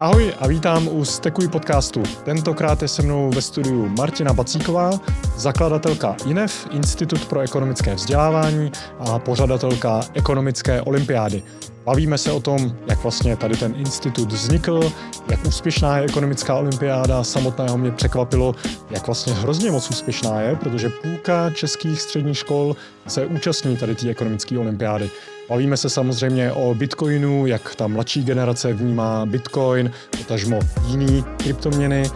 Ahoj 0.00 0.34
a 0.38 0.46
vítám 0.46 0.88
u 0.88 1.04
Stekuj 1.04 1.48
podcastu. 1.48 2.02
Tentokrát 2.24 2.82
je 2.82 2.88
se 2.88 3.02
mnou 3.02 3.30
ve 3.30 3.42
studiu 3.42 3.88
Martina 3.98 4.32
Bacíková, 4.32 4.90
zakladatelka 5.36 6.16
INEF, 6.26 6.68
Institut 6.70 7.24
pro 7.24 7.40
ekonomické 7.40 7.94
vzdělávání 7.94 8.72
a 8.98 9.18
pořadatelka 9.18 10.00
ekonomické 10.14 10.82
olympiády. 10.82 11.42
Bavíme 11.84 12.18
se 12.18 12.32
o 12.32 12.40
tom, 12.40 12.76
jak 12.86 13.02
vlastně 13.02 13.36
tady 13.36 13.56
ten 13.56 13.74
institut 13.76 14.32
vznikl, 14.32 14.92
jak 15.30 15.46
úspěšná 15.46 15.98
je 15.98 16.04
ekonomická 16.04 16.54
olympiáda. 16.54 17.24
Samotného 17.24 17.78
mě 17.78 17.90
překvapilo, 17.90 18.54
jak 18.90 19.06
vlastně 19.06 19.32
hrozně 19.32 19.70
moc 19.70 19.90
úspěšná 19.90 20.40
je, 20.40 20.56
protože 20.56 20.88
půlka 20.88 21.50
českých 21.50 22.02
středních 22.02 22.38
škol 22.38 22.76
se 23.06 23.26
účastní 23.26 23.76
tady 23.76 23.94
té 23.94 24.10
ekonomické 24.10 24.58
olympiády. 24.58 25.10
Bavíme 25.48 25.76
se 25.76 25.90
samozřejmě 25.90 26.52
o 26.52 26.74
Bitcoinu, 26.74 27.46
jak 27.46 27.74
ta 27.74 27.86
mladší 27.86 28.24
generace 28.24 28.72
vnímá 28.72 29.26
Bitcoin, 29.26 29.90
potažmo 30.18 30.58
jiný 30.86 31.24
kryptoměny. 31.36 32.10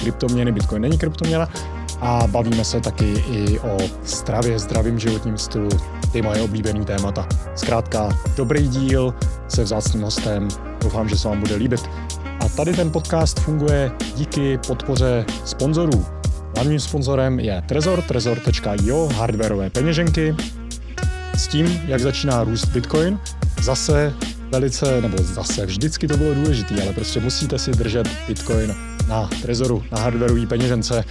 Kryptoměny, 0.00 0.52
Bitcoin 0.52 0.82
není 0.82 0.98
kryptoměna. 0.98 1.48
A 2.00 2.26
bavíme 2.26 2.64
se 2.64 2.80
taky 2.80 3.24
i 3.30 3.58
o 3.58 3.76
stravě, 4.04 4.58
zdravým 4.58 4.98
životním 4.98 5.38
stylu, 5.38 5.68
ty 6.12 6.22
moje 6.22 6.42
oblíbený 6.42 6.84
témata. 6.84 7.28
Zkrátka, 7.54 8.18
dobrý 8.36 8.68
díl 8.68 9.14
se 9.48 9.62
vzácným 9.62 10.02
hostem, 10.02 10.48
doufám, 10.82 11.08
že 11.08 11.18
se 11.18 11.28
vám 11.28 11.40
bude 11.40 11.54
líbit. 11.54 11.80
A 12.40 12.48
tady 12.48 12.72
ten 12.72 12.90
podcast 12.90 13.40
funguje 13.40 13.90
díky 14.16 14.58
podpoře 14.66 15.24
sponzorů. 15.44 16.06
Hlavním 16.54 16.80
sponzorem 16.80 17.40
je 17.40 17.62
Trezor, 17.68 18.02
trezor.io, 18.02 19.08
hardwareové 19.08 19.70
peněženky, 19.70 20.36
s 21.36 21.46
tím, 21.46 21.80
jak 21.86 22.00
začíná 22.00 22.44
růst 22.44 22.66
Bitcoin, 22.66 23.18
zase 23.62 24.14
velice, 24.50 25.00
nebo 25.00 25.16
zase 25.22 25.66
vždycky 25.66 26.08
to 26.08 26.16
bylo 26.16 26.34
důležité, 26.34 26.82
ale 26.82 26.92
prostě 26.92 27.20
musíte 27.20 27.58
si 27.58 27.70
držet 27.70 28.08
Bitcoin 28.28 28.93
na 29.08 29.30
trezoru, 29.42 29.82
na 29.92 29.98
hardwareový 29.98 30.46
peněžence, 30.46 31.04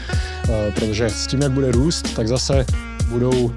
eh, 0.49 0.71
protože 0.75 1.09
s 1.09 1.27
tím, 1.27 1.41
jak 1.41 1.51
bude 1.51 1.71
růst, 1.71 2.15
tak 2.15 2.27
zase 2.27 2.65
budou 3.09 3.45
uh, 3.45 3.51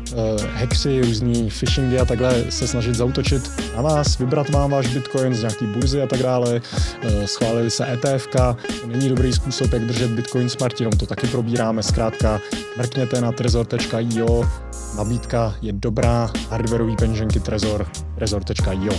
hacksy, 0.55 1.01
různý 1.01 1.51
phishingy 1.51 1.98
a 1.98 2.05
takhle 2.05 2.45
se 2.51 2.69
snažit 2.69 2.95
zautočit 2.95 3.51
na 3.77 3.83
vás, 3.83 4.19
vybrat 4.19 4.51
vám 4.51 4.70
váš 4.70 4.87
bitcoin 4.87 5.34
z 5.34 5.41
nějaký 5.41 5.67
burzy 5.67 6.03
a 6.03 6.07
tak 6.07 6.23
dále. 6.23 6.61
Uh, 7.05 7.25
schválili 7.25 7.70
se 7.70 7.92
ETF, 7.92 8.27
to 8.27 8.57
není 8.87 9.09
dobrý 9.09 9.33
způsob, 9.33 9.73
jak 9.73 9.84
držet 9.84 10.11
bitcoin 10.11 10.48
s 10.48 10.59
Martinom, 10.59 10.92
to 10.92 11.07
taky 11.07 11.27
probíráme. 11.27 11.83
Zkrátka, 11.83 12.41
mrkněte 12.77 13.20
na 13.20 13.33
trezor.io, 13.33 14.51
nabídka 14.97 15.55
je 15.62 15.73
dobrá, 15.73 16.31
hardwareový 16.51 16.97
peněženky 16.97 17.41
Trezor, 17.41 17.87
trezor.io. 18.14 18.92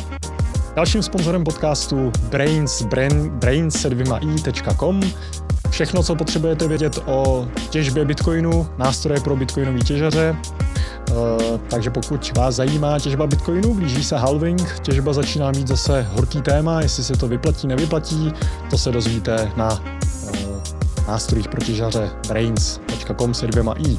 Dalším 0.78 1.04
sponzorem 1.04 1.44
podcastu 1.44 2.12
Brains, 2.30 2.82
brain, 2.82 3.30
brains 3.30 3.82
se 3.82 3.90
dvěma 3.90 4.18
i.com 4.18 5.02
Všechno, 5.70 6.04
co 6.04 6.16
potřebujete 6.16 6.68
vědět 6.68 7.00
o 7.06 7.48
těžbě 7.70 8.06
Bitcoinu, 8.06 8.68
nástroje 8.78 9.20
pro 9.20 9.36
Bitcoinové 9.36 9.80
těžaře. 9.80 10.36
Uh, 11.12 11.16
takže 11.70 11.90
pokud 11.90 12.38
vás 12.38 12.56
zajímá 12.56 13.00
těžba 13.00 13.28
Bitcoinu, 13.28 13.74
blíží 13.74 14.04
se 14.04 14.18
halving, 14.18 14.80
těžba 14.82 15.14
začíná 15.14 15.52
mít 15.52 15.68
zase 15.68 16.08
horký 16.12 16.42
téma, 16.42 16.82
jestli 16.82 17.04
se 17.04 17.14
to 17.14 17.28
vyplatí, 17.28 17.68
nevyplatí, 17.68 18.34
to 18.70 18.78
se 18.78 18.92
dozvíte 18.92 19.52
na 19.56 19.74
uh, 19.74 19.80
nástrojích 21.08 21.48
pro 21.48 21.62
těžaře 21.62 22.10
brains.com 22.28 23.34
se 23.34 23.48
dvěma 23.48 23.74
i. 23.74 23.98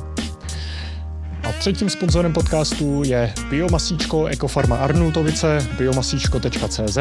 A 1.48 1.52
třetím 1.52 1.90
sponzorem 1.90 2.32
podcastu 2.32 3.02
je 3.06 3.34
biomasíčko 3.50 4.26
Ekofarma 4.26 4.76
Arnultovice, 4.76 5.68
biomasíčko.cz, 5.78 6.98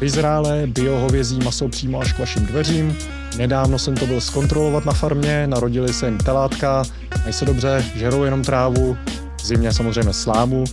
vyzrálé 0.00 0.66
biohovězí 0.66 1.38
maso 1.44 1.68
přímo 1.68 2.00
až 2.00 2.12
k 2.12 2.18
vašim 2.18 2.46
dveřím. 2.46 2.96
Nedávno 3.36 3.78
jsem 3.78 3.96
to 3.96 4.06
byl 4.06 4.20
zkontrolovat 4.20 4.84
na 4.84 4.92
farmě, 4.92 5.46
narodili 5.46 5.92
se 5.92 6.06
jim 6.06 6.18
telátka, 6.18 6.82
mají 7.22 7.32
se 7.32 7.44
dobře, 7.44 7.84
žerou 7.94 8.24
jenom 8.24 8.44
trávu, 8.44 8.96
v 9.42 9.46
zimě 9.46 9.72
samozřejmě 9.72 10.12
slámu 10.12 10.64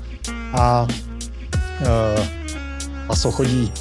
a 0.54 0.88
e, 1.82 2.30
maso 3.08 3.32
chodí 3.32 3.72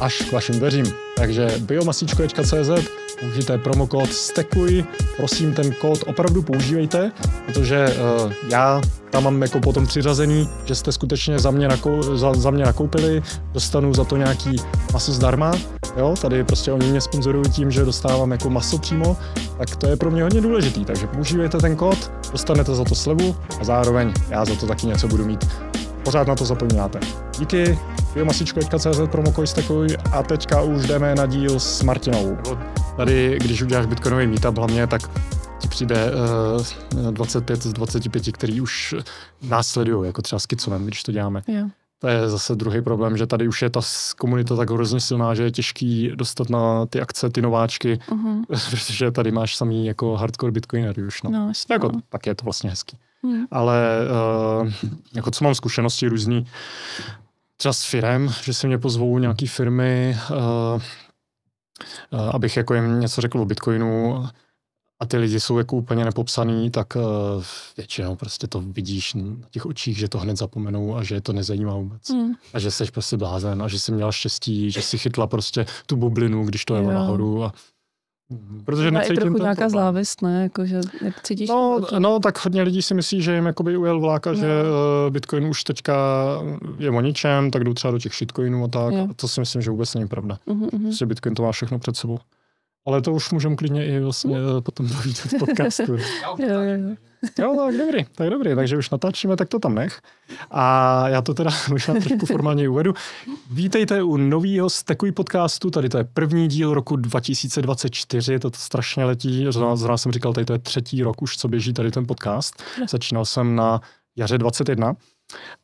až 0.00 0.22
k 0.22 0.32
vašim 0.32 0.58
dveřím. 0.58 0.86
Takže 1.16 1.48
biomasíčko.cz 1.58 3.03
použijte 3.24 3.58
promokód 3.58 4.12
STEKUJ, 4.12 4.84
prosím 5.16 5.52
ten 5.52 5.72
kód 5.72 6.04
opravdu 6.06 6.42
používejte, 6.42 7.12
protože 7.46 7.96
uh, 8.24 8.32
já 8.48 8.82
tam 9.10 9.24
mám 9.24 9.42
jako 9.42 9.60
potom 9.60 9.86
přiřazený, 9.86 10.48
že 10.64 10.74
jste 10.74 10.92
skutečně 10.92 11.38
za 11.38 11.50
mě, 11.50 11.68
nakou, 11.68 12.16
za, 12.16 12.34
za 12.34 12.50
mě 12.50 12.64
nakoupili, 12.64 13.22
dostanu 13.52 13.94
za 13.94 14.04
to 14.04 14.16
nějaký 14.16 14.56
maso 14.92 15.12
zdarma, 15.12 15.52
jo, 15.96 16.14
tady 16.20 16.44
prostě 16.44 16.72
oni 16.72 16.86
mě 16.86 17.00
sponzorují 17.00 17.50
tím, 17.50 17.70
že 17.70 17.84
dostávám 17.84 18.32
jako 18.32 18.50
maso 18.50 18.78
přímo, 18.78 19.16
tak 19.58 19.76
to 19.76 19.86
je 19.86 19.96
pro 19.96 20.10
mě 20.10 20.22
hodně 20.22 20.40
důležitý, 20.40 20.84
takže 20.84 21.06
používejte 21.06 21.58
ten 21.58 21.76
kód, 21.76 22.12
dostanete 22.32 22.74
za 22.74 22.84
to 22.84 22.94
slevu 22.94 23.36
a 23.60 23.64
zároveň 23.64 24.12
já 24.28 24.44
za 24.44 24.54
to 24.54 24.66
taky 24.66 24.86
něco 24.86 25.08
budu 25.08 25.24
mít. 25.24 25.46
Pořád 26.04 26.28
na 26.28 26.34
to 26.34 26.44
zapomínáte. 26.44 27.00
Díky, 27.38 27.78
biomasičko.cz 28.14 29.00
promokoj 29.10 29.46
stekuj 29.46 29.86
a 30.12 30.22
teďka 30.22 30.60
už 30.60 30.86
jdeme 30.86 31.14
na 31.14 31.26
díl 31.26 31.60
s 31.60 31.82
Martinou. 31.82 32.38
Tady, 32.96 33.38
když 33.40 33.62
uděláš 33.62 33.86
bitcoinový 33.86 34.26
meetup 34.26 34.58
hlavně, 34.58 34.86
tak 34.86 35.02
ti 35.58 35.68
přijde 35.68 36.12
uh, 37.04 37.12
25 37.12 37.62
z 37.62 37.72
25, 37.72 38.32
který 38.32 38.60
už 38.60 38.94
následují, 39.42 40.06
jako 40.06 40.22
třeba 40.22 40.38
s 40.38 40.46
Kicovem, 40.46 40.84
když 40.86 41.02
to 41.02 41.12
děláme. 41.12 41.42
Jo. 41.46 41.68
To 41.98 42.08
je 42.08 42.28
zase 42.28 42.54
druhý 42.54 42.82
problém, 42.82 43.16
že 43.16 43.26
tady 43.26 43.48
už 43.48 43.62
je 43.62 43.70
ta 43.70 43.80
komunita 44.18 44.56
tak 44.56 44.70
hrozně 44.70 45.00
silná, 45.00 45.34
že 45.34 45.42
je 45.42 45.50
těžký 45.50 46.12
dostat 46.14 46.50
na 46.50 46.86
ty 46.86 47.00
akce 47.00 47.30
ty 47.30 47.42
nováčky, 47.42 47.98
uh-huh. 48.08 48.44
protože 48.70 49.10
tady 49.10 49.32
máš 49.32 49.56
samý 49.56 49.86
jako 49.86 50.16
hardcore 50.16 50.52
bitcoinery 50.52 51.02
už. 51.02 51.22
No. 51.22 51.30
No, 51.30 51.52
jako, 51.70 51.88
no. 51.92 52.00
tak 52.08 52.26
je 52.26 52.34
to 52.34 52.44
vlastně 52.44 52.70
hezký. 52.70 52.98
Hmm. 53.24 53.46
Ale 53.50 53.98
uh, 54.62 54.72
jako 55.14 55.30
co 55.30 55.44
mám 55.44 55.54
zkušenosti 55.54 56.08
různý, 56.08 56.46
třeba 57.56 57.72
s 57.72 57.84
firem, 57.84 58.34
že 58.42 58.54
si 58.54 58.66
mě 58.66 58.78
pozvou 58.78 59.18
nějaký 59.18 59.46
firmy, 59.46 60.16
uh, 60.30 60.36
uh, 60.36 62.30
abych 62.32 62.56
jako 62.56 62.74
jim 62.74 63.00
něco 63.00 63.20
řekl 63.20 63.40
o 63.40 63.44
Bitcoinu 63.44 64.26
a 65.00 65.06
ty 65.06 65.16
lidi 65.16 65.40
jsou 65.40 65.58
jako 65.58 65.76
úplně 65.76 66.04
nepopsaný, 66.04 66.70
tak 66.70 66.96
uh, 66.96 67.02
většinou 67.76 68.16
prostě 68.16 68.46
to 68.46 68.60
vidíš 68.60 69.14
na 69.14 69.48
těch 69.50 69.66
očích, 69.66 69.98
že 69.98 70.08
to 70.08 70.18
hned 70.18 70.36
zapomenou 70.36 70.96
a 70.96 71.02
že 71.02 71.14
je 71.14 71.20
to 71.20 71.32
nezajímá 71.32 71.74
vůbec. 71.74 72.10
Hmm. 72.10 72.32
A 72.54 72.58
že 72.58 72.70
jsi 72.70 72.84
prostě 72.84 73.16
blázen 73.16 73.62
a 73.62 73.68
že 73.68 73.78
jsi 73.78 73.92
měla 73.92 74.12
štěstí, 74.12 74.70
že 74.70 74.82
si 74.82 74.98
chytla 74.98 75.26
prostě 75.26 75.66
tu 75.86 75.96
bublinu, 75.96 76.44
když 76.44 76.64
to 76.64 76.74
jelo 76.74 76.92
nahoru 76.92 77.44
a 77.44 77.52
Protože 78.64 78.88
i 78.88 78.90
necítím 78.90 79.16
trochu 79.16 79.34
ten 79.34 79.42
nějaká 79.42 79.60
problém. 79.60 79.84
závist, 79.84 80.22
ne? 80.22 80.42
Jako, 80.42 80.66
že 80.66 80.80
cítíš 81.22 81.48
No, 81.48 81.80
to, 81.90 82.00
no, 82.00 82.20
tak 82.20 82.44
hodně 82.44 82.62
lidí 82.62 82.82
si 82.82 82.94
myslí, 82.94 83.22
že 83.22 83.34
jim 83.34 83.46
jakoby 83.46 83.76
ujel 83.76 84.00
vláka, 84.00 84.30
No. 84.30 84.36
že 84.36 84.46
uh, 85.06 85.12
Bitcoin 85.12 85.46
už 85.46 85.64
teďka 85.64 85.94
je 86.78 86.90
o 86.90 87.00
ničem, 87.00 87.50
tak 87.50 87.64
jdou 87.64 87.74
třeba 87.74 87.90
do 87.92 87.98
těch 87.98 88.12
shitcoinů 88.14 88.64
a 88.64 88.68
tak. 88.68 88.94
Jo. 88.94 89.06
A 89.10 89.14
to 89.14 89.28
si 89.28 89.40
myslím, 89.40 89.62
že 89.62 89.70
vůbec 89.70 89.94
není 89.94 90.08
pravda. 90.08 90.38
uh-huh, 90.46 90.68
uh-huh. 90.68 90.82
Prostě 90.82 91.06
Bitcoin 91.06 91.34
to 91.34 91.42
má 91.42 91.52
všechno 91.52 91.78
před 91.78 91.96
sebou. 91.96 92.18
Ale 92.86 93.02
to 93.02 93.12
už 93.12 93.32
můžeme 93.32 93.56
klidně 93.56 93.86
i 93.86 94.00
vlastně 94.00 94.36
uh, 94.42 94.60
potom 94.60 94.88
dovídat 94.88 95.24
v 95.26 95.38
podcastu. 95.38 95.96
Jo, 96.22 96.36
jo, 96.38 96.60
jo. 96.60 96.94
Jo, 97.38 97.56
tak 97.66 97.76
dobrý, 97.76 98.04
tak 98.14 98.30
dobrý, 98.30 98.54
takže 98.54 98.76
už 98.76 98.90
natáčíme, 98.90 99.36
tak 99.36 99.48
to 99.48 99.58
tam 99.58 99.74
nech. 99.74 100.00
A 100.50 101.04
já 101.08 101.22
to 101.22 101.34
teda 101.34 101.50
možná 101.70 101.94
trošku 101.94 102.26
formálně 102.26 102.68
uvedu. 102.68 102.94
Vítejte 103.50 104.02
u 104.02 104.16
nového 104.16 104.70
Stekuj 104.70 105.12
podcastu, 105.12 105.70
tady 105.70 105.88
to 105.88 105.98
je 105.98 106.04
první 106.04 106.48
díl 106.48 106.74
roku 106.74 106.96
2024, 106.96 108.38
to 108.38 108.50
strašně 108.54 109.04
letí, 109.04 109.46
zrovna, 109.50 109.76
zrovna 109.76 109.96
jsem 109.96 110.12
říkal, 110.12 110.32
tady 110.32 110.44
to 110.44 110.52
je 110.52 110.58
třetí 110.58 111.02
rok 111.02 111.22
už, 111.22 111.36
co 111.36 111.48
běží 111.48 111.72
tady 111.72 111.90
ten 111.90 112.06
podcast. 112.06 112.62
Začínal 112.88 113.24
jsem 113.24 113.56
na 113.56 113.80
jaře 114.16 114.38
21. 114.38 114.94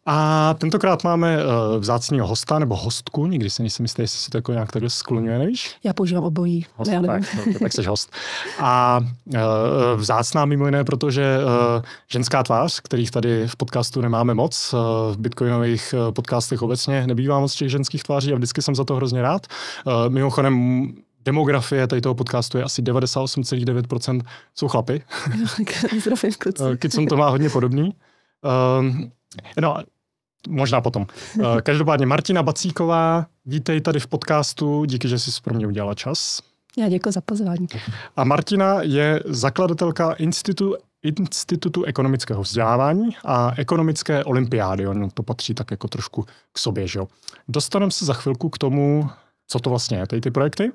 A 0.07 0.55
tentokrát 0.55 1.05
máme 1.05 1.37
uh, 1.45 1.77
vzácného 1.79 2.27
hosta 2.27 2.59
nebo 2.59 2.77
hostku, 2.77 3.27
nikdy 3.27 3.51
si 3.51 3.63
nejsem 3.63 3.85
jistý, 3.85 4.03
jestli 4.03 4.19
se 4.19 4.31
to 4.31 4.39
jako 4.39 4.53
nějak 4.53 4.73
takhle 4.73 4.91
skloňuje, 4.91 5.39
nevíš? 5.39 5.77
Já 5.85 5.93
používám 5.93 6.25
obojí. 6.25 6.67
Host, 6.77 6.89
Ne, 6.91 6.95
já 6.95 7.01
nevím. 7.01 7.25
tak, 7.25 7.45
tak, 7.45 7.59
tak 7.63 7.73
jsi 7.73 7.83
host. 7.83 8.13
A 8.61 9.01
uh, 9.27 9.37
vzácná 9.97 10.45
mimo 10.45 10.67
jiné, 10.67 10.85
protože 10.85 11.39
uh, 11.39 11.83
ženská 12.13 12.43
tvář, 12.43 12.81
kterých 12.81 13.11
tady 13.11 13.49
v 13.49 13.57
podcastu 13.57 14.01
nemáme 14.01 14.35
moc, 14.35 14.75
uh, 14.75 14.81
v 15.15 15.19
bitcoinových 15.19 15.95
podcastech 16.15 16.63
obecně 16.63 17.07
nebývá 17.07 17.41
moc 17.41 17.55
těch 17.55 17.71
ženských 17.71 18.03
tváří 18.03 18.33
a 18.33 18.37
vždycky 18.37 18.63
jsem 18.63 18.75
za 18.75 18.85
to 18.85 18.95
hrozně 18.97 19.23
rád. 19.23 19.47
Uh, 19.87 19.93
mimochodem, 20.09 20.87
demografie 21.25 21.87
tady 21.87 22.01
toho 22.01 22.15
podcastu 22.15 22.59
je 22.59 22.65
asi 22.65 22.83
98,9% 22.83 24.21
jsou 24.55 24.69
chlapy. 24.69 25.03
Zdravím, 26.01 26.33
kluci. 26.39 26.63
Kicom 26.79 27.07
to 27.07 27.17
má 27.17 27.29
hodně 27.29 27.51
podobný. 27.51 27.95
Uh, 28.45 28.85
no, 29.61 29.77
možná 30.49 30.81
potom. 30.81 31.07
Uh, 31.39 31.61
každopádně 31.61 32.07
Martina 32.07 32.43
Bacíková, 32.43 33.27
vítej 33.47 33.81
tady 33.81 34.01
v 34.01 34.07
podcastu, 34.07 34.85
díky, 34.85 35.09
že 35.09 35.19
jsi 35.19 35.31
pro 35.43 35.55
mě 35.55 35.67
udělala 35.67 35.95
čas. 35.95 36.41
Já 36.79 36.89
děkuji 36.89 37.13
za 37.13 37.21
pozvání. 37.21 37.67
A 38.17 38.25
Martina 38.25 38.83
je 38.83 39.23
zakladatelka 39.27 40.13
Institutu, 40.13 40.77
Institutu 41.03 41.85
ekonomického 41.85 42.43
vzdělávání 42.43 43.11
a 43.25 43.53
ekonomické 43.57 44.25
olympiády. 44.25 44.87
Ono 44.87 45.11
to 45.11 45.23
patří 45.23 45.55
tak 45.55 45.71
jako 45.71 45.89
trošku 45.89 46.27
k 46.53 46.59
sobě, 46.59 46.87
že 46.87 46.99
jo. 46.99 47.09
Dostaneme 47.49 47.93
se 47.93 48.05
za 48.05 48.15
chvilku 48.15 48.49
k 48.49 48.59
tomu, 48.59 49.11
co 49.47 49.59
to 49.59 49.71
vlastně 49.71 49.99
je, 49.99 50.07
tady 50.07 50.21
ty 50.21 50.31
projekty. 50.31 50.73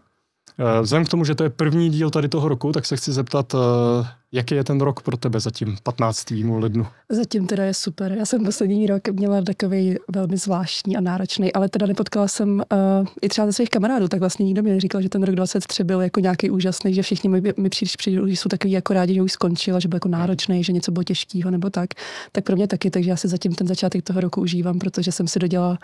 Eh, 0.59 0.81
Vzhledem 0.81 1.05
k 1.05 1.09
tomu, 1.09 1.25
že 1.25 1.35
to 1.35 1.43
je 1.43 1.49
první 1.49 1.89
díl 1.89 2.09
tady 2.09 2.29
toho 2.29 2.47
roku, 2.49 2.71
tak 2.71 2.85
se 2.85 2.97
chci 2.97 3.11
zeptat, 3.11 3.55
eh, 3.55 4.07
jaký 4.31 4.55
je 4.55 4.63
ten 4.63 4.81
rok 4.81 5.01
pro 5.01 5.17
tebe 5.17 5.39
zatím 5.39 5.77
15. 5.83 6.59
lednu? 6.59 6.87
Zatím 7.09 7.47
teda 7.47 7.63
je 7.63 7.73
super. 7.73 8.11
Já 8.11 8.25
jsem 8.25 8.45
poslední 8.45 8.87
rok 8.87 9.07
měla 9.07 9.41
takový 9.41 9.95
velmi 10.11 10.37
zvláštní 10.37 10.97
a 10.97 11.01
náročný, 11.01 11.53
ale 11.53 11.69
teda 11.69 11.85
nepotkala 11.85 12.27
jsem 12.27 12.63
uh, 12.99 13.07
i 13.21 13.29
třeba 13.29 13.47
ze 13.47 13.53
svých 13.53 13.69
kamarádů, 13.69 14.07
tak 14.07 14.19
vlastně 14.19 14.45
nikdo 14.45 14.63
mi 14.63 14.69
neříkal, 14.69 15.01
že 15.01 15.09
ten 15.09 15.23
rok 15.23 15.35
23 15.35 15.83
byl 15.83 16.01
jako 16.01 16.19
nějaký 16.19 16.49
úžasný, 16.49 16.93
že 16.93 17.01
všichni 17.01 17.29
mi, 17.29 17.41
mi 17.57 17.69
příliš 17.69 17.95
přijdou, 17.95 18.27
že 18.27 18.33
jsou 18.33 18.49
takový 18.49 18.71
jako 18.71 18.93
rádi, 18.93 19.13
že 19.13 19.21
už 19.21 19.31
skončil, 19.31 19.79
že 19.79 19.87
byl 19.87 19.95
jako 19.95 20.09
náročný, 20.09 20.63
že 20.63 20.73
něco 20.73 20.91
bylo 20.91 21.03
těžkého 21.03 21.51
nebo 21.51 21.69
tak. 21.69 21.89
Tak 22.31 22.43
pro 22.43 22.55
mě 22.55 22.67
taky, 22.67 22.89
takže 22.89 23.09
já 23.09 23.15
si 23.15 23.27
zatím 23.27 23.55
ten 23.55 23.67
začátek 23.67 24.03
toho 24.03 24.21
roku 24.21 24.41
užívám, 24.41 24.79
protože 24.79 25.11
jsem 25.11 25.27
si 25.27 25.39
dodělala 25.39 25.77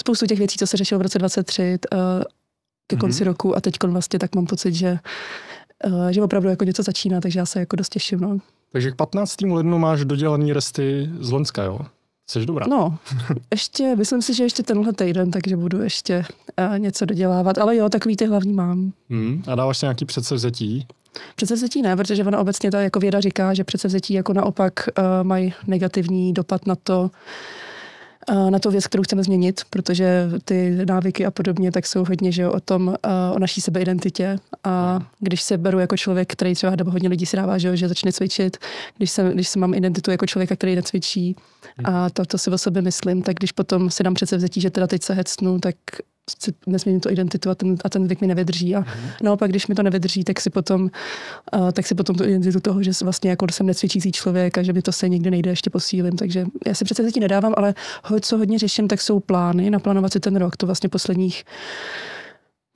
spoustu 0.00 0.26
těch 0.26 0.38
věcí, 0.38 0.58
co 0.58 0.66
se 0.66 0.76
řešilo 0.76 0.98
v 0.98 1.02
roce 1.02 1.18
23 1.18 1.78
uh, 1.92 1.98
ke 2.88 2.96
konci 2.96 3.22
mm-hmm. 3.22 3.26
roku 3.26 3.56
a 3.56 3.60
teď 3.60 3.74
vlastně 3.84 4.18
tak 4.18 4.34
mám 4.34 4.46
pocit, 4.46 4.74
že 4.74 4.98
uh, 5.86 6.08
že 6.08 6.22
opravdu 6.22 6.48
jako 6.48 6.64
něco 6.64 6.82
začíná, 6.82 7.20
takže 7.20 7.38
já 7.38 7.46
se 7.46 7.60
jako 7.60 7.76
dost 7.76 7.88
těším. 7.88 8.20
No. 8.20 8.38
Takže 8.72 8.90
k 8.90 8.96
15. 8.96 9.40
lednu 9.40 9.78
máš 9.78 10.04
dodělaný 10.04 10.52
resty 10.52 11.10
z 11.20 11.30
Loňska, 11.30 11.62
jo? 11.62 11.78
Jsi 12.30 12.46
dobrá. 12.46 12.66
No, 12.66 12.98
ještě, 13.50 13.96
myslím 13.96 14.22
si, 14.22 14.34
že 14.34 14.42
ještě 14.42 14.62
tenhle 14.62 14.92
týden, 14.92 15.30
takže 15.30 15.56
budu 15.56 15.82
ještě 15.82 16.24
uh, 16.70 16.78
něco 16.78 17.04
dodělávat, 17.04 17.58
ale 17.58 17.76
jo, 17.76 17.88
takový 17.88 18.16
ty 18.16 18.26
hlavní 18.26 18.52
mám. 18.52 18.92
Hmm, 19.10 19.42
a 19.46 19.54
dáváš 19.54 19.78
si 19.78 19.84
nějaký 19.84 20.04
předsevzetí? 20.04 20.86
Předsevzetí 21.36 21.82
ne, 21.82 21.96
protože 21.96 22.24
ona 22.24 22.38
obecně 22.38 22.70
ta 22.70 22.80
jako 22.80 23.00
věda 23.00 23.20
říká, 23.20 23.54
že 23.54 23.64
předsevzetí 23.64 24.14
jako 24.14 24.32
naopak 24.32 24.72
uh, 24.98 25.04
mají 25.22 25.54
negativní 25.66 26.32
dopad 26.32 26.66
na 26.66 26.74
to, 26.76 27.10
na 28.50 28.58
to 28.58 28.70
věc, 28.70 28.86
kterou 28.86 29.02
chceme 29.02 29.22
změnit, 29.22 29.60
protože 29.70 30.30
ty 30.44 30.78
návyky 30.88 31.26
a 31.26 31.30
podobně 31.30 31.72
tak 31.72 31.86
jsou 31.86 32.04
hodně 32.04 32.32
že 32.32 32.42
jo, 32.42 32.52
o 32.52 32.60
tom, 32.60 32.94
o 33.34 33.38
naší 33.38 33.60
sebeidentitě. 33.60 34.38
A 34.64 34.98
když 35.20 35.42
se 35.42 35.58
beru 35.58 35.78
jako 35.78 35.96
člověk, 35.96 36.32
který 36.32 36.54
třeba 36.54 36.76
nebo 36.76 36.90
hodně 36.90 37.08
lidí 37.08 37.26
si 37.26 37.36
dává, 37.36 37.58
že, 37.58 37.68
jo, 37.68 37.76
že 37.76 37.88
začne 37.88 38.12
cvičit, 38.12 38.56
když 38.96 39.10
se, 39.10 39.30
když 39.34 39.48
se 39.48 39.58
mám 39.58 39.74
identitu 39.74 40.10
jako 40.10 40.26
člověka, 40.26 40.56
který 40.56 40.76
necvičí 40.76 41.36
a 41.84 42.10
to, 42.10 42.24
to 42.24 42.38
si 42.38 42.50
o 42.50 42.58
sobě 42.58 42.82
myslím, 42.82 43.22
tak 43.22 43.36
když 43.36 43.52
potom 43.52 43.90
si 43.90 44.02
dám 44.02 44.14
přece 44.14 44.36
vzetí, 44.36 44.60
že 44.60 44.70
teda 44.70 44.86
teď 44.86 45.02
se 45.02 45.14
hecnu, 45.14 45.58
tak 45.58 45.74
si 46.38 46.54
nesmím 46.66 47.00
tu 47.00 47.10
identitu 47.10 47.50
a 47.50 47.54
ten, 47.54 47.76
a 47.84 47.88
ten 47.88 48.06
věk 48.06 48.20
mi 48.20 48.26
nevydrží. 48.26 48.76
A 48.76 48.80
mm. 48.80 48.86
naopak, 49.22 49.50
když 49.50 49.66
mi 49.66 49.74
to 49.74 49.82
nevydrží, 49.82 50.24
tak 50.24 50.40
si 50.40 50.50
potom, 50.50 50.90
uh, 51.56 51.70
tak 51.72 51.86
si 51.86 51.94
potom 51.94 52.16
tu 52.16 52.24
identitu 52.24 52.60
toho, 52.60 52.82
že 52.82 52.90
vlastně 53.02 53.30
jako 53.30 53.46
jsem 53.50 53.66
necvičící 53.66 54.12
člověk 54.12 54.58
a 54.58 54.62
že 54.62 54.72
mi 54.72 54.82
to 54.82 54.92
se 54.92 55.08
nikdy 55.08 55.30
nejde 55.30 55.50
ještě 55.50 55.70
posílím. 55.70 56.16
Takže 56.16 56.46
já 56.66 56.74
si 56.74 56.84
přece 56.84 57.02
zatím 57.02 57.20
nedávám, 57.20 57.54
ale 57.56 57.74
ho, 58.04 58.20
co 58.20 58.38
hodně 58.38 58.58
řeším, 58.58 58.88
tak 58.88 59.00
jsou 59.00 59.20
plány, 59.20 59.70
naplánovat 59.70 60.12
si 60.12 60.20
ten 60.20 60.36
rok. 60.36 60.56
To 60.56 60.66
vlastně 60.66 60.88
posledních 60.88 61.44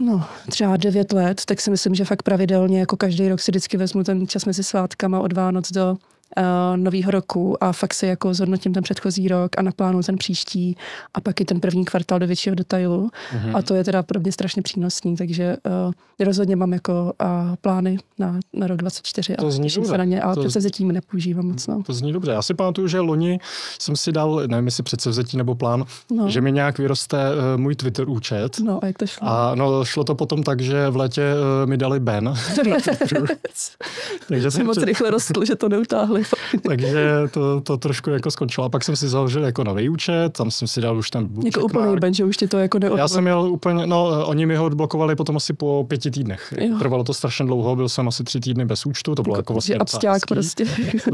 No, 0.05 0.25
třeba 0.51 0.77
devět 0.77 1.13
let, 1.13 1.43
tak 1.45 1.61
si 1.61 1.71
myslím, 1.71 1.95
že 1.95 2.05
fakt 2.05 2.23
pravidelně, 2.23 2.81
jako 2.81 2.97
každý 2.97 3.29
rok 3.29 3.41
si 3.41 3.51
vždycky 3.51 3.77
vezmu 3.77 4.05
ten 4.05 4.29
čas 4.29 4.45
mezi 4.45 4.63
svátkama 4.63 5.21
od 5.21 5.33
Vánoc 5.33 5.73
do 5.73 5.97
uh, 6.37 6.77
nového 6.77 7.11
roku 7.11 7.65
a 7.65 7.73
fakt 7.73 7.95
si 7.95 8.07
jako 8.07 8.35
zhodnotím 8.35 8.73
ten 8.73 8.83
předchozí 8.83 9.29
rok 9.29 9.59
a 9.59 9.63
naplánuju 9.63 10.03
ten 10.03 10.17
příští 10.17 10.77
a 11.15 11.21
pak 11.21 11.41
i 11.41 11.45
ten 11.45 11.61
první 11.61 11.85
kvartál 11.85 12.19
do 12.19 12.27
většího 12.27 12.55
detailu. 12.55 13.11
Mm-hmm. 13.33 13.57
A 13.57 13.63
to 13.63 13.75
je 13.75 13.85
teda 13.85 14.03
pro 14.03 14.21
mě 14.21 14.33
strašně 14.33 14.63
přínosný, 14.63 15.17
takže 15.17 15.57
uh, 15.87 15.93
rozhodně 16.25 16.57
mám 16.57 16.73
jako 16.73 17.13
uh, 17.23 17.29
plány 17.61 17.99
na, 18.19 18.41
na 18.53 18.67
rok 18.67 18.77
24 18.77 19.35
to 19.35 19.47
a 19.47 19.51
zní 19.51 19.65
těším 19.65 19.85
se 19.85 19.99
na 19.99 20.05
ně, 20.05 20.23
ale 20.23 20.35
to, 20.35 20.41
předsevzetím 20.41 20.93
nepoužívám 20.93 21.47
moc. 21.47 21.67
No. 21.67 21.83
To 21.83 21.93
zní 21.93 22.13
dobře. 22.13 22.33
Já 22.33 22.43
si 22.43 22.55
pamatuju, 22.55 22.89
že 22.89 23.01
loni 23.01 23.41
jsem 23.79 23.97
si 23.97 24.13
dal, 24.13 24.43
nevím 24.47 24.65
jestli 24.65 24.83
předsevzetí 24.83 25.37
nebo 25.37 25.55
plán, 25.55 25.85
no. 26.11 26.29
že 26.29 26.41
mi 26.41 26.53
nějak 26.53 26.79
vyroste 26.79 27.17
uh, 27.17 27.61
můj 27.61 27.75
Twitter 27.75 28.09
účet. 28.09 28.59
No 28.59 28.79
a 28.83 28.87
jak 28.87 28.99
to 28.99 29.07
šlo? 29.07 29.29
A 29.29 29.55
no, 29.55 29.85
šlo 29.85 30.05
to 30.05 30.15
potom 30.15 30.43
tak, 30.43 30.61
že 30.61 30.91
v 30.91 30.97
létě 30.97 31.23
uh, 31.35 31.71
mi 31.71 31.77
dali 31.77 32.01
Ben. 32.01 32.35
Takže 34.29 34.51
jsem 34.51 34.67
moc 34.67 34.79
rychle 34.79 35.11
rostl, 35.11 35.45
že 35.45 35.57
to 35.57 35.69
neutáhli. 35.69 36.22
Takže 36.67 37.23
to, 37.31 37.61
to 37.61 37.77
trošku 37.77 38.11
jako 38.11 38.31
skončilo. 38.31 38.65
A 38.65 38.69
pak 38.69 38.85
jsem 38.85 38.97
si 38.97 39.09
založil 39.09 39.45
jako 39.45 39.65
nový 39.65 39.89
účet, 39.89 40.33
tam 40.33 40.51
jsem 40.51 40.69
si 40.69 40.81
dal 40.81 40.99
už 40.99 41.11
ten 41.11 41.29
Jako 41.45 41.61
úplný 41.61 41.97
ben, 42.01 42.15
že 42.15 42.25
už 42.25 42.37
ti 42.37 42.49
to 42.49 42.59
jako 42.59 42.79
neodblokovali. 42.79 43.01
Já 43.01 43.09
jsem 43.09 43.25
měl 43.25 43.41
úplně, 43.41 43.87
no 43.87 44.27
oni 44.27 44.47
mi 44.47 44.57
ho 44.57 44.65
odblokovali 44.65 45.17
potom 45.17 45.37
asi 45.37 45.53
po 45.53 45.85
pěti 45.89 46.11
týdnech. 46.11 46.55
Jo. 46.61 46.79
Trvalo 46.79 47.05
to 47.05 47.15
strašně 47.15 47.47
dlouho, 47.47 47.77
byl 47.77 47.89
jsem 47.89 48.09
asi 48.09 48.25
tři 48.25 48.41
týdny 48.41 48.65
bez 48.65 48.87
účtu, 48.87 49.15
to 49.15 49.23
bylo 49.23 49.37
jako, 49.37 49.41
jako 49.41 49.53
vlastně 49.53 49.77
absťák 49.77 50.27
prostě. 50.27 50.65
to 51.05 51.11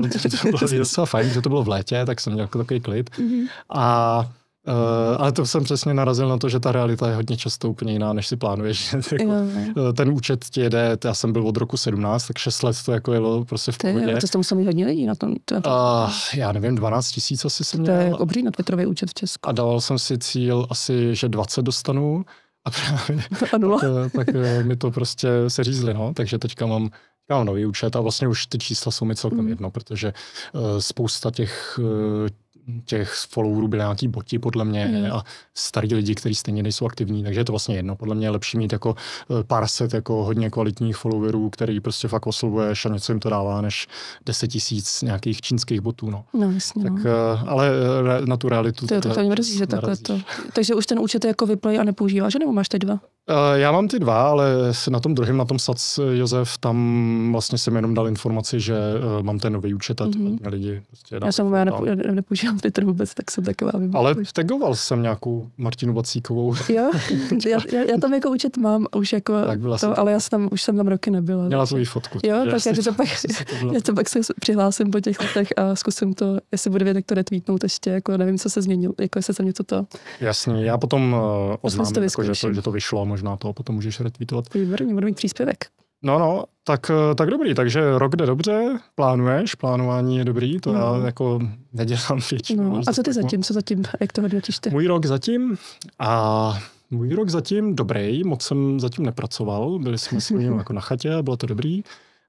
bylo 0.49 0.69
docela 0.79 1.07
fajn, 1.07 1.31
že 1.31 1.43
to 1.43 1.49
bylo 1.49 1.63
v 1.63 1.69
létě, 1.69 2.03
tak 2.07 2.21
jsem 2.21 2.33
měl 2.33 2.45
jako 2.45 2.59
takový 2.59 2.81
klid. 2.81 3.11
Mm-hmm. 3.11 3.49
A 3.75 4.27
Uh, 4.69 5.23
ale 5.23 5.33
to 5.33 5.47
jsem 5.47 5.65
přesně 5.65 5.95
narazil 5.95 6.29
na 6.29 6.39
to, 6.39 6.49
že 6.49 6.61
ta 6.61 6.73
realita 6.73 7.09
je 7.09 7.15
hodně 7.15 7.37
často 7.37 7.71
úplně 7.71 7.93
jiná, 7.93 8.13
než 8.13 8.27
si 8.27 8.37
plánuješ. 8.37 8.93
jako, 9.13 9.33
jo, 9.77 9.93
ten 9.93 10.11
účet 10.11 10.45
ti 10.45 10.61
jede, 10.61 10.99
já 11.05 11.15
jsem 11.15 11.33
byl 11.33 11.49
od 11.49 11.57
roku 11.57 11.77
17, 11.77 12.27
tak 12.27 12.39
6 12.39 12.63
let 12.63 12.77
to 12.85 12.93
jako 12.93 13.13
jelo 13.13 13.45
prostě 13.45 13.73
v 13.73 13.79
pohodě. 13.79 14.17
To 14.17 14.29
to 14.29 14.39
musel 14.39 14.59
mít 14.59 14.67
hodně 14.67 14.87
lidí 14.87 15.07
na 15.07 15.15
tom. 15.15 15.35
To 15.45 15.55
je... 15.55 15.61
uh, 15.61 16.11
já 16.35 16.53
nevím, 16.53 16.75
12 16.75 17.11
tisíc 17.11 17.45
asi 17.45 17.65
jsem 17.65 17.81
měl. 17.81 17.95
To 17.95 18.01
je 18.01 18.15
obří 18.15 18.43
na 18.43 18.51
Twitterový 18.51 18.87
účet 18.87 19.11
v 19.11 19.15
Česku. 19.15 19.49
A 19.49 19.53
dával 19.53 19.81
jsem 19.81 19.99
si 19.99 20.19
cíl 20.19 20.67
asi, 20.71 21.15
že 21.15 21.29
20 21.29 21.63
dostanu. 21.63 22.25
A 22.65 22.71
právě 22.71 23.25
a 23.33 23.59
tak, 23.59 24.13
tak 24.13 24.29
eh, 24.35 24.63
mi 24.63 24.77
to 24.77 24.91
prostě 24.91 25.29
se 25.49 25.65
řízli, 25.65 25.95
no. 25.95 26.15
Takže 26.15 26.39
teďka 26.39 26.67
mám 26.67 26.91
já 27.31 27.37
mám 27.37 27.47
nový 27.47 27.67
účet 27.67 27.97
a 27.97 28.01
vlastně 28.01 28.29
už 28.29 28.47
ty 28.47 28.59
čísla 28.59 28.93
jsou 28.93 29.05
mi 29.05 29.17
celkem 29.17 29.41
mm. 29.41 29.49
jedno, 29.49 29.71
protože 29.71 30.13
uh, 30.53 30.61
spousta 30.79 31.31
těch 31.31 31.81
uh, 31.83 31.87
těch 32.85 33.13
followerů 33.13 33.69
byly 33.69 33.81
nějaký 33.81 34.09
boti, 34.09 34.39
podle 34.39 34.65
mě, 34.65 34.87
mm. 34.87 35.13
a 35.13 35.25
starý 35.55 35.95
lidi, 35.95 36.15
kteří 36.15 36.35
stejně 36.35 36.63
nejsou 36.63 36.87
aktivní, 36.87 37.23
takže 37.25 37.41
je 37.41 37.45
to 37.45 37.53
vlastně 37.53 37.77
jedno. 37.77 37.97
Podle 37.97 38.15
mě 38.15 38.27
je 38.27 38.31
lepší 38.31 38.59
mít 38.59 38.73
jako 38.73 38.95
eh, 39.31 39.45
pár 39.45 39.67
set 39.67 39.95
jako 39.95 40.25
hodně 40.25 40.51
kvalitních 40.51 40.97
followerů, 40.97 41.51
který 41.51 41.81
prostě 41.81 42.09
fakt 42.09 42.27
oslovuješ 42.27 42.87
a 42.87 42.89
něco 42.89 43.13
jim 43.13 43.21
to 43.21 43.31
dává, 43.31 43.61
než 43.61 43.89
10 44.27 44.49
tisíc 44.49 45.03
nějakých 45.03 45.41
čínských 45.41 45.81
botů. 45.81 46.11
No, 46.11 46.25
no 46.35 46.51
jasně. 46.51 46.83
Tak, 46.83 46.93
no. 46.93 47.01
Eh, 47.01 47.41
ale 47.47 47.71
eh, 48.23 48.27
na 48.27 48.37
tu 48.37 48.49
realitu... 48.49 48.87
To, 48.87 49.01
to, 49.01 49.15
to 49.15 49.21
mě 49.21 49.31
mrzí, 49.31 49.59
že 49.59 49.67
takhle 49.67 49.97
to... 49.97 50.21
Takže 50.55 50.75
už 50.75 50.87
ten 50.87 50.99
účet 50.99 51.25
je 51.25 51.29
jako 51.29 51.47
vyplay 51.47 51.79
a 51.79 51.85
nepoužíváš, 51.85 52.33
že 52.33 52.39
nebo 52.39 52.53
máš 52.53 52.69
teď 52.69 52.83
dva? 52.83 53.01
Já 53.55 53.73
mám 53.73 53.89
ty 53.89 53.99
dva, 53.99 54.29
ale 54.29 54.47
na 54.91 55.01
tom 55.01 55.15
druhém, 55.15 55.37
na 55.37 55.45
tom 55.45 55.59
SAC 55.59 56.01
Josef, 56.13 56.59
tam 56.59 57.29
vlastně 57.33 57.59
jsem 57.59 57.77
jenom 57.77 57.95
dal 57.95 58.09
informaci, 58.09 58.61
že 58.61 58.75
mám 59.23 59.39
ten 59.39 59.53
nový 59.53 59.75
účet 59.75 60.01
a 60.01 60.05
mm-hmm. 60.05 60.39
lidi 60.47 60.83
prostě 60.87 61.21
Já 61.25 61.33
jsem 61.33 61.53
já 61.53 61.65
nepo, 61.65 61.85
Twitter 62.59 62.85
vůbec, 62.85 63.15
tak 63.15 63.31
jsem 63.31 63.45
taková 63.45 63.71
vybavuji. 63.75 63.97
Ale 63.97 64.15
tagoval 64.33 64.75
jsem 64.75 65.03
nějakou 65.03 65.49
Martinu 65.57 65.93
Vacíkovou. 65.95 66.55
Jo, 66.69 66.91
já, 67.47 67.59
já, 67.73 67.81
já, 67.81 67.99
tam 68.01 68.15
jako 68.15 68.31
účet 68.31 68.57
mám 68.57 68.87
už 68.97 69.13
jako, 69.13 69.33
tak 69.47 69.61
to, 69.61 69.79
jsem. 69.79 69.95
ale 69.97 70.13
já 70.13 70.21
jsem 70.21 70.31
tam, 70.31 70.49
už 70.53 70.63
jsem 70.63 70.77
tam 70.77 70.89
roky 70.89 71.11
nebyla. 71.11 71.47
Měla 71.47 71.67
tvůj 71.67 71.85
fotku. 71.85 72.19
Jo, 72.23 72.37
tak 72.51 72.67
já 72.67 72.83
to 72.83 72.93
pak, 72.93 73.09
já 73.73 73.81
to 73.81 73.95
pak 73.95 74.09
se 74.09 74.21
přihlásím 74.41 74.91
po 74.91 75.01
těch 75.01 75.21
letech 75.21 75.49
a 75.57 75.77
zkusím 75.77 76.15
to, 76.15 76.39
jestli 76.53 76.71
bude 76.71 76.85
vědět, 76.85 77.07
to 77.07 77.15
retweetnout 77.15 77.63
ještě, 77.63 77.91
jako 77.91 78.17
nevím, 78.17 78.39
co 78.39 78.51
se 78.51 78.63
změnilo, 78.63 78.95
jako 79.01 79.19
jestli 79.19 79.35
jsem 79.35 79.47
něco 79.47 79.65
to. 79.65 79.87
Jasně, 80.21 80.65
já 80.65 80.79
potom 80.79 81.13
uh, 81.13 81.57
oznám, 81.61 81.93
to 81.93 82.01
jako, 82.01 82.23
že, 82.23 82.33
to, 82.41 82.53
že 82.53 82.63
to 82.63 82.71
vyšlo, 82.71 83.07
možná 83.07 83.37
to 83.37 83.53
potom 83.53 83.75
můžeš 83.75 84.01
retweetovat. 84.01 84.55
Výborně, 84.55 84.95
budu 84.95 85.07
mít 85.07 85.17
příspěvek. 85.17 85.67
No, 86.03 86.19
no, 86.19 86.45
tak, 86.65 86.91
eh, 86.91 87.15
tak 87.15 87.31
dobrý, 87.31 87.55
takže 87.55 87.99
rok 87.99 88.17
jde 88.17 88.27
dobře, 88.27 88.79
plánuješ, 88.95 89.55
plánování 89.55 90.17
je 90.17 90.25
dobrý, 90.25 90.61
to 90.61 90.73
no. 90.73 90.79
já 90.79 91.07
jako 91.07 91.41
nedělám 91.73 92.21
většinou. 92.31 92.73
No, 92.73 92.81
a 92.87 92.93
co 92.93 93.03
ty 93.03 93.13
zatím, 93.13 93.43
co 93.43 93.55
zatím, 93.55 93.83
jak 94.01 94.13
to 94.13 94.23
hodnotíš 94.23 94.59
ty? 94.59 94.71
Můj 94.71 94.87
rok 94.87 95.07
zatím 95.07 95.59
a 95.99 96.59
můj 96.91 97.15
rok 97.15 97.29
zatím 97.29 97.77
dobrý, 97.77 98.25
moc 98.25 98.43
jsem 98.43 98.81
zatím 98.81 99.07
nepracoval, 99.07 99.79
byli 99.79 99.99
jsme 99.99 100.21
s 100.21 100.31
ním 100.31 100.53
jako 100.59 100.73
na 100.73 100.81
chatě 100.81 101.15
a 101.15 101.23
bylo 101.23 101.37
to 101.37 101.47
dobrý. 101.47 101.83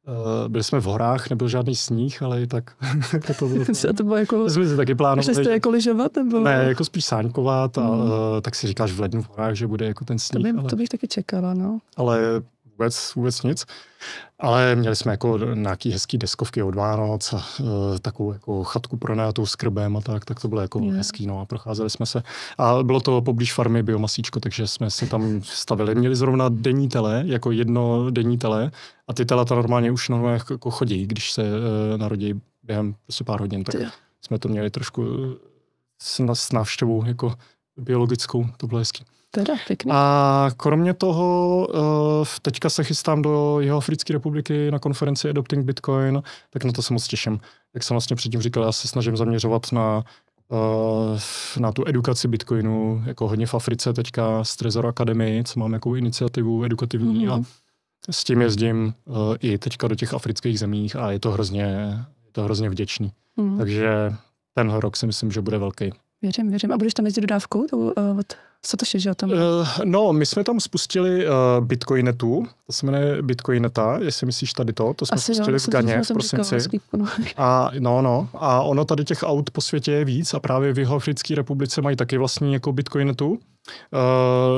Uh, 0.08 0.50
byli 0.50 0.64
jsme 0.64 0.82
v 0.82 0.86
horách, 0.86 1.30
nebyl 1.30 1.48
žádný 1.48 1.76
sníh, 1.76 2.22
ale 2.22 2.42
i 2.42 2.48
tak 2.48 2.72
to 3.40 3.48
bylo. 3.48 3.66
to 3.98 4.04
bylo 4.04 4.18
jako, 4.18 4.50
jsme 4.50 4.68
si 4.68 4.76
taky 4.78 4.96
plánovali. 4.96 5.36
Jste 5.36 5.52
jako 5.52 5.70
lyžovat? 5.70 6.16
Nebo? 6.16 6.40
Ne, 6.40 6.66
jako 6.68 6.86
spíš 6.86 7.06
sáňkovat 7.06 7.78
a 7.78 7.82
mm. 7.82 8.12
tak 8.42 8.56
si 8.56 8.68
říkáš 8.68 8.92
v 8.92 9.00
lednu 9.00 9.22
v 9.22 9.30
horách, 9.30 9.56
že 9.56 9.68
bude 9.68 9.86
jako 9.86 10.06
ten 10.06 10.20
sníh. 10.20 10.44
To, 10.44 10.54
by, 10.54 10.60
ale... 10.60 10.70
to 10.70 10.76
bych 10.76 10.90
taky 10.90 11.08
čekala, 11.08 11.54
no. 11.54 11.80
Ale 11.98 12.20
vůbec, 12.80 13.16
vůbec 13.16 13.44
nic. 13.44 13.66
Ale 14.40 14.76
měli 14.76 14.96
jsme 14.96 15.12
jako 15.12 15.38
nějaký 15.54 15.92
hezký 15.92 16.18
deskovky 16.18 16.64
od 16.64 16.76
Vánoc 16.76 17.34
a 17.34 17.36
uh, 17.36 17.98
takovou 18.02 18.34
jako 18.34 18.64
chatku 18.64 18.98
pronajatou 18.98 19.46
s 19.46 19.56
krbem 19.56 19.98
a 19.98 20.02
tak, 20.02 20.26
tak 20.26 20.40
to 20.40 20.48
bylo 20.48 20.62
jako 20.62 20.80
yeah. 20.80 20.96
hezký, 20.96 21.28
no 21.28 21.42
a 21.42 21.46
procházeli 21.46 21.90
jsme 21.90 22.06
se. 22.06 22.24
A 22.58 22.84
bylo 22.84 23.00
to 23.00 23.22
poblíž 23.22 23.54
farmy 23.54 23.84
Biomasíčko, 23.84 24.40
takže 24.40 24.68
jsme 24.68 24.92
si 24.92 25.08
tam 25.08 25.42
stavili. 25.44 25.96
Měli 25.96 26.16
zrovna 26.16 26.50
denní 26.50 26.90
tele, 26.90 27.24
jako 27.26 27.52
jedno 27.52 28.12
denní 28.12 28.38
tele 28.38 28.72
a 29.08 29.14
ty 29.14 29.26
telata 29.26 29.56
normálně 29.56 29.92
už 29.92 30.10
normálně 30.10 30.42
jako 30.50 30.72
chodí, 30.72 31.08
když 31.08 31.32
se 31.32 31.44
uh, 31.44 31.98
narodí 31.98 32.42
během 32.64 32.96
prostě 33.04 33.24
pár 33.24 33.40
hodin, 33.40 33.64
tak 33.64 33.76
yeah. 33.76 33.94
jsme 34.22 34.40
to 34.40 34.50
měli 34.50 34.70
trošku 34.70 35.06
s, 36.02 36.20
s 36.34 36.52
návštěvou 36.52 37.06
jako 37.06 37.34
biologickou, 37.78 38.46
to 38.58 38.68
bylo 38.68 38.80
hezký. 38.80 39.06
Teda, 39.32 39.54
pěkný. 39.68 39.92
A 39.94 40.50
kromě 40.58 40.94
toho, 40.94 41.68
uh, 41.68 42.28
teďka 42.42 42.70
se 42.70 42.84
chystám 42.84 43.22
do 43.22 43.60
jeho 43.60 43.78
Africké 43.78 44.14
republiky 44.14 44.72
na 44.72 44.80
konferenci 44.80 45.30
Adopting 45.30 45.66
Bitcoin, 45.66 46.24
tak 46.50 46.64
na 46.64 46.72
to 46.72 46.82
se 46.82 46.94
moc 46.94 47.08
těším. 47.08 47.40
Jak 47.74 47.84
jsem 47.84 47.96
vlastně 47.96 48.16
předtím 48.16 48.42
říkal, 48.42 48.64
já 48.64 48.72
se 48.72 48.88
snažím 48.88 49.18
zaměřovat 49.18 49.72
na, 49.72 50.04
uh, 50.48 51.20
na 51.60 51.72
tu 51.72 51.84
edukaci 51.88 52.28
Bitcoinu, 52.28 53.04
jako 53.06 53.28
hodně 53.28 53.46
v 53.46 53.54
Africe 53.54 53.94
teďka 53.94 54.44
z 54.44 54.56
Trezor 54.56 54.86
Academy, 54.86 55.44
co 55.46 55.60
mám 55.60 55.74
jako 55.74 55.96
iniciativu 55.96 56.64
edukativní 56.64 57.28
mm-hmm. 57.28 57.46
a 58.08 58.12
s 58.12 58.24
tím 58.24 58.42
jezdím 58.42 58.94
uh, 59.06 59.16
i 59.40 59.58
teďka 59.58 59.88
do 59.88 59.96
těch 59.96 60.14
afrických 60.14 60.60
zemích 60.60 60.96
a 60.96 61.12
je 61.12 61.20
to 61.20 61.32
hrozně, 61.32 61.64
je 62.26 62.32
to 62.32 62.44
hrozně 62.44 62.70
vděčný. 62.70 63.12
Mm. 63.38 63.58
Takže 63.58 64.14
tenhle 64.54 64.80
rok 64.80 64.98
si 64.98 65.08
myslím, 65.08 65.32
že 65.32 65.42
bude 65.42 65.58
velký. 65.58 65.92
Věřím, 66.22 66.50
věřím. 66.50 66.72
A 66.72 66.78
budeš 66.78 66.94
tam 66.94 67.06
jezdit 67.06 67.22
dodávkou? 67.22 67.68
To, 67.68 67.78
uh, 67.78 67.92
od 68.20 68.34
Satoshi, 68.66 69.00
že 69.00 69.12
o 69.12 69.16
tom? 69.16 69.32
Uh, 69.32 69.38
no, 69.84 70.14
my 70.14 70.26
jsme 70.26 70.44
tam 70.44 70.60
spustili 70.60 71.26
uh, 71.28 71.66
Bitcoinetu, 71.66 72.48
to 72.66 72.74
se 72.74 72.86
jmenuje 72.86 73.22
Bitcoineta, 73.22 73.98
jestli 74.02 74.26
myslíš 74.26 74.54
tady 74.54 74.74
to, 74.74 74.94
to 74.94 75.06
jsme 75.06 75.16
Asi 75.16 75.36
spustili 75.36 75.56
jo, 75.56 75.60
v 75.60 75.70
Ganě 75.70 76.02
v 76.04 76.08
prosinci. 76.14 76.80
A 77.38 77.72
no, 77.80 78.02
no, 78.02 78.30
a 78.34 78.62
ono 78.62 78.86
tady 78.86 79.04
těch 79.04 79.24
aut 79.24 79.52
po 79.52 79.62
světě 79.62 79.92
je 79.92 80.06
víc 80.06 80.34
a 80.34 80.40
právě 80.40 80.74
v 80.74 80.80
Jihoafrické 80.80 81.36
republice 81.36 81.82
mají 81.82 81.96
taky 81.96 82.18
vlastní 82.18 82.54
jako 82.54 82.74
Bitcoinetu. 82.74 83.30
Uh, 83.30 83.38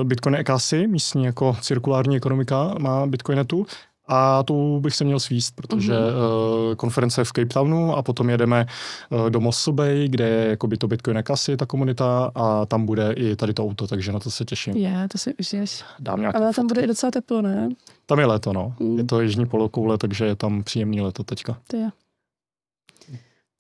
Bitcoin 0.03 0.35
Ekasi, 0.35 0.87
místní 0.87 1.23
jako 1.23 1.57
cirkulární 1.61 2.15
ekonomika 2.15 2.75
má 2.79 3.07
Bitcoinetu 3.07 3.65
a 4.07 4.43
tu 4.43 4.79
bych 4.79 4.95
se 4.95 5.03
měl 5.03 5.19
svíst, 5.19 5.55
protože 5.55 5.93
mm-hmm. 5.93 6.69
uh, 6.69 6.75
konference 6.75 7.21
je 7.21 7.25
v 7.25 7.31
Cape 7.31 7.53
Townu 7.53 7.95
a 7.95 8.01
potom 8.01 8.29
jedeme 8.29 8.65
uh, 9.09 9.29
do 9.29 9.39
Mossel 9.39 9.73
Bay, 9.73 10.07
kde 10.09 10.29
je 10.29 10.49
jakoby 10.49 10.77
to 10.77 10.87
Bitcoin 10.87 11.23
kasy, 11.23 11.57
ta 11.57 11.65
komunita 11.65 12.31
a 12.35 12.65
tam 12.65 12.85
bude 12.85 13.13
i 13.13 13.35
tady 13.35 13.53
to 13.53 13.63
auto, 13.63 13.87
takže 13.87 14.11
na 14.11 14.19
to 14.19 14.31
se 14.31 14.45
těším. 14.45 14.75
Je, 14.75 14.81
yeah, 14.81 15.07
to 15.07 15.17
si 15.17 15.33
užiješ. 15.39 15.83
Dám 15.99 16.25
Ale 16.33 16.53
tam 16.53 16.67
bude 16.67 16.81
i 16.81 16.87
docela 16.87 17.11
teplo, 17.11 17.41
ne? 17.41 17.69
Tam 18.05 18.19
je 18.19 18.25
léto, 18.25 18.53
no. 18.53 18.73
Mm. 18.79 18.97
Je 18.97 19.03
to 19.03 19.21
jižní 19.21 19.45
polokoule, 19.45 19.97
takže 19.97 20.25
je 20.25 20.35
tam 20.35 20.63
příjemný 20.63 21.01
léto 21.01 21.23
teďka. 21.23 21.57
To 21.67 21.77
je. 21.77 21.89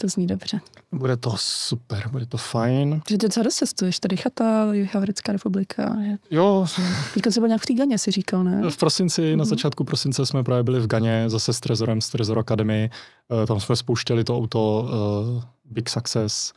To 0.01 0.07
zní 0.07 0.27
dobře. 0.27 0.59
Bude 0.91 1.17
to 1.17 1.33
super, 1.37 2.09
bude 2.11 2.25
to 2.25 2.37
fajn. 2.37 3.01
Že 3.09 3.17
ty 3.17 3.27
docela 3.27 3.45
cestuješ, 3.49 3.99
tady 3.99 4.17
chata, 4.17 4.73
Jihoafrická 4.73 5.31
republika. 5.31 5.97
Je... 6.01 6.17
Jo. 6.31 6.65
Teď 7.13 7.33
se 7.33 7.39
byl 7.39 7.47
nějak 7.47 7.61
v 7.61 7.65
té 7.65 7.73
Ganě, 7.73 7.97
si 7.97 8.11
říkal, 8.11 8.43
ne? 8.43 8.69
V 8.69 8.77
prosinci, 8.77 9.21
mm-hmm. 9.21 9.37
na 9.37 9.43
mhm. 9.43 9.45
začátku 9.45 9.83
prosince 9.83 10.25
jsme 10.25 10.43
právě 10.43 10.63
byli 10.63 10.79
v 10.79 10.87
Ganě, 10.87 11.29
zase 11.29 11.53
s 11.53 11.59
Trezorem, 11.59 12.01
z 12.01 12.09
Trezor 12.09 12.39
Academy. 12.39 12.89
Uh, 13.27 13.45
tam 13.45 13.59
jsme 13.59 13.75
spouštěli 13.75 14.23
to 14.23 14.37
auto 14.37 14.89
uh, 15.37 15.43
Big 15.65 15.89
Success. 15.89 16.53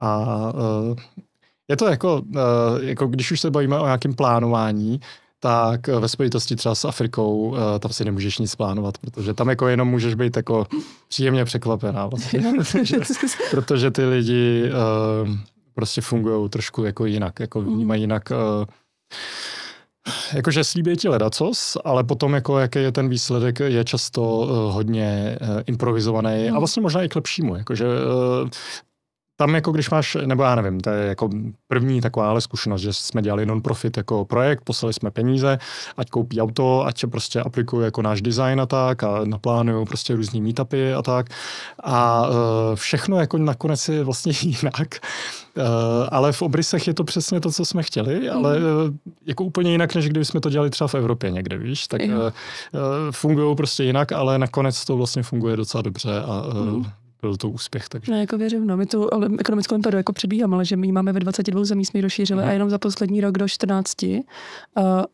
A 0.00 0.18
uh, 0.52 0.96
je 1.68 1.76
to 1.76 1.86
jako, 1.86 2.22
uh, 2.26 2.40
jako, 2.80 3.06
když 3.06 3.32
už 3.32 3.40
se 3.40 3.50
bavíme 3.50 3.78
o 3.78 3.84
nějakém 3.84 4.14
plánování, 4.14 5.00
tak 5.40 5.86
ve 5.86 6.08
spojitosti 6.08 6.56
třeba 6.56 6.74
s 6.74 6.84
Afrikou 6.84 7.56
eh, 7.56 7.78
tam 7.78 7.92
si 7.92 8.04
nemůžeš 8.04 8.38
nic 8.38 8.54
plánovat, 8.54 8.98
protože 8.98 9.34
tam 9.34 9.48
jako 9.48 9.68
jenom 9.68 9.88
můžeš 9.88 10.14
být 10.14 10.36
jako 10.36 10.66
příjemně 11.08 11.44
překvapená 11.44 12.06
vlastně. 12.06 12.40
protože, 12.56 12.96
protože 13.50 13.90
ty 13.90 14.04
lidi 14.04 14.70
uh, 15.22 15.28
prostě 15.74 16.00
fungují 16.00 16.48
trošku 16.48 16.84
jako 16.84 17.06
jinak, 17.06 17.40
jako 17.40 17.60
mhm. 17.60 17.74
vnímají 17.74 18.00
jinak 18.00 18.30
uh, 18.30 18.64
Jakože 20.34 20.64
slíbí 20.64 20.96
ti 20.96 21.08
ledacos, 21.08 21.76
ale 21.84 22.04
potom 22.04 22.34
jako 22.34 22.58
jaký 22.58 22.78
je 22.78 22.92
ten 22.92 23.08
výsledek, 23.08 23.60
je 23.60 23.84
často 23.84 24.22
uh, 24.22 24.48
hodně 24.74 25.38
uh, 25.40 25.62
improvizovaný 25.66 26.42
no. 26.42 26.48
a 26.48 26.50
mhm. 26.50 26.58
vlastně 26.58 26.82
možná 26.82 27.02
i 27.02 27.08
k 27.08 27.16
lepšímu. 27.16 27.56
Jakože 27.56 27.86
uh, 27.86 28.48
tam 29.40 29.54
jako 29.54 29.72
když 29.72 29.90
máš, 29.90 30.16
nebo 30.26 30.42
já 30.42 30.54
nevím, 30.54 30.80
to 30.80 30.90
je 30.90 31.06
jako 31.06 31.30
první 31.68 32.00
taková 32.00 32.30
ale 32.30 32.40
zkušenost, 32.40 32.80
že 32.80 32.92
jsme 32.92 33.22
dělali 33.22 33.46
non-profit 33.46 33.96
jako 33.96 34.24
projekt, 34.24 34.60
poslali 34.64 34.92
jsme 34.92 35.10
peníze, 35.10 35.58
ať 35.96 36.10
koupí 36.10 36.40
auto, 36.40 36.86
ať 36.86 37.06
prostě 37.06 37.40
aplikuje 37.40 37.84
jako 37.84 38.02
náš 38.02 38.22
design 38.22 38.60
a 38.60 38.66
tak 38.66 39.02
a 39.02 39.20
naplánují 39.24 39.86
prostě 39.86 40.16
různý 40.16 40.40
meetupy 40.40 40.94
a 40.94 41.02
tak. 41.02 41.26
A 41.82 42.28
uh, 42.28 42.34
všechno 42.74 43.20
jako 43.20 43.38
nakonec 43.38 43.88
je 43.88 44.04
vlastně 44.04 44.32
jinak. 44.42 44.98
Uh, 45.56 45.64
ale 46.10 46.32
v 46.32 46.42
obrysech 46.42 46.86
je 46.86 46.94
to 46.94 47.04
přesně 47.04 47.40
to, 47.40 47.52
co 47.52 47.64
jsme 47.64 47.82
chtěli, 47.82 48.30
ale 48.30 48.56
uh, 48.56 48.62
jako 49.26 49.44
úplně 49.44 49.70
jinak, 49.70 49.94
než 49.94 50.08
kdyby 50.08 50.24
jsme 50.24 50.40
to 50.40 50.50
dělali 50.50 50.70
třeba 50.70 50.88
v 50.88 50.94
Evropě 50.94 51.30
někde, 51.30 51.58
víš, 51.58 51.86
tak 51.86 52.00
uh, 52.00 52.10
uh, 52.10 52.30
fungují 53.10 53.56
prostě 53.56 53.84
jinak, 53.84 54.12
ale 54.12 54.38
nakonec 54.38 54.84
to 54.84 54.96
vlastně 54.96 55.22
funguje 55.22 55.56
docela 55.56 55.82
dobře 55.82 56.22
a 56.26 56.42
uh, 56.46 56.54
mm 56.54 56.84
byl 57.20 57.36
to 57.36 57.50
úspěch. 57.50 57.88
Takže. 57.88 58.12
Ne, 58.12 58.20
jako 58.20 58.38
věřím, 58.38 58.66
no. 58.66 58.76
My 58.76 58.86
tu 58.86 59.14
ale 59.14 59.28
ekonomickou 59.38 59.74
impériu 59.74 59.96
jako 59.96 60.12
přebíháme, 60.12 60.54
ale 60.54 60.64
že 60.64 60.76
my 60.76 60.92
máme 60.92 61.12
ve 61.12 61.20
22 61.20 61.64
zemí, 61.64 61.84
jsme 61.84 61.98
ji 61.98 62.02
rozšířili 62.02 62.42
mm. 62.42 62.48
a 62.48 62.52
jenom 62.52 62.70
za 62.70 62.78
poslední 62.78 63.20
rok 63.20 63.38
do 63.38 63.48
14. 63.48 64.02
Uh, 64.02 64.14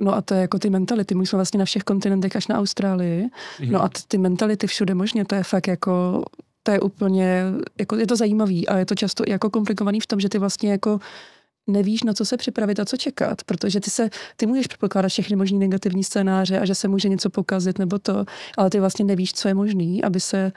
no 0.01 0.15
a 0.15 0.23
to 0.23 0.35
je 0.35 0.41
jako 0.41 0.59
ty 0.59 0.71
mentality. 0.71 1.15
My 1.15 1.27
jsme 1.27 1.37
vlastně 1.37 1.59
na 1.59 1.65
všech 1.65 1.83
kontinentech 1.83 2.37
až 2.37 2.47
na 2.47 2.59
Austrálii. 2.59 3.29
Mm. 3.61 3.73
No 3.73 3.85
a 3.85 3.91
ty 4.09 4.19
mentality 4.19 4.67
všude 4.67 4.95
možně, 4.95 5.25
to 5.25 5.35
je 5.35 5.43
fakt 5.43 5.69
jako 5.69 6.25
to 6.67 6.71
je 6.71 6.81
úplně, 6.81 7.43
jako 7.79 7.97
je 7.97 8.07
to 8.07 8.17
zajímavý 8.17 8.69
a 8.69 8.79
je 8.79 8.87
to 8.87 8.95
často 8.95 9.25
jako 9.29 9.51
komplikovaný 9.51 10.01
v 10.01 10.07
tom, 10.07 10.21
že 10.21 10.29
ty 10.29 10.39
vlastně 10.39 10.71
jako 10.71 10.99
nevíš, 11.67 12.03
na 12.03 12.13
co 12.13 12.25
se 12.25 12.37
připravit 12.37 12.81
a 12.81 12.85
co 12.85 12.97
čekat, 12.97 13.45
protože 13.45 13.81
ty 13.81 13.91
se, 13.91 14.11
ty 14.37 14.47
můžeš 14.47 14.67
předpokládat 14.67 15.09
všechny 15.09 15.37
možné 15.37 15.59
negativní 15.59 16.05
scénáře 16.05 16.61
a 16.61 16.65
že 16.65 16.75
se 16.75 16.89
může 16.89 17.09
něco 17.09 17.31
pokazit 17.31 17.79
nebo 17.79 17.99
to, 17.99 18.25
ale 18.57 18.71
ty 18.71 18.81
vlastně 18.81 19.05
nevíš, 19.05 19.33
co 19.33 19.49
je 19.49 19.55
možný, 19.55 20.05
aby 20.05 20.21
se 20.21 20.53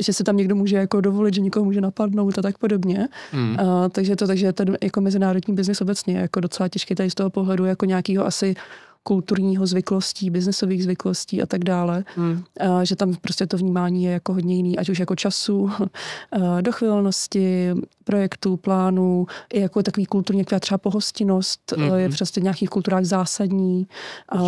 že 0.00 0.12
se 0.12 0.24
tam 0.24 0.36
někdo 0.36 0.54
může 0.54 0.76
jako 0.76 1.00
dovolit, 1.00 1.34
že 1.34 1.40
někoho 1.40 1.64
může 1.64 1.80
napadnout 1.80 2.38
a 2.38 2.42
tak 2.42 2.58
podobně. 2.58 3.08
Mm. 3.32 3.56
A, 3.60 3.88
takže 3.88 4.16
to, 4.16 4.26
takže 4.26 4.52
ten 4.52 4.76
jako 4.82 5.00
mezinárodní 5.00 5.54
biznis 5.54 5.80
obecně 5.80 6.14
je 6.14 6.20
jako 6.20 6.40
docela 6.40 6.68
těžký 6.68 6.94
tady 6.94 7.10
z 7.10 7.14
toho 7.14 7.30
pohledu 7.30 7.64
jako 7.64 7.84
nějakého 7.84 8.26
asi 8.26 8.54
kulturního 9.02 9.66
zvyklostí, 9.66 10.30
biznesových 10.30 10.82
zvyklostí 10.82 11.42
a 11.42 11.46
tak 11.46 11.64
dále. 11.64 12.04
Hmm. 12.16 12.44
A, 12.60 12.84
že 12.84 12.96
tam 12.96 13.14
prostě 13.14 13.46
to 13.46 13.56
vnímání 13.56 14.04
je 14.04 14.12
jako 14.12 14.32
hodně 14.32 14.56
jiný, 14.56 14.78
ať 14.78 14.88
už 14.88 14.98
jako 14.98 15.16
času, 15.16 15.70
dochvilnosti, 16.60 17.74
projektů, 18.04 18.56
plánů, 18.56 19.26
i 19.52 19.60
jako 19.60 19.82
takový 19.82 20.06
kulturní, 20.06 20.40
jako 20.40 20.60
třeba 20.60 20.78
pohostinnost 20.78 21.72
hmm. 21.76 21.94
je 21.94 22.08
prostě 22.08 22.40
v 22.40 22.44
nějakých 22.44 22.68
kulturách 22.68 23.04
zásadní. 23.04 23.86
A, 24.28 24.38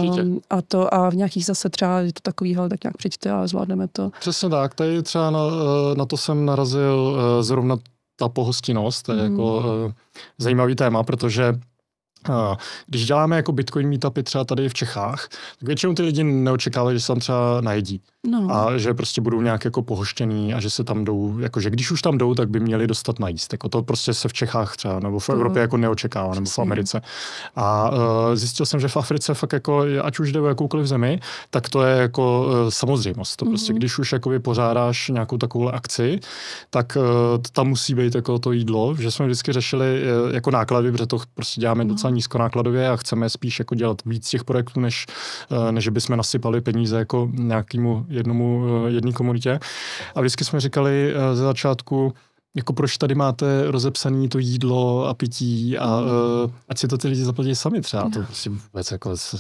a, 0.51 0.63
to 0.63 0.95
a 0.95 1.11
v 1.11 1.15
nějakých 1.15 1.45
zase 1.45 1.71
třeba 1.71 2.01
je 2.01 2.13
to 2.13 2.21
takový, 2.23 2.55
hele, 2.55 2.69
tak 2.69 2.85
nějak 2.85 2.97
přijďte 2.97 3.31
a 3.31 3.47
zvládneme 3.47 3.89
to. 3.89 4.11
Přesně 4.21 4.49
tak, 4.49 4.75
tady 4.75 5.03
třeba 5.03 5.31
na, 5.31 5.41
na 5.97 6.07
to 6.07 6.17
jsem 6.17 6.45
narazil 6.45 7.17
zrovna 7.41 7.77
ta 8.17 8.29
pohostinnost, 8.29 9.03
to 9.03 9.13
je 9.13 9.23
hmm. 9.23 9.31
jako 9.31 9.93
zajímavý 10.39 10.75
téma, 10.75 11.03
protože 11.03 11.55
když 12.87 13.07
děláme 13.07 13.37
jako 13.37 13.53
Bitcoin 13.53 13.89
meetupy 13.89 14.23
třeba 14.23 14.45
tady 14.45 14.69
v 14.69 14.75
Čechách, 14.75 15.29
tak 15.29 15.63
většinou 15.63 15.95
ty 15.95 16.03
lidi 16.03 16.25
neočekávají, 16.25 16.97
že 16.97 17.01
se 17.01 17.07
tam 17.07 17.21
třeba 17.21 17.61
najedí. 17.61 18.03
No. 18.27 18.47
A 18.51 18.79
že 18.79 18.95
prostě 18.95 19.21
budou 19.21 19.41
nějak 19.41 19.65
jako 19.65 19.83
pohoštěný 19.83 20.55
a 20.55 20.61
že 20.61 20.71
se 20.71 20.85
tam 20.85 21.05
jdou, 21.05 21.39
jako 21.39 21.61
že 21.61 21.71
když 21.71 21.91
už 21.91 22.03
tam 22.03 22.19
jdou, 22.19 22.35
tak 22.35 22.51
by 22.51 22.61
měli 22.61 22.87
dostat 22.87 23.19
najíst. 23.19 23.53
Jako 23.53 23.69
to 23.69 23.83
prostě 23.83 24.15
se 24.15 24.29
v 24.29 24.33
Čechách 24.33 24.77
třeba, 24.77 25.01
nebo 25.01 25.19
v 25.19 25.31
Evropě 25.31 25.63
jako 25.63 25.77
neočekává, 25.77 26.35
nebo 26.35 26.51
v 26.51 26.59
Americe. 26.59 27.01
A 27.57 27.91
uh, 27.91 27.97
zjistil 28.35 28.67
jsem, 28.67 28.81
že 28.81 28.89
v 28.89 28.97
Africe 28.97 29.35
fakt 29.35 29.53
jako, 29.53 29.85
ať 30.03 30.19
už 30.19 30.33
jde 30.33 30.41
o 30.41 30.47
jakoukoliv 30.47 30.87
zemi, 30.87 31.21
tak 31.51 31.69
to 31.69 31.83
je 31.83 31.97
jako 31.97 32.47
uh, 32.47 32.71
samozřejmost. 32.71 33.37
To 33.37 33.45
prostě, 33.45 33.73
mm-hmm. 33.73 33.77
když 33.77 33.99
už 33.99 34.13
jako 34.13 34.31
pořádáš 34.41 35.09
nějakou 35.09 35.39
takovou 35.39 35.69
akci, 35.69 36.21
tak 36.71 36.97
uh, 36.97 37.03
tam 37.53 37.69
musí 37.69 37.95
být 37.95 38.15
jako 38.15 38.39
to 38.39 38.53
jídlo, 38.53 38.95
že 38.99 39.11
jsme 39.11 39.27
vždycky 39.27 39.53
řešili 39.53 40.03
uh, 40.03 40.35
jako 40.35 40.51
náklady, 40.51 40.93
protože 40.93 41.07
to 41.07 41.19
prostě 41.35 41.61
děláme 41.61 41.85
mm-hmm. 41.85 41.89
docela 41.89 42.11
nízkonákladově 42.11 42.89
a 42.89 42.97
chceme 42.97 43.31
spíš 43.31 43.59
jako 43.59 43.75
dělat 43.75 44.03
víc 44.07 44.29
těch 44.29 44.45
projektů, 44.45 44.81
než, 44.81 45.07
uh, 45.51 45.73
než 45.73 45.89
bychom 45.89 46.17
nasypali 46.17 46.61
peníze 46.61 46.99
jako 46.99 47.29
nějakému 47.33 48.07
jednomu, 48.13 48.65
eh, 48.87 48.91
jedné 48.91 49.13
komunitě. 49.13 49.61
A 50.15 50.21
vždycky 50.21 50.45
jsme 50.45 50.61
říkali 50.61 51.15
eh, 51.15 51.37
ze 51.37 51.43
začátku, 51.43 52.13
jako 52.55 52.73
proč 52.73 52.99
tady 52.99 53.15
máte 53.15 53.71
rozepsané 53.71 54.29
to 54.29 54.39
jídlo 54.39 55.09
a 55.09 55.15
pití 55.15 55.79
a 55.79 56.01
uh, 56.01 56.51
ať 56.69 56.79
si 56.79 56.89
to 56.89 56.99
ty 56.99 57.09
lidi 57.09 57.25
zaplatí 57.25 57.55
sami 57.55 57.81
třeba. 57.81 58.11
To 58.11 58.23
prostě 58.23 58.51
vůbec 58.51 58.91
jako, 58.91 59.17
co, 59.17 59.39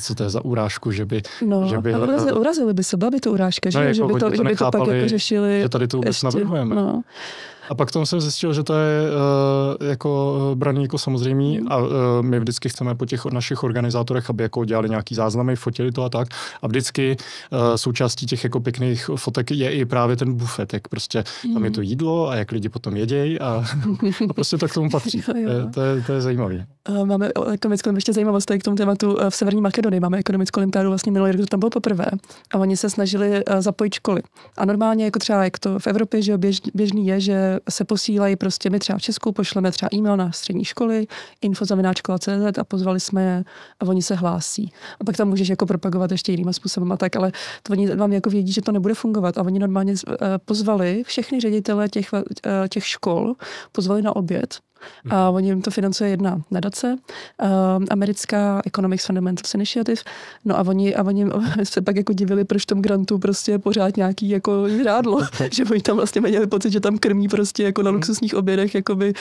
co 0.00 0.14
to 0.14 0.22
je 0.22 0.30
za 0.30 0.44
urážku, 0.44 0.90
že 0.90 1.04
by... 1.04 1.22
No, 1.46 1.68
že 1.68 1.78
by, 1.78 1.94
urazili, 1.94 2.32
urazili 2.32 2.74
by 2.74 2.84
se, 2.84 2.96
byla 2.96 3.10
by 3.10 3.20
to 3.20 3.32
urážka, 3.32 3.66
no, 3.66 3.70
že, 3.70 3.78
jako, 3.78 3.94
že, 3.94 4.04
by 4.04 4.20
to, 4.20 4.30
to, 4.30 4.36
že 4.36 4.42
by 4.42 4.56
to 4.56 4.70
pak 4.70 4.88
jako 4.88 5.08
řešili. 5.08 5.60
Že 5.62 5.68
tady 5.68 5.88
to 5.88 5.96
vůbec 5.96 6.08
ještě, 6.08 6.26
navrhujeme. 6.26 6.74
No. 6.74 7.02
A 7.72 7.74
pak 7.74 7.90
tomu 7.90 8.06
jsem 8.06 8.20
zjistil, 8.20 8.52
že 8.52 8.62
to 8.62 8.74
je 8.74 9.10
uh, 9.10 9.88
jako 9.88 10.52
braný 10.54 10.82
jako 10.82 10.98
samozřejmý 10.98 11.60
mm. 11.60 11.66
a 11.70 11.76
uh, 11.76 11.88
my 12.20 12.40
vždycky 12.40 12.68
chceme 12.68 12.94
po 12.94 13.06
těch 13.06 13.24
našich 13.24 13.64
organizátorech, 13.64 14.30
aby 14.30 14.42
jako 14.42 14.64
dělali 14.64 14.88
nějaký 14.88 15.14
záznamy, 15.14 15.56
fotili 15.56 15.92
to 15.92 16.02
a 16.02 16.08
tak. 16.08 16.28
A 16.62 16.66
vždycky 16.66 17.16
uh, 17.50 17.58
součástí 17.76 18.26
těch 18.26 18.44
jako 18.44 18.60
pěkných 18.60 19.10
fotek 19.16 19.50
je 19.50 19.72
i 19.72 19.84
právě 19.84 20.16
ten 20.16 20.34
bufet, 20.34 20.72
jak 20.72 20.88
prostě 20.88 21.24
mm. 21.46 21.54
tam 21.54 21.64
je 21.64 21.70
to 21.70 21.80
mm. 21.80 21.84
jídlo 21.84 22.28
a 22.28 22.34
jak 22.34 22.52
lidi 22.52 22.68
potom 22.68 22.96
jedějí 22.96 23.40
a, 23.40 23.64
a 24.30 24.32
prostě 24.32 24.58
to 24.58 24.68
k 24.68 24.74
tomu 24.74 24.90
patří. 24.90 25.22
to, 25.22 25.36
je, 25.36 25.46
to, 25.74 25.80
je, 25.80 26.02
to 26.02 26.12
je 26.12 26.20
zajímavé. 26.20 26.66
Máme 27.04 27.30
ekonomickou 27.52 27.94
ještě 27.94 28.12
zajímavost 28.12 28.44
tady 28.44 28.60
k 28.60 28.62
tomu 28.62 28.76
tématu 28.76 29.16
v 29.30 29.34
Severní 29.34 29.60
Makedonii. 29.60 30.00
Máme 30.00 30.18
ekonomickou 30.18 30.60
olympiádu 30.60 30.88
vlastně 30.88 31.12
minulý 31.12 31.32
rok, 31.32 31.40
to 31.40 31.46
tam 31.46 31.60
bylo 31.60 31.70
poprvé. 31.70 32.06
A 32.54 32.58
oni 32.58 32.76
se 32.76 32.90
snažili 32.90 33.42
zapojit 33.58 33.94
školy. 33.94 34.22
A 34.56 34.64
normálně 34.64 35.04
jako 35.04 35.18
třeba 35.18 35.44
jak 35.44 35.58
to 35.58 35.78
v 35.78 35.86
Evropě, 35.86 36.22
že 36.22 36.38
běž, 36.38 36.60
běžný 36.74 37.06
je, 37.06 37.20
že 37.20 37.58
se 37.68 37.84
posílají 37.84 38.36
prostě, 38.36 38.70
my 38.70 38.78
třeba 38.78 38.98
v 38.98 39.02
Česku 39.02 39.32
pošleme 39.32 39.70
třeba 39.70 39.88
e-mail 39.94 40.16
na 40.16 40.32
střední 40.32 40.64
školy, 40.64 41.06
infozavináčkola.cz 41.42 42.58
a 42.58 42.64
pozvali 42.64 43.00
jsme 43.00 43.22
je 43.22 43.44
a 43.80 43.84
oni 43.86 44.02
se 44.02 44.14
hlásí. 44.14 44.72
A 45.00 45.04
pak 45.04 45.16
tam 45.16 45.28
můžeš 45.28 45.48
jako 45.48 45.66
propagovat 45.66 46.12
ještě 46.12 46.32
jiným 46.32 46.52
způsobem 46.52 46.92
a 46.92 46.96
tak, 46.96 47.16
ale 47.16 47.32
to 47.62 47.72
oni 47.72 47.96
vám 47.96 48.12
jako 48.12 48.30
vědí, 48.30 48.52
že 48.52 48.62
to 48.62 48.72
nebude 48.72 48.94
fungovat 48.94 49.38
a 49.38 49.42
oni 49.42 49.58
normálně 49.58 49.94
eh, 49.94 50.16
pozvali 50.44 51.02
všechny 51.06 51.40
ředitele 51.40 51.88
těch, 51.88 52.08
eh, 52.14 52.68
těch 52.68 52.86
škol, 52.86 53.34
pozvali 53.72 54.02
na 54.02 54.16
oběd 54.16 54.60
a 55.10 55.30
oni 55.30 55.48
jim 55.48 55.62
to 55.62 55.70
financuje 55.70 56.10
jedna 56.10 56.42
nadace, 56.50 56.96
uh, 57.42 57.48
americká 57.90 58.62
Economics 58.66 59.06
Fundamentals 59.06 59.54
Initiative, 59.54 60.02
no 60.44 60.58
a 60.58 60.62
oni, 60.62 60.94
a 60.94 61.02
oni 61.02 61.26
se 61.62 61.80
pak 61.80 61.96
jako 61.96 62.12
divili, 62.12 62.44
proč 62.44 62.64
tom 62.64 62.82
grantu 62.82 63.18
prostě 63.18 63.58
pořád 63.58 63.96
nějaký 63.96 64.28
jako 64.28 64.68
žádlo, 64.68 65.20
že 65.52 65.64
oni 65.64 65.80
tam 65.80 65.96
vlastně 65.96 66.20
měli 66.20 66.46
pocit, 66.46 66.72
že 66.72 66.80
tam 66.80 66.98
krmí 66.98 67.28
prostě 67.28 67.62
jako 67.62 67.82
na 67.82 67.90
luxusních 67.90 68.34
obědech 68.34 68.74
jakoby 68.74 69.12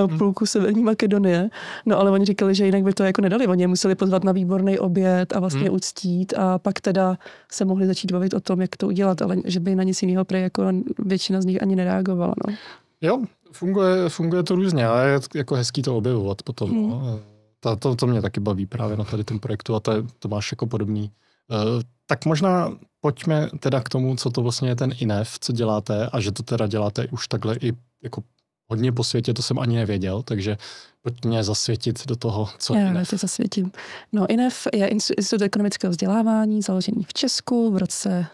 uh, 0.00 0.18
půlku 0.18 0.46
Severní 0.46 0.82
Makedonie, 0.82 1.50
no 1.86 1.98
ale 1.98 2.10
oni 2.10 2.24
říkali, 2.24 2.54
že 2.54 2.66
jinak 2.66 2.82
by 2.82 2.92
to 2.92 3.04
jako 3.04 3.20
nedali, 3.22 3.46
oni 3.46 3.62
je 3.62 3.68
museli 3.68 3.94
pozvat 3.94 4.24
na 4.24 4.32
výborný 4.32 4.78
oběd 4.78 5.36
a 5.36 5.40
vlastně 5.40 5.66
hmm. 5.66 5.74
uctít 5.74 6.34
a 6.36 6.58
pak 6.58 6.80
teda 6.80 7.18
se 7.52 7.64
mohli 7.64 7.86
začít 7.86 8.12
bavit 8.12 8.34
o 8.34 8.40
tom, 8.40 8.60
jak 8.60 8.76
to 8.76 8.86
udělat, 8.86 9.22
ale 9.22 9.36
že 9.44 9.60
by 9.60 9.74
na 9.74 9.82
nic 9.82 10.02
jiného 10.02 10.24
prej 10.24 10.42
jako 10.42 10.62
většina 10.98 11.40
z 11.40 11.44
nich 11.44 11.62
ani 11.62 11.76
nereagovala. 11.76 12.34
No. 12.48 12.54
Jo, 13.00 13.22
funguje, 13.52 14.08
funguje 14.08 14.42
to 14.42 14.54
různě, 14.54 14.86
ale 14.86 15.08
je 15.08 15.20
jako 15.34 15.54
hezký 15.54 15.82
to 15.82 15.96
objevovat 15.96 16.42
potom. 16.42 16.70
Hmm. 16.70 16.90
No. 16.90 17.20
To, 17.60 17.76
to, 17.76 17.96
to 17.96 18.06
mě 18.06 18.22
taky 18.22 18.40
baví 18.40 18.66
právě 18.66 18.96
na 18.96 19.04
tady 19.04 19.24
tom 19.24 19.38
projektu 19.38 19.74
a 19.74 19.80
to, 19.80 19.92
je, 19.92 20.02
to 20.18 20.28
máš 20.28 20.52
jako 20.52 20.66
podobný. 20.66 21.10
Uh, 21.48 21.82
tak 22.06 22.26
možná 22.26 22.72
pojďme 23.00 23.50
teda 23.60 23.80
k 23.80 23.88
tomu, 23.88 24.16
co 24.16 24.30
to 24.30 24.42
vlastně 24.42 24.68
je 24.68 24.76
ten 24.76 24.92
INEF, 24.98 25.38
co 25.40 25.52
děláte 25.52 26.06
a 26.12 26.20
že 26.20 26.32
to 26.32 26.42
teda 26.42 26.66
děláte 26.66 27.06
už 27.08 27.28
takhle 27.28 27.56
i 27.56 27.72
jako 28.02 28.22
hodně 28.68 28.92
po 28.92 29.04
světě, 29.04 29.34
to 29.34 29.42
jsem 29.42 29.58
ani 29.58 29.76
nevěděl, 29.76 30.22
takže 30.22 30.56
pojďme 31.02 31.44
zasvětit 31.44 32.06
do 32.06 32.16
toho, 32.16 32.48
co 32.58 32.74
Já 32.74 32.90
INEF. 32.90 33.12
Já 33.12 33.18
zasvětím. 33.18 33.72
No 34.12 34.30
INEF 34.30 34.66
je 34.74 34.88
Institut 34.88 35.42
ekonomického 35.42 35.90
vzdělávání, 35.90 36.62
založený 36.62 37.04
v 37.04 37.12
Česku 37.12 37.72
v 37.72 37.76
roce 37.76 38.26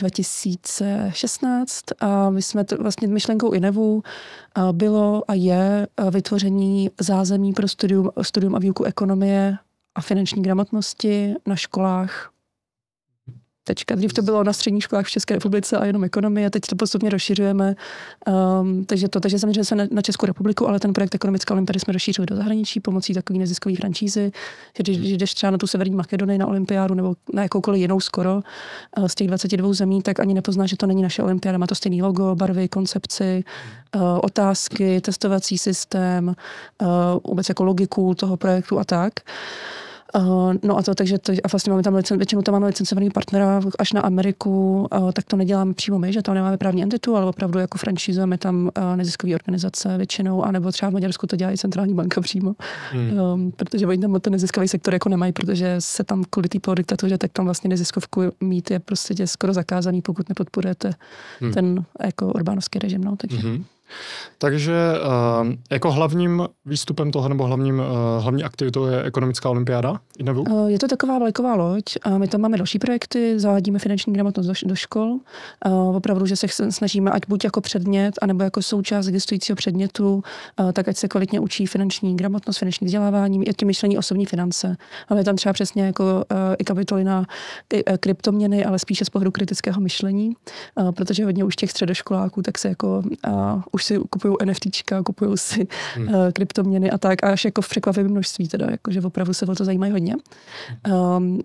2016 0.00 1.84
a 2.00 2.30
my 2.30 2.42
jsme 2.42 2.64
to 2.64 2.76
vlastně 2.76 3.08
myšlenkou 3.08 3.52
INEVu 3.52 4.02
bylo 4.72 5.22
a 5.28 5.34
je 5.34 5.86
vytvoření 6.10 6.90
zázemí 7.00 7.52
pro 7.52 7.68
studium, 7.68 8.10
studium 8.22 8.54
a 8.54 8.58
výuku 8.58 8.84
ekonomie 8.84 9.56
a 9.94 10.00
finanční 10.00 10.42
gramotnosti 10.42 11.34
na 11.46 11.56
školách 11.56 12.32
Tečka. 13.64 13.94
Dřív 13.94 14.12
to 14.12 14.22
bylo 14.22 14.44
na 14.44 14.52
středních 14.52 14.84
školách 14.84 15.06
v 15.06 15.10
České 15.10 15.34
republice 15.34 15.76
a 15.76 15.84
jenom 15.84 16.04
ekonomie, 16.04 16.50
teď 16.50 16.62
to 16.62 16.76
postupně 16.76 17.10
rozšiřujeme. 17.10 17.74
Um, 18.60 18.84
takže 18.84 19.08
to, 19.08 19.20
takže 19.20 19.38
zaměřujeme 19.38 19.64
se 19.64 19.74
na, 19.94 20.02
Českou 20.02 20.26
republiku, 20.26 20.68
ale 20.68 20.80
ten 20.80 20.92
projekt 20.92 21.14
Ekonomická 21.14 21.54
olympiády 21.54 21.80
jsme 21.80 21.92
rozšířili 21.92 22.26
do 22.26 22.36
zahraničí 22.36 22.80
pomocí 22.80 23.14
takových 23.14 23.40
neziskových 23.40 23.78
franšízy, 23.78 24.32
že 24.76 24.82
když, 24.82 24.98
když 24.98 25.12
jdeš 25.12 25.34
třeba 25.34 25.50
na 25.50 25.58
tu 25.58 25.66
Severní 25.66 25.94
Makedonii 25.94 26.38
na 26.38 26.46
olympiádu 26.46 26.94
nebo 26.94 27.14
na 27.32 27.42
jakoukoliv 27.42 27.80
jinou 27.80 28.00
skoro 28.00 28.42
uh, 28.98 29.06
z 29.06 29.14
těch 29.14 29.26
22 29.26 29.72
zemí, 29.72 30.02
tak 30.02 30.20
ani 30.20 30.34
nepozná, 30.34 30.66
že 30.66 30.76
to 30.76 30.86
není 30.86 31.02
naše 31.02 31.22
olympiáda. 31.22 31.58
Má 31.58 31.66
to 31.66 31.74
stejný 31.74 32.02
logo, 32.02 32.34
barvy, 32.34 32.68
koncepci, 32.68 33.44
uh, 33.94 34.02
otázky, 34.22 35.00
testovací 35.00 35.58
systém, 35.58 36.28
uh, 36.82 36.88
vůbec 37.26 37.48
jako 37.48 37.64
logiku 37.64 38.14
toho 38.14 38.36
projektu 38.36 38.78
a 38.78 38.84
tak. 38.84 39.12
No 40.62 40.78
a 40.78 40.82
to, 40.82 40.94
takže 40.94 41.18
to, 41.18 41.32
a 41.32 41.48
vlastně 41.52 41.70
máme 41.70 41.82
tam 41.82 41.94
licen, 41.94 42.18
většinou 42.18 42.42
tam 42.42 42.52
máme 42.52 42.66
licencovaný 42.66 43.10
partnera 43.10 43.60
až 43.78 43.92
na 43.92 44.00
Ameriku, 44.00 44.88
uh, 44.92 45.12
tak 45.12 45.24
to 45.24 45.36
neděláme 45.36 45.74
přímo 45.74 45.98
my, 45.98 46.12
že 46.12 46.22
tam 46.22 46.34
nemáme 46.34 46.56
právní 46.56 46.82
entitu, 46.82 47.16
ale 47.16 47.26
opravdu 47.26 47.58
jako 47.58 47.78
franšízujeme 47.78 48.38
tam 48.38 48.70
uh, 48.78 48.96
neziskové 48.96 49.34
organizace 49.34 49.96
většinou, 49.96 50.42
anebo 50.42 50.72
třeba 50.72 50.90
v 50.90 50.92
Maďarsku 50.92 51.26
to 51.26 51.36
dělá 51.36 51.52
i 51.52 51.56
centrální 51.56 51.94
banka 51.94 52.20
přímo, 52.20 52.54
hmm. 52.90 53.20
um, 53.20 53.52
protože 53.52 53.86
oni 53.86 53.98
tam 53.98 54.20
ten 54.20 54.32
neziskový 54.32 54.68
sektor 54.68 54.94
jako 54.94 55.08
nemají, 55.08 55.32
protože 55.32 55.76
se 55.78 56.04
tam 56.04 56.24
kvůli 56.30 56.48
té 56.48 56.58
diktatuře, 56.74 57.18
tak 57.18 57.32
tam 57.32 57.44
vlastně 57.44 57.68
neziskovku 57.68 58.22
mít 58.40 58.70
je 58.70 58.78
prostě 58.78 59.26
skoro 59.26 59.52
zakázaný, 59.52 60.02
pokud 60.02 60.28
nepodporujete 60.28 60.94
hmm. 61.40 61.52
ten 61.52 61.84
jako 62.04 62.26
Orbánovský 62.26 62.78
režim. 62.78 63.04
No, 63.04 63.16
takže. 63.16 63.38
Hmm. 63.38 63.64
Takže 64.38 64.74
uh, 65.42 65.52
jako 65.70 65.92
hlavním 65.92 66.48
výstupem 66.66 67.10
toho 67.10 67.28
nebo 67.28 67.44
hlavním, 67.46 67.78
uh, 67.78 68.22
hlavní 68.22 68.44
aktivitou 68.44 68.86
je 68.86 69.02
ekonomická 69.02 69.48
olympiáda 69.50 70.00
INEVu? 70.22 70.42
Uh, 70.42 70.66
je 70.66 70.78
to 70.78 70.88
taková 70.88 71.18
vlajková 71.18 71.54
loď 71.54 71.84
a 72.02 72.18
my 72.18 72.28
tam 72.28 72.40
máme 72.40 72.56
další 72.56 72.78
projekty, 72.78 73.40
zavádíme 73.40 73.78
finanční 73.78 74.12
gramotnost 74.12 74.46
do, 74.46 74.52
do 74.64 74.74
škol. 74.74 75.18
Uh, 75.66 75.96
opravdu, 75.96 76.26
že 76.26 76.36
se 76.36 76.72
snažíme, 76.72 77.10
ať 77.10 77.22
buď 77.28 77.44
jako 77.44 77.60
předmět, 77.60 78.14
anebo 78.22 78.44
jako 78.44 78.62
součást 78.62 79.06
existujícího 79.06 79.56
předmětu, 79.56 80.22
uh, 80.60 80.72
tak 80.72 80.88
ať 80.88 80.96
se 80.96 81.08
kvalitně 81.08 81.40
učí 81.40 81.66
finanční 81.66 82.16
gramotnost, 82.16 82.58
finanční 82.58 82.84
vzdělávání, 82.84 83.48
i 83.48 83.54
tím 83.54 83.66
myšlení 83.66 83.98
osobní 83.98 84.26
finance. 84.26 84.76
Máme 85.10 85.24
tam 85.24 85.36
třeba 85.36 85.52
přesně 85.52 85.82
jako 85.82 86.24
i 86.58 86.64
kapitoly 86.64 87.04
na 87.04 87.24
kryptoměny, 88.00 88.64
ale 88.64 88.78
spíše 88.78 89.04
z 89.04 89.10
pohledu 89.10 89.30
kritického 89.30 89.80
myšlení, 89.80 90.36
protože 90.96 91.24
hodně 91.24 91.44
už 91.44 91.56
těch 91.56 91.70
středoškoláků 91.70 92.42
tak 92.42 92.58
se 92.58 92.68
jako 92.68 93.02
už 93.72 93.84
si 93.84 93.98
kupují 94.10 94.34
NFTčka, 94.44 95.02
kupují 95.02 95.38
si 95.38 95.66
hmm. 95.94 96.08
kryptoměny 96.32 96.90
a 96.90 96.98
tak, 96.98 97.24
a 97.24 97.32
až 97.32 97.44
jako 97.44 97.62
v 97.62 97.68
překvapivém 97.68 98.10
množství 98.10 98.48
teda, 98.48 98.66
jako, 98.70 98.90
že 98.92 99.00
opravdu 99.00 99.34
se 99.34 99.46
o 99.46 99.54
to 99.54 99.64
zajímají 99.64 99.92
hodně. 99.92 100.11
Um, 101.16 101.40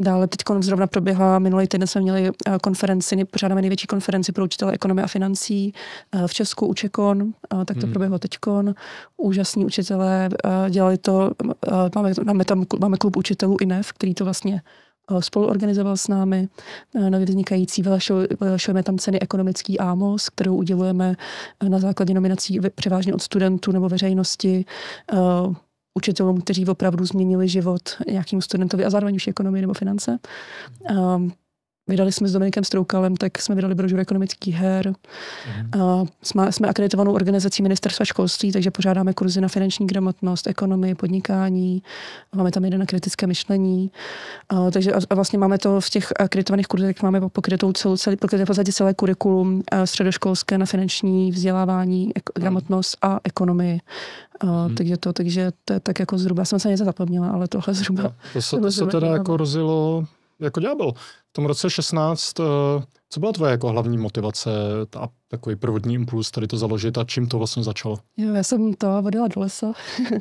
Dále 0.00 0.26
teď 0.26 0.40
zrovna 0.60 0.86
proběhla, 0.86 1.38
minulý 1.38 1.66
týden 1.66 1.86
jsme 1.86 2.00
měli 2.00 2.28
eh, 2.28 2.58
konferenci, 2.62 3.24
pořádáme 3.24 3.60
největší 3.60 3.86
konferenci 3.86 4.32
pro 4.32 4.44
učitele 4.44 4.72
ekonomie 4.72 5.04
a 5.04 5.08
financí 5.08 5.72
eh, 6.12 6.28
v 6.28 6.34
Česku, 6.34 6.66
Učekon, 6.66 7.32
tak 7.64 7.76
to 7.76 7.82
hmm. 7.82 7.92
proběhlo 7.92 8.18
teďkon. 8.18 8.74
Úžasní 9.16 9.64
učitelé, 9.64 10.28
dělali 10.70 10.98
to, 10.98 11.30
máme, 11.94 12.12
máme 12.24 12.44
tam 12.44 12.64
máme 12.80 12.96
klub 12.96 13.16
učitelů 13.16 13.56
INEF, 13.60 13.92
který 13.92 14.14
to 14.14 14.24
vlastně 14.24 14.62
Eh, 15.10 15.22
spoluorganizoval 15.22 15.96
s 15.96 16.08
námi 16.08 16.48
eh, 16.94 17.10
nově 17.10 17.26
vznikající, 17.26 17.82
vyhlašujeme 18.40 18.82
tam 18.82 18.98
ceny 18.98 19.20
ekonomický 19.20 19.78
AMOS, 19.78 20.28
kterou 20.28 20.56
udělujeme 20.56 21.14
eh, 21.60 21.68
na 21.68 21.78
základě 21.78 22.14
nominací 22.14 22.60
převážně 22.74 23.14
od 23.14 23.22
studentů 23.22 23.72
nebo 23.72 23.88
veřejnosti, 23.88 24.64
učitelům, 25.96 26.40
kteří 26.40 26.66
opravdu 26.66 27.04
změnili 27.04 27.48
život 27.48 27.82
nějakým 28.10 28.42
studentovi 28.42 28.84
a 28.84 28.90
zároveň 28.90 29.16
už 29.16 29.26
ekonomii 29.28 29.60
nebo 29.60 29.74
finance. 29.74 30.18
Vydali 31.88 32.12
jsme 32.12 32.28
s 32.28 32.32
Dominikem 32.32 32.64
Stroukalem, 32.64 33.16
tak 33.16 33.38
jsme 33.38 33.54
vydali 33.54 33.74
brožuru 33.74 34.00
ekonomických 34.00 34.54
her. 34.54 34.88
Mm. 34.88 35.82
A 35.82 36.04
jsme, 36.22 36.52
jsme 36.52 36.68
akreditovanou 36.68 37.12
organizací 37.12 37.62
ministerstva 37.62 38.04
školství, 38.04 38.52
takže 38.52 38.70
pořádáme 38.70 39.12
kurzy 39.12 39.40
na 39.40 39.48
finanční 39.48 39.86
gramotnost, 39.86 40.46
ekonomii, 40.46 40.94
podnikání. 40.94 41.82
Máme 42.34 42.50
tam 42.50 42.64
jeden 42.64 42.80
na 42.80 42.86
kritické 42.86 43.26
myšlení. 43.26 43.90
A, 44.48 44.70
takže 44.70 44.92
a, 44.92 45.00
a 45.10 45.14
vlastně 45.14 45.38
máme 45.38 45.58
to 45.58 45.80
v 45.80 45.90
těch 45.90 46.12
akreditovaných 46.16 46.66
kurzech, 46.66 47.02
máme 47.02 47.20
pokrytou 47.28 47.72
celou, 47.72 47.96
celý, 47.96 48.16
pokryté 48.16 48.44
v 48.44 48.46
podstatě 48.46 48.72
celé 48.72 48.94
kurikulum 48.94 49.62
středoškolské 49.84 50.58
na 50.58 50.66
finanční 50.66 51.30
vzdělávání, 51.32 52.12
ek, 52.14 52.24
gramotnost 52.34 52.96
a 53.02 53.20
ekonomii. 53.24 53.80
A, 54.40 54.68
mm. 54.68 54.74
takže, 54.74 54.96
to, 54.96 55.12
takže 55.12 55.52
to 55.64 55.72
je 55.72 55.80
tak 55.80 56.00
jako 56.00 56.18
zhruba, 56.18 56.44
jsem 56.44 56.58
se 56.58 56.68
něco 56.68 56.84
zapomněla, 56.84 57.28
ale 57.28 57.48
tohle 57.48 57.74
zhruba. 57.74 58.02
No, 58.02 58.12
to 58.32 58.42
se, 58.42 58.60
to 58.60 58.72
se 58.72 58.86
teda 58.86 59.06
jako 59.06 59.36
rozilo 59.36 60.04
jako 60.40 60.60
ďábel. 60.60 60.92
V 61.36 61.38
tom 61.38 61.46
roce 61.46 61.70
16, 61.70 62.40
eh, 62.40 62.44
co 63.10 63.20
byla 63.20 63.32
tvoje 63.32 63.50
jako 63.50 63.68
hlavní 63.68 63.98
motivace 63.98 64.50
a 65.00 65.08
takový 65.28 65.56
prvotní 65.56 65.94
impuls 65.94 66.30
tady 66.30 66.46
to 66.46 66.56
založit 66.56 66.98
a 66.98 67.04
čím 67.04 67.26
to 67.26 67.38
vlastně 67.38 67.62
začalo? 67.62 67.98
Jo, 68.16 68.34
já 68.34 68.42
jsem 68.42 68.74
to 68.74 69.02
vodila 69.02 69.28
do 69.28 69.40
lesa, 69.40 69.72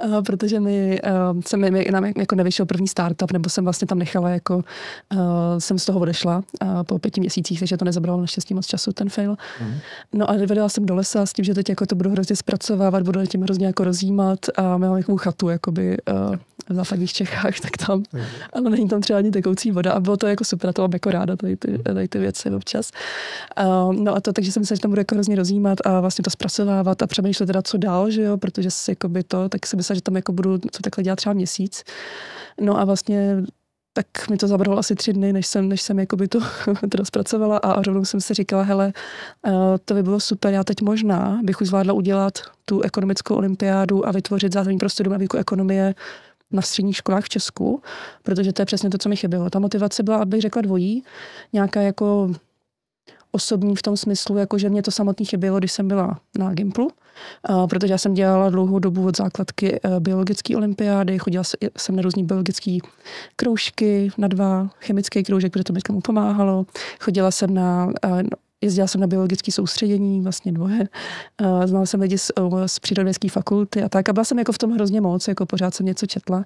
eh, 0.00 0.22
protože 0.26 0.60
mi, 0.60 1.00
uh, 1.34 1.40
se 1.46 1.56
mi, 1.56 1.70
mi 1.70 1.86
nám 1.90 2.04
jako 2.04 2.34
nevyšel 2.34 2.66
první 2.66 2.88
startup, 2.88 3.32
nebo 3.32 3.48
jsem 3.48 3.64
vlastně 3.64 3.86
tam 3.86 3.98
nechala 3.98 4.30
jako, 4.30 4.56
uh, 4.56 5.20
jsem 5.58 5.78
z 5.78 5.84
toho 5.84 6.00
odešla 6.00 6.36
uh, 6.62 6.82
po 6.82 6.98
pěti 6.98 7.20
měsících, 7.20 7.58
takže 7.58 7.76
to 7.76 7.84
nezabralo 7.84 8.20
naštěstí 8.20 8.54
moc 8.54 8.66
času, 8.66 8.92
ten 8.92 9.08
fail. 9.08 9.36
Mm. 9.60 9.74
No 10.12 10.30
a 10.30 10.36
vodila 10.36 10.68
jsem 10.68 10.86
do 10.86 10.94
lesa 10.94 11.26
s 11.26 11.32
tím, 11.32 11.44
že 11.44 11.54
teď 11.54 11.68
jako 11.68 11.86
to 11.86 11.94
budu 11.94 12.10
hrozně 12.10 12.36
zpracovávat, 12.36 13.02
budu 13.02 13.26
tím 13.26 13.42
hrozně 13.42 13.66
jako 13.66 13.84
rozjímat 13.84 14.38
a 14.56 14.76
mám 14.76 14.96
takovou 14.96 15.18
chatu 15.18 15.48
jakoby, 15.48 15.96
uh, 16.12 16.36
v 16.72 16.74
západních 16.74 17.12
Čechách, 17.12 17.60
tak 17.60 17.76
tam, 17.86 18.02
mm. 18.12 18.22
ale 18.52 18.70
není 18.70 18.88
tam 18.88 19.00
třeba 19.00 19.18
ani 19.18 19.30
tekoucí 19.30 19.70
voda 19.70 19.92
a 19.92 20.00
bylo 20.00 20.16
to 20.16 20.26
jako 20.26 20.44
super, 20.44 20.72
to 20.72 20.82
mám 20.82 20.90
jako 20.92 21.10
ráda, 21.10 21.36
tady 21.36 21.56
ty, 21.56 21.78
tady 21.78 22.08
ty 22.08 22.18
věci 22.18 22.50
občas. 22.50 22.90
Uh, 23.60 23.94
no 23.94 24.14
a 24.14 24.20
to, 24.20 24.32
takže 24.32 24.52
jsem 24.52 24.64
se, 24.64 24.76
že 24.76 24.80
tam 24.80 24.90
budu 24.90 25.00
jako 25.00 25.14
hrozně 25.14 25.36
rozjímat 25.36 25.78
a 25.84 26.00
vlastně 26.00 26.22
to 26.22 26.30
zpracovávat 26.30 27.02
a 27.02 27.06
přemýšlet 27.06 27.46
teda, 27.46 27.62
co 27.62 27.78
dál, 27.78 28.10
že 28.10 28.22
jo, 28.22 28.36
protože 28.36 28.70
si 28.70 28.90
jako 28.90 29.08
by 29.08 29.22
to, 29.22 29.48
tak 29.48 29.66
si 29.66 29.76
myslím, 29.76 29.94
že 29.94 30.02
tam 30.02 30.16
jako 30.16 30.32
budu 30.32 30.58
to 30.58 30.82
takhle 30.82 31.04
dělat 31.04 31.16
třeba 31.16 31.32
měsíc. 31.32 31.84
No 32.60 32.80
a 32.80 32.84
vlastně 32.84 33.42
tak 33.92 34.28
mi 34.30 34.36
to 34.36 34.48
zabralo 34.48 34.78
asi 34.78 34.94
tři 34.94 35.12
dny, 35.12 35.32
než 35.32 35.46
jsem, 35.46 35.68
než 35.68 35.82
jsem 35.82 35.98
jakoby 35.98 36.28
to 36.28 36.38
teda 36.88 37.04
zpracovala 37.04 37.58
a 37.58 37.82
rovnou 37.82 38.04
jsem 38.04 38.20
si 38.20 38.34
říkala, 38.34 38.62
hele, 38.62 38.92
uh, 39.46 39.52
to 39.84 39.94
by 39.94 40.02
bylo 40.02 40.20
super, 40.20 40.52
já 40.52 40.64
teď 40.64 40.82
možná 40.82 41.40
bych 41.42 41.60
už 41.60 41.68
zvládla 41.68 41.92
udělat 41.92 42.38
tu 42.64 42.80
ekonomickou 42.80 43.34
olympiádu 43.34 44.08
a 44.08 44.12
vytvořit 44.12 44.52
zázemí 44.52 44.78
pro 44.78 44.88
studium 44.88 45.14
a 45.14 45.18
výuku 45.18 45.36
ekonomie 45.36 45.94
na 46.52 46.62
středních 46.62 46.96
školách 46.96 47.24
v 47.24 47.28
Česku, 47.28 47.82
protože 48.22 48.52
to 48.52 48.62
je 48.62 48.66
přesně 48.66 48.90
to, 48.90 48.98
co 48.98 49.08
mi 49.08 49.16
chybělo. 49.16 49.50
Ta 49.50 49.58
motivace 49.58 50.02
byla, 50.02 50.16
abych 50.16 50.40
řekla 50.40 50.62
dvojí, 50.62 51.04
nějaká 51.52 51.80
jako 51.82 52.32
osobní 53.32 53.76
v 53.76 53.82
tom 53.82 53.96
smyslu, 53.96 54.36
jako 54.36 54.58
že 54.58 54.68
mě 54.68 54.82
to 54.82 54.90
samotný 54.90 55.26
chybělo, 55.26 55.58
když 55.58 55.72
jsem 55.72 55.88
byla 55.88 56.20
na 56.38 56.54
Gimplu, 56.54 56.90
protože 57.70 57.92
já 57.94 57.98
jsem 57.98 58.14
dělala 58.14 58.50
dlouhou 58.50 58.78
dobu 58.78 59.06
od 59.06 59.16
základky 59.16 59.80
uh, 59.80 60.00
biologické 60.00 60.56
olympiády, 60.56 61.18
chodila 61.18 61.44
jsem 61.78 61.96
na 61.96 62.02
různé 62.02 62.22
biologické 62.22 62.78
kroužky, 63.36 64.10
na 64.18 64.28
dva 64.28 64.70
chemické 64.80 65.22
kroužek, 65.22 65.52
protože 65.52 65.64
to 65.64 65.72
mi 65.72 65.80
tomu 65.80 66.00
pomáhalo. 66.00 66.66
Chodila 67.00 67.30
jsem 67.30 67.54
na 67.54 67.86
uh, 67.86 68.22
jezdila 68.62 68.86
jsem 68.86 69.00
na 69.00 69.06
biologické 69.06 69.52
soustředění, 69.52 70.20
vlastně 70.20 70.52
dvoje. 70.52 70.88
Uh, 71.40 71.66
znala 71.66 71.86
jsem 71.86 72.00
lidi 72.00 72.18
z, 72.18 72.30
z 72.66 72.78
přírodovědské 72.78 73.28
fakulty 73.28 73.82
a 73.82 73.88
tak. 73.88 74.08
A 74.08 74.12
byla 74.12 74.24
jsem 74.24 74.38
jako 74.38 74.52
v 74.52 74.58
tom 74.58 74.72
hrozně 74.72 75.00
moc, 75.00 75.28
jako 75.28 75.46
pořád 75.46 75.74
jsem 75.74 75.86
něco 75.86 76.06
četla. 76.06 76.44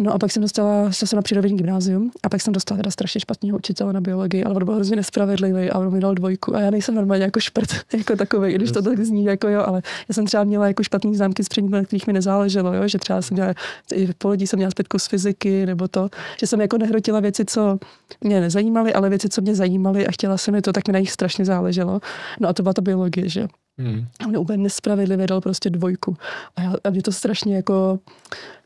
No 0.00 0.14
a 0.14 0.18
pak 0.18 0.32
jsem 0.32 0.42
dostala, 0.42 0.90
šla 0.90 1.06
jsem 1.06 1.16
na 1.16 1.22
přírodovědní 1.22 1.58
gymnázium 1.58 2.10
a 2.22 2.28
pak 2.28 2.40
jsem 2.42 2.52
dostala 2.52 2.76
teda 2.76 2.90
strašně 2.90 3.20
špatného 3.20 3.58
učitele 3.58 3.92
na 3.92 4.00
biologii, 4.00 4.44
ale 4.44 4.54
on 4.54 4.64
byl 4.64 4.74
hrozně 4.74 4.96
nespravedlivý 4.96 5.70
a 5.70 5.78
on 5.78 5.92
mi 5.92 6.00
dal 6.00 6.14
dvojku 6.14 6.56
a 6.56 6.60
já 6.60 6.70
nejsem 6.70 6.94
normálně 6.94 7.24
jako 7.24 7.40
šprt, 7.40 7.68
jako 7.92 8.16
takový, 8.16 8.54
když 8.54 8.72
to 8.72 8.82
tak 8.82 9.00
zní, 9.00 9.24
jako 9.24 9.48
jo, 9.48 9.62
ale 9.66 9.82
já 10.08 10.12
jsem 10.14 10.26
třeba 10.26 10.44
měla 10.44 10.66
jako 10.66 10.82
špatný 10.82 11.16
známky 11.16 11.44
z 11.44 11.48
předmětů, 11.48 11.76
na 11.76 11.84
kterých 11.84 12.06
mi 12.06 12.12
nezáleželo, 12.12 12.74
jo, 12.74 12.88
že 12.88 12.98
třeba 12.98 13.22
jsem 13.22 13.34
měla, 13.34 13.54
i 13.94 14.08
po 14.18 14.28
lidí 14.28 14.46
jsem 14.46 14.56
měla 14.56 14.70
zpětku 14.70 14.98
z 14.98 15.06
fyziky, 15.06 15.66
nebo 15.66 15.88
to, 15.88 16.08
že 16.40 16.46
jsem 16.46 16.60
jako 16.60 16.78
nehrotila 16.78 17.20
věci, 17.20 17.44
co 17.44 17.78
mě 18.20 18.40
nezajímaly, 18.40 18.92
ale 18.92 19.08
věci, 19.08 19.28
co 19.28 19.40
mě 19.40 19.54
zajímaly 19.54 20.06
a 20.06 20.12
chtěla 20.12 20.36
jsem 20.36 20.54
mi 20.54 20.62
to, 20.62 20.72
tak 20.72 20.88
mi 20.88 20.92
na 20.92 20.98
nich 20.98 21.12
strašně 21.12 21.44
záleželo. 21.44 22.00
No 22.40 22.48
a 22.48 22.52
to 22.52 22.62
byla 22.62 22.72
ta 22.72 22.82
biologie, 22.82 23.28
že 23.28 23.48
Hmm. 23.78 24.06
A 24.24 24.26
mě 24.26 24.38
úplně 24.38 24.58
nespravedlivě 24.58 25.26
dal 25.26 25.40
prostě 25.40 25.70
dvojku. 25.70 26.16
A, 26.56 26.62
já, 26.62 26.74
a 26.84 26.90
mě 26.90 27.02
to 27.02 27.12
strašně 27.12 27.56
jako, 27.56 27.98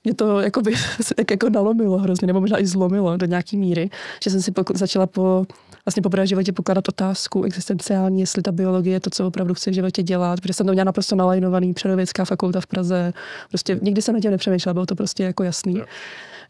mě 0.05 0.15
to 0.15 0.41
jako 0.41 0.61
by, 0.61 0.73
tak 1.17 1.31
jako 1.31 1.51
nalomilo 1.51 1.99
hrozně, 1.99 2.27
nebo 2.27 2.41
možná 2.41 2.61
i 2.61 2.67
zlomilo 2.67 3.17
do 3.17 3.27
nějaký 3.27 3.57
míry, 3.57 3.91
že 4.25 4.31
jsem 4.31 4.43
si 4.43 4.53
poku, 4.53 4.73
začala 4.77 5.07
po, 5.07 5.47
vlastně 5.87 6.03
po 6.03 6.11
životě 6.25 6.53
pokládat 6.53 6.89
otázku 6.89 7.45
existenciální, 7.45 8.21
jestli 8.21 8.43
ta 8.43 8.53
biologie 8.53 8.97
je 8.97 9.01
to, 9.01 9.11
co 9.11 9.27
opravdu 9.27 9.55
chci 9.55 9.71
v 9.71 9.75
životě 9.75 10.03
dělat, 10.03 10.41
protože 10.41 10.55
jsem 10.55 10.67
to 10.67 10.73
měla 10.73 10.85
naprosto 10.85 11.17
nalajnovaný, 11.17 11.75
přírodovědská 11.75 12.25
fakulta 12.25 12.61
v 12.61 12.67
Praze, 12.67 13.13
prostě 13.49 13.79
nikdy 13.83 14.03
jsem 14.03 14.15
na 14.15 14.21
tím 14.21 14.31
nepřemýšlela, 14.31 14.75
bylo 14.75 14.87
to 14.87 14.95
prostě 14.95 15.25
jako 15.25 15.43
jasný. 15.43 15.75
Yeah. 15.75 15.89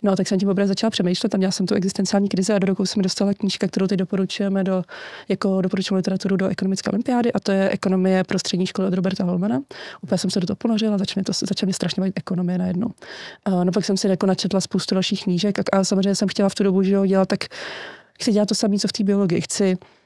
No 0.03 0.12
a 0.12 0.17
tak 0.17 0.29
jsem 0.29 0.38
tím 0.38 0.49
opravdu 0.49 0.69
začala 0.69 0.91
přemýšlet, 0.91 1.29
tam 1.29 1.38
měla 1.38 1.51
jsem 1.53 1.67
tu 1.67 1.75
existenciální 1.75 2.29
krizi 2.29 2.53
a 2.53 2.59
do 2.59 2.67
rukou 2.67 2.87
jsem 2.87 3.03
dostala 3.03 3.35
knížka, 3.35 3.67
kterou 3.67 3.87
teď 3.87 3.99
doporučujeme 3.99 4.65
do, 4.65 4.83
jako 5.29 5.62
doporučujeme 5.62 5.99
literaturu 5.99 6.37
do 6.37 6.49
ekonomické 6.49 6.91
olympiády 6.91 7.33
a 7.33 7.41
to 7.41 7.53
je 7.53 7.71
ekonomie 7.71 8.25
pro 8.25 8.38
střední 8.38 8.67
školy 8.67 8.88
od 8.88 8.95
Roberta 8.95 9.25
Holmana. 9.25 9.62
Úplně 10.03 10.19
jsem 10.19 10.31
se 10.31 10.41
do 10.41 10.47
toho 10.47 10.57
ponořila, 10.57 10.99
začala 10.99 11.25
to, 11.25 11.33
začala 11.33 11.67
mě 11.67 11.75
strašně 11.75 12.01
bavit 12.01 12.15
ekonomie 12.17 12.59
najednou. 12.59 12.88
A 13.45 13.65
no 13.65 13.73
pak 13.73 13.85
jsem 13.85 13.97
si 13.97 14.09
jako 14.09 14.27
načetla 14.27 14.61
spoustu 14.61 14.95
dalších 14.95 15.25
knížek 15.25 15.59
a, 15.59 15.62
a 15.73 15.85
samozřejmě 15.85 16.15
jsem 16.15 16.29
chtěla 16.29 16.49
v 16.49 16.55
tu 16.55 16.65
dobu, 16.65 16.83
že 16.83 16.93
jo, 16.93 17.07
dělat 17.07 17.29
tak 17.29 17.45
chci 18.21 18.33
dělat 18.33 18.49
to 18.49 18.55
samé, 18.55 18.79
co 18.79 18.88
v 18.88 18.93
té 18.93 19.05
biologii. 19.05 19.41
Chci 19.41 19.77
uh, 19.77 20.02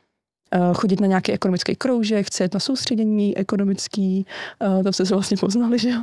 chodit 0.75 1.01
na 1.01 1.07
nějaký 1.07 1.33
ekonomický 1.33 1.77
kroužek, 1.77 2.27
chci 2.27 2.43
jít 2.43 2.55
na 2.55 2.61
soustředění 2.61 3.37
ekonomický, 3.37 4.27
uh, 4.67 4.83
tam 4.83 4.93
se 4.93 5.05
vlastně 5.05 5.37
poznali, 5.37 5.79
že 5.79 5.91
jo, 5.91 6.01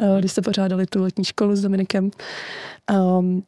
uh, 0.00 0.18
když 0.18 0.32
jste 0.32 0.42
pořádali 0.42 0.86
tu 0.86 1.02
letní 1.02 1.24
školu 1.24 1.56
s 1.56 1.60
Dominikem. 1.60 2.10
Um, 3.18 3.42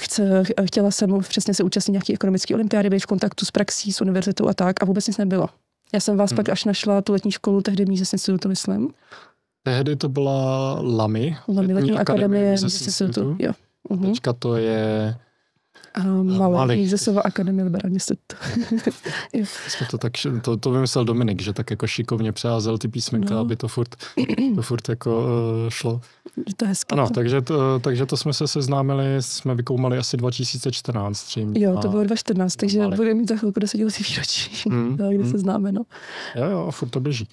chce, 0.00 0.42
chtěla 0.64 0.90
jsem 0.90 1.20
přesně 1.20 1.54
se 1.54 1.62
účastnit 1.62 1.92
nějaký 1.92 2.14
ekonomické 2.14 2.54
olympiády, 2.54 2.90
být 2.90 3.02
v 3.02 3.06
kontaktu 3.06 3.44
s 3.46 3.50
praxí, 3.50 3.92
s 3.92 4.00
univerzitou 4.00 4.48
a 4.48 4.54
tak 4.54 4.82
a 4.82 4.86
vůbec 4.86 5.06
nic 5.06 5.18
nebylo. 5.18 5.48
Já 5.94 6.00
jsem 6.00 6.16
vás 6.16 6.30
hmm. 6.30 6.36
pak 6.36 6.48
až 6.48 6.64
našla 6.64 7.02
tu 7.02 7.12
letní 7.12 7.30
školu, 7.30 7.60
tehdy 7.60 7.86
Mízes 7.86 8.12
institutu, 8.12 8.48
myslím. 8.48 8.88
Tehdy 9.62 9.96
to 9.96 10.08
byla 10.08 10.78
LAMI. 10.80 11.36
LAMI, 11.48 11.74
letní 11.74 11.92
akademie 11.92 12.50
Mízes 12.50 12.86
institutu, 12.86 13.36
jo. 13.38 13.52
Uh-huh. 13.90 14.06
Teďka 14.06 14.32
to 14.32 14.56
je 14.56 15.14
Um, 16.00 16.38
malé, 16.38 16.76
Jízesova 16.76 17.22
akademie 17.22 17.64
liberální 17.64 17.98
to, 19.90 19.98
tak, 19.98 20.12
to, 20.42 20.56
to 20.56 20.70
vymyslel 20.70 21.04
Dominik, 21.04 21.42
že 21.42 21.52
tak 21.52 21.70
jako 21.70 21.86
šikovně 21.86 22.32
přeházel 22.32 22.78
ty 22.78 22.88
písmenka, 22.88 23.34
no. 23.34 23.40
aby 23.40 23.56
to 23.56 23.68
furt, 23.68 23.96
to 24.54 24.62
furt 24.62 24.88
jako 24.88 25.20
uh, 25.20 25.26
šlo. 25.68 26.00
To 26.56 26.64
je 26.64 26.68
hezké. 26.68 26.92
Ano, 26.92 27.10
takže 27.10 27.40
to, 27.40 27.78
takže 27.78 28.06
to 28.06 28.16
jsme 28.16 28.32
se 28.32 28.48
seznámili, 28.48 29.04
jsme 29.20 29.54
vykoumali 29.54 29.98
asi 29.98 30.16
2014. 30.16 31.24
Třím, 31.24 31.56
jo, 31.56 31.78
to 31.82 31.88
bylo 31.88 32.04
2014, 32.04 32.56
takže 32.56 32.88
budeme 32.96 33.14
mít 33.14 33.28
za 33.28 33.36
chvilku 33.36 33.60
desetiletí 33.60 34.04
výročí, 34.04 34.68
hmm. 34.70 34.96
kdy 35.08 35.16
hmm. 35.16 35.30
se 35.30 35.38
známe, 35.38 35.72
no. 35.72 35.82
Jo, 36.34 36.44
jo, 36.44 36.70
furt 36.70 36.88
to 36.88 37.00
běží. 37.00 37.28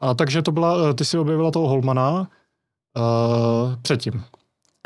A 0.00 0.14
takže 0.14 0.42
to 0.42 0.52
byla, 0.52 0.92
ty 0.92 1.04
si 1.04 1.18
objevila 1.18 1.50
toho 1.50 1.68
Holmana 1.68 2.20
uh, 2.20 3.76
předtím. 3.82 4.24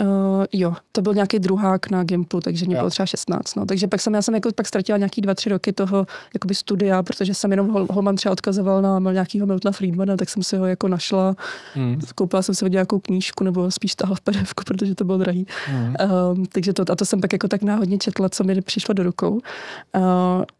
Uh, 0.00 0.44
jo, 0.52 0.74
to 0.92 1.02
byl 1.02 1.14
nějaký 1.14 1.38
druhák 1.38 1.90
na 1.90 2.04
Gimplu, 2.04 2.40
takže 2.40 2.66
mě 2.66 2.76
bylo 2.76 2.90
třeba 2.90 3.06
16. 3.06 3.54
No. 3.54 3.66
Takže 3.66 3.86
pak 3.88 4.00
jsem, 4.00 4.14
já 4.14 4.22
jsem 4.22 4.34
jako 4.34 4.48
pak 4.54 4.66
ztratila 4.66 4.98
nějaký 4.98 5.20
dva, 5.20 5.34
tři 5.34 5.48
roky 5.48 5.72
toho 5.72 6.06
jakoby 6.34 6.54
studia, 6.54 7.02
protože 7.02 7.34
jsem 7.34 7.50
jenom 7.50 7.68
Hol, 7.68 7.86
Holman 7.90 8.16
třeba 8.16 8.32
odkazoval 8.32 8.82
na 8.82 9.12
nějakého 9.12 9.46
Miltona 9.46 9.72
Friedmana, 9.72 10.16
tak 10.16 10.30
jsem 10.30 10.42
si 10.42 10.56
ho 10.56 10.66
jako 10.66 10.88
našla. 10.88 11.36
Hmm. 11.74 12.00
Koupila 12.14 12.42
jsem 12.42 12.54
si 12.54 12.70
nějakou 12.70 12.98
knížku, 12.98 13.44
nebo 13.44 13.70
spíš 13.70 13.94
tahla 13.94 14.16
v 14.16 14.20
PDF, 14.20 14.54
protože 14.54 14.94
to 14.94 15.04
bylo 15.04 15.18
drahý. 15.18 15.46
Hmm. 15.66 15.94
Um, 16.32 16.46
takže 16.46 16.72
to, 16.72 16.84
a 16.92 16.96
to 16.96 17.04
jsem 17.04 17.20
pak 17.20 17.32
jako 17.32 17.48
tak 17.48 17.62
náhodně 17.62 17.98
četla, 17.98 18.28
co 18.28 18.44
mi 18.44 18.62
přišlo 18.62 18.94
do 18.94 19.02
rukou. 19.02 19.32
Uh, 19.32 19.40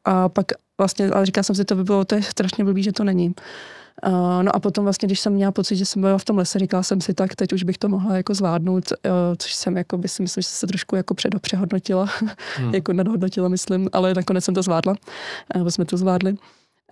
a 0.05 0.29
pak 0.29 0.47
vlastně, 0.79 1.11
ale 1.11 1.27
říkala 1.27 1.43
jsem 1.43 1.57
si, 1.57 1.65
to 1.65 1.75
by 1.75 1.85
bylo, 1.85 2.05
to 2.05 2.15
je 2.15 2.23
strašně 2.23 2.65
blbý, 2.65 2.83
že 2.83 2.93
to 2.93 3.05
není. 3.05 3.35
Uh, 4.07 4.43
no 4.43 4.57
a 4.57 4.61
potom 4.61 4.85
vlastně, 4.85 5.07
když 5.07 5.21
jsem 5.21 5.33
měla 5.33 5.53
pocit, 5.53 5.77
že 5.77 5.87
jsem 5.87 6.03
byla 6.03 6.19
v 6.19 6.25
tom 6.25 6.39
lese, 6.39 6.59
říkala 6.59 6.83
jsem 6.83 7.01
si, 7.01 7.15
tak 7.15 7.35
teď 7.35 7.53
už 7.53 7.63
bych 7.63 7.79
to 7.79 7.89
mohla 7.89 8.17
jako 8.17 8.35
zvládnout, 8.35 8.85
uh, 8.93 9.11
což 9.39 9.55
jsem 9.55 9.77
jako 9.77 9.99
by 9.99 10.09
si 10.09 10.23
myslím, 10.23 10.43
že 10.43 10.49
se 10.49 10.67
trošku 10.67 10.97
jako 10.97 11.15
přehodnotila, 11.41 12.09
hmm. 12.57 12.75
jako 12.75 12.93
nadhodnotila, 12.93 13.49
myslím, 13.49 13.89
ale 13.93 14.15
nakonec 14.15 14.45
jsem 14.45 14.55
to 14.55 14.63
zvládla, 14.63 14.95
uh, 15.57 15.69
jsme 15.69 15.85
to 15.85 15.97
zvládli. 15.97 16.37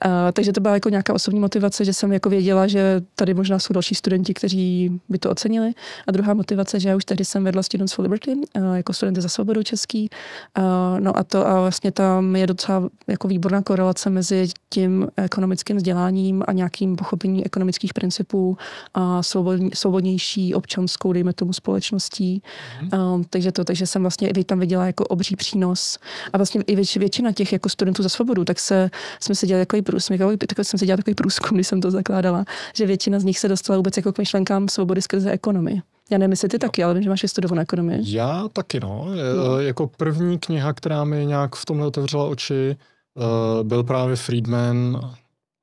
Uh, 0.06 0.12
takže 0.32 0.52
to 0.52 0.60
byla 0.60 0.74
jako 0.74 0.88
nějaká 0.88 1.14
osobní 1.14 1.40
motivace, 1.40 1.84
že 1.84 1.92
jsem 1.92 2.12
jako 2.12 2.30
věděla, 2.30 2.66
že 2.66 3.02
tady 3.14 3.34
možná 3.34 3.58
jsou 3.58 3.72
další 3.72 3.94
studenti, 3.94 4.34
kteří 4.34 5.00
by 5.08 5.18
to 5.18 5.30
ocenili. 5.30 5.72
A 6.06 6.12
druhá 6.12 6.34
motivace, 6.34 6.80
že 6.80 6.88
já 6.88 6.96
už 6.96 7.04
tehdy 7.04 7.24
jsem 7.24 7.44
vedla 7.44 7.62
Students 7.62 7.92
for 7.92 8.02
Liberty, 8.02 8.34
uh, 8.34 8.74
jako 8.74 8.92
studenty 8.92 9.20
za 9.20 9.28
svobodu 9.28 9.62
český. 9.62 10.10
Uh, 10.58 10.64
no 11.00 11.18
a 11.18 11.24
to 11.24 11.46
a 11.46 11.60
vlastně 11.60 11.92
tam 11.92 12.36
je 12.36 12.46
docela 12.46 12.88
jako 13.06 13.28
výborná 13.28 13.62
korelace 13.62 14.10
mezi 14.10 14.48
tím 14.68 15.08
ekonomickým 15.16 15.76
vzděláním 15.76 16.42
a 16.46 16.52
nějakým 16.52 16.96
pochopením 16.96 17.42
ekonomických 17.46 17.94
principů 17.94 18.56
a 18.94 19.22
svobodní, 19.22 19.70
svobodnější 19.74 20.54
občanskou, 20.54 21.12
dejme 21.12 21.32
tomu, 21.32 21.52
společností. 21.52 22.42
Mm. 22.82 23.24
takže 23.30 23.52
to, 23.52 23.64
takže 23.64 23.86
jsem 23.86 24.02
vlastně 24.02 24.28
i 24.28 24.44
tam 24.44 24.60
viděla 24.60 24.86
jako 24.86 25.04
obří 25.04 25.36
přínos. 25.36 25.98
A 26.32 26.38
vlastně 26.38 26.62
i 26.66 26.76
většina 26.98 27.32
těch 27.32 27.52
jako 27.52 27.68
studentů 27.68 28.02
za 28.02 28.08
svobodu, 28.08 28.44
tak 28.44 28.60
se, 28.60 28.90
jsme 29.20 29.34
se 29.34 29.46
dělali 29.46 29.60
jako 29.60 29.76
průzkum, 29.82 30.18
takový, 30.18 30.64
jsem 30.64 30.78
si 30.78 30.86
dělala 30.86 30.96
takový 30.96 31.14
průzkum, 31.14 31.56
když 31.56 31.66
jsem 31.66 31.80
to 31.80 31.90
zakládala, 31.90 32.44
že 32.74 32.86
většina 32.86 33.18
z 33.18 33.24
nich 33.24 33.38
se 33.38 33.48
dostala 33.48 33.76
vůbec 33.76 33.96
jako 33.96 34.12
k 34.12 34.18
myšlenkám 34.18 34.68
svobody 34.68 35.02
skrze 35.02 35.30
ekonomii. 35.30 35.82
Já 36.10 36.18
nevím, 36.18 36.30
jestli 36.30 36.48
ty 36.48 36.56
no. 36.56 36.58
taky, 36.58 36.84
ale 36.84 36.94
vím, 36.94 37.02
že 37.02 37.08
máš 37.08 37.22
vystudovanou 37.22 37.62
ekonomii. 37.62 38.00
Já 38.04 38.48
taky, 38.52 38.80
no. 38.80 39.06
no. 39.36 39.60
Jako 39.60 39.86
první 39.86 40.38
kniha, 40.38 40.72
která 40.72 41.04
mi 41.04 41.26
nějak 41.26 41.56
v 41.56 41.64
tomhle 41.64 41.86
otevřela 41.86 42.24
oči, 42.24 42.76
uh, 43.14 43.68
byl 43.68 43.84
právě 43.84 44.16
Friedman, 44.16 45.00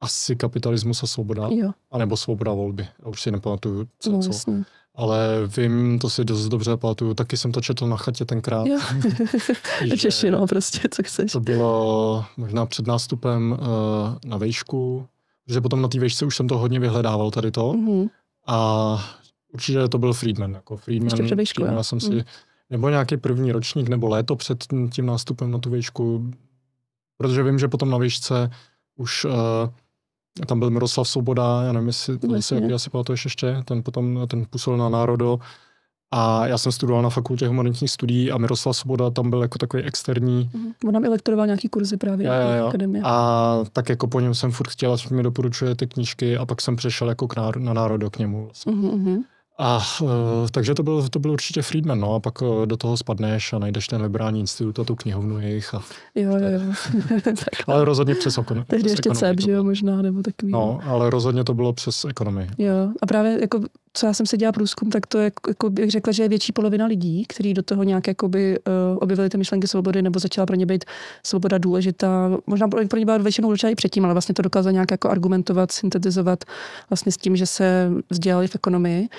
asi 0.02 0.36
kapitalismus 0.36 1.04
a 1.04 1.08
svoboda. 1.08 1.48
Jo. 1.52 1.72
A 1.92 1.98
nebo 1.98 2.18
svoboda 2.18 2.54
volby. 2.54 2.88
Já 3.04 3.10
už 3.10 3.22
si 3.22 3.32
nepamatuju, 3.32 3.88
co. 4.00 4.12
No, 4.12 4.20
co. 4.20 4.52
Ale 5.00 5.48
vím, 5.58 6.00
to 6.00 6.10
si 6.10 6.26
dost 6.26 6.48
dobře 6.48 6.78
pamatuju, 6.78 7.14
taky 7.14 7.38
jsem 7.38 7.52
to 7.52 7.62
četl 7.62 7.88
na 7.88 7.98
chatě 7.98 8.26
tenkrát. 8.26 8.68
Jo. 8.68 8.80
Češi, 9.98 10.32
no 10.32 10.48
prostě, 10.48 10.80
co 10.92 11.04
chceš. 11.04 11.32
To 11.32 11.40
bylo 11.40 12.26
možná 12.38 12.66
před 12.66 12.88
nástupem 12.88 13.52
uh, 13.52 13.58
na 14.26 14.38
vejšku, 14.38 15.08
že 15.48 15.62
potom 15.62 15.82
na 15.82 15.88
té 15.88 16.00
vejšce 16.00 16.26
už 16.26 16.36
jsem 16.36 16.48
to 16.48 16.58
hodně 16.58 16.80
vyhledával 16.80 17.32
tady 17.32 17.52
to. 17.52 17.72
Mm-hmm. 17.72 18.10
A 18.48 19.00
určitě 19.54 19.88
to 19.88 19.98
byl 19.98 20.14
Friedman. 20.14 20.54
Jako 20.54 20.78
Friedman, 20.78 21.08
Ještě 21.08 21.24
před 21.24 21.36
vejšku, 21.36 21.64
já 21.64 21.84
jsem 21.84 22.00
si, 22.00 22.12
mm. 22.12 22.22
nebo 22.70 22.90
nějaký 22.90 23.18
první 23.18 23.52
ročník, 23.52 23.90
nebo 23.90 24.08
léto 24.08 24.36
před 24.36 24.66
tím 24.92 25.06
nástupem 25.06 25.52
na 25.52 25.58
tu 25.58 25.70
vejšku, 25.70 26.32
protože 27.18 27.44
vím, 27.44 27.60
že 27.60 27.68
potom 27.68 27.90
na 27.90 27.98
výšce 27.98 28.52
už 28.96 29.26
uh, 29.26 29.32
tam 30.46 30.60
byl 30.60 30.70
Miroslav 30.70 31.08
Svoboda, 31.08 31.64
já 31.64 31.72
nevím, 31.72 31.88
jestli 31.88 32.18
to 32.18 32.36
asi, 32.36 32.74
asi 32.74 32.90
pamatuješ 32.90 33.26
ještě, 33.26 33.58
ten 33.66 33.84
potom 33.84 34.20
ten 34.28 34.46
působil 34.50 34.78
na 34.78 34.90
Národo. 34.90 35.40
A 36.12 36.48
já 36.48 36.58
jsem 36.58 36.72
studoval 36.72 37.04
na 37.04 37.10
fakultě 37.10 37.48
humanitních 37.48 37.92
studií 37.92 38.32
a 38.32 38.38
Miroslav 38.38 38.78
Svoboda 38.78 39.10
tam 39.10 39.30
byl 39.30 39.42
jako 39.42 39.58
takový 39.58 39.84
externí. 39.84 40.50
Mm-hmm. 40.54 40.88
On 40.88 40.94
nám 40.94 41.06
elektoroval 41.06 41.46
nějaký 41.46 41.70
kurzy 41.70 41.98
právě 41.98 42.28
jo, 42.28 42.34
jo, 42.34 42.58
jo. 42.60 42.68
akademie. 42.68 43.04
A 43.06 43.64
tak 43.74 43.90
jako 43.90 44.08
po 44.08 44.20
něm 44.20 44.34
jsem 44.34 44.52
furt 44.52 44.70
chtěla, 44.70 44.96
že 44.96 45.16
mi 45.16 45.24
doporučuje 45.24 45.76
ty 45.76 45.88
knížky 45.88 46.38
a 46.38 46.46
pak 46.46 46.62
jsem 46.62 46.76
přešel 46.76 47.10
jako 47.10 47.28
k 47.28 47.36
náro, 47.36 47.60
na 47.60 47.74
Národo 47.74 48.10
k 48.10 48.18
němu. 48.18 48.46
Vlastně. 48.46 48.74
Mm-hmm. 48.74 49.18
A 49.62 49.82
uh, 50.02 50.10
takže 50.52 50.76
to 50.76 50.84
byl, 50.84 51.10
to 51.10 51.20
byl 51.20 51.32
určitě 51.32 51.62
Friedman, 51.62 52.00
no 52.00 52.16
a 52.16 52.20
pak 52.20 52.42
uh, 52.42 52.66
do 52.66 52.78
toho 52.78 52.98
spadneš 52.98 53.54
a 53.54 53.60
najdeš 53.60 53.88
ten 53.88 54.02
liberální 54.02 54.40
institut 54.40 54.80
a 54.80 54.84
tu 54.84 54.96
knihovnu 54.96 55.40
jejich. 55.40 55.74
A, 55.74 55.82
jo, 56.16 56.32
jo, 56.32 56.50
jo. 56.50 56.94
ale 57.68 57.86
rozhodně 57.86 58.16
přes 58.16 58.38
okon. 58.38 58.64
Tehdy 58.68 58.90
ještě 58.90 59.10
CEP, 59.10 59.40
že 59.40 59.52
jo, 59.52 59.64
možná, 59.64 60.02
nebo 60.02 60.22
takový. 60.22 60.52
No, 60.52 60.80
ale 60.86 61.10
rozhodně 61.10 61.44
to 61.44 61.54
bylo 61.54 61.74
přes 61.74 62.06
ekonomii. 62.06 62.50
Jo, 62.58 62.92
a 63.02 63.06
právě 63.06 63.42
jako 63.42 63.60
co 63.94 64.06
já 64.06 64.14
jsem 64.14 64.26
se 64.26 64.38
dělala 64.38 64.52
průzkum, 64.52 64.90
tak 64.90 65.08
to 65.08 65.18
je, 65.18 65.32
jako 65.48 65.70
bych 65.70 65.92
řekla, 65.92 66.14
že 66.14 66.24
je 66.24 66.30
větší 66.30 66.52
polovina 66.52 66.86
lidí, 66.86 67.26
kteří 67.28 67.54
do 67.54 67.64
toho 67.64 67.84
nějak 67.84 68.08
jakoby, 68.08 68.60
uh, 68.60 68.98
objevili 69.02 69.30
ty 69.30 69.38
myšlenky 69.38 69.68
svobody, 69.68 70.02
nebo 70.02 70.20
začala 70.20 70.46
pro 70.46 70.56
ně 70.56 70.66
být 70.66 70.86
svoboda 71.26 71.58
důležitá. 71.58 72.32
Možná 72.48 72.68
pro, 72.68 72.98
ně 72.98 73.06
byla 73.06 73.18
většinou 73.18 73.48
důležitá 73.48 73.70
i 73.70 73.76
předtím, 73.76 74.06
ale 74.06 74.14
vlastně 74.14 74.36
to 74.36 74.42
dokázal 74.42 74.72
nějak 74.72 74.92
jako 74.92 75.10
argumentovat, 75.10 75.72
syntetizovat 75.72 76.44
vlastně 76.90 77.12
s 77.12 77.18
tím, 77.18 77.36
že 77.36 77.46
se 77.46 77.92
vzdělali 78.10 78.48
v 78.48 78.56
ekonomii. 78.56 79.10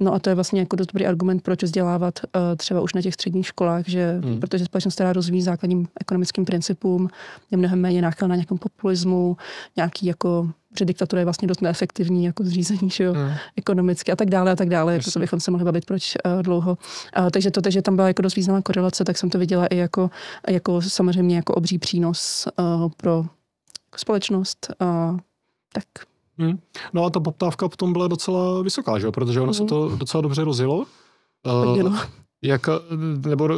No 0.00 0.14
a 0.14 0.18
to 0.18 0.30
je 0.30 0.34
vlastně 0.34 0.60
jako 0.60 0.76
dost 0.76 0.86
dobrý 0.86 1.06
argument, 1.06 1.42
proč 1.42 1.62
vzdělávat 1.62 2.20
uh, 2.24 2.40
třeba 2.56 2.80
už 2.80 2.94
na 2.94 3.02
těch 3.02 3.14
středních 3.14 3.46
školách, 3.46 3.88
že 3.88 4.20
hmm. 4.24 4.40
protože 4.40 4.64
společnost, 4.64 4.94
která 4.94 5.12
rozvíjí 5.12 5.42
základním 5.42 5.88
ekonomickým 6.00 6.44
principům, 6.44 7.08
je 7.50 7.58
mnohem 7.58 7.80
méně 7.80 8.02
náchylná 8.02 8.28
na 8.28 8.36
nějakém 8.36 8.58
populismu, 8.58 9.36
nějaký 9.76 10.06
jako 10.06 10.50
že 10.78 10.84
diktatura 10.84 11.20
je 11.20 11.24
vlastně 11.24 11.48
dost 11.48 11.62
neefektivní 11.62 12.24
jako 12.24 12.44
zřízení 12.44 12.90
že 12.90 13.04
jo, 13.04 13.14
mm. 13.14 13.30
ekonomicky 13.56 14.12
a 14.12 14.16
tak 14.16 14.30
dále 14.30 14.52
a 14.52 14.56
tak 14.56 14.68
dále, 14.68 14.94
Jasně. 14.94 15.12
to 15.12 15.18
bychom 15.18 15.40
se 15.40 15.50
mohli 15.50 15.64
bavit 15.64 15.84
proč 15.84 16.14
uh, 16.24 16.42
dlouho. 16.42 16.78
Uh, 17.18 17.30
takže 17.30 17.50
to, 17.50 17.60
že 17.70 17.82
tam 17.82 17.96
byla 17.96 18.08
jako 18.08 18.22
dost 18.22 18.34
významná 18.34 18.62
korelace, 18.62 19.04
tak 19.04 19.18
jsem 19.18 19.30
to 19.30 19.38
viděla 19.38 19.66
i 19.66 19.76
jako, 19.76 20.10
jako 20.48 20.82
samozřejmě 20.82 21.36
jako 21.36 21.54
obří 21.54 21.78
přínos 21.78 22.48
uh, 22.58 22.90
pro 22.96 23.24
společnost. 23.96 24.72
Uh, 24.80 25.18
tak. 25.72 25.84
Mm. 26.38 26.58
No 26.92 27.04
a 27.04 27.10
ta 27.10 27.20
poptávka 27.20 27.68
potom 27.68 27.92
byla 27.92 28.08
docela 28.08 28.62
vysoká, 28.62 28.98
že 28.98 29.06
jo? 29.06 29.12
protože 29.12 29.40
ono 29.40 29.50
mm. 29.50 29.54
se 29.54 29.60
hmm. 29.60 29.68
to 29.68 29.96
docela 29.96 30.20
dobře 30.20 30.44
rozjelo. 30.44 30.86
Uh, 31.46 31.96
jak, 32.42 32.66
nebo 33.26 33.48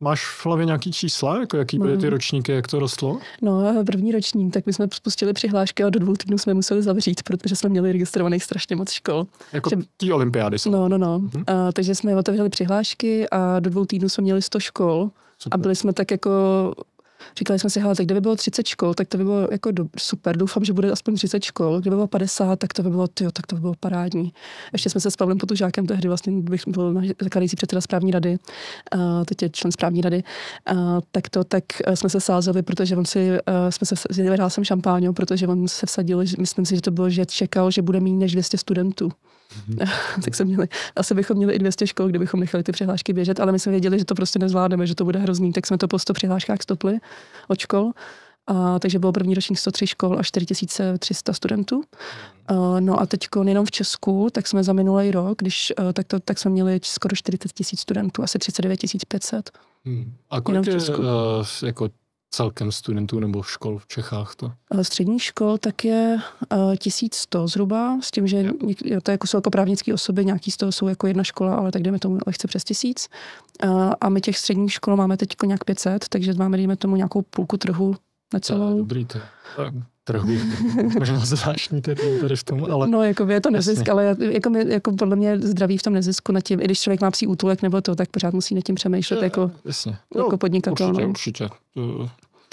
Máš 0.00 0.26
v 0.26 0.46
hlavě 0.46 0.66
nějaký 0.66 0.92
čísla, 0.92 1.40
jako 1.40 1.56
jaký 1.56 1.78
byly 1.78 1.96
ty 1.96 2.02
hmm. 2.02 2.10
ročníky, 2.10 2.52
jak 2.52 2.66
to 2.66 2.78
rostlo? 2.78 3.18
No, 3.42 3.84
první 3.86 4.12
ročník, 4.12 4.54
tak 4.54 4.66
my 4.66 4.72
jsme 4.72 4.88
spustili 4.92 5.32
přihlášky 5.32 5.84
a 5.84 5.90
do 5.90 5.98
dvou 5.98 6.16
týdnů 6.16 6.38
jsme 6.38 6.54
museli 6.54 6.82
zavřít, 6.82 7.22
protože 7.22 7.56
jsme 7.56 7.68
měli 7.68 7.92
registrovaných 7.92 8.44
strašně 8.44 8.76
moc 8.76 8.90
škol. 8.90 9.26
Jako 9.52 9.70
že... 9.70 9.76
tí 9.96 10.12
olympiády 10.12 10.58
jsou. 10.58 10.70
No, 10.70 10.88
no, 10.88 10.98
no. 10.98 11.18
Hmm. 11.18 11.44
A, 11.46 11.72
takže 11.72 11.94
jsme 11.94 12.16
otevřeli 12.16 12.48
přihlášky 12.48 13.30
a 13.30 13.60
do 13.60 13.70
dvou 13.70 13.84
týdnů 13.84 14.08
jsme 14.08 14.22
měli 14.22 14.42
100 14.42 14.60
škol. 14.60 15.10
Super. 15.38 15.54
A 15.54 15.62
byli 15.62 15.76
jsme 15.76 15.92
tak 15.92 16.10
jako 16.10 16.30
Říkali 17.38 17.58
jsme 17.58 17.70
si, 17.70 17.80
hele, 17.80 17.94
tak 17.94 18.06
kdyby 18.06 18.20
bylo 18.20 18.36
30 18.36 18.66
škol, 18.66 18.94
tak 18.94 19.08
to 19.08 19.18
by 19.18 19.24
bylo 19.24 19.48
jako 19.50 19.70
do, 19.70 19.86
super. 19.98 20.36
Doufám, 20.36 20.64
že 20.64 20.72
bude 20.72 20.90
aspoň 20.90 21.14
30 21.14 21.44
škol. 21.44 21.80
Kdyby 21.80 21.96
bylo 21.96 22.06
50, 22.06 22.58
tak 22.58 22.72
to 22.72 22.82
by 22.82 22.90
bylo, 22.90 23.08
tyjo, 23.08 23.30
tak 23.30 23.46
to 23.46 23.56
by 23.56 23.60
bylo 23.60 23.74
parádní. 23.80 24.32
Ještě 24.72 24.90
jsme 24.90 25.00
se 25.00 25.10
s 25.10 25.16
Pavlem 25.16 25.38
Potužákem 25.38 25.86
tehdy 25.86 26.08
vlastně 26.08 26.32
bych 26.32 26.62
byl 26.68 27.02
zakladající 27.22 27.56
předseda 27.56 27.80
správní 27.80 28.10
rady, 28.10 28.38
uh, 28.94 29.00
teď 29.24 29.42
je 29.42 29.50
člen 29.50 29.72
správní 29.72 30.00
rady, 30.00 30.22
uh, 30.72 30.78
tak 31.12 31.28
to 31.28 31.44
tak 31.44 31.64
uh, 31.88 31.94
jsme 31.94 32.10
se 32.10 32.20
sázeli, 32.20 32.62
protože 32.62 32.96
on 32.96 33.04
si, 33.04 33.38
jsme 33.70 33.86
se, 33.86 34.22
vyhrál 34.22 34.50
jsem 34.50 34.64
šampáňo, 34.64 35.12
protože 35.12 35.46
on 35.46 35.68
se 35.68 35.86
vsadil, 35.86 36.24
myslím 36.38 36.66
si, 36.66 36.74
že 36.74 36.80
to 36.80 36.90
bylo, 36.90 37.10
že 37.10 37.26
čekal, 37.26 37.70
že 37.70 37.82
bude 37.82 38.00
méně 38.00 38.16
než 38.16 38.32
200 38.32 38.58
studentů. 38.58 39.12
Tak 40.24 40.34
jsme 40.34 40.44
měli, 40.44 40.68
asi 40.96 41.14
bychom 41.14 41.36
měli 41.36 41.54
i 41.54 41.58
200 41.58 41.86
škol, 41.86 42.08
kdybychom 42.08 42.40
nechali 42.40 42.64
ty 42.64 42.72
přihlášky 42.72 43.12
běžet, 43.12 43.40
ale 43.40 43.52
my 43.52 43.58
jsme 43.58 43.72
věděli, 43.72 43.98
že 43.98 44.04
to 44.04 44.14
prostě 44.14 44.38
nezvládneme, 44.38 44.86
že 44.86 44.94
to 44.94 45.04
bude 45.04 45.18
hrozný, 45.18 45.52
tak 45.52 45.66
jsme 45.66 45.78
to 45.78 45.88
po 45.88 45.98
100 45.98 46.12
přihláškách 46.12 46.62
stopli 46.62 46.98
od 47.48 47.58
škol. 47.58 47.92
A, 48.46 48.78
takže 48.78 48.98
bylo 48.98 49.12
první 49.12 49.34
ročník 49.34 49.58
103 49.58 49.86
škol 49.86 50.18
a 50.18 50.22
4300 50.22 51.32
studentů. 51.32 51.82
A, 52.46 52.54
no 52.80 53.00
a 53.00 53.06
teď 53.06 53.28
jenom 53.44 53.66
v 53.66 53.70
Česku, 53.70 54.28
tak 54.32 54.46
jsme 54.46 54.64
za 54.64 54.72
minulý 54.72 55.10
rok, 55.10 55.38
když, 55.38 55.72
tak, 55.92 56.06
to, 56.06 56.20
tak 56.20 56.38
jsme 56.38 56.50
měli 56.50 56.80
skoro 56.82 57.16
40 57.16 57.52
tisíc 57.52 57.80
studentů, 57.80 58.22
asi 58.22 58.38
39 58.38 58.80
500. 59.08 59.50
Hmm. 59.84 60.12
A 60.30 60.40
kolik 60.40 60.66
je 60.66 60.74
uh, 60.74 61.04
jako 61.64 61.88
celkem 62.30 62.72
studentů 62.72 63.20
nebo 63.20 63.42
škol 63.42 63.78
v 63.78 63.86
Čechách 63.86 64.34
to? 64.34 64.52
Střední 64.82 65.18
škol 65.18 65.58
tak 65.58 65.84
je 65.84 66.16
uh, 66.52 66.72
eh, 66.72 66.76
1100 66.76 67.48
zhruba, 67.48 67.98
s 68.02 68.10
tím, 68.10 68.26
že 68.26 68.42
jo. 68.84 69.00
to 69.02 69.10
jako 69.10 69.26
jsou 69.26 69.36
jako 69.36 69.50
právnické 69.50 69.94
osoby, 69.94 70.24
nějaký 70.24 70.50
z 70.50 70.56
toho 70.56 70.72
jsou 70.72 70.88
jako 70.88 71.06
jedna 71.06 71.24
škola, 71.24 71.54
ale 71.54 71.72
tak 71.72 71.82
jdeme 71.82 71.98
tomu 71.98 72.18
lehce 72.26 72.48
přes 72.48 72.64
tisíc. 72.64 73.08
Uh, 73.64 73.92
a 74.00 74.08
my 74.08 74.20
těch 74.20 74.38
středních 74.38 74.72
škol 74.72 74.96
máme 74.96 75.16
teď 75.16 75.28
nějak 75.46 75.64
500, 75.64 76.08
takže 76.08 76.34
máme, 76.34 76.56
dejme 76.56 76.76
tomu, 76.76 76.96
nějakou 76.96 77.22
půlku 77.22 77.56
trhu 77.56 77.96
na 78.34 78.40
celou. 78.40 78.78
Dobrý 78.78 79.04
to. 79.04 79.18
Trhu. 80.06 80.28
Možná 80.98 81.18
zvláštní 81.18 81.82
termín 81.82 82.20
tady 82.20 82.36
v 82.36 82.44
tom, 82.44 82.66
ale... 82.70 82.88
No, 82.88 83.02
jako 83.02 83.26
je 83.26 83.40
to 83.40 83.50
nezisk, 83.50 83.78
jasně. 83.78 83.92
ale 83.92 84.16
jako, 84.18 84.50
my, 84.50 84.64
jako 84.68 84.92
podle 84.92 85.16
mě 85.16 85.38
zdraví 85.38 85.78
v 85.78 85.82
tom 85.82 85.92
nezisku 85.92 86.32
na 86.32 86.40
tím, 86.40 86.60
i 86.60 86.64
když 86.64 86.80
člověk 86.80 87.00
má 87.00 87.10
psí 87.10 87.26
útulek 87.26 87.62
nebo 87.62 87.80
to, 87.80 87.94
tak 87.94 88.08
pořád 88.08 88.34
musí 88.34 88.54
nad 88.54 88.64
tím 88.64 88.74
přemýšlet 88.74 89.16
je, 89.16 89.24
jako, 89.24 89.50
jasně. 89.64 89.96
jako 90.16 90.30
no, 90.30 90.38
podnikatel. 90.38 90.88
Určitě, 90.88 91.02
no. 91.02 91.08
určitě. 91.08 91.48
To 91.74 92.06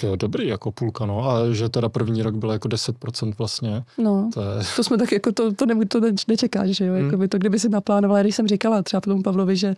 je 0.06 0.16
dobrý 0.16 0.48
jako 0.48 0.72
půlka, 0.72 1.06
no, 1.06 1.30
a 1.30 1.52
že 1.52 1.68
teda 1.68 1.88
první 1.88 2.22
rok 2.22 2.34
bylo 2.34 2.52
jako 2.52 2.68
10% 2.68 3.32
vlastně. 3.38 3.84
No, 3.98 4.30
to, 4.34 4.40
je... 4.40 4.46
to 4.76 4.84
jsme 4.84 4.98
tak 4.98 5.12
jako, 5.12 5.32
to, 5.32 5.52
to, 5.52 5.66
ne, 5.66 5.86
to 5.86 6.00
nečekáš, 6.28 6.70
že 6.70 6.86
jo, 6.86 6.94
hmm. 6.94 7.04
jako 7.04 7.16
by 7.16 7.28
to, 7.28 7.38
kdyby 7.38 7.58
si 7.58 7.68
naplánovala, 7.68 8.22
když 8.22 8.36
jsem 8.36 8.48
říkala 8.48 8.82
třeba 8.82 9.00
tomu 9.00 9.22
Pavlovi, 9.22 9.56
že, 9.56 9.76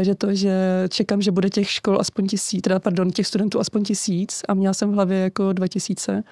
že 0.00 0.14
to, 0.14 0.34
že 0.34 0.84
čekám, 0.88 1.22
že 1.22 1.30
bude 1.30 1.50
těch 1.50 1.70
škol 1.70 2.00
aspoň 2.00 2.26
tisíc, 2.26 2.62
teda 2.62 2.78
pardon, 2.78 3.10
těch 3.10 3.26
studentů 3.26 3.60
aspoň 3.60 3.84
tisíc 3.84 4.42
a 4.48 4.54
měla 4.54 4.74
jsem 4.74 4.90
v 4.90 4.94
hlavě 4.94 5.18
jako 5.18 5.52
dva 5.52 5.68
tisíce, 5.68 6.22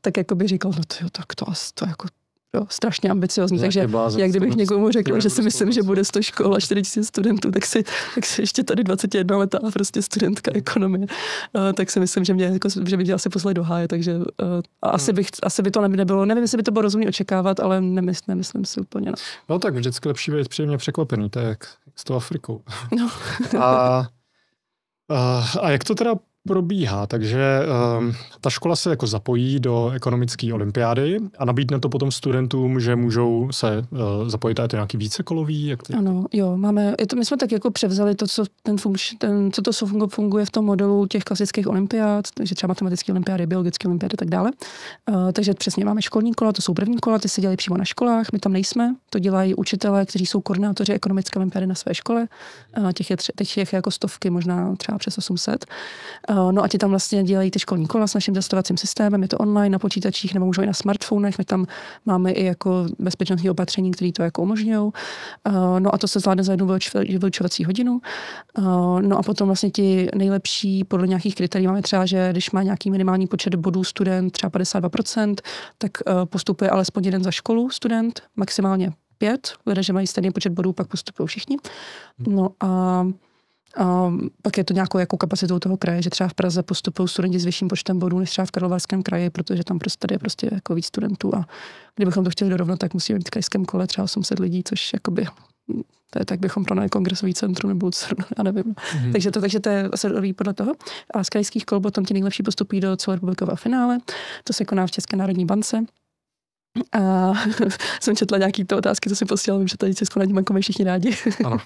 tak 0.00 0.16
jako 0.16 0.34
by 0.34 0.46
říkal, 0.46 0.72
no 0.76 0.82
to 0.86 0.94
jo, 1.00 1.08
tak 1.12 1.34
to, 1.34 1.46
to 1.74 1.88
jako 1.88 2.06
jo, 2.56 2.66
strašně 2.68 3.10
ambiciozní. 3.10 3.58
Takže 3.58 3.88
jak 4.16 4.30
kdybych 4.30 4.56
někomu 4.56 4.90
řekl, 4.90 5.20
že 5.20 5.30
si 5.30 5.42
myslím, 5.42 5.72
že 5.72 5.82
bude 5.82 6.04
100 6.04 6.22
škol 6.22 6.54
a 6.54 6.60
40 6.60 7.04
studentů, 7.04 7.50
tak 7.50 7.66
si, 7.66 7.84
tak 8.14 8.26
si 8.26 8.42
ještě 8.42 8.64
tady 8.64 8.84
21 8.84 9.36
letá 9.36 9.58
prostě 9.72 10.02
studentka 10.02 10.50
ekonomie, 10.54 11.06
uh, 11.52 11.72
tak 11.72 11.90
si 11.90 12.00
myslím, 12.00 12.24
že 12.24 12.34
mě 12.34 12.44
jako, 12.44 12.68
že 12.88 12.96
by 12.96 13.04
mě 13.04 13.14
asi 13.14 13.28
poslali 13.28 13.54
do 13.54 13.62
háje, 13.62 13.88
takže 13.88 14.16
uh, 14.16 14.24
asi, 14.82 15.10
hmm. 15.10 15.16
bych, 15.16 15.28
asi 15.42 15.62
by 15.62 15.70
to 15.70 15.88
nebylo, 15.88 16.24
nevím, 16.24 16.42
jestli 16.42 16.56
by 16.56 16.62
to 16.62 16.70
bylo 16.70 16.82
rozumný 16.82 17.08
očekávat, 17.08 17.60
ale 17.60 17.80
nemysl, 17.80 18.22
nemyslím 18.28 18.64
si 18.64 18.80
úplně. 18.80 19.10
No. 19.10 19.16
no 19.48 19.58
tak 19.58 19.74
vždycky 19.74 20.08
lepší 20.08 20.30
být 20.30 20.48
příjemně 20.48 20.78
překvapený, 20.78 21.30
to 21.30 21.38
je 21.38 21.46
jak 21.48 21.64
s 21.96 22.04
tou 22.04 22.14
Afrikou. 22.14 22.62
No. 22.98 23.10
a, 23.60 24.06
a, 25.08 25.44
a 25.60 25.70
jak 25.70 25.84
to 25.84 25.94
teda 25.94 26.14
probíhá, 26.48 27.06
takže 27.06 27.60
um, 27.98 28.12
ta 28.40 28.50
škola 28.50 28.76
se 28.76 28.90
jako 28.90 29.06
zapojí 29.06 29.60
do 29.60 29.90
ekonomické 29.90 30.54
olympiády 30.54 31.18
a 31.38 31.44
nabídne 31.44 31.80
to 31.80 31.88
potom 31.88 32.10
studentům, 32.10 32.80
že 32.80 32.96
můžou 32.96 33.48
se 33.50 33.86
uh, 33.90 34.28
zapojit, 34.28 34.60
a 34.60 34.62
je 34.62 34.68
to 34.68 34.76
nějaký 34.76 34.96
vícekolový? 34.96 35.66
Jak 35.66 35.82
to... 35.82 35.98
Ano, 35.98 36.24
jo, 36.32 36.56
máme, 36.56 36.94
je 37.00 37.06
to, 37.06 37.16
my 37.16 37.24
jsme 37.24 37.36
tak 37.36 37.52
jako 37.52 37.70
převzali 37.70 38.14
to, 38.14 38.26
co, 38.26 38.44
ten 38.62 38.78
funkč, 38.78 39.14
ten, 39.18 39.52
co 39.52 39.62
to 39.62 39.72
funguje 40.08 40.44
v 40.44 40.50
tom 40.50 40.64
modelu 40.64 41.06
těch 41.06 41.24
klasických 41.24 41.68
olympiád, 41.68 42.24
takže 42.34 42.54
třeba 42.54 42.70
matematické 42.70 43.12
olympiády, 43.12 43.46
biologické 43.46 43.88
olympiády 43.88 44.14
a 44.14 44.16
tak 44.16 44.28
dále. 44.28 44.50
Uh, 45.10 45.32
takže 45.32 45.54
přesně 45.54 45.84
máme 45.84 46.02
školní 46.02 46.34
kola, 46.34 46.52
to 46.52 46.62
jsou 46.62 46.74
první 46.74 46.96
kola, 46.96 47.18
ty 47.18 47.28
se 47.28 47.40
dělají 47.40 47.56
přímo 47.56 47.76
na 47.76 47.84
školách, 47.84 48.32
my 48.32 48.38
tam 48.38 48.52
nejsme, 48.52 48.94
to 49.10 49.18
dělají 49.18 49.54
učitelé, 49.54 50.06
kteří 50.06 50.26
jsou 50.26 50.40
koordinátoři 50.40 50.92
ekonomické 50.92 51.38
olympiády 51.38 51.66
na 51.66 51.74
své 51.74 51.94
škole, 51.94 52.28
uh, 52.78 52.92
těch 52.92 53.10
je, 53.10 53.16
tři, 53.16 53.32
těch 53.36 53.56
je 53.56 53.64
jako 53.72 53.90
stovky, 53.90 54.30
možná 54.30 54.76
třeba 54.76 54.98
přes 54.98 55.18
800. 55.18 55.66
Eh, 56.31 56.31
no 56.50 56.62
a 56.62 56.68
ti 56.68 56.78
tam 56.78 56.90
vlastně 56.90 57.22
dělají 57.22 57.50
ty 57.50 57.58
školní 57.58 57.86
kola 57.86 58.06
s 58.06 58.14
naším 58.14 58.34
testovacím 58.34 58.76
systémem, 58.76 59.22
je 59.22 59.28
to 59.28 59.38
online 59.38 59.72
na 59.72 59.78
počítačích 59.78 60.34
nebo 60.34 60.46
můžou 60.46 60.62
i 60.62 60.66
na 60.66 60.72
smartfonech, 60.72 61.38
my 61.38 61.44
tam 61.44 61.66
máme 62.06 62.32
i 62.32 62.44
jako 62.44 62.86
bezpečnostní 62.98 63.50
opatření, 63.50 63.90
které 63.90 64.12
to 64.12 64.22
jako 64.22 64.42
umožňují. 64.42 64.92
Eh, 65.46 65.52
no 65.78 65.94
a 65.94 65.98
to 65.98 66.08
se 66.08 66.20
zvládne 66.20 66.44
za 66.44 66.52
jednu 66.52 66.68
vyučovací 67.08 67.64
hodinu. 67.64 68.00
Eh, 68.58 68.62
no 69.02 69.18
a 69.18 69.22
potom 69.22 69.48
vlastně 69.48 69.70
ti 69.70 70.08
nejlepší 70.14 70.84
podle 70.84 71.06
nějakých 71.06 71.34
kritérií 71.34 71.66
máme 71.66 71.82
třeba, 71.82 72.06
že 72.06 72.28
když 72.32 72.50
má 72.50 72.62
nějaký 72.62 72.90
minimální 72.90 73.26
počet 73.26 73.54
bodů 73.54 73.84
student, 73.84 74.32
třeba 74.32 74.50
52%, 74.50 75.40
tak 75.78 75.90
postupuje 76.24 76.70
alespoň 76.70 77.04
jeden 77.04 77.24
za 77.24 77.30
školu 77.30 77.70
student, 77.70 78.22
maximálně 78.36 78.92
pět, 79.18 79.52
lidé, 79.66 79.82
že 79.82 79.92
mají 79.92 80.06
stejný 80.06 80.30
počet 80.30 80.52
bodů, 80.52 80.72
pak 80.72 80.86
postupují 80.86 81.26
všichni. 81.26 81.56
No 82.26 82.50
a 82.60 83.06
a 83.76 84.12
pak 84.42 84.58
je 84.58 84.64
to 84.64 84.74
nějakou 84.74 84.98
jako 84.98 85.16
kapacitou 85.16 85.58
toho 85.58 85.76
kraje, 85.76 86.02
že 86.02 86.10
třeba 86.10 86.28
v 86.28 86.34
Praze 86.34 86.62
postupují 86.62 87.08
studenti 87.08 87.38
s 87.38 87.44
vyšším 87.44 87.68
počtem 87.68 87.98
bodů 87.98 88.18
než 88.18 88.30
třeba 88.30 88.46
v 88.46 88.50
Karlovarském 88.50 89.02
kraji, 89.02 89.30
protože 89.30 89.64
tam 89.64 89.78
prostě 89.78 89.98
tady 89.98 90.14
je 90.14 90.18
prostě 90.18 90.48
jako 90.52 90.74
víc 90.74 90.86
studentů 90.86 91.34
a 91.34 91.46
kdybychom 91.96 92.24
to 92.24 92.30
chtěli 92.30 92.50
dorovnat, 92.50 92.78
tak 92.78 92.94
musíme 92.94 93.18
mít 93.18 93.28
v 93.28 93.30
krajském 93.30 93.64
kole 93.64 93.86
třeba 93.86 94.04
800 94.04 94.38
lidí, 94.38 94.62
což 94.64 94.92
jakoby 94.92 95.26
to 96.12 96.18
je, 96.18 96.24
tak 96.24 96.40
bychom 96.40 96.64
pro 96.64 96.88
kongresový 96.88 97.34
centrum 97.34 97.68
nebo 97.68 97.90
co, 97.90 98.06
já 98.38 98.44
nevím. 98.44 98.64
Mm-hmm. 98.64 99.12
Takže, 99.12 99.30
to, 99.30 99.40
takže 99.40 99.60
to 99.60 99.68
je 99.68 99.88
se 99.94 100.14
odvíjí 100.14 100.32
podle 100.32 100.54
toho. 100.54 100.72
A 101.14 101.24
z 101.24 101.28
krajských 101.28 101.66
kol 101.66 101.80
potom 101.80 102.04
ti 102.04 102.14
nejlepší 102.14 102.42
postupují 102.42 102.80
do 102.80 102.96
celorepublikového 102.96 103.56
finále. 103.56 103.98
To 104.44 104.52
se 104.52 104.64
koná 104.64 104.86
v 104.86 104.90
České 104.90 105.16
národní 105.16 105.46
bance. 105.46 105.84
A 106.92 107.32
jsem 108.00 108.16
četla 108.16 108.38
nějaký 108.38 108.64
to 108.64 108.76
otázky, 108.76 109.08
co 109.08 109.16
si 109.16 109.24
posílal, 109.24 109.58
vím, 109.58 109.68
že 109.68 109.76
tady 109.76 109.94
Českou 109.94 110.20
národní 110.20 110.34
banku 110.34 110.52
mají 110.52 110.62
všichni 110.62 110.84
rádi. 110.84 111.16
Ano. 111.44 111.58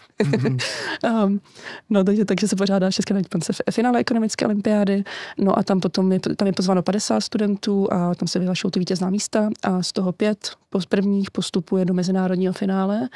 um, 1.25 1.41
no, 1.91 2.05
takže, 2.05 2.25
takže 2.25 2.49
se 2.49 2.57
pořádá 2.57 2.91
Česká 2.91 3.15
bance 3.15 3.53
v 3.53 3.61
finále 3.71 3.99
ekonomické 3.99 4.47
olympiády, 4.47 5.05
no 5.39 5.59
a 5.59 5.63
tam 5.63 5.81
potom 5.81 6.13
je, 6.13 6.21
tam 6.21 6.47
je 6.47 6.53
pozváno 6.53 6.83
50 6.83 7.21
studentů 7.21 7.93
a 7.93 8.15
tam 8.15 8.29
se 8.29 8.39
vyhlašují 8.39 8.71
ty 8.71 8.79
vítězná 8.79 9.11
místa 9.11 9.51
a 9.63 9.83
z 9.83 9.93
toho 9.93 10.13
pět 10.13 10.51
z 10.81 10.87
prvních 10.87 11.31
postupuje 11.31 11.85
do 11.85 11.95
mezinárodního 11.95 12.53
finále, 12.53 13.09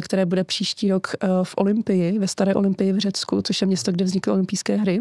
které 0.00 0.26
bude 0.26 0.44
příští 0.44 0.90
rok 0.90 1.06
v 1.42 1.54
Olympii, 1.56 2.18
ve 2.18 2.28
Staré 2.28 2.54
Olympii 2.54 2.92
v 2.92 2.98
Řecku, 2.98 3.42
což 3.42 3.60
je 3.60 3.66
město, 3.66 3.92
kde 3.92 4.04
vznikly 4.04 4.32
olympijské 4.32 4.76
hry. 4.76 5.00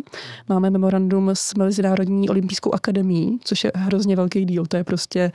Máme 0.49 0.69
memorandum 0.69 1.29
s 1.29 1.53
Mezinárodní 1.53 2.29
olympijskou 2.29 2.73
akademií, 2.73 3.39
což 3.43 3.63
je 3.63 3.71
hrozně 3.75 4.15
velký 4.15 4.45
díl, 4.45 4.65
to 4.65 4.77
je 4.77 4.83
prostě 4.83 5.31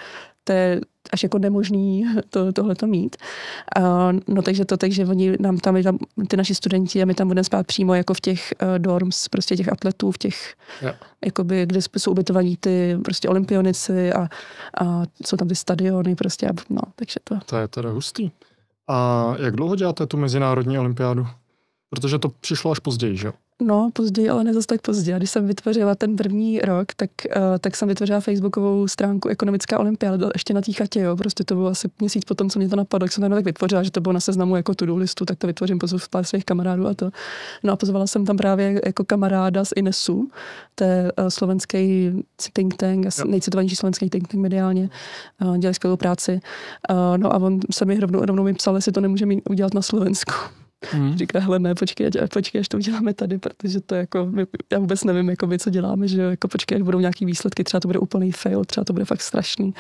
to 0.49 0.53
je 0.53 0.81
až 1.13 1.23
jako 1.23 1.39
nemožný 1.39 2.07
to, 2.31 2.53
tohle 2.53 2.75
to 2.75 2.87
mít. 2.87 3.17
Uh, 3.79 3.85
no 4.29 4.43
takže 4.43 4.65
to, 4.65 4.77
takže 4.77 5.07
oni 5.07 5.37
nám 5.41 5.59
tam, 5.59 5.83
tam, 5.83 5.99
ty 6.29 6.37
naši 6.37 6.55
studenti 6.55 7.03
a 7.03 7.05
my 7.05 7.15
tam 7.15 7.29
budeme 7.29 7.45
spát 7.45 7.67
přímo 7.67 7.95
jako 7.95 8.15
v 8.15 8.21
těch 8.21 8.55
uh, 8.63 8.79
dorms, 8.79 9.29
prostě 9.29 9.57
těch 9.57 9.73
atletů, 9.73 10.11
v 10.11 10.19
těch, 10.19 10.55
yeah. 10.83 10.97
jakoby, 11.25 11.67
kde 11.67 11.81
jsou 11.97 12.11
ubytovaní 12.11 12.57
ty 12.57 12.99
prostě 13.05 13.29
olympionici 13.29 14.13
a, 14.13 14.29
a 14.81 15.03
jsou 15.27 15.37
tam 15.37 15.49
ty 15.49 15.55
stadiony 15.55 16.15
prostě, 16.15 16.49
a, 16.49 16.53
no, 16.71 16.83
takže 16.97 17.21
to. 17.25 17.39
To 17.47 17.57
je 17.57 17.69
teda 17.69 17.91
hustý. 17.91 18.31
A 18.89 19.35
jak 19.39 19.57
dlouho 19.57 19.77
děláte 19.77 20.07
tu 20.07 20.17
mezinárodní 20.17 20.79
olympiádu? 20.79 21.27
Protože 21.91 22.19
to 22.19 22.29
přišlo 22.29 22.71
až 22.71 22.79
později, 22.79 23.17
že 23.17 23.27
jo? 23.27 23.33
No, 23.63 23.91
později, 23.93 24.29
ale 24.29 24.45
ne 24.45 24.55
zase 24.55 24.67
tak 24.67 24.81
pozdě. 24.81 25.17
Když 25.17 25.31
jsem 25.31 25.47
vytvořila 25.47 25.95
ten 25.95 26.17
první 26.17 26.61
rok, 26.61 26.95
tak, 26.97 27.11
uh, 27.37 27.43
tak 27.61 27.77
jsem 27.77 27.89
vytvořila 27.89 28.21
facebookovou 28.21 28.89
stránku 28.89 29.29
Ekonomická 29.29 29.79
olympiáda, 29.79 30.29
ještě 30.35 30.55
na 30.55 30.61
té 30.61 30.73
chatě, 30.73 31.01
jo. 31.01 31.17
Prostě 31.17 31.45
to 31.45 31.55
bylo 31.55 31.69
asi 31.69 31.89
měsíc 32.01 32.25
potom, 32.25 32.51
co 32.51 32.59
mě 32.59 32.69
to 32.69 32.77
napadlo, 32.77 33.05
jak 33.05 33.13
jsem 33.13 33.23
tam 33.23 33.31
tak 33.31 33.45
vytvořila, 33.45 33.83
že 33.83 33.91
to 33.91 34.01
bylo 34.01 34.13
na 34.13 34.21
seznamu 34.21 34.57
jako 34.57 34.75
to 34.75 34.97
listu, 34.97 35.25
tak 35.25 35.39
to 35.39 35.47
vytvořím, 35.47 35.79
pozvu 35.79 35.99
pár 36.11 36.25
svých 36.25 36.45
kamarádů 36.45 36.87
a 36.87 36.95
to. 36.95 37.11
No 37.63 37.73
a 37.73 37.77
pozvala 37.77 38.07
jsem 38.07 38.27
tam 38.27 38.37
právě 38.37 38.81
jako 38.87 39.05
kamaráda 39.05 39.65
z 39.65 39.73
Inesu, 39.77 40.31
to 40.75 40.85
je 40.85 41.13
uh, 41.19 41.29
slovenský 41.29 42.13
think 42.53 42.77
tank, 42.77 43.07
asi 43.07 43.29
nejcitovanější 43.29 43.77
slovenský 43.77 44.11
think 44.11 44.29
tank 44.29 44.43
mediálně, 44.43 44.91
uh, 45.45 45.59
dělají 45.59 45.75
skvělou 45.75 45.97
práci. 45.97 46.41
Uh, 46.91 46.97
no 47.17 47.35
a 47.35 47.37
on 47.37 47.61
se 47.71 47.85
mi 47.85 48.01
rovnou, 48.01 48.25
rovnou 48.25 48.43
mi 48.43 48.55
psal, 48.55 48.77
jestli 48.77 48.93
to 48.93 49.01
nemůžeme 49.01 49.35
udělat 49.51 49.75
na 49.75 49.83
Slovensku. 49.83 50.33
Mm. 50.95 51.19
Říká, 51.19 51.41
hele, 51.41 51.59
ne, 51.59 51.75
počkej, 51.75 52.11
počkej, 52.33 52.61
až 52.61 52.69
to 52.69 52.77
uděláme 52.77 53.15
tady, 53.15 53.39
protože 53.39 53.81
to 53.81 53.95
jako, 53.95 54.33
já 54.73 54.79
vůbec 54.79 55.05
nevím, 55.05 55.31
jako 55.31 55.47
my, 55.47 55.59
co 55.59 55.71
děláme, 55.71 56.09
že 56.09 56.23
jako 56.23 56.49
počkej, 56.49 56.77
až 56.77 56.83
budou 56.83 57.01
nějaký 57.01 57.25
výsledky, 57.25 57.65
třeba 57.65 57.81
to 57.81 57.89
bude 57.89 57.99
úplný 57.99 58.33
fail, 58.33 58.65
třeba 58.65 58.85
to 58.85 58.93
bude 58.93 59.05
fakt 59.05 59.21
strašný. 59.21 59.75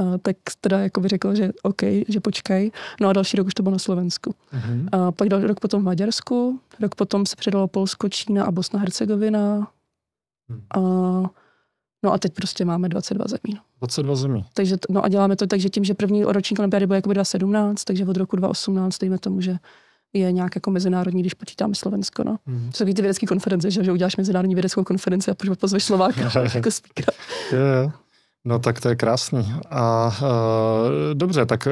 Uh, 0.00 0.16
tak 0.22 0.36
teda 0.60 0.78
jako 0.78 1.00
by 1.00 1.08
řekl, 1.08 1.34
že 1.34 1.50
OK, 1.62 1.82
že 2.08 2.20
počkej. 2.20 2.70
No 3.00 3.08
a 3.08 3.12
další 3.12 3.36
rok 3.36 3.46
už 3.46 3.54
to 3.54 3.62
bylo 3.62 3.72
na 3.72 3.78
Slovensku. 3.78 4.34
Mm-hmm. 4.54 5.06
Uh, 5.06 5.10
pak 5.10 5.28
další 5.28 5.46
rok 5.46 5.60
potom 5.60 5.82
v 5.82 5.84
Maďarsku, 5.84 6.60
rok 6.80 6.94
potom 6.94 7.26
se 7.26 7.36
předalo 7.36 7.68
Polsko, 7.68 8.08
Čína 8.08 8.44
a 8.44 8.50
Bosna 8.50 8.80
Hercegovina. 8.80 9.68
Mm. 10.48 10.82
Uh, 10.82 11.26
No 12.04 12.12
a 12.12 12.18
teď 12.18 12.34
prostě 12.34 12.64
máme 12.64 12.88
22 12.88 13.24
zemí. 13.28 13.60
22 13.78 14.08
no. 14.08 14.16
zemí. 14.16 14.44
Takže, 14.54 14.76
no 14.90 15.04
a 15.04 15.08
děláme 15.08 15.36
to 15.36 15.46
tak, 15.46 15.60
že 15.60 15.68
tím, 15.68 15.84
že 15.84 15.94
první 15.94 16.24
ročník 16.24 16.58
olympiády 16.58 16.86
byl 16.86 16.96
jako 16.96 17.12
2017, 17.12 17.84
takže 17.84 18.06
od 18.06 18.16
roku 18.16 18.36
2018, 18.36 18.98
dejme 18.98 19.18
tomu, 19.18 19.40
že 19.40 19.56
je 20.18 20.32
nějak 20.32 20.54
jako 20.54 20.70
mezinárodní, 20.70 21.22
když 21.22 21.34
počítáme 21.34 21.74
Slovensko. 21.74 22.24
No. 22.24 22.36
Mm. 22.46 22.70
To 22.70 22.76
jsou 22.76 22.84
ty 22.84 23.02
vědecké 23.02 23.26
konference, 23.26 23.70
že, 23.70 23.84
že 23.84 23.92
uděláš 23.92 24.16
mezinárodní 24.16 24.54
vědeckou 24.54 24.84
konferenci 24.84 25.30
a 25.30 25.34
pozveš 25.60 25.84
Slováka 25.84 26.20
jako 26.54 26.70
speakera. 26.70 27.12
Je, 27.52 27.90
no 28.44 28.58
tak 28.58 28.80
to 28.80 28.88
je 28.88 28.96
krásný. 28.96 29.54
A 29.70 30.06
uh, 30.22 31.14
dobře, 31.14 31.46
tak 31.46 31.68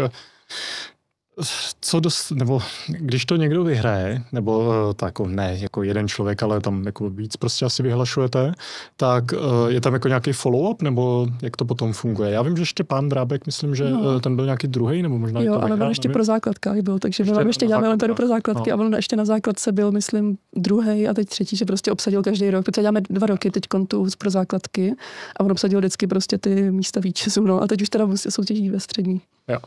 co 1.80 2.00
dost, 2.00 2.30
nebo 2.30 2.60
když 2.88 3.26
to 3.26 3.36
někdo 3.36 3.64
vyhraje, 3.64 4.22
nebo 4.32 4.72
eh, 4.90 4.94
tak 4.94 5.06
jako 5.06 5.26
ne 5.26 5.56
jako 5.60 5.82
jeden 5.82 6.08
člověk, 6.08 6.42
ale 6.42 6.60
tam 6.60 6.86
jako 6.86 7.10
víc 7.10 7.36
prostě 7.36 7.64
asi 7.64 7.82
vyhlašujete, 7.82 8.54
tak 8.96 9.32
eh, 9.32 9.36
je 9.68 9.80
tam 9.80 9.92
jako 9.92 10.08
nějaký 10.08 10.30
follow-up, 10.30 10.76
nebo 10.82 11.26
jak 11.42 11.56
to 11.56 11.64
potom 11.64 11.92
funguje? 11.92 12.30
Já 12.30 12.42
vím, 12.42 12.56
že 12.56 12.62
ještě 12.62 12.84
pán 12.84 13.08
Drábek, 13.08 13.46
myslím, 13.46 13.74
že 13.74 13.90
no. 13.90 14.20
ten 14.20 14.36
byl 14.36 14.44
nějaký 14.44 14.66
druhý, 14.66 15.02
nebo 15.02 15.18
možná 15.18 15.40
Jo, 15.40 15.54
ale 15.54 15.74
on 15.74 15.88
ještě 15.88 16.08
nevím. 16.08 16.12
pro 16.12 16.24
základkách 16.24 16.78
byl, 16.78 16.98
takže 16.98 17.22
ještě, 17.22 17.40
ještě 17.46 17.66
děláme 17.66 17.88
jen 17.88 18.14
pro 18.14 18.28
základky 18.28 18.70
no. 18.70 18.76
a 18.76 18.80
on 18.80 18.94
ještě 18.94 19.16
na 19.16 19.24
základce 19.24 19.72
byl, 19.72 19.92
myslím, 19.92 20.38
druhý 20.56 21.08
a 21.08 21.14
teď 21.14 21.28
třetí, 21.28 21.56
že 21.56 21.64
prostě 21.64 21.92
obsadil 21.92 22.22
každý 22.22 22.50
rok, 22.50 22.64
protože 22.64 22.82
děláme 22.82 23.00
dva 23.00 23.26
roky 23.26 23.50
teď 23.50 23.66
kontu 23.66 24.06
pro 24.18 24.30
základky 24.30 24.94
a 25.36 25.44
on 25.44 25.52
obsadil 25.52 25.78
vždycky 25.78 26.06
prostě 26.06 26.38
ty 26.38 26.70
místa 26.70 27.00
víčezů, 27.00 27.40
no 27.46 27.62
a 27.62 27.66
teď 27.66 27.82
už 27.82 27.88
teda 27.88 28.06
soutěží 28.16 28.70
ve 28.70 28.80
střední. 28.80 29.20
Jo. 29.48 29.58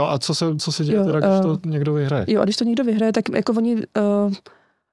No 0.00 0.10
a 0.10 0.18
co 0.18 0.34
se, 0.34 0.56
co 0.56 0.72
se 0.72 0.84
děje 0.84 0.96
jo, 0.98 1.04
teda, 1.04 1.20
když 1.20 1.46
uh, 1.46 1.56
to 1.56 1.68
někdo 1.68 1.94
vyhraje? 1.94 2.24
Jo, 2.28 2.40
a 2.40 2.44
když 2.44 2.56
to 2.56 2.64
někdo 2.64 2.84
vyhraje, 2.84 3.12
tak 3.12 3.24
jako 3.34 3.52
oni 3.52 3.74
uh, 3.74 4.32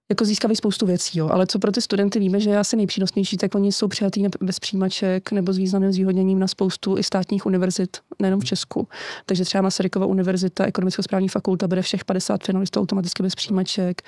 jako 0.10 0.26
získávají 0.26 0.56
spoustu 0.56 0.86
věcí, 0.86 1.20
jo. 1.20 1.30
ale 1.32 1.48
co 1.48 1.60
pro 1.60 1.72
ty 1.72 1.82
studenty 1.82 2.20
víme, 2.20 2.40
že 2.40 2.50
je 2.50 2.58
asi 2.58 2.76
nejpřínosnější, 2.76 3.38
tak 3.38 3.56
oni 3.56 3.72
jsou 3.72 3.88
přijatý 3.88 4.26
bez 4.42 4.60
přijímaček 4.60 5.32
nebo 5.32 5.54
s 5.54 5.58
významným 5.58 5.92
zvýhodněním 5.92 6.40
na 6.40 6.48
spoustu 6.48 6.98
i 6.98 7.04
státních 7.04 7.46
univerzit, 7.46 7.98
nejenom 8.20 8.40
v 8.40 8.46
Česku. 8.46 8.88
Takže 9.26 9.46
třeba 9.46 9.62
Masarykova 9.62 10.06
univerzita, 10.06 10.66
ekonomicko 10.66 11.04
správní 11.04 11.30
fakulta, 11.30 11.68
bude 11.68 11.82
všech 11.82 12.06
50 12.06 12.44
finalistů 12.44 12.80
automaticky 12.80 13.24
bez 13.24 13.36
přijímaček, 13.36 14.02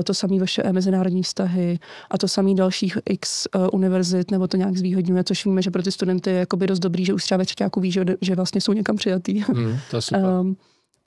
eh, 0.00 0.02
to 0.02 0.14
samý 0.14 0.38
vaše 0.38 0.72
mezinárodní 0.72 1.22
vztahy 1.22 1.78
a 2.10 2.18
to 2.18 2.28
samý 2.28 2.54
dalších 2.54 2.98
x 3.10 3.46
eh, 3.54 3.68
univerzit, 3.68 4.30
nebo 4.30 4.48
to 4.48 4.56
nějak 4.56 4.76
zvýhodňuje, 4.76 5.24
což 5.24 5.44
víme, 5.44 5.62
že 5.62 5.70
pro 5.70 5.82
ty 5.82 5.92
studenty 5.92 6.30
je 6.30 6.36
jakoby 6.36 6.66
dost 6.66 6.78
dobrý, 6.78 7.04
že 7.04 7.14
už 7.14 7.24
třeba 7.24 7.38
ve 7.38 7.80
ví, 7.80 7.92
že, 7.92 8.04
že 8.20 8.34
vlastně 8.34 8.60
jsou 8.60 8.72
někam 8.72 8.96
přijatý. 8.96 9.44
Mm, 9.54 9.78
to 9.90 9.96
je 9.96 10.02
super. 10.02 10.24
um, 10.24 10.56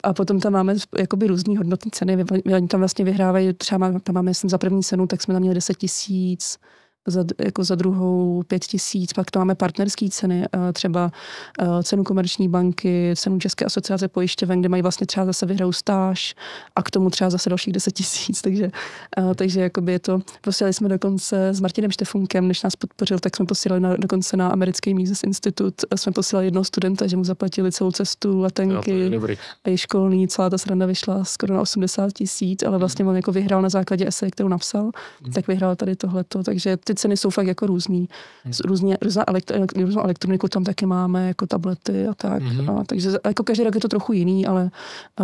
a 0.04 0.14
potom 0.14 0.40
tam 0.40 0.54
máme 0.54 0.76
jakoby 0.98 1.28
různý 1.28 1.58
hodnotní 1.58 1.92
ceny. 1.92 2.26
Oni 2.56 2.68
tam 2.68 2.80
vlastně 2.80 3.06
vyhrávají, 3.06 3.54
třeba 3.54 4.00
tam 4.00 4.16
máme, 4.16 4.34
jsem 4.34 4.50
za 4.50 4.58
první 4.58 4.84
cenu, 4.84 5.08
tak 5.08 5.22
jsme 5.22 5.34
tam 5.34 5.42
měli 5.42 5.56
10 5.56 5.78
tisíc, 5.78 6.60
za, 7.08 7.26
jako 7.44 7.64
za 7.64 7.76
druhou 7.76 8.44
pět 8.48 8.66
tisíc, 8.66 9.14
pak 9.14 9.32
to 9.32 9.40
máme 9.40 9.56
partnerské 9.56 10.10
ceny, 10.10 10.46
eh, 10.54 10.74
třeba 10.74 11.12
eh, 11.60 11.84
cenu 11.84 12.04
komerční 12.04 12.50
banky, 12.50 13.14
cenu 13.18 13.40
České 13.40 13.66
asociace 13.66 14.08
pojišťoven, 14.08 14.60
kde 14.60 14.70
mají 14.70 14.82
vlastně 14.82 15.08
třeba 15.08 15.26
zase 15.26 15.46
vyhrou 15.46 15.72
stáž 15.72 16.36
a 16.76 16.84
k 16.84 16.92
tomu 16.92 17.10
třeba 17.10 17.30
zase 17.30 17.50
dalších 17.50 17.74
deset 17.74 17.92
tisíc, 17.92 18.42
takže, 18.42 18.72
eh, 19.18 19.36
takže 19.36 19.62
jakoby 19.62 19.92
je 19.92 20.00
to, 20.00 20.20
posílali 20.42 20.74
jsme 20.74 20.90
dokonce 20.90 21.50
s 21.50 21.60
Martinem 21.60 21.92
Štefunkem, 21.92 22.48
než 22.48 22.64
nás 22.64 22.76
podpořil, 22.76 23.20
tak 23.20 23.36
jsme 23.36 23.46
posílali 23.46 23.82
na, 23.82 23.98
dokonce 23.98 24.38
na 24.38 24.48
americký 24.48 24.94
Mises 24.94 25.24
Institut, 25.24 25.74
jsme 25.96 26.12
posílali 26.12 26.48
jednoho 26.48 26.64
studenta, 26.64 27.08
že 27.08 27.18
mu 27.18 27.24
zaplatili 27.24 27.72
celou 27.72 27.92
cestu, 27.92 28.40
letenky 28.40 29.10
jo, 29.12 29.22
a 29.66 29.70
i 29.70 29.78
školní, 29.78 30.28
celá 30.28 30.50
ta 30.50 30.58
sranda 30.58 30.86
vyšla 30.86 31.24
skoro 31.24 31.54
na 31.54 31.62
80 31.62 32.14
tisíc, 32.14 32.64
ale 32.64 32.78
vlastně 32.78 33.06
on 33.06 33.16
jako 33.16 33.32
vyhrál 33.32 33.62
na 33.62 33.70
základě 33.70 34.08
esej, 34.08 34.32
kterou 34.32 34.50
napsal, 34.50 34.92
hmm. 35.24 35.34
tak 35.34 35.48
vyhrál 35.48 35.76
tady 35.76 35.96
tohleto, 35.96 36.44
takže 36.44 36.78
ty 36.78 36.91
ceny 36.96 37.18
jsou 37.18 37.30
fakt 37.30 37.48
jako 37.48 37.68
různý. 37.68 38.10
Hmm. 38.44 38.54
Různě, 38.66 38.98
různá, 39.02 39.24
elektro, 39.28 39.58
různou 39.76 40.04
elektroniku 40.04 40.48
tam 40.48 40.64
taky 40.64 40.86
máme, 40.86 41.28
jako 41.28 41.48
tablety 41.48 42.08
a 42.08 42.14
tak. 42.14 42.44
Hmm. 42.44 42.70
A, 42.70 42.84
takže 42.84 43.12
jako 43.26 43.44
každý 43.44 43.64
rok 43.64 43.76
je 43.76 43.82
to 43.82 43.88
trochu 43.88 44.14
jiný, 44.14 44.48
ale 44.48 44.72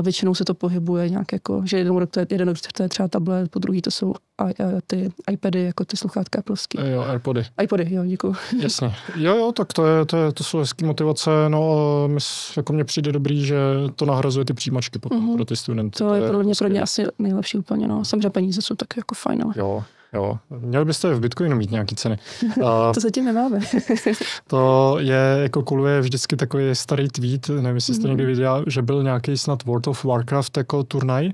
většinou 0.01 0.35
se 0.35 0.45
to 0.45 0.53
pohybuje 0.53 1.09
nějak 1.09 1.33
jako, 1.33 1.61
že 1.65 1.77
jeden 1.77 1.95
rok 1.95 2.09
to 2.09 2.19
je, 2.19 2.27
jeden 2.29 2.47
rok 2.47 2.57
to 2.73 2.83
je 2.83 2.89
třeba 2.89 3.07
tablet, 3.07 3.51
po 3.51 3.59
druhý 3.59 3.81
to 3.81 3.91
jsou 3.91 4.13
a, 4.37 4.43
a 4.43 4.51
ty 4.87 5.11
iPady, 5.31 5.63
jako 5.63 5.85
ty 5.85 5.97
sluchátka 5.97 6.41
plovský. 6.41 6.77
Jo, 6.91 7.01
Airpody. 7.01 7.45
iPody, 7.63 7.87
jo, 7.89 8.05
děkuji. 8.05 8.35
Jasně. 8.59 8.95
Jo, 9.15 9.37
jo, 9.37 9.51
tak 9.51 9.73
to, 9.73 9.87
je, 9.87 10.05
to, 10.05 10.17
je, 10.17 10.31
to 10.31 10.43
jsou 10.43 10.57
hezké 10.57 10.85
motivace. 10.85 11.29
No, 11.47 12.03
my, 12.07 12.19
jako 12.57 12.73
mně 12.73 12.83
přijde 12.83 13.11
dobrý, 13.11 13.45
že 13.45 13.57
to 13.95 14.05
nahrazuje 14.05 14.45
ty 14.45 14.53
přijímačky 14.53 14.99
potom 14.99 15.29
mm-hmm. 15.29 15.35
pro 15.35 15.45
ty 15.45 15.55
studenty. 15.55 15.97
To, 15.97 16.07
to 16.07 16.13
je 16.13 16.29
pro 16.29 16.43
mě, 16.43 16.53
pro 16.57 16.69
mě 16.69 16.81
asi 16.81 17.05
nejlepší 17.19 17.57
úplně. 17.57 17.87
No. 17.87 18.05
Samozřejmě 18.05 18.29
peníze 18.29 18.61
jsou 18.61 18.75
tak 18.75 18.97
jako 18.97 19.15
fajn, 19.15 19.43
ale... 19.43 19.53
Jo, 19.57 19.83
Jo, 20.13 20.37
měli 20.49 20.85
byste 20.85 21.13
v 21.13 21.19
Bitcoinu 21.19 21.55
mít 21.55 21.71
nějaký 21.71 21.95
ceny. 21.95 22.17
A 22.65 22.93
to 22.93 22.99
zatím 22.99 23.25
nemáme. 23.25 23.59
to 24.47 24.95
je, 24.99 25.39
jako 25.41 25.63
kuluje 25.63 26.01
vždycky 26.01 26.35
takový 26.35 26.75
starý 26.75 27.07
tweet, 27.09 27.49
nevím, 27.49 27.75
jestli 27.75 27.93
jste 27.93 28.03
mm-hmm. 28.03 28.07
někdy 28.07 28.25
viděl, 28.25 28.63
že 28.67 28.81
byl 28.81 29.03
nějaký 29.03 29.37
snad 29.37 29.63
World 29.63 29.87
of 29.87 30.05
Warcraft 30.05 30.57
jako 30.57 30.83
turnaj, 30.83 31.29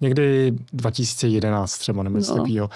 někdy 0.00 0.52
2011 0.72 1.78
třeba, 1.78 2.02
nebo 2.02 2.18
něco 2.18 2.30
no. 2.30 2.36
takového. 2.36 2.70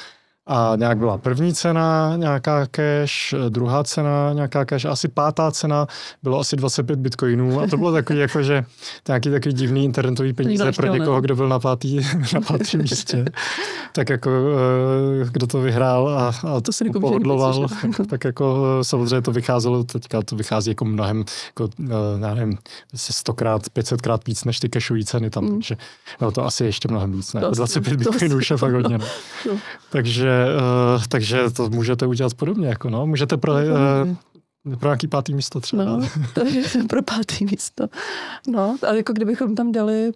A 0.51 0.73
nějak 0.77 0.99
byla 0.99 1.19
první 1.19 1.55
cena, 1.55 2.17
nějaká 2.17 2.67
cash, 2.67 3.35
druhá 3.49 3.85
cena, 3.85 4.33
nějaká 4.33 4.65
cash, 4.65 4.85
asi 4.85 5.09
pátá 5.09 5.51
cena 5.51 5.87
bylo 6.23 6.41
asi 6.41 6.57
25 6.57 6.99
bitcoinů 6.99 7.61
a 7.61 7.67
to 7.67 7.77
bylo 7.77 7.93
takový 7.93 8.19
jako, 8.19 8.43
že 8.43 8.65
nějaký 9.09 9.31
takový 9.31 9.55
divný 9.55 9.85
internetový 9.85 10.33
peníze 10.33 10.73
pro 10.73 10.93
někoho, 10.93 11.21
kdo 11.21 11.37
byl 11.37 11.49
na 11.49 11.59
pátý, 11.59 12.01
na 12.35 12.41
pátém 12.41 12.81
místě. 12.83 13.25
tak 13.93 14.09
jako 14.11 14.31
eh, 15.23 15.29
kdo 15.31 15.47
to 15.47 15.61
vyhrál 15.61 16.09
a, 16.09 16.35
a 16.49 16.61
to 16.61 16.73
se 16.73 16.85
poodloval, 17.01 17.69
tak, 17.69 18.07
tak 18.11 18.25
jako 18.25 18.65
eh, 18.81 18.85
samozřejmě 18.85 19.23
to 19.23 19.33
vycházelo, 19.33 19.85
teďka 19.85 20.23
to 20.23 20.37
vychází 20.37 20.71
jako 20.71 20.85
mnohem, 20.85 21.25
jako, 21.47 21.69
eh, 21.85 22.27
já 22.27 22.35
nevím, 22.35 22.59
stokrát, 22.95 23.71
pětsetkrát 23.71 24.27
víc 24.27 24.45
než 24.45 24.61
ty 24.61 24.69
cashové 24.69 25.05
ceny 25.05 25.31
tam, 25.31 25.45
mm. 25.45 25.55
takže 25.55 25.77
no, 26.21 26.31
to 26.31 26.45
asi 26.45 26.65
ještě 26.65 26.89
mnohem 26.89 27.13
víc, 27.13 27.33
ne? 27.33 27.41
25 27.55 27.97
bitcoinů 27.97 28.37
už 28.37 28.51
je 28.51 28.57
fakt 28.57 28.73
hodně. 28.73 28.99
No. 29.47 29.57
Takže 29.91 30.38
uh, 30.47 31.03
takže 31.09 31.51
to 31.51 31.71
můžete 31.71 32.07
udělat 32.07 32.35
podobně, 32.35 32.69
jako 32.69 32.91
no, 32.91 33.07
můžete 33.07 33.37
pro, 33.37 33.53
uh, 33.53 34.77
pro 34.77 34.89
nějaký 34.89 35.09
pátý 35.09 35.35
místo 35.35 35.61
třeba. 35.61 35.85
No, 35.85 36.09
to 36.35 36.47
je 36.47 36.63
pro 36.89 37.03
pátý 37.03 37.45
místo. 37.45 37.87
No, 38.49 38.77
ale 38.89 38.97
jako 38.97 39.13
kdybychom 39.13 39.55
tam 39.55 39.73
dali 39.73 40.13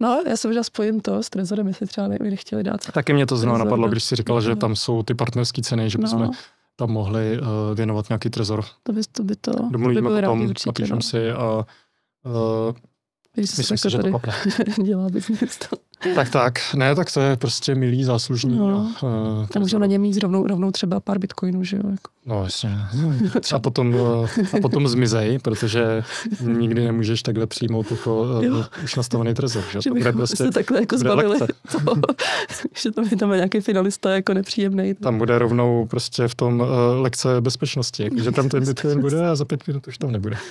No, 0.00 0.22
já 0.26 0.36
se 0.36 0.48
možná 0.48 0.62
spojím 0.62 1.00
to 1.00 1.22
s 1.22 1.30
Trezorem, 1.30 1.66
jestli 1.66 1.86
třeba 1.86 2.08
by 2.08 2.36
chtěli 2.36 2.62
dát. 2.62 2.80
Taky 2.92 3.12
mě 3.12 3.26
to 3.26 3.36
znovu 3.36 3.58
napadlo, 3.58 3.88
když 3.88 4.04
si 4.04 4.16
říkal, 4.16 4.40
že 4.40 4.56
tam 4.56 4.76
jsou 4.76 5.02
ty 5.02 5.14
partnerské 5.14 5.62
ceny, 5.62 5.90
že 5.90 5.98
bychom 5.98 6.22
no. 6.22 6.30
tam 6.76 6.90
mohli 6.90 7.40
uh, 7.40 7.46
věnovat 7.74 8.08
nějaký 8.08 8.30
trezor. 8.30 8.64
To 8.82 8.92
by 8.92 9.00
to, 9.12 9.24
by 9.24 9.36
to 9.36 9.52
Domluvíme 9.70 10.00
by 10.00 10.22
potom, 10.22 10.52
napíšem 10.66 10.96
no. 10.96 11.02
si 11.02 11.30
a 11.30 11.66
uh, 12.24 12.74
Myslím 13.36 13.78
si, 13.78 13.90
že 13.90 13.98
to 13.98 14.20
dělá 14.82 15.08
biznis. 15.08 15.58
Tak, 16.14 16.30
tak. 16.30 16.58
Ne, 16.74 16.94
tak 16.94 17.12
to 17.12 17.20
je 17.20 17.36
prostě 17.36 17.74
milý, 17.74 18.04
záslužný. 18.04 18.58
No. 18.58 18.92
Uh, 19.02 19.46
Tam 19.46 19.62
můžou 19.62 19.78
na 19.78 19.86
něm 19.86 20.02
mít 20.02 20.18
rovnou, 20.18 20.46
rovnou 20.46 20.70
třeba 20.70 21.00
pár 21.00 21.18
bitcoinů, 21.18 21.64
že 21.64 21.76
jo? 21.76 21.82
Jako. 21.90 22.10
No 22.26 22.44
jasně. 22.44 22.78
A 23.54 23.58
potom, 23.58 23.96
a 24.56 24.60
potom 24.62 24.88
zmizej, 24.88 25.38
protože 25.38 26.04
nikdy 26.40 26.84
nemůžeš 26.84 27.22
takhle 27.22 27.46
přijmout 27.46 27.90
jako 27.90 28.22
uh, 28.22 28.64
už 28.84 28.96
nastavený 28.96 29.34
trezor. 29.34 29.64
Že, 29.72 29.80
že 29.82 29.90
bychom 29.90 30.12
prostě 30.12 30.36
se 30.36 30.50
takhle 30.50 30.80
jako 30.80 30.98
zbavili 30.98 31.38
to, 31.38 31.46
že 32.82 32.90
tam 32.90 33.04
je 33.10 33.16
tam 33.16 33.30
nějaký 33.30 33.60
finalista 33.60 34.10
jako 34.10 34.34
nepříjemný. 34.34 34.94
Tam 34.94 35.18
bude 35.18 35.38
rovnou 35.38 35.86
prostě 35.86 36.28
v 36.28 36.34
tom 36.34 36.60
uh, 36.60 36.68
lekce 36.94 37.40
bezpečnosti, 37.40 38.02
jako, 38.02 38.18
že 38.18 38.32
tam 38.32 38.48
ten 38.48 38.64
bitcoin 38.64 39.00
bude 39.00 39.28
a 39.28 39.36
za 39.36 39.44
pět 39.44 39.66
minut 39.66 39.88
už 39.88 39.98
tam 39.98 40.12
nebude. 40.12 40.36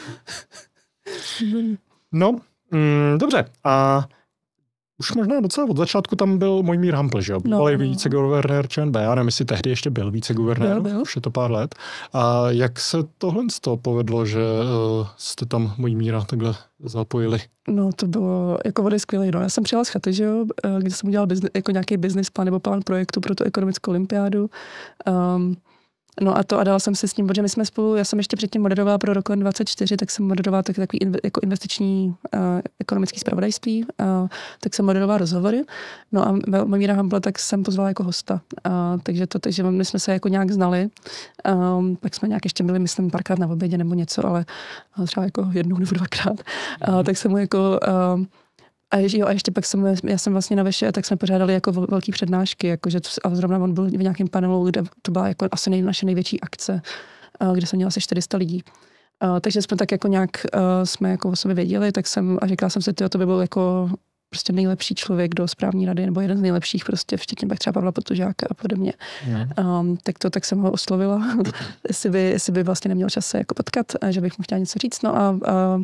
No, 2.12 2.40
mm, 2.72 3.18
dobře. 3.18 3.46
A 3.64 4.06
už 5.00 5.16
možná 5.16 5.40
docela 5.40 5.70
od 5.70 5.78
začátku 5.78 6.16
tam 6.16 6.38
byl 6.38 6.64
můj 6.64 6.78
mír 6.78 6.96
Hampl, 6.96 7.22
že 7.22 7.34
jo? 7.34 7.40
No, 7.46 7.58
Bývalý 7.58 7.78
no. 7.78 7.80
viceguvernér 7.80 8.68
ČNB, 8.68 8.96
já 8.96 9.16
nevím, 9.16 9.28
jestli 9.28 9.46
tehdy 9.46 9.70
ještě 9.70 9.90
byl 9.90 10.12
viceguvernér, 10.12 10.82
byl, 10.82 10.92
byl. 10.92 11.02
už 11.02 11.16
je 11.16 11.22
to 11.22 11.32
pár 11.32 11.52
let. 11.52 11.76
A 12.14 12.50
jak 12.50 12.80
se 12.80 12.98
tohle 13.18 13.44
z 13.52 13.60
toho 13.60 13.78
povedlo, 13.78 14.26
že 14.26 14.40
uh, 14.40 15.08
jste 15.18 15.46
tam 15.46 15.74
můj 15.78 15.96
míra 15.96 16.24
takhle 16.24 16.56
zapojili? 16.80 17.40
No 17.68 17.90
to 17.96 18.08
bylo 18.08 18.58
jako 18.66 18.84
vody 18.84 19.00
skvělé. 19.00 19.32
No. 19.32 19.42
Já 19.42 19.50
jsem 19.50 19.64
přijela 19.64 19.84
z 19.84 19.90
chaty, 19.90 20.14
že 20.14 20.24
jo, 20.24 20.46
eh, 20.64 20.76
kde 20.80 20.92
jsem 20.92 21.10
udělal 21.10 21.28
bizne, 21.28 21.50
jako 21.56 21.72
nějaký 21.72 21.98
business 21.98 22.30
plán 22.30 22.46
nebo 22.46 22.60
plán 22.60 22.82
projektu 22.82 23.22
pro 23.22 23.36
tu 23.36 23.44
ekonomickou 23.44 23.92
olympiádu. 23.92 24.50
Um, 25.36 25.56
No 26.22 26.38
a 26.38 26.44
to 26.44 26.60
a 26.60 26.64
dala 26.64 26.80
jsem 26.80 26.96
si 26.96 27.08
s 27.08 27.18
ním, 27.18 27.28
protože 27.28 27.42
my 27.42 27.50
jsme 27.50 27.66
spolu, 27.66 27.96
já 27.96 28.04
jsem 28.04 28.20
ještě 28.20 28.36
předtím 28.36 28.62
moderovala 28.62 28.98
pro 28.98 29.14
Roklen 29.14 29.40
24, 29.40 29.98
tak 29.98 30.12
jsem 30.12 30.28
moderovala 30.28 30.64
taky 30.64 30.82
takový 30.82 31.00
inve, 31.00 31.20
jako 31.24 31.40
investiční 31.44 32.16
uh, 32.36 32.42
ekonomický 32.80 33.20
zpravodajství, 33.20 33.86
uh, 34.00 34.28
tak 34.60 34.74
jsem 34.74 34.86
moderovala 34.86 35.18
rozhovory. 35.18 35.64
No 36.12 36.28
a 36.28 36.36
Mamíra 36.66 36.94
Hambla 36.94 37.20
tak 37.20 37.40
jsem 37.40 37.64
pozvala 37.64 37.88
jako 37.88 38.04
hosta. 38.04 38.42
Uh, 38.66 38.72
takže 39.04 39.28
to, 39.28 39.40
takže 39.40 39.64
my 39.64 39.86
jsme 39.86 40.00
se 40.00 40.14
jako 40.14 40.28
nějak 40.28 40.52
znali. 40.52 40.90
Um, 41.78 41.96
pak 41.96 42.16
jsme 42.16 42.28
nějak 42.28 42.46
ještě 42.46 42.64
byli, 42.64 42.80
myslím, 42.80 43.12
párkrát 43.12 43.40
na 43.40 43.48
obědě 43.48 43.78
nebo 43.78 43.94
něco, 43.94 44.26
ale 44.26 44.46
třeba 45.08 45.24
jako 45.24 45.50
jednou 45.54 45.78
nebo 45.78 45.96
dvakrát. 45.96 46.40
Uh, 46.90 47.04
tak 47.04 47.18
jsem 47.18 47.32
mu 47.32 47.38
jako 47.38 47.80
uh, 48.18 48.26
a, 48.92 48.98
ještě, 48.98 49.18
jo, 49.18 49.28
a 49.28 49.32
ještě 49.32 49.52
pak 49.52 49.66
jsem, 49.66 49.96
já 50.04 50.18
jsem 50.18 50.34
vlastně 50.34 50.56
na 50.56 50.64
Veše, 50.64 50.92
tak 50.92 51.06
jsme 51.06 51.18
pořádali 51.18 51.54
jako 51.54 51.72
velký 51.72 52.12
přednášky, 52.12 52.68
jakože 52.68 53.00
a 53.24 53.36
zrovna 53.36 53.58
on 53.58 53.74
byl 53.74 53.86
v 53.86 54.04
nějakém 54.04 54.28
panelu, 54.28 54.66
kde 54.66 54.84
to 55.02 55.12
byla 55.12 55.28
jako 55.28 55.48
asi 55.52 55.70
nej, 55.70 55.82
naše 55.82 56.06
největší 56.06 56.42
akce, 56.42 56.82
kde 57.54 57.68
jsem 57.68 57.78
měla 57.78 57.88
asi 57.88 58.02
400 58.02 58.38
lidí. 58.38 58.64
Uh, 59.24 59.40
takže 59.40 59.62
jsme 59.62 59.78
tak 59.78 59.92
jako 59.92 60.08
nějak 60.08 60.30
uh, 60.56 60.62
jsme 60.84 61.12
jako 61.12 61.30
o 61.30 61.36
sobě 61.36 61.56
věděli, 61.56 61.92
tak 61.92 62.08
jsem 62.08 62.38
a 62.42 62.48
říkala 62.48 62.70
jsem 62.70 62.82
si, 62.82 62.92
že 63.00 63.10
to 63.10 63.18
by 63.18 63.26
byl 63.26 63.42
jako 63.42 63.90
prostě 64.30 64.54
nejlepší 64.54 64.96
člověk 64.96 65.36
do 65.36 65.48
správní 65.48 65.86
rady, 65.86 66.06
nebo 66.06 66.22
jeden 66.22 66.38
z 66.38 66.42
nejlepších 66.42 66.86
prostě, 66.86 67.18
včetně 67.18 67.48
pak 67.48 67.60
třeba 67.60 67.74
Pavla 67.74 67.92
Potužáka 67.92 68.48
a 68.50 68.54
podobně. 68.54 68.94
Um, 69.60 69.98
tak 70.04 70.20
to 70.20 70.30
tak 70.30 70.46
jsem 70.46 70.60
ho 70.60 70.72
oslovila, 70.72 71.38
jestli, 71.88 72.10
by, 72.10 72.20
jestli 72.20 72.52
by 72.52 72.64
vlastně 72.64 72.90
neměl 72.90 73.10
čas 73.10 73.26
se 73.26 73.38
jako 73.38 73.56
potkat, 73.56 73.86
a 74.02 74.12
že 74.12 74.22
bych 74.22 74.38
mu 74.38 74.44
chtěla 74.44 74.60
něco 74.60 74.80
říct. 74.80 75.02
No 75.02 75.16
a, 75.16 75.40
a 75.46 75.82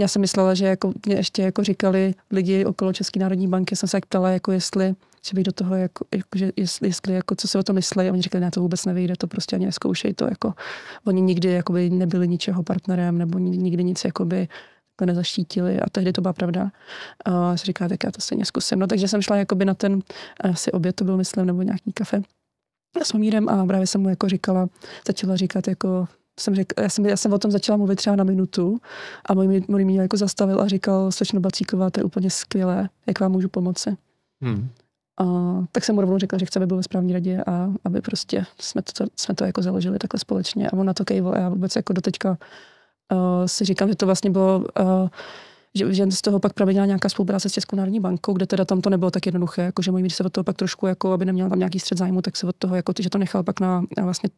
já 0.00 0.08
jsem 0.08 0.20
myslela, 0.20 0.54
že 0.54 0.66
jako 0.66 0.92
mě 1.06 1.16
ještě 1.16 1.42
jako 1.42 1.64
říkali 1.64 2.14
lidi 2.30 2.64
okolo 2.64 2.92
České 2.92 3.20
národní 3.20 3.48
banky, 3.48 3.76
jsem 3.76 3.88
se 3.88 3.96
jak 3.96 4.06
ptala, 4.06 4.30
jako 4.30 4.52
jestli, 4.52 4.94
že 5.28 5.34
bych 5.34 5.44
do 5.44 5.52
toho, 5.52 5.74
jako, 5.74 6.04
jako 6.14 6.38
že 6.38 6.52
jestli, 6.56 6.88
jestli 6.88 7.14
jako, 7.14 7.34
co 7.34 7.48
se 7.48 7.58
o 7.58 7.62
tom 7.62 7.74
myslí, 7.74 8.08
a 8.08 8.12
oni 8.12 8.22
říkali, 8.22 8.44
ne, 8.44 8.50
to 8.50 8.60
vůbec 8.60 8.84
nevyjde, 8.84 9.14
to 9.18 9.26
prostě 9.26 9.56
ani 9.56 9.66
neskoušej 9.66 10.14
to, 10.14 10.24
jako, 10.24 10.54
oni 11.06 11.20
nikdy 11.20 11.48
jakoby 11.52 11.90
nebyli 11.90 12.28
ničeho 12.28 12.62
partnerem, 12.62 13.18
nebo 13.18 13.38
nikdy 13.38 13.84
nic 13.84 14.04
jakoby 14.04 14.48
to 14.96 15.06
nezaštítili 15.06 15.80
a 15.80 15.90
tehdy 15.90 16.12
to 16.12 16.20
byla 16.20 16.32
pravda. 16.32 16.70
A 17.24 17.56
se 17.56 17.66
říká, 17.66 17.88
tak 17.88 18.04
já 18.04 18.10
to 18.10 18.20
stejně 18.20 18.44
zkusím. 18.44 18.78
No 18.78 18.86
takže 18.86 19.08
jsem 19.08 19.22
šla 19.22 19.36
jakoby 19.36 19.64
na 19.64 19.74
ten, 19.74 20.00
asi 20.40 20.72
oběd 20.72 20.96
to 20.96 21.04
byl, 21.04 21.16
myslím, 21.16 21.46
nebo 21.46 21.62
nějaký 21.62 21.92
kafe 21.92 22.22
s 23.02 23.12
Mamírem 23.12 23.48
a 23.48 23.66
právě 23.66 23.86
jsem 23.86 24.00
mu 24.00 24.08
jako 24.08 24.28
říkala, 24.28 24.68
začala 25.06 25.36
říkat 25.36 25.68
jako 25.68 26.08
jsem 26.38 26.54
řekl, 26.54 26.82
já, 26.82 26.88
jsem, 26.88 27.06
já 27.06 27.16
jsem 27.16 27.32
o 27.32 27.38
tom 27.38 27.50
začala 27.50 27.76
mluvit 27.76 27.96
třeba 27.96 28.16
na 28.16 28.24
minutu 28.24 28.78
a 29.26 29.34
můj, 29.34 29.62
můj 29.68 29.84
mě 29.84 30.00
jako 30.00 30.16
zastavil 30.16 30.60
a 30.60 30.68
říkal, 30.68 31.12
slečno 31.12 31.40
Bacíková, 31.40 31.90
to 31.90 32.00
je 32.00 32.04
úplně 32.04 32.30
skvělé, 32.30 32.88
jak 33.06 33.20
vám 33.20 33.32
můžu 33.32 33.48
pomoci. 33.48 33.96
Hmm. 34.42 34.68
A, 35.20 35.24
tak 35.72 35.84
jsem 35.84 35.94
mu 35.94 36.00
rovnou 36.00 36.18
řekla, 36.18 36.38
že 36.38 36.46
chce, 36.46 36.58
aby 36.58 36.66
byl 36.66 36.76
ve 36.76 36.82
správní 36.82 37.12
radě 37.12 37.42
a 37.46 37.72
aby 37.84 38.00
prostě 38.00 38.46
jsme 38.60 38.82
to, 38.82 39.04
jsme 39.16 39.34
to 39.34 39.44
jako 39.44 39.62
založili 39.62 39.98
takhle 39.98 40.20
společně 40.20 40.70
a 40.70 40.72
on 40.72 40.86
na 40.86 40.94
to 40.94 41.04
kejvil 41.04 41.32
a 41.32 41.38
já 41.38 41.48
vůbec 41.48 41.76
jako 41.76 41.92
doteďka 41.92 42.38
uh, 43.12 43.46
si 43.46 43.64
říkám, 43.64 43.88
že 43.88 43.94
to 43.94 44.06
vlastně 44.06 44.30
bylo 44.30 44.58
uh, 44.80 45.08
že, 45.74 45.94
že 45.94 46.10
z 46.10 46.22
toho 46.22 46.38
pak 46.38 46.52
pramení 46.52 46.78
nějaká 46.78 47.08
spolupráce 47.08 47.48
s 47.48 47.52
Českou 47.52 47.76
národní 47.76 48.00
bankou, 48.00 48.32
kde 48.32 48.46
teda 48.46 48.64
tam 48.64 48.80
to 48.80 48.90
nebylo 48.90 49.10
tak 49.10 49.26
jednoduché, 49.26 49.62
jako 49.62 49.82
že 49.82 49.90
můj 49.90 50.10
se 50.10 50.24
od 50.24 50.32
toho 50.32 50.44
pak 50.44 50.56
trošku, 50.56 50.86
jako, 50.86 51.12
aby 51.12 51.24
neměl 51.24 51.48
tam 51.48 51.58
nějaký 51.58 51.80
střed 51.80 51.98
zájmu, 51.98 52.22
tak 52.22 52.36
se 52.36 52.46
od 52.46 52.56
toho, 52.56 52.76
jako, 52.76 52.92
že 52.98 53.10
to 53.10 53.18
nechal 53.18 53.42
pak 53.42 53.60
na, 53.60 53.82
na 53.96 54.04
vlastně 54.04 54.30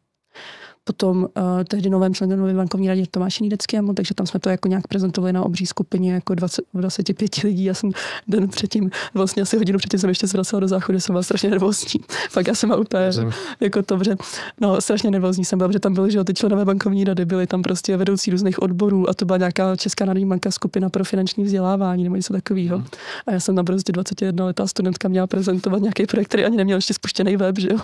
potom 0.83 1.17
uh, 1.17 1.27
tehdy 1.67 1.89
novém 1.89 2.13
členem 2.13 2.39
nové 2.39 2.53
bankovní 2.53 2.87
radě 2.87 3.03
Tomáši 3.11 3.43
Nídeckému, 3.43 3.93
takže 3.93 4.13
tam 4.13 4.27
jsme 4.27 4.39
to 4.39 4.49
jako 4.49 4.67
nějak 4.67 4.87
prezentovali 4.87 5.33
na 5.33 5.43
obří 5.43 5.65
skupině 5.65 6.13
jako 6.13 6.35
20, 6.35 6.65
25 6.73 7.43
lidí. 7.43 7.63
Já 7.63 7.73
jsem 7.73 7.91
den 8.27 8.49
předtím, 8.49 8.89
vlastně 9.13 9.41
asi 9.41 9.57
hodinu 9.57 9.79
předtím 9.79 9.99
jsem 9.99 10.09
ještě 10.09 10.27
zvracela 10.27 10.59
do 10.59 10.67
záchodu, 10.67 10.99
jsem 10.99 11.13
byla 11.13 11.23
strašně 11.23 11.49
nervózní. 11.49 11.99
Pak 12.33 12.47
já 12.47 12.55
jsem 12.55 12.69
byla 12.69 12.79
úplně 12.79 13.13
jsem... 13.13 13.31
jako 13.59 13.83
to, 13.83 14.03
že 14.03 14.15
no 14.61 14.81
strašně 14.81 15.11
nervózní 15.11 15.45
jsem 15.45 15.57
byla, 15.57 15.67
protože 15.67 15.79
tam 15.79 15.93
byly, 15.93 16.11
že 16.11 16.23
ty 16.23 16.33
členové 16.33 16.65
bankovní 16.65 17.03
rady 17.03 17.25
byly 17.25 17.47
tam 17.47 17.61
prostě 17.61 17.97
vedoucí 17.97 18.31
různých 18.31 18.61
odborů 18.61 19.09
a 19.09 19.13
to 19.13 19.25
byla 19.25 19.37
nějaká 19.37 19.75
Česká 19.75 20.05
národní 20.05 20.25
banka 20.25 20.51
skupina 20.51 20.89
pro 20.89 21.03
finanční 21.03 21.43
vzdělávání 21.43 22.03
nebo 22.03 22.15
něco 22.15 22.33
takového. 22.33 22.77
Hmm. 22.77 22.87
A 23.27 23.31
já 23.31 23.39
jsem 23.39 23.55
tam 23.55 23.65
prostě 23.65 23.91
21 23.91 24.45
letá 24.45 24.67
studentka 24.67 25.07
měla 25.07 25.27
prezentovat 25.27 25.81
nějaký 25.81 26.05
projekt, 26.05 26.27
který 26.27 26.45
ani 26.45 26.57
neměl 26.57 26.77
ještě 26.77 26.93
spuštěný 26.93 27.37
web, 27.37 27.59
že 27.59 27.69
jo. 27.71 27.79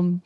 Um, 0.00 0.20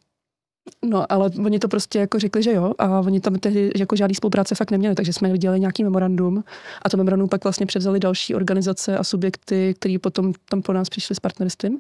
No, 0.85 1.13
ale 1.13 1.31
oni 1.45 1.59
to 1.59 1.69
prostě 1.69 1.99
jako 1.99 2.19
řekli, 2.19 2.43
že 2.43 2.53
jo, 2.53 2.73
a 2.79 3.01
oni 3.01 3.21
tam 3.21 3.35
tehdy 3.35 3.73
jako 3.77 3.97
žádný 3.97 4.15
spolupráce 4.15 4.55
fakt 4.55 4.71
neměli, 4.71 4.95
takže 4.95 5.13
jsme 5.13 5.33
viděli 5.33 5.61
nějaký 5.61 5.85
memorandum 5.85 6.45
a 6.83 6.89
to 6.89 6.97
memorandum 6.97 7.29
pak 7.29 7.45
vlastně 7.45 7.67
převzali 7.67 8.01
další 8.01 8.35
organizace 8.35 8.99
a 8.99 9.05
subjekty, 9.05 9.75
který 9.79 9.99
potom 9.99 10.33
tam 10.49 10.63
po 10.63 10.73
nás 10.73 10.89
přišli 10.89 11.15
s 11.15 11.21
partnerstvím. 11.21 11.79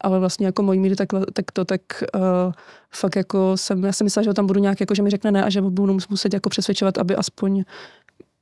Ale 0.00 0.20
vlastně 0.20 0.46
jako 0.46 0.62
mojí 0.62 0.80
míry 0.80 0.96
tak, 0.96 1.08
tak 1.32 1.52
to 1.52 1.64
tak 1.64 1.80
uh, 2.14 2.20
fakt 2.94 3.16
jako 3.16 3.56
jsem, 3.56 3.84
já 3.84 3.92
jsem 3.92 4.04
myslela, 4.04 4.22
že 4.22 4.30
ho 4.30 4.34
tam 4.34 4.46
budu 4.46 4.60
nějak, 4.60 4.80
jako 4.80 4.94
že 4.94 5.02
mi 5.02 5.10
řekne 5.10 5.30
ne 5.30 5.44
a 5.44 5.50
že 5.50 5.62
budu 5.62 5.98
muset 6.10 6.34
jako 6.34 6.48
přesvědčovat, 6.48 6.98
aby 6.98 7.16
aspoň 7.16 7.64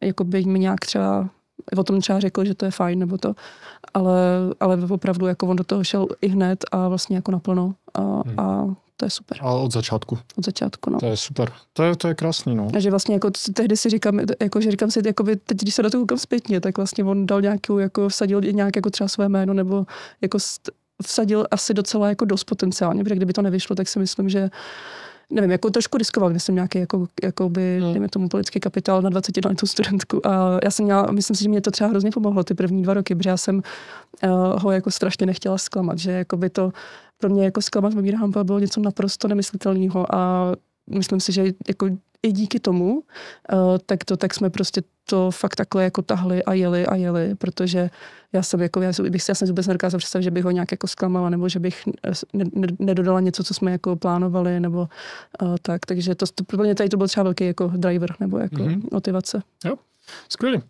jako 0.02 0.24
by 0.24 0.44
mi 0.44 0.58
nějak 0.58 0.80
třeba 0.80 1.30
o 1.76 1.84
tom 1.84 2.00
třeba 2.00 2.20
řekl, 2.20 2.44
že 2.44 2.54
to 2.54 2.64
je 2.64 2.70
fajn, 2.70 2.98
nebo 2.98 3.18
to, 3.18 3.34
ale, 3.94 4.20
ale 4.60 4.78
opravdu 4.90 5.26
jako 5.26 5.46
on 5.46 5.56
do 5.56 5.64
toho 5.64 5.84
šel 5.84 6.06
i 6.20 6.28
hned 6.28 6.64
a 6.72 6.88
vlastně 6.88 7.16
jako 7.16 7.30
naplno 7.30 7.74
a, 7.94 8.00
hmm. 8.00 8.40
a 8.40 8.74
to 8.96 9.06
je 9.06 9.10
super. 9.10 9.38
A 9.40 9.52
od 9.52 9.72
začátku. 9.72 10.18
Od 10.36 10.44
začátku, 10.44 10.90
no. 10.90 10.98
To 11.00 11.06
je 11.06 11.16
super. 11.16 11.52
To 11.72 11.82
je, 11.82 11.96
to 11.96 12.08
je 12.08 12.14
krásný, 12.14 12.54
no. 12.54 12.68
A 12.74 12.80
že 12.80 12.90
vlastně 12.90 13.14
jako 13.14 13.30
tehdy 13.54 13.76
si 13.76 13.90
říkám, 13.90 14.20
jako, 14.40 14.60
že 14.60 14.70
říkám 14.70 14.90
si, 14.90 15.02
by, 15.22 15.36
teď, 15.36 15.58
když 15.58 15.74
se 15.74 15.82
na 15.82 15.90
to 15.90 15.98
koukám 15.98 16.18
zpětně, 16.18 16.60
tak 16.60 16.76
vlastně 16.76 17.04
on 17.04 17.26
dal 17.26 17.40
nějakou, 17.40 17.78
jako 17.78 18.08
vsadil 18.08 18.40
nějak 18.40 18.76
jako 18.76 18.90
třeba 18.90 19.08
své 19.08 19.28
jméno, 19.28 19.54
nebo 19.54 19.86
jako 20.20 20.38
vsadil 21.02 21.46
asi 21.50 21.74
docela 21.74 22.08
jako 22.08 22.24
dost 22.24 22.44
potenciálně, 22.44 23.04
protože 23.04 23.14
kdyby 23.14 23.32
to 23.32 23.42
nevyšlo, 23.42 23.76
tak 23.76 23.88
si 23.88 23.98
myslím, 23.98 24.28
že 24.28 24.50
nevím, 25.30 25.50
jako 25.50 25.70
trošku 25.70 25.98
riskoval, 25.98 26.30
myslím, 26.30 26.54
nějaký 26.54 26.78
jako, 26.78 27.06
jako 27.22 27.48
by, 27.48 27.78
hmm. 27.80 27.92
dejme 27.92 28.08
tomu 28.08 28.28
politický 28.28 28.60
kapitál 28.60 29.02
na 29.02 29.10
20 29.10 29.32
tu 29.58 29.66
studentku. 29.66 30.26
A 30.26 30.58
já 30.64 30.70
jsem 30.70 30.84
měla, 30.84 31.06
myslím 31.12 31.36
si, 31.36 31.42
že 31.42 31.48
mě 31.48 31.60
to 31.60 31.70
třeba 31.70 31.90
hrozně 31.90 32.10
pomohlo 32.10 32.44
ty 32.44 32.54
první 32.54 32.82
dva 32.82 32.94
roky, 32.94 33.14
protože 33.14 33.30
já 33.30 33.36
jsem 33.36 33.56
uh, 33.56 34.30
ho 34.62 34.70
jako 34.70 34.90
strašně 34.90 35.26
nechtěla 35.26 35.58
zklamat, 35.58 35.98
že 35.98 36.10
jako 36.10 36.36
by 36.36 36.50
to 36.50 36.72
pro 37.18 37.30
mě 37.30 37.44
jako 37.44 37.62
zklamat 37.62 37.94
Mamíra 37.94 38.18
Hampa 38.18 38.44
bylo 38.44 38.58
něco 38.58 38.80
naprosto 38.80 39.28
nemyslitelného 39.28 40.14
a 40.14 40.52
myslím 40.90 41.20
si, 41.20 41.32
že 41.32 41.44
jako 41.68 41.88
i 42.24 42.32
díky 42.32 42.60
tomu, 42.60 42.92
uh, 42.94 43.02
tak 43.86 44.04
to 44.04 44.16
tak 44.16 44.34
jsme 44.34 44.50
prostě 44.50 44.82
to 45.06 45.30
fakt 45.30 45.56
takhle 45.56 45.84
jako 45.84 46.02
tahli 46.02 46.44
a 46.44 46.52
jeli 46.52 46.86
a 46.86 46.94
jeli, 46.94 47.34
protože 47.34 47.90
já 48.32 48.42
jsem 48.42 48.60
jako, 48.60 48.80
já 48.80 48.92
bych 49.10 49.22
si 49.22 49.30
jasně 49.30 49.46
vůbec 49.46 49.66
nedokázala 49.66 49.98
představit, 49.98 50.22
že 50.22 50.30
bych 50.30 50.44
ho 50.44 50.50
nějak 50.50 50.72
jako 50.72 50.86
zklamala, 50.86 51.30
nebo 51.30 51.48
že 51.48 51.60
bych 51.60 51.82
ne, 52.32 52.44
nedodala 52.78 53.20
něco, 53.20 53.44
co 53.44 53.54
jsme 53.54 53.70
jako 53.72 53.96
plánovali, 53.96 54.60
nebo 54.60 54.88
uh, 55.42 55.56
tak, 55.62 55.86
takže 55.86 56.14
to, 56.14 56.26
to 56.34 56.44
pro 56.44 56.58
mě 56.58 56.74
tady 56.74 56.88
to 56.88 56.96
byl 56.96 57.08
třeba 57.08 57.24
velký 57.24 57.46
jako 57.46 57.72
driver, 57.76 58.14
nebo 58.20 58.38
jako 58.38 58.56
mm-hmm. 58.56 58.82
motivace. 58.92 59.42
Jo, 59.64 59.74
skvělý. 60.28 60.62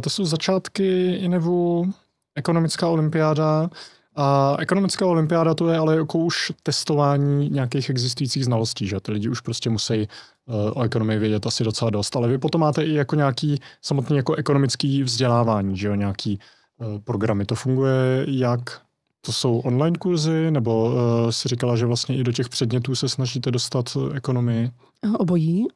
To 0.00 0.10
jsou 0.10 0.24
začátky 0.24 1.12
Inevu, 1.12 1.92
ekonomická 2.34 2.88
olympiáda, 2.88 3.70
a 4.16 4.56
ekonomická 4.58 5.06
olympiáda 5.06 5.54
to 5.54 5.68
je 5.68 5.78
ale 5.78 5.96
jako 5.96 6.18
už 6.18 6.52
testování 6.62 7.50
nějakých 7.50 7.90
existujících 7.90 8.44
znalostí, 8.44 8.86
že 8.86 9.00
ty 9.00 9.12
lidi 9.12 9.28
už 9.28 9.40
prostě 9.40 9.70
musí 9.70 10.08
uh, 10.46 10.54
o 10.74 10.82
ekonomii 10.82 11.18
vědět 11.18 11.46
asi 11.46 11.64
docela 11.64 11.90
dost, 11.90 12.16
ale 12.16 12.28
vy 12.28 12.38
potom 12.38 12.60
máte 12.60 12.84
i 12.84 12.94
jako 12.94 13.16
nějaký 13.16 13.60
samotný 13.82 14.16
jako 14.16 14.34
ekonomický 14.34 15.02
vzdělávání, 15.02 15.76
že 15.76 15.88
jo, 15.88 15.94
nějaký 15.94 16.38
uh, 16.78 16.98
programy. 16.98 17.44
To 17.44 17.54
funguje 17.54 18.24
jak 18.28 18.80
to 19.20 19.32
jsou 19.32 19.58
online 19.58 19.98
kurzy, 19.98 20.50
nebo 20.50 20.84
uh, 20.84 21.30
si 21.30 21.48
říkala, 21.48 21.76
že 21.76 21.86
vlastně 21.86 22.16
i 22.16 22.24
do 22.24 22.32
těch 22.32 22.48
předmětů 22.48 22.94
se 22.94 23.08
snažíte 23.08 23.50
dostat 23.50 23.96
ekonomii? 24.14 24.70
Obojí. 25.18 25.66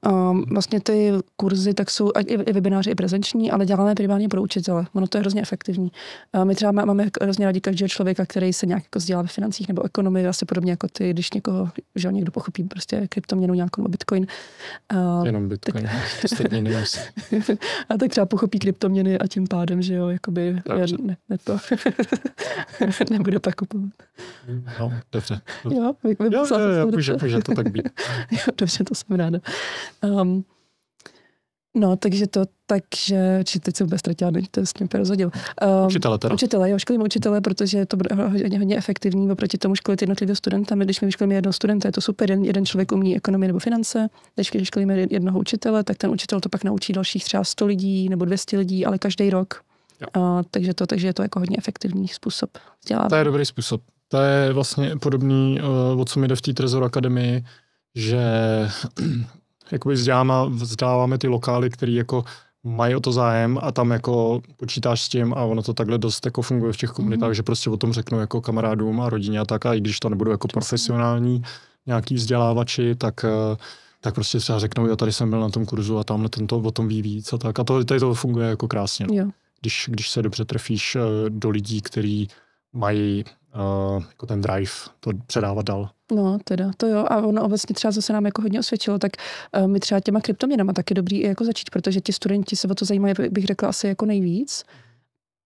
Vlastně 0.53 0.81
ty 0.81 1.13
kurzy 1.37 1.75
tak 1.75 1.91
jsou 1.91 2.11
i, 2.19 2.35
i 2.35 2.53
webináři, 2.53 2.91
i 2.91 2.95
prezenční, 2.95 3.51
ale 3.51 3.67
děláme 3.67 3.95
primárně 3.95 4.29
pro 4.29 4.43
učitele. 4.43 4.87
Ono 4.95 5.07
to 5.07 5.19
je 5.19 5.21
hrozně 5.21 5.43
efektivní. 5.43 5.93
My 6.45 6.55
třeba 6.55 6.73
máme 6.73 7.09
hrozně 7.23 7.47
rádi 7.47 7.61
každého 7.61 7.89
člověka, 7.89 8.27
který 8.27 8.53
se 8.53 8.67
nějak 8.67 8.83
jako 8.85 8.99
vzdělá 8.99 9.23
ve 9.23 9.29
financích 9.29 9.69
nebo 9.69 9.85
ekonomii, 9.85 10.27
asi 10.27 10.45
podobně 10.45 10.73
jako 10.73 10.89
ty, 10.93 11.11
když 11.11 11.33
někoho, 11.33 11.71
že 11.95 12.13
někdo 12.13 12.33
pochopí 12.33 12.65
prostě 12.65 13.07
kryptoměnu 13.09 13.55
nějakou 13.55 13.83
nebo 13.83 13.89
bitcoin. 13.89 14.27
A, 14.89 15.23
Jenom 15.25 15.49
bitcoin, 15.49 15.85
tak, 16.37 16.53
a 17.89 17.97
tak 17.99 18.11
třeba 18.11 18.27
pochopí 18.27 18.59
kryptoměny 18.59 19.19
a 19.19 19.27
tím 19.27 19.47
pádem, 19.47 19.83
že 19.83 19.95
jo, 19.95 20.09
jakoby 20.09 20.57
ne, 21.03 21.17
ne 21.29 21.39
to 21.45 21.59
nebude 23.11 23.39
pak 23.39 23.55
kupovat. 23.55 23.93
No, 24.81 24.93
dobře. 25.13 25.41
Jo, 25.65 25.95
jo, 26.05 26.15
jo, 26.21 26.59
jo, 26.59 26.87
může, 26.87 27.17
může 27.23 27.39
to 27.39 27.55
tak 27.55 27.71
být. 27.71 27.89
jo, 28.31 28.39
dobře, 28.59 28.85
to 28.85 28.95
jsem 28.95 29.17
ráda. 29.19 29.39
Um, 30.03 30.45
No, 31.79 31.97
takže 31.97 32.27
to, 32.27 32.45
takže, 32.67 33.41
či 33.45 33.61
teď 33.61 33.77
jsem 33.77 33.87
vůbec 33.87 34.01
ztratila, 34.01 34.31
to 34.51 34.67
s 34.67 34.73
tím 34.73 34.89
rozhodil. 34.95 35.31
Um, 35.81 35.87
učitele 35.87 36.19
teda. 36.19 36.35
Učitele, 36.35 36.71
jo, 36.71 36.79
školím 36.79 37.03
učitele, 37.03 37.41
protože 37.41 37.87
to 37.87 37.97
bude 37.97 38.15
hodně, 38.15 38.59
hodně 38.59 38.77
efektivní 38.77 39.31
oproti 39.31 39.59
tomu 39.59 39.75
školit 39.75 40.03
jednotlivého 40.03 40.37
studenta. 40.37 40.75
My, 40.75 40.85
když 40.85 41.01
my 41.01 41.07
vyškolíme 41.07 41.35
jednoho 41.35 41.53
studenta, 41.53 41.89
je 41.89 41.93
to 41.93 42.01
super, 42.01 42.31
jeden, 42.31 42.45
jeden 42.45 42.67
člověk 42.67 42.93
umí 42.93 43.17
ekonomii 43.17 43.47
nebo 43.47 43.59
finance, 43.59 44.09
když 44.35 44.51
školíme 44.63 44.97
jednoho 45.11 45.39
učitele, 45.39 45.85
tak 45.85 45.97
ten 45.97 46.11
učitel 46.11 46.41
to 46.41 46.49
pak 46.49 46.65
naučí 46.65 46.93
dalších 46.93 47.25
třeba 47.25 47.45
100 47.45 47.67
lidí 47.67 48.09
nebo 48.09 48.25
200 48.25 48.59
lidí, 48.59 48.87
ale 48.87 48.99
každý 48.99 49.31
rok. 49.31 49.63
Uh, 50.17 50.43
takže, 50.51 50.75
to, 50.75 50.87
takže 50.87 51.07
je 51.07 51.15
to 51.15 51.23
jako 51.23 51.39
hodně 51.39 51.57
efektivní 51.59 52.09
způsob 52.09 52.51
vzdělávání. 52.83 53.11
To 53.11 53.17
je 53.17 53.25
dobrý 53.25 53.45
způsob. 53.45 53.83
To 54.09 54.21
je 54.21 54.53
vlastně 54.53 54.97
podobný, 54.97 55.61
uh, 55.95 56.01
o 56.01 56.05
co 56.05 56.21
mi 56.21 56.29
jde 56.29 56.37
v 56.37 56.43
té 56.43 56.53
Trezor 56.53 56.85
Akademii, 56.85 57.45
že 57.99 58.23
jakoby 59.73 59.95
vzděláváme, 59.95 60.55
vzděláváme 60.55 61.19
ty 61.19 61.29
lokály, 61.29 61.71
které 61.71 61.93
jako 61.93 62.25
mají 62.65 62.95
o 62.95 63.01
to 63.01 63.13
zájem 63.13 63.59
a 63.63 63.73
tam 63.73 63.91
jako 63.91 64.41
počítáš 64.57 65.03
s 65.03 65.09
tím 65.09 65.35
a 65.35 65.45
ono 65.45 65.63
to 65.63 65.75
takhle 65.75 65.99
dost 65.99 66.27
jako 66.27 66.43
funguje 66.43 66.73
v 66.73 66.77
těch 66.77 66.91
komunitách, 66.91 67.29
mm. 67.29 67.35
že 67.35 67.43
prostě 67.43 67.71
o 67.71 67.77
tom 67.77 67.93
řeknu 67.93 68.21
jako 68.21 68.41
kamarádům 68.41 69.01
a 69.01 69.11
rodině 69.11 69.41
a 69.41 69.45
tak 69.45 69.67
a 69.67 69.75
i 69.75 69.81
když 69.81 70.01
to 70.01 70.09
nebudou 70.09 70.31
jako 70.31 70.49
profesionální 70.49 71.43
nějaký 71.87 72.15
vzdělávači, 72.15 72.95
tak 72.95 73.25
eh, 73.25 73.57
tak 74.01 74.15
prostě 74.15 74.39
třeba 74.39 74.59
řeknou, 74.59 74.87
jo, 74.87 74.97
tady 74.97 75.13
jsem 75.13 75.31
byl 75.31 75.41
na 75.41 75.49
tom 75.49 75.67
kurzu 75.67 75.99
a 75.99 76.05
tamhle 76.05 76.29
tento 76.29 76.59
o 76.59 76.71
tom 76.71 76.89
ví 76.89 77.03
víc 77.03 77.33
a 77.33 77.39
tak. 77.39 77.59
A 77.59 77.65
to, 77.65 77.85
tady 77.85 78.01
to 78.01 78.15
funguje 78.15 78.49
jako 78.49 78.69
krásně. 78.69 79.07
No. 79.07 79.31
Když, 79.61 79.85
když 79.89 80.11
se 80.11 80.23
dobře 80.23 80.45
trefíš 80.45 80.97
eh, 80.97 81.01
do 81.29 81.51
lidí, 81.51 81.83
kteří 81.83 82.29
mají 82.73 83.25
uh, 83.59 84.03
jako 84.09 84.27
ten 84.27 84.41
drive 84.41 84.71
to 85.01 85.11
předávat 85.27 85.67
dál. 85.67 85.91
No, 86.15 86.39
teda, 86.45 86.71
to 86.77 86.87
jo. 86.87 87.05
A 87.09 87.17
ono 87.17 87.45
obecně 87.45 87.75
třeba 87.75 87.91
zase 87.91 88.13
nám 88.13 88.27
jako 88.27 88.43
hodně 88.43 88.61
osvědčilo, 88.61 88.99
tak 88.99 89.13
uh, 89.61 89.69
my 89.69 89.81
třeba 89.81 90.01
těma 90.01 90.21
kryptoměnama 90.21 90.73
taky 90.73 90.95
dobrý 90.95 91.21
jako 91.21 91.45
začít, 91.45 91.71
protože 91.71 92.01
ti 92.01 92.13
studenti 92.13 92.57
se 92.57 92.69
o 92.69 92.75
to 92.75 92.85
zajímají, 92.85 93.15
bych 93.31 93.45
řekla, 93.45 93.69
asi 93.69 93.87
jako 93.87 94.07
nejvíc. 94.07 94.65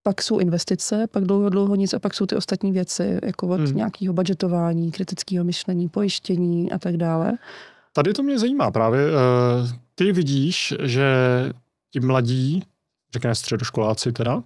Pak 0.03 0.23
jsou 0.23 0.39
investice, 0.39 1.07
pak 1.11 1.25
dlouho, 1.25 1.49
dlouho 1.49 1.75
nic 1.75 1.95
a 1.95 1.99
pak 1.99 2.15
jsou 2.15 2.27
ty 2.27 2.37
ostatní 2.37 2.73
věci, 2.73 3.19
jako 3.23 3.49
od 3.49 3.61
hmm. 3.61 3.77
nějakého 3.77 4.15
budgetování, 4.15 4.93
kritického 4.93 5.45
myšlení, 5.45 5.89
pojištění 5.89 6.73
a 6.73 6.79
tak 6.79 6.97
dále. 6.97 7.33
Tady 7.93 8.13
to 8.13 8.23
mě 8.23 8.39
zajímá 8.39 8.71
právě. 8.71 9.07
Uh, 9.07 9.69
ty 9.95 10.13
vidíš, 10.13 10.75
že 10.83 11.07
ti 11.91 12.01
mladí 12.01 12.65
řekněme 13.13 13.35
středoškoláci 13.35 14.13
teda, 14.13 14.43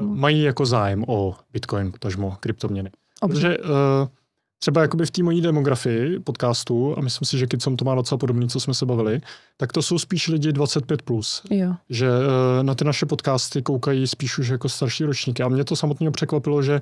mají 0.00 0.42
jako 0.42 0.66
zájem 0.66 1.04
o 1.08 1.36
Bitcoin, 1.52 1.92
potažmo 1.92 2.36
kryptoměny. 2.40 2.90
Obře. 3.20 3.40
Protože 3.40 3.58
uh, 3.58 4.08
třeba 4.58 4.82
jakoby 4.82 5.06
v 5.06 5.10
té 5.10 5.22
mojí 5.22 5.40
demografii 5.40 6.20
podcastu, 6.20 6.98
a 6.98 7.00
myslím 7.00 7.26
si, 7.26 7.38
že 7.38 7.46
Kicom 7.46 7.76
to 7.76 7.84
má 7.84 7.94
docela 7.94 8.18
podobný, 8.18 8.48
co 8.48 8.60
jsme 8.60 8.74
se 8.74 8.86
bavili, 8.86 9.20
tak 9.56 9.72
to 9.72 9.82
jsou 9.82 9.98
spíš 9.98 10.28
lidi 10.28 10.50
25+. 10.50 10.96
Plus, 11.04 11.42
jo. 11.50 11.74
Že 11.90 12.08
uh, 12.08 12.62
na 12.62 12.74
ty 12.74 12.84
naše 12.84 13.06
podcasty 13.06 13.62
koukají 13.62 14.06
spíš 14.06 14.38
už 14.38 14.48
jako 14.48 14.68
starší 14.68 15.04
ročníky. 15.04 15.42
A 15.42 15.48
mě 15.48 15.64
to 15.64 15.76
samotně 15.76 16.10
překvapilo, 16.10 16.62
že 16.62 16.80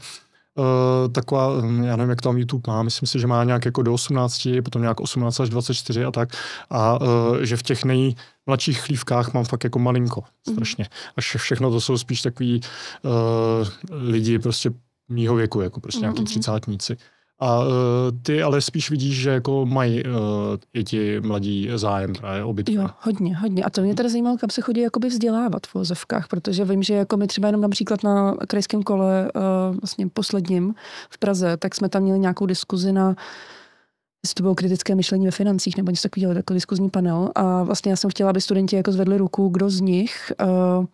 Uh, 0.59 1.13
taková, 1.13 1.53
já 1.85 1.97
nevím, 1.97 2.11
jak 2.11 2.21
tam 2.21 2.39
YouTube 2.39 2.63
má, 2.73 2.83
myslím 2.83 3.07
si, 3.07 3.21
že 3.21 3.27
má 3.27 3.45
nějak 3.45 3.65
jako 3.65 3.83
do 3.83 3.93
18, 3.93 4.49
potom 4.65 4.83
nějak 4.83 5.01
18 5.01 5.41
až 5.41 5.49
24 5.49 6.05
a 6.05 6.11
tak. 6.11 6.29
A 6.71 7.01
uh, 7.01 7.39
že 7.41 7.57
v 7.57 7.63
těch 7.63 7.85
nejmladších 7.85 8.81
chlívkách 8.81 9.35
mám 9.35 9.45
fakt 9.45 9.65
jako 9.65 9.79
malinko, 9.79 10.21
mhm. 10.21 10.55
strašně. 10.57 10.87
Až 11.17 11.37
všechno 11.37 11.71
to 11.71 11.81
jsou 11.81 11.99
spíš 11.99 12.23
takový 12.23 12.61
uh, 13.03 13.69
lidi 13.91 14.39
prostě 14.39 14.71
mýho 15.09 15.35
věku, 15.35 15.61
jako 15.61 15.81
prostě 15.81 15.99
mm-hmm. 15.99 16.03
nějaký 16.03 16.21
mhm. 16.21 16.27
třicátníci. 16.27 16.97
A 17.39 17.61
uh, 17.61 17.67
ty 18.23 18.43
ale 18.43 18.61
spíš 18.61 18.91
vidíš, 18.91 19.21
že 19.21 19.31
jako 19.31 19.67
mají 19.67 20.05
uh, 20.05 20.11
i 20.75 20.85
ti 20.85 21.21
mladí 21.21 21.69
zájem 21.75 22.13
právě 22.13 22.45
o 22.45 22.53
Bitcoin. 22.53 22.81
Jo, 22.81 22.89
hodně, 23.01 23.37
hodně. 23.37 23.65
A 23.65 23.71
to 23.71 23.83
mě 23.83 23.95
teda 23.95 24.09
zajímalo, 24.09 24.37
kam 24.37 24.51
se 24.51 24.61
chodí 24.61 24.81
jakoby 24.81 25.09
vzdělávat 25.09 25.67
v 25.67 25.75
vozovkách, 25.75 26.29
protože 26.29 26.65
vím, 26.65 26.83
že 26.83 26.95
jako 26.95 27.17
my 27.17 27.27
třeba 27.27 27.49
jenom 27.49 27.61
například 27.61 28.03
na 28.03 28.35
krajském 28.49 28.83
kole, 28.83 29.31
uh, 29.35 29.77
vlastně 29.81 30.09
posledním 30.09 30.75
v 31.11 31.19
Praze, 31.19 31.57
tak 31.57 31.75
jsme 31.75 31.89
tam 31.89 32.03
měli 32.03 32.19
nějakou 32.19 32.47
diskuzi 32.47 32.93
na 32.93 33.17
jestli 34.25 34.35
to 34.35 34.43
bylo 34.43 34.55
kritické 34.55 34.95
myšlení 34.95 35.25
ve 35.25 35.31
financích 35.31 35.77
nebo 35.77 35.91
něco 35.91 36.03
takového, 36.03 36.33
jako 36.33 36.55
diskuzní 36.55 36.91
panel. 36.91 37.31
A 37.35 37.63
vlastně 37.63 37.91
já 37.91 37.97
jsem 37.97 38.11
chtěla, 38.11 38.31
aby 38.31 38.41
studenti 38.41 38.77
jako 38.77 38.93
zvedli 38.93 39.19
ruku, 39.19 39.49
kdo 39.49 39.71
z 39.71 39.81
nich 39.81 40.33
uh, 40.79 40.87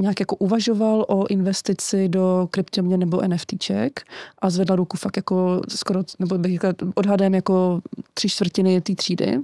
nějak 0.00 0.20
jako 0.20 0.36
uvažoval 0.36 1.04
o 1.08 1.26
investici 1.26 2.08
do 2.08 2.48
kryptoměn 2.50 3.00
nebo 3.00 3.22
NFTček 3.26 4.02
a 4.38 4.50
zvedla 4.50 4.76
ruku 4.76 4.96
fakt 4.96 5.16
jako 5.16 5.62
skoro, 5.68 6.02
nebo 6.18 6.38
bych 6.38 6.52
říkala, 6.52 6.74
odhadem 6.94 7.34
jako 7.34 7.80
tři 8.14 8.28
čtvrtiny 8.28 8.80
té 8.80 8.94
třídy. 8.94 9.40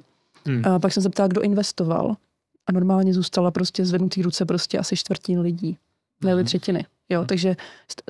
Hmm. 0.47 0.63
A 0.67 0.79
pak 0.79 0.93
jsem 0.93 1.03
se 1.03 1.11
ptala, 1.11 1.27
kdo 1.27 1.41
investoval. 1.41 2.17
A 2.67 2.73
normálně 2.73 3.15
zůstala 3.15 3.51
prostě 3.51 3.85
zvednutý 3.85 4.23
ruce 4.23 4.45
prostě 4.45 4.79
asi 4.79 4.97
čtvrtin 4.97 5.41
lidí. 5.41 5.77
Ne 6.25 6.35
hmm. 6.35 6.45
třetiny. 6.45 6.87
Jo, 7.09 7.21
hmm. 7.21 7.27
takže 7.27 7.57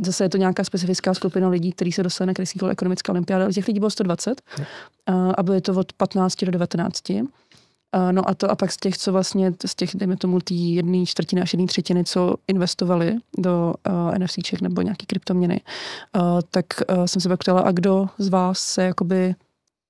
zase 0.02 0.24
je 0.24 0.28
to 0.28 0.36
nějaká 0.36 0.64
specifická 0.64 1.14
skupina 1.14 1.48
lidí, 1.48 1.72
kteří 1.72 1.92
se 1.92 2.26
na 2.26 2.34
krajský 2.34 2.60
ekonomická 2.70 3.12
olympiáda. 3.12 3.52
Těch 3.52 3.66
lidí 3.66 3.78
bylo 3.80 3.90
120 3.90 4.42
hmm. 4.46 4.66
a, 5.06 5.30
a 5.32 5.42
byly 5.42 5.60
to 5.60 5.72
od 5.72 5.92
15 5.92 6.44
do 6.44 6.50
19. 6.50 7.02
Uh, 7.96 8.12
no 8.12 8.28
a 8.28 8.34
to 8.34 8.50
a 8.50 8.56
pak 8.56 8.72
z 8.72 8.76
těch, 8.76 8.98
co 8.98 9.12
vlastně, 9.12 9.52
z 9.66 9.74
těch, 9.74 9.96
dejme 9.96 10.16
tomu, 10.16 10.40
té 10.40 10.54
jedné 10.54 11.06
čtvrtiny 11.06 11.42
až 11.42 11.52
jedné 11.52 11.66
třetiny, 11.66 12.04
co 12.04 12.34
investovali 12.48 13.16
do 13.38 13.74
uh, 13.88 14.18
NFCček 14.18 14.60
nebo 14.60 14.82
nějaký 14.82 15.06
kryptoměny, 15.06 15.60
uh, 16.16 16.40
tak 16.50 16.66
uh, 16.90 17.04
jsem 17.04 17.22
se 17.22 17.28
pak 17.28 17.40
ptala, 17.40 17.60
a 17.60 17.72
kdo 17.72 18.08
z 18.18 18.28
vás 18.28 18.58
se 18.58 18.82
jakoby 18.82 19.34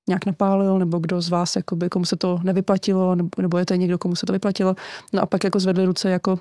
nějak 0.09 0.27
napálil, 0.27 0.79
nebo 0.79 0.99
kdo 0.99 1.21
z 1.21 1.29
vás, 1.29 1.57
jakoby, 1.57 1.89
komu 1.89 2.05
se 2.05 2.17
to 2.17 2.41
nevyplatilo, 2.43 3.15
nebo, 3.15 3.29
nebo 3.39 3.59
je 3.59 3.67
to 3.67 3.75
někdo, 3.75 3.99
komu 3.99 4.17
se 4.17 4.27
to 4.27 4.33
vyplatilo. 4.33 4.77
No 5.13 5.23
a 5.23 5.27
pak 5.27 5.45
jako 5.45 5.61
zvedli 5.61 5.85
ruce 5.85 6.11
jako 6.11 6.39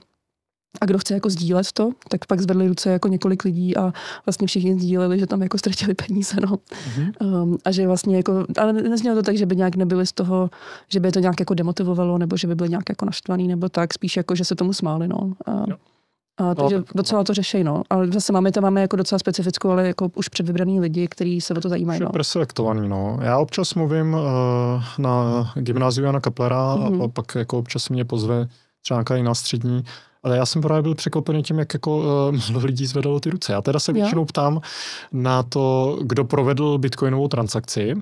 a 0.82 0.86
kdo 0.86 0.98
chce 0.98 1.14
jako 1.14 1.30
sdílet 1.30 1.72
to, 1.72 1.92
tak 2.10 2.26
pak 2.26 2.42
zvedli 2.42 2.68
ruce 2.68 2.90
jako 2.90 3.08
několik 3.08 3.44
lidí 3.44 3.78
a 3.78 3.94
vlastně 4.26 4.48
všichni 4.48 4.80
sdíleli, 4.80 5.20
že 5.20 5.28
tam 5.28 5.42
jako 5.42 5.58
ztratili 5.58 5.94
peníze, 5.94 6.38
no. 6.42 6.56
Mm-hmm. 6.56 7.42
Um, 7.44 7.58
a 7.66 7.72
že 7.72 7.88
vlastně 7.88 8.18
jako, 8.18 8.46
ale 8.62 8.74
neznělo 8.74 9.16
to 9.16 9.24
tak, 9.24 9.38
že 9.38 9.46
by 9.46 9.56
nějak 9.56 9.76
nebyli 9.76 10.08
z 10.08 10.14
toho, 10.14 10.50
že 10.90 11.00
by 11.00 11.12
to 11.12 11.20
nějak 11.20 11.40
jako 11.40 11.54
demotivovalo, 11.54 12.18
nebo 12.18 12.38
že 12.38 12.48
by 12.48 12.56
byli 12.56 12.70
nějak 12.70 12.90
jako 12.90 13.06
naštvaný, 13.06 13.48
nebo 13.48 13.70
tak, 13.70 13.94
spíš 13.94 14.18
jako, 14.18 14.36
že 14.36 14.46
se 14.46 14.56
tomu 14.56 14.74
smáli, 14.74 15.08
no. 15.08 15.34
A, 15.46 15.52
a 16.38 16.56
takže 16.56 16.78
no, 16.78 16.84
docela 16.96 17.24
to 17.24 17.34
řeší, 17.34 17.64
no. 17.64 17.84
Ale 17.90 18.08
zase 18.08 18.34
máme 18.34 18.52
to 18.52 18.62
máme 18.62 18.82
jako 18.82 18.96
docela 18.96 19.20
specifickou, 19.20 19.70
ale 19.70 19.88
jako 19.88 20.12
už 20.16 20.30
předvybraný 20.30 20.80
lidi, 20.80 21.08
kteří 21.08 21.42
se 21.42 21.54
o 21.54 21.62
to 21.62 21.70
zajímají. 21.70 22.00
No. 22.00 22.10
Preselektovaný, 22.10 22.90
no. 22.90 23.20
Já 23.22 23.38
občas 23.38 23.74
mluvím 23.74 24.14
uh, 24.14 24.20
na 24.98 25.46
gymnáziu 25.56 26.06
Jana 26.06 26.20
Kaplera 26.20 26.76
mm-hmm. 26.76 27.04
a 27.04 27.08
pak 27.08 27.36
jako 27.36 27.58
občas 27.58 27.90
mě 27.90 28.06
pozve 28.06 28.48
třeba 28.82 28.98
nějaká 28.98 29.16
jiná 29.16 29.36
střední 29.36 29.84
ale 30.28 30.38
já 30.38 30.46
jsem 30.46 30.62
právě 30.62 30.82
byl 30.82 30.96
překvapený 30.96 31.44
tím, 31.44 31.60
jak 31.60 31.74
jako 31.74 31.98
uh, 31.98 32.64
lidí 32.64 32.86
zvedalo 32.86 33.20
ty 33.20 33.30
ruce. 33.30 33.54
Já 33.54 33.62
teda 33.62 33.80
se 33.80 33.94
většinou 33.94 34.26
ptám 34.26 34.62
na 35.12 35.44
to, 35.44 35.98
kdo 36.02 36.26
provedl 36.26 36.78
bitcoinovou 36.78 37.28
transakci. 37.28 37.96
Uh, 37.96 38.02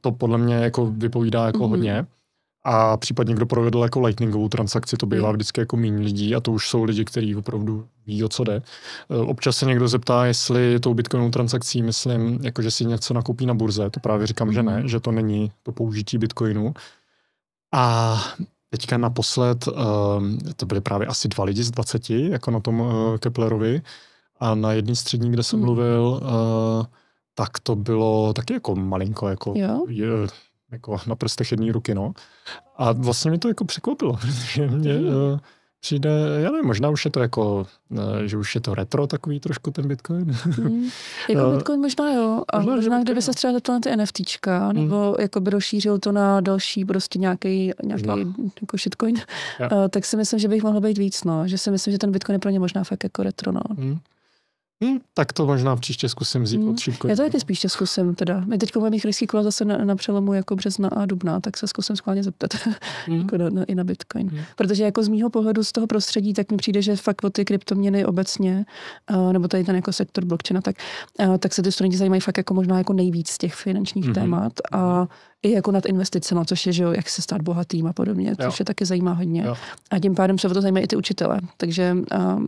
to 0.00 0.12
podle 0.12 0.38
mě 0.38 0.54
jako 0.54 0.86
vypovídá 0.86 1.46
jako 1.46 1.58
mm-hmm. 1.58 1.68
hodně. 1.68 2.06
A 2.64 2.96
případně 2.96 3.34
kdo 3.34 3.46
provedl 3.46 3.78
jako 3.78 4.00
lightningovou 4.00 4.48
transakci, 4.48 4.96
to 4.96 5.06
bývá 5.06 5.32
vždycky 5.32 5.60
jako 5.60 5.76
méně 5.76 5.98
lidí 5.98 6.34
a 6.34 6.40
to 6.40 6.52
už 6.52 6.68
jsou 6.68 6.84
lidi, 6.84 7.04
kteří 7.04 7.36
opravdu 7.36 7.86
ví, 8.06 8.24
o 8.24 8.28
co 8.28 8.44
jde. 8.44 8.62
Uh, 9.08 9.30
občas 9.30 9.56
se 9.56 9.66
někdo 9.66 9.88
zeptá, 9.88 10.26
jestli 10.26 10.80
tou 10.80 10.94
bitcoinovou 10.94 11.30
transakcí 11.30 11.82
myslím, 11.82 12.38
jako 12.42 12.62
že 12.62 12.70
si 12.70 12.84
něco 12.84 13.14
nakoupí 13.14 13.46
na 13.46 13.54
burze. 13.54 13.90
To 13.90 14.00
právě 14.00 14.26
říkám, 14.26 14.52
že 14.52 14.62
ne, 14.62 14.82
že 14.86 15.00
to 15.00 15.12
není 15.12 15.52
to 15.62 15.72
použití 15.72 16.18
bitcoinu. 16.18 16.74
A 17.72 18.16
Teďka 18.74 18.98
naposled, 18.98 19.68
uh, 19.68 19.74
to 20.56 20.66
byly 20.66 20.80
právě 20.80 21.06
asi 21.06 21.28
dva 21.28 21.44
lidi 21.44 21.62
z 21.62 21.70
20, 21.70 22.10
jako 22.10 22.50
na 22.50 22.60
tom 22.60 22.80
uh, 22.80 23.16
Keplerovi, 23.18 23.82
a 24.40 24.54
na 24.54 24.72
jedné 24.72 24.94
střední, 24.94 25.30
kde 25.30 25.42
jsem 25.42 25.58
hmm. 25.58 25.66
mluvil, 25.66 26.20
uh, 26.22 26.86
tak 27.34 27.58
to 27.58 27.76
bylo 27.76 28.32
taky 28.32 28.52
jako 28.52 28.76
malinko, 28.76 29.28
jako, 29.28 29.54
je, 29.88 30.10
jako 30.72 30.96
na 31.06 31.14
prstech 31.14 31.50
jedné 31.50 31.72
ruky, 31.72 31.94
no. 31.94 32.12
A 32.76 32.92
vlastně 32.92 33.30
mě 33.30 33.38
to 33.38 33.48
jako 33.48 33.64
překvapilo, 33.64 34.12
protože 34.20 34.66
mě 34.66 34.98
uh, 34.98 35.38
přijde, 35.84 36.10
já 36.38 36.50
nevím, 36.50 36.66
možná 36.66 36.88
už 36.88 37.04
je 37.04 37.10
to 37.10 37.20
jako, 37.20 37.66
eh, 37.98 38.28
že 38.28 38.36
už 38.36 38.54
je 38.54 38.60
to 38.60 38.74
retro 38.74 39.06
takový 39.06 39.40
trošku 39.40 39.70
ten 39.70 39.88
Bitcoin. 39.88 40.36
Mm. 40.58 40.88
Jako 41.28 41.50
Bitcoin 41.50 41.80
možná 41.80 42.12
jo, 42.12 42.42
a 42.48 42.58
možná, 42.58 42.74
možná 42.74 43.02
kdyby 43.02 43.22
se 43.22 43.32
třeba 43.32 43.52
zeptal 43.52 43.74
na 43.74 43.80
ty 43.80 43.96
NFTčka, 43.96 44.72
mm. 44.72 44.74
nebo 44.74 45.16
jako 45.20 45.40
by 45.40 45.50
rozšířil 45.50 45.98
to 45.98 46.12
na 46.12 46.40
další 46.40 46.84
prostě 46.84 47.18
nějaký, 47.18 47.72
nějaký 47.82 48.08
jako 48.60 48.76
shitcoin, 48.76 49.14
uh, 49.14 49.88
tak 49.90 50.04
si 50.04 50.16
myslím, 50.16 50.40
že 50.40 50.48
bych 50.48 50.62
mohl 50.62 50.80
být 50.80 50.98
víc, 50.98 51.24
no. 51.24 51.48
Že 51.48 51.58
si 51.58 51.70
myslím, 51.70 51.92
že 51.92 51.98
ten 51.98 52.12
Bitcoin 52.12 52.34
je 52.34 52.38
pro 52.38 52.50
ně 52.50 52.60
možná 52.60 52.84
fakt 52.84 53.04
jako 53.04 53.22
retro, 53.22 53.52
no. 53.52 53.60
Mm. 53.76 53.98
Hmm, 54.84 54.98
tak 55.14 55.32
to 55.32 55.46
možná 55.46 55.76
příště 55.76 56.08
zkusím 56.08 56.42
vzít 56.42 56.56
hmm. 56.56 56.68
od 56.68 56.78
šipko. 56.78 57.08
Já 57.08 57.16
to 57.16 57.22
taky 57.22 57.40
spíš 57.40 57.66
zkusím 57.68 58.14
teda. 58.14 58.40
My 58.46 58.58
teď 58.58 58.76
máme 58.76 58.90
mých 58.90 59.06
kola 59.28 59.42
zase 59.42 59.64
na, 59.64 59.76
na, 59.76 59.96
přelomu 59.96 60.32
jako 60.32 60.56
března 60.56 60.88
a 60.88 61.06
dubna, 61.06 61.40
tak 61.40 61.56
se 61.56 61.66
zkusím 61.66 61.96
schválně 61.96 62.22
zeptat 62.22 62.50
hmm. 63.06 63.18
jako 63.18 63.38
na, 63.38 63.50
na, 63.50 63.64
i 63.64 63.74
na 63.74 63.84
Bitcoin. 63.84 64.28
Hmm. 64.28 64.40
Protože 64.56 64.84
jako 64.84 65.02
z 65.02 65.08
mýho 65.08 65.30
pohledu 65.30 65.64
z 65.64 65.72
toho 65.72 65.86
prostředí, 65.86 66.34
tak 66.34 66.50
mi 66.50 66.56
přijde, 66.56 66.82
že 66.82 66.96
fakt 66.96 67.24
o 67.24 67.30
ty 67.30 67.44
kryptoměny 67.44 68.04
obecně, 68.04 68.66
uh, 69.10 69.32
nebo 69.32 69.48
tady 69.48 69.64
ten 69.64 69.76
jako 69.76 69.92
sektor 69.92 70.24
blockchaina, 70.24 70.60
tak, 70.60 70.76
uh, 71.20 71.38
tak 71.38 71.54
se 71.54 71.62
ty 71.62 71.72
studenti 71.72 71.96
zajímají 71.96 72.20
fakt 72.20 72.36
jako 72.36 72.54
možná 72.54 72.78
jako 72.78 72.92
nejvíc 72.92 73.28
z 73.28 73.38
těch 73.38 73.54
finančních 73.54 74.04
hmm. 74.04 74.14
témat 74.14 74.52
a 74.72 75.06
i 75.42 75.50
jako 75.50 75.72
nad 75.72 75.86
investicemi, 75.86 76.40
což 76.46 76.66
je, 76.66 76.72
že 76.72 76.82
jo, 76.82 76.92
jak 76.92 77.08
se 77.08 77.22
stát 77.22 77.42
bohatým 77.42 77.86
a 77.86 77.92
podobně, 77.92 78.36
což 78.36 78.44
jo. 78.44 78.56
je 78.58 78.64
taky 78.64 78.84
zajímá 78.84 79.12
hodně. 79.12 79.42
Jo. 79.42 79.56
A 79.90 79.98
tím 79.98 80.14
pádem 80.14 80.38
se 80.38 80.48
o 80.48 80.54
to 80.54 80.60
zajímají 80.60 80.84
i 80.84 80.88
ty 80.88 80.96
učitele. 80.96 81.40
Takže 81.56 81.96
uh, 82.14 82.44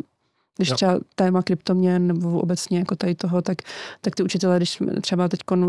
když 0.57 0.68
jo. 0.68 0.74
třeba 0.74 0.98
téma 1.14 1.42
kryptoměn 1.42 2.07
nebo 2.07 2.40
obecně 2.40 2.78
jako 2.78 2.96
tady 2.96 3.14
toho, 3.14 3.42
tak, 3.42 3.59
tak 4.00 4.14
ty 4.14 4.22
učitelé, 4.22 4.57
když 4.57 4.82
třeba 5.00 5.28
teď 5.28 5.40
uh, 5.50 5.66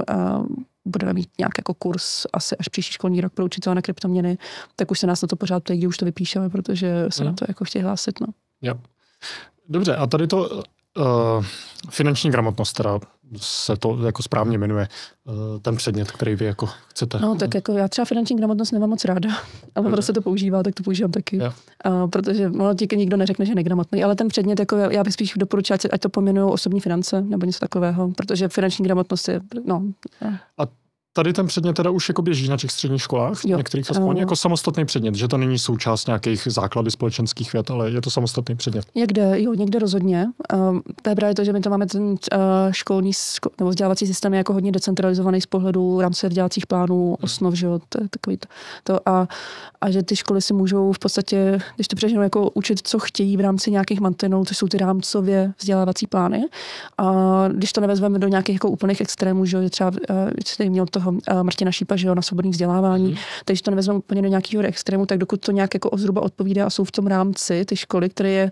budeme 0.85 1.13
mít 1.13 1.29
nějak 1.39 1.57
jako 1.57 1.73
kurz 1.73 2.25
asi 2.33 2.57
až 2.57 2.67
příští 2.67 2.93
školní 2.93 3.21
rok 3.21 3.33
pro 3.33 3.45
učitele 3.45 3.75
na 3.75 3.81
kryptoměny, 3.81 4.37
tak 4.75 4.91
už 4.91 4.99
se 4.99 5.07
nás 5.07 5.21
na 5.21 5.27
to 5.27 5.35
pořád 5.35 5.63
ptají, 5.63 5.79
kdy 5.79 5.87
už 5.87 5.97
to 5.97 6.05
vypíšeme, 6.05 6.49
protože 6.49 7.05
se 7.09 7.23
hmm. 7.23 7.31
na 7.31 7.35
to 7.35 7.45
jako 7.47 7.65
chtějí 7.65 7.83
hlásit. 7.83 8.21
No. 8.21 8.27
Jo. 8.61 8.73
Dobře, 9.69 9.95
a 9.95 10.07
tady 10.07 10.27
to 10.27 10.49
uh, 10.49 11.45
finanční 11.89 12.31
gramotnost, 12.31 12.73
teda 12.73 12.99
se 13.37 13.77
to 13.77 14.05
jako 14.05 14.23
správně 14.23 14.57
jmenuje, 14.57 14.87
uh, 15.25 15.33
ten 15.61 15.75
předmět, 15.75 16.11
který 16.11 16.35
vy 16.35 16.45
jako 16.45 16.69
chcete. 16.87 17.19
No 17.19 17.35
tak 17.35 17.55
jako 17.55 17.71
já 17.71 17.87
třeba 17.87 18.05
finanční 18.05 18.35
gramotnost 18.35 18.71
nemám 18.71 18.89
moc 18.89 19.05
ráda, 19.05 19.29
ale 19.75 19.91
prostě 19.91 20.13
to 20.13 20.21
používá, 20.21 20.63
tak 20.63 20.75
to 20.75 20.83
používám 20.83 21.11
taky. 21.11 21.39
Uh, 21.39 22.09
protože 22.09 22.49
no, 22.49 22.73
díky 22.73 22.97
nikdo 22.97 23.17
neřekne, 23.17 23.45
že 23.45 23.51
je 23.51 23.55
negramotný, 23.55 24.03
ale 24.03 24.15
ten 24.15 24.27
předmět, 24.27 24.59
jako 24.59 24.75
já 24.75 25.03
bych 25.03 25.13
spíš 25.13 25.33
doporučila, 25.37 25.79
ať 25.91 26.01
to 26.01 26.09
pomenují 26.09 26.53
osobní 26.53 26.79
finance 26.79 27.21
nebo 27.21 27.45
něco 27.45 27.59
takového, 27.59 28.11
protože 28.17 28.47
finanční 28.47 28.85
gramotnost 28.85 29.27
je, 29.27 29.41
no. 29.65 29.83
A 30.57 30.63
tady 31.17 31.33
ten 31.33 31.47
předmět 31.47 31.73
teda 31.73 31.89
už 31.89 32.09
jako 32.09 32.21
běží 32.21 32.49
na 32.49 32.57
těch 32.57 32.71
středních 32.71 33.01
školách, 33.01 33.45
jo. 33.45 33.57
některých 33.57 33.91
aspoň, 33.91 34.15
uh, 34.15 34.19
jako 34.19 34.35
samostatný 34.35 34.85
předmět, 34.85 35.15
že 35.15 35.27
to 35.27 35.37
není 35.37 35.59
součást 35.59 36.07
nějakých 36.07 36.47
základy 36.51 36.91
společenských 36.91 37.53
věd, 37.53 37.71
ale 37.71 37.91
je 37.91 38.01
to 38.01 38.09
samostatný 38.09 38.55
předmět. 38.55 38.85
Někde, 38.95 39.41
jo, 39.41 39.53
někde 39.53 39.79
rozhodně. 39.79 40.25
Uh, 40.53 40.79
to 41.01 41.09
je 41.09 41.15
právě 41.15 41.35
to, 41.35 41.43
že 41.43 41.53
my 41.53 41.61
to 41.61 41.69
máme 41.69 41.85
ten 41.85 42.03
uh, 42.03 42.17
školní 42.71 43.13
ško, 43.13 43.49
nebo 43.59 43.69
vzdělávací 43.69 44.07
systém 44.07 44.33
je 44.33 44.37
jako 44.37 44.53
hodně 44.53 44.71
decentralizovaný 44.71 45.41
z 45.41 45.45
pohledu 45.45 46.01
rámce 46.01 46.27
vzdělávacích 46.27 46.67
plánů, 46.67 47.17
osnov, 47.21 47.53
že 47.53 47.65
jo, 47.65 47.79
to 47.89 48.03
je 48.03 48.09
takový 48.09 48.37
to. 48.37 48.47
to 48.83 49.09
a, 49.09 49.27
a, 49.81 49.91
že 49.91 50.03
ty 50.03 50.15
školy 50.15 50.41
si 50.41 50.53
můžou 50.53 50.91
v 50.91 50.99
podstatě, 50.99 51.59
když 51.75 51.87
to 51.87 51.95
přeženu, 51.95 52.21
jako 52.21 52.49
učit, 52.53 52.87
co 52.87 52.99
chtějí 52.99 53.37
v 53.37 53.39
rámci 53.39 53.71
nějakých 53.71 53.99
mantinů, 53.99 54.45
to 54.45 54.53
jsou 54.53 54.67
ty 54.67 54.77
rámcově 54.77 55.53
vzdělávací 55.59 56.07
plány. 56.07 56.45
A 56.97 57.13
když 57.53 57.73
to 57.73 57.81
nevezmeme 57.81 58.19
do 58.19 58.27
nějakých 58.27 58.55
jako 58.55 58.69
úplných 58.69 59.01
extrémů, 59.01 59.45
že 59.45 59.69
třeba 59.69 59.91
uh, 60.59 60.69
měl 60.69 60.85
toho 60.85 61.06
uh, 61.09 61.43
Martina 61.43 61.71
Šípa, 61.71 61.95
že 61.95 62.07
jo, 62.07 62.15
na 62.15 62.21
svobodný 62.21 62.51
vzdělávání, 62.51 63.11
mm. 63.11 63.17
takže 63.45 63.63
to 63.63 63.71
nevezmeme 63.71 63.99
úplně 63.99 64.21
do 64.21 64.27
nějakého 64.27 64.63
extrému, 64.63 65.05
tak 65.05 65.17
dokud 65.17 65.41
to 65.41 65.51
nějak 65.51 65.73
jako 65.73 65.89
zhruba 65.97 66.21
odpovídá 66.21 66.65
a 66.65 66.69
jsou 66.69 66.83
v 66.83 66.91
tom 66.91 67.07
rámci 67.07 67.65
ty 67.65 67.75
školy, 67.75 68.09
které 68.09 68.29
je 68.29 68.51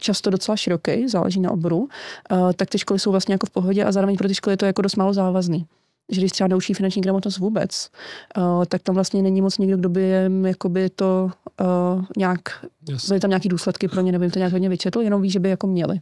často 0.00 0.30
docela 0.30 0.56
široký, 0.56 1.08
záleží 1.08 1.40
na 1.40 1.50
oboru, 1.50 1.78
uh, 1.78 2.52
tak 2.52 2.68
ty 2.68 2.78
školy 2.78 2.98
jsou 2.98 3.10
vlastně 3.10 3.34
jako 3.34 3.46
v 3.46 3.50
pohodě 3.50 3.84
a 3.84 3.92
zároveň 3.92 4.16
pro 4.16 4.28
ty 4.28 4.34
školy 4.34 4.52
je 4.52 4.56
to 4.56 4.66
jako 4.66 4.82
dost 4.82 4.96
málo 4.96 5.12
závazný 5.12 5.66
že 6.12 6.20
když 6.20 6.32
třeba 6.32 6.48
neučí 6.48 6.74
finanční 6.74 7.02
gramotnost 7.02 7.38
vůbec, 7.38 7.90
uh, 8.36 8.64
tak 8.64 8.82
tam 8.82 8.94
vlastně 8.94 9.22
není 9.22 9.40
moc 9.40 9.58
někdo, 9.58 9.76
kdo 9.76 9.88
by 9.88 10.02
jim 10.02 10.46
jakoby 10.46 10.90
to 10.90 11.30
uh, 11.60 12.04
nějak, 12.16 12.40
yes. 12.88 13.08
byly 13.08 13.20
tam 13.20 13.30
nějaký 13.30 13.48
důsledky 13.48 13.88
pro 13.88 14.00
ně, 14.00 14.12
nebo 14.12 14.24
jim 14.24 14.30
to 14.30 14.38
nějak 14.38 14.52
hodně 14.52 14.68
vyčetl, 14.68 15.00
jenom 15.00 15.22
ví, 15.22 15.30
že 15.30 15.40
by 15.40 15.48
jako 15.48 15.66
měli. 15.66 16.00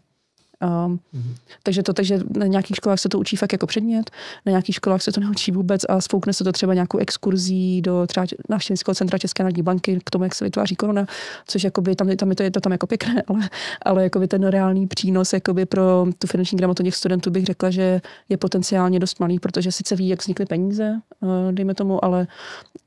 Um, 0.63 0.99
mm-hmm. 1.15 1.35
Takže 1.63 1.83
to, 1.83 1.93
takže 1.93 2.21
na 2.37 2.47
nějakých 2.47 2.77
školách 2.77 3.01
se 3.01 3.09
to 3.09 3.19
učí 3.19 3.37
fakt 3.37 3.53
jako 3.53 3.67
předmět, 3.67 4.11
na 4.47 4.51
nějakých 4.51 4.75
školách 4.75 5.03
se 5.03 5.13
to 5.13 5.21
neučí 5.21 5.53
vůbec 5.53 5.83
a 5.89 6.01
spoukne 6.01 6.33
se 6.33 6.45
to 6.45 6.53
třeba 6.53 6.75
nějakou 6.75 6.99
exkurzí 6.99 7.83
do 7.83 8.07
třeba 8.07 8.27
návštěvnického 8.49 8.95
centra 8.95 9.19
České 9.19 9.43
národní 9.43 9.63
banky 9.63 10.01
k 10.05 10.11
tomu, 10.11 10.25
jak 10.25 10.35
se 10.35 10.45
vytváří 10.45 10.77
koruna, 10.77 11.07
což 11.47 11.65
jakoby, 11.65 11.97
tam, 11.97 12.17
tam 12.17 12.31
je 12.31 12.37
to, 12.37 12.43
je 12.43 12.51
to 12.51 12.61
tam 12.61 12.73
jako 12.73 12.87
pěkné, 12.87 13.23
ale, 13.29 13.51
ale 13.83 14.03
jakoby 14.03 14.29
ten 14.29 14.47
reálný 14.47 14.87
přínos 14.87 15.33
jakoby 15.33 15.67
pro 15.67 16.07
tu 16.19 16.27
finanční 16.27 16.59
gramatu 16.59 16.83
těch 16.83 16.95
studentů 16.95 17.31
bych 17.31 17.45
řekla, 17.45 17.71
že 17.71 18.01
je 18.29 18.37
potenciálně 18.37 18.99
dost 18.99 19.21
malý, 19.21 19.39
protože 19.39 19.73
sice 19.73 19.97
ví, 19.97 20.09
jak 20.09 20.21
vznikly 20.21 20.47
peníze, 20.47 21.01
uh, 21.21 21.29
dejme 21.53 21.75
tomu, 21.75 22.05
ale 22.05 22.27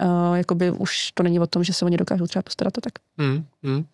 uh, 0.04 0.38
jakoby 0.38 0.72
už 0.72 1.12
to 1.12 1.24
není 1.24 1.40
o 1.40 1.48
tom, 1.48 1.64
že 1.64 1.74
se 1.74 1.86
oni 1.86 1.98
dokážou 1.98 2.28
třeba 2.28 2.44
postarat 2.44 2.78
a 2.78 2.82
tak. 2.82 2.94
Mm, 3.18 3.46
mm. 3.64 3.86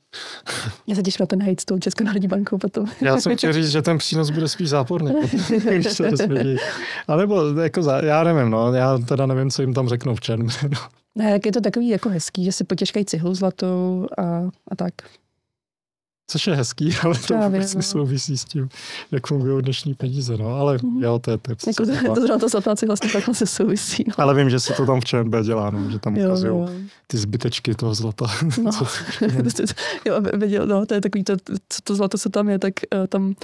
Já 0.87 0.95
se 0.95 1.03
těším 1.03 1.23
na 1.23 1.25
ten 1.25 1.43
hate 1.43 1.61
s 1.61 1.65
tou 1.65 1.79
Českou 1.79 2.03
národní 2.03 2.27
bankou 2.27 2.57
potom. 2.57 2.85
Já 3.01 3.17
jsem 3.17 3.37
chtěl 3.37 3.53
říct, 3.53 3.69
že 3.69 3.81
ten 3.81 3.97
přínos 3.97 4.29
bude 4.29 4.47
spíš 4.47 4.69
záporný, 4.69 5.13
když 5.69 5.91
se 5.91 6.09
A 7.07 7.15
nebo 7.15 7.59
jako 7.61 7.83
za, 7.83 7.97
já 7.97 8.23
nevím, 8.23 8.49
no, 8.51 8.73
já 8.73 8.97
teda 8.97 9.25
nevím, 9.25 9.51
co 9.51 9.61
jim 9.61 9.73
tam 9.73 9.89
řeknou 9.89 10.15
v 10.15 10.21
černu. 10.21 10.47
Ne, 11.15 11.31
jak 11.31 11.45
je 11.45 11.51
to 11.51 11.61
takový 11.61 11.89
jako 11.89 12.09
hezký, 12.09 12.45
že 12.45 12.51
si 12.51 12.63
potěžkají 12.63 13.05
cihlu 13.05 13.35
zlatou 13.35 14.07
a, 14.17 14.23
a 14.71 14.75
tak. 14.75 14.93
Což 16.27 16.47
je 16.47 16.55
hezký, 16.55 16.95
ale 17.03 17.15
to 17.15 17.27
Právě, 17.27 17.59
vůbec 17.59 17.75
no. 17.75 17.81
souvisí 17.81 18.37
s 18.37 18.45
tím, 18.45 18.69
jak 19.11 19.27
fungují 19.27 19.63
dnešní 19.63 19.93
peníze, 19.93 20.37
no, 20.37 20.55
ale 20.55 20.77
mm-hmm. 20.77 21.03
jo, 21.03 21.19
to 21.19 21.31
je 21.31 21.37
to. 21.37 21.51
Jako 21.67 21.85
to, 21.85 22.39
to, 22.39 22.49
to, 22.49 22.61
to 22.61 22.85
vlastně 22.87 23.09
takhle 23.13 23.33
se 23.33 23.45
souvisí. 23.45 24.03
No. 24.07 24.13
Ale 24.17 24.35
vím, 24.35 24.49
že 24.49 24.59
se 24.59 24.73
to 24.73 24.85
tam 24.85 25.01
v 25.01 25.05
ČNB 25.05 25.35
dělá, 25.43 25.69
no, 25.69 25.91
že 25.91 25.99
tam 25.99 26.17
ukazují 26.17 26.89
ty 27.07 27.17
zbytečky 27.17 27.75
toho 27.75 27.95
zlata. 27.95 28.25
No. 28.61 28.71
jo, 30.05 30.21
viděl, 30.33 30.67
no, 30.67 30.85
to 30.85 30.93
je 30.93 31.01
takový, 31.01 31.23
to, 31.23 31.33
co 31.69 31.81
to 31.83 31.95
zlato, 31.95 32.17
co 32.17 32.29
tam 32.29 32.49
je, 32.49 32.59
tak 32.59 32.73
uh, 32.95 33.07
tam 33.07 33.35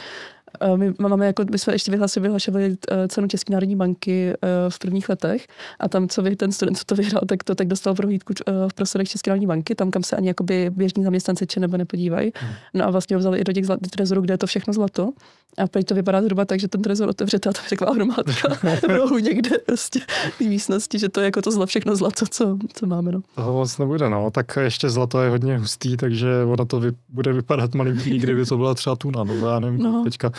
my 0.75 0.93
máme 0.99 1.25
jako, 1.25 1.45
my 1.51 1.59
jsme 1.59 1.73
ještě 1.73 1.91
vyhlasili, 1.91 2.21
vyhlašovali 2.21 2.77
eh, 2.91 3.07
cenu 3.07 3.27
České 3.27 3.53
národní 3.53 3.75
banky 3.75 4.33
eh, 4.33 4.47
v 4.69 4.79
prvních 4.79 5.09
letech 5.09 5.47
a 5.79 5.89
tam, 5.89 6.07
co 6.07 6.21
vy, 6.21 6.35
ten 6.35 6.51
student, 6.51 6.77
co 6.77 6.85
to 6.85 6.95
vyhrál, 6.95 7.21
tak 7.27 7.43
to 7.43 7.55
tak 7.55 7.67
dostal 7.67 7.95
prohlídku 7.95 8.33
eh, 8.47 8.51
v 8.67 8.73
prostorech 8.73 9.09
České 9.09 9.29
národní 9.29 9.47
banky, 9.47 9.75
tam, 9.75 9.91
kam 9.91 10.03
se 10.03 10.15
ani 10.15 10.27
jakoby 10.27 10.69
běžní 10.69 11.03
zaměstnanci 11.03 11.47
či 11.47 11.59
nebo 11.59 11.77
nepodívají. 11.77 12.31
Hmm. 12.35 12.53
No 12.73 12.85
a 12.85 12.89
vlastně 12.89 13.15
ho 13.15 13.19
vzali 13.19 13.39
i 13.39 13.43
do 13.43 13.53
těch 13.53 13.65
trezorů, 13.89 14.21
kde 14.21 14.33
je 14.33 14.37
to 14.37 14.47
všechno 14.47 14.73
zlato. 14.73 15.13
A 15.57 15.67
teď 15.67 15.85
to 15.85 15.95
vypadá 15.95 16.21
zhruba 16.21 16.45
tak, 16.45 16.59
že 16.59 16.67
ten 16.67 16.81
trezor 16.81 17.09
otevřete 17.09 17.49
a 17.49 17.53
tam 17.53 17.63
taková 17.69 17.93
hromádka 17.93 18.55
v 18.81 18.83
rohu 18.83 19.17
někde 19.17 19.57
prostě 19.57 19.99
v 20.37 20.41
místnosti, 20.41 20.99
že 20.99 21.09
to 21.09 21.19
je 21.19 21.25
jako 21.25 21.41
to 21.41 21.51
zla, 21.51 21.65
všechno 21.65 21.95
zlato, 21.95 22.25
co, 22.25 22.57
co 22.73 22.85
máme. 22.85 23.11
No. 23.11 23.21
Toho 23.35 23.53
moc 23.53 23.77
nebude, 23.77 24.09
no. 24.09 24.31
Tak 24.31 24.57
ještě 24.61 24.89
zlato 24.89 25.21
je 25.21 25.29
hodně 25.29 25.57
hustý, 25.57 25.97
takže 25.97 26.27
ono 26.43 26.65
to 26.65 26.79
vy, 26.79 26.91
bude 27.09 27.33
vypadat 27.33 27.75
malinký, 27.75 28.19
kdyby 28.19 28.45
to 28.45 28.57
byla 28.57 28.73
třeba 28.73 28.95
tuna, 28.95 29.23
no 29.23 29.33
já 29.33 29.59
nevím, 29.59 29.83
no. 29.83 30.03
teďka 30.03 30.31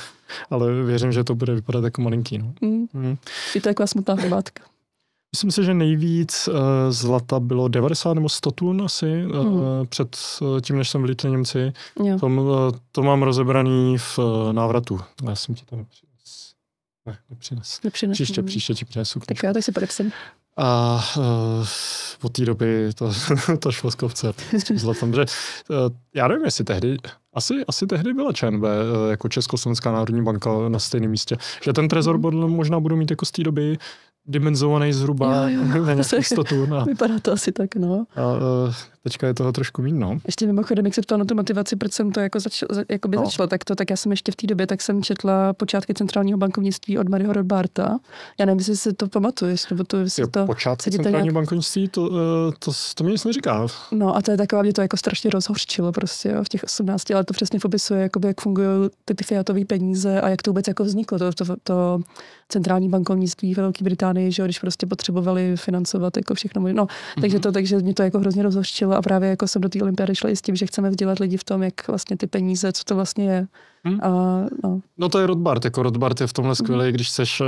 ale 0.51 0.83
věřím, 0.83 1.13
že 1.13 1.25
to 1.25 1.35
bude 1.35 1.55
vypadat 1.55 1.85
jako 1.85 2.03
malinký. 2.03 2.39
No. 2.39 2.53
Mm. 2.61 2.87
Mm. 2.93 3.17
Je 3.55 3.61
to 3.61 3.69
taková 3.69 3.87
smutná 3.87 4.15
hromádka. 4.15 4.72
Myslím 5.37 5.51
si, 5.51 5.65
že 5.65 5.75
nejvíc 5.75 6.49
uh, 6.49 6.55
zlata 6.89 7.41
bylo 7.41 7.69
90 7.69 8.15
nebo 8.15 8.29
100 8.29 8.51
tun 8.51 8.83
asi 8.83 9.27
uh, 9.27 9.47
mm. 9.47 9.87
před 9.87 10.17
uh, 10.41 10.61
tím, 10.61 10.79
než 10.79 10.91
jsem 10.91 11.03
vylítl 11.03 11.29
Němci. 11.29 11.73
To, 12.21 12.27
uh, 12.27 12.71
to 12.93 13.03
mám 13.03 13.23
rozebraný 13.23 13.99
v 13.99 14.19
uh, 14.19 14.53
návratu. 14.53 15.01
Já 15.29 15.35
jsem 15.35 15.55
ti 15.55 15.65
to 15.65 15.77
nepřines. 15.77 16.53
Ne, 17.07 17.19
nepřines. 17.31 17.81
nepřines. 17.85 18.15
Příště, 18.15 18.43
příště 18.43 18.75
ti 18.75 18.85
přinesu. 18.85 19.21
Tak 19.21 19.43
já 19.43 19.53
tak 19.53 19.65
si 19.65 19.73
podepsím. 19.73 20.13
A 20.57 21.01
uh, 21.17 21.67
od 22.23 22.33
té 22.33 22.45
doby 22.45 22.91
to, 22.95 23.13
to 23.59 23.73
šlo 23.73 23.91
z 23.91 23.95
kopce 23.95 24.33
s 24.59 24.65
tím 24.65 24.79
zlatem. 24.79 25.15
Že, 25.15 25.21
uh, 25.21 25.77
já 26.15 26.29
nevím, 26.29 26.45
jestli 26.45 26.65
tehdy, 26.65 26.97
asi, 27.35 27.55
asi 27.69 27.87
tehdy 27.87 28.15
byla 28.15 28.33
ČNB, 28.33 28.63
uh, 28.63 29.11
jako 29.11 29.29
Československá 29.29 29.93
národní 29.93 30.23
banka 30.23 30.51
na 30.69 30.79
stejném 30.79 31.11
místě. 31.11 31.37
Že 31.63 31.73
ten 31.73 31.89
trezor 31.89 32.19
mm. 32.19 32.51
možná 32.51 32.81
budu 32.81 32.97
mít 32.97 33.11
jako 33.11 33.27
z 33.27 33.31
té 33.31 33.43
doby 33.43 33.79
dimenzovaný 34.27 34.93
zhruba 34.93 35.49
jo, 35.51 35.61
jo. 35.61 35.85
na 35.99 36.05
jistotu. 36.17 36.67
No. 36.73 36.85
Vypadá 36.85 37.19
to 37.19 37.33
asi 37.33 37.53
tak, 37.53 37.77
no. 37.77 38.07
A, 38.17 38.23
teďka 39.03 39.27
je 39.27 39.35
toho 39.35 39.53
trošku 39.53 39.83
méně, 39.83 39.99
no. 39.99 40.19
Ještě 40.27 40.47
mimochodem, 40.47 40.85
jak 40.85 40.95
se 40.95 41.03
ptal 41.03 41.19
na 41.19 41.25
tu 41.25 41.35
motivaci, 41.35 41.77
proč 41.77 41.93
jsem 41.93 42.13
to 42.13 42.21
jako 42.21 42.41
začal, 42.41 42.69
jako 42.89 43.09
by 43.09 43.17
no. 43.17 43.25
začalo, 43.25 43.47
tak 43.47 43.65
to, 43.65 43.75
tak 43.75 43.91
já 43.91 43.97
jsem 43.97 44.13
ještě 44.13 44.33
v 44.33 44.37
té 44.37 44.47
době, 44.47 44.67
tak 44.67 44.83
jsem 44.83 45.03
četla 45.03 45.53
počátky 45.53 45.95
centrálního 45.95 46.39
bankovnictví 46.39 46.99
od 46.99 47.09
Mariho 47.09 47.33
Rodbarta. 47.33 47.99
Já 48.39 48.47
nevím, 48.47 48.59
jestli 48.59 48.77
si 48.77 48.93
to 48.93 49.09
pamatuješ, 49.09 49.71
nebo 49.71 49.85
to, 49.85 49.97
jestli 49.97 50.21
jo, 50.21 50.27
to... 50.31 50.47
Počátky 50.47 50.91
centrálního 50.91 51.23
nějak... 51.23 51.35
bankovnictví, 51.35 51.89
to, 51.89 52.09
to, 52.09 52.17
eh, 52.17 52.53
to, 52.59 52.73
to, 52.95 53.05
mi 53.05 53.13
nic 53.13 53.25
neříká. 53.25 53.67
No 53.93 54.17
a 54.17 54.23
to 54.23 54.31
je 54.31 54.37
taková, 54.37 54.63
mě 54.63 54.73
to 54.73 54.81
jako 54.81 54.97
strašně 54.97 55.31
rozhořčilo 55.31 55.93
prostě 55.93 56.29
jo, 56.29 56.45
v 56.45 56.49
těch 56.49 56.65
18 56.65 57.11
letech 57.11 57.27
to 57.27 57.35
přesně 57.35 57.61
popisuje, 57.61 58.03
jakoby, 58.03 58.29
jak 58.29 58.41
fungují 58.41 58.69
ty, 59.05 59.15
ty 59.15 59.25
fiatové 59.25 59.65
peníze 59.65 60.21
a 60.21 60.29
jak 60.29 60.43
to 60.43 60.51
vůbec 60.51 60.69
jako 60.69 60.85
vzniklo, 60.85 61.19
to, 61.19 61.33
to, 61.33 61.57
to 61.63 62.01
centrální 62.49 62.89
bankovnictví 62.89 63.55
ve 63.55 63.63
Velké 63.63 63.85
Británii, 63.85 64.33
že 64.33 64.45
když 64.45 64.59
prostě 64.59 64.87
potřebovali 64.87 65.57
financovat 65.57 66.17
jako 66.17 66.35
všechno. 66.35 66.63
No, 66.73 66.87
takže 67.21 67.41
to, 67.41 67.53
takže 67.53 67.79
mě 67.79 67.95
to 67.95 68.03
jako 68.03 68.19
hrozně 68.19 68.43
rozhořčilo 68.43 68.92
a 68.95 69.03
právě 69.03 69.29
jako 69.31 69.49
jsem 69.49 69.63
do 69.63 69.69
té 69.69 69.83
olympiády 69.83 70.15
šla 70.15 70.31
i 70.31 70.37
s 70.37 70.43
tím, 70.43 70.57
že 70.57 70.67
chceme 70.67 70.91
vzdělat 70.91 71.19
lidi 71.19 71.37
v 71.37 71.45
tom, 71.45 71.63
jak 71.63 71.89
vlastně 71.89 72.17
ty 72.17 72.27
peníze, 72.27 72.73
co 72.73 72.85
to 72.85 72.95
vlastně 72.95 73.31
je. 73.31 73.47
Hmm. 73.85 73.99
A, 74.03 74.09
no. 74.65 74.81
no 74.99 75.09
to 75.09 75.19
je 75.19 75.27
Rothbard, 75.27 75.65
jako 75.65 75.83
Rothbard 75.83 76.21
je 76.21 76.27
v 76.27 76.33
tomhle 76.33 76.55
skvělý, 76.55 76.85
hmm. 76.85 76.93
když 76.93 77.11
seš 77.11 77.41
uh, 77.41 77.47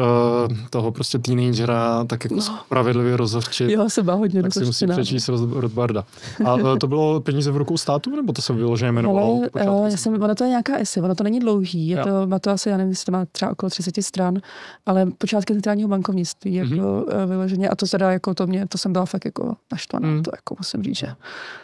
toho 0.70 0.93
prostě 0.93 1.18
teenagera 1.18 2.05
tak 2.05 2.24
jako 2.24 2.35
no. 2.35 2.43
spravedlivě 2.43 3.16
rozhodčit. 3.16 3.70
Jo, 3.70 3.91
se 3.91 4.03
bá 4.03 4.14
hodně 4.14 4.43
Tak 4.43 4.55
si 4.55 4.64
musí 4.64 4.87
přečíst 4.87 5.28
Rothbarda. 5.53 6.05
A 6.45 6.55
uh, 6.55 6.78
to 6.78 6.87
bylo 6.87 7.20
peníze 7.20 7.51
v 7.51 7.57
rukou 7.57 7.76
státu, 7.76 8.16
nebo 8.16 8.32
to 8.32 8.43
se 8.43 8.53
vyloženě 8.53 8.89
jmenovalo? 8.89 9.43
Ale, 9.55 9.91
já 9.91 9.97
jsem, 9.97 10.22
ono 10.22 10.35
to 10.35 10.45
je 10.45 10.51
nějaká 10.51 10.76
esy, 10.76 11.01
ono 11.01 11.14
to 11.14 11.24
není 11.24 11.41
dlouhý, 11.41 11.89
je 11.89 11.97
to, 11.97 12.26
má 12.26 12.39
to 12.39 12.51
asi, 12.51 12.68
já 12.68 12.76
nevím, 12.76 12.91
jestli 12.91 13.05
to 13.05 13.12
má 13.12 13.24
třeba 13.32 13.51
okolo 13.53 13.70
30 13.70 14.03
stran, 14.03 14.39
ale 14.87 15.07
počátky 15.18 15.53
centrálního 15.53 15.89
bankovnictví, 15.89 16.55
jako 16.55 16.74
mm-hmm. 16.74 17.26
vyloženě, 17.26 17.68
a 17.68 17.76
to 17.76 17.87
se 17.87 17.99
dá 17.99 18.12
jako 18.12 18.35
to 18.35 18.47
mě, 18.47 18.66
to 18.66 18.78
jsem 18.78 18.93
byla 18.93 19.07
fakt 19.07 19.24
jako 19.24 19.55
naštvaná, 19.72 20.09
mm. 20.09 20.22
to 20.22 20.30
jako 20.35 20.55
musím 20.59 20.82
říct, 20.82 20.97
že. 20.97 21.07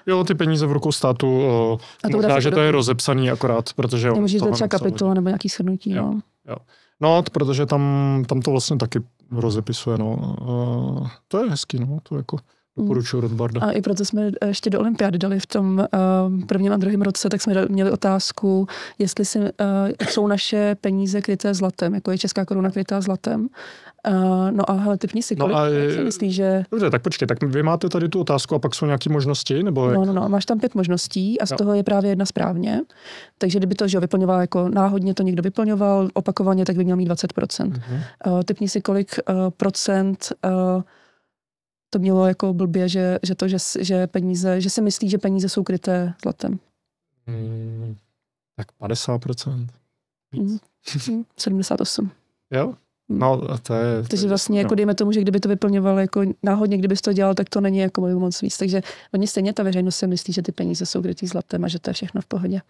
Jo, 0.07 0.25
ty 0.25 0.35
peníze 0.35 0.67
v 0.67 0.73
rukou 0.73 0.93
státu, 0.93 1.39
uh, 1.73 1.79
a 2.05 2.09
to 2.11 2.17
možná, 2.17 2.41
že 2.41 2.51
to 2.51 2.61
je 2.61 2.73
rozepsaný 2.73 3.31
akorát, 3.31 3.73
protože... 3.73 4.11
třeba 4.69 4.79
kapitola 4.79 5.15
nebo 5.15 5.29
nějaký 5.29 5.49
shrnutí, 5.49 5.91
jo, 5.91 6.03
no. 6.03 6.21
Jo. 6.49 6.57
No, 7.01 7.23
protože 7.33 7.67
tam, 7.67 8.25
tam 8.29 8.41
to 8.41 8.51
vlastně 8.51 8.77
taky 8.77 9.01
rozepisuje, 9.31 9.99
no. 9.99 10.37
Uh, 11.01 11.09
to 11.29 11.45
je 11.45 11.51
hezký, 11.51 11.79
no, 11.79 11.99
to 12.03 12.17
jako... 12.17 12.37
Doporučuji 12.77 13.21
Rothbarda. 13.21 13.61
A 13.61 13.71
i 13.71 13.81
proto 13.81 14.05
jsme 14.05 14.31
ještě 14.47 14.71
do 14.71 14.81
olympiády 14.81 15.19
dali 15.19 15.41
v 15.41 15.47
tom 15.47 15.79
uh, 15.79 16.45
prvním 16.45 16.73
a 16.73 16.77
druhém 16.77 17.03
roce, 17.03 17.29
tak 17.29 17.43
jsme 17.43 17.67
měli 17.69 17.91
otázku, 17.91 18.67
jestli 18.99 19.25
si, 19.25 19.39
uh, 19.39 19.47
jsou 20.09 20.27
naše 20.27 20.77
peníze 20.81 21.21
kryté 21.21 21.55
zlatem, 21.55 21.95
jako 21.95 22.11
je 22.11 22.19
česká 22.19 22.45
koruna 22.45 22.71
krytá 22.71 23.01
zlatem. 23.01 23.49
Uh, 24.09 24.51
no 24.51 24.71
a 24.71 24.73
hele, 24.73 24.99
typni 24.99 25.23
si, 25.23 25.37
no 25.37 25.45
kolik 25.45 25.57
no 25.57 25.63
a 25.63 25.95
si 25.95 26.05
myslíš, 26.05 26.35
že... 26.35 26.65
Dobře, 26.71 26.91
tak 26.91 27.03
počkej, 27.03 27.29
tak 27.29 27.43
vy 27.43 27.63
máte 27.63 27.89
tady 27.89 28.09
tu 28.09 28.21
otázku 28.21 28.55
a 28.55 28.59
pak 28.59 28.75
jsou 28.75 28.87
nějaké 28.87 29.11
možnosti? 29.11 29.63
Nebo 29.63 29.89
jak... 29.89 29.95
No, 29.95 30.05
no, 30.05 30.13
no, 30.13 30.29
máš 30.29 30.45
tam 30.45 30.61
pět 30.61 30.75
možností 30.75 31.41
a 31.41 31.47
z 31.47 31.51
no. 31.51 31.57
toho 31.57 31.75
je 31.75 31.83
právě 31.83 32.11
jedna 32.11 32.27
správně. 32.27 32.81
Takže 33.39 33.59
kdyby 33.59 33.75
to, 33.75 33.89
že 33.89 33.97
jo, 33.97 34.01
vyplňoval 34.01 34.41
jako 34.41 34.69
náhodně 34.69 35.15
to 35.15 35.23
někdo 35.23 35.43
vyplňoval, 35.43 36.09
opakovaně, 36.15 36.65
tak 36.65 36.77
by 36.77 36.85
měl 36.85 36.97
mít 36.97 37.09
20%. 37.09 37.71
Mm-hmm. 37.71 38.03
Uh, 38.27 38.43
typni 38.43 38.69
si, 38.69 38.81
kolik 38.81 39.19
uh, 39.29 39.51
procent 39.51 40.33
uh, 40.45 40.83
to 41.91 41.99
mělo 41.99 42.27
jako 42.27 42.55
blbě, 42.55 42.89
že, 42.89 43.19
že 43.23 43.35
to, 43.35 43.49
že, 43.49 43.57
že 43.81 44.07
peníze, 44.07 44.61
že 44.61 44.71
si 44.71 44.83
myslí, 44.83 45.11
že 45.11 45.19
peníze 45.19 45.49
jsou 45.49 45.63
kryté 45.63 46.15
zlatem. 46.23 46.59
Hmm, 47.27 47.97
tak 48.57 48.67
50%. 48.81 49.67
Hmm. 50.33 50.59
78. 51.37 52.11
Jo? 52.51 52.75
No, 53.13 53.41
to 53.63 53.75
je... 53.75 54.03
Takže 54.11 54.29
vlastně, 54.29 54.55
no. 54.55 54.61
jako 54.61 54.75
dejme 54.75 54.95
tomu, 54.95 55.13
že 55.13 55.21
kdyby 55.21 55.41
to 55.41 55.49
vyplňoval 55.49 55.99
jako 55.99 56.23
náhodně, 56.43 56.79
kdyby 56.79 56.97
to 56.97 57.13
dělal, 57.13 57.35
tak 57.35 57.49
to 57.49 57.61
není 57.61 57.79
jako 57.79 58.01
moc 58.01 58.43
víc. 58.43 58.57
Takže 58.57 58.83
oni 59.15 59.27
stejně 59.27 59.53
ta 59.53 59.63
veřejnost 59.63 59.97
si 59.97 60.07
myslí, 60.07 60.33
že 60.33 60.43
ty 60.43 60.53
peníze 60.53 60.87
jsou 60.87 61.03
krytý 61.03 61.27
zlatem 61.27 61.65
a 61.65 61.69
že 61.69 61.79
to 61.79 61.91
je 61.91 61.95
všechno 61.95 62.21
v 62.21 62.27
pohodě. 62.27 62.61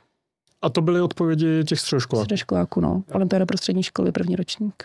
A 0.62 0.68
to 0.68 0.82
byly 0.82 1.00
odpovědi 1.00 1.64
těch 1.64 1.80
středoškoláků? 1.80 2.24
Středoškoláků, 2.24 2.80
no. 2.80 3.02
Olympiáda 3.12 3.46
prostřední 3.46 3.82
školy, 3.82 4.12
první 4.12 4.36
ročník. 4.36 4.84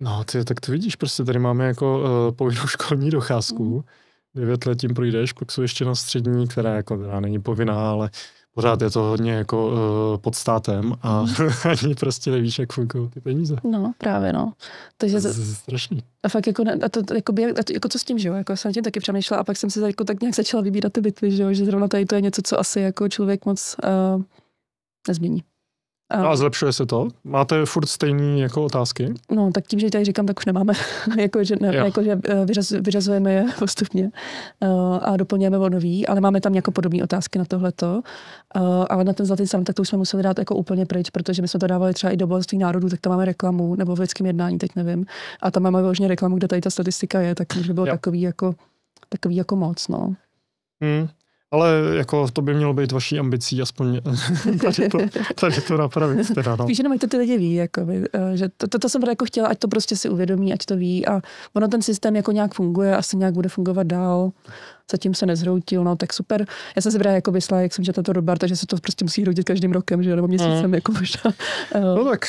No, 0.00 0.24
ty, 0.24 0.44
tak 0.44 0.60
to 0.60 0.72
vidíš, 0.72 0.96
prostě 0.96 1.24
tady 1.24 1.38
máme 1.38 1.66
jako 1.66 1.98
uh, 1.98 2.36
povinnou 2.36 2.66
školní 2.66 3.10
docházku. 3.10 3.64
Mm. 3.64 3.82
Devět 4.34 4.66
let 4.66 4.78
tím 4.78 4.94
projdeš, 4.94 5.32
pak 5.32 5.52
jsou 5.52 5.62
ještě 5.62 5.84
na 5.84 5.94
střední, 5.94 6.48
která 6.48 6.74
jako 6.74 6.96
teda 6.96 7.20
není 7.20 7.40
povinná, 7.40 7.90
ale 7.90 8.10
pořád 8.54 8.82
je 8.82 8.90
to 8.90 9.02
hodně 9.02 9.32
jako 9.32 9.66
uh, 9.66 10.18
pod 10.20 10.34
státem 10.34 10.94
a 11.02 11.22
mm. 11.22 11.28
ani 11.64 11.94
prostě 11.94 12.30
nevíš, 12.30 12.58
jak 12.58 12.72
fungují 12.72 13.08
ty 13.08 13.20
peníze. 13.20 13.56
No, 13.64 13.92
právě 13.98 14.32
no. 14.32 14.52
Takže 14.96 15.20
to, 15.20 15.28
strašný. 15.32 16.02
A 16.22 16.28
fakt 16.28 16.46
jako, 16.46 16.64
a 16.84 16.88
to, 16.88 17.14
jako, 17.14 17.32
a 17.60 17.62
to, 17.64 17.72
jako 17.72 17.88
co 17.88 17.98
s 17.98 18.04
tím, 18.04 18.18
že 18.18 18.28
jo, 18.28 18.34
jako 18.34 18.56
jsem 18.56 18.72
tím 18.72 18.82
taky 18.82 19.00
přemýšlela 19.00 19.40
a 19.40 19.44
pak 19.44 19.56
jsem 19.56 19.70
si 19.70 19.80
jako 19.80 20.04
tak 20.04 20.20
nějak 20.20 20.34
začala 20.34 20.62
vybírat 20.62 20.92
ty 20.92 21.00
bitvy, 21.00 21.30
že 21.30 21.42
jo, 21.42 21.52
že 21.52 21.64
zrovna 21.64 21.88
tady 21.88 22.06
to 22.06 22.14
je 22.14 22.20
něco, 22.20 22.42
co 22.44 22.60
asi 22.60 22.80
jako 22.80 23.08
člověk 23.08 23.44
moc 23.44 23.76
uh, 24.16 24.22
nezmění. 25.08 25.42
No 26.12 26.30
a 26.30 26.36
zlepšuje 26.36 26.72
se 26.72 26.86
to? 26.86 27.08
Máte 27.24 27.66
furt 27.66 27.86
stejné 27.86 28.40
jako 28.40 28.64
otázky? 28.64 29.14
No, 29.30 29.50
tak 29.52 29.66
tím, 29.66 29.78
že 29.80 29.90
tady 29.90 30.04
říkám, 30.04 30.26
tak 30.26 30.38
už 30.38 30.46
nemáme. 30.46 30.72
jako, 31.18 31.44
že, 31.44 31.56
ne, 31.60 31.74
jako, 31.74 32.02
že 32.02 32.18
eh, 32.28 32.44
vyřaz, 32.44 32.70
vyřazujeme 32.70 33.32
je 33.32 33.44
postupně 33.58 34.10
uh, 34.60 34.98
a 35.02 35.16
doplňujeme 35.16 35.58
o 35.58 35.68
nový, 35.68 36.06
ale 36.06 36.20
máme 36.20 36.40
tam 36.40 36.54
jako 36.54 36.70
podobné 36.70 37.02
otázky 37.02 37.38
na 37.38 37.44
tohleto. 37.44 38.02
Uh, 38.56 38.84
ale 38.90 39.04
na 39.04 39.12
ten 39.12 39.26
zlatý 39.26 39.46
sam, 39.46 39.64
tak 39.64 39.76
to 39.76 39.82
už 39.82 39.88
jsme 39.88 39.98
museli 39.98 40.22
dát 40.22 40.38
jako 40.38 40.54
úplně 40.54 40.86
pryč, 40.86 41.10
protože 41.10 41.42
my 41.42 41.48
jsme 41.48 41.60
to 41.60 41.66
dávali 41.66 41.94
třeba 41.94 42.12
i 42.12 42.16
do 42.16 42.26
bohatství 42.26 42.58
národů, 42.58 42.88
tak 42.88 43.00
tam 43.00 43.10
máme 43.10 43.24
reklamu, 43.24 43.74
nebo 43.74 43.96
v 43.96 44.00
lidském 44.00 44.26
jednání, 44.26 44.58
teď 44.58 44.70
nevím. 44.76 45.06
A 45.42 45.50
tam 45.50 45.62
máme 45.62 45.82
vlastně 45.82 46.08
reklamu, 46.08 46.36
kde 46.36 46.48
tady 46.48 46.60
ta 46.60 46.70
statistika 46.70 47.20
je, 47.20 47.34
tak 47.34 47.48
už 47.60 47.66
by 47.66 47.74
bylo 47.74 47.86
takový 47.86 48.20
jako, 48.20 48.54
takový 49.08 49.36
jako 49.36 49.56
moc, 49.56 49.88
no. 49.88 50.14
Hmm. 50.82 51.08
Ale 51.54 51.82
jako 51.96 52.28
to 52.32 52.42
by 52.42 52.54
mělo 52.54 52.74
být 52.74 52.92
vaší 52.92 53.18
ambicí 53.18 53.62
aspoň 53.62 54.00
tady 54.62 54.88
to, 54.88 54.98
tady 55.34 55.60
to 55.60 55.76
napravit. 55.76 56.34
Teda, 56.34 56.56
no. 56.56 56.66
Víš, 56.66 56.78
jenom 56.78 56.92
ať 56.92 57.00
to 57.00 57.06
ty 57.06 57.16
lidi 57.16 57.38
ví, 57.38 57.54
jako 57.54 57.80
by, 57.80 58.04
eh, 58.12 58.36
že 58.36 58.48
to, 58.56 58.68
to, 58.68 58.78
to, 58.78 58.88
jsem 58.88 59.02
jako 59.02 59.24
chtěla, 59.24 59.48
ať 59.48 59.58
to 59.58 59.68
prostě 59.68 59.96
si 59.96 60.08
uvědomí, 60.08 60.52
ať 60.52 60.64
to 60.64 60.76
ví 60.76 61.06
a 61.06 61.20
ono 61.54 61.68
ten 61.68 61.82
systém 61.82 62.16
jako 62.16 62.32
nějak 62.32 62.54
funguje, 62.54 62.96
asi 62.96 63.16
nějak 63.16 63.34
bude 63.34 63.48
fungovat 63.48 63.86
dál. 63.86 64.30
Zatím 64.92 65.14
se 65.14 65.26
nezhroutil, 65.26 65.84
no 65.84 65.96
tak 65.96 66.12
super. 66.12 66.46
Já 66.76 66.82
jsem 66.82 66.92
si 66.92 66.98
právě 66.98 67.14
jako 67.14 67.32
vysla, 67.32 67.60
jak 67.60 67.74
jsem 67.74 67.84
četla 67.84 68.02
to 68.02 68.12
Robert, 68.12 68.38
takže 68.38 68.56
se 68.56 68.66
to 68.66 68.76
prostě 68.76 69.04
musí 69.04 69.22
hroutit 69.22 69.44
každým 69.44 69.72
rokem, 69.72 70.02
že 70.02 70.16
nebo 70.16 70.28
měsícem, 70.28 70.66
mm. 70.66 70.74
jako 70.74 70.92
možná. 70.92 71.32
No 71.96 72.04
tak 72.04 72.26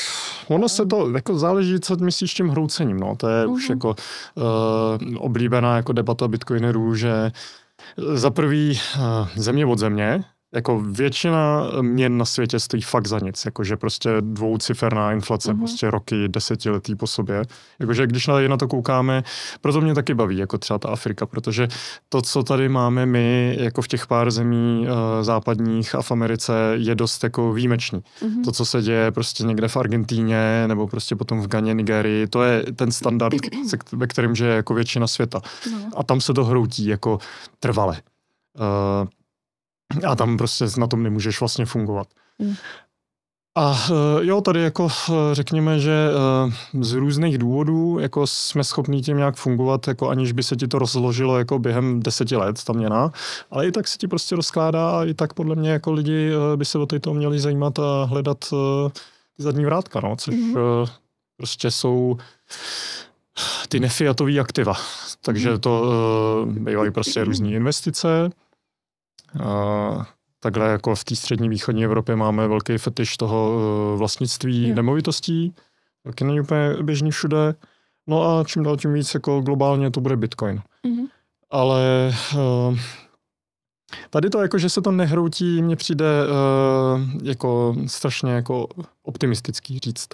ono 0.47 0.69
se 0.69 0.85
to, 0.85 1.11
jako 1.11 1.39
záleží, 1.39 1.79
co 1.79 1.95
myslíš 1.95 2.33
tím 2.33 2.49
hroucením, 2.49 2.99
no. 2.99 3.15
To 3.15 3.27
je 3.27 3.45
uh-huh. 3.45 3.51
už 3.51 3.69
mhm. 3.69 3.77
jako 3.77 3.95
uh, 4.35 5.17
oblíbená 5.17 5.75
jako 5.75 5.93
debata 5.93 6.27
bitcoinerů, 6.27 6.95
že 6.95 7.31
za 7.97 8.29
prvý 8.29 8.79
eh, 8.79 8.99
země 9.35 9.65
od 9.65 9.79
země, 9.79 10.23
jako 10.53 10.79
většina 10.79 11.71
měn 11.81 12.17
na 12.17 12.25
světě 12.25 12.59
stojí 12.59 12.81
fakt 12.81 13.07
za 13.07 13.19
nic, 13.19 13.45
jakože 13.45 13.77
prostě 13.77 14.09
dvouciferná 14.19 15.11
inflace, 15.11 15.53
uh-huh. 15.53 15.57
prostě 15.57 15.91
roky, 15.91 16.27
desetiletí 16.27 16.95
po 16.95 17.07
sobě. 17.07 17.43
Jakože 17.79 18.07
když 18.07 18.27
na, 18.27 18.47
na 18.47 18.57
to 18.57 18.67
koukáme, 18.67 19.23
proto 19.61 19.81
mě 19.81 19.95
taky 19.95 20.13
baví, 20.13 20.37
jako 20.37 20.57
třeba 20.57 20.79
ta 20.79 20.89
Afrika, 20.89 21.25
protože 21.25 21.67
to, 22.09 22.21
co 22.21 22.43
tady 22.43 22.69
máme 22.69 23.05
my, 23.05 23.57
jako 23.59 23.81
v 23.81 23.87
těch 23.87 24.07
pár 24.07 24.31
zemí 24.31 24.87
uh, 24.87 25.23
západních 25.23 25.95
a 25.95 26.01
v 26.01 26.11
Americe, 26.11 26.53
je 26.73 26.95
dost 26.95 27.23
jako 27.23 27.53
výjimečný. 27.53 27.99
Uh-huh. 27.99 28.43
To, 28.43 28.51
co 28.51 28.65
se 28.65 28.81
děje 28.81 29.11
prostě 29.11 29.43
někde 29.43 29.67
v 29.67 29.77
Argentíně, 29.77 30.67
nebo 30.67 30.87
prostě 30.87 31.15
potom 31.15 31.41
v 31.41 31.47
Ganě, 31.47 31.73
Nigerii, 31.73 32.27
to 32.27 32.43
je 32.43 32.63
ten 32.63 32.91
standard, 32.91 33.35
se, 33.67 33.77
ve 33.91 34.07
kterém 34.07 34.33
je 34.35 34.47
jako 34.47 34.73
většina 34.73 35.07
světa. 35.07 35.39
Uh-huh. 35.39 35.89
A 35.95 36.03
tam 36.03 36.21
se 36.21 36.33
to 36.33 36.45
hroutí 36.45 36.85
jako 36.85 37.19
trvale. 37.59 38.01
Uh, 38.59 39.07
a 40.07 40.15
tam 40.15 40.37
prostě 40.37 40.65
na 40.77 40.87
tom 40.87 41.03
nemůžeš 41.03 41.39
vlastně 41.39 41.65
fungovat. 41.65 42.07
Mm. 42.39 42.55
A 43.57 43.77
eh, 43.89 44.25
jo, 44.25 44.41
tady 44.41 44.61
jako 44.61 44.87
eh, 45.09 45.13
řekněme, 45.35 45.79
že 45.79 45.91
eh, 45.91 46.83
z 46.83 46.93
různých 46.93 47.37
důvodů 47.37 47.99
jako 47.99 48.27
jsme 48.27 48.63
schopni 48.63 49.01
tím 49.01 49.17
nějak 49.17 49.35
fungovat, 49.35 49.87
jako 49.87 50.09
aniž 50.09 50.31
by 50.31 50.43
se 50.43 50.55
ti 50.55 50.67
to 50.67 50.79
rozložilo 50.79 51.37
jako 51.37 51.59
během 51.59 51.99
deseti 51.99 52.35
let, 52.35 52.63
ta 52.63 52.73
měna, 52.73 53.11
ale 53.51 53.67
i 53.67 53.71
tak 53.71 53.87
se 53.87 53.97
ti 53.97 54.07
prostě 54.07 54.35
rozkládá 54.35 54.99
a 54.99 55.03
i 55.05 55.13
tak 55.13 55.33
podle 55.33 55.55
mě 55.55 55.69
jako 55.69 55.91
lidi 55.91 56.31
by 56.55 56.65
se 56.65 56.77
o 56.77 56.85
to 56.85 57.13
měli 57.13 57.39
zajímat 57.39 57.79
a 57.79 58.03
hledat 58.03 58.45
ty 59.37 59.43
zadní 59.43 59.65
vrátka, 59.65 59.99
no, 59.99 60.15
což 60.15 60.35
mm-hmm. 60.35 60.87
prostě 61.37 61.71
jsou 61.71 62.17
ty 63.69 63.79
nefiatové 63.79 64.39
aktiva. 64.39 64.73
Takže 65.21 65.49
mhm. 65.49 65.59
to 65.59 66.45
bývají 66.49 66.91
prostě 66.91 67.23
různé 67.23 67.49
investice, 67.49 68.29
takhle 70.39 70.71
jako 70.71 70.95
v 70.95 71.03
té 71.03 71.15
střední 71.15 71.49
východní 71.49 71.83
Evropě 71.85 72.15
máme 72.15 72.47
velký 72.47 72.77
fetiš 72.77 73.17
toho 73.17 73.59
e, 73.59 73.97
vlastnictví 73.97 74.69
jo. 74.69 74.75
nemovitostí, 74.75 75.53
taky 76.03 76.23
není 76.23 76.39
úplně 76.39 76.75
běžný 76.81 77.11
všude. 77.11 77.55
No 78.07 78.23
a 78.23 78.43
čím 78.43 78.63
dál 78.63 78.77
tím 78.77 78.93
víc 78.93 79.13
jako 79.13 79.41
globálně 79.41 79.91
to 79.91 80.01
bude 80.01 80.17
Bitcoin. 80.17 80.61
Mm-hmm. 80.85 81.07
Ale 81.51 82.13
uh, 82.35 82.77
tady 84.09 84.29
to 84.29 84.41
jako, 84.41 84.57
že 84.57 84.69
se 84.69 84.81
to 84.81 84.91
nehroutí, 84.91 85.61
mně 85.61 85.75
přijde 85.75 86.05
uh, 86.27 87.01
jako 87.23 87.75
strašně 87.87 88.31
jako 88.31 88.67
optimistický 89.03 89.79
říct. 89.79 90.09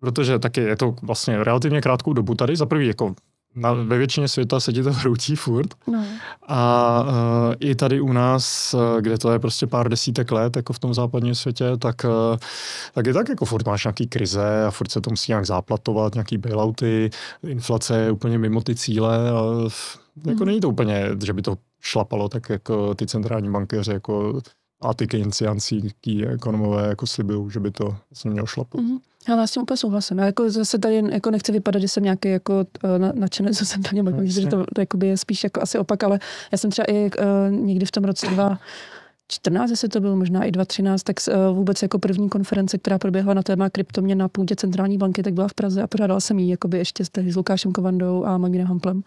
Protože 0.00 0.38
taky 0.38 0.60
je 0.60 0.76
to 0.76 0.94
vlastně 1.02 1.44
relativně 1.44 1.80
krátkou 1.80 2.12
dobu 2.12 2.34
tady. 2.34 2.56
Za 2.56 2.66
prvý 2.66 2.86
jako 2.86 3.14
na, 3.56 3.72
ve 3.72 3.98
většině 3.98 4.28
světa 4.28 4.60
se 4.60 4.72
ti 4.72 4.82
to 4.82 4.92
hroutí 4.92 5.36
furt. 5.36 5.74
No. 5.86 6.04
A 6.48 7.02
uh, 7.02 7.54
i 7.60 7.74
tady 7.74 8.00
u 8.00 8.12
nás, 8.12 8.74
uh, 8.74 9.00
kde 9.00 9.18
to 9.18 9.32
je 9.32 9.38
prostě 9.38 9.66
pár 9.66 9.88
desítek 9.88 10.32
let, 10.32 10.56
jako 10.56 10.72
v 10.72 10.78
tom 10.78 10.94
západním 10.94 11.34
světě, 11.34 11.64
tak, 11.78 12.04
uh, 12.04 12.36
tak 12.94 13.06
je 13.06 13.12
tak 13.12 13.28
jako 13.28 13.44
furt 13.44 13.66
máš 13.66 13.84
nějaký 13.84 14.06
krize 14.06 14.64
a 14.64 14.70
furt 14.70 14.90
se 14.90 15.00
to 15.00 15.10
musí 15.10 15.32
nějak 15.32 15.46
záplatovat, 15.46 16.14
nějaký 16.14 16.38
bailouty, 16.38 17.10
inflace 17.46 17.98
je 17.98 18.10
úplně 18.10 18.38
mimo 18.38 18.60
ty 18.60 18.74
cíle. 18.74 19.30
A, 19.30 19.42
jako 20.26 20.40
mm. 20.40 20.46
není 20.46 20.60
to 20.60 20.68
úplně, 20.68 21.10
že 21.24 21.32
by 21.32 21.42
to 21.42 21.56
šlapalo 21.80 22.28
tak 22.28 22.50
jako 22.50 22.94
ty 22.94 23.06
centrální 23.06 23.50
bankéři 23.50 23.92
jako 23.92 24.40
a 24.84 24.94
ty 24.94 25.06
keynesianský 25.06 26.26
ekonomové 26.26 26.88
jako 26.88 27.06
slibují, 27.06 27.50
že 27.50 27.60
by 27.60 27.70
to 27.70 27.96
vlastně 28.10 28.30
mělo 28.30 28.46
šlapat. 28.46 28.80
Mm-hmm. 28.80 28.98
Já 29.28 29.46
s 29.46 29.50
tím 29.50 29.62
úplně 29.62 29.76
souhlasím. 29.76 30.18
Já 30.18 30.24
jako 30.24 30.50
zase 30.50 30.78
tady 30.78 31.02
jako 31.12 31.30
nechci 31.30 31.52
vypadat, 31.52 31.78
že 31.78 31.88
jsem 31.88 32.02
nějaký 32.02 32.28
jako 32.28 32.64
nadšenec, 33.14 33.58
co 33.58 33.66
jsem 33.66 33.82
tady 33.82 34.02
mluvil, 34.02 34.26
že 34.26 34.46
to, 34.46 34.64
to 34.74 35.04
je 35.04 35.16
spíš 35.16 35.44
jako 35.44 35.62
asi 35.62 35.78
opak, 35.78 36.04
ale 36.04 36.18
já 36.52 36.58
jsem 36.58 36.70
třeba 36.70 36.86
i 36.88 37.10
uh, 37.18 37.66
někdy 37.66 37.86
v 37.86 37.90
tom 37.90 38.04
roce 38.04 38.26
2014, 38.26 39.70
jestli 39.70 39.88
to 39.88 40.00
bylo 40.00 40.16
možná 40.16 40.44
i 40.44 40.50
2013, 40.50 41.02
tak 41.02 41.16
uh, 41.28 41.56
vůbec 41.56 41.82
jako 41.82 41.98
první 41.98 42.28
konference, 42.28 42.78
která 42.78 42.98
proběhla 42.98 43.34
na 43.34 43.42
téma 43.42 43.70
kryptoměn 43.70 44.18
na 44.18 44.28
půdě 44.28 44.56
centrální 44.56 44.98
banky, 44.98 45.22
tak 45.22 45.34
byla 45.34 45.48
v 45.48 45.54
Praze 45.54 45.82
a 45.82 45.86
pořádala 45.86 46.20
jsem 46.20 46.38
ji 46.38 46.50
jakoby 46.50 46.78
ještě 46.78 47.04
s 47.04 47.10
Lukášem 47.36 47.72
Kovandou 47.72 48.24
a 48.24 48.38
Maginem 48.38 48.66
Hamplem. 48.66 49.02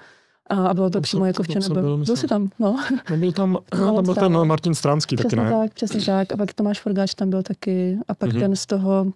A, 0.49 0.73
bylo 0.73 0.89
to 0.89 1.01
přímo 1.01 1.25
jako 1.25 1.43
v 1.43 1.47
Černobyl. 1.47 1.81
Byl, 1.81 1.97
byl 1.97 2.15
jsi 2.15 2.27
tam, 2.27 2.49
no. 2.59 2.77
no 3.09 3.17
byl 3.17 3.31
tam, 3.31 3.57
tam 3.69 4.03
byl 4.03 4.15
ten 4.15 4.45
Martin 4.45 4.75
Stránský 4.75 5.15
taky, 5.15 5.35
ne? 5.35 5.51
tak, 5.51 5.73
přesně 5.73 6.01
tak. 6.01 6.33
A 6.33 6.37
pak 6.37 6.53
Tomáš 6.53 6.81
Forgáč 6.81 7.13
tam 7.13 7.29
byl 7.29 7.43
taky. 7.43 7.97
A 8.07 8.13
pak 8.13 8.29
mm-hmm. 8.29 8.39
ten 8.39 8.55
z 8.55 8.65
toho, 8.65 9.11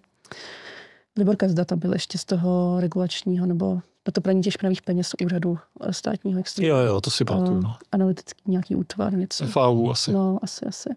Libor 1.18 1.36
Kazda 1.36 1.64
tam 1.64 1.78
byl 1.78 1.92
ještě 1.92 2.18
z 2.18 2.24
toho 2.24 2.76
regulačního, 2.80 3.46
nebo 3.46 3.74
na 4.06 4.12
to 4.12 4.20
praní 4.20 4.42
těch 4.42 4.52
špinavých 4.52 4.82
peněz 4.82 5.10
úřadu 5.24 5.58
státního 5.90 6.40
extra. 6.40 6.66
Jo, 6.66 6.76
jo, 6.76 7.00
to 7.00 7.10
si 7.10 7.24
pamatuju. 7.24 7.60
No. 7.60 7.76
Analytický 7.92 8.42
nějaký 8.46 8.76
útvar, 8.76 9.14
něco. 9.14 9.46
FAU 9.46 9.90
asi. 9.90 10.12
No, 10.12 10.38
asi, 10.42 10.66
asi. 10.66 10.90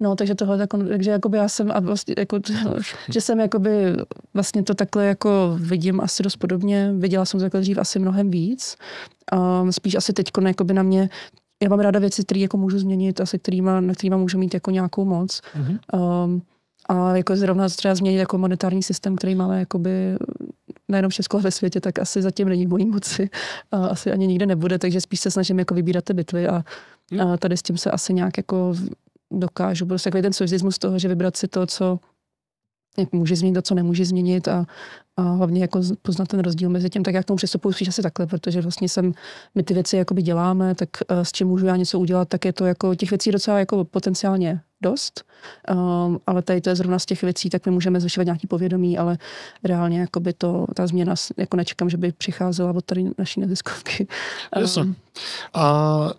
No, 0.00 0.16
takže 0.16 0.34
tohle, 0.34 0.58
tak, 0.58 0.70
takže 0.88 1.10
jakoby 1.10 1.38
já 1.38 1.48
jsem, 1.48 1.72
a 1.72 1.80
vlastně, 1.80 2.14
jako, 2.18 2.38
že 3.12 3.20
jsem 3.20 3.40
jakoby, 3.40 3.96
vlastně 4.34 4.62
to 4.62 4.74
takhle 4.74 5.06
jako 5.06 5.58
vidím 5.60 6.00
asi 6.00 6.22
dost 6.22 6.36
podobně, 6.36 6.92
viděla 6.96 7.24
jsem 7.24 7.40
to 7.40 7.44
takhle 7.44 7.60
dřív 7.60 7.78
asi 7.78 7.98
mnohem 7.98 8.30
víc, 8.30 8.76
um, 9.62 9.72
spíš 9.72 9.94
asi 9.94 10.12
teď 10.12 10.30
jakoby 10.46 10.74
na 10.74 10.82
mě, 10.82 11.08
já 11.62 11.68
mám 11.68 11.80
ráda 11.80 12.00
věci, 12.00 12.24
které 12.24 12.40
jako 12.40 12.56
můžu 12.56 12.78
změnit, 12.78 13.20
asi 13.20 13.38
kterýma, 13.38 13.80
na 13.80 13.94
kterýma 13.94 14.16
můžu 14.16 14.38
mít 14.38 14.54
jako 14.54 14.70
nějakou 14.70 15.04
moc. 15.04 15.40
Mm-hmm. 15.40 15.78
Um, 16.24 16.42
a 16.88 17.16
jako 17.16 17.36
zrovna 17.36 17.68
třeba 17.68 17.94
změnit 17.94 18.18
jako 18.18 18.38
monetární 18.38 18.82
systém, 18.82 19.16
který 19.16 19.34
máme 19.34 19.58
jakoby 19.58 20.16
nejenom 20.88 21.10
v 21.10 21.14
Česku, 21.14 21.36
ale 21.36 21.42
ve 21.42 21.50
světě, 21.50 21.80
tak 21.80 21.98
asi 21.98 22.22
zatím 22.22 22.48
není 22.48 22.66
v 22.66 22.68
mojí 22.68 22.86
moci. 22.86 23.30
A 23.72 23.86
asi 23.86 24.12
ani 24.12 24.26
nikde 24.26 24.46
nebude, 24.46 24.78
takže 24.78 25.00
spíš 25.00 25.20
se 25.20 25.30
snažím 25.30 25.58
jako 25.58 25.74
vybírat 25.74 26.04
ty 26.04 26.14
bitvy 26.14 26.48
a, 26.48 26.64
a 27.22 27.36
tady 27.36 27.56
s 27.56 27.62
tím 27.62 27.78
se 27.78 27.90
asi 27.90 28.14
nějak 28.14 28.36
jako 28.36 28.74
dokážu. 29.30 29.86
Prostě 29.86 30.10
takový 30.10 30.22
ten 30.22 30.32
socialismus 30.32 30.78
toho, 30.78 30.98
že 30.98 31.08
vybrat 31.08 31.36
si 31.36 31.48
to, 31.48 31.66
co 31.66 31.98
jak 32.98 33.12
může 33.12 33.36
změnit 33.36 33.54
to, 33.54 33.62
co 33.62 33.74
nemůže 33.74 34.04
změnit 34.04 34.48
a, 34.48 34.66
a 35.16 35.22
hlavně 35.22 35.60
jako 35.60 35.80
poznat 36.02 36.28
ten 36.28 36.40
rozdíl 36.40 36.70
mezi 36.70 36.90
tím, 36.90 37.02
tak 37.02 37.14
jak 37.14 37.24
k 37.24 37.26
tomu 37.26 37.36
přistupuji 37.36 37.74
spíš 37.74 37.88
asi 37.88 38.02
takhle, 38.02 38.26
protože 38.26 38.60
vlastně 38.60 38.88
jsem, 38.88 39.12
my 39.54 39.62
ty 39.62 39.74
věci 39.74 39.96
jakoby 39.96 40.22
děláme, 40.22 40.74
tak 40.74 40.88
uh, 41.10 41.20
s 41.20 41.32
čím 41.32 41.48
můžu 41.48 41.66
já 41.66 41.76
něco 41.76 42.00
udělat, 42.00 42.28
tak 42.28 42.44
je 42.44 42.52
to 42.52 42.66
jako 42.66 42.94
těch 42.94 43.10
věcí 43.10 43.30
docela 43.30 43.58
jako 43.58 43.84
potenciálně 43.84 44.60
dost, 44.82 45.24
um, 45.70 46.20
ale 46.26 46.42
tady 46.42 46.60
to 46.60 46.70
je 46.70 46.76
zrovna 46.76 46.98
z 46.98 47.06
těch 47.06 47.22
věcí, 47.22 47.50
tak 47.50 47.66
my 47.66 47.72
můžeme 47.72 48.00
zvyšovat 48.00 48.24
nějaký 48.24 48.46
povědomí, 48.46 48.98
ale 48.98 49.18
reálně 49.64 50.00
jakoby 50.00 50.32
to, 50.32 50.66
ta 50.74 50.86
změna, 50.86 51.14
jako 51.36 51.56
nečekám, 51.56 51.90
že 51.90 51.96
by 51.96 52.12
přicházela 52.12 52.70
od 52.70 52.84
tady 52.84 53.10
naší 53.18 53.40
neziskovky. 53.40 54.06
Um, 54.76 54.96
a 55.54 56.10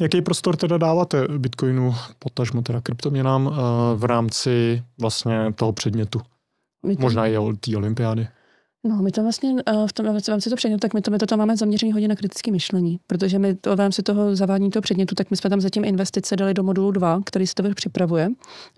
Jaký 0.00 0.22
prostor 0.22 0.56
teda 0.56 0.78
dáváte 0.78 1.28
Bitcoinu, 1.38 1.94
potažmo 2.18 2.62
teda 2.62 2.80
kryptoměnám 2.80 3.50
eh, 3.52 3.96
v 3.96 4.04
rámci 4.04 4.82
vlastně 5.00 5.52
toho 5.54 5.72
předmětu? 5.72 6.18
To... 6.18 7.02
Možná 7.02 7.26
i 7.26 7.36
té 7.60 7.76
olympiády. 7.76 8.28
No, 8.86 9.02
my 9.02 9.10
to 9.10 9.22
vlastně 9.22 9.54
eh, 9.66 9.86
v, 9.86 9.92
tom, 9.92 10.06
v 10.06 10.28
rámci 10.28 10.50
toho 10.50 10.56
předmětu, 10.56 10.80
tak 10.80 10.94
my 10.94 11.00
to, 11.00 11.10
my 11.10 11.18
to 11.18 11.26
tam 11.26 11.38
máme 11.38 11.56
zaměřený 11.56 11.92
hodně 11.92 12.08
na 12.08 12.16
kritické 12.16 12.50
myšlení, 12.50 13.00
protože 13.06 13.38
my 13.38 13.54
to 13.54 13.76
v 13.76 13.78
rámci 13.78 14.02
toho 14.02 14.36
zavádění 14.36 14.70
toho 14.70 14.82
předmětu, 14.82 15.14
tak 15.14 15.30
my 15.30 15.36
jsme 15.36 15.50
tam 15.50 15.60
zatím 15.60 15.84
investice 15.84 16.36
dali 16.36 16.54
do 16.54 16.62
modulu 16.62 16.90
2, 16.90 17.20
který 17.26 17.46
se 17.46 17.54
to 17.54 17.62
připravuje. 17.74 18.28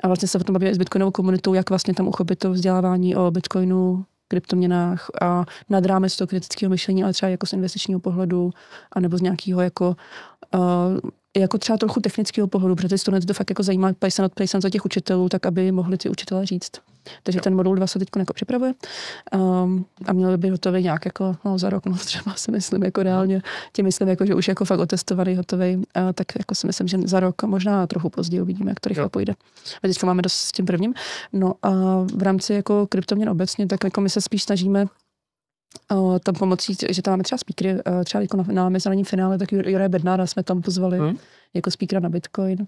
A 0.02 0.06
vlastně 0.06 0.28
se 0.28 0.38
o 0.38 0.44
tom 0.44 0.52
bavíme 0.52 0.74
s 0.74 0.78
Bitcoinovou 0.78 1.10
komunitou, 1.10 1.54
jak 1.54 1.70
vlastně 1.70 1.94
tam 1.94 2.08
uchopit 2.08 2.38
to 2.38 2.50
vzdělávání 2.50 3.16
o 3.16 3.30
Bitcoinu, 3.30 4.04
kryptoměnách 4.28 5.10
a 5.22 5.44
nad 5.68 5.86
rámec 5.86 6.16
toho 6.16 6.28
kritického 6.28 6.70
myšlení, 6.70 7.04
ale 7.04 7.12
třeba 7.12 7.30
jako 7.30 7.46
z 7.46 7.52
investičního 7.52 8.00
pohledu, 8.00 8.50
anebo 8.92 9.18
z 9.18 9.20
nějakého 9.20 9.60
jako 9.60 9.96
uh, 10.54 10.60
jako 11.40 11.58
třeba 11.58 11.78
trochu 11.78 12.00
technického 12.00 12.48
pohledu, 12.48 12.76
protože 12.76 12.88
ty 12.88 12.98
studenty 12.98 13.26
to 13.26 13.34
fakt 13.34 13.50
jako 13.50 13.62
zajímá, 13.62 13.92
pají 13.98 14.10
se 14.10 14.22
na 14.22 14.28
za 14.58 14.70
těch 14.70 14.84
učitelů, 14.84 15.28
tak 15.28 15.46
aby 15.46 15.72
mohli 15.72 15.98
ty 15.98 16.08
učitelé 16.08 16.46
říct. 16.46 16.70
Takže 17.22 17.38
jo. 17.38 17.42
ten 17.42 17.54
modul 17.54 17.74
2 17.74 17.86
se 17.86 17.98
teď 17.98 18.08
jako 18.18 18.34
připravuje 18.34 18.74
um, 19.34 19.86
a 20.06 20.12
měl 20.12 20.38
by 20.38 20.48
hotový 20.48 20.82
nějak 20.82 21.04
jako 21.04 21.36
no, 21.44 21.58
za 21.58 21.70
rok, 21.70 21.86
no 21.86 21.96
třeba 22.04 22.34
si 22.34 22.50
myslím 22.50 22.82
jako 22.82 23.02
reálně, 23.02 23.42
tím 23.72 23.84
myslím 23.84 24.08
jako, 24.08 24.26
že 24.26 24.34
už 24.34 24.48
jako 24.48 24.64
fakt 24.64 24.80
otestovaný, 24.80 25.36
hotový, 25.36 25.76
uh, 25.76 25.82
tak 26.14 26.26
jako 26.38 26.54
si 26.54 26.66
myslím, 26.66 26.88
že 26.88 26.98
za 27.04 27.20
rok, 27.20 27.42
možná 27.42 27.86
trochu 27.86 28.10
později 28.10 28.42
uvidíme, 28.42 28.70
jak 28.70 28.80
to 28.80 28.88
rychle 28.88 29.08
půjde. 29.08 29.34
A 29.82 29.88
teďka 29.88 30.06
máme 30.06 30.22
dost 30.22 30.34
s 30.34 30.52
tím 30.52 30.66
prvním. 30.66 30.94
No 31.32 31.54
a 31.62 31.70
v 32.14 32.22
rámci 32.22 32.54
jako 32.54 32.86
kryptoměn 32.86 33.28
obecně, 33.28 33.66
tak 33.66 33.84
jako 33.84 34.00
my 34.00 34.10
se 34.10 34.20
spíš 34.20 34.42
snažíme 34.42 34.86
Tam 36.22 36.34
pomocí, 36.34 36.76
že 36.90 37.02
tam 37.02 37.12
máme 37.12 37.22
třeba 37.22 37.38
speakery, 37.38 37.74
uh, 37.74 38.04
třeba 38.04 38.22
jako 38.22 38.36
na, 38.36 38.44
na 38.50 38.68
mezinárodním 38.68 39.04
finále, 39.04 39.38
tak 39.38 39.52
Juraj 39.52 39.88
Bednára 39.88 40.26
jsme 40.26 40.42
tam 40.42 40.62
pozvali 40.62 40.98
hmm. 40.98 41.16
jako 41.54 41.70
speakera 41.70 42.00
na 42.00 42.08
Bitcoin. 42.08 42.66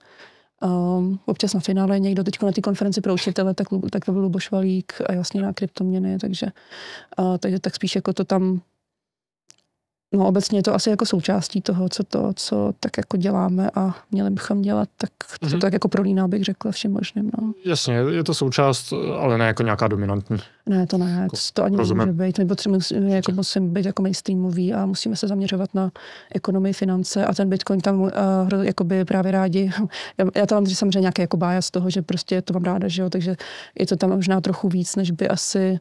Um, 0.65 1.21
občas 1.27 1.55
na 1.55 1.61
finále 1.61 2.01
někdo 2.01 2.25
teď 2.25 2.43
na 2.43 2.53
té 2.53 2.61
konferenci 2.61 3.01
pro 3.01 3.15
učitele, 3.15 3.55
tak, 3.55 3.69
tak 3.91 4.05
to 4.05 4.13
byl 4.13 4.23
Luboš 4.23 4.51
Valík 4.51 4.93
a 5.07 5.13
jasně 5.13 5.43
na 5.43 5.53
kryptoměny, 5.53 6.19
takže, 6.19 6.47
uh, 7.19 7.39
takže 7.39 7.59
tak 7.59 7.75
spíš 7.75 7.95
jako 7.95 8.13
to 8.13 8.25
tam 8.25 8.61
No 10.15 10.27
obecně 10.27 10.59
je 10.59 10.63
to 10.63 10.75
asi 10.75 10.91
jako 10.91 11.07
součástí 11.07 11.61
toho, 11.61 11.89
co 11.89 12.05
to, 12.05 12.33
co 12.37 12.73
tak 12.81 12.97
jako 12.97 13.17
děláme 13.17 13.71
a 13.75 13.97
měli 14.11 14.31
bychom 14.31 14.63
dělat, 14.63 14.89
tak 14.97 15.11
to 15.41 15.47
mm-hmm. 15.47 15.61
tak 15.61 15.73
jako 15.73 15.89
prolíná 15.89 16.29
bych 16.29 16.45
řekla 16.45 16.73
všem 16.73 16.93
možným. 16.93 17.31
No. 17.41 17.53
Jasně, 17.65 17.95
je 17.95 18.25
to 18.25 18.35
součást, 18.35 18.93
ale 19.19 19.39
ne 19.39 19.47
jako 19.47 19.63
nějaká 19.63 19.89
dominantní. 19.89 20.37
Ne, 20.67 20.87
to 20.87 20.99
ne, 20.99 21.19
jako, 21.23 21.37
to 21.53 21.65
ani 21.65 21.77
rozumím. 21.77 21.99
nemůže 21.99 22.25
být. 22.25 22.39
My 22.39 22.47
potřebujeme, 22.47 23.11
jako 23.11 23.33
musím 23.33 23.73
být 23.73 23.87
jako 23.87 24.03
mainstreamový 24.03 24.75
a 24.75 24.87
musíme 24.87 25.17
se 25.17 25.29
zaměřovat 25.29 25.75
na 25.75 25.91
ekonomii, 26.35 26.73
finance 26.73 27.27
a 27.27 27.35
ten 27.35 27.49
Bitcoin 27.49 27.81
tam 27.81 28.01
uh, 28.01 28.11
jakoby 28.63 29.05
právě 29.05 29.33
rádi. 29.33 29.71
Já, 30.19 30.27
já 30.35 30.47
tam 30.47 30.57
mám 30.57 30.67
samozřejmě 30.67 31.01
nějaký 31.01 31.23
jako 31.23 31.39
z 31.61 31.71
toho, 31.71 31.91
že 31.91 32.03
prostě 32.03 32.43
to 32.43 32.53
mám 32.53 32.65
ráda, 32.65 32.89
že 32.89 33.03
jo, 33.03 33.11
takže 33.11 33.37
je 33.79 33.87
to 33.87 33.97
tam 33.97 34.11
možná 34.11 34.41
trochu 34.41 34.69
víc, 34.69 34.97
než 34.97 35.11
by 35.11 35.29
asi 35.29 35.81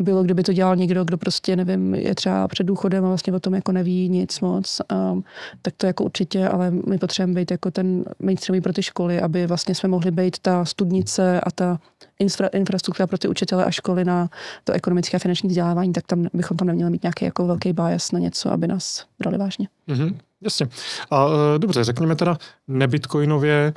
bylo, 0.00 0.22
kdyby 0.22 0.42
to 0.42 0.52
dělal 0.52 0.76
někdo, 0.76 1.04
kdo 1.04 1.18
prostě, 1.18 1.56
nevím, 1.56 1.94
je 1.94 2.14
třeba 2.14 2.48
před 2.48 2.64
důchodem 2.64 3.04
a 3.04 3.08
vlastně 3.08 3.32
o 3.32 3.40
tom 3.40 3.54
jako 3.54 3.72
neví 3.72 4.08
nic 4.08 4.40
moc, 4.40 4.80
um, 5.12 5.24
tak 5.62 5.74
to 5.76 5.86
jako 5.86 6.04
určitě, 6.04 6.48
ale 6.48 6.70
my 6.70 6.98
potřebujeme 6.98 7.40
být 7.40 7.50
jako 7.50 7.70
ten 7.70 8.04
mainstreamový 8.18 8.60
pro 8.60 8.72
ty 8.72 8.82
školy, 8.82 9.20
aby 9.20 9.46
vlastně 9.46 9.74
jsme 9.74 9.88
mohli 9.88 10.10
být 10.10 10.38
ta 10.38 10.64
studnice 10.64 11.40
a 11.40 11.50
ta 11.50 11.78
infra, 12.18 12.48
infrastruktura 12.48 13.06
pro 13.06 13.18
ty 13.18 13.28
učitele 13.28 13.64
a 13.64 13.70
školy 13.70 14.04
na 14.04 14.28
to 14.64 14.72
ekonomické 14.72 15.16
a 15.16 15.20
finanční 15.20 15.48
vzdělávání, 15.48 15.92
tak 15.92 16.06
tam 16.06 16.26
bychom 16.34 16.56
tam 16.56 16.66
neměli 16.66 16.90
mít 16.90 17.02
nějaký 17.02 17.24
jako 17.24 17.46
velký 17.46 17.72
bias 17.72 18.12
na 18.12 18.18
něco, 18.18 18.52
aby 18.52 18.66
nás 18.66 19.06
brali 19.18 19.38
vážně. 19.38 19.68
Mm-hmm, 19.88 20.16
jasně. 20.40 20.68
A 21.10 21.26
e, 21.54 21.58
dobře, 21.58 21.84
řekněme 21.84 22.16
teda 22.16 22.38
nebitcoinově, 22.68 23.72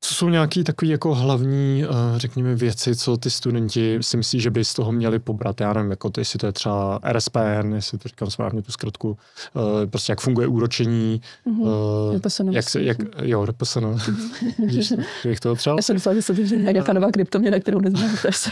co 0.00 0.14
jsou 0.14 0.28
nějaké 0.28 0.64
takové 0.64 0.90
jako 0.90 1.14
hlavní, 1.14 1.84
eh, 1.84 1.88
řekněme, 2.16 2.54
věci, 2.54 2.96
co 2.96 3.16
ty 3.16 3.30
studenti 3.30 3.98
si 4.00 4.16
myslí, 4.16 4.40
že 4.40 4.50
by 4.50 4.64
z 4.64 4.74
toho 4.74 4.92
měli 4.92 5.18
pobrat? 5.18 5.60
Já 5.60 5.72
nevím, 5.72 5.90
jako 5.90 6.10
to, 6.10 6.20
jestli 6.20 6.38
to 6.38 6.46
je 6.46 6.52
třeba 6.52 7.00
RSPN, 7.12 7.74
jestli 7.74 7.98
to 7.98 8.08
říkám 8.08 8.30
správně 8.30 8.62
tu 8.62 8.72
zkrátku, 8.72 9.18
eh, 9.56 9.86
prostě 9.86 10.12
jak 10.12 10.20
funguje 10.20 10.46
úročení, 10.46 11.20
mm-hmm. 11.46 12.52
jak 12.52 12.68
se, 12.68 12.82
jak, 12.82 12.96
jo, 13.22 13.46
RPSN, 13.46 13.84
jak 15.24 15.40
to 15.40 15.54
třeba? 15.54 15.76
Já 15.76 15.82
jsem 15.82 15.96
myslela, 15.96 16.14
že 16.14 16.22
se 16.22 16.34
to 16.34 16.42
nějaká 16.42 16.92
nová 16.92 17.10
kryptoměna, 17.10 17.60
kterou 17.60 17.80
neznám, 17.80 18.16
to 18.22 18.32
se 18.32 18.50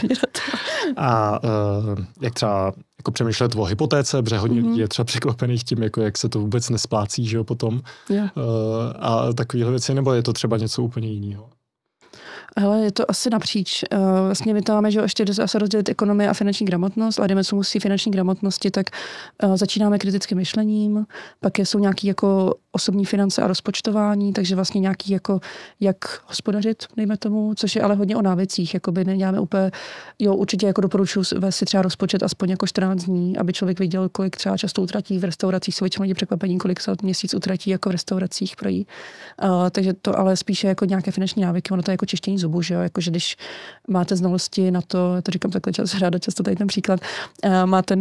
A 0.97 1.39
uh, 1.43 1.99
jak 2.21 2.33
třeba 2.33 2.73
jako 2.99 3.11
přemýšlet 3.11 3.55
o 3.55 3.63
hypotéce, 3.63 4.23
protože 4.23 4.37
hodně 4.37 4.61
mm-hmm. 4.61 4.79
je 4.79 4.87
třeba 4.87 5.03
překvapených 5.03 5.63
tím, 5.63 5.83
jako 5.83 6.01
jak 6.01 6.17
se 6.17 6.29
to 6.29 6.39
vůbec 6.39 6.69
nesplácí, 6.69 7.25
že 7.25 7.37
jo, 7.37 7.43
potom. 7.43 7.81
Yeah. 8.09 8.29
Uh, 8.37 8.43
a 8.99 9.33
takovéhle 9.33 9.71
věci, 9.71 9.93
nebo 9.93 10.13
je 10.13 10.23
to 10.23 10.33
třeba 10.33 10.57
něco 10.57 10.83
úplně 10.83 11.07
jiného? 11.07 11.38
Ale 12.55 12.79
je 12.79 12.91
to 12.91 13.11
asi 13.11 13.29
napříč. 13.29 13.83
Uh, 13.93 13.99
vlastně 14.25 14.53
my 14.53 14.61
to 14.61 14.73
máme, 14.73 14.91
že 14.91 14.99
ještě 14.99 15.25
se 15.45 15.59
rozdělit 15.59 15.89
ekonomie 15.89 16.29
a 16.29 16.33
finanční 16.33 16.65
gramotnost, 16.65 17.19
ale 17.19 17.27
jdeme 17.27 17.43
co 17.43 17.55
musí 17.55 17.79
finanční 17.79 18.11
gramotnosti, 18.11 18.71
tak 18.71 18.85
uh, 19.43 19.55
začínáme 19.55 19.99
kritickým 19.99 20.37
myšlením, 20.37 21.05
pak 21.39 21.59
jsou 21.59 21.79
nějaké 21.79 22.07
jako 22.07 22.55
osobní 22.71 23.05
finance 23.05 23.41
a 23.41 23.47
rozpočtování, 23.47 24.33
takže 24.33 24.55
vlastně 24.55 24.81
nějaký 24.81 25.13
jako, 25.13 25.39
jak 25.79 25.97
hospodařit, 26.25 26.83
dejme 26.97 27.17
tomu, 27.17 27.53
což 27.55 27.75
je 27.75 27.81
ale 27.81 27.95
hodně 27.95 28.15
o 28.15 28.21
návěcích, 28.21 28.73
jako 28.73 28.91
by 28.91 29.05
neděláme 29.05 29.39
úplně, 29.39 29.71
jo, 30.19 30.35
určitě 30.35 30.67
jako 30.67 30.81
doporučuji 30.81 31.23
si 31.49 31.65
třeba 31.65 31.83
rozpočet 31.83 32.23
aspoň 32.23 32.49
jako 32.49 32.67
14 32.67 33.03
dní, 33.03 33.37
aby 33.37 33.53
člověk 33.53 33.79
viděl, 33.79 34.09
kolik 34.09 34.37
třeba 34.37 34.57
často 34.57 34.81
utratí 34.81 35.19
v 35.19 35.23
restauracích, 35.23 35.75
jsou 35.75 35.85
většinou 35.85 36.03
lidi 36.03 36.13
překvapení, 36.13 36.57
kolik 36.57 36.79
se 36.79 36.91
měsíc 37.01 37.33
utratí 37.33 37.69
jako 37.69 37.89
v 37.89 37.91
restauracích 37.91 38.55
projí. 38.55 38.87
Uh, 39.43 39.69
takže 39.71 39.93
to 39.93 40.19
ale 40.19 40.37
spíše 40.37 40.67
jako 40.67 40.85
nějaké 40.85 41.11
finanční 41.11 41.41
návyky, 41.41 41.71
ono 41.71 41.83
to 41.83 41.91
je 41.91 41.93
jako 41.93 42.05
čištění 42.05 42.38
čistění 42.39 42.41
zubů, 42.41 42.61
že 42.61 42.73
jo, 42.73 42.81
jakože 42.81 43.11
když 43.11 43.37
máte 43.87 44.15
znalosti 44.15 44.71
na 44.71 44.81
to, 44.81 45.21
to 45.23 45.31
říkám 45.31 45.51
takhle 45.51 45.73
často, 45.73 45.99
ráda 45.99 46.19
často 46.19 46.43
tady 46.43 46.55
ten 46.55 46.67
příklad, 46.67 46.99
uh, 47.45 47.65
máte 47.65 47.95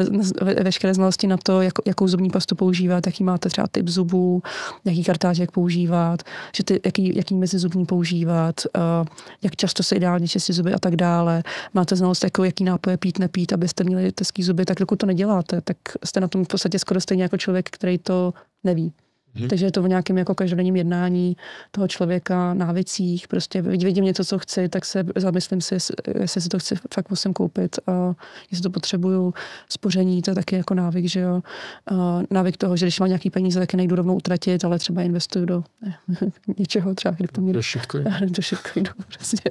veškeré 0.62 0.94
znalosti 0.94 1.26
na 1.26 1.36
to, 1.36 1.62
jak, 1.62 1.74
jakou 1.86 2.08
zubní 2.08 2.30
pastu 2.30 2.54
používat, 2.54 3.06
jaký 3.06 3.24
máte 3.24 3.48
třeba 3.48 3.66
typ 3.66 3.88
zubů, 3.88 4.42
jaký 4.84 5.04
kartáček 5.04 5.50
používat, 5.50 6.22
že 6.56 6.64
ty, 6.64 6.80
jaký, 6.84 7.16
jaký 7.16 7.34
mezi 7.34 7.58
zubní 7.58 7.86
používat, 7.86 8.60
uh, 8.76 9.06
jak 9.42 9.56
často 9.56 9.82
se 9.82 9.96
ideálně 9.96 10.28
čistit 10.28 10.52
zuby 10.52 10.74
a 10.74 10.78
tak 10.78 10.96
dále. 10.96 11.42
Máte 11.74 11.96
znalost, 11.96 12.24
jako, 12.24 12.44
jaký 12.44 12.64
nápoje 12.64 12.96
pít, 12.96 13.18
nepít, 13.18 13.52
abyste 13.52 13.84
měli 13.84 14.12
teský 14.12 14.42
zuby, 14.42 14.64
tak 14.64 14.78
dokud 14.78 14.96
to 14.96 15.06
neděláte, 15.06 15.60
tak 15.60 15.76
jste 16.04 16.20
na 16.20 16.28
tom 16.28 16.44
v 16.44 16.48
podstatě 16.48 16.78
skoro 16.78 17.00
stejně 17.00 17.22
jako 17.22 17.36
člověk, 17.36 17.70
který 17.70 17.98
to 17.98 18.32
neví. 18.64 18.92
Hmm. 19.38 19.48
Takže 19.48 19.66
je 19.66 19.72
to 19.72 19.82
v 19.82 19.88
nějakém 19.88 20.18
jako 20.18 20.34
každodenním 20.34 20.76
jednání 20.76 21.36
toho 21.70 21.88
člověka, 21.88 22.54
návycích. 22.54 23.28
Prostě 23.28 23.62
vidím 23.62 24.04
něco, 24.04 24.24
co 24.24 24.38
chci, 24.38 24.68
tak 24.68 24.84
se 24.84 25.04
zamyslím 25.16 25.60
si, 25.60 25.74
jestli 26.20 26.40
si 26.40 26.48
to 26.48 26.58
chci 26.58 26.74
fakt 26.94 27.10
musím 27.10 27.32
koupit 27.32 27.76
a 27.86 28.14
jestli 28.50 28.62
to 28.62 28.70
potřebuju. 28.70 29.34
Spoření, 29.68 30.22
to 30.22 30.30
je 30.30 30.34
taky 30.34 30.56
jako 30.56 30.74
návyk, 30.74 31.06
že 31.06 31.20
jo. 31.20 31.42
A 31.90 32.20
návyk 32.30 32.56
toho, 32.56 32.76
že 32.76 32.86
když 32.86 33.00
mám 33.00 33.08
nějaký 33.08 33.30
peníze, 33.30 33.60
tak 33.60 33.72
je 33.72 33.76
nejdu 33.76 33.96
rovnou 33.96 34.16
utratit, 34.16 34.64
ale 34.64 34.78
třeba 34.78 35.02
investuju 35.02 35.44
do 35.44 35.64
ne, 35.82 35.98
něčeho, 36.58 36.94
třeba 36.94 37.14
kryptoměny. 37.14 37.52
Do 37.52 37.62
shitcoinu. 37.62 38.10
do 38.20 38.42
shitcoinu, 38.42 38.90
prostě. 39.16 39.50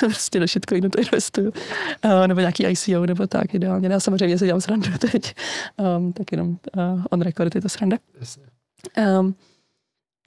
prostě 0.00 0.40
do 0.40 0.46
shitcoinu 0.46 0.88
to 0.88 0.98
investuju. 0.98 1.52
A, 2.02 2.26
nebo 2.26 2.40
nějaký 2.40 2.66
ICO, 2.66 3.06
nebo 3.06 3.26
tak, 3.26 3.54
ideálně. 3.54 3.88
Já 3.88 4.00
samozřejmě 4.00 4.38
si 4.38 4.46
dělám 4.46 4.60
srandu 4.60 4.90
teď. 4.98 5.34
Um, 5.98 6.12
tak 6.12 6.32
jenom 6.32 6.48
uh, 6.48 7.02
on 7.10 7.20
record 7.20 7.54
je 7.54 7.60
to 7.60 7.68
sranda. 7.68 7.96
Jasně. 8.20 8.46
Um, 9.20 9.34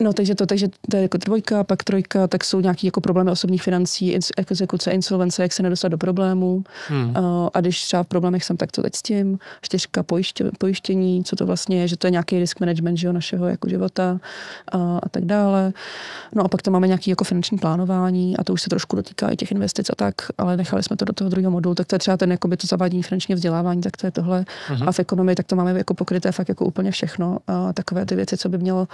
No, 0.04 0.14
takže 0.14 0.36
to, 0.36 0.46
takže 0.46 0.68
to 0.92 0.98
je 0.98 1.02
jako 1.02 1.18
dvojka, 1.18 1.64
pak 1.64 1.84
trojka, 1.84 2.28
tak 2.28 2.44
jsou 2.44 2.60
nějaké 2.60 2.88
jako 2.88 3.02
problémy 3.02 3.32
osobních 3.32 3.64
financí, 3.64 4.18
exekuce, 4.38 4.92
insolvence, 4.92 5.42
jak 5.42 5.54
se 5.54 5.64
nedostat 5.64 5.92
do 5.92 5.98
problémů. 5.98 6.64
Hmm. 6.88 7.18
A, 7.18 7.50
a 7.54 7.62
když 7.62 7.84
třeba 7.84 8.04
v 8.04 8.08
problémech 8.08 8.44
jsem, 8.44 8.58
tak 8.58 8.72
to 8.72 8.82
teď 8.82 8.96
s 8.96 9.02
tím. 9.02 9.40
Čtyřka 9.62 10.04
pojiště, 10.04 10.52
pojištění, 10.58 11.24
co 11.24 11.36
to 11.36 11.46
vlastně 11.46 11.82
je, 11.82 11.88
že 11.88 11.98
to 11.98 12.08
je 12.08 12.12
nějaký 12.12 12.40
risk 12.40 12.60
management 12.60 12.98
že 12.98 13.08
jo, 13.08 13.14
našeho 13.14 13.48
jako 13.48 13.70
života 13.70 14.20
a, 14.72 15.00
a 15.04 15.10
tak 15.10 15.26
dále. 15.26 15.74
No 16.36 16.44
a 16.44 16.48
pak 16.48 16.62
to 16.62 16.72
máme 16.72 16.88
nějaké 16.88 17.12
jako 17.12 17.24
finanční 17.24 17.58
plánování 17.58 18.38
a 18.38 18.44
to 18.44 18.54
už 18.54 18.62
se 18.62 18.70
trošku 18.70 18.96
dotýká 18.96 19.30
i 19.30 19.36
těch 19.36 19.52
investic 19.52 19.90
a 19.90 19.96
tak, 19.96 20.16
ale 20.38 20.58
nechali 20.58 20.84
jsme 20.84 20.96
to 20.96 21.06
do 21.06 21.14
toho 21.14 21.30
druhého 21.30 21.52
modulu, 21.52 21.76
tak 21.76 21.88
to 21.88 21.96
je 21.96 22.00
třeba 22.00 22.18
ten 22.18 22.32
jakoby 22.32 22.58
to 22.58 22.68
zavádění 22.68 23.04
finančního 23.04 23.36
vzdělávání, 23.36 23.82
tak 23.82 23.98
to 23.98 24.08
je 24.08 24.12
tohle. 24.12 24.46
Hmm. 24.68 24.90
A 24.90 24.92
v 24.92 25.00
ekonomii 25.00 25.36
tak 25.36 25.46
to 25.46 25.56
máme 25.56 25.78
jako 25.78 25.94
pokryté 25.94 26.32
fakt 26.32 26.50
jako 26.50 26.66
úplně 26.66 26.92
všechno. 26.92 27.38
A 27.48 27.74
takové 27.74 28.06
ty 28.06 28.16
věci, 28.16 28.38
co 28.38 28.50
by 28.50 28.58
mělo 28.58 28.88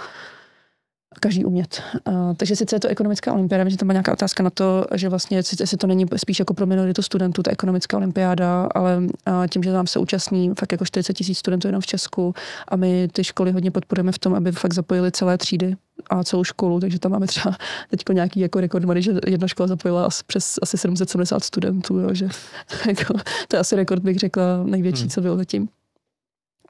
každý 1.20 1.44
umět. 1.44 1.82
Uh, 2.04 2.34
takže 2.36 2.56
sice 2.56 2.76
je 2.76 2.80
to 2.80 2.88
ekonomická 2.88 3.32
olympiáda, 3.32 3.68
že 3.68 3.76
tam 3.76 3.86
má 3.88 3.92
nějaká 3.92 4.12
otázka 4.12 4.42
na 4.42 4.50
to, 4.50 4.86
že 4.94 5.08
vlastně 5.08 5.42
sice 5.42 5.76
to 5.76 5.86
není 5.86 6.06
spíš 6.16 6.38
jako 6.38 6.54
pro 6.54 6.66
minoritu 6.66 7.02
studentů, 7.02 7.42
ta 7.42 7.50
ekonomická 7.50 7.96
olympiáda, 7.96 8.68
ale 8.74 8.98
uh, 8.98 9.46
tím, 9.50 9.62
že 9.62 9.72
tam 9.72 9.86
se 9.86 9.98
účastní 9.98 10.52
fakt 10.58 10.72
jako 10.72 10.84
40 10.84 11.12
tisíc 11.12 11.38
studentů 11.38 11.68
jenom 11.68 11.80
v 11.80 11.86
Česku 11.86 12.34
a 12.68 12.76
my 12.76 13.08
ty 13.12 13.24
školy 13.24 13.52
hodně 13.52 13.70
podporujeme 13.70 14.12
v 14.12 14.18
tom, 14.18 14.34
aby 14.34 14.52
fakt 14.52 14.74
zapojili 14.74 15.12
celé 15.12 15.38
třídy 15.38 15.76
a 16.10 16.24
celou 16.24 16.44
školu, 16.44 16.80
takže 16.80 16.98
tam 16.98 17.12
máme 17.12 17.26
třeba 17.26 17.56
teď 17.90 18.00
nějaký 18.12 18.40
jako 18.40 18.60
rekord, 18.60 18.84
že 18.96 19.12
jedna 19.26 19.48
škola 19.48 19.66
zapojila 19.66 20.06
asi 20.06 20.24
přes 20.26 20.54
asi 20.62 20.78
770 20.78 21.44
studentů, 21.44 21.98
jo, 21.98 22.08
že 22.12 22.28
jako, 22.88 23.14
to 23.48 23.56
je 23.56 23.60
asi 23.60 23.76
rekord, 23.76 24.02
bych 24.02 24.18
řekla, 24.18 24.42
největší, 24.64 25.02
hmm. 25.02 25.10
co 25.10 25.20
bylo 25.20 25.36
zatím. 25.36 25.68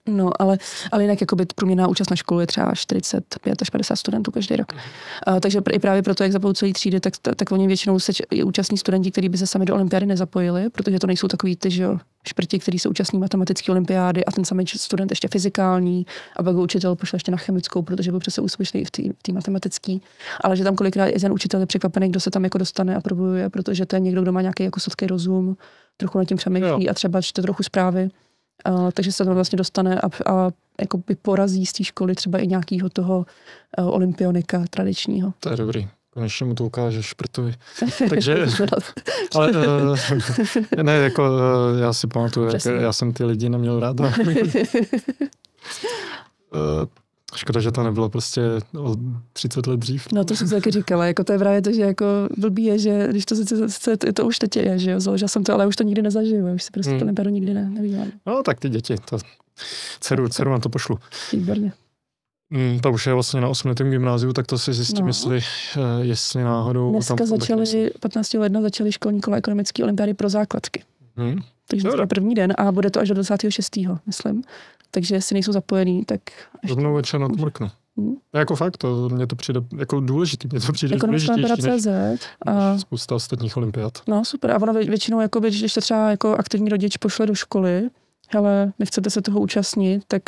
No, 0.09 0.43
ale, 0.43 0.59
ale 0.93 1.03
jinak 1.03 1.21
jakoby 1.21 1.47
průměrná 1.55 1.89
účast 1.89 2.11
na 2.11 2.17
školu 2.17 2.41
je 2.41 2.47
třeba 2.47 2.75
45 2.75 3.63
až 3.63 3.71
50 3.71 3.97
studentů 3.97 4.31
každý 4.31 4.57
rok. 4.57 4.73
Uh, 4.73 5.41
takže 5.41 5.61
i 5.73 5.79
právě 5.79 6.03
proto, 6.03 6.23
jak 6.23 6.33
zapojují 6.33 6.55
celý 6.55 6.73
třídy, 6.73 7.01
tak, 7.01 7.15
tak 7.37 7.53
oni 7.53 7.67
většinou 7.67 7.99
se 7.99 8.13
účastní 8.45 8.79
studenti, 8.79 9.11
kteří 9.11 9.29
by 9.29 9.39
se 9.39 9.47
sami 9.47 9.65
do 9.65 9.75
olympiády 9.75 10.07
nezapojili, 10.07 10.71
protože 10.71 10.99
to 10.99 11.07
nejsou 11.07 11.29
takový 11.29 11.57
ty, 11.57 11.71
že 11.71 11.83
jo, 11.83 11.99
šprti, 12.29 12.59
kteří 12.59 12.79
se 12.79 12.89
účastní 12.89 13.19
matematické 13.19 13.73
olympiády 13.73 14.25
a 14.25 14.31
ten 14.31 14.45
samý 14.45 14.65
student 14.67 15.13
ještě 15.13 15.29
fyzikální 15.29 16.07
a 16.37 16.43
pak 16.43 16.57
učitel 16.57 16.97
pošle 16.97 17.17
ještě 17.17 17.31
na 17.31 17.37
chemickou, 17.37 17.83
protože 17.83 18.11
byl 18.11 18.21
přece 18.21 18.41
úspěšný 18.41 18.85
v 18.85 18.91
té 19.23 19.33
matematické. 19.33 19.97
Ale 20.41 20.57
že 20.57 20.65
tam 20.65 20.77
kolikrát 20.77 21.07
i 21.07 21.21
ten 21.21 21.33
učitel 21.33 21.61
je 21.61 21.67
překvapený, 21.67 22.09
kdo 22.09 22.21
se 22.21 22.31
tam 22.31 22.45
jako 22.45 22.59
dostane 22.59 22.97
a 22.97 23.01
probuje, 23.01 23.51
protože 23.51 23.87
to 23.87 23.97
je 23.97 24.01
někdo, 24.01 24.23
kdo 24.23 24.33
má 24.33 24.41
nějaký 24.41 24.63
jako 24.63 24.81
sladký 24.81 25.07
rozum, 25.07 25.57
trochu 25.97 26.19
nad 26.19 26.25
tím 26.25 26.37
přemýšlí 26.37 26.85
jo. 26.85 26.91
a 26.91 26.95
třeba 26.95 27.23
čte 27.23 27.43
trochu 27.43 27.63
zprávy. 27.63 28.09
Uh, 28.71 28.91
takže 28.91 29.13
se 29.13 29.25
tam 29.25 29.35
vlastně 29.35 29.57
dostane 29.57 30.01
a, 30.01 30.33
a 30.33 30.51
jako 30.81 30.99
by 30.99 31.15
porazí 31.15 31.67
z 31.67 31.73
té 31.73 31.85
školy 31.85 32.15
třeba 32.15 32.39
i 32.39 32.47
nějakého 32.47 32.89
toho 32.89 33.27
uh, 33.79 33.95
olympionika 33.95 34.65
tradičního. 34.71 35.33
To 35.41 35.51
je 35.51 35.57
dobrý. 35.57 35.89
Konečně 36.11 36.47
mu 36.47 36.55
to 36.55 36.65
ukážeš 36.65 37.07
šprtovi. 37.07 37.55
Takže, 38.09 38.47
ale 39.35 39.51
uh, 39.51 39.99
ne, 40.83 40.93
jako 40.95 41.23
uh, 41.23 41.81
já 41.81 41.93
si 41.93 42.07
pamatuju, 42.07 42.47
jak, 42.47 42.65
já 42.65 42.93
jsem 42.93 43.13
ty 43.13 43.25
lidi 43.25 43.49
neměl 43.49 43.81
rád. 43.81 44.01
uh, 44.01 44.07
Škoda, 47.37 47.61
že 47.61 47.73
to 47.73 47.83
nebylo 47.83 48.09
prostě 48.09 48.43
o 48.79 48.97
30 49.33 49.67
let 49.67 49.81
dřív. 49.81 50.07
No 50.13 50.25
to 50.25 50.37
jsem 50.37 50.49
taky 50.49 50.71
říkala, 50.71 51.07
jako 51.07 51.25
to 51.25 51.33
je 51.33 51.39
právě 51.39 51.63
to, 51.63 51.73
že 51.73 51.83
jako 51.83 52.05
blbý 52.39 52.65
je, 52.65 52.79
že 52.79 53.09
když 53.11 53.25
to 53.25 53.37
sice, 53.37 53.69
sice 53.69 53.97
to, 53.97 54.13
to 54.13 54.27
už 54.27 54.39
teď 54.39 54.57
je, 54.57 54.79
že 54.79 54.91
jo, 54.91 55.01
založila 55.01 55.29
jsem 55.29 55.45
to, 55.45 55.55
ale 55.55 55.67
už 55.67 55.77
to 55.77 55.85
nikdy 55.85 56.03
nezažiju, 56.03 56.55
už 56.55 56.63
si 56.63 56.71
prostě 56.71 56.91
hmm. 56.91 56.99
to 56.99 57.05
neberu 57.05 57.31
nikdy 57.31 57.55
ne, 57.55 57.71
nevím. 57.71 58.13
No 58.27 58.43
tak 58.43 58.61
ty 58.61 58.69
děti, 58.69 58.95
to 59.11 59.19
dceru, 60.01 60.29
dceru 60.29 60.51
na 60.51 60.59
to 60.59 60.69
pošlu. 60.69 60.99
Výborně. 61.33 61.73
Mm, 62.51 62.81
to 62.81 62.93
už 62.93 63.07
je 63.07 63.15
vlastně 63.15 63.41
na 63.41 63.49
osmiletém 63.49 63.91
gymnáziu, 63.91 64.33
tak 64.33 64.47
to 64.47 64.59
si 64.59 64.73
zjistím, 64.73 65.05
no. 65.05 65.09
jestli, 65.09 65.41
eh, 65.77 65.81
jestli 66.05 66.43
náhodou... 66.45 66.93
Dneska 66.93 67.15
tam 67.15 67.27
začali, 67.27 67.91
15. 68.01 68.35
ledna 68.35 68.63
začaly 68.63 68.93
školní 68.93 69.21
kola 69.21 69.37
ekonomické 69.37 69.83
olympiády 69.83 70.15
pro 70.15 70.29
základky. 70.29 70.83
Hmm. 71.17 71.39
Takže 71.69 71.89
to 71.89 72.01
je 72.01 72.07
první 72.07 72.35
den 72.35 72.55
a 72.59 72.73
bude 72.73 72.91
to 72.91 73.01
až 73.01 73.09
do 73.09 73.15
26. 73.15 73.77
myslím. 74.07 74.43
Takže 74.97 75.15
jestli 75.15 75.35
nejsou 75.35 75.53
zapojený, 75.53 76.05
tak... 76.05 76.21
Rovnou 76.69 76.95
večer 76.95 77.21
na 77.21 77.29
to 77.29 77.35
mrknu. 77.35 77.71
Hmm. 77.97 78.15
Jako 78.33 78.57
fakt, 78.57 78.77
to 78.77 79.09
mě 79.09 79.27
to 79.27 79.37
přijde 79.37 79.61
jako 79.77 80.01
důležitý, 80.01 80.49
mě 80.53 80.61
to 80.61 80.73
přijde 80.73 80.97
důležitější 80.97 81.67
než, 81.67 81.87
a... 82.47 82.79
spousta 82.79 83.15
ostatních 83.15 83.57
olympiád. 83.57 83.99
No 84.09 84.25
super, 84.25 84.51
a 84.51 84.63
ono 84.63 84.73
většinou, 84.73 85.21
jako, 85.21 85.41
když 85.41 85.73
se 85.73 85.81
třeba 85.81 86.11
jako 86.11 86.37
aktivní 86.37 86.69
rodič 86.69 86.97
pošle 86.97 87.27
do 87.27 87.35
školy, 87.35 87.89
hele, 88.29 88.73
nechcete 88.79 89.11
se 89.11 89.23
toho 89.23 89.41
účastnit, 89.41 90.03
tak 90.09 90.23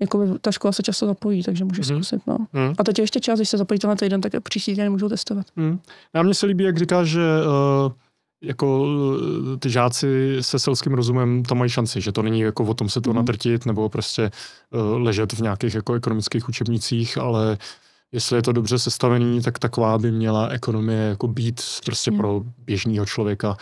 jako 0.00 0.38
ta 0.40 0.52
škola 0.52 0.72
se 0.72 0.82
často 0.82 1.06
zapojí, 1.06 1.42
takže 1.42 1.64
může 1.64 1.82
mm. 1.82 1.84
zkusit. 1.84 2.22
No. 2.26 2.36
Mm. 2.52 2.74
A 2.78 2.84
teď 2.84 2.98
je 2.98 3.02
ještě 3.02 3.20
čas, 3.20 3.38
když 3.38 3.48
se 3.48 3.58
zapojí 3.58 3.80
na 3.86 3.96
týden, 3.96 4.20
tak 4.20 4.32
příští 4.42 4.72
týden 4.72 4.92
můžou 4.92 5.08
testovat. 5.08 5.46
Mm. 5.56 5.78
A 6.14 6.22
mně 6.22 6.34
se 6.34 6.46
líbí, 6.46 6.64
jak 6.64 6.78
říkáš, 6.78 7.08
že 7.08 7.20
uh, 7.20 7.92
jako 8.42 8.86
eh, 9.54 9.56
ty 9.56 9.70
žáci 9.70 10.36
se 10.40 10.58
selským 10.58 10.94
rozumem 10.94 11.42
to 11.42 11.54
mají 11.54 11.70
šanci, 11.70 12.00
že 12.00 12.12
to 12.12 12.22
není 12.22 12.40
jako 12.40 12.64
o 12.64 12.74
tom 12.74 12.88
se 12.88 13.00
to 13.00 13.10
mm. 13.10 13.16
natrtit 13.16 13.66
nebo 13.66 13.88
prostě 13.88 14.30
uh, 14.70 15.02
ležet 15.02 15.32
v 15.32 15.40
nějakých 15.40 15.74
jako 15.74 15.94
ekonomických 15.94 16.48
učebnicích, 16.48 17.18
ale 17.18 17.58
jestli 18.12 18.36
je 18.36 18.42
to 18.42 18.52
dobře 18.52 18.78
sestavený, 18.78 19.42
tak 19.42 19.58
taková 19.58 19.98
by 19.98 20.10
měla 20.10 20.48
ekonomie 20.48 21.00
jako 21.00 21.28
být 21.28 21.60
prostě 21.84 22.10
mm. 22.10 22.16
pro 22.16 22.42
běžného 22.58 23.06
člověka, 23.06 23.56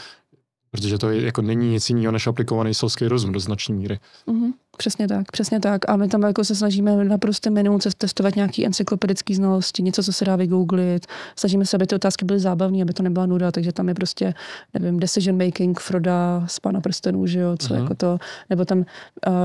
protože 0.71 0.99
to 0.99 1.11
je, 1.11 1.25
jako 1.25 1.43
není 1.43 1.71
nic 1.71 1.91
jiného 1.91 2.13
než 2.13 2.27
aplikovaný 2.27 2.75
selský 2.75 3.09
rozum 3.09 3.33
do 3.33 3.41
značné 3.41 3.75
míry. 3.75 3.99
Mm-hmm. 4.29 4.53
Přesně 4.77 5.09
tak, 5.09 5.33
přesně 5.33 5.61
tak. 5.61 5.89
A 5.89 5.97
my 5.97 6.09
tam 6.09 6.23
jako 6.23 6.45
se 6.45 6.55
snažíme 6.55 7.05
na 7.05 7.19
prostém 7.19 7.53
menu 7.53 7.79
testovat 7.99 8.37
nějaký 8.37 8.67
encyklopedický 8.67 9.35
znalosti, 9.35 9.83
něco, 9.83 10.03
co 10.03 10.13
se 10.13 10.25
dá 10.25 10.37
vygooglit. 10.37 11.07
Snažíme 11.37 11.67
se, 11.67 11.77
aby 11.77 11.87
ty 11.87 11.95
otázky 11.95 12.25
byly 12.25 12.41
zábavné, 12.41 12.83
aby 12.83 12.93
to 12.93 13.03
nebyla 13.03 13.27
nuda, 13.27 13.53
takže 13.53 13.73
tam 13.73 13.89
je 13.89 13.95
prostě, 13.95 14.35
nevím, 14.75 15.01
decision 15.01 15.45
making 15.45 15.81
Froda 15.81 16.45
z 16.47 16.61
Pana 16.61 16.81
prstenů, 16.81 17.27
že 17.27 17.41
jo, 17.41 17.57
co 17.59 17.75
uh-huh. 17.75 17.83
jako 17.83 17.95
to, 17.95 18.19
nebo 18.51 18.65
tam 18.65 18.79
uh, 18.79 18.85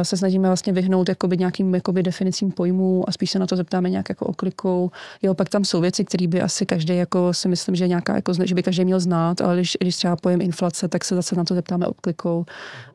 se 0.04 0.18
snažíme 0.18 0.48
vlastně 0.48 0.74
vyhnout 0.74 1.10
jakoby 1.10 1.38
nějakým 1.38 1.76
jakoby 1.76 2.04
definicím 2.04 2.52
pojmů 2.52 3.10
a 3.10 3.12
spíš 3.12 3.32
se 3.32 3.40
na 3.40 3.48
to 3.48 3.56
zeptáme 3.56 3.90
nějak 3.90 4.10
jako 4.10 4.26
oklikou. 4.26 4.92
Jo, 5.22 5.34
pak 5.34 5.50
tam 5.50 5.66
jsou 5.66 5.82
věci, 5.82 6.06
které 6.06 6.28
by 6.28 6.42
asi 6.42 6.66
každý 6.66 6.96
jako 6.96 7.34
si 7.34 7.48
myslím, 7.48 7.76
že 7.76 7.88
nějaká 7.88 8.16
jako, 8.16 8.34
že 8.44 8.56
by 8.56 8.64
každý 8.64 8.86
měl 8.86 9.00
znát, 9.00 9.42
ale 9.42 9.56
když, 9.56 9.78
když 9.80 9.96
třeba 9.96 10.16
pojem 10.16 10.42
inflace, 10.42 10.88
tak 10.88 11.06
se 11.06 11.16
zase 11.16 11.36
na 11.36 11.44
to 11.44 11.56
zeptáme 11.56 11.88
oklikou 11.88 12.46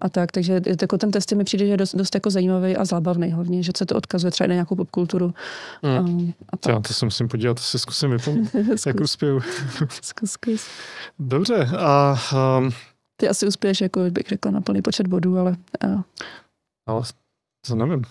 a 0.00 0.08
tak. 0.08 0.32
Takže 0.32 0.60
jako 0.80 0.98
ten 0.98 1.10
test 1.10 1.32
mi 1.32 1.44
přijde, 1.44 1.66
že 1.66 1.76
dost, 1.76 1.94
dost 1.94 2.14
jako 2.14 2.25
zajímavý 2.30 2.76
a 2.76 2.84
zábavný 2.84 3.32
hlavně, 3.32 3.62
že 3.62 3.72
se 3.76 3.86
to 3.86 3.96
odkazuje 3.96 4.30
třeba 4.30 4.46
na 4.46 4.54
nějakou 4.54 4.76
popkulturu. 4.76 5.34
Mm. 5.82 6.08
Um, 6.08 6.34
a 6.50 6.56
tak. 6.56 6.72
Já 6.72 6.80
to 6.80 6.94
se 6.94 7.04
musím 7.04 7.28
podívat, 7.28 7.54
to 7.54 7.62
si 7.62 7.78
zkusím 7.78 8.10
vypomínat, 8.10 8.52
jak 8.86 9.00
uspěju. 9.00 9.40
zkus, 10.02 10.30
zkus. 10.30 10.66
Dobře, 11.18 11.68
a... 11.78 12.16
Um, 12.58 12.70
Ty 13.20 13.28
asi 13.28 13.46
uspěješ, 13.46 13.80
jako 13.80 14.00
bych 14.10 14.26
řekla, 14.28 14.50
na 14.50 14.60
plný 14.60 14.82
počet 14.82 15.06
bodů, 15.06 15.38
ale... 15.38 15.56
Uh. 15.84 16.02
Ale 16.88 17.02
To 17.68 17.74
nevím. 17.74 18.02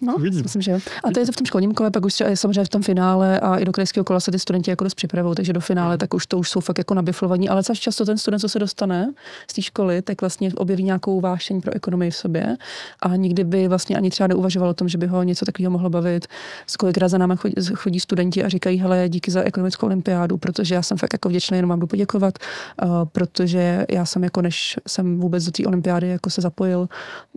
No, 0.00 0.14
Uvidím. 0.16 0.42
myslím, 0.42 0.62
že 0.62 0.70
jo. 0.70 0.78
A 1.04 1.10
to 1.10 1.20
je 1.20 1.26
to 1.26 1.32
v 1.32 1.36
tom 1.36 1.46
školním 1.46 1.74
kole, 1.74 1.90
pak 1.90 2.04
už 2.04 2.20
je 2.20 2.36
samozřejmě 2.36 2.64
v 2.64 2.68
tom 2.68 2.82
finále 2.82 3.40
a 3.40 3.56
i 3.56 3.64
do 3.64 3.72
krajského 3.72 4.04
kola 4.04 4.20
se 4.20 4.30
ty 4.30 4.38
studenti 4.38 4.70
jako 4.70 4.84
dost 4.84 4.94
připravují, 4.94 5.34
takže 5.34 5.52
do 5.52 5.60
finále 5.60 5.98
tak 5.98 6.14
už 6.14 6.26
to 6.26 6.38
už 6.38 6.50
jsou 6.50 6.60
fakt 6.60 6.78
jako 6.78 6.94
nabiflovaní, 6.94 7.48
ale 7.48 7.62
často 7.74 8.04
ten 8.04 8.18
student, 8.18 8.40
co 8.40 8.48
se 8.48 8.58
dostane 8.58 9.12
z 9.50 9.54
té 9.54 9.62
školy, 9.62 10.02
tak 10.02 10.20
vlastně 10.20 10.52
objeví 10.54 10.84
nějakou 10.84 11.20
vášeň 11.20 11.60
pro 11.60 11.74
ekonomii 11.74 12.10
v 12.10 12.16
sobě 12.16 12.56
a 13.00 13.16
nikdy 13.16 13.44
by 13.44 13.68
vlastně 13.68 13.96
ani 13.96 14.10
třeba 14.10 14.26
neuvažoval 14.26 14.68
o 14.68 14.74
tom, 14.74 14.88
že 14.88 14.98
by 14.98 15.06
ho 15.06 15.22
něco 15.22 15.44
takového 15.44 15.70
mohlo 15.70 15.90
bavit. 15.90 16.26
Z 16.66 16.76
kolikrát 16.76 17.08
za 17.08 17.18
námi 17.18 17.36
chodí, 17.36 17.54
chodí 17.74 18.00
studenti 18.00 18.44
a 18.44 18.48
říkají, 18.48 18.78
hele, 18.78 19.08
díky 19.08 19.30
za 19.30 19.42
ekonomickou 19.42 19.86
olympiádu, 19.86 20.36
protože 20.36 20.74
já 20.74 20.82
jsem 20.82 20.98
fakt 20.98 21.12
jako 21.12 21.28
vděčný, 21.28 21.58
jenom 21.58 21.68
vám 21.68 21.80
jdu 21.80 21.86
poděkovat, 21.86 22.38
uh, 22.82 22.90
protože 23.04 23.86
já 23.90 24.06
jsem 24.06 24.24
jako 24.24 24.42
než 24.42 24.78
jsem 24.86 25.20
vůbec 25.20 25.44
do 25.44 25.50
té 25.50 25.66
olympiády 25.66 26.08
jako 26.08 26.30
se 26.30 26.40
zapojil, 26.40 26.88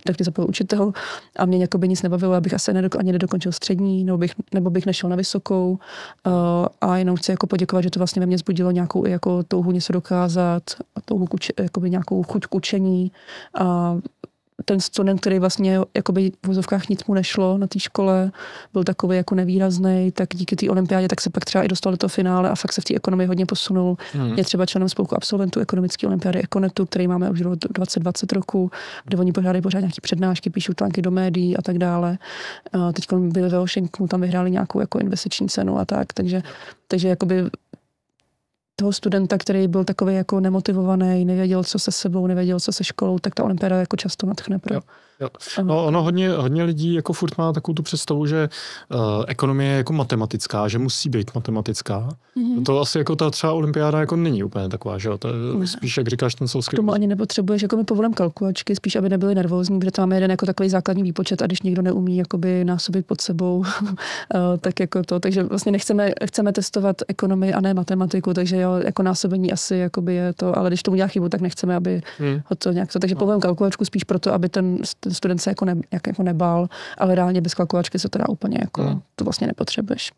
tak 0.03 0.17
mě 0.17 0.23
zapojil 0.25 0.49
učitel 0.49 0.93
a 1.37 1.45
mě 1.45 1.54
jako 1.61 1.77
by 1.77 1.87
nic 1.87 2.01
nebavilo, 2.01 2.33
abych 2.33 2.53
asi 2.53 2.71
nedok- 2.71 2.99
ani 2.99 3.11
nedokončil 3.11 3.51
střední, 3.51 4.03
nebo 4.03 4.17
bych, 4.17 4.33
nebo 4.53 4.69
bych 4.69 4.85
nešel 4.85 5.09
na 5.09 5.15
vysokou. 5.15 5.71
Uh, 5.71 6.31
a 6.81 6.97
jenom 6.97 7.15
chci 7.15 7.31
jako 7.31 7.47
poděkovat, 7.47 7.81
že 7.81 7.89
to 7.89 7.99
vlastně 7.99 8.19
ve 8.19 8.25
mně 8.25 8.37
zbudilo 8.37 8.71
nějakou 8.71 9.07
jako 9.07 9.43
touhu 9.43 9.71
něco 9.71 9.93
dokázat, 9.93 10.63
touhu 11.05 11.25
kuč, 11.25 11.51
jakoby 11.59 11.89
nějakou 11.89 12.23
chuť 12.23 12.45
k 12.45 12.55
učení. 12.55 13.11
A 13.59 13.97
ten 14.65 14.79
student, 14.79 15.21
který 15.21 15.39
vlastně 15.39 15.79
jakoby 15.95 16.31
v 16.43 16.47
vozovkách 16.47 16.89
nic 16.89 17.05
mu 17.05 17.13
nešlo 17.13 17.57
na 17.57 17.67
té 17.67 17.79
škole, 17.79 18.31
byl 18.73 18.83
takový 18.83 19.17
jako 19.17 19.35
nevýrazný, 19.35 20.11
tak 20.11 20.29
díky 20.35 20.55
té 20.55 20.69
olympiádě 20.69 21.07
tak 21.07 21.21
se 21.21 21.29
pak 21.29 21.45
třeba 21.45 21.63
i 21.63 21.67
dostal 21.67 21.91
do 21.91 21.97
toho 21.97 22.09
finále 22.09 22.49
a 22.49 22.55
fakt 22.55 22.73
se 22.73 22.81
v 22.81 22.83
té 22.83 22.95
ekonomii 22.95 23.27
hodně 23.27 23.45
posunul. 23.45 23.97
Hmm. 24.13 24.33
Je 24.33 24.43
třeba 24.43 24.65
členem 24.65 24.89
spolku 24.89 25.15
absolventů 25.15 25.59
ekonomické 25.59 26.07
olympiády 26.07 26.39
Ekonetu, 26.39 26.85
který 26.85 27.07
máme 27.07 27.29
už 27.29 27.41
od 27.41 27.59
2020 27.69 28.31
roku, 28.31 28.71
kde 29.05 29.17
oni 29.17 29.31
pořádají 29.31 29.61
pořád 29.61 29.79
nějaké 29.79 30.01
přednášky, 30.01 30.49
píšou 30.49 30.73
články 30.73 31.01
do 31.01 31.11
médií 31.11 31.57
a 31.57 31.61
tak 31.61 31.77
dále. 31.77 32.17
Teď 32.93 33.13
byli 33.13 33.49
ve 33.49 33.59
Washingtonu, 33.59 34.07
tam 34.07 34.21
vyhráli 34.21 34.51
nějakou 34.51 34.79
jako 34.79 34.99
investiční 34.99 35.49
cenu 35.49 35.79
a 35.79 35.85
tak, 35.85 36.13
takže, 36.13 36.41
takže 36.87 37.07
jakoby 37.07 37.43
toho 38.75 38.93
studenta, 38.93 39.37
který 39.37 39.67
byl 39.67 39.83
takový 39.83 40.15
jako 40.15 40.39
nemotivovaný, 40.39 41.25
nevěděl, 41.25 41.63
co 41.63 41.79
se 41.79 41.91
sebou, 41.91 42.27
nevěděl, 42.27 42.59
co 42.59 42.71
se 42.71 42.83
školou, 42.83 43.19
tak 43.19 43.35
ta 43.35 43.43
olympiáda 43.43 43.79
jako 43.79 43.97
často 43.97 44.27
natchne 44.27 44.59
pro. 44.59 44.75
Jo. 44.75 44.81
Jo. 45.19 45.29
No, 45.63 45.85
ono 45.85 46.03
hodně, 46.03 46.29
hodně 46.29 46.63
lidí 46.63 46.93
jako 46.93 47.13
furt 47.13 47.37
má 47.37 47.53
takovou 47.53 47.73
tu 47.73 47.83
představu, 47.83 48.25
že 48.25 48.49
uh, 48.93 48.99
ekonomie 49.27 49.71
je 49.71 49.77
jako 49.77 49.93
matematická, 49.93 50.67
že 50.67 50.79
musí 50.79 51.09
být 51.09 51.35
matematická. 51.35 52.09
Mm-hmm. 52.37 52.63
To 52.63 52.81
asi 52.81 52.97
jako 52.97 53.15
ta 53.15 53.29
třeba 53.29 53.53
olympiáda 53.53 53.99
jako 53.99 54.15
není 54.15 54.43
úplně 54.43 54.69
taková, 54.69 54.97
že 54.97 55.09
jo? 55.09 55.17
To 55.17 55.27
je 55.61 55.67
spíš, 55.67 55.97
jak 55.97 56.07
říkáš, 56.07 56.35
ten 56.35 56.47
souský. 56.47 56.75
K 56.75 56.79
tomu 56.79 56.91
ani 56.91 57.07
nepotřebuješ, 57.07 57.61
jako 57.61 57.77
my 57.77 57.83
povolím 57.83 58.13
kalkulačky, 58.13 58.75
spíš, 58.75 58.95
aby 58.95 59.09
nebyli 59.09 59.35
nervózní, 59.35 59.79
protože 59.79 59.91
tam 59.91 60.03
máme 60.03 60.15
jeden 60.15 60.31
jako 60.31 60.45
takový 60.45 60.69
základní 60.69 61.03
výpočet 61.03 61.41
a 61.41 61.45
když 61.45 61.61
někdo 61.61 61.81
neumí 61.81 62.17
jakoby 62.17 62.65
násobit 62.65 63.05
pod 63.05 63.21
sebou, 63.21 63.63
tak 64.61 64.79
jako 64.79 65.03
to. 65.03 65.19
Takže 65.19 65.43
vlastně 65.43 65.71
nechceme, 65.71 66.11
chceme 66.25 66.53
testovat 66.53 66.95
ekonomii 67.07 67.53
a 67.53 67.61
ne 67.61 67.73
matematiku, 67.73 68.33
takže 68.33 68.57
jo, 68.57 68.75
jako 68.85 69.03
násobení 69.03 69.51
asi 69.51 69.75
jakoby 69.75 70.15
je 70.15 70.33
to, 70.33 70.57
ale 70.57 70.69
když 70.69 70.83
tomu 70.83 70.93
udělá 70.93 71.07
chybu, 71.07 71.29
tak 71.29 71.41
nechceme, 71.41 71.75
aby 71.75 72.01
hmm. 72.19 72.41
ho 72.45 72.55
to 72.55 72.71
nějak 72.71 72.93
to. 72.93 72.99
Takže 72.99 73.15
no. 73.15 73.19
povolím 73.19 73.41
kalkulačku 73.41 73.85
spíš 73.85 74.03
proto, 74.03 74.33
aby 74.33 74.49
ten 74.49 74.77
ten 75.05 75.13
student 75.13 75.41
se 75.41 75.49
jako, 75.49 75.65
ne, 75.65 75.75
jak, 75.91 76.07
jako 76.07 76.23
nebál, 76.23 76.67
ale 76.97 77.15
reálně 77.15 77.41
bez 77.41 77.53
kalkulačky 77.53 77.99
se 77.99 78.09
to 78.09 78.17
dá 78.19 78.29
úplně 78.29 78.57
jako, 78.61 78.83
hmm. 78.83 79.01
to 79.15 79.23
vlastně 79.23 79.47
nepotřebuješ. 79.47 80.11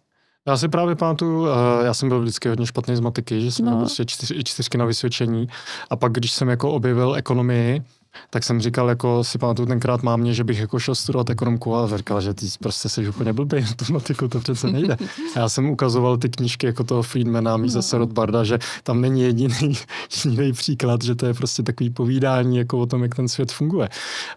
Já 0.47 0.57
si 0.57 0.67
právě 0.67 0.95
pamatuju, 0.95 1.47
já 1.83 1.93
jsem 1.93 2.09
byl 2.09 2.21
vždycky 2.21 2.49
hodně 2.49 2.65
špatný 2.65 2.95
z 2.95 2.99
matiky, 2.99 3.41
že 3.41 3.51
jsem 3.51 3.65
no. 3.65 3.71
měl 3.71 3.81
prostě 3.81 4.05
čtyř, 4.05 4.33
čtyřky 4.43 4.77
na 4.77 4.85
vysvědčení 4.85 5.47
a 5.89 5.95
pak, 5.95 6.11
když 6.11 6.31
jsem 6.31 6.49
jako 6.49 6.71
objevil 6.71 7.15
ekonomii, 7.15 7.81
tak 8.29 8.43
jsem 8.43 8.61
říkal, 8.61 8.89
jako 8.89 9.23
si 9.23 9.37
pamatuju 9.37 9.67
tenkrát 9.67 10.03
mámě, 10.03 10.33
že 10.33 10.43
bych 10.43 10.59
jako 10.59 10.79
šel 10.79 10.95
studovat 10.95 11.29
ekonomku 11.29 11.75
a 11.75 11.97
říkal, 11.97 12.21
že 12.21 12.33
ty 12.33 12.45
prostě 12.59 12.89
jsi 12.89 13.09
úplně 13.09 13.33
blbý, 13.33 13.65
tu 13.75 13.93
matiku 13.93 14.27
to 14.27 14.39
přece 14.39 14.67
nejde. 14.67 14.97
A 15.35 15.39
já 15.39 15.49
jsem 15.49 15.69
ukazoval 15.69 16.17
ty 16.17 16.29
knížky 16.29 16.65
jako 16.65 16.83
toho 16.83 17.03
Friedmana, 17.03 17.57
Misese 17.57 17.95
no. 17.95 17.99
Rothbarda, 17.99 18.43
že 18.43 18.59
tam 18.83 19.01
není 19.01 19.21
jediný, 19.21 19.73
jediný 20.25 20.53
příklad, 20.53 21.01
že 21.01 21.15
to 21.15 21.25
je 21.25 21.33
prostě 21.33 21.63
takový 21.63 21.89
povídání 21.89 22.57
jako 22.57 22.79
o 22.79 22.85
tom, 22.85 23.03
jak 23.03 23.15
ten 23.15 23.27
svět 23.27 23.51
funguje. 23.51 23.89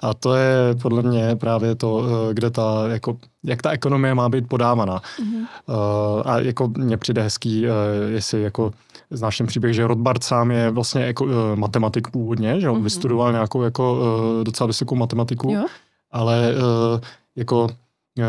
A 0.02 0.14
to 0.14 0.34
je 0.34 0.74
podle 0.82 1.02
mě 1.02 1.36
právě 1.36 1.74
to, 1.74 2.04
eh, 2.30 2.34
kde 2.34 2.50
ta, 2.50 2.88
jako, 2.88 3.16
jak 3.44 3.62
ta 3.62 3.70
ekonomie 3.70 4.14
má 4.14 4.28
být 4.28 4.48
podávaná. 4.48 4.98
Mm-hmm. 4.98 5.46
Uh, 5.66 6.22
a 6.24 6.38
jako 6.38 6.68
mně 6.68 6.96
přijde 6.96 7.22
hezký, 7.22 7.66
uh, 7.66 7.72
jestli 8.08 8.42
jako 8.42 8.72
znáš 9.10 9.38
ten 9.38 9.46
příběh, 9.46 9.74
že 9.74 9.86
Rothbard 9.86 10.24
sám 10.24 10.50
je 10.50 10.70
vlastně 10.70 11.02
jako, 11.02 11.24
uh, 11.24 11.30
matematik 11.54 12.08
původně, 12.08 12.60
že 12.60 12.70
on 12.70 12.78
mm-hmm. 12.78 12.82
vystudoval 12.82 13.32
nějakou 13.32 13.62
jako 13.62 13.94
uh, 13.94 14.44
docela 14.44 14.66
vysokou 14.66 14.94
matematiku, 14.94 15.52
jo? 15.52 15.64
ale 16.10 16.54
uh, 16.54 17.00
jako 17.36 17.68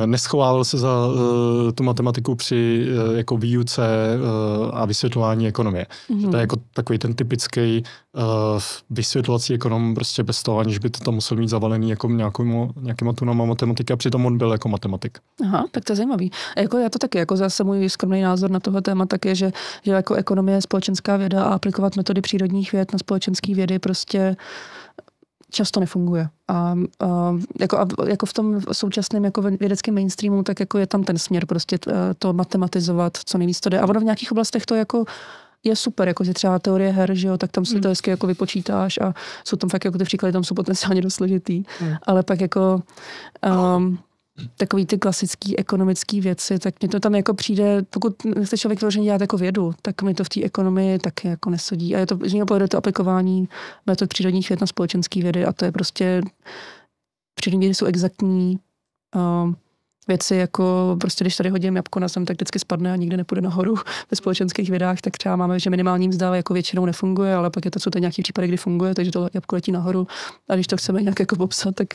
neschovával 0.05 0.63
se 0.63 0.77
za 0.77 1.07
uh, 1.07 1.71
tu 1.71 1.83
matematiku 1.83 2.35
při 2.35 2.87
uh, 3.09 3.17
jako 3.17 3.37
výuce 3.37 3.81
uh, 3.81 4.69
a 4.73 4.85
vysvětlování 4.85 5.47
ekonomie. 5.47 5.85
Mm-hmm. 6.09 6.31
To 6.31 6.37
je 6.37 6.41
jako 6.41 6.55
takový 6.73 6.99
ten 6.99 7.13
typický 7.13 7.83
uh, 8.13 8.23
vysvětlovací 8.89 9.53
ekonom, 9.53 9.95
prostě 9.95 10.23
bez 10.23 10.43
toho, 10.43 10.59
aniž 10.59 10.77
by 10.77 10.89
to 10.89 10.99
tam 10.99 11.13
musel 11.13 11.37
mít 11.37 11.49
zavalený 11.49 11.89
jako 11.89 12.09
nějakým, 12.09 12.73
nějakýma 12.81 13.13
tunama 13.13 13.45
matematiky 13.45 13.93
a 13.93 13.95
přitom 13.95 14.25
on 14.25 14.37
byl 14.37 14.51
jako 14.51 14.69
matematik. 14.69 15.17
Aha, 15.43 15.65
tak 15.71 15.85
to 15.85 15.91
je 15.91 15.97
zajímavý. 15.97 16.31
A 16.57 16.59
jako 16.59 16.77
já 16.77 16.89
to 16.89 16.99
taky, 16.99 17.17
jako 17.17 17.37
zase 17.37 17.63
můj 17.63 17.89
skromný 17.89 18.21
názor 18.21 18.51
na 18.51 18.59
tohle 18.59 18.81
téma 18.81 19.05
tak 19.05 19.25
je, 19.25 19.35
že, 19.35 19.51
že 19.83 19.91
jako 19.91 20.13
ekonomie 20.13 20.57
je 20.57 20.61
společenská 20.61 21.17
věda 21.17 21.43
a 21.43 21.53
aplikovat 21.53 21.95
metody 21.95 22.21
přírodních 22.21 22.71
věd 22.71 22.93
na 22.93 22.99
společenské 22.99 23.55
vědy 23.55 23.79
prostě 23.79 24.35
často 25.51 25.79
nefunguje. 25.79 26.29
A, 26.47 26.75
a, 26.99 27.35
jako, 27.59 27.79
a 27.79 27.87
jako 28.07 28.25
v 28.25 28.33
tom 28.33 28.61
současném 28.71 29.25
jako 29.25 29.41
vědeckém 29.41 29.95
mainstreamu, 29.95 30.43
tak 30.43 30.59
jako 30.59 30.77
je 30.77 30.87
tam 30.87 31.03
ten 31.03 31.17
směr 31.17 31.45
prostě 31.45 31.79
to 32.19 32.33
matematizovat, 32.33 33.17
co 33.25 33.37
nejvíc 33.37 33.59
to 33.59 33.69
jde. 33.69 33.79
A 33.79 33.87
ono 33.87 33.99
v 33.99 34.03
nějakých 34.03 34.31
oblastech 34.31 34.65
to 34.65 34.75
jako 34.75 35.05
je 35.63 35.75
super, 35.75 36.07
jako 36.07 36.23
že 36.23 36.33
třeba 36.33 36.59
teorie 36.59 36.91
her, 36.91 37.15
že 37.15 37.27
jo, 37.27 37.37
tak 37.37 37.51
tam 37.51 37.65
si 37.65 37.73
to 37.73 37.79
hmm. 37.79 37.91
hezky 37.91 38.09
jako 38.09 38.27
vypočítáš 38.27 38.97
a 38.97 39.13
jsou 39.43 39.57
tam 39.57 39.69
fakt 39.69 39.85
jako 39.85 39.97
ty 39.97 40.03
příklady, 40.03 40.33
tam 40.33 40.43
jsou 40.43 40.55
potenciálně 40.55 41.01
dost 41.01 41.13
složitý, 41.13 41.63
mm. 41.81 41.93
ale 42.03 42.23
pak 42.23 42.41
jako 42.41 42.81
um, 43.75 43.99
takový 44.57 44.85
ty 44.85 44.97
klasický 44.97 45.59
ekonomické 45.59 46.21
věci, 46.21 46.59
tak 46.59 46.81
mě 46.81 46.89
to 46.89 46.99
tam 46.99 47.15
jako 47.15 47.33
přijde, 47.33 47.81
pokud 47.89 48.15
chce 48.43 48.57
člověk 48.57 48.81
vyloženě 48.81 49.05
dělat 49.05 49.21
jako 49.21 49.37
vědu, 49.37 49.73
tak 49.81 50.01
mi 50.01 50.13
to 50.13 50.23
v 50.23 50.29
té 50.29 50.43
ekonomii 50.43 50.99
taky 50.99 51.27
jako 51.27 51.49
nesodí. 51.49 51.95
A 51.95 51.99
je 51.99 52.05
to, 52.05 52.19
z 52.25 52.33
něho 52.33 52.45
to 52.67 52.77
aplikování 52.77 53.49
metod 53.85 54.09
přírodních 54.09 54.49
věd 54.49 54.61
na 54.61 54.67
společenské 54.67 55.21
vědy 55.21 55.45
a 55.45 55.53
to 55.53 55.65
je 55.65 55.71
prostě, 55.71 56.21
přírodní 57.35 57.59
vědy 57.59 57.75
jsou 57.75 57.85
exaktní, 57.85 58.59
um, 59.15 59.55
věci 60.07 60.35
jako 60.35 60.95
prostě, 60.99 61.23
když 61.23 61.35
tady 61.35 61.49
hodím 61.49 61.75
jabko 61.75 61.99
na 61.99 62.07
zem, 62.07 62.25
tak 62.25 62.37
vždycky 62.37 62.59
spadne 62.59 62.93
a 62.93 62.95
nikdy 62.95 63.17
nepůjde 63.17 63.41
nahoru 63.41 63.75
ve 64.11 64.17
společenských 64.17 64.69
vědách, 64.69 65.01
tak 65.01 65.17
třeba 65.17 65.35
máme, 65.35 65.59
že 65.59 65.69
minimální 65.69 66.07
mzda 66.07 66.35
jako 66.35 66.53
většinou 66.53 66.85
nefunguje, 66.85 67.35
ale 67.35 67.49
pak 67.49 67.65
je 67.65 67.71
to, 67.71 67.79
co 67.79 67.89
to 67.89 67.99
nějaký 67.99 68.21
případy, 68.21 68.47
kdy 68.47 68.57
funguje, 68.57 68.95
takže 68.95 69.11
to 69.11 69.29
jabko 69.33 69.55
letí 69.55 69.71
nahoru 69.71 70.07
a 70.49 70.55
když 70.55 70.67
to 70.67 70.77
chceme 70.77 71.01
nějak 71.01 71.19
jako 71.19 71.35
popsat, 71.35 71.75
tak, 71.75 71.87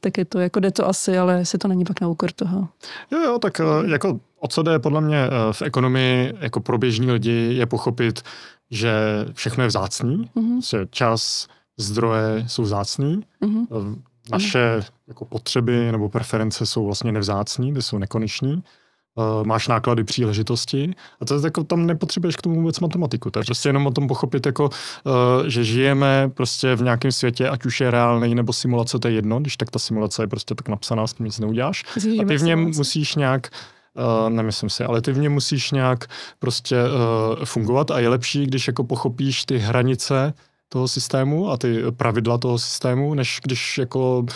tak 0.00 0.18
je 0.18 0.24
to, 0.24 0.38
jako 0.38 0.60
jde 0.60 0.70
to 0.70 0.88
asi, 0.88 1.18
ale 1.18 1.44
se 1.44 1.58
to 1.58 1.68
není 1.68 1.84
pak 1.84 2.00
na 2.00 2.08
úkor 2.08 2.32
toho. 2.32 2.68
Jo, 3.10 3.18
jo, 3.18 3.38
tak 3.38 3.60
eh, 3.60 3.64
jako 3.90 4.20
o 4.40 4.48
co 4.48 4.62
jde 4.62 4.78
podle 4.78 5.00
mě 5.00 5.18
eh, 5.18 5.52
v 5.52 5.62
ekonomii 5.62 6.34
jako 6.40 6.60
pro 6.60 6.78
běžní 6.78 7.10
lidi 7.12 7.54
je 7.54 7.66
pochopit, 7.66 8.22
že 8.70 8.92
všechno 9.32 9.64
je 9.64 9.68
vzácný, 9.68 10.30
mm-hmm. 10.36 10.86
čas, 10.90 11.48
zdroje 11.78 12.44
jsou 12.46 12.62
vzácný, 12.62 13.24
mm-hmm 13.42 13.96
naše 14.30 14.80
jako 15.08 15.24
potřeby 15.24 15.92
nebo 15.92 16.08
preference 16.08 16.66
jsou 16.66 16.84
vlastně 16.84 17.12
nevzácní, 17.12 17.74
ty 17.74 17.82
jsou 17.82 17.98
nekoneční. 17.98 18.62
Uh, 19.14 19.46
máš 19.46 19.68
náklady 19.68 20.04
příležitosti 20.04 20.94
a 21.20 21.24
to 21.24 21.34
je 21.34 21.40
jako, 21.44 21.64
tam 21.64 21.86
nepotřebuješ 21.86 22.36
k 22.36 22.42
tomu 22.42 22.54
vůbec 22.54 22.80
matematiku. 22.80 23.30
To 23.30 23.38
je 23.38 23.44
prostě 23.44 23.68
jenom 23.68 23.86
o 23.86 23.90
tom 23.90 24.08
pochopit, 24.08 24.46
jako, 24.46 24.64
uh, 24.64 25.46
že 25.46 25.64
žijeme 25.64 26.30
prostě 26.34 26.74
v 26.74 26.82
nějakém 26.82 27.12
světě, 27.12 27.48
ať 27.48 27.66
už 27.66 27.80
je 27.80 27.90
reálný 27.90 28.34
nebo 28.34 28.52
simulace, 28.52 28.98
to 28.98 29.08
je 29.08 29.14
jedno, 29.14 29.40
když 29.40 29.56
tak 29.56 29.70
ta 29.70 29.78
simulace 29.78 30.22
je 30.22 30.26
prostě 30.26 30.54
tak 30.54 30.68
napsaná, 30.68 31.06
s 31.06 31.12
tím 31.12 31.26
nic 31.26 31.38
neuděláš. 31.38 31.84
A 32.22 32.24
ty 32.24 32.36
v 32.36 32.42
něm 32.42 32.60
musíš 32.76 33.14
nějak 33.14 33.48
Uh, 33.98 34.30
nemyslím 34.30 34.70
si, 34.70 34.84
ale 34.84 35.02
ty 35.02 35.12
v 35.12 35.18
něm 35.18 35.32
musíš 35.32 35.70
nějak 35.70 36.06
prostě 36.38 36.76
uh, 36.82 37.44
fungovat 37.44 37.90
a 37.90 37.98
je 37.98 38.08
lepší, 38.08 38.46
když 38.46 38.66
jako 38.66 38.84
pochopíš 38.84 39.44
ty 39.44 39.58
hranice 39.58 40.34
toho 40.68 40.88
systému 40.88 41.50
a 41.50 41.56
ty 41.56 41.82
pravidla 41.96 42.38
toho 42.38 42.58
systému, 42.58 43.14
než 43.14 43.40
když 43.44 43.78
jako 43.78 44.18
uh, 44.18 44.26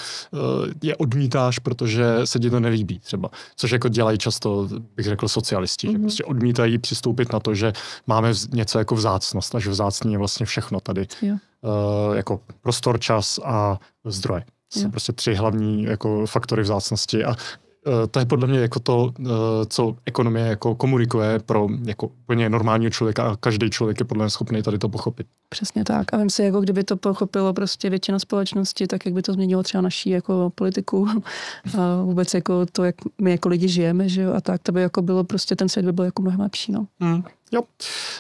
je 0.83 0.97
odmítáš, 0.97 1.59
protože 1.59 2.05
se 2.25 2.39
ti 2.39 2.51
to 2.51 2.61
nelíbí 2.61 2.99
třeba. 2.99 3.31
Což 3.57 3.71
jako 3.71 3.89
dělají 3.89 4.19
často, 4.19 4.69
bych 4.97 5.07
řekl, 5.07 5.29
socialisti, 5.29 5.87
mm-hmm. 5.87 5.91
že 5.91 5.99
mhm. 5.99 6.07
prostě 6.07 6.25
odmítají 6.25 6.79
přistoupit 6.79 7.33
na 7.33 7.41
to, 7.41 7.55
že 7.55 7.73
máme 8.07 8.33
něco 8.53 8.79
jako 8.79 8.95
vzácnost 8.95 9.55
a 9.55 9.59
že 9.59 9.71
vzácní 9.71 10.13
je 10.13 10.19
vlastně 10.19 10.47
všechno 10.47 10.81
tady. 10.81 11.07
Uh, 11.23 12.17
jako 12.17 12.41
prostor, 12.61 13.01
čas 13.01 13.41
a 13.45 13.79
zdroje. 14.05 14.45
Jsou 14.71 14.91
prostě 14.91 15.13
tři 15.13 15.35
hlavní 15.35 15.85
jako 15.85 16.27
faktory 16.27 16.63
vzácnosti 16.63 17.25
a 17.25 17.37
Eh, 17.37 17.72
to 18.11 18.19
je 18.19 18.27
podle 18.27 18.47
mě 18.47 18.59
jako 18.59 18.81
to, 18.81 19.13
eh, 19.21 19.31
co 19.69 19.97
ekonomie 20.07 20.47
jako 20.47 20.75
komunikuje 20.75 21.39
pro 21.39 21.69
jako 21.85 22.07
úplně 22.07 22.49
normálního 22.49 22.91
člověka 22.91 23.31
a 23.31 23.37
každý 23.37 23.71
člověk 23.71 24.01
je 24.01 24.05
podle 24.05 24.25
mě 24.25 24.31
schopný 24.31 24.63
tady 24.63 24.79
to 24.79 24.89
pochopit. 24.89 25.27
Přesně 25.49 25.85
tak. 25.85 26.15
A 26.15 26.17
vím 26.17 26.31
si, 26.31 26.43
jako 26.43 26.61
kdyby 26.61 26.85
to 26.85 26.97
pochopilo 26.97 27.53
prostě 27.53 27.91
většina 27.91 28.19
společnosti, 28.19 28.87
tak 28.87 29.07
jak 29.07 29.15
by 29.15 29.23
to 29.23 29.33
změnilo 29.33 29.63
třeba 29.63 29.83
naší 29.83 30.11
jako 30.11 30.53
politiku 30.55 31.09
a 31.79 32.03
vůbec 32.03 32.35
jako 32.35 32.67
to, 32.73 32.85
jak 32.85 32.95
my 33.21 33.31
jako 33.31 33.49
lidi 33.49 33.69
žijeme, 33.69 34.09
že 34.09 34.23
jo, 34.23 34.33
a 34.33 34.41
tak, 34.41 34.63
to 34.63 34.73
by 34.73 34.81
jako 34.81 35.03
bylo 35.03 35.25
prostě, 35.25 35.57
ten 35.57 35.69
svět 35.69 35.87
by 35.87 35.93
byl 35.93 36.05
jako 36.05 36.23
mnohem 36.23 36.41
lepší, 36.41 36.73
no. 36.73 36.87
Hmm, 37.01 37.23
jo, 37.53 37.63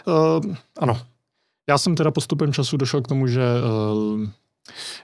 uh, 0.06 0.54
ano. 0.78 1.00
Já 1.68 1.78
jsem 1.78 1.94
teda 1.94 2.10
postupem 2.10 2.52
času 2.52 2.76
došel 2.76 3.02
k 3.02 3.08
tomu, 3.08 3.26
že 3.26 3.40
uh, 3.40 4.28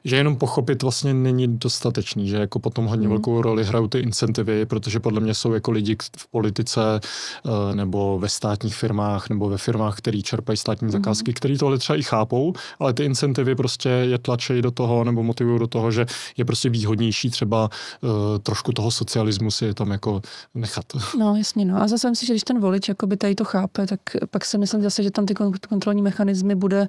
že 0.05 0.17
jenom 0.17 0.37
pochopit 0.37 0.83
vlastně 0.83 1.15
není 1.15 1.59
dostatečný, 1.59 2.29
že 2.29 2.37
jako 2.37 2.59
potom 2.59 2.87
hodně 2.87 3.07
mm. 3.07 3.13
velkou 3.13 3.43
roli 3.43 3.65
hrajou 3.65 3.89
ty 3.89 3.99
incentivy, 3.99 4.67
protože 4.67 5.01
podle 5.01 5.21
mě 5.21 5.35
jsou 5.35 5.53
jako 5.53 5.71
lidi 5.71 5.97
v 6.17 6.27
politice 6.27 6.81
eh, 7.01 7.75
nebo 7.75 8.19
ve 8.19 8.29
státních 8.29 8.77
firmách 8.77 9.29
nebo 9.29 9.49
ve 9.49 9.59
firmách, 9.59 9.99
který 9.99 10.23
čerpají 10.23 10.57
státní 10.57 10.87
mm. 10.87 10.93
zakázky, 10.93 11.33
který 11.33 11.59
tohle 11.59 11.79
třeba 11.79 11.99
i 11.99 12.03
chápou, 12.03 12.53
ale 12.79 12.93
ty 12.93 13.05
incentivy 13.05 13.55
prostě 13.55 13.89
je 13.89 14.19
tlačejí 14.19 14.63
do 14.63 14.71
toho 14.71 15.05
nebo 15.05 15.23
motivují 15.23 15.59
do 15.59 15.67
toho, 15.67 15.91
že 15.91 16.07
je 16.37 16.45
prostě 16.45 16.69
výhodnější 16.69 17.31
třeba 17.31 17.71
uh, 18.01 18.11
trošku 18.43 18.73
toho 18.73 18.91
socialismu 18.91 19.51
si 19.51 19.65
je 19.65 19.75
tam 19.75 19.91
jako 19.91 20.21
nechat. 20.55 20.85
No 21.19 21.37
jasně, 21.37 21.65
no 21.65 21.83
a 21.83 21.89
zase 21.89 22.11
myslím, 22.11 22.27
že 22.27 22.33
když 22.33 22.43
ten 22.43 22.61
volič 22.61 22.91
by 23.07 23.17
tady 23.17 23.35
to 23.35 23.45
chápe, 23.45 23.87
tak 23.87 24.01
pak 24.31 24.45
si 24.45 24.59
myslím 24.59 24.83
zase, 24.83 25.03
že 25.03 25.11
tam 25.11 25.27
ty 25.27 25.35
kontrolní 25.69 26.03
mechanismy 26.03 26.55
bude 26.55 26.89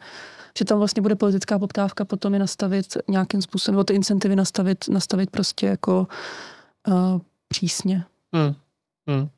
že 0.58 0.66
tam 0.66 0.78
vlastně 0.78 1.02
bude 1.02 1.16
politická 1.16 1.60
poptávka 1.60 2.06
potom 2.06 2.34
je 2.34 2.40
nastavit 2.40 2.98
nějakým 3.08 3.42
způsobem, 3.42 3.76
nebo 3.76 3.84
ty 3.84 3.94
incentivy 3.94 4.36
nastavit, 4.36 4.90
nastavit 4.90 5.30
prostě 5.30 5.66
jako 5.66 6.08
uh, 6.88 7.20
přísně. 7.48 8.04
Hmm. 8.34 8.56
Hmm. 9.10 9.30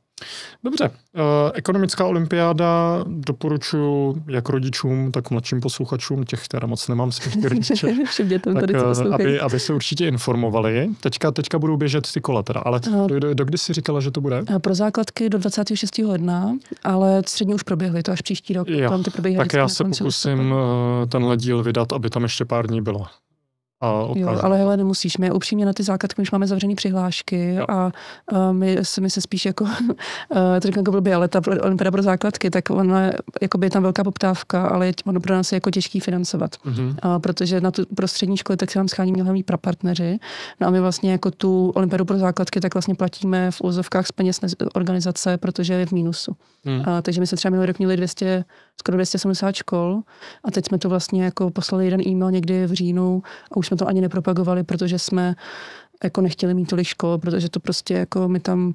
Dobře. 0.63 0.89
Uh, 0.89 1.21
ekonomická 1.53 2.05
olympiáda 2.05 3.03
doporučuji 3.07 4.15
jak 4.27 4.49
rodičům, 4.49 5.11
tak 5.11 5.31
mladším 5.31 5.61
posluchačům, 5.61 6.23
těch 6.23 6.47
teda 6.47 6.67
moc 6.67 6.87
nemám 6.87 7.11
spíš 7.11 7.43
rodiče, 7.43 7.87
tak, 8.43 8.53
tady 8.53 8.73
uh, 8.73 9.13
aby, 9.13 9.39
aby 9.39 9.59
se 9.59 9.73
určitě 9.73 10.07
informovali. 10.07 10.89
Teďka, 11.01 11.31
teďka 11.31 11.59
budou 11.59 11.77
běžet 11.77 12.11
ty 12.13 12.21
kola 12.21 12.43
teda, 12.43 12.59
ale 12.59 12.79
uh, 12.87 13.07
do, 13.07 13.19
do, 13.19 13.33
do 13.33 13.45
kdy 13.45 13.57
jsi 13.57 13.73
říkala, 13.73 14.01
že 14.01 14.11
to 14.11 14.21
bude? 14.21 14.41
Uh, 14.41 14.59
pro 14.59 14.75
základky 14.75 15.29
do 15.29 15.37
26. 15.37 15.97
ledna, 15.97 16.57
ale 16.83 17.21
střední 17.25 17.53
už 17.53 17.63
proběhly, 17.63 18.03
to 18.03 18.11
až 18.11 18.21
příští 18.21 18.53
rok. 18.53 18.67
Jo, 18.69 18.89
tam 18.89 19.03
ty 19.03 19.11
tak 19.37 19.53
já 19.53 19.67
se 19.67 19.83
pokusím 19.83 20.53
tenhle 21.09 21.37
díl 21.37 21.63
vydat, 21.63 21.93
aby 21.93 22.09
tam 22.09 22.23
ještě 22.23 22.45
pár 22.45 22.67
dní 22.67 22.81
bylo. 22.81 23.05
A 23.81 24.07
jo, 24.15 24.39
ale 24.41 24.57
hele, 24.57 24.77
nemusíš. 24.77 25.17
My 25.17 25.31
upřímně 25.31 25.65
na 25.65 25.73
ty 25.73 25.83
základky 25.83 26.21
už 26.21 26.31
máme 26.31 26.47
zavřené 26.47 26.75
přihlášky 26.75 27.55
jo. 27.55 27.65
a, 27.69 27.91
a 28.33 28.51
my, 28.51 28.77
my 28.99 29.09
se 29.09 29.21
spíš 29.21 29.45
jako, 29.45 29.65
to 30.61 30.67
říkám 30.67 30.81
jako 30.81 30.91
blbě, 30.91 31.15
ale 31.15 31.27
ta 31.27 31.41
olympiáda 31.61 31.91
pro 31.91 32.01
základky, 32.01 32.49
tak 32.49 32.69
ona, 32.69 33.11
jakoby 33.41 33.65
je 33.65 33.69
tam 33.69 33.83
velká 33.83 34.03
poptávka, 34.03 34.67
ale 34.67 34.87
je, 34.87 34.93
ono 35.05 35.19
pro 35.19 35.35
nás 35.35 35.51
je 35.51 35.55
jako 35.55 35.71
těžký 35.71 35.99
financovat. 35.99 36.55
Mm-hmm. 36.55 36.95
A, 37.01 37.19
protože 37.19 37.61
na 37.61 37.71
tu 37.71 37.85
pro 37.95 38.07
střední 38.07 38.37
školy 38.37 38.57
tak 38.57 38.71
se 38.71 38.79
nám 38.79 38.87
schání 38.87 39.11
mnohem 39.11 39.43
prapartneři. 39.43 40.19
No 40.59 40.67
a 40.67 40.69
my 40.69 40.79
vlastně 40.79 41.11
jako 41.11 41.31
tu 41.31 41.69
olympiádu 41.69 42.05
pro 42.05 42.17
základky 42.17 42.59
tak 42.59 42.73
vlastně 42.73 42.95
platíme 42.95 43.51
v 43.51 43.61
úzovkách 43.61 44.07
z 44.07 44.11
peněz 44.11 44.39
organizace, 44.73 45.37
protože 45.37 45.73
je 45.73 45.85
v 45.85 45.91
mínusu. 45.91 46.35
Mm. 46.65 46.81
A, 46.85 47.01
takže 47.01 47.19
my 47.19 47.27
se 47.27 47.35
třeba 47.35 47.49
minulý 47.49 47.67
rok 47.67 47.79
měli 47.79 47.97
200, 47.97 48.43
skoro 48.79 48.97
270 48.97 49.55
škol 49.55 50.01
a 50.43 50.51
teď 50.51 50.65
jsme 50.65 50.77
to 50.77 50.89
vlastně 50.89 51.23
jako 51.23 51.51
poslali 51.51 51.85
jeden 51.85 52.01
e-mail 52.07 52.31
někdy 52.31 52.67
v 52.67 52.73
říjnu 52.73 53.23
a 53.51 53.57
už 53.57 53.67
jsme 53.67 53.77
to 53.77 53.87
ani 53.87 54.01
nepropagovali, 54.01 54.63
protože 54.63 54.99
jsme 54.99 55.35
jako 56.03 56.21
nechtěli 56.21 56.53
mít 56.53 56.65
tolik 56.65 56.87
škol, 56.87 57.17
protože 57.17 57.49
to 57.49 57.59
prostě 57.59 57.93
jako 57.93 58.27
my 58.27 58.39
tam 58.39 58.73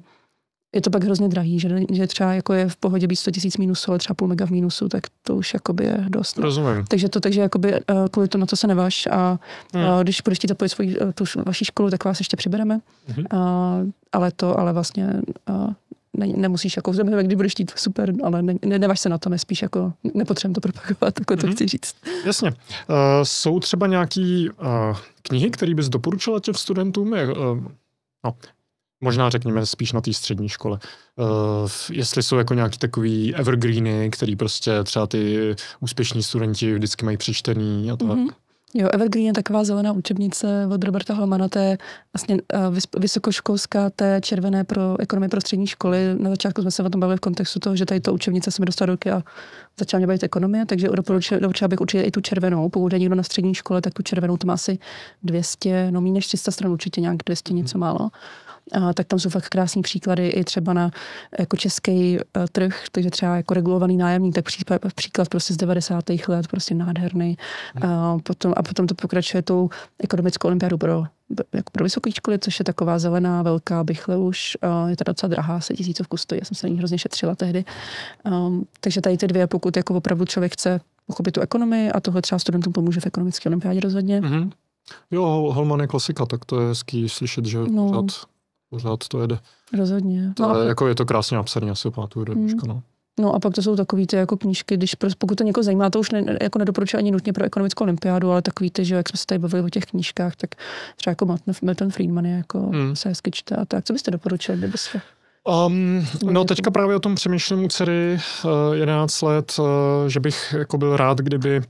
je 0.75 0.81
to 0.81 0.89
pak 0.89 1.03
hrozně 1.03 1.27
drahý, 1.27 1.59
že, 1.59 1.69
že 1.91 2.07
třeba 2.07 2.33
jako 2.33 2.53
je 2.53 2.69
v 2.69 2.75
pohodě 2.75 3.07
být 3.07 3.15
100 3.15 3.31
tisíc 3.31 3.57
minusů, 3.57 3.91
ale 3.91 3.99
třeba 3.99 4.15
půl 4.15 4.27
mega 4.27 4.45
v 4.45 4.49
mínusu, 4.49 4.89
tak 4.89 5.03
to 5.23 5.35
už 5.35 5.53
jakoby 5.53 5.83
je 5.83 6.05
dost. 6.09 6.37
No. 6.37 6.43
Rozumím. 6.43 6.85
Takže 6.87 7.09
to, 7.09 7.19
takže 7.19 7.41
jakoby 7.41 7.73
uh, 7.73 8.07
kvůli 8.11 8.27
to 8.27 8.37
na 8.37 8.45
to 8.45 8.55
se 8.55 8.67
neváš 8.67 9.07
a 9.11 9.39
hmm. 9.73 9.83
uh, 9.83 10.03
když 10.03 10.21
budeš 10.21 10.37
chtít 10.37 10.47
zapojit 10.47 10.69
svoji, 10.69 10.99
uh, 10.99 11.11
tu 11.11 11.23
vaši 11.45 11.65
školu, 11.65 11.89
tak 11.89 12.05
vás 12.05 12.19
ještě 12.19 12.37
přibereme. 12.37 12.79
Hmm. 13.07 13.25
Uh, 13.33 13.89
ale 14.11 14.31
to, 14.31 14.59
ale 14.59 14.73
vlastně 14.73 15.13
uh, 15.49 15.73
ne, 16.13 16.27
nemusíš 16.27 16.75
jako, 16.75 16.91
když 17.21 17.35
budeš 17.35 17.51
chtít, 17.51 17.71
super, 17.75 18.13
ale 18.23 18.41
ne, 18.41 18.55
ne, 18.65 18.79
nevaž 18.79 18.99
se 18.99 19.09
na 19.09 19.17
to, 19.17 19.29
nespíš 19.29 19.61
jako, 19.61 19.93
nepotřebujeme 20.13 20.53
to 20.53 20.61
propagovat, 20.61 21.19
jako 21.19 21.35
to 21.35 21.47
mm-hmm. 21.47 21.51
chci 21.51 21.67
říct. 21.67 21.95
Jasně. 22.25 22.51
Uh, 22.51 22.55
jsou 23.23 23.59
třeba 23.59 23.87
nějaký 23.87 24.49
uh, 24.49 24.97
knihy, 25.21 25.49
které 25.49 25.75
bys 25.75 25.89
doporučila 25.89 26.39
těm 26.39 26.53
studentům? 26.53 27.13
Je, 27.13 27.27
uh, 27.27 27.35
no, 28.25 28.35
možná 29.03 29.29
řekněme 29.29 29.65
spíš 29.65 29.91
na 29.91 30.01
té 30.01 30.13
střední 30.13 30.49
škole. 30.49 30.79
Uh, 31.15 31.69
jestli 31.91 32.23
jsou 32.23 32.35
jako 32.35 32.53
nějaký 32.53 32.77
takový 32.77 33.35
evergreeny, 33.35 34.09
který 34.09 34.35
prostě 34.35 34.83
třeba 34.83 35.07
ty 35.07 35.55
úspěšní 35.79 36.23
studenti 36.23 36.73
vždycky 36.73 37.05
mají 37.05 37.17
přečtený 37.17 37.91
a 37.91 37.95
tak. 37.95 38.07
Mm-hmm. 38.07 38.29
Jo, 38.73 38.87
Evergreen 38.93 39.25
je 39.25 39.33
taková 39.33 39.63
zelená 39.63 39.91
učebnice 39.91 40.67
od 40.73 40.83
Roberta 40.83 41.13
Holmana, 41.13 41.47
to 41.47 41.59
je 41.59 41.77
vlastně 42.13 42.35
uh, 42.35 42.77
vysokoškolská, 42.97 43.89
té 43.89 44.21
červené 44.21 44.63
pro 44.63 44.99
ekonomii 44.99 45.29
pro 45.29 45.41
střední 45.41 45.67
školy. 45.67 46.15
Na 46.19 46.29
začátku 46.29 46.61
jsme 46.61 46.71
se 46.71 46.83
o 46.83 46.89
tom 46.89 47.01
bavili 47.01 47.17
v 47.17 47.19
kontextu 47.21 47.59
toho, 47.59 47.75
že 47.75 47.85
tady 47.85 47.99
to 47.99 48.13
učebnice 48.13 48.51
se 48.51 48.61
mi 48.61 48.65
dostala 48.65 48.85
do 48.85 48.93
ruky 48.93 49.11
a 49.11 49.23
začala 49.79 49.99
mě 49.99 50.07
bavit 50.07 50.23
ekonomie, 50.23 50.65
takže 50.65 50.87
doporučila 50.87 51.67
bych 51.67 51.81
určitě 51.81 52.03
i 52.03 52.11
tu 52.11 52.21
červenou. 52.21 52.69
Pokud 52.69 52.93
je 52.93 52.99
někdo 52.99 53.15
na 53.15 53.23
střední 53.23 53.53
škole, 53.53 53.81
tak 53.81 53.93
tu 53.93 54.03
červenou 54.03 54.37
to 54.37 54.47
má 54.47 54.53
asi 54.53 54.79
200, 55.23 55.91
no 55.91 56.01
méně 56.01 56.13
než 56.13 56.27
300 56.27 56.51
stran, 56.51 56.71
určitě 56.71 57.01
nějak 57.01 57.17
200 57.25 57.53
něco 57.53 57.77
málo 57.77 58.09
a, 58.71 58.93
tak 58.93 59.07
tam 59.07 59.19
jsou 59.19 59.29
fakt 59.29 59.49
krásní 59.49 59.81
příklady 59.81 60.27
i 60.27 60.43
třeba 60.43 60.73
na 60.73 60.91
jako 61.39 61.57
český 61.57 62.17
uh, 62.17 62.23
trh, 62.51 62.83
takže 62.91 63.09
třeba 63.09 63.35
jako 63.35 63.53
regulovaný 63.53 63.97
nájemník, 63.97 64.35
tak 64.35 64.45
příklad, 64.45 64.81
příklad 64.95 65.29
prostě 65.29 65.53
z 65.53 65.57
90. 65.57 66.03
let, 66.27 66.47
prostě 66.47 66.75
nádherný. 66.75 67.37
Hmm. 67.75 67.91
A 67.91 68.17
potom, 68.23 68.53
a 68.57 68.63
potom 68.63 68.87
to 68.87 68.95
pokračuje 68.95 69.41
tou 69.41 69.69
ekonomickou 69.99 70.47
olympiádu 70.47 70.77
pro 70.77 71.03
jako 71.53 71.71
pro 71.71 71.83
vysoké 71.83 72.11
školy, 72.11 72.39
což 72.39 72.59
je 72.59 72.65
taková 72.65 72.99
zelená, 72.99 73.43
velká 73.43 73.83
bychle 73.83 74.17
už. 74.17 74.57
Je 74.87 74.95
to 74.95 75.03
docela 75.03 75.29
drahá, 75.29 75.59
se 75.59 75.73
tisícovku 75.73 76.17
stojí, 76.17 76.41
já 76.41 76.45
jsem 76.45 76.55
se 76.55 76.67
na 76.67 76.71
ní 76.71 76.77
hrozně 76.77 76.97
šetřila 76.97 77.35
tehdy. 77.35 77.65
Um, 78.25 78.65
takže 78.79 79.01
tady 79.01 79.17
ty 79.17 79.27
dvě, 79.27 79.47
pokud 79.47 79.77
jako 79.77 79.95
opravdu 79.95 80.25
člověk 80.25 80.53
chce 80.53 80.81
pochopit 81.07 81.31
tu 81.31 81.41
ekonomii 81.41 81.91
a 81.91 81.99
tohle 81.99 82.21
třeba 82.21 82.39
studentům 82.39 82.73
pomůže 82.73 82.99
v 82.99 83.05
ekonomické 83.05 83.49
olympiádě 83.49 83.79
rozhodně. 83.79 84.21
Mm-hmm. 84.21 84.51
Jo, 85.11 85.23
Holman 85.53 85.79
je 85.79 85.87
klasika, 85.87 86.25
tak 86.25 86.45
to 86.45 86.61
je 86.61 86.67
hezký 86.67 87.09
slyšet, 87.09 87.45
že 87.45 87.57
no. 87.59 87.87
pořád 87.87 88.27
pořád 88.69 89.07
to 89.07 89.21
jede. 89.21 89.39
Rozhodně. 89.77 90.33
To 90.35 90.47
no, 90.47 90.61
je, 90.61 90.67
jako 90.67 90.87
je 90.87 90.95
to 90.95 91.05
krásně 91.05 91.37
napsané, 91.37 91.71
asi 91.71 91.91
pamatuju 91.91 92.25
do 92.25 92.33
dneška, 92.33 92.61
hmm. 92.61 92.75
no. 92.75 92.81
No 93.19 93.35
a 93.35 93.39
pak 93.39 93.53
to 93.53 93.61
jsou 93.61 93.75
takový 93.75 94.07
ty 94.07 94.15
jako 94.15 94.37
knížky, 94.37 94.77
když 94.77 94.95
pokud 95.17 95.37
to 95.37 95.43
někoho 95.43 95.63
zajímá, 95.63 95.89
to 95.89 95.99
už 95.99 96.11
ne, 96.11 96.37
jako 96.41 96.59
nedoporučuji 96.59 96.97
ani 96.97 97.11
nutně 97.11 97.33
pro 97.33 97.45
ekonomickou 97.45 97.83
olympiádu, 97.83 98.31
ale 98.31 98.41
takový 98.41 98.71
ty, 98.71 98.85
že 98.85 98.95
jak 98.95 99.09
jsme 99.09 99.17
se 99.17 99.25
tady 99.25 99.39
bavili 99.39 99.63
o 99.63 99.69
těch 99.69 99.85
knížkách, 99.85 100.35
tak 100.35 100.49
třeba 100.95 101.11
jako 101.11 101.37
Milton 101.61 101.89
Friedman 101.91 102.25
je 102.25 102.37
jako 102.37 102.59
hmm. 102.59 102.95
se 102.95 103.09
hezky 103.09 103.31
čte 103.31 103.55
a 103.55 103.65
tak. 103.65 103.85
Co 103.85 103.93
byste 103.93 104.11
doporučili, 104.11 104.57
kdybyste? 104.57 105.01
Um, 105.65 106.07
no 106.23 106.43
teďka 106.43 106.71
právě 106.71 106.95
o 106.95 106.99
tom 106.99 107.15
přemýšlím 107.15 107.63
u 107.63 107.67
dcery 107.67 108.19
uh, 108.45 108.75
11 108.75 109.21
let, 109.21 109.53
uh, 109.59 109.65
že 110.07 110.19
bych 110.19 110.55
jako 110.57 110.77
byl 110.77 110.97
rád, 110.97 111.17
kdyby 111.17 111.61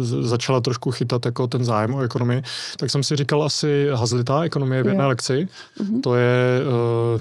začala 0.00 0.60
trošku 0.60 0.90
chytat 0.90 1.26
jako 1.26 1.46
ten 1.46 1.64
zájem 1.64 1.94
o 1.94 2.00
ekonomii, 2.00 2.42
tak 2.76 2.90
jsem 2.90 3.02
si 3.02 3.16
říkal 3.16 3.42
asi 3.42 3.88
hazlitá 3.94 4.42
ekonomie 4.42 4.82
v 4.82 4.86
jedné 4.86 5.06
lekci. 5.06 5.48
Mm-hmm. 5.78 6.00
To 6.00 6.14
je 6.14 6.60
uh, 7.14 7.20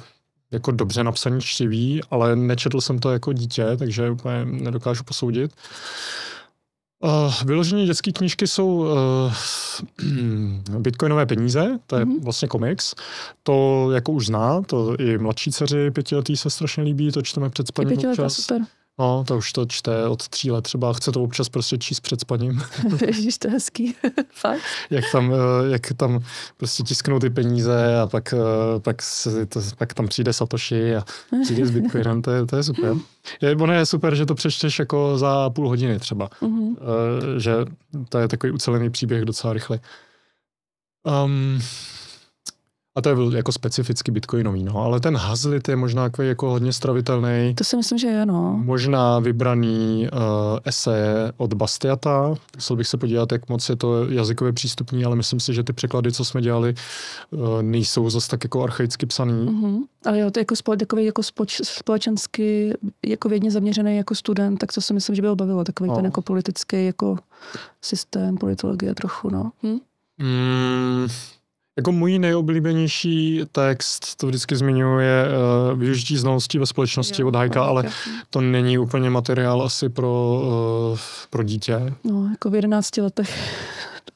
jako 0.52 0.72
dobře 0.72 1.04
napsaný 1.04 1.42
čtivý, 1.42 2.02
ale 2.12 2.36
nečetl 2.36 2.82
jsem 2.82 3.00
to 3.00 3.12
jako 3.12 3.34
dítě, 3.34 3.66
takže 3.78 4.10
úplně 4.10 4.46
nedokážu 4.46 5.04
posoudit. 5.04 5.52
Uh, 7.04 7.34
vyloženě 7.46 7.86
dětské 7.86 8.12
knížky 8.12 8.48
jsou 8.48 8.68
uh, 8.68 9.34
bitcoinové 10.80 11.26
peníze, 11.26 11.80
to 11.88 11.96
je 11.96 12.06
mm-hmm. 12.06 12.24
vlastně 12.24 12.48
komiks. 12.48 12.96
To 13.44 13.88
jako 13.92 14.12
už 14.12 14.26
zná, 14.26 14.62
to 14.62 14.96
i 15.00 15.18
mladší 15.18 15.52
dceři 15.52 15.92
pětiletý 15.92 16.38
se 16.38 16.50
strašně 16.50 16.84
líbí, 16.84 17.12
to 17.12 17.22
čteme 17.22 17.50
před 17.50 17.68
spaním 17.68 18.10
občas. 18.10 18.34
super. 18.34 18.62
No, 19.00 19.24
to 19.28 19.38
už 19.38 19.54
to 19.54 19.66
čte 19.66 20.08
od 20.08 20.28
tří 20.28 20.52
let 20.52 20.62
třeba, 20.62 20.94
chce 20.94 21.12
to 21.12 21.24
občas 21.24 21.50
prostě 21.50 21.78
číst 21.78 22.00
před 22.00 22.22
spaním. 22.22 22.62
Ježíš, 23.06 23.38
to 23.38 23.48
je 23.48 23.52
hezký, 23.52 23.96
fakt. 24.32 24.62
jak, 24.90 25.04
tam, 25.12 25.34
eh, 25.34 25.72
jak 25.72 25.94
tam 25.98 26.20
prostě 26.58 26.84
tisknou 26.84 27.20
ty 27.20 27.30
peníze 27.30 28.00
a 28.00 28.08
pak, 28.08 28.34
eh, 28.34 28.80
pak, 28.80 29.02
se, 29.02 29.46
to, 29.46 29.62
pak 29.78 29.94
tam 29.94 30.08
přijde 30.08 30.34
Satoshi 30.34 30.96
a 30.96 31.04
přijde 31.44 31.66
s 31.66 31.72
Bitcoinem, 31.72 32.22
to 32.22 32.32
je, 32.32 32.46
to 32.46 32.56
je 32.56 32.64
super. 32.64 32.96
Je, 33.42 33.56
ono 33.56 33.74
je 33.74 33.86
super, 33.86 34.16
že 34.16 34.26
to 34.26 34.36
přečteš 34.36 34.80
jako 34.80 35.18
za 35.18 35.50
půl 35.50 35.68
hodiny 35.68 36.00
třeba, 36.00 36.30
mm-hmm. 36.42 36.76
že 37.38 37.54
to 38.10 38.18
je 38.18 38.28
takový 38.28 38.54
ucelený 38.54 38.90
příběh 38.90 39.26
docela 39.26 39.54
rychle. 39.54 39.80
Um, 41.26 41.60
A 42.96 43.02
to 43.02 43.10
je 43.10 43.38
jako 43.38 43.52
specificky 43.52 44.12
bitcoinový, 44.12 44.64
no, 44.64 44.78
ale 44.78 45.00
ten 45.00 45.18
Hazlit 45.18 45.68
je 45.68 45.76
možná 45.76 46.04
takový 46.04 46.28
jako 46.28 46.50
hodně 46.50 46.74
stravitelný. 46.74 47.56
To 47.56 47.64
si 47.64 47.78
myslím, 47.78 48.00
že 48.00 48.08
je, 48.08 48.26
no. 48.26 48.62
Možná 48.64 49.20
vybraný 49.20 50.08
uh, 50.14 50.20
eseje 50.66 51.34
od 51.38 51.54
Bastiata. 51.54 52.36
Musel 52.56 52.76
bych 52.76 52.88
se 52.88 52.98
podívat, 52.98 53.32
jak 53.32 53.50
moc 53.50 53.70
je 53.70 53.76
to 53.76 54.10
jazykově 54.10 54.54
přístupný, 54.54 55.06
ale 55.06 55.16
myslím 55.16 55.40
si, 55.40 55.54
že 55.54 55.64
ty 55.64 55.74
překlady, 55.74 56.12
co 56.12 56.26
jsme 56.26 56.42
dělali, 56.42 56.74
uh, 57.32 57.62
nejsou 57.62 58.10
zase 58.10 58.30
tak 58.30 58.44
jako 58.44 58.64
archaicky 58.64 59.06
psaný. 59.06 59.48
Mm-hmm. 59.48 59.78
Ale 60.06 60.20
jo, 60.20 60.32
to 60.32 60.40
jako, 60.40 60.56
spole, 60.56 60.78
takový 60.78 61.06
jako 61.06 61.24
spoč, 61.24 61.62
společensky 61.64 62.74
jako 63.06 63.30
vědně 63.30 63.52
zaměřený 63.52 63.98
jako 63.98 64.16
student, 64.16 64.60
tak 64.60 64.74
to 64.74 64.82
si 64.82 64.94
myslím, 64.94 65.16
že 65.16 65.22
by 65.22 65.28
ho 65.28 65.36
bavilo. 65.36 65.64
Takový 65.64 65.90
no. 65.90 65.96
ten 65.96 66.06
jako 66.06 66.22
politický 66.22 66.86
jako 66.86 67.18
systém, 67.82 68.38
politologie 68.38 68.96
trochu, 68.96 69.30
no. 69.30 69.52
Hm? 69.64 69.78
Mm, 70.18 71.08
jako 71.78 71.92
můj 71.92 72.20
nejoblíbenější 72.20 73.42
text, 73.52 74.16
to 74.16 74.28
vždycky 74.28 74.56
zmiňuje 74.56 75.26
uh, 75.72 75.80
využití 75.80 76.18
znalostí 76.18 76.60
ve 76.60 76.66
společnosti 76.66 77.22
jo, 77.22 77.28
od 77.28 77.36
Hajka, 77.36 77.64
ale 77.64 77.84
to 78.30 78.42
není 78.42 78.78
úplně 78.78 79.10
materiál 79.10 79.62
asi 79.62 79.90
pro, 79.90 80.42
uh, 80.92 81.00
pro 81.30 81.44
dítě. 81.44 81.94
No, 82.04 82.30
jako 82.32 82.50
v 82.50 82.56
11 82.56 82.98
letech. 82.98 83.56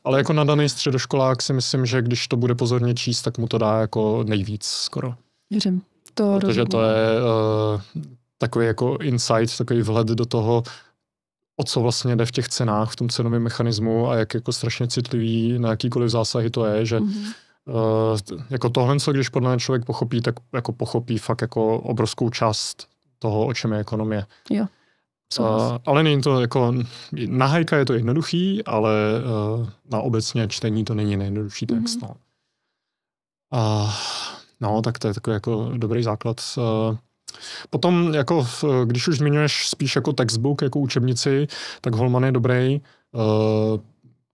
Ale 0.04 0.18
jako 0.18 0.34
nadaný 0.34 0.70
středoškolák 0.70 1.42
si 1.42 1.54
myslím, 1.54 1.86
že 1.86 2.02
když 2.02 2.28
to 2.28 2.38
bude 2.38 2.56
pozorně 2.56 2.94
číst, 2.94 3.22
tak 3.22 3.38
mu 3.38 3.48
to 3.48 3.58
dá 3.58 3.80
jako 3.80 4.24
nejvíc 4.28 4.66
skoro. 4.66 5.16
Věřím. 5.50 5.82
To 6.14 6.36
Protože 6.40 6.48
rozumím. 6.48 6.68
to 6.68 6.82
je 6.82 7.22
uh, 7.22 8.04
takový 8.38 8.66
jako 8.66 8.98
insight, 9.02 9.58
takový 9.58 9.82
vhled 9.82 10.08
do 10.08 10.26
toho, 10.26 10.64
o 11.60 11.64
co 11.64 11.82
vlastně 11.82 12.16
jde 12.16 12.26
v 12.26 12.32
těch 12.32 12.50
cenách, 12.50 12.92
v 12.92 12.96
tom 12.96 13.10
cenovém 13.10 13.44
mechanismu 13.44 14.10
a 14.10 14.16
jak 14.16 14.34
jako 14.34 14.52
strašně 14.52 14.88
citlivý 14.88 15.60
na 15.60 15.70
jakýkoliv 15.70 16.10
zásahy 16.10 16.50
to 16.50 16.66
je, 16.66 16.86
že 16.86 17.00
mm-hmm. 17.00 17.34
Uh, 17.68 18.40
jako 18.50 18.70
tohle, 18.70 19.00
co 19.00 19.14
když 19.14 19.30
podle 19.30 19.50
mě 19.50 19.60
člověk 19.60 19.86
pochopí, 19.86 20.22
tak 20.22 20.36
jako 20.54 20.74
pochopí 20.74 21.18
fakt 21.18 21.42
jako 21.42 21.80
obrovskou 21.80 22.30
část 22.30 22.88
toho, 23.20 23.46
o 23.46 23.54
čem 23.54 23.72
je 23.72 23.80
ekonomie. 23.80 24.26
Jo. 24.50 24.66
Uh, 25.40 25.78
ale 25.86 26.04
není 26.04 26.22
to 26.22 26.42
jako, 26.42 26.74
na 27.28 27.46
hajka 27.46 27.78
je 27.78 27.86
to 27.86 27.94
jednoduchý, 27.94 28.64
ale 28.64 28.92
uh, 29.60 29.70
na 29.92 30.00
obecně 30.00 30.48
čtení 30.48 30.84
to 30.84 30.94
není 30.94 31.18
nejjednodušší 31.18 31.66
text. 31.66 32.02
Mm-hmm. 32.02 32.16
No. 33.54 33.84
Uh, 33.84 33.92
no, 34.62 34.82
tak 34.82 35.00
to 35.00 35.08
je 35.08 35.14
takový 35.14 35.34
jako 35.34 35.72
dobrý 35.78 36.04
základ. 36.04 36.42
Uh, 36.58 36.98
Potom, 37.70 38.14
jako, 38.14 38.48
když 38.86 39.08
už 39.08 39.18
zmiňuješ 39.18 39.70
spíš 39.70 39.96
jako 39.96 40.14
textbook, 40.14 40.62
jako 40.62 40.80
učebnici, 40.80 41.48
tak 41.82 41.96
Holman 41.96 42.24
je 42.24 42.32
dobrý. 42.32 42.82
Uh, 43.12 43.80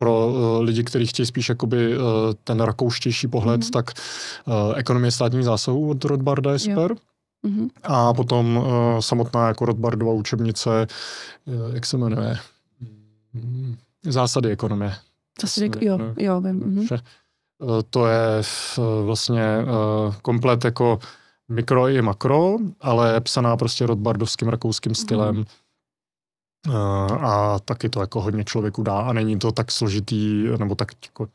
pro 0.04 0.28
uh, 0.28 0.62
lidi, 0.64 0.84
kteří 0.84 1.06
chtějí 1.06 1.26
spíš 1.26 1.50
jakoby, 1.50 1.98
uh, 1.98 2.04
ten 2.44 2.60
rakouštější 2.60 3.28
pohled, 3.28 3.62
mm-hmm. 3.62 3.70
tak 3.70 3.92
uh, 4.46 4.54
ekonomie 4.76 5.12
státních 5.12 5.44
zásahů 5.44 5.90
od 5.90 6.06
Rothbarda 6.06 6.52
je 6.52 6.60
super. 6.60 6.96
Mm-hmm. 7.48 7.70
A 7.84 8.14
potom 8.14 8.58
uh, 8.58 8.64
samotná 9.00 9.48
jako 9.48 9.66
Rothbardova 9.66 10.14
učebnice, 10.14 10.88
uh, 11.46 11.76
jak 11.76 11.86
se 11.86 11.98
jmenuje? 11.98 12.38
Mm, 13.34 13.76
zásady 14.04 14.52
ekonomie. 14.52 14.94
Zásady, 15.42 15.72
jo, 15.82 16.00
jo, 16.18 16.42
vím. 16.42 16.60
Mm-hmm. 16.60 17.00
To 17.90 18.08
je 18.08 18.42
vlastně 19.06 19.44
uh, 19.64 20.14
komplet 20.22 20.66
jako 20.66 21.00
mikro 21.50 21.88
i 21.88 22.02
makro, 22.02 22.58
ale 22.82 23.22
psaná 23.22 23.58
prostě 23.58 23.86
rodbardovským 23.86 24.48
rakouským 24.48 24.96
stylem. 24.96 25.36
Mm. 25.36 25.46
A 27.20 27.60
taky 27.66 27.90
to 27.90 28.02
jako 28.02 28.22
hodně 28.22 28.44
člověku 28.44 28.84
dá 28.84 29.00
a 29.00 29.14
není 29.14 29.40
to 29.40 29.52
tak 29.52 29.72
složitý 29.72 30.44
nebo 30.60 30.76
tak 30.76 30.92
jako 31.06 31.28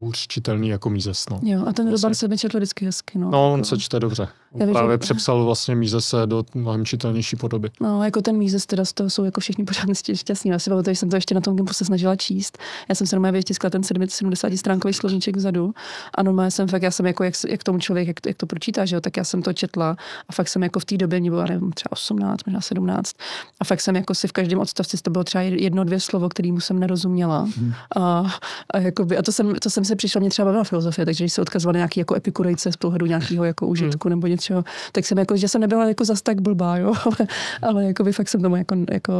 hůř 0.00 0.26
čitelný 0.26 0.68
jako 0.68 0.90
Mízes. 0.90 1.24
No. 1.30 1.40
Jo, 1.42 1.64
a 1.66 1.72
ten 1.72 1.90
Robar 1.90 2.14
se 2.14 2.28
mi 2.28 2.38
četl 2.38 2.56
vždycky 2.56 2.84
hezky. 2.84 3.18
No, 3.18 3.30
no 3.30 3.52
on 3.52 3.64
se 3.64 3.78
čte 3.78 4.00
dobře. 4.00 4.28
Já 4.54 4.66
právě 4.66 4.94
že... 4.94 4.98
přepsal 4.98 5.44
vlastně 5.44 5.74
Mízese 5.74 6.16
do 6.26 6.44
mnohem 6.54 6.84
čitelnější 6.84 7.36
podoby. 7.36 7.70
No, 7.80 8.04
jako 8.04 8.22
ten 8.22 8.36
Mízes 8.36 8.66
teda 8.66 8.84
z 8.84 8.92
toho 8.92 9.10
jsou 9.10 9.24
jako 9.24 9.40
všichni 9.40 9.64
pořád 9.64 9.86
šťastní. 10.14 10.50
Já 10.50 10.58
si 10.58 10.70
pamatuju, 10.70 10.94
že 10.94 10.98
jsem 10.98 11.10
to 11.10 11.16
ještě 11.16 11.34
na 11.34 11.40
tom 11.40 11.56
Gimpu 11.56 11.72
se 11.72 11.84
snažila 11.84 12.16
číst. 12.16 12.58
Já 12.88 12.94
jsem 12.94 13.06
se 13.06 13.16
normálně 13.16 13.38
vytiskla 13.38 13.70
ten 13.70 13.82
70 13.82 14.52
stránkový 14.56 14.94
slovníček 14.94 15.36
vzadu 15.36 15.74
a 16.14 16.22
normálně 16.22 16.50
jsem 16.50 16.68
fakt, 16.68 16.82
já 16.82 16.90
jsem 16.90 17.06
jako, 17.06 17.24
jak, 17.24 17.34
jak 17.48 17.64
tomu 17.64 17.78
člověk, 17.78 18.08
jak, 18.08 18.16
jak, 18.26 18.36
to 18.36 18.46
pročítá, 18.46 18.84
že 18.84 18.96
jo, 18.96 19.00
tak 19.00 19.16
já 19.16 19.24
jsem 19.24 19.42
to 19.42 19.52
četla 19.52 19.96
a 20.28 20.32
fakt 20.32 20.48
jsem 20.48 20.62
jako 20.62 20.80
v 20.80 20.84
té 20.84 20.96
době, 20.96 21.20
mě 21.20 21.30
bylo, 21.30 21.44
nevím, 21.44 21.72
třeba 21.72 21.92
18, 21.92 22.46
možná 22.46 22.60
17 22.60 23.16
a 23.60 23.64
fakt 23.64 23.80
jsem 23.80 23.96
jako 23.96 24.14
si 24.14 24.28
v 24.28 24.32
každém 24.32 24.58
odstavci, 24.58 24.96
to 24.96 25.10
bylo 25.10 25.24
třeba 25.24 25.42
jedno, 25.42 25.84
dvě 25.84 26.00
slovo, 26.00 26.28
kterýmu 26.28 26.60
jsem 26.60 26.78
nerozuměla. 26.78 27.38
Hmm. 27.38 27.72
A, 27.96 28.36
a, 28.74 28.78
jakoby, 28.78 29.16
a 29.16 29.22
to, 29.22 29.32
jsem, 29.32 29.54
to 29.54 29.70
jsem 29.70 29.84
se 29.88 29.96
přišla, 29.96 30.18
mě 30.20 30.30
třeba 30.30 30.46
bavila 30.46 30.64
filozofie, 30.64 31.06
takže 31.06 31.24
když 31.24 31.32
se 31.32 31.42
odkazovala 31.42 31.76
nějaký 31.76 32.00
jako 32.00 32.14
epikurejce 32.14 32.72
z 32.72 32.76
pohledu 32.76 33.06
nějakého 33.06 33.44
jako 33.44 33.66
užitku 33.66 34.08
hmm. 34.08 34.10
nebo 34.16 34.26
něčeho, 34.26 34.64
tak 34.92 35.06
jsem 35.06 35.18
jako, 35.18 35.36
že 35.36 35.48
jsem 35.48 35.60
nebyla 35.60 35.88
jako 35.88 36.04
zas 36.04 36.22
tak 36.22 36.40
blbá, 36.40 36.76
jo, 36.76 36.94
ale, 37.04 37.28
ale 37.62 37.84
jako 37.84 38.04
by 38.04 38.12
fakt 38.12 38.28
jsem 38.28 38.42
tomu 38.42 38.56
jako, 38.56 38.76
jako, 38.92 39.12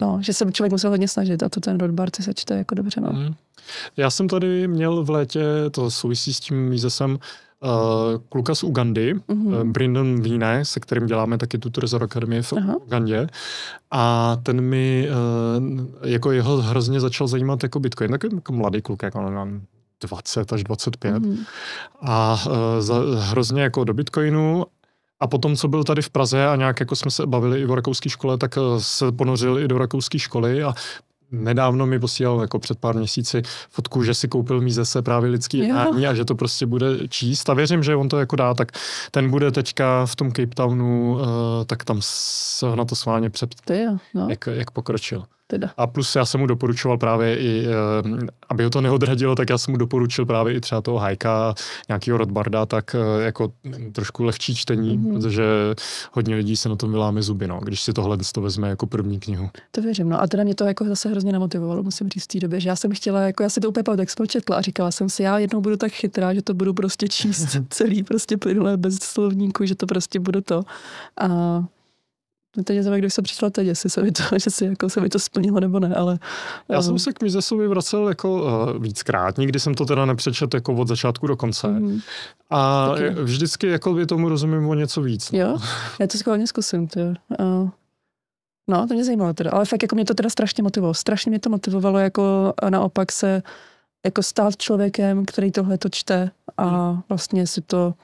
no, 0.00 0.18
že 0.22 0.32
jsem 0.32 0.52
člověk 0.52 0.72
musel 0.72 0.90
hodně 0.90 1.08
snažit 1.08 1.42
a 1.42 1.48
to 1.48 1.60
ten 1.60 1.78
Rothbard 1.78 2.16
se 2.16 2.34
čte 2.34 2.54
jako 2.54 2.74
dobře, 2.74 3.00
no. 3.00 3.08
Hmm. 3.08 3.34
Já 3.96 4.10
jsem 4.10 4.28
tady 4.28 4.68
měl 4.68 5.04
v 5.04 5.10
létě, 5.10 5.44
to 5.70 5.90
souvisí 5.90 6.34
s 6.34 6.40
tím 6.40 6.68
Mízesem, 6.68 7.18
uh, 7.60 8.20
kluka 8.28 8.54
z 8.54 8.62
Ugandy, 8.62 9.14
mm-hmm. 9.14 9.46
uh, 9.46 9.64
Brindon 9.64 10.20
Víne, 10.22 10.64
se 10.64 10.80
kterým 10.80 11.06
děláme 11.06 11.38
taky 11.38 11.58
tu 11.58 11.70
Trezor 11.70 12.02
Academy 12.02 12.42
v 12.42 12.52
Aha. 12.52 12.76
Ugandě. 12.76 13.26
A 13.90 14.36
ten 14.42 14.60
mi, 14.60 15.08
uh, 15.58 15.86
jako 16.02 16.32
jeho 16.32 16.56
hrozně 16.56 17.00
začal 17.00 17.26
zajímat 17.28 17.62
jako 17.62 17.80
Bitcoin, 17.80 18.10
takový 18.10 18.34
jako 18.34 18.52
mladý 18.52 18.82
kluk, 18.82 19.02
jako 19.02 19.30
nevím, 19.30 19.62
20 20.00 20.52
až 20.52 20.64
25. 20.64 21.14
Mm-hmm. 21.14 21.46
A 22.02 22.38
uh, 22.46 22.52
za, 22.78 22.94
hrozně 23.18 23.62
jako 23.62 23.84
do 23.84 23.94
Bitcoinu 23.94 24.64
a 25.20 25.26
potom, 25.26 25.56
co 25.56 25.68
byl 25.68 25.84
tady 25.84 26.02
v 26.02 26.10
Praze 26.10 26.46
a 26.46 26.56
nějak 26.56 26.80
jako 26.80 26.96
jsme 26.96 27.10
se 27.10 27.26
bavili 27.26 27.60
i 27.60 27.66
o 27.66 27.74
rakouské 27.74 28.08
škole, 28.08 28.38
tak 28.38 28.58
se 28.78 29.12
ponořil 29.12 29.58
i 29.58 29.68
do 29.68 29.78
rakouské 29.78 30.18
školy 30.18 30.62
a 30.62 30.74
nedávno 31.30 31.86
mi 31.86 31.98
posílal 31.98 32.40
jako 32.40 32.58
před 32.58 32.78
pár 32.78 32.96
měsíci 32.96 33.42
fotku, 33.70 34.02
že 34.02 34.14
si 34.14 34.28
koupil 34.28 34.62
se 34.84 35.02
právě 35.02 35.30
lidský 35.30 35.58
jednání 35.58 36.06
a 36.06 36.14
že 36.14 36.24
to 36.24 36.34
prostě 36.34 36.66
bude 36.66 37.08
číst 37.08 37.50
a 37.50 37.54
věřím, 37.54 37.82
že 37.82 37.96
on 37.96 38.08
to 38.08 38.18
jako 38.18 38.36
dá, 38.36 38.54
tak 38.54 38.72
ten 39.10 39.30
bude 39.30 39.50
teďka 39.50 40.06
v 40.06 40.16
tom 40.16 40.32
Cape 40.32 40.54
Townu, 40.54 41.14
uh, 41.14 41.20
tak 41.66 41.84
tam 41.84 41.98
se 42.00 42.76
na 42.76 42.84
to 42.84 42.96
sváně 42.96 43.30
před, 43.30 43.54
no. 44.14 44.26
jak, 44.30 44.46
jak 44.46 44.70
pokročil. 44.70 45.24
Teda. 45.46 45.70
A 45.76 45.86
plus 45.86 46.16
já 46.16 46.24
jsem 46.24 46.40
mu 46.40 46.46
doporučoval 46.46 46.98
právě 46.98 47.38
i, 47.38 47.66
eh, 47.66 48.26
aby 48.48 48.64
ho 48.64 48.70
to 48.70 48.80
neodradilo, 48.80 49.34
tak 49.34 49.50
já 49.50 49.58
jsem 49.58 49.72
mu 49.72 49.78
doporučil 49.78 50.26
právě 50.26 50.54
i 50.54 50.60
třeba 50.60 50.80
toho 50.80 50.98
Hajka, 50.98 51.54
nějakého 51.88 52.18
Rodbarda, 52.18 52.66
tak 52.66 52.94
eh, 52.94 53.24
jako 53.24 53.52
trošku 53.92 54.24
lehčí 54.24 54.54
čtení, 54.54 54.98
mm-hmm. 54.98 55.12
protože 55.12 55.44
hodně 56.12 56.34
lidí 56.34 56.56
se 56.56 56.68
na 56.68 56.76
tom 56.76 56.90
vyláme 56.90 57.22
zuby, 57.22 57.48
no, 57.48 57.60
když 57.62 57.82
si 57.82 57.92
tohle 57.92 58.18
to 58.34 58.40
vezme 58.40 58.68
jako 58.68 58.86
první 58.86 59.20
knihu. 59.20 59.50
To 59.70 59.82
věřím, 59.82 60.08
no 60.08 60.22
a 60.22 60.26
teda 60.26 60.44
mě 60.44 60.54
to 60.54 60.64
jako 60.64 60.84
zase 60.84 61.08
hrozně 61.08 61.32
namotivovalo, 61.32 61.82
musím 61.82 62.08
říct 62.08 62.24
v 62.24 62.26
té 62.26 62.40
době, 62.40 62.60
že 62.60 62.68
já 62.68 62.76
jsem 62.76 62.92
chtěla, 62.94 63.20
jako 63.20 63.42
já 63.42 63.48
si 63.48 63.60
to 63.60 63.68
úplně 63.68 63.96
tak 63.96 64.10
spočetla 64.10 64.56
a 64.56 64.60
říkala 64.60 64.90
jsem 64.90 65.08
si, 65.08 65.22
já 65.22 65.38
jednou 65.38 65.60
budu 65.60 65.76
tak 65.76 65.92
chytrá, 65.92 66.34
že 66.34 66.42
to 66.42 66.54
budu 66.54 66.74
prostě 66.74 67.08
číst 67.08 67.56
celý 67.70 68.02
prostě 68.02 68.36
plynule 68.36 68.76
bez 68.76 68.96
slovníku, 68.96 69.64
že 69.64 69.74
to 69.74 69.86
prostě 69.86 70.20
budu 70.20 70.40
to. 70.40 70.62
A 71.20 71.64
No 72.56 72.64
teď 72.64 72.84
nevím, 72.84 72.98
když 72.98 73.14
jsem 73.14 73.24
přišla 73.24 73.50
teď, 73.50 73.66
jestli 73.66 73.90
se 73.90 74.02
mi 74.02 74.12
to, 74.12 74.22
že 74.38 74.50
si, 74.50 74.64
jako, 74.64 74.88
se 74.88 75.00
mi 75.00 75.08
to 75.08 75.18
splnilo 75.18 75.60
nebo 75.60 75.80
ne, 75.80 75.94
ale... 75.94 76.18
Já 76.68 76.82
jsem 76.82 76.98
se 76.98 77.12
k 77.12 77.22
Mizesovi 77.22 77.68
vracel 77.68 78.08
jako 78.08 78.42
uh, 78.42 78.82
víckrát, 78.82 79.38
nikdy 79.38 79.60
jsem 79.60 79.74
to 79.74 79.84
teda 79.84 80.06
nepřečet 80.06 80.54
jako 80.54 80.74
od 80.74 80.88
začátku 80.88 81.26
do 81.26 81.36
konce. 81.36 81.68
Mm. 81.68 82.00
A 82.50 82.88
Taky. 82.88 83.10
vždycky 83.10 83.66
jako 83.66 83.92
by 83.92 84.06
tomu 84.06 84.28
rozumím 84.28 84.68
o 84.68 84.74
něco 84.74 85.02
víc. 85.02 85.32
No. 85.32 85.38
Jo, 85.38 85.58
já 86.00 86.06
to 86.06 86.18
schválně 86.18 86.46
zkusím, 86.46 86.88
ty. 86.88 87.00
Uh, 87.00 87.68
no, 88.68 88.86
to 88.88 88.94
mě 88.94 89.04
zajímalo 89.04 89.34
teda, 89.34 89.50
ale 89.50 89.64
fakt 89.64 89.82
jako 89.82 89.94
mě 89.94 90.04
to 90.04 90.14
teda 90.14 90.30
strašně 90.30 90.62
motivovalo. 90.62 90.94
Strašně 90.94 91.30
mě 91.30 91.38
to 91.38 91.50
motivovalo 91.50 91.98
jako 91.98 92.54
naopak 92.70 93.12
se 93.12 93.42
jako 94.04 94.22
stát 94.22 94.56
člověkem, 94.56 95.24
který 95.24 95.52
tohle 95.52 95.78
to 95.78 95.88
čte 95.88 96.30
a 96.56 96.64
hmm. 96.64 97.00
vlastně 97.08 97.46
si 97.46 97.60
to 97.60 97.94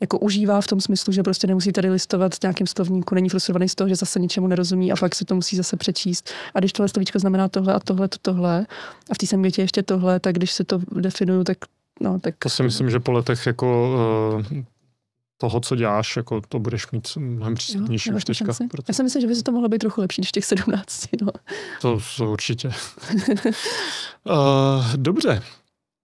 jako 0.00 0.18
užívá 0.18 0.60
v 0.60 0.66
tom 0.66 0.80
smyslu, 0.80 1.12
že 1.12 1.22
prostě 1.22 1.46
nemusí 1.46 1.72
tady 1.72 1.90
listovat 1.90 2.34
v 2.34 2.42
nějakém 2.42 2.66
slovníku, 2.66 3.14
není 3.14 3.28
frustrovaný 3.28 3.68
z 3.68 3.74
toho, 3.74 3.88
že 3.88 3.96
zase 3.96 4.20
ničemu 4.20 4.46
nerozumí 4.46 4.92
a 4.92 4.96
pak 4.96 5.14
se 5.14 5.24
to 5.24 5.34
musí 5.34 5.56
zase 5.56 5.76
přečíst. 5.76 6.30
A 6.54 6.58
když 6.58 6.72
tohle 6.72 6.88
slovíčko 6.88 7.18
znamená 7.18 7.48
tohle 7.48 7.74
a 7.74 7.80
tohle, 7.80 8.08
to 8.08 8.16
tohle, 8.22 8.66
a 9.10 9.14
v 9.14 9.18
té 9.18 9.26
samé 9.26 9.42
větě 9.42 9.62
ještě 9.62 9.82
tohle, 9.82 10.20
tak 10.20 10.34
když 10.34 10.52
se 10.52 10.64
to 10.64 10.80
definuju, 11.00 11.44
tak 11.44 11.58
No, 12.00 12.20
tak... 12.20 12.34
To 12.38 12.48
si 12.48 12.62
myslím, 12.62 12.90
že 12.90 13.00
po 13.00 13.12
letech 13.12 13.46
jako 13.46 13.96
uh, 14.52 14.62
toho, 15.36 15.60
co 15.60 15.76
děláš, 15.76 16.16
jako 16.16 16.40
to 16.48 16.58
budeš 16.58 16.90
mít 16.90 17.08
mnohem 17.16 17.54
přístupnější 17.54 18.12
už 18.12 18.24
teďka. 18.24 18.52
Proto... 18.70 18.84
Já 18.88 18.94
si 18.94 19.02
myslím, 19.02 19.20
že 19.20 19.26
by 19.26 19.34
se 19.34 19.42
to 19.42 19.52
mohlo 19.52 19.68
být 19.68 19.78
trochu 19.78 20.00
lepší 20.00 20.20
než 20.20 20.32
těch 20.32 20.44
17. 20.44 21.08
No. 21.22 21.28
To, 21.80 21.98
to 22.16 22.32
určitě. 22.32 22.68
uh, 22.68 22.74
dobře, 24.96 25.42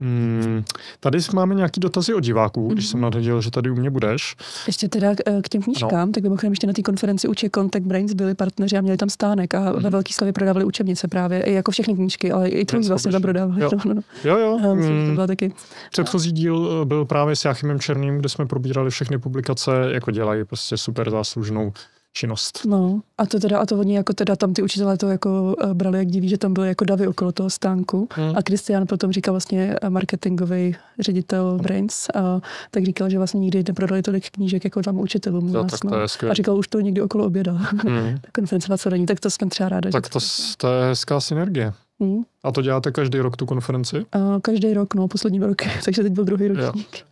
Hmm, 0.01 0.65
tady 1.01 1.19
máme 1.35 1.55
nějaký 1.55 1.81
dotazy 1.81 2.15
od 2.15 2.21
diváků, 2.21 2.69
když 2.69 2.85
Mhm. 2.85 2.91
jsem 2.91 3.01
nadhodil, 3.01 3.41
že 3.41 3.51
tady 3.51 3.71
u 3.71 3.75
mě 3.75 3.91
budeš. 3.91 4.37
Ještě 4.67 4.89
teda 4.89 5.11
eh, 5.27 5.43
k 5.43 5.49
těm 5.49 5.63
knížkám, 5.63 6.13
tak 6.13 6.23
mimochodem 6.23 6.53
ještě 6.53 6.67
na 6.67 6.73
té 6.73 6.83
konferenci 6.83 7.29
Uče 7.29 7.51
Contact 7.55 7.87
Brains 7.87 8.13
byli 8.13 8.35
partneři 8.35 8.77
a 8.77 8.81
měli 8.81 8.97
tam 8.97 9.09
stánek 9.11 9.55
a 9.55 9.73
ve 9.73 9.91
Velký 9.91 10.13
slavě 10.13 10.33
prodávali 10.33 10.65
učebnice 10.65 11.09
právě, 11.09 11.43
i 11.43 11.53
jako 11.53 11.71
všechny 11.73 11.95
knížky, 11.95 12.33
ale 12.33 12.49
i 12.49 12.65
Brains 12.65 12.89
vlastně 12.89 13.13
tam 13.13 13.23
prodávali. 13.23 13.63
Jo. 13.63 13.69
No, 13.73 13.79
no, 13.85 13.95
no. 13.95 14.03
Jo, 14.25 14.39
jo. 14.39 14.59
A 14.71 14.75
myslím, 14.75 15.01
že 15.01 15.07
to 15.07 15.15
byla 15.15 15.27
taky. 15.27 15.53
Předchozí 15.91 16.33
díl 16.33 16.79
eh, 16.83 16.85
byl 16.85 17.05
právě 17.05 17.37
s 17.37 17.45
Jáchymem 17.45 17.81
Černým, 17.81 18.19
kde 18.19 18.29
jsme 18.29 18.47
probírali 18.47 18.91
všechny 18.91 19.19
publikace, 19.19 19.71
jako 19.93 20.11
dělají 20.11 20.45
prostě 20.45 20.77
super 20.77 21.11
záslužnou 21.11 21.73
činnost. 22.17 22.61
No, 22.67 23.01
a 23.19 23.27
to 23.27 23.41
teda, 23.41 23.59
a 23.59 23.67
to 23.67 23.79
oni 23.79 23.95
jako 23.97 24.13
teda 24.13 24.37
tam 24.37 24.55
ty 24.55 24.63
učitelé 24.63 24.97
to 24.97 25.09
jako 25.09 25.57
uh, 25.65 25.75
brali 25.75 25.99
jak 25.99 26.09
diví, 26.09 26.29
že 26.29 26.39
tam 26.39 26.55
byly 26.55 26.69
jako 26.69 26.85
davy 26.85 27.07
okolo 27.07 27.33
toho 27.33 27.51
stánku. 27.51 28.09
Hmm. 28.13 28.37
A 28.37 28.43
Kristian 28.43 28.87
potom 28.87 29.13
říkal 29.13 29.35
vlastně 29.35 29.77
eh, 29.83 29.91
marketingový 29.91 30.77
ředitel 30.99 31.59
Brains, 31.63 32.09
a 32.15 32.41
tak 32.71 32.85
říkal, 32.85 33.11
že 33.11 33.19
vlastně 33.19 33.41
nikdy 33.41 33.65
neprodali 33.69 34.03
tolik 34.03 34.31
knížek 34.31 34.65
jako 34.65 34.83
tam 34.83 34.99
učitelům. 35.01 35.49
Jo, 35.49 35.63
nás, 35.63 35.71
tak 35.71 35.85
no. 35.85 35.91
to 35.91 36.01
je 36.01 36.31
A 36.31 36.35
říkal 36.35 36.57
už 36.57 36.69
to 36.69 36.81
někdy 36.81 37.03
okolo 37.03 37.27
oběda. 37.27 37.53
Hmm. 37.53 38.19
Konference 38.33 38.71
na 38.71 38.77
co 38.77 38.91
není, 38.91 39.07
tak 39.07 39.21
to 39.21 39.31
jsme 39.31 39.47
třeba 39.47 39.69
ráda. 39.69 39.91
Tak 39.91 40.09
to, 40.09 40.19
to 40.57 40.73
je 40.73 40.85
hezká 40.85 41.21
synergie. 41.21 41.73
Hmm. 42.01 42.23
A 42.45 42.53
to 42.53 42.63
děláte 42.63 42.93
každý 42.93 43.19
rok 43.19 43.37
tu 43.37 43.47
konferenci? 43.47 44.07
A 44.13 44.41
každý 44.43 44.75
rok, 44.75 44.95
no, 44.95 45.09
poslední 45.09 45.39
dva 45.39 45.49
roky, 45.49 45.71
takže 45.85 46.03
teď 46.03 46.13
byl 46.13 46.25
druhý 46.25 46.49
ročník. 46.49 47.05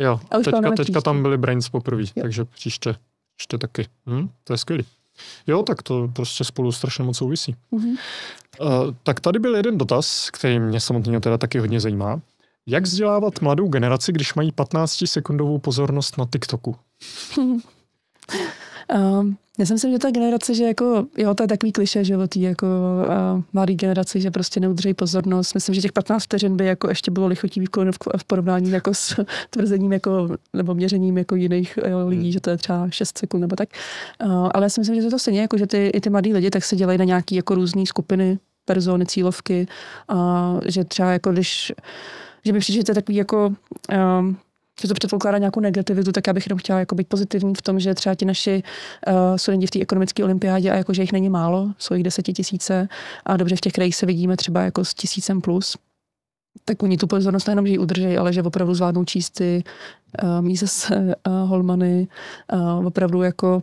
Jo, 0.00 0.20
A 0.30 0.38
už 0.38 0.44
teďka, 0.44 0.70
teďka 0.70 1.00
tam 1.00 1.22
byly 1.22 1.38
Brains 1.38 1.68
poprvé, 1.68 2.02
Jo. 2.02 2.22
takže 2.22 2.44
příště, 2.44 2.94
příště 3.38 3.58
taky. 3.58 3.88
Hm? 4.06 4.28
To 4.44 4.52
je 4.52 4.56
skvělý. 4.56 4.84
Jo, 5.46 5.62
tak 5.62 5.82
to 5.82 6.08
prostě 6.12 6.44
spolu 6.44 6.72
strašně 6.72 7.04
moc 7.04 7.16
souvisí. 7.16 7.56
Mhm. 7.70 7.88
Uh, 7.88 7.96
tak 9.02 9.20
tady 9.20 9.38
byl 9.38 9.56
jeden 9.56 9.78
dotaz, 9.78 10.30
který 10.30 10.58
mě 10.58 10.80
samotného 10.80 11.20
teda 11.20 11.38
taky 11.38 11.58
hodně 11.58 11.80
zajímá. 11.80 12.20
Jak 12.66 12.84
vzdělávat 12.84 13.40
mladou 13.40 13.68
generaci, 13.68 14.12
když 14.12 14.34
mají 14.34 14.52
15-sekundovou 14.52 15.58
pozornost 15.58 16.18
na 16.18 16.26
TikToku? 16.32 16.76
Um, 17.36 17.62
já 19.58 19.66
si 19.66 19.72
myslím, 19.72 19.92
že 19.92 19.98
ta 19.98 20.10
generace, 20.10 20.54
že 20.54 20.64
jako, 20.64 21.06
jo, 21.16 21.34
to 21.34 21.42
je 21.42 21.46
takový 21.46 21.72
kliše, 21.72 22.04
že 22.04 22.16
o 22.16 22.26
té 22.26 22.38
jako 22.38 22.66
uh, 22.66 23.42
mladé 23.52 23.74
generaci, 23.74 24.20
že 24.20 24.30
prostě 24.30 24.60
neudrží 24.60 24.94
pozornost. 24.94 25.54
Myslím, 25.54 25.74
že 25.74 25.80
těch 25.80 25.92
15 25.92 26.22
vteřin 26.22 26.56
by 26.56 26.66
jako 26.66 26.88
ještě 26.88 27.10
bylo 27.10 27.26
lichotí 27.26 27.60
výkon 27.60 27.92
v, 27.92 28.24
porovnání 28.26 28.70
jako 28.70 28.94
s 28.94 29.24
tvrzením 29.50 29.92
jako, 29.92 30.28
nebo 30.52 30.74
měřením 30.74 31.18
jako 31.18 31.34
jiných 31.34 31.78
jo, 31.88 32.08
lidí, 32.08 32.32
že 32.32 32.40
to 32.40 32.50
je 32.50 32.56
třeba 32.56 32.90
6 32.90 33.18
sekund 33.18 33.40
nebo 33.40 33.56
tak. 33.56 33.68
Uh, 34.24 34.48
ale 34.54 34.64
já 34.64 34.68
si 34.68 34.80
myslím, 34.80 34.96
že 34.96 35.02
to 35.02 35.06
je 35.06 35.10
to 35.10 35.18
stejně, 35.18 35.40
jako 35.40 35.58
že 35.58 35.66
ty, 35.66 35.86
i 35.86 36.00
ty 36.00 36.10
mladí 36.10 36.32
lidi 36.32 36.50
tak 36.50 36.64
se 36.64 36.76
dělají 36.76 36.98
na 36.98 37.04
nějaký 37.04 37.34
jako 37.34 37.54
různé 37.54 37.86
skupiny, 37.86 38.38
persony, 38.64 39.06
cílovky, 39.06 39.66
a 40.08 40.54
že 40.66 40.84
třeba 40.84 41.12
jako 41.12 41.32
když, 41.32 41.72
že 42.44 42.52
mi 42.52 42.58
přijde, 42.58 42.76
že 42.76 42.84
to 42.84 42.90
je 42.90 42.94
takový 42.94 43.16
jako, 43.16 43.54
um, 44.20 44.36
že 44.82 44.88
to 44.88 44.94
předpokládá 44.94 45.38
nějakou 45.38 45.60
negativitu, 45.60 46.12
tak 46.12 46.26
já 46.26 46.32
bych 46.32 46.46
jenom 46.46 46.58
chtěla 46.58 46.78
jako 46.78 46.94
být 46.94 47.08
pozitivní 47.08 47.54
v 47.54 47.62
tom, 47.62 47.80
že 47.80 47.94
třeba 47.94 48.14
ti 48.14 48.24
naši 48.24 48.62
uh, 49.06 49.14
studenti 49.36 49.66
v 49.66 49.70
té 49.70 49.80
ekonomické 49.80 50.24
olympiádě 50.24 50.70
a 50.70 50.76
jako, 50.76 50.94
že 50.94 51.02
jich 51.02 51.12
není 51.12 51.28
málo, 51.28 51.72
jsou 51.78 51.94
jich 51.94 52.04
desetitisíce 52.04 52.88
a 53.26 53.36
dobře 53.36 53.56
v 53.56 53.60
těch 53.60 53.72
krajích 53.72 53.96
se 53.96 54.06
vidíme 54.06 54.36
třeba 54.36 54.62
jako 54.62 54.84
s 54.84 54.94
tisícem 54.94 55.40
plus, 55.40 55.76
tak 56.64 56.82
oni 56.82 56.96
tu 56.96 57.06
pozornost 57.06 57.46
nejenom, 57.46 57.66
že 57.66 57.72
ji 57.72 57.78
udržejí, 57.78 58.18
ale 58.18 58.32
že 58.32 58.42
opravdu 58.42 58.74
zvládnou 58.74 59.04
číst 59.04 59.30
ty 59.30 59.64
uh, 60.22 60.40
Mises 60.40 60.90
uh, 60.90 61.48
Holmany, 61.48 62.08
uh, 62.52 62.86
opravdu 62.86 63.22
jako 63.22 63.62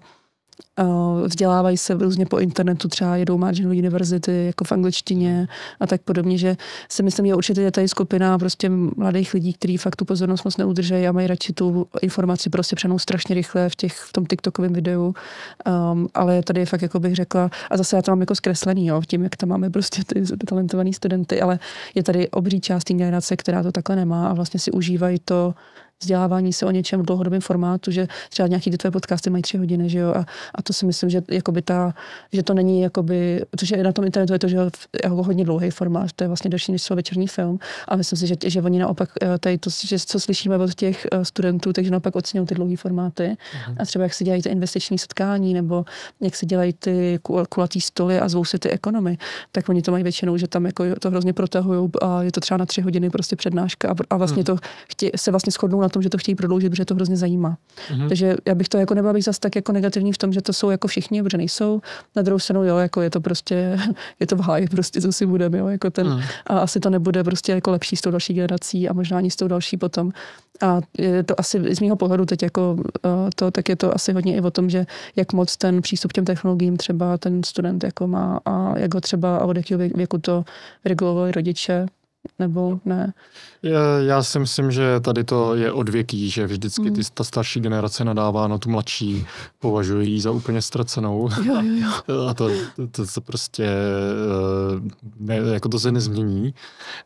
vzdělávají 1.26 1.78
se 1.78 1.94
různě 1.94 2.26
po 2.26 2.40
internetu, 2.40 2.88
třeba 2.88 3.16
jedou 3.16 3.38
Marginal 3.38 3.72
University 3.72 4.46
jako 4.46 4.64
v 4.64 4.72
angličtině 4.72 5.48
a 5.80 5.88
tak 5.88 6.02
podobně, 6.02 6.38
že 6.38 6.58
si 6.90 7.04
myslím, 7.04 7.28
že 7.28 7.36
určitě 7.36 7.62
je 7.62 7.72
tady 7.72 7.88
skupina 7.88 8.40
prostě 8.40 8.70
mladých 8.98 9.34
lidí, 9.34 9.54
kteří 9.54 9.78
fakt 9.78 9.96
tu 9.96 10.06
pozornost 10.06 10.44
moc 10.44 10.58
neudržejí 10.58 11.08
a 11.08 11.12
mají 11.12 11.28
radši 11.28 11.54
tu 11.54 11.88
informaci 12.02 12.50
prostě 12.50 12.76
přenou 12.76 13.00
strašně 13.00 13.36
rychle 13.36 13.70
v, 13.70 13.76
těch, 13.76 13.94
v 13.94 14.14
tom 14.14 14.26
TikTokovém 14.26 14.74
videu, 14.74 15.14
um, 15.94 16.08
ale 16.14 16.44
tady 16.44 16.60
je 16.60 16.66
fakt, 16.66 16.82
jako 16.82 17.00
bych 17.00 17.16
řekla, 17.16 17.50
a 17.72 17.78
zase 17.78 17.96
já 17.96 18.02
to 18.02 18.12
mám 18.12 18.20
jako 18.20 18.36
zkreslený, 18.36 18.88
jo, 18.88 19.02
tím, 19.08 19.24
jak 19.24 19.36
tam 19.36 19.50
máme 19.50 19.70
prostě 19.70 20.04
ty 20.04 20.46
talentovaný 20.46 20.94
studenty, 20.94 21.42
ale 21.42 21.60
je 21.96 22.04
tady 22.04 22.30
obří 22.30 22.60
část 22.60 22.84
té 22.84 22.94
generace, 22.94 23.36
která 23.36 23.64
to 23.64 23.72
takhle 23.72 23.96
nemá 23.96 24.28
a 24.28 24.34
vlastně 24.34 24.60
si 24.60 24.72
užívají 24.72 25.20
to 25.26 25.54
vzdělávání 26.02 26.54
se 26.54 26.66
o 26.66 26.72
něčem 26.72 27.02
v 27.02 27.06
dlouhodobém 27.06 27.42
formátu, 27.42 27.92
že 27.92 28.08
třeba 28.30 28.48
nějaký 28.48 28.72
ty 28.72 28.78
tvoje 28.78 28.92
podcasty 28.92 29.30
mají 29.30 29.42
tři 29.42 29.58
hodiny, 29.58 29.90
že 29.90 30.00
jo, 30.00 30.14
a, 30.14 30.26
a 30.56 30.62
to 30.62 30.74
si 30.74 30.86
myslím, 30.86 31.10
že, 31.10 31.22
jakoby 31.32 31.62
ta, 31.62 31.94
že 32.34 32.44
to 32.44 32.54
není 32.54 32.82
jakoby, 32.82 33.42
protože 33.50 33.84
na 33.84 33.92
tom 33.92 34.06
internetu 34.06 34.34
je 34.34 34.40
to, 34.40 34.48
že 34.48 34.56
jo, 34.56 34.70
jako 35.04 35.24
hodně 35.24 35.46
dlouhý 35.46 35.72
formát, 35.72 36.12
to 36.16 36.24
je 36.24 36.28
vlastně 36.28 36.50
další 36.50 36.72
než 36.72 36.90
večerní 36.90 37.28
film. 37.28 37.60
A 37.88 37.96
myslím 37.96 38.20
si, 38.20 38.28
že, 38.28 38.36
že 38.46 38.62
oni 38.62 38.80
naopak 38.80 39.10
eh, 39.22 39.38
tady 39.40 39.58
to, 39.58 39.70
že, 39.86 40.00
co 40.00 40.20
slyšíme 40.20 40.58
od 40.58 40.76
těch 40.76 41.08
eh, 41.12 41.26
studentů, 41.26 41.74
takže 41.74 41.92
naopak 41.92 42.16
oceňují 42.16 42.48
ty 42.48 42.56
dlouhé 42.56 42.78
formáty. 42.78 43.38
A 43.80 43.86
třeba 43.86 44.04
jak 44.04 44.14
se 44.14 44.24
dělají 44.24 44.42
ty 44.42 44.50
investiční 44.50 44.98
setkání 44.98 45.54
nebo 45.54 45.86
jak 46.22 46.36
se 46.36 46.46
dělají 46.46 46.74
ty 46.74 47.20
kul- 47.24 47.46
kulatý 47.50 47.82
stoly 47.82 48.20
a 48.20 48.30
zvou 48.30 48.46
si 48.46 48.60
ty 48.60 48.70
ekonomy, 48.70 49.18
tak 49.52 49.70
oni 49.70 49.82
to 49.82 49.92
mají 49.92 50.04
většinou, 50.04 50.38
že 50.38 50.48
tam 50.48 50.66
jako 50.66 50.84
to 51.00 51.10
hrozně 51.10 51.34
protahují 51.34 51.90
a 52.02 52.24
je 52.24 52.32
to 52.32 52.40
třeba 52.40 52.58
na 52.58 52.66
tři 52.66 52.82
hodiny 52.82 53.10
prostě 53.10 53.36
přednáška 53.36 53.90
a, 53.90 53.96
a 54.10 54.18
vlastně 54.18 54.44
to 54.44 54.58
chtě, 54.88 55.12
se 55.16 55.32
vlastně 55.32 55.52
shodnou 55.52 55.82
na 55.86 55.90
tom, 55.90 56.02
že 56.02 56.10
to 56.10 56.18
chtějí 56.18 56.36
prodloužit, 56.36 56.70
protože 56.70 56.86
to 56.86 56.96
hrozně 56.96 57.18
zajímá. 57.18 57.58
Mhm. 57.92 58.08
Takže 58.08 58.36
já 58.48 58.56
bych 58.56 58.70
to 58.70 58.78
jako 58.78 58.94
nebyla 58.94 59.14
bych 59.14 59.24
zase 59.24 59.40
tak 59.40 59.56
jako 59.56 59.72
negativní 59.72 60.14
v 60.14 60.18
tom, 60.18 60.34
že 60.34 60.42
to 60.42 60.54
jsou 60.54 60.70
jako 60.70 60.88
všichni, 60.88 61.24
protože 61.24 61.38
nejsou. 61.38 61.82
Na 62.16 62.22
druhou 62.22 62.40
stranu, 62.40 62.64
jo, 62.64 62.78
jako 62.78 63.02
je 63.02 63.10
to 63.10 63.22
prostě, 63.22 63.78
je 64.20 64.28
to 64.28 64.36
v 64.36 64.40
háji 64.40 64.68
prostě, 64.68 65.02
co 65.02 65.12
si 65.12 65.26
budeme, 65.26 65.58
jo, 65.58 65.68
jako 65.68 65.90
ten, 65.90 66.08
Mhm. 66.08 66.22
a 66.48 66.60
asi 66.60 66.80
to 66.80 66.90
nebude 66.90 67.24
prostě 67.24 67.52
jako 67.52 67.72
lepší 67.72 67.96
s 67.96 68.02
tou 68.02 68.12
další 68.12 68.34
generací 68.34 68.90
a 68.90 68.94
možná 68.94 69.18
ani 69.18 69.32
s 69.32 69.36
tou 69.36 69.48
další 69.48 69.78
potom. 69.78 70.12
A 70.62 70.82
je 70.98 71.24
to 71.24 71.40
asi 71.40 71.76
z 71.76 71.80
mého 71.80 71.96
pohledu 71.96 72.26
teď 72.26 72.44
jako 72.44 72.74
uh, 72.80 72.84
to, 73.36 73.52
tak 73.52 73.70
je 73.70 73.76
to 73.76 73.96
asi 73.96 74.14
hodně 74.14 74.36
i 74.36 74.42
o 74.42 74.52
tom, 74.52 74.70
že 74.70 74.86
jak 75.16 75.34
moc 75.34 75.58
ten 75.58 75.82
přístup 75.82 76.12
k 76.12 76.16
těm 76.16 76.26
technologiím 76.26 76.78
třeba 76.78 77.18
ten 77.18 77.44
student 77.44 77.84
jako 77.84 78.08
má 78.08 78.40
a 78.46 78.80
jak 78.80 78.94
ho 78.94 79.02
třeba 79.02 79.38
a 79.38 79.46
od 79.46 79.58
jakého 79.58 79.80
vě- 79.82 79.98
věku 79.98 80.18
to 80.18 80.46
regulovali 80.86 81.32
rodiče, 81.32 81.86
nebo 82.40 82.80
ne. 82.86 83.14
Já, 83.64 84.00
já 84.00 84.24
si 84.24 84.40
myslím, 84.40 84.72
že 84.72 85.00
tady 85.00 85.24
to 85.24 85.56
je 85.56 85.72
odvěký, 85.72 86.30
že 86.30 86.48
vždycky 86.48 86.92
ty, 86.92 87.02
ta 87.14 87.24
starší 87.24 87.60
generace 87.60 88.06
nadává 88.06 88.48
na 88.48 88.58
tu 88.58 88.70
mladší, 88.70 89.26
považují 89.60 90.12
ji 90.12 90.22
za 90.22 90.32
úplně 90.32 90.62
ztracenou. 90.62 91.30
Jo, 91.44 91.62
jo, 91.62 91.92
jo. 92.08 92.28
A 92.30 92.34
to, 92.34 92.50
to, 92.76 92.88
to 92.92 93.06
se 93.06 93.22
prostě, 93.22 93.64
eh, 93.64 94.90
ne, 95.20 95.36
jako 95.36 95.70
to 95.70 95.80
se 95.80 95.92
nezmění, 95.92 96.54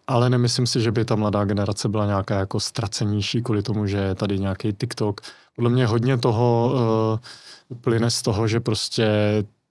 ale 0.07 0.29
nemyslím 0.29 0.67
si, 0.67 0.81
že 0.81 0.91
by 0.91 1.05
ta 1.05 1.15
mladá 1.15 1.45
generace 1.45 1.89
byla 1.89 2.05
nějaká 2.05 2.39
jako 2.39 2.59
ztracenější 2.59 3.41
kvůli 3.41 3.63
tomu, 3.63 3.87
že 3.87 3.97
je 3.97 4.15
tady 4.15 4.39
nějaký 4.39 4.73
TikTok. 4.73 5.21
Podle 5.55 5.69
mě 5.69 5.85
hodně 5.85 6.17
toho 6.17 6.71
uh, 6.73 7.77
plyne 7.81 8.11
z 8.11 8.21
toho, 8.21 8.47
že 8.47 8.59
prostě 8.59 9.07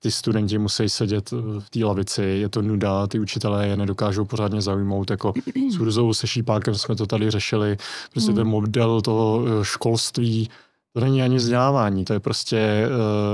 ty 0.01 0.11
studenti 0.11 0.59
musí 0.59 0.89
sedět 0.89 1.31
eh, 1.33 1.61
v 1.61 1.71
té 1.71 1.85
lavici, 1.85 2.23
je 2.23 2.49
to 2.49 2.63
nuda, 2.63 3.07
ty 3.07 3.19
učitelé 3.21 3.67
je 3.69 3.77
nedokážou 3.77 4.25
pořádně 4.25 4.61
zaujmout, 4.63 5.11
jako 5.11 5.33
s 5.73 5.79
Urzou 5.81 6.15
se 6.15 6.27
Šípákem 6.27 6.75
jsme 6.75 6.97
to 6.97 7.07
tady 7.07 7.31
řešili, 7.31 7.77
prostě 8.13 8.31
Mm. 8.31 8.37
ten 8.37 8.47
model 8.47 9.01
toho 9.01 9.45
eh, 9.47 9.65
školství, 9.65 10.51
to 10.93 11.01
není 11.01 11.23
ani 11.23 11.37
vzdělávání, 11.37 12.05
to 12.05 12.13
je 12.13 12.21
prostě 12.21 12.87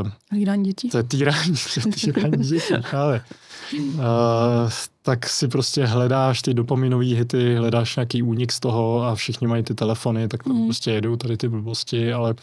uh, 0.02 0.10
Hlídání 0.30 0.64
dětí. 0.64 0.88
to 0.90 0.96
je 0.96 1.02
týrání, 1.02 1.54
týrání 2.04 2.44
dětí, 2.48 2.74
právě. 2.90 3.22
Uh, 3.94 4.00
tak 5.02 5.28
si 5.28 5.48
prostě 5.48 5.86
hledáš 5.86 6.42
ty 6.42 6.54
dopaminové 6.54 7.04
hity, 7.04 7.54
hledáš 7.56 7.96
nějaký 7.96 8.22
únik 8.22 8.52
z 8.52 8.60
toho 8.60 9.02
a 9.02 9.14
všichni 9.14 9.46
mají 9.46 9.62
ty 9.62 9.74
telefony, 9.74 10.28
tak 10.28 10.42
tam 10.44 10.56
Mhm. 10.56 10.64
prostě 10.66 10.90
jedou 10.90 11.16
tady 11.16 11.36
ty 11.36 11.48
blbosti, 11.48 12.12
ale 12.12 12.34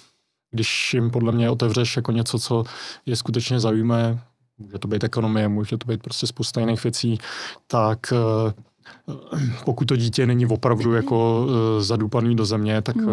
když 0.52 0.94
jim 0.94 1.12
podle 1.12 1.32
mě 1.32 1.50
otevřeš 1.50 1.96
jako 1.96 2.12
něco, 2.12 2.40
co 2.40 2.64
je 3.06 3.16
skutečně 3.16 3.60
zajímavé, 3.60 4.20
může 4.58 4.80
to 4.80 4.88
být 4.88 5.04
ekonomie, 5.04 5.48
může 5.48 5.78
to 5.78 5.88
být 5.88 6.04
prostě 6.04 6.28
spousta 6.28 6.60
jiných 6.60 6.84
věcí, 6.84 7.18
tak 7.68 8.14
uh, 9.08 9.16
pokud 9.66 9.86
to 9.86 9.96
dítě 9.96 10.28
není 10.28 10.46
opravdu 10.46 10.94
jako 10.94 11.46
uh, 11.46 11.82
zadupaný 11.82 12.36
do 12.36 12.46
země, 12.46 12.82
tak 12.82 12.96
uh, 12.96 13.04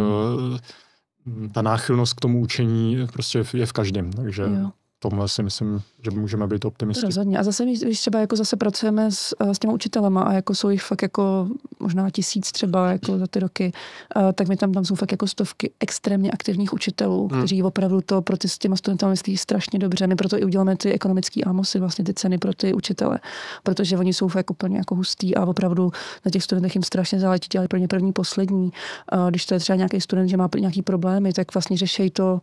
ta 1.52 1.62
náchylnost 1.62 2.14
k 2.14 2.20
tomu 2.20 2.40
učení 2.40 3.06
prostě 3.12 3.44
je 3.54 3.66
v 3.66 3.72
každém, 3.72 4.12
takže 4.12 4.42
Jo. 4.42 4.70
Tomhle 4.98 5.28
si 5.28 5.42
myslím, 5.42 5.82
že 6.04 6.10
můžeme 6.10 6.46
být 6.46 6.64
optimisti. 6.64 7.06
Rozhodně. 7.06 7.38
A 7.38 7.42
zase, 7.42 7.64
když 7.64 8.00
třeba 8.00 8.20
jako 8.20 8.36
zase 8.36 8.56
pracujeme 8.56 9.10
s, 9.10 9.36
eh, 9.40 9.54
s 9.54 9.58
těma 9.58 9.72
učitelema 9.72 10.22
a 10.22 10.32
jako 10.32 10.54
jsou 10.54 10.68
jich 10.68 10.82
fakt 10.82 11.02
jako 11.02 11.48
možná 11.80 12.10
tisíc 12.10 12.52
třeba 12.52 12.90
jako 12.90 13.18
za 13.18 13.26
ty 13.26 13.40
roky, 13.40 13.72
eh, 14.16 14.32
tak 14.32 14.48
mi 14.48 14.56
tam, 14.56 14.72
tam 14.72 14.84
jsou 14.84 14.94
fakt 14.94 15.12
jako 15.12 15.26
stovky 15.26 15.70
extrémně 15.80 16.30
aktivních 16.30 16.72
učitelů, 16.72 17.28
Hmm. 17.28 17.40
kteří 17.40 17.62
opravdu 17.62 18.00
to 18.00 18.22
pro 18.22 18.36
ty 18.36 18.48
s 18.48 18.58
těma 18.58 18.76
studentama 18.76 19.10
myslí 19.10 19.36
strašně 19.36 19.78
dobře. 19.78 20.06
My 20.06 20.16
proto 20.16 20.38
i 20.38 20.44
uděláme 20.44 20.76
ty 20.76 20.92
ekonomické 20.92 21.42
ámosy, 21.42 21.78
vlastně 21.78 22.04
ty 22.04 22.14
ceny 22.14 22.38
pro 22.38 22.54
ty 22.54 22.74
učitele, 22.74 23.18
protože 23.62 23.98
oni 23.98 24.14
jsou 24.14 24.28
fakt 24.28 24.50
úplně 24.50 24.76
jako 24.76 24.94
hustý 24.94 25.34
a 25.36 25.46
opravdu 25.46 25.90
na 26.24 26.30
těch 26.30 26.42
studentech 26.42 26.74
jim 26.74 26.82
strašně 26.82 27.20
záleží, 27.20 27.40
dělají 27.52 27.68
pro 27.68 27.78
ně 27.78 27.88
první, 27.88 28.12
poslední. 28.12 28.72
A 29.08 29.30
když 29.30 29.46
to 29.46 29.54
je 29.54 29.60
třeba 29.60 29.76
nějaký 29.76 30.00
student, 30.00 30.28
že 30.30 30.36
má 30.36 30.48
nějaký 30.58 30.82
problémy, 30.82 31.32
tak 31.32 31.54
vlastně 31.54 31.76
řeší 31.76 32.10
to 32.10 32.40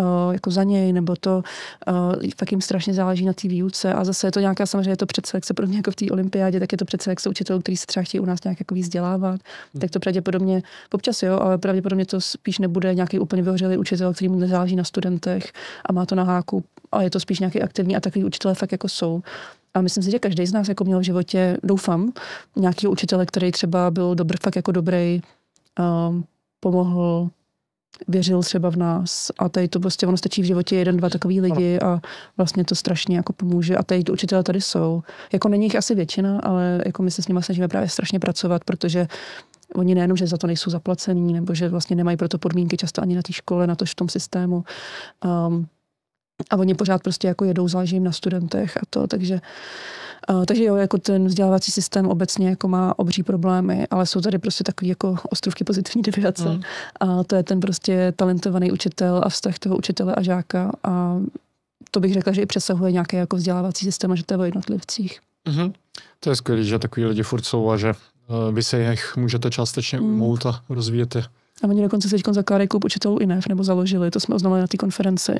uh, 0.00 0.32
jako 0.32 0.50
za 0.50 0.62
něj, 0.62 0.92
nebo 0.92 1.16
to 1.20 1.42
uh, 1.88 2.30
fakt 2.38 2.50
jim 2.50 2.60
strašně 2.60 2.94
záleží 2.94 3.24
na 3.24 3.32
té 3.32 3.48
výuce 3.48 3.92
a 3.92 4.04
zase 4.04 4.26
je 4.26 4.32
to 4.32 4.40
nějaká 4.40 4.66
samozřejmě 4.66 4.90
je 4.90 4.96
to 4.96 5.06
předselekce 5.06 5.54
pro 5.54 5.66
mě 5.66 5.76
jako 5.76 5.90
v 5.90 5.96
té 5.96 6.06
olympiádě, 6.10 6.60
tak 6.60 6.72
je 6.72 6.78
to 6.78 6.84
předselekce 6.84 7.28
učitelů, 7.28 7.60
který 7.60 7.76
se 7.76 7.86
třeba 7.86 8.04
chtějí 8.04 8.20
u 8.20 8.24
nás 8.24 8.44
nějak 8.44 8.60
jako 8.60 8.74
vzdělávat, 8.74 9.40
hmm. 9.74 9.80
tak 9.80 9.90
to 9.90 10.00
pravděpodobně, 10.00 10.62
občas 10.92 11.22
jo, 11.22 11.38
ale 11.40 11.58
pravděpodobně 11.58 12.06
to 12.06 12.20
spíš 12.20 12.58
nebude 12.58 12.94
nějaký 12.94 13.18
úplně 13.18 13.42
vyhořelý 13.42 13.76
učitel, 13.76 14.14
který 14.14 14.28
mu 14.28 14.38
nezáleží 14.38 14.76
na 14.76 14.84
studentech 14.84 15.52
a 15.86 15.92
má 15.92 16.06
to 16.06 16.14
na 16.14 16.22
háku, 16.22 16.64
a 16.92 17.02
je 17.02 17.10
to 17.10 17.20
spíš 17.20 17.40
nějaký 17.40 17.62
aktivní 17.62 17.96
a 17.96 18.00
takový 18.00 18.24
učitelé 18.24 18.54
fakt 18.54 18.72
jako 18.72 18.88
jsou. 18.88 19.22
A 19.74 19.80
myslím 19.80 20.04
si, 20.04 20.10
že 20.10 20.18
každý 20.18 20.46
z 20.46 20.52
nás 20.52 20.68
jako 20.68 20.84
měl 20.84 20.98
v 20.98 21.02
životě, 21.02 21.56
doufám, 21.62 22.12
nějakého 22.56 22.92
učitele, 22.92 23.26
který 23.26 23.52
třeba 23.52 23.90
byl 23.90 24.14
dobrý, 24.14 24.36
fakt 24.42 24.56
jako 24.56 24.72
dobrý, 24.72 25.20
um, 26.08 26.24
pomohl, 26.60 27.30
věřil 28.08 28.42
třeba 28.42 28.70
v 28.70 28.76
nás 28.76 29.30
a 29.38 29.48
tady 29.48 29.68
to 29.68 29.80
prostě, 29.80 30.06
ono 30.06 30.16
stačí 30.16 30.42
v 30.42 30.44
životě 30.44 30.76
jeden, 30.76 30.96
dva 30.96 31.10
takový 31.10 31.40
lidi 31.40 31.78
a 31.80 32.00
vlastně 32.36 32.64
to 32.64 32.74
strašně 32.74 33.16
jako 33.16 33.32
pomůže 33.32 33.76
a 33.76 33.82
tady 33.82 34.04
ty 34.04 34.12
učitelé 34.12 34.42
tady 34.42 34.60
jsou. 34.60 35.02
Jako 35.32 35.48
není 35.48 35.64
jich 35.64 35.76
asi 35.76 35.94
většina, 35.94 36.40
ale 36.40 36.82
jako 36.86 37.02
my 37.02 37.10
se 37.10 37.22
s 37.22 37.28
nimi 37.28 37.42
snažíme 37.42 37.68
právě 37.68 37.88
strašně 37.88 38.20
pracovat, 38.20 38.64
protože 38.64 39.06
oni 39.74 39.94
nejenom, 39.94 40.16
že 40.16 40.26
za 40.26 40.36
to 40.36 40.46
nejsou 40.46 40.70
zaplacení, 40.70 41.32
nebo 41.32 41.54
že 41.54 41.68
vlastně 41.68 41.96
nemají 41.96 42.16
pro 42.16 42.28
to 42.28 42.38
podmínky 42.38 42.76
často 42.76 43.02
ani 43.02 43.16
na 43.16 43.22
té 43.22 43.32
škole, 43.32 43.66
na 43.66 43.74
to 43.74 43.84
v 43.84 43.94
tom 43.94 44.08
systému. 44.08 44.64
Um, 45.24 45.66
a 46.50 46.56
oni 46.56 46.74
pořád 46.74 47.02
prostě 47.02 47.28
jako 47.28 47.44
jedou, 47.44 47.68
záleží 47.68 47.96
jim 47.96 48.04
na 48.04 48.12
studentech 48.12 48.76
a 48.76 48.80
to, 48.90 49.06
takže 49.06 49.40
takže 50.46 50.64
jo, 50.64 50.76
jako 50.76 50.98
ten 50.98 51.26
vzdělávací 51.26 51.72
systém 51.72 52.06
obecně 52.06 52.48
jako 52.48 52.68
má 52.68 52.98
obří 52.98 53.22
problémy, 53.22 53.86
ale 53.90 54.06
jsou 54.06 54.20
tady 54.20 54.38
prostě 54.38 54.64
takové 54.64 54.88
jako 54.88 55.16
ostrovky 55.30 55.64
pozitivní 55.64 56.02
deviace. 56.02 56.48
Mm. 56.48 56.60
A 57.00 57.24
to 57.24 57.36
je 57.36 57.42
ten 57.42 57.60
prostě 57.60 58.12
talentovaný 58.16 58.72
učitel 58.72 59.20
a 59.24 59.28
vztah 59.28 59.58
toho 59.58 59.76
učitele 59.76 60.14
a 60.14 60.22
žáka 60.22 60.72
a 60.84 61.16
to 61.90 62.00
bych 62.00 62.14
řekla, 62.14 62.32
že 62.32 62.42
i 62.42 62.46
přesahuje 62.46 62.92
nějaký 62.92 63.16
jako 63.16 63.36
vzdělávací 63.36 63.84
systém 63.84 64.12
a 64.12 64.14
že 64.14 64.24
to 64.24 64.34
je 64.34 64.38
o 64.38 64.44
jednotlivcích. 64.44 65.20
Mm-hmm. 65.48 65.72
To 66.20 66.30
je 66.30 66.36
skvělé, 66.36 66.64
že 66.64 66.78
takový 66.78 67.06
lidi 67.06 67.22
furt 67.22 67.44
jsou 67.44 67.70
a 67.70 67.76
že 67.76 67.90
uh, 67.90 68.54
vy 68.54 68.62
se 68.62 68.90
jich 68.90 69.16
můžete 69.16 69.50
částečně 69.50 70.00
mm. 70.00 70.06
ujmout 70.06 70.46
a 70.46 70.62
rozvíjet 70.68 71.14
je. 71.14 71.24
A 71.62 71.68
oni 71.68 71.82
dokonce 71.82 72.08
teď 72.08 72.22
zakládají 72.30 72.68
klub 72.68 72.84
učitelů 72.84 73.18
INEF, 73.18 73.46
nebo 73.48 73.64
založili, 73.64 74.10
to 74.10 74.20
jsme 74.20 74.34
oznámili 74.34 74.60
na 74.60 74.66
té 74.66 74.76
konferenci. 74.76 75.32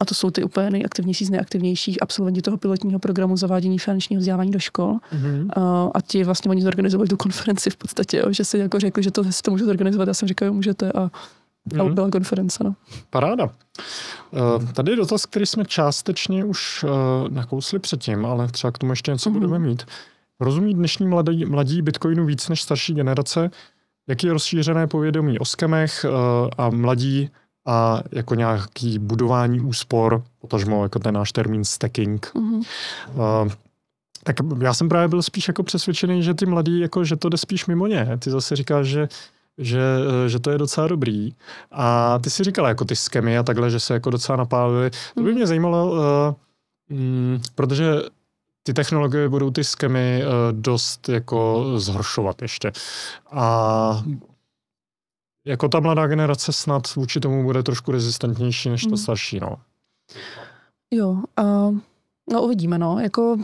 A 0.00 0.04
to 0.04 0.14
jsou 0.14 0.30
ty 0.30 0.44
úplně 0.44 0.70
nejaktivnější 0.70 1.24
z 1.24 1.30
nejaktivnějších 1.30 2.02
absolventi 2.02 2.42
toho 2.42 2.56
pilotního 2.56 2.98
programu 2.98 3.36
zavádění 3.36 3.78
finančního 3.78 4.20
vzdělávání 4.20 4.50
do 4.50 4.58
škol. 4.58 4.96
Mm-hmm. 5.12 5.48
A, 5.56 5.90
a 5.94 6.00
ti 6.00 6.24
vlastně 6.24 6.50
oni 6.50 6.62
zorganizovali 6.62 7.08
tu 7.08 7.16
konferenci 7.16 7.70
v 7.70 7.76
podstatě, 7.76 8.16
jo, 8.16 8.32
že 8.32 8.44
si 8.44 8.58
jako 8.58 8.80
řekli, 8.80 9.02
že 9.02 9.10
to, 9.10 9.24
si 9.24 9.42
to 9.42 9.50
můžu 9.50 9.64
zorganizovat. 9.64 10.08
Já 10.08 10.14
jsem 10.14 10.28
říkal, 10.28 10.46
jo, 10.46 10.52
můžete. 10.52 10.92
A, 10.92 11.00
a 11.00 11.10
mm-hmm. 11.68 11.94
byla 11.94 12.10
konference. 12.10 12.64
No. 12.64 12.74
Paráda. 13.10 13.44
Uh, 13.44 14.72
tady 14.72 14.92
je 14.92 14.96
dotaz, 14.96 15.26
který 15.26 15.46
jsme 15.46 15.64
částečně 15.64 16.44
už 16.44 16.84
uh, 16.84 16.90
nakousli 17.28 17.78
předtím, 17.78 18.26
ale 18.26 18.48
třeba 18.48 18.70
k 18.70 18.78
tomu 18.78 18.92
ještě 18.92 19.12
něco 19.12 19.30
mm-hmm. 19.30 19.32
budeme 19.32 19.58
mít. 19.58 19.82
Rozumí 20.40 20.74
dnešní 20.74 21.06
mladí, 21.06 21.44
mladí 21.44 21.82
Bitcoinu 21.82 22.26
víc 22.26 22.48
než 22.48 22.62
starší 22.62 22.94
generace? 22.94 23.50
Jaký 24.08 24.26
je 24.26 24.32
rozšířené 24.32 24.86
povědomí 24.86 25.38
o 25.38 25.44
skemech 25.44 26.06
uh, 26.08 26.48
a 26.58 26.70
mladí 26.70 27.30
a 27.66 28.02
jako 28.12 28.34
nějaký 28.34 28.98
budování 28.98 29.60
úspor, 29.60 30.22
potažmo 30.38 30.82
jako 30.82 30.98
ten 30.98 31.14
náš 31.14 31.32
termín 31.32 31.64
stacking. 31.64 32.32
Mm-hmm. 32.34 32.62
Uh, 33.14 33.52
tak 34.24 34.36
já 34.62 34.74
jsem 34.74 34.88
právě 34.88 35.08
byl 35.08 35.22
spíš 35.22 35.48
jako 35.48 35.62
přesvědčený, 35.62 36.22
že 36.22 36.34
ty 36.34 36.46
mladí, 36.46 36.80
jako, 36.80 37.04
že 37.04 37.16
to 37.16 37.28
jde 37.28 37.38
spíš 37.38 37.66
mimo 37.66 37.86
ně. 37.86 38.08
Ty 38.18 38.30
zase 38.30 38.56
říkáš, 38.56 38.86
že 38.86 39.08
že, 39.60 39.80
že 40.26 40.38
to 40.38 40.50
je 40.50 40.58
docela 40.58 40.88
dobrý. 40.88 41.30
A 41.72 42.18
ty 42.18 42.30
si 42.30 42.44
říkala 42.44 42.68
jako 42.68 42.84
ty 42.84 42.96
skemy 42.96 43.38
a 43.38 43.42
takhle, 43.42 43.70
že 43.70 43.80
se 43.80 43.94
jako 43.94 44.10
docela 44.10 44.36
napálily. 44.36 44.90
To 45.14 45.22
by 45.22 45.28
mhm. 45.28 45.34
mě 45.34 45.46
zajímalo, 45.46 45.92
uh, 45.92 46.98
mm, 46.98 47.40
protože 47.54 47.94
ty 48.70 48.74
technologie 48.74 49.28
budou 49.28 49.50
ty 49.50 49.64
skemy 49.64 50.22
uh, 50.24 50.32
dost 50.60 51.08
jako 51.08 51.64
zhoršovat 51.76 52.42
ještě. 52.42 52.72
A 53.30 54.04
jako 55.46 55.68
ta 55.68 55.80
mladá 55.80 56.06
generace 56.06 56.52
snad 56.52 56.94
vůči 56.94 57.20
tomu 57.20 57.42
bude 57.42 57.62
trošku 57.62 57.92
rezistentnější 57.92 58.68
než 58.68 58.82
ta 58.82 58.88
hmm. 58.88 58.96
starší, 58.96 59.40
no. 59.40 59.56
Jo, 60.90 61.10
uh, 61.40 61.76
no 62.32 62.42
uvidíme, 62.42 62.78
no, 62.78 62.98
jako 62.98 63.36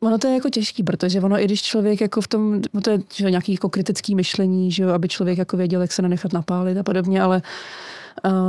Ono 0.00 0.18
to 0.18 0.26
je 0.26 0.34
jako 0.34 0.50
těžký, 0.50 0.82
protože 0.82 1.20
ono, 1.20 1.40
i 1.40 1.44
když 1.44 1.62
člověk 1.62 2.00
jako 2.00 2.20
v 2.20 2.28
tom, 2.28 2.60
no 2.72 2.80
to 2.80 2.90
je 2.90 2.98
že 3.14 3.30
nějaký 3.30 3.52
jako 3.52 3.68
kritický 3.68 4.14
myšlení, 4.14 4.72
že 4.72 4.82
jo, 4.82 4.90
aby 4.90 5.08
člověk 5.08 5.38
jako 5.38 5.56
věděl, 5.56 5.80
jak 5.80 5.92
se 5.92 6.02
nenechat 6.02 6.32
napálit 6.32 6.78
a 6.78 6.82
podobně, 6.82 7.22
ale 7.22 7.42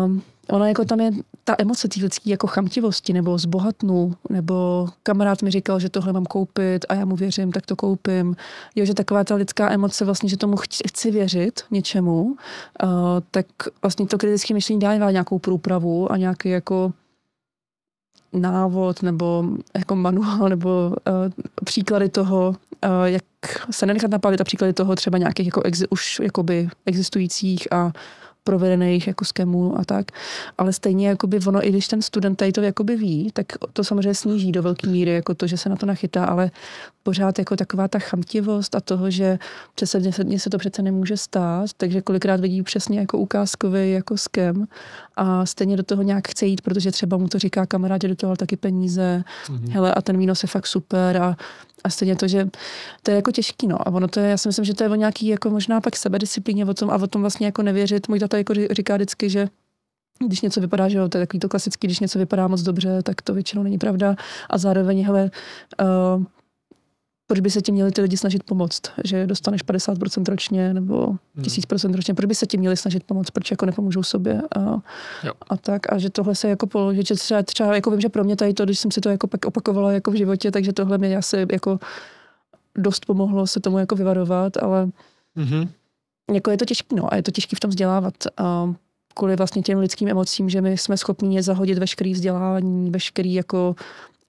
um, 0.05 0.21
Ona 0.51 0.67
jako 0.67 0.85
tam 0.85 0.99
je 0.99 1.11
ta 1.43 1.55
emoce 1.57 1.87
té 1.87 2.01
lidské 2.01 2.29
jako 2.29 2.47
chamtivosti, 2.47 3.13
nebo 3.13 3.37
zbohatnu, 3.37 4.13
nebo 4.29 4.87
kamarád 5.03 5.41
mi 5.41 5.51
říkal, 5.51 5.79
že 5.79 5.89
tohle 5.89 6.13
mám 6.13 6.25
koupit 6.25 6.85
a 6.89 6.93
já 6.93 7.05
mu 7.05 7.15
věřím, 7.15 7.51
tak 7.51 7.65
to 7.65 7.75
koupím. 7.75 8.35
Jo, 8.75 8.85
že 8.85 8.93
taková 8.93 9.23
ta 9.23 9.35
lidská 9.35 9.71
emoce 9.71 10.05
vlastně, 10.05 10.29
že 10.29 10.37
tomu 10.37 10.57
chci, 10.57 10.83
chci 10.87 11.11
věřit 11.11 11.61
něčemu, 11.71 12.23
uh, 12.23 12.89
tak 13.31 13.45
vlastně 13.81 14.07
to 14.07 14.17
kritické 14.17 14.53
myšlení 14.53 14.79
dává 14.79 15.11
nějakou 15.11 15.39
průpravu 15.39 16.11
a 16.11 16.17
nějaký 16.17 16.49
jako 16.49 16.93
návod 18.33 19.03
nebo 19.03 19.43
jako 19.77 19.95
manuál 19.95 20.49
nebo 20.49 20.87
uh, 20.89 20.93
příklady 21.65 22.09
toho, 22.09 22.55
uh, 22.85 23.05
jak 23.05 23.23
se 23.71 23.85
nenechat 23.85 24.11
napálit 24.11 24.41
a 24.41 24.43
příklady 24.43 24.73
toho 24.73 24.95
třeba 24.95 25.17
nějakých 25.17 25.45
jako 25.45 25.61
exi- 25.61 25.87
už 25.89 26.19
jakoby 26.23 26.69
existujících 26.85 27.73
a 27.73 27.91
provedených 28.49 29.07
jako 29.07 29.25
skemů 29.25 29.79
a 29.79 29.85
tak. 29.85 30.11
Ale 30.57 30.73
stejně 30.73 31.07
jakoby 31.07 31.39
ono, 31.47 31.67
i 31.67 31.69
když 31.69 31.87
ten 31.87 32.01
student 32.01 32.37
tady 32.37 32.51
to 32.51 32.61
jakoby 32.61 32.95
ví, 32.95 33.31
tak 33.33 33.45
to 33.73 33.83
samozřejmě 33.83 34.13
sníží 34.13 34.51
do 34.51 34.63
velké 34.63 34.87
míry, 34.87 35.13
jako 35.13 35.33
to, 35.33 35.47
že 35.47 35.57
se 35.57 35.69
na 35.69 35.75
to 35.75 35.85
nachytá, 35.85 36.25
ale 36.25 36.51
pořád 37.03 37.39
jako 37.39 37.55
taková 37.55 37.87
ta 37.87 37.99
chamtivost 37.99 38.75
a 38.75 38.79
toho, 38.79 39.11
že 39.11 39.39
přece 39.75 39.99
mně 39.99 40.11
se, 40.13 40.23
se 40.37 40.49
to 40.49 40.57
přece 40.57 40.81
nemůže 40.81 41.17
stát, 41.17 41.69
takže 41.77 42.01
kolikrát 42.01 42.39
vidí 42.39 42.63
přesně 42.63 42.99
jako 42.99 43.17
ukázkový 43.17 43.91
jako 43.91 44.17
skem 44.17 44.65
a 45.15 45.45
stejně 45.45 45.77
do 45.77 45.83
toho 45.83 46.03
nějak 46.03 46.27
chce 46.27 46.45
jít, 46.45 46.61
protože 46.61 46.91
třeba 46.91 47.17
mu 47.17 47.27
to 47.27 47.39
říká 47.39 47.65
kamarád, 47.65 48.01
že 48.01 48.07
do 48.07 48.15
toho 48.15 48.35
taky 48.35 48.57
peníze, 48.57 49.23
mm-hmm. 49.45 49.71
hele 49.71 49.93
a 49.93 50.01
ten 50.01 50.17
výnos 50.17 50.43
je 50.43 50.47
fakt 50.47 50.67
super 50.67 51.17
a 51.17 51.37
a 51.83 51.89
stejně 51.89 52.15
to, 52.15 52.27
že 52.27 52.47
to 53.03 53.11
je 53.11 53.15
jako 53.15 53.31
těžký, 53.31 53.67
no. 53.67 53.87
A 53.87 53.91
ono 53.91 54.07
to 54.07 54.19
je, 54.19 54.29
já 54.29 54.37
si 54.37 54.49
myslím, 54.49 54.65
že 54.65 54.73
to 54.73 54.83
je 54.83 54.89
o 54.89 54.95
nějaký 54.95 55.27
jako 55.27 55.49
možná 55.49 55.81
pak 55.81 55.95
sebedisciplíně 55.95 56.65
o 56.65 56.73
tom 56.73 56.89
a 56.89 56.95
o 56.95 57.07
tom 57.07 57.21
vlastně 57.21 57.45
jako 57.45 57.61
nevěřit. 57.61 58.07
Můj 58.07 58.19
tata 58.19 58.37
jako 58.37 58.53
říká 58.71 58.95
vždycky, 58.95 59.29
že 59.29 59.47
když 60.27 60.41
něco 60.41 60.61
vypadá, 60.61 60.89
že 60.89 60.97
jo, 60.97 61.09
to 61.09 61.17
je 61.17 61.25
takový 61.27 61.39
to 61.39 61.49
klasický, 61.49 61.87
když 61.87 61.99
něco 61.99 62.19
vypadá 62.19 62.47
moc 62.47 62.61
dobře, 62.61 63.03
tak 63.03 63.21
to 63.21 63.33
většinou 63.33 63.63
není 63.63 63.77
pravda. 63.77 64.15
A 64.49 64.57
zároveň, 64.57 65.05
hele, 65.05 65.31
uh, 65.81 66.23
proč 67.29 67.39
by 67.39 67.49
se 67.49 67.61
ti 67.61 67.71
měli 67.71 67.91
ty 67.91 68.01
lidi 68.01 68.17
snažit 68.17 68.43
pomoct, 68.43 68.81
že 69.03 69.27
dostaneš 69.27 69.65
50% 69.65 70.29
ročně 70.29 70.73
nebo 70.73 71.15
1000% 71.37 71.85
hmm. 71.85 71.95
ročně, 71.95 72.13
proč 72.13 72.25
by 72.25 72.35
se 72.35 72.45
ti 72.45 72.57
měli 72.57 72.77
snažit 72.77 73.03
pomoct, 73.03 73.29
proč 73.29 73.51
jako 73.51 73.65
nepomůžou 73.65 74.03
sobě 74.03 74.41
a, 74.55 74.81
a 75.49 75.57
tak? 75.57 75.93
A 75.93 75.97
že 75.97 76.09
tohle 76.09 76.35
se 76.35 76.49
jako 76.49 76.67
položit, 76.67 77.07
že 77.07 77.15
třeba, 77.15 77.43
třeba 77.43 77.75
jako 77.75 77.91
vím, 77.91 78.01
že 78.01 78.09
pro 78.09 78.23
mě 78.23 78.35
tady 78.35 78.53
to, 78.53 78.65
když 78.65 78.79
jsem 78.79 78.91
si 78.91 79.01
to 79.01 79.09
jako 79.09 79.27
pak 79.27 79.45
opakovala 79.45 79.91
jako 79.91 80.11
v 80.11 80.15
životě, 80.15 80.51
takže 80.51 80.73
tohle 80.73 80.97
mě 80.97 81.17
asi 81.17 81.45
jako 81.51 81.79
dost 82.77 83.05
pomohlo 83.05 83.47
se 83.47 83.59
tomu 83.59 83.77
jako 83.77 83.95
vyvarovat, 83.95 84.57
ale 84.57 84.89
mm-hmm. 85.37 85.69
jako 86.33 86.51
je 86.51 86.57
to 86.57 86.65
těžké, 86.65 86.95
no 86.95 87.13
a 87.13 87.15
je 87.15 87.23
to 87.23 87.31
těžké 87.31 87.55
v 87.55 87.59
tom 87.59 87.69
vzdělávat. 87.69 88.13
A 88.37 88.73
kvůli 89.13 89.35
vlastně 89.35 89.61
těm 89.61 89.79
lidským 89.79 90.07
emocím, 90.07 90.49
že 90.49 90.61
my 90.61 90.77
jsme 90.77 90.97
schopni 90.97 91.35
je 91.35 91.43
zahodit 91.43 91.77
veškerý 91.77 92.13
vzdělávání, 92.13 92.91
veškerý 92.91 93.33
jako 93.33 93.75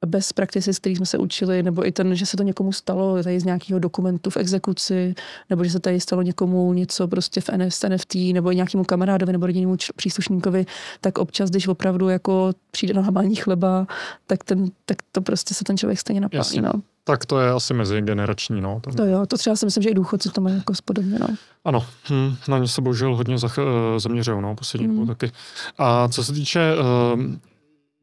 bez 0.06 0.32
praktiky, 0.32 0.72
z 0.72 0.78
kterých 0.78 0.96
jsme 0.96 1.06
se 1.06 1.18
učili, 1.18 1.62
nebo 1.62 1.86
i 1.86 1.92
ten, 1.92 2.14
že 2.14 2.26
se 2.26 2.36
to 2.36 2.42
někomu 2.42 2.72
stalo 2.72 3.22
tady 3.22 3.40
z 3.40 3.44
nějakého 3.44 3.78
dokumentu 3.78 4.30
v 4.30 4.36
exekuci, 4.36 5.14
nebo 5.50 5.64
že 5.64 5.70
se 5.70 5.80
tady 5.80 6.00
stalo 6.00 6.22
někomu 6.22 6.72
něco 6.72 7.08
prostě 7.08 7.40
v 7.40 7.48
NFS, 7.56 7.82
NFT, 7.88 8.14
nebo 8.14 8.52
i 8.52 8.56
nějakému 8.56 8.84
kamarádovi 8.84 9.32
nebo 9.32 9.46
rodinnému 9.46 9.76
příslušníkovi, 9.96 10.66
tak 11.00 11.18
občas, 11.18 11.50
když 11.50 11.68
opravdu 11.68 12.08
jako 12.08 12.52
přijde 12.70 12.94
na 12.94 13.02
hamání 13.02 13.36
chleba, 13.36 13.86
tak, 14.26 14.44
ten, 14.44 14.66
tak 14.84 14.96
to 15.12 15.20
prostě 15.20 15.54
se 15.54 15.64
ten 15.64 15.76
člověk 15.76 16.00
stejně 16.00 16.20
napálí. 16.20 16.60
No. 16.60 16.72
Tak 17.04 17.26
to 17.26 17.40
je 17.40 17.50
asi 17.50 17.74
mezigenerační, 17.74 18.60
no. 18.60 18.80
To 18.96 19.04
jo, 19.04 19.26
to 19.26 19.38
třeba 19.38 19.56
si 19.56 19.64
myslím, 19.64 19.82
že 19.82 19.88
i 19.88 19.94
důchodci 19.94 20.28
to 20.28 20.40
mají 20.40 20.56
jako 20.56 20.74
spodobně, 20.74 21.18
no. 21.18 21.26
Ano, 21.64 21.86
hm, 22.10 22.36
na 22.48 22.58
ně 22.58 22.68
se 22.68 22.80
bohužel 22.80 23.16
hodně 23.16 23.38
zach, 23.38 23.58
eh, 23.58 24.00
zaměřil, 24.00 24.40
no, 24.40 24.54
poslední 24.54 24.88
mm. 24.88 25.06
taky. 25.06 25.32
A 25.78 26.08
co 26.08 26.24
se 26.24 26.32
týče 26.32 26.74
uh, 26.74 27.22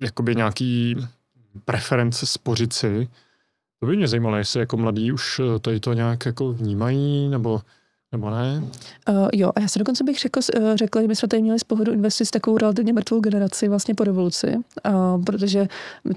jakoby 0.01 0.35
nějaký 0.35 0.95
preference 1.65 2.25
spořit 2.25 2.73
si. 2.73 3.07
To 3.79 3.85
by 3.85 3.95
mě 3.95 4.07
zajímalo, 4.07 4.37
jestli 4.37 4.59
jako 4.59 4.77
mladí 4.77 5.11
už 5.11 5.39
eh, 5.39 5.59
tady 5.59 5.79
to 5.79 5.93
nějak 5.93 6.25
jako 6.25 6.53
vnímají, 6.53 7.29
nebo 7.29 7.61
nebo 8.11 8.29
ne? 8.29 8.63
Uh, 9.09 9.27
jo, 9.33 9.51
a 9.55 9.59
já 9.59 9.67
se 9.67 9.79
dokonce 9.79 10.03
bych 10.03 10.19
řekl, 10.19 10.39
uh, 10.57 10.75
řekla, 10.75 11.01
že 11.01 11.07
my 11.07 11.15
jsme 11.15 11.27
tady 11.27 11.41
měli 11.41 11.59
z 11.59 11.63
pohledu 11.63 11.91
investic 11.91 12.29
takovou 12.29 12.57
relativně 12.57 12.93
mrtvou 12.93 13.19
generaci 13.19 13.67
vlastně 13.67 13.95
po 13.95 14.03
revoluci, 14.03 14.55
uh, 14.57 15.23
protože 15.23 15.67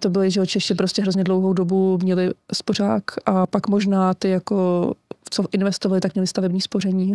to 0.01 0.11
byly, 0.11 0.31
že 0.31 0.47
Češi 0.47 0.75
prostě 0.75 1.03
hrozně 1.03 1.25
dlouhou 1.25 1.53
dobu 1.53 1.99
měli 2.03 2.31
spořák 2.53 3.05
a 3.27 3.47
pak 3.47 3.69
možná 3.69 4.15
ty 4.15 4.31
jako 4.31 4.93
co 5.31 5.45
investovali, 5.53 6.01
tak 6.01 6.15
měli 6.15 6.27
stavební 6.27 6.61
spoření, 6.61 7.15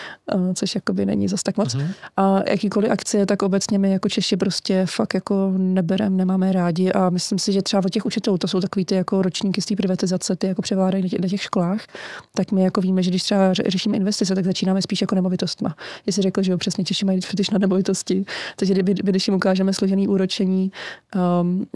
což 0.54 0.74
jakoby 0.74 1.06
není 1.06 1.28
zas 1.28 1.42
tak 1.42 1.56
moc. 1.56 1.74
Uh-huh. 1.74 1.88
A 2.16 2.50
jakýkoliv 2.50 2.90
akcie, 2.90 3.26
tak 3.26 3.42
obecně 3.42 3.78
my 3.78 3.92
jako 3.92 4.08
Češi 4.08 4.36
prostě 4.36 4.86
fakt 4.86 5.14
jako 5.14 5.52
neberem, 5.56 6.16
nemáme 6.16 6.52
rádi 6.52 6.92
a 6.92 7.10
myslím 7.10 7.38
si, 7.38 7.52
že 7.52 7.62
třeba 7.62 7.82
od 7.84 7.90
těch 7.90 8.06
učitelů, 8.06 8.38
to 8.38 8.48
jsou 8.48 8.60
takový 8.60 8.84
ty 8.84 8.94
jako 8.94 9.22
ročníky 9.22 9.62
z 9.62 9.66
té 9.66 9.76
privatizace, 9.76 10.36
ty 10.36 10.46
jako 10.46 10.62
převládají 10.62 11.02
na 11.02 11.08
těch, 11.08 11.20
na 11.20 11.28
těch 11.28 11.42
školách, 11.42 11.80
tak 12.34 12.52
my 12.52 12.62
jako 12.62 12.80
víme, 12.80 13.02
že 13.02 13.10
když 13.10 13.22
třeba 13.22 13.54
řešíme 13.54 13.96
investice, 13.96 14.15
tak 14.24 14.44
začínáme 14.44 14.82
spíš 14.82 15.00
jako 15.00 15.14
nemovitostma. 15.14 15.76
Jestli 16.06 16.22
řekl, 16.22 16.42
že 16.42 16.52
jo, 16.52 16.58
přesně 16.58 16.84
Češi 16.84 17.04
mají 17.04 17.20
fetiš 17.20 17.50
na 17.50 17.58
nemovitosti, 17.58 18.24
takže 18.56 18.74
kdyby, 18.74 18.94
když 18.94 19.28
jim 19.28 19.36
ukážeme 19.36 19.72
složený 19.72 20.08
úročení, 20.08 20.72
um, 21.40 21.66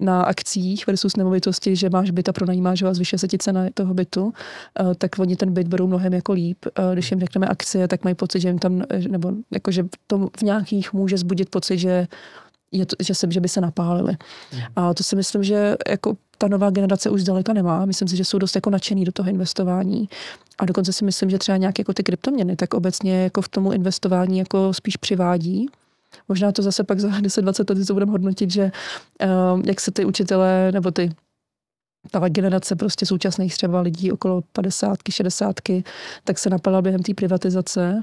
na 0.00 0.22
akcích 0.22 0.86
versus 0.86 1.16
nemovitosti, 1.16 1.76
že 1.76 1.90
máš 1.90 2.10
byt 2.10 2.28
a 2.28 2.32
pronajímáš 2.32 2.82
ho 2.82 2.88
a 2.88 2.94
zvyšuje 2.94 3.18
se 3.18 3.28
ti 3.28 3.38
cena 3.38 3.66
toho 3.74 3.94
bytu, 3.94 4.32
eh, 4.80 4.94
tak 4.98 5.18
oni 5.18 5.36
ten 5.36 5.52
byt 5.52 5.68
berou 5.68 5.86
mnohem 5.86 6.12
jako 6.12 6.32
líp. 6.32 6.58
Eh, 6.66 6.92
když 6.92 7.10
jim 7.10 7.20
řekneme 7.20 7.46
akcie, 7.46 7.88
tak 7.88 8.04
mají 8.04 8.14
pocit, 8.14 8.40
že 8.40 8.48
jim 8.48 8.58
tam, 8.58 8.82
eh, 8.90 9.08
nebo 9.08 9.32
jako, 9.50 9.70
že 9.70 9.84
to 10.06 10.28
v 10.38 10.42
nějakých 10.42 10.92
může 10.92 11.18
zbudit 11.18 11.50
pocit, 11.50 11.78
že 11.78 12.06
je 12.72 12.86
to, 12.86 12.96
že, 13.00 13.14
se, 13.14 13.26
že 13.30 13.40
by 13.40 13.48
se 13.48 13.60
napálili. 13.60 14.16
A 14.76 14.94
to 14.94 15.02
si 15.02 15.16
myslím, 15.16 15.44
že 15.44 15.76
jako 15.88 16.16
ta 16.38 16.48
nová 16.48 16.70
generace 16.70 17.10
už 17.10 17.20
zdaleka 17.20 17.52
nemá. 17.52 17.84
Myslím 17.84 18.08
si, 18.08 18.16
že 18.16 18.24
jsou 18.24 18.38
dost 18.38 18.54
jako 18.54 18.70
nadšený 18.70 19.04
do 19.04 19.12
toho 19.12 19.30
investování. 19.30 20.08
A 20.58 20.64
dokonce 20.64 20.92
si 20.92 21.04
myslím, 21.04 21.30
že 21.30 21.38
třeba 21.38 21.56
nějaké 21.56 21.80
jako 21.80 21.92
ty 21.92 22.02
kryptoměny, 22.02 22.56
tak 22.56 22.74
obecně 22.74 23.22
jako 23.22 23.42
v 23.42 23.48
tomu 23.48 23.72
investování 23.72 24.38
jako 24.38 24.74
spíš 24.74 24.96
přivádí. 24.96 25.66
Možná 26.28 26.52
to 26.52 26.62
zase 26.62 26.84
pak 26.84 27.00
za 27.00 27.08
10-20 27.20 27.78
let 27.78 27.86
to 27.86 27.94
budeme 27.94 28.12
hodnotit, 28.12 28.50
že 28.50 28.70
um, 29.52 29.62
jak 29.66 29.80
se 29.80 29.90
ty 29.90 30.04
učitelé 30.04 30.72
nebo 30.72 30.90
ty 30.90 31.10
ta 32.10 32.28
generace 32.28 32.76
prostě 32.76 33.06
současných 33.06 33.54
třeba 33.54 33.80
lidí 33.80 34.12
okolo 34.12 34.42
50, 34.52 34.98
60, 35.10 35.56
tak 36.24 36.38
se 36.38 36.50
napala 36.50 36.82
během 36.82 37.02
té 37.02 37.14
privatizace. 37.14 38.02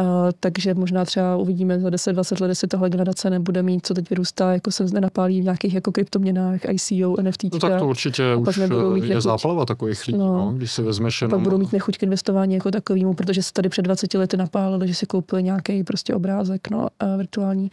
Uh, 0.00 0.06
takže 0.40 0.74
možná 0.74 1.04
třeba 1.04 1.36
uvidíme 1.36 1.80
za 1.80 1.90
10, 1.90 2.12
20 2.12 2.40
let, 2.40 2.48
jestli 2.48 2.68
tahle 2.68 2.90
generace 2.90 3.30
nebude 3.30 3.62
mít, 3.62 3.86
co 3.86 3.94
teď 3.94 4.10
vyrůstá, 4.10 4.52
jako 4.52 4.70
se 4.70 4.84
nenapálí 4.84 5.40
v 5.40 5.44
nějakých 5.44 5.74
jako 5.74 5.92
kryptoměnách, 5.92 6.60
ICO, 6.64 7.22
NFT. 7.22 7.44
No 7.52 7.58
tak 7.58 7.78
to 7.78 7.86
určitě 7.86 8.34
už 8.34 8.58
mít 8.94 9.04
je 9.04 9.20
záplava 9.20 9.64
takových 9.64 10.06
lidí, 10.06 10.18
no, 10.18 10.32
no, 10.32 10.52
když 10.56 10.72
si 10.72 10.82
vezmeš 10.82 11.22
jenom... 11.22 11.30
Pak 11.30 11.40
budou 11.40 11.58
mít 11.58 11.72
nechuť 11.72 11.98
k 11.98 12.02
investování 12.02 12.54
jako 12.54 12.70
takovýmu, 12.70 13.14
protože 13.14 13.42
se 13.42 13.52
tady 13.52 13.68
před 13.68 13.82
20 13.82 14.14
lety 14.14 14.36
napálili, 14.36 14.88
že 14.88 14.94
si 14.94 15.06
koupili 15.06 15.42
nějaký 15.42 15.84
prostě 15.84 16.14
obrázek 16.14 16.70
no, 16.70 16.78
uh, 16.78 17.18
virtuální. 17.18 17.70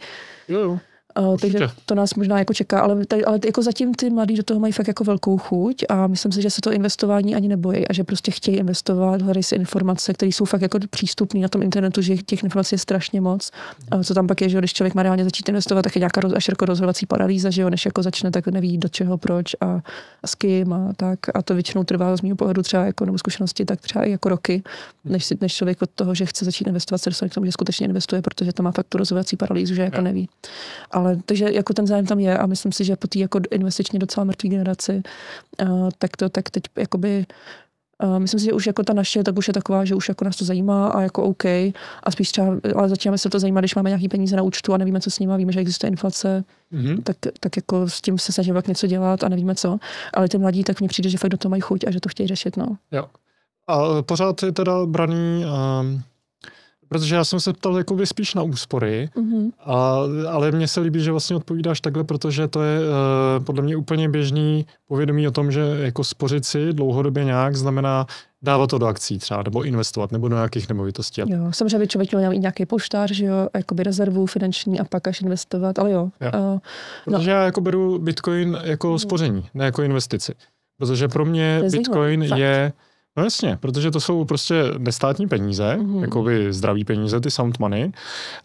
Jo, 0.48 0.60
jo. 0.60 0.78
Uh, 1.20 1.36
takže 1.36 1.68
to 1.86 1.94
nás 1.94 2.14
možná 2.14 2.38
jako 2.38 2.54
čeká, 2.54 2.80
ale, 2.80 3.06
tady, 3.06 3.24
ale 3.24 3.38
jako 3.44 3.62
zatím 3.62 3.94
ty 3.94 4.10
mladí 4.10 4.36
do 4.36 4.42
toho 4.42 4.60
mají 4.60 4.72
fakt 4.72 4.88
jako 4.88 5.04
velkou 5.04 5.38
chuť 5.38 5.84
a 5.88 6.06
myslím 6.06 6.32
si, 6.32 6.42
že 6.42 6.50
se 6.50 6.60
to 6.60 6.72
investování 6.72 7.34
ani 7.34 7.48
nebojí 7.48 7.88
a 7.88 7.92
že 7.92 8.04
prostě 8.04 8.30
chtějí 8.30 8.56
investovat, 8.56 9.22
hledají 9.22 9.42
si 9.42 9.54
informace, 9.54 10.12
které 10.12 10.28
jsou 10.28 10.44
fakt 10.44 10.62
jako 10.62 10.78
přístupné 10.90 11.40
na 11.40 11.48
tom 11.48 11.62
internetu, 11.62 12.02
že 12.02 12.16
těch 12.16 12.42
informací 12.42 12.74
je 12.74 12.78
strašně 12.78 13.20
moc. 13.20 13.50
Uh, 13.94 14.02
co 14.02 14.14
tam 14.14 14.26
pak 14.26 14.40
je, 14.40 14.48
že 14.48 14.58
když 14.58 14.72
člověk 14.72 14.94
má 14.94 15.02
reálně 15.02 15.24
začít 15.24 15.48
investovat, 15.48 15.82
tak 15.82 15.96
je 15.96 16.00
nějaká 16.00 16.20
roz, 16.20 16.32
až 16.32 16.48
jako 16.48 16.64
rozhodovací 16.64 17.06
paralýza, 17.06 17.50
že 17.50 17.62
jo, 17.62 17.70
než 17.70 17.84
jako 17.84 18.02
začne, 18.02 18.30
tak 18.30 18.46
neví 18.46 18.78
do 18.78 18.88
čeho, 18.88 19.18
proč 19.18 19.54
a, 19.60 19.80
a 20.22 20.26
s 20.26 20.34
kým 20.34 20.72
a 20.72 20.92
tak. 20.96 21.18
A 21.34 21.42
to 21.42 21.54
většinou 21.54 21.84
trvá 21.84 22.16
z 22.16 22.22
mého 22.22 22.36
pohledu 22.36 22.62
třeba 22.62 22.84
jako 22.84 23.04
nebo 23.04 23.18
zkušenosti, 23.18 23.64
tak 23.64 23.80
třeba 23.80 24.04
i 24.04 24.10
jako 24.10 24.28
roky, 24.28 24.62
než, 25.04 25.24
si, 25.24 25.38
než 25.40 25.54
člověk 25.54 25.82
od 25.82 25.90
toho, 25.94 26.14
že 26.14 26.26
chce 26.26 26.44
začít 26.44 26.66
investovat, 26.66 26.98
se 26.98 27.10
dostane 27.10 27.28
k 27.28 27.34
tomu, 27.34 27.46
že 27.46 27.52
skutečně 27.52 27.86
investuje, 27.86 28.22
protože 28.22 28.52
to 28.52 28.62
má 28.62 28.72
fakt 28.72 28.86
tu 28.88 28.98
rozhodovací 28.98 29.36
paralýzu, 29.36 29.74
že 29.74 29.82
jako 29.82 30.00
neví. 30.00 30.28
Ale 30.90 31.01
takže 31.26 31.52
jako 31.52 31.74
ten 31.74 31.86
zájem 31.86 32.06
tam 32.06 32.18
je 32.18 32.38
a 32.38 32.46
myslím 32.46 32.72
si, 32.72 32.84
že 32.84 32.96
po 32.96 33.06
té 33.06 33.18
jako 33.18 33.40
investičně 33.50 33.98
docela 33.98 34.24
mrtvý 34.24 34.48
generaci, 34.48 35.02
uh, 35.62 35.90
tak 35.98 36.16
to 36.16 36.28
tak 36.28 36.50
teď 36.50 36.62
jakoby 36.78 37.26
Uh, 38.04 38.18
myslím 38.18 38.40
si, 38.40 38.46
že 38.46 38.52
už 38.52 38.66
jako 38.66 38.82
ta 38.82 38.92
naše, 38.92 39.22
tak 39.22 39.38
už 39.38 39.48
je 39.48 39.54
taková, 39.54 39.84
že 39.84 39.94
už 39.94 40.08
jako 40.08 40.24
nás 40.24 40.36
to 40.36 40.44
zajímá 40.44 40.88
a 40.88 41.00
jako 41.00 41.22
OK. 41.22 41.44
A 41.44 42.10
spíš 42.10 42.30
třeba, 42.30 42.56
ale 42.76 42.88
začínáme 42.88 43.18
se 43.18 43.30
to 43.30 43.38
zajímat, 43.38 43.60
když 43.60 43.74
máme 43.74 43.90
nějaký 43.90 44.08
peníze 44.08 44.36
na 44.36 44.42
účtu 44.42 44.74
a 44.74 44.76
nevíme, 44.76 45.00
co 45.00 45.10
s 45.10 45.18
nimi, 45.18 45.32
víme, 45.36 45.52
že 45.52 45.60
existuje 45.60 45.90
inflace, 45.90 46.44
mm-hmm. 46.72 47.02
tak, 47.02 47.16
tak 47.40 47.56
jako 47.56 47.88
s 47.88 48.00
tím 48.00 48.18
se 48.18 48.32
snažíme 48.32 48.62
něco 48.68 48.86
dělat 48.86 49.24
a 49.24 49.28
nevíme 49.28 49.54
co. 49.54 49.78
Ale 50.14 50.28
ty 50.28 50.38
mladí, 50.38 50.64
tak 50.64 50.80
mně 50.80 50.88
přijde, 50.88 51.10
že 51.10 51.18
fakt 51.18 51.30
do 51.30 51.36
toho 51.36 51.50
mají 51.50 51.60
chuť 51.60 51.84
a 51.86 51.90
že 51.90 52.00
to 52.00 52.08
chtějí 52.08 52.26
řešit. 52.26 52.56
No. 52.56 52.66
Jo. 52.92 53.04
A 53.68 54.02
pořád 54.02 54.42
je 54.42 54.52
teda 54.52 54.86
braný 54.86 55.44
um 55.80 56.02
Protože 56.92 57.14
já 57.14 57.24
jsem 57.24 57.40
se 57.40 57.52
ptal 57.52 57.78
jakoby 57.78 58.06
spíš 58.06 58.34
na 58.34 58.42
úspory, 58.42 59.10
mm-hmm. 59.16 59.50
a, 59.64 59.98
ale 60.30 60.50
mně 60.50 60.68
se 60.68 60.80
líbí, 60.80 61.00
že 61.00 61.10
vlastně 61.10 61.36
odpovídáš 61.36 61.80
takhle, 61.80 62.04
protože 62.04 62.48
to 62.48 62.62
je 62.62 62.80
uh, 62.80 63.44
podle 63.44 63.62
mě 63.62 63.76
úplně 63.76 64.08
běžný 64.08 64.66
povědomí 64.88 65.28
o 65.28 65.30
tom, 65.30 65.52
že 65.52 65.60
jako 65.60 66.04
spořit 66.04 66.44
si 66.44 66.72
dlouhodobě 66.72 67.24
nějak 67.24 67.56
znamená 67.56 68.06
dávat 68.42 68.70
to 68.70 68.78
do 68.78 68.86
akcí 68.86 69.18
třeba, 69.18 69.42
nebo 69.42 69.62
investovat, 69.62 70.12
nebo 70.12 70.28
do 70.28 70.36
nějakých 70.36 70.68
nemovitostí. 70.68 71.20
Jo, 71.20 71.38
samozřejmě 71.50 71.78
by 71.78 71.86
člověk 71.86 72.14
měl 72.14 72.30
mít 72.30 72.38
nějaký 72.38 72.66
poštář, 72.66 73.10
že 73.10 73.24
jo, 73.24 73.48
jakoby 73.54 73.82
rezervu 73.82 74.26
finanční 74.26 74.80
a 74.80 74.84
pak 74.84 75.08
až 75.08 75.20
investovat, 75.20 75.78
ale 75.78 75.90
jo. 75.90 76.10
jo. 76.20 76.30
Uh, 76.54 76.58
protože 77.04 77.30
no. 77.30 77.36
já 77.36 77.44
jako 77.44 77.60
beru 77.60 77.98
Bitcoin 77.98 78.58
jako 78.62 78.88
mhm. 78.88 78.98
spoření, 78.98 79.48
ne 79.54 79.64
jako 79.64 79.82
investici. 79.82 80.34
Protože 80.78 81.08
pro 81.08 81.24
mě 81.24 81.62
Bitcoin 81.70 82.22
je... 82.22 82.72
No 83.16 83.24
jasně, 83.24 83.58
protože 83.60 83.90
to 83.90 84.00
jsou 84.00 84.24
prostě 84.24 84.64
nestátní 84.78 85.28
peníze, 85.28 85.76
mm-hmm. 85.78 86.00
jako 86.00 86.22
by 86.22 86.52
zdraví 86.52 86.84
peníze, 86.84 87.20
ty 87.20 87.30
sound 87.30 87.58
money. 87.58 87.92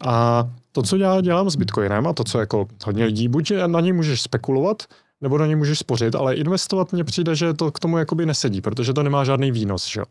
A 0.00 0.44
to, 0.72 0.82
co 0.82 0.96
já 0.96 1.20
dělám 1.20 1.50
s 1.50 1.56
Bitcoinem 1.56 2.06
a 2.06 2.12
to, 2.12 2.24
co 2.24 2.40
jako 2.40 2.68
hodně 2.84 3.04
lidí, 3.04 3.28
buď 3.28 3.52
na 3.66 3.80
něj 3.80 3.92
můžeš 3.92 4.22
spekulovat, 4.22 4.82
nebo 5.20 5.38
na 5.38 5.46
něj 5.46 5.56
můžeš 5.56 5.78
spořit, 5.78 6.14
ale 6.14 6.34
investovat 6.34 6.92
mně 6.92 7.04
přijde, 7.04 7.36
že 7.36 7.54
to 7.54 7.72
k 7.72 7.78
tomu 7.78 7.98
jakoby 7.98 8.26
nesedí, 8.26 8.60
protože 8.60 8.92
to 8.92 9.02
nemá 9.02 9.24
žádný 9.24 9.52
výnos, 9.52 9.86
že 9.86 10.02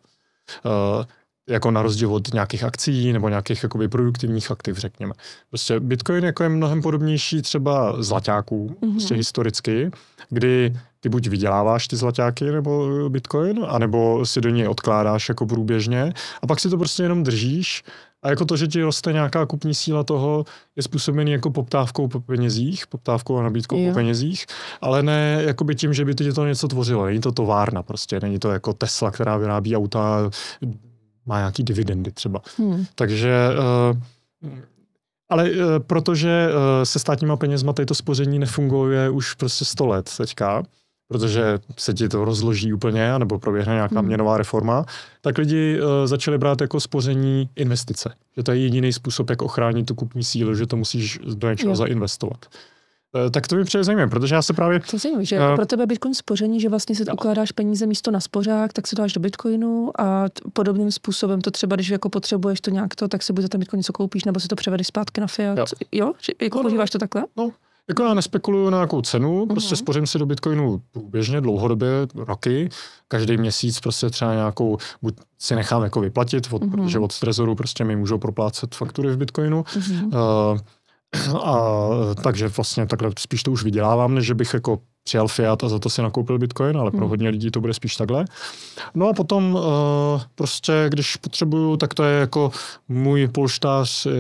Uh, 0.66 1.06
jako 1.50 1.72
na 1.72 1.82
rozdíl 1.82 2.14
od 2.14 2.34
nějakých 2.34 2.64
akcí 2.64 3.14
nebo 3.14 3.30
nějakých 3.30 3.64
jakoby 3.64 3.88
produktivních 3.88 4.52
aktiv, 4.52 4.78
řekněme. 4.78 5.14
Prostě 5.50 5.80
Bitcoin 5.80 6.24
jako 6.24 6.44
je 6.44 6.50
mnohem 6.50 6.82
podobnější 6.82 7.42
třeba 7.42 8.04
zlaťáků, 8.04 8.68
mm-hmm. 8.68 8.92
prostě 8.92 9.16
historicky, 9.16 9.92
kdy 10.30 10.78
ty 11.08 11.12
buď 11.12 11.28
vyděláváš 11.28 11.88
ty 11.88 11.96
zlaťáky 11.96 12.52
nebo 12.52 12.90
Bitcoin, 13.10 13.66
anebo 13.68 14.26
si 14.26 14.42
do 14.42 14.50
něj 14.50 14.68
odkládáš 14.68 15.30
jako 15.30 15.46
průběžně 15.46 16.14
a 16.42 16.48
pak 16.48 16.60
si 16.60 16.70
to 16.70 16.78
prostě 16.78 17.04
jenom 17.04 17.24
držíš 17.24 17.84
a 18.24 18.30
jako 18.30 18.46
to, 18.46 18.58
že 18.58 18.68
ti 18.68 18.84
roste 18.84 19.14
nějaká 19.14 19.46
kupní 19.46 19.76
síla 19.76 20.04
toho, 20.04 20.46
je 20.76 20.84
způsobený 20.84 21.32
jako 21.32 21.52
poptávkou 21.52 22.08
po 22.08 22.20
penězích, 22.20 22.88
poptávkou 22.88 23.38
a 23.38 23.44
nabídkou 23.44 23.78
jo. 23.78 23.90
po 23.90 23.94
penězích, 23.94 24.46
ale 24.82 25.04
ne 25.04 25.44
jako 25.48 25.64
by 25.64 25.76
tím, 25.76 25.94
že 25.94 26.06
by 26.06 26.16
ti 26.16 26.34
to 26.34 26.46
něco 26.46 26.68
tvořilo. 26.68 27.06
Není 27.06 27.22
to 27.22 27.32
továrna 27.32 27.84
prostě, 27.84 28.20
není 28.20 28.40
to 28.40 28.52
jako 28.52 28.74
Tesla, 28.74 29.12
která 29.12 29.38
vyrábí 29.38 29.76
auta, 29.76 30.30
má 31.26 31.38
nějaký 31.38 31.64
dividendy 31.64 32.12
třeba. 32.12 32.42
Hmm. 32.58 32.86
Takže 32.96 33.50
uh, 33.92 33.98
ale 35.30 35.52
uh, 35.52 35.58
protože 35.88 36.50
uh, 36.50 36.84
se 36.84 37.00
státníma 37.00 37.38
penězma 37.38 37.74
to 37.74 37.96
spoření 37.96 38.40
nefunguje 38.40 39.10
už 39.10 39.34
prostě 39.34 39.66
100 39.66 39.88
let 39.88 40.12
teďka, 40.18 40.64
protože 41.08 41.60
se 41.78 41.94
ti 41.94 42.10
to 42.10 42.26
rozloží 42.26 42.74
úplně, 42.74 43.20
nebo 43.20 43.40
proběhne 43.40 43.74
nějaká 43.74 44.00
hmm. 44.00 44.08
měnová 44.08 44.38
reforma, 44.38 44.86
tak 45.22 45.38
lidi 45.38 45.82
uh, 45.82 45.88
začali 46.06 46.38
brát 46.38 46.62
jako 46.62 46.80
spoření 46.80 47.50
investice. 47.56 48.14
Že 48.38 48.44
to 48.44 48.52
je 48.52 48.58
jediný 48.58 48.94
způsob, 48.94 49.30
jak 49.30 49.42
ochránit 49.42 49.86
tu 49.86 49.96
kupní 49.96 50.24
sílu, 50.24 50.56
že 50.56 50.68
to 50.68 50.78
musíš 50.78 51.20
do 51.34 51.50
něčeho 51.50 51.72
jo. 51.72 51.76
zainvestovat. 51.76 52.46
Uh, 53.26 53.32
tak 53.32 53.48
to 53.48 53.56
mi 53.56 53.64
přeje 53.64 53.84
zajímavé, 53.84 54.10
protože 54.10 54.36
já 54.36 54.42
se 54.42 54.54
právě... 54.54 54.80
To 54.80 54.98
zajímavé, 54.98 55.26
že 55.26 55.40
uh, 55.40 55.56
pro 55.56 55.66
tebe 55.66 55.86
Bitcoin 55.86 56.14
spoření, 56.14 56.62
že 56.62 56.70
vlastně 56.70 56.96
si 56.96 57.06
no. 57.08 57.14
ukládáš 57.14 57.52
peníze 57.52 57.86
místo 57.86 58.12
na 58.12 58.20
spořák, 58.20 58.74
tak 58.74 58.88
si 58.88 58.96
dáš 58.96 59.14
do 59.14 59.20
Bitcoinu 59.20 59.92
a 60.02 60.30
t- 60.30 60.42
podobným 60.54 60.92
způsobem 60.92 61.42
to 61.42 61.52
třeba, 61.52 61.76
když 61.76 61.90
jako 61.90 62.10
potřebuješ 62.10 62.62
to 62.62 62.72
nějak 62.72 62.96
to, 62.96 63.08
tak 63.08 63.24
si 63.24 63.34
buď 63.34 63.42
za 63.42 63.48
ten 63.48 63.60
Bitcoin 63.60 63.78
něco 63.78 63.94
koupíš, 63.94 64.26
nebo 64.26 64.40
si 64.40 64.48
to 64.48 64.56
převedeš 64.56 64.88
zpátky 64.88 65.22
na 65.22 65.28
fiat. 65.28 65.58
Jo, 65.58 65.66
jo? 65.92 66.14
Že, 66.22 66.34
jako 66.42 66.58
no, 66.58 66.64
no. 66.64 66.70
používáš 66.70 66.90
to 66.90 67.00
takhle? 67.00 67.26
No, 67.38 67.52
jako 67.90 68.04
já 68.04 68.14
nespekuluju 68.14 68.70
na 68.70 68.78
nějakou 68.78 69.02
cenu, 69.02 69.46
uh-huh. 69.46 69.48
prostě 69.48 69.76
spořím 69.76 70.08
si 70.08 70.20
do 70.20 70.26
Bitcoinu 70.26 70.82
průběžně, 70.92 71.42
dlouhodobě, 71.42 71.90
roky, 72.16 72.70
každý 73.08 73.38
měsíc 73.38 73.80
prostě 73.80 74.10
třeba 74.10 74.34
nějakou, 74.34 74.78
buď 75.02 75.16
si 75.40 75.56
nechám 75.56 75.84
jako 75.84 76.02
vyplatit, 76.02 76.48
od, 76.52 76.64
uh-huh. 76.64 76.72
protože 76.72 77.00
od 77.00 77.20
Trezoru 77.20 77.56
prostě 77.56 77.84
mi 77.84 77.96
můžou 77.96 78.18
proplácet 78.18 78.76
faktury 78.76 79.10
v 79.10 79.18
Bitcoinu. 79.18 79.62
Uh-huh. 79.62 80.54
Uh, 80.54 80.60
a 81.44 81.56
takže 82.24 82.48
vlastně 82.48 82.86
takhle 82.86 83.12
spíš 83.20 83.44
to 83.44 83.52
už 83.52 83.64
vydělávám, 83.64 84.16
než 84.16 84.26
že 84.26 84.34
bych 84.34 84.54
jako 84.54 84.80
přijal 85.08 85.28
fiat 85.28 85.64
a 85.64 85.70
za 85.70 85.80
to 85.80 85.90
si 85.90 86.02
nakoupil 86.02 86.40
bitcoin, 86.40 86.78
ale 86.78 86.92
pro 86.92 87.00
hmm. 87.00 87.10
hodně 87.10 87.30
lidí 87.30 87.52
to 87.52 87.62
bude 87.62 87.74
spíš 87.74 87.96
takhle. 87.96 88.26
No 88.96 89.08
a 89.10 89.14
potom 89.14 89.56
uh, 89.56 89.62
prostě, 90.36 90.86
když 90.90 91.16
potřebuju, 91.16 91.78
tak 91.78 91.94
to 91.94 92.04
je 92.04 92.20
jako 92.20 92.52
můj 92.90 93.28
polštář 93.28 94.06
uh, 94.06 94.14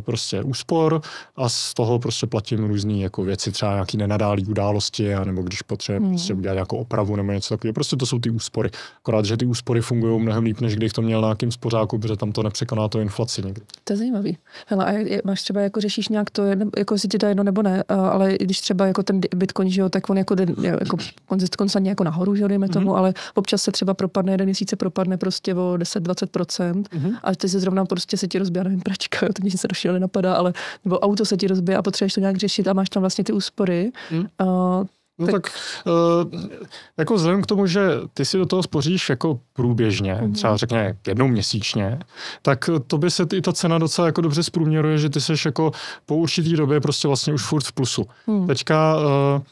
prostě 0.00 0.42
úspor 0.42 1.00
a 1.36 1.48
z 1.48 1.74
toho 1.74 1.98
prostě 1.98 2.26
platím 2.26 2.64
různé 2.64 2.92
jako 2.92 3.22
věci, 3.22 3.52
třeba 3.52 3.72
nějaký 3.72 3.96
nenadálý 3.96 4.46
události, 4.46 5.14
nebo 5.24 5.42
když 5.42 5.62
potřebuji 5.62 6.04
hmm. 6.04 6.10
prostě 6.10 6.34
udělat 6.34 6.54
nějakou 6.54 6.76
opravu 6.76 7.16
nebo 7.16 7.32
něco 7.32 7.54
takového. 7.54 7.74
Prostě 7.74 7.96
to 7.96 8.06
jsou 8.06 8.18
ty 8.18 8.30
úspory. 8.30 8.70
Akorát, 8.98 9.24
že 9.24 9.36
ty 9.36 9.46
úspory 9.46 9.80
fungují 9.80 10.20
mnohem 10.20 10.44
líp, 10.44 10.60
než 10.60 10.76
když 10.76 10.92
to 10.92 11.02
měl 11.02 11.20
na 11.20 11.28
nějakým 11.28 11.52
spořáku, 11.52 11.98
protože 11.98 12.16
tam 12.16 12.32
to 12.32 12.42
nepřekoná 12.42 12.88
to 12.88 13.00
inflaci 13.00 13.42
někdy. 13.42 13.60
To 13.84 13.92
je 13.92 13.96
zajímavý. 13.96 14.38
Hele, 14.66 14.98
a 14.98 15.06
máš 15.24 15.42
třeba 15.42 15.60
jako 15.60 15.80
řešíš 15.80 16.08
nějak 16.08 16.30
to, 16.30 16.42
jako 16.78 16.98
si 16.98 17.08
ti 17.08 17.18
to 17.18 17.26
jedno 17.26 17.42
nebo 17.44 17.62
ne, 17.62 17.82
ale 17.82 18.36
když 18.40 18.60
třeba 18.60 18.86
jako 18.86 19.02
ten 19.02 19.20
Bitcoin, 19.36 19.70
že 19.70 19.80
jo, 19.80 19.88
tak 19.88 20.10
on 20.10 20.17
jako, 20.18 20.34
jde, 20.34 20.46
jako 20.62 20.96
konstantně 21.58 21.90
jako 21.90 22.04
nahoru, 22.04 22.36
že 22.36 22.48
dejme 22.48 22.68
tomu, 22.68 22.90
mm-hmm. 22.90 22.96
ale 22.96 23.14
občas 23.34 23.62
se 23.62 23.72
třeba 23.72 23.94
propadne, 23.94 24.32
jeden 24.32 24.46
měsíc 24.46 24.70
se 24.70 24.76
propadne 24.76 25.16
prostě 25.16 25.54
o 25.54 25.74
10-20%, 25.76 26.82
mm-hmm. 26.82 27.18
a 27.22 27.34
ty 27.34 27.48
se 27.48 27.60
zrovna 27.60 27.84
prostě 27.84 28.16
se 28.16 28.28
ti 28.28 28.38
rozbije, 28.38 28.64
nevím, 28.64 28.80
pračka, 28.80 29.26
jo, 29.26 29.32
to 29.32 29.42
mě 29.42 29.50
se 29.50 29.68
došlo 29.68 29.92
nenapadá, 29.92 30.34
ale 30.34 30.52
nebo 30.84 30.98
auto 30.98 31.24
se 31.24 31.36
ti 31.36 31.46
rozbije 31.46 31.76
a 31.78 31.82
potřebuješ 31.82 32.14
to 32.14 32.20
nějak 32.20 32.36
řešit 32.36 32.68
a 32.68 32.72
máš 32.72 32.88
tam 32.88 33.00
vlastně 33.00 33.24
ty 33.24 33.32
úspory, 33.32 33.90
mm. 34.10 34.26
uh, 34.40 34.86
No 35.20 35.26
tak, 35.26 35.42
tak 35.42 35.52
uh, 35.86 36.40
jako 36.96 37.14
vzhledem 37.14 37.42
k 37.42 37.46
tomu, 37.46 37.66
že 37.66 37.90
ty 38.14 38.24
si 38.24 38.38
do 38.38 38.46
toho 38.46 38.62
spoříš 38.62 39.08
jako 39.08 39.40
průběžně, 39.52 40.14
mm-hmm. 40.14 40.32
třeba 40.32 40.56
řekně 40.56 40.96
jednou 41.06 41.28
měsíčně, 41.28 41.98
tak 42.42 42.70
to 42.86 42.98
by 42.98 43.10
se 43.10 43.26
i 43.34 43.42
ta 43.42 43.52
cena 43.52 43.78
docela 43.78 44.06
jako 44.06 44.20
dobře 44.20 44.42
zprůměruje, 44.42 44.98
že 44.98 45.10
ty 45.10 45.20
seš 45.20 45.44
jako 45.44 45.72
po 46.06 46.16
určitý 46.16 46.56
době 46.56 46.80
prostě 46.80 47.08
vlastně 47.08 47.32
už 47.32 47.42
furt 47.42 47.64
v 47.64 47.72
plusu. 47.72 48.06
Mm. 48.26 48.46
Teďka 48.46 48.96
uh, 48.96 49.42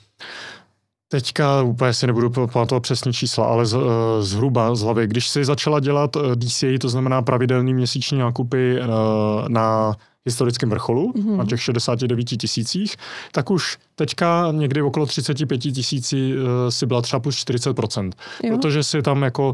Teďka 1.09 1.63
úplně 1.63 1.93
si 1.93 2.07
nebudu 2.07 2.31
pamatovat 2.31 2.83
přesně 2.83 3.13
čísla, 3.13 3.47
ale 3.47 3.67
z, 3.67 3.75
uh, 3.75 3.83
zhruba 4.21 4.75
z 4.75 4.83
hlavy. 4.83 5.07
Když 5.07 5.29
si 5.29 5.45
začala 5.45 5.81
dělat 5.81 6.17
DCA, 6.35 6.67
to 6.81 6.89
znamená 6.89 7.23
pravidelný 7.23 7.75
měsíční 7.75 8.19
nákupy 8.19 8.81
uh, 8.81 9.49
na 9.49 9.97
historickém 10.27 10.71
vrcholu, 10.71 11.13
mm-hmm. 11.13 11.37
na 11.37 11.45
těch 11.45 11.63
69 11.63 12.25
tisících, 12.25 12.97
tak 13.33 13.51
už 13.51 13.79
teďka 13.95 14.49
někdy 14.53 14.83
okolo 14.83 15.07
35 15.07 15.59
tisící 15.59 16.35
si 16.69 16.87
byla 16.87 17.03
třeba 17.03 17.21
plus 17.21 17.37
40%, 17.37 18.11
jo. 18.43 18.57
protože 18.57 18.83
si 18.83 19.03
tam 19.03 19.23
jako 19.23 19.53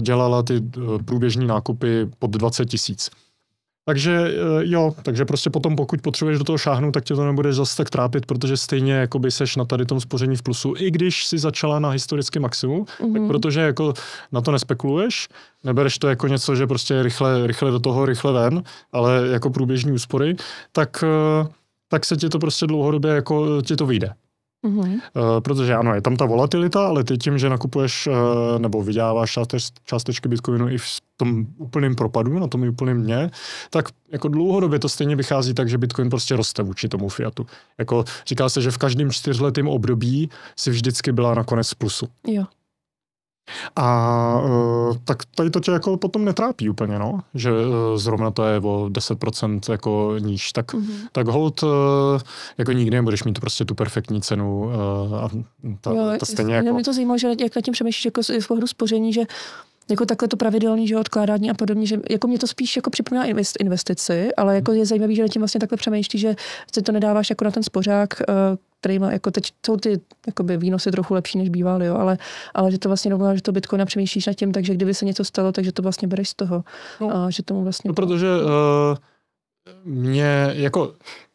dělala 0.00 0.42
ty 0.42 0.62
průběžní 1.04 1.46
nákupy 1.46 2.06
pod 2.18 2.30
20 2.30 2.66
tisíc. 2.66 3.10
Takže 3.88 4.12
eh, 4.12 4.34
jo, 4.60 4.94
takže 5.02 5.24
prostě 5.24 5.50
potom, 5.50 5.76
pokud 5.76 6.00
potřebuješ 6.00 6.38
do 6.38 6.44
toho 6.44 6.58
šáhnout, 6.58 6.94
tak 6.94 7.04
tě 7.04 7.14
to 7.14 7.26
nebude 7.26 7.52
zase 7.52 7.76
tak 7.76 7.90
trápit, 7.90 8.26
protože 8.26 8.56
stejně 8.56 8.92
jakoby 8.92 9.30
seš 9.30 9.56
na 9.56 9.64
tady 9.64 9.86
tom 9.86 10.00
spoření 10.00 10.36
v 10.36 10.42
plusu, 10.42 10.74
i 10.78 10.90
když 10.90 11.26
si 11.26 11.38
začala 11.38 11.78
na 11.78 11.90
historickém 11.90 12.42
maximu, 12.42 12.84
mm-hmm. 12.84 13.12
tak 13.12 13.22
mhm. 13.22 13.28
protože 13.28 13.60
jako 13.60 13.94
na 14.32 14.40
to 14.40 14.52
nespekuluješ, 14.52 15.28
nebereš 15.64 15.98
to 15.98 16.08
jako 16.08 16.28
něco, 16.28 16.56
že 16.56 16.66
prostě 16.66 17.02
rychle, 17.02 17.46
rychle 17.46 17.70
do 17.70 17.78
toho, 17.78 18.06
rychle 18.06 18.32
ven, 18.32 18.62
ale 18.92 19.28
jako 19.32 19.50
průběžní 19.50 19.92
úspory, 19.92 20.36
tak, 20.72 21.04
eh, 21.04 21.48
tak 21.88 22.04
se 22.04 22.16
ti 22.16 22.28
to 22.28 22.38
prostě 22.38 22.66
dlouhodobě 22.66 23.10
jako 23.10 23.62
ti 23.62 23.76
to 23.76 23.86
vyjde. 23.86 24.10
Mm-hmm. 24.66 25.00
Protože 25.40 25.74
ano, 25.74 25.94
je 25.94 26.02
tam 26.02 26.16
ta 26.16 26.24
volatilita, 26.24 26.86
ale 26.86 27.04
ty 27.04 27.18
tím, 27.18 27.38
že 27.38 27.48
nakupuješ 27.48 28.06
uh, 28.06 28.14
nebo 28.58 28.82
vyděláváš 28.82 29.32
částeč, 29.32 29.68
částečky 29.84 30.28
Bitcoinu 30.28 30.68
i 30.68 30.78
v 30.78 31.00
tom 31.16 31.46
úplném 31.56 31.94
propadu, 31.94 32.38
na 32.38 32.46
tom 32.46 32.68
úplném 32.68 33.02
dně, 33.02 33.30
tak 33.70 33.88
jako 34.12 34.28
dlouhodobě 34.28 34.78
to 34.78 34.88
stejně 34.88 35.16
vychází 35.16 35.54
tak, 35.54 35.68
že 35.68 35.78
Bitcoin 35.78 36.10
prostě 36.10 36.36
roste 36.36 36.62
vůči 36.62 36.88
tomu 36.88 37.08
fiatu. 37.08 37.46
Jako 37.78 38.04
říká 38.26 38.48
se, 38.48 38.62
že 38.62 38.70
v 38.70 38.78
každém 38.78 39.10
čtyřletém 39.10 39.68
období 39.68 40.30
si 40.56 40.70
vždycky 40.70 41.12
byla 41.12 41.34
nakonec 41.34 41.74
plusu. 41.74 42.08
Jo. 42.26 42.44
A 43.76 44.40
uh, 44.44 44.96
tak 45.04 45.24
tady 45.24 45.50
to 45.50 45.60
tě 45.60 45.70
jako 45.70 45.96
potom 45.96 46.24
netrápí 46.24 46.70
úplně, 46.70 46.98
no, 46.98 47.20
že 47.34 47.50
uh, 47.50 47.96
zrovna 47.96 48.30
to 48.30 48.44
je 48.44 48.60
o 48.60 48.88
10% 48.88 49.72
jako 49.72 50.14
níž, 50.18 50.52
tak, 50.52 50.74
mm-hmm. 50.74 51.08
tak 51.12 51.28
hold 51.28 51.62
uh, 51.62 51.68
jako 52.58 52.72
nikdy 52.72 52.96
nebudeš 52.96 53.24
mít 53.24 53.40
prostě 53.40 53.64
tu 53.64 53.74
perfektní 53.74 54.22
cenu 54.22 54.64
uh, 54.64 55.14
a 55.16 55.28
ta, 55.80 55.90
jo, 55.90 56.12
ta 56.20 56.26
stejně 56.26 56.54
jako... 56.54 56.72
Mě 56.72 56.84
to 56.84 56.92
zajímalo, 56.92 57.18
že 57.18 57.28
jak 57.28 57.56
na 57.56 57.62
tím 57.62 57.72
přemýšlíš 57.72 58.04
jako 58.04 58.22
z 58.22 58.46
pohledu 58.46 58.66
spoření, 58.66 59.12
že 59.12 59.22
jako 59.90 60.06
takhle 60.06 60.28
to 60.28 60.36
pravidelný, 60.36 60.88
že 60.88 60.96
odkládání 60.96 61.50
a 61.50 61.54
podobně, 61.54 61.86
že 61.86 62.00
jako 62.10 62.28
mě 62.28 62.38
to 62.38 62.46
spíš 62.46 62.76
jako 62.76 62.90
připomíná 62.90 63.24
investici, 63.60 64.34
ale 64.36 64.54
jako 64.54 64.72
je 64.72 64.86
zajímavý, 64.86 65.16
že 65.16 65.28
tím 65.28 65.42
vlastně 65.42 65.60
takhle 65.60 65.76
přemýšlí, 65.76 66.18
že 66.18 66.36
si 66.74 66.82
to 66.82 66.92
nedáváš 66.92 67.30
jako 67.30 67.44
na 67.44 67.50
ten 67.50 67.62
spořák, 67.62 68.08
který 68.80 68.98
má, 68.98 69.12
jako 69.12 69.30
teď 69.30 69.52
jsou 69.66 69.76
ty 69.76 70.00
jakoby, 70.26 70.56
výnosy 70.56 70.90
trochu 70.90 71.14
lepší, 71.14 71.38
než 71.38 71.48
bývaly, 71.48 71.86
jo, 71.86 71.94
ale, 71.94 72.18
ale 72.54 72.70
že 72.70 72.78
to 72.78 72.88
vlastně 72.88 73.08
znamená, 73.08 73.34
že 73.34 73.42
to 73.42 73.52
Bitcoin 73.52 73.86
přemýšlíš 73.86 74.26
nad 74.26 74.34
tím, 74.34 74.52
takže 74.52 74.74
kdyby 74.74 74.94
se 74.94 75.04
něco 75.04 75.24
stalo, 75.24 75.52
takže 75.52 75.72
to 75.72 75.82
vlastně 75.82 76.08
bereš 76.08 76.28
z 76.28 76.34
toho. 76.34 76.64
No, 77.00 77.16
a, 77.16 77.30
že 77.30 77.42
tomu 77.42 77.64
vlastně... 77.64 77.88
No, 77.88 77.94
protože 77.94 78.26
uh, 78.26 78.96
mě 79.84 80.50
jako 80.52 80.94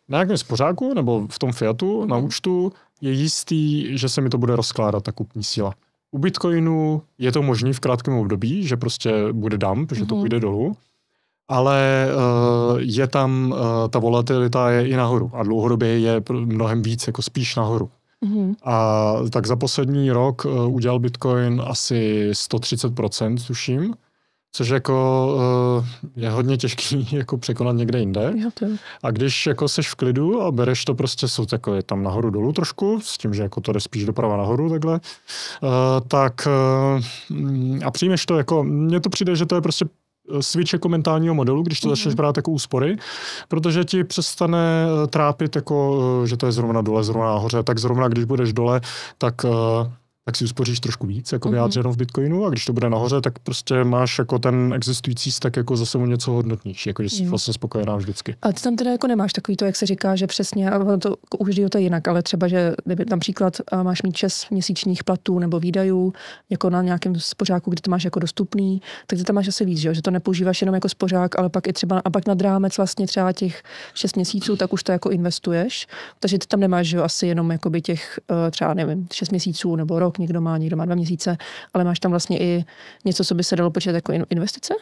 na 0.09 0.17
nějakém 0.17 0.37
spořáku 0.37 0.93
nebo 0.93 1.27
v 1.27 1.39
tom 1.39 1.51
Fiatu 1.51 2.01
mm-hmm. 2.01 2.07
na 2.07 2.17
účtu 2.17 2.73
je 3.01 3.11
jistý, 3.11 3.97
že 3.97 4.09
se 4.09 4.21
mi 4.21 4.29
to 4.29 4.37
bude 4.37 4.55
rozkládat 4.55 5.03
ta 5.03 5.11
kupní 5.11 5.43
síla. 5.43 5.73
U 6.13 6.17
Bitcoinu 6.17 7.01
je 7.17 7.31
to 7.31 7.41
možný 7.41 7.73
v 7.73 7.79
krátkém 7.79 8.13
období, 8.13 8.67
že 8.67 8.77
prostě 8.77 9.33
bude 9.33 9.57
dump, 9.57 9.91
mm-hmm. 9.91 9.95
že 9.95 10.05
to 10.05 10.15
mhm. 10.15 10.21
půjde 10.21 10.39
dolů 10.39 10.75
ale 11.47 12.07
uh, 12.07 12.79
je 12.79 13.07
tam, 13.07 13.51
uh, 13.51 13.59
ta 13.89 13.99
volatilita 13.99 14.71
je 14.71 14.87
i 14.87 14.95
nahoru 14.95 15.31
a 15.33 15.43
dlouhodobě 15.43 15.99
je 15.99 16.23
mnohem 16.31 16.81
víc, 16.81 17.07
jako 17.07 17.21
spíš 17.21 17.55
nahoru. 17.55 17.89
Mm-hmm. 18.25 18.55
A 18.63 19.13
tak 19.29 19.47
za 19.47 19.55
poslední 19.55 20.11
rok 20.11 20.45
uh, 20.45 20.75
udělal 20.75 20.99
Bitcoin 20.99 21.61
asi 21.65 22.29
130%, 22.31 23.47
tuším, 23.47 23.93
což 24.55 24.69
jako 24.69 25.27
uh, 25.79 25.85
je 26.15 26.29
hodně 26.29 26.57
těžký 26.57 27.07
jako 27.15 27.37
překonat 27.37 27.75
někde 27.75 27.99
jinde. 27.99 28.33
A 29.03 29.11
když 29.11 29.47
jako 29.47 29.67
seš 29.67 29.89
v 29.89 29.95
klidu 29.95 30.41
a 30.41 30.51
bereš 30.51 30.85
to 30.85 30.95
prostě, 30.95 31.27
jsou 31.27 31.45
je 31.75 31.83
tam 31.83 32.03
nahoru 32.03 32.29
dolů 32.29 32.53
trošku, 32.53 32.99
s 33.03 33.17
tím, 33.17 33.33
že 33.33 33.43
jako 33.43 33.61
to 33.61 33.71
jde 33.71 33.79
spíš 33.79 34.05
doprava 34.05 34.37
nahoru 34.37 34.69
takhle, 34.69 34.93
uh, 34.93 35.69
tak 36.07 36.47
uh, 37.37 37.83
a 37.85 37.91
přijmeš 37.91 38.25
to 38.25 38.37
jako, 38.37 38.63
mně 38.63 38.99
to 38.99 39.09
přijde, 39.09 39.35
že 39.35 39.45
to 39.45 39.55
je 39.55 39.61
prostě 39.61 39.85
switch 40.39 40.73
jako 40.73 40.89
mentálního 40.89 41.35
modelu, 41.35 41.63
když 41.63 41.79
to 41.79 41.87
mm-hmm. 41.87 41.91
začneš 41.91 42.15
brát 42.15 42.37
jako 42.37 42.51
úspory, 42.51 42.97
protože 43.47 43.83
ti 43.83 44.03
přestane 44.03 44.85
eh, 45.03 45.07
trápit, 45.07 45.55
jako, 45.55 46.01
eh, 46.23 46.27
že 46.27 46.37
to 46.37 46.45
je 46.45 46.51
zrovna 46.51 46.81
dole, 46.81 47.03
zrovna 47.03 47.25
nahoře, 47.25 47.63
tak 47.63 47.79
zrovna 47.79 48.07
když 48.07 48.25
budeš 48.25 48.53
dole, 48.53 48.81
tak 49.17 49.45
eh, 49.45 49.49
tak 50.25 50.35
si 50.35 50.43
uspoříš 50.43 50.79
trošku 50.79 51.07
víc, 51.07 51.31
jako 51.31 51.49
vyjádřeno 51.49 51.91
v 51.91 51.97
Bitcoinu 51.97 52.45
a 52.45 52.49
když 52.49 52.65
to 52.65 52.73
bude 52.73 52.89
nahoře, 52.89 53.21
tak 53.21 53.39
prostě 53.39 53.83
máš 53.83 54.19
jako 54.19 54.39
ten 54.39 54.73
existující 54.75 55.31
stack 55.31 55.57
jako 55.57 55.77
zase 55.77 55.97
o 55.97 56.05
něco 56.05 56.31
hodnotnější, 56.31 56.89
jako 56.89 57.03
že 57.03 57.09
jsi 57.09 57.25
vlastně 57.25 57.53
spokojená 57.53 57.95
vždycky. 57.95 58.35
A 58.41 58.51
ty 58.51 58.61
tam 58.61 58.75
teda 58.75 58.91
jako 58.91 59.07
nemáš 59.07 59.33
takový 59.33 59.55
to, 59.57 59.65
jak 59.65 59.75
se 59.75 59.85
říká, 59.85 60.15
že 60.15 60.27
přesně, 60.27 60.71
a 60.71 60.97
to 60.97 61.15
u 61.39 61.45
každého 61.45 61.69
to 61.69 61.77
je 61.77 61.83
jinak, 61.83 62.07
ale 62.07 62.23
třeba, 62.23 62.47
že 62.47 62.73
například 63.09 63.57
máš 63.83 64.01
mít 64.01 64.15
čes 64.15 64.45
měsíčních 64.51 65.03
platů 65.03 65.39
nebo 65.39 65.59
výdajů, 65.59 66.13
jako 66.49 66.69
na 66.69 66.81
nějakém 66.81 67.19
spořáku, 67.19 67.69
kde 67.69 67.81
to 67.81 67.91
máš 67.91 68.03
jako 68.03 68.19
dostupný, 68.19 68.81
tak 69.07 69.19
ty 69.19 69.25
tam 69.25 69.35
máš 69.35 69.47
asi 69.47 69.65
víc, 69.65 69.79
že, 69.79 69.93
že 69.93 70.01
to 70.01 70.11
nepoužíváš 70.11 70.61
jenom 70.61 70.75
jako 70.75 70.89
spořák, 70.89 71.39
ale 71.39 71.49
pak 71.49 71.67
i 71.67 71.73
třeba, 71.73 72.01
a 72.05 72.09
pak 72.09 72.27
nad 72.27 72.41
rámec 72.41 72.77
vlastně 72.77 73.07
třeba 73.07 73.31
těch 73.31 73.63
6 73.93 74.15
měsíců, 74.15 74.55
tak 74.55 74.73
už 74.73 74.83
to 74.83 74.91
jako 74.91 75.09
investuješ, 75.09 75.87
takže 76.19 76.37
ty 76.37 76.47
tam 76.47 76.59
nemáš, 76.59 76.87
že 76.87 77.01
asi 77.01 77.27
jenom 77.27 77.51
jakoby 77.51 77.81
těch 77.81 78.19
eh, 78.31 78.51
třeba, 78.51 78.73
nevím, 78.73 79.07
6 79.13 79.29
měsíců 79.29 79.75
nebo 79.75 79.99
rok 79.99 80.12
rok, 80.13 80.17
někdo 80.17 80.41
má, 80.41 80.57
někdo 80.57 80.77
má 80.77 80.85
dva 80.85 80.95
měsíce, 80.95 81.37
ale 81.73 81.83
máš 81.83 81.99
tam 81.99 82.11
vlastně 82.11 82.39
i 82.39 82.65
něco, 83.05 83.23
co 83.23 83.35
by 83.35 83.43
se 83.43 83.55
dalo 83.55 83.71
počítat 83.71 83.95
jako 83.95 84.13
investice? 84.29 84.73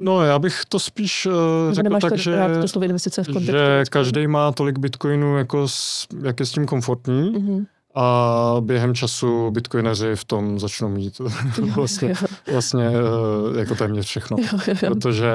No, 0.00 0.24
já 0.24 0.38
bych 0.38 0.60
to 0.68 0.78
spíš 0.78 1.26
uh, 1.26 1.32
řekl 1.72 1.98
tak, 2.00 2.10
to, 2.10 2.16
že, 2.16 2.38
to 2.60 2.68
slovo 2.68 2.84
investice 2.84 3.22
v 3.22 3.26
kontextu, 3.26 3.52
že 3.52 3.84
každý 3.90 4.26
má 4.26 4.52
tolik 4.52 4.78
bitcoinů, 4.78 5.38
jako 5.38 5.68
s, 5.68 6.06
jak 6.22 6.40
je 6.40 6.46
s 6.46 6.52
tím 6.52 6.66
komfortní. 6.66 7.34
Mm-hmm. 7.34 7.66
A 7.94 8.56
během 8.60 8.94
času 8.94 9.50
bitcoineři 9.50 10.16
v 10.16 10.24
tom 10.24 10.60
začnou 10.60 10.88
mít 10.88 11.18
vlastně, 11.74 12.14
vlastně 12.52 12.90
uh, 12.90 13.58
jako 13.58 13.74
téměř 13.74 14.06
všechno. 14.06 14.36
Jo, 14.40 14.58
jo, 14.66 14.74
jo. 14.82 14.94
Protože 14.94 15.32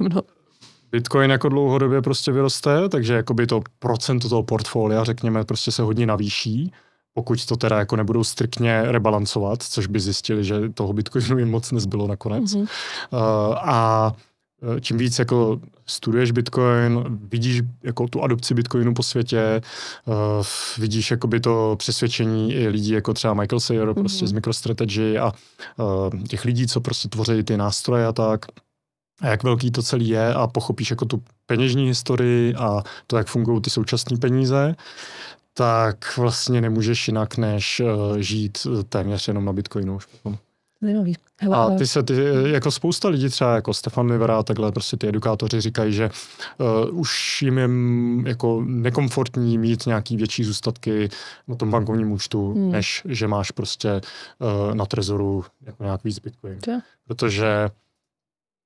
uh, 0.00 0.20
Bitcoin 0.92 1.30
jako 1.30 1.48
dlouhodobě 1.48 2.02
prostě 2.02 2.32
vyroste, 2.32 2.88
takže 2.88 3.14
jakoby 3.14 3.46
to 3.46 3.60
procento 3.78 4.28
toho 4.28 4.42
portfolia, 4.42 5.04
řekněme, 5.04 5.44
prostě 5.44 5.72
se 5.72 5.82
hodně 5.82 6.06
navýší 6.06 6.72
pokud 7.20 7.46
to 7.46 7.56
teda 7.56 7.78
jako 7.78 7.96
nebudou 7.96 8.24
striktně 8.24 8.82
rebalancovat, 8.82 9.62
což 9.62 9.86
by 9.86 10.00
zjistili, 10.00 10.44
že 10.44 10.68
toho 10.68 10.92
Bitcoinu 10.92 11.38
jim 11.38 11.50
moc 11.50 11.72
nezbylo 11.72 12.06
nakonec. 12.06 12.44
Mm-hmm. 12.44 12.60
Uh, 12.60 13.18
a 13.58 14.12
eh, 14.76 14.80
čím 14.80 14.98
víc 14.98 15.18
jako 15.18 15.60
studuješ 15.86 16.30
Bitcoin, 16.30 17.04
vidíš 17.30 17.62
jako 17.82 18.08
tu 18.08 18.22
adopci 18.22 18.54
Bitcoinu 18.54 18.94
po 18.94 19.02
světě, 19.02 19.60
uh, 20.04 20.14
vidíš 20.78 21.10
jakoby 21.10 21.40
to 21.40 21.76
přesvědčení 21.78 22.54
i 22.54 22.68
lidí 22.68 22.90
jako 22.90 23.14
třeba 23.14 23.34
Michael 23.34 23.60
Sayer 23.60 23.88
mm-hmm. 23.88 23.94
prostě 23.94 24.26
z 24.26 24.32
MicroStrategy 24.32 25.18
a 25.18 25.32
uh, 25.76 26.22
těch 26.28 26.44
lidí, 26.44 26.66
co 26.66 26.80
prostě 26.80 27.08
tvoří 27.08 27.42
ty 27.42 27.56
nástroje 27.56 28.06
a 28.06 28.12
tak 28.12 28.46
a 29.20 29.26
jak 29.26 29.42
velký 29.42 29.70
to 29.70 29.82
celý 29.82 30.08
je 30.08 30.34
a 30.34 30.46
pochopíš 30.46 30.90
jako 30.90 31.04
tu 31.04 31.22
peněžní 31.46 31.86
historii 31.86 32.54
a 32.54 32.82
to, 33.06 33.16
jak 33.16 33.26
fungují 33.26 33.60
ty 33.60 33.70
současné 33.70 34.16
peníze, 34.16 34.74
tak 35.54 36.16
vlastně 36.16 36.60
nemůžeš 36.60 37.08
jinak, 37.08 37.36
než 37.36 37.80
uh, 37.80 38.18
žít 38.18 38.66
téměř 38.88 39.28
jenom 39.28 39.44
na 39.44 39.52
Bitcoinu 39.52 39.96
už 39.96 40.06
potom. 40.06 40.38
Zajímavý. 40.82 41.16
Hele, 41.40 41.56
a 41.56 41.70
ty 41.78 41.86
se, 41.86 42.02
ty, 42.02 42.14
jako 42.44 42.70
spousta 42.70 43.08
lidí, 43.08 43.28
třeba 43.28 43.54
jako 43.54 43.74
Stefan 43.74 44.10
Livera 44.10 44.38
a 44.38 44.42
takhle, 44.42 44.72
prostě 44.72 44.96
ty 44.96 45.08
edukátoři 45.08 45.60
říkají, 45.60 45.92
že 45.92 46.10
uh, 46.90 46.98
už 46.98 47.42
jim 47.42 47.58
je 47.58 47.68
jako 48.28 48.62
nekomfortní 48.66 49.58
mít 49.58 49.86
nějaký 49.86 50.16
větší 50.16 50.44
zůstatky 50.44 51.08
na 51.48 51.54
tom 51.54 51.70
bankovním 51.70 52.12
účtu, 52.12 52.52
hmm. 52.52 52.72
než 52.72 53.02
že 53.04 53.28
máš 53.28 53.50
prostě 53.50 54.00
uh, 54.38 54.74
na 54.74 54.86
trezoru 54.86 55.44
jako 55.66 55.84
nějak 55.84 56.04
víc 56.04 56.18
Bitcoin. 56.18 56.58
To. 56.58 56.72
Protože 57.06 57.68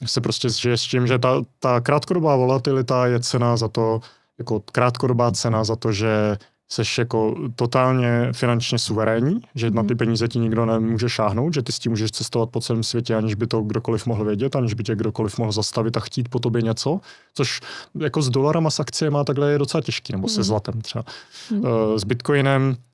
se 0.06 0.20
prostě 0.20 0.48
žije 0.50 0.76
s 0.78 0.82
tím, 0.82 1.06
že 1.06 1.18
ta, 1.18 1.42
ta 1.58 1.80
krátkodobá 1.80 2.36
volatilita 2.36 3.06
je 3.06 3.20
cena 3.20 3.56
za 3.56 3.68
to, 3.68 4.00
jako 4.38 4.60
krátkodobá 4.72 5.32
cena 5.32 5.64
za 5.64 5.76
to, 5.76 5.92
že 5.92 6.36
seš 6.74 6.98
jako 6.98 7.34
totálně 7.56 8.28
finančně 8.32 8.78
suverénní, 8.78 9.40
že 9.54 9.70
na 9.70 9.82
ty 9.82 9.94
mhm. 9.94 9.98
peníze 9.98 10.28
ti 10.28 10.38
nikdo 10.38 10.66
nemůže 10.66 11.08
šáhnout, 11.08 11.54
že 11.54 11.62
ty 11.62 11.72
s 11.72 11.78
tím 11.78 11.92
můžeš 11.92 12.10
cestovat 12.10 12.50
po 12.50 12.60
celém 12.60 12.82
světě, 12.82 13.14
aniž 13.14 13.34
by 13.34 13.46
to 13.46 13.62
kdokoliv 13.62 14.06
mohl 14.06 14.24
vědět, 14.24 14.56
aniž 14.56 14.74
by 14.74 14.82
tě 14.82 14.96
kdokoliv 14.96 15.38
mohl 15.38 15.52
zastavit 15.52 15.96
a 15.96 16.00
chtít 16.00 16.28
po 16.28 16.38
tobě 16.38 16.62
něco, 16.62 17.00
což 17.34 17.60
jako 18.00 18.22
s 18.22 18.30
dolarama, 18.30 18.70
s 18.70 18.80
akciemi 18.80 19.18
takhle 19.26 19.52
je 19.52 19.58
docela 19.58 19.80
těžký, 19.80 20.12
nebo 20.12 20.28
se 20.28 20.40
mhm. 20.40 20.44
zlatem 20.44 20.80
třeba. 20.80 21.04
Mm. 21.50 21.62
S 21.96 22.04
bitcoinem 22.04 22.76
Eh, 22.76 22.93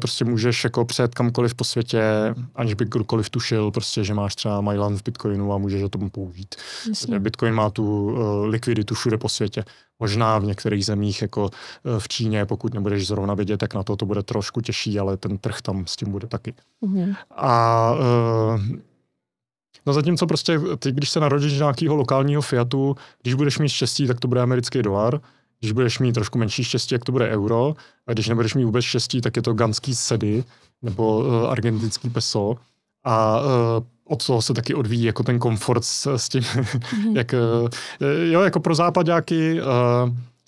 prostě 0.00 0.24
můžeš 0.24 0.64
jako 0.64 0.84
přejet 0.84 1.14
kamkoliv 1.14 1.54
po 1.54 1.64
světě, 1.64 2.02
aniž 2.54 2.74
by 2.74 2.84
kdokoliv 2.84 3.30
tušil, 3.30 3.70
prostě, 3.70 4.04
že 4.04 4.14
máš 4.14 4.34
třeba 4.34 4.60
Mylan 4.60 4.96
v 4.96 5.02
Bitcoinu 5.02 5.52
a 5.52 5.58
můžeš 5.58 5.82
o 5.82 5.88
tom 5.88 6.10
použít. 6.10 6.54
Jasně. 6.88 7.20
Bitcoin 7.20 7.54
má 7.54 7.70
tu 7.70 8.04
uh, 8.04 8.46
likviditu 8.46 8.94
všude 8.94 9.18
po 9.18 9.28
světě. 9.28 9.64
Možná 9.98 10.38
v 10.38 10.44
některých 10.44 10.86
zemích, 10.86 11.22
jako 11.22 11.44
uh, 11.44 11.98
v 11.98 12.08
Číně, 12.08 12.46
pokud 12.46 12.74
nebudeš 12.74 13.06
zrovna 13.06 13.34
vidět, 13.34 13.56
tak 13.56 13.74
na 13.74 13.82
to 13.82 13.96
to 13.96 14.06
bude 14.06 14.22
trošku 14.22 14.60
těžší, 14.60 14.98
ale 14.98 15.16
ten 15.16 15.38
trh 15.38 15.62
tam 15.62 15.86
s 15.86 15.96
tím 15.96 16.10
bude 16.10 16.26
taky. 16.26 16.54
Uh-huh. 16.82 17.16
A 17.30 17.92
uh, 17.92 18.60
No 19.86 19.92
zatímco 19.92 20.26
prostě 20.26 20.60
ty, 20.78 20.92
když 20.92 21.10
se 21.10 21.20
narodíš 21.20 21.58
nějakého 21.58 21.96
lokálního 21.96 22.42
Fiatu, 22.42 22.96
když 23.22 23.34
budeš 23.34 23.58
mít 23.58 23.68
štěstí, 23.68 24.06
tak 24.06 24.20
to 24.20 24.28
bude 24.28 24.42
americký 24.42 24.82
dolar, 24.82 25.20
když 25.64 25.72
budeš 25.72 25.98
mít 25.98 26.12
trošku 26.12 26.38
menší 26.38 26.64
štěstí, 26.64 26.94
jak 26.94 27.04
to 27.04 27.12
bude 27.12 27.28
euro, 27.28 27.74
a 28.06 28.12
když 28.12 28.28
nebudeš 28.28 28.54
mít 28.54 28.64
vůbec 28.64 28.84
štěstí, 28.84 29.20
tak 29.20 29.36
je 29.36 29.42
to 29.42 29.54
ganský 29.54 29.94
sedy 29.94 30.44
nebo 30.82 31.18
uh, 31.18 31.50
argentinský 31.50 32.10
peso. 32.10 32.56
A 33.04 33.40
uh, 33.40 33.46
od 34.04 34.26
toho 34.26 34.42
se 34.42 34.54
taky 34.54 34.74
odvíjí 34.74 35.04
jako 35.04 35.22
ten 35.22 35.38
komfort 35.38 35.84
s, 35.84 36.14
s 36.14 36.28
tím, 36.28 36.42
mm-hmm. 36.42 37.12
jak, 37.16 37.34
uh, 37.34 37.68
jo, 38.30 38.40
jako 38.40 38.60
pro 38.60 38.74
západáky 38.74 39.60
uh, 39.60 39.68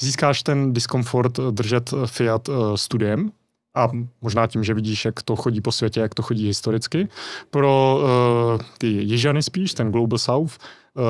získáš 0.01 0.43
ten 0.43 0.72
diskomfort 0.72 1.40
držet 1.51 1.94
Fiat 2.06 2.48
uh, 2.48 2.74
studiem, 2.74 3.32
a 3.76 3.90
možná 4.22 4.47
tím, 4.47 4.64
že 4.64 4.74
vidíš, 4.74 5.05
jak 5.05 5.22
to 5.22 5.36
chodí 5.36 5.60
po 5.60 5.72
světě, 5.72 6.01
jak 6.01 6.14
to 6.14 6.22
chodí 6.22 6.47
historicky. 6.47 7.09
Pro 7.51 8.01
uh, 8.02 8.60
ty 8.78 8.86
jižany 8.86 9.43
spíš, 9.43 9.74
ten 9.74 9.93
Global 9.93 10.18
South, 10.18 10.59
uh, 10.94 11.05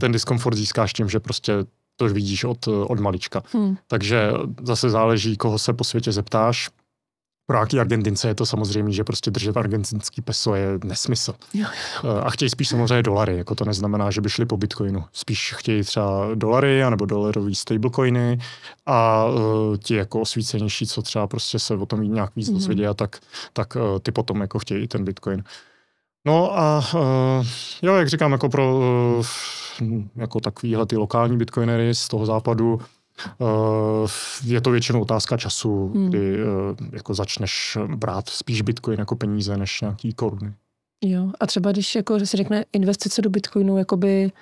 ten 0.00 0.12
diskomfort 0.12 0.56
získáš 0.56 0.92
tím, 0.92 1.08
že 1.08 1.20
prostě 1.20 1.52
to 1.98 2.08
vidíš 2.08 2.44
od, 2.44 2.68
od 2.68 3.00
malička. 3.00 3.42
Hmm. 3.52 3.76
Takže 3.86 4.32
zase 4.62 4.90
záleží, 4.90 5.36
koho 5.36 5.58
se 5.58 5.72
po 5.72 5.84
světě 5.84 6.12
zeptáš. 6.12 6.70
Pro 7.46 7.58
jaký 7.58 7.80
Argentince 7.80 8.28
je 8.28 8.34
to 8.34 8.46
samozřejmě, 8.46 8.92
že 8.92 9.04
prostě 9.04 9.30
držet 9.30 9.56
argentinský 9.56 10.22
peso 10.22 10.54
je 10.54 10.78
nesmysl. 10.84 11.34
Jo. 11.54 11.66
Eh, 12.04 12.20
a 12.20 12.30
chtějí 12.30 12.50
spíš 12.50 12.68
samozřejmě 12.68 13.02
dolary, 13.02 13.36
jako 13.36 13.54
to 13.54 13.64
neznamená, 13.64 14.10
že 14.10 14.20
by 14.20 14.30
šli 14.30 14.46
po 14.46 14.56
bitcoinu. 14.56 15.04
Spíš 15.12 15.54
chtějí 15.56 15.82
třeba 15.82 16.34
dolary, 16.34 16.82
anebo 16.82 17.06
dolarový 17.06 17.54
stablecoiny 17.54 18.38
a 18.86 19.24
uh, 19.26 19.76
ti 19.76 19.94
jako 19.94 20.20
osvícenější, 20.20 20.86
co 20.86 21.02
třeba 21.02 21.26
prostě 21.26 21.58
se 21.58 21.74
o 21.74 21.86
tom 21.86 22.02
nějak 22.02 22.36
víc 22.36 22.48
hmm. 22.48 22.56
dozvědí, 22.56 22.84
tak, 22.94 23.16
tak 23.52 23.76
uh, 23.76 23.98
ty 24.02 24.12
potom 24.12 24.40
jako 24.40 24.58
chtějí 24.58 24.88
ten 24.88 25.04
bitcoin. 25.04 25.44
No 26.28 26.58
a 26.58 26.82
uh, 26.94 27.46
jo, 27.82 27.94
jak 27.94 28.08
říkám, 28.08 28.32
jako 28.32 28.48
pro 28.48 28.78
uh, 28.78 29.26
jako 30.16 30.40
takovýhle 30.40 30.86
ty 30.86 30.96
lokální 30.96 31.36
bitcoinery 31.36 31.94
z 31.94 32.08
toho 32.08 32.26
západu, 32.26 32.74
uh, 32.74 34.10
je 34.44 34.60
to 34.60 34.70
většinou 34.70 35.00
otázka 35.00 35.36
času, 35.36 35.92
hmm. 35.94 36.08
kdy 36.08 36.38
jako 36.92 37.14
začneš 37.14 37.78
brát 37.96 38.28
spíš 38.28 38.62
bitcoin 38.62 38.98
jako 38.98 39.16
peníze 39.16 39.56
než 39.56 39.80
nějaký 39.80 40.12
koruny. 40.12 40.52
Jo, 41.04 41.30
a 41.40 41.46
třeba 41.46 41.72
když 41.72 41.94
jako, 41.94 42.18
se 42.18 42.36
řekne 42.36 42.64
investice 42.72 43.22
do 43.22 43.30
bitcoinu, 43.30 43.78
jakoby 43.78 44.32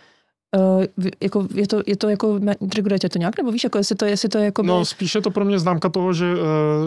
Uh, 0.57 0.85
jako, 1.23 1.49
je, 1.55 1.67
to, 1.67 1.83
je 1.87 1.97
to 1.97 2.09
jako, 2.09 2.41
regulujete 2.77 3.09
to 3.09 3.19
nějak, 3.19 3.39
nebo 3.39 3.53
víš, 3.53 3.65
jako 3.65 3.79
jestli 3.79 3.97
to, 3.97 4.05
jestli 4.05 4.29
to 4.29 4.39
je 4.39 4.45
jako... 4.45 4.63
No 4.63 4.85
spíš 4.85 5.15
je 5.15 5.21
to 5.21 5.31
pro 5.31 5.45
mě 5.45 5.59
známka 5.59 5.89
toho, 5.89 6.13
že 6.13 6.35
uh, 6.35 6.41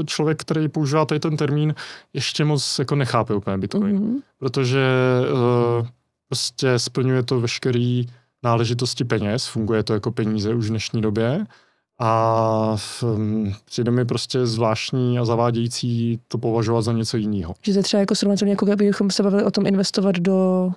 člověk, 0.06 0.42
který 0.42 0.68
používá 0.68 1.06
tady 1.06 1.20
ten 1.20 1.38
termín, 1.38 1.76
ještě 2.14 2.46
moc 2.46 2.80
jako 2.80 2.96
nechápe 2.96 3.34
úplně 3.34 3.58
Bitcoin. 3.58 4.00
Mm-hmm. 4.00 4.22
Protože 4.40 4.86
uh, 5.80 5.88
prostě 6.28 6.80
splňuje 6.80 7.24
to 7.24 7.40
veškerý 7.40 8.06
náležitosti 8.44 9.04
peněz, 9.04 9.48
funguje 9.48 9.84
to 9.84 9.94
jako 9.94 10.12
peníze 10.12 10.54
už 10.54 10.66
v 10.66 10.70
dnešní 10.70 11.02
době 11.02 11.46
a 12.00 12.76
um, 13.04 13.54
přijde 13.66 13.92
mi 13.92 14.06
prostě 14.06 14.46
zvláštní 14.46 15.20
a 15.20 15.26
zavádějící 15.26 16.20
to 16.28 16.38
považovat 16.38 16.82
za 16.82 16.94
něco 16.94 17.18
jiného. 17.18 17.54
Že 17.62 17.74
to 17.74 17.84
třeba 17.84 18.00
jako 18.00 18.16
srovnatelně, 18.16 18.52
jako 18.52 18.66
kdybychom 18.66 19.12
se 19.12 19.24
bavili 19.24 19.44
o 19.44 19.52
tom 19.52 19.68
investovat 19.68 20.16
do... 20.16 20.70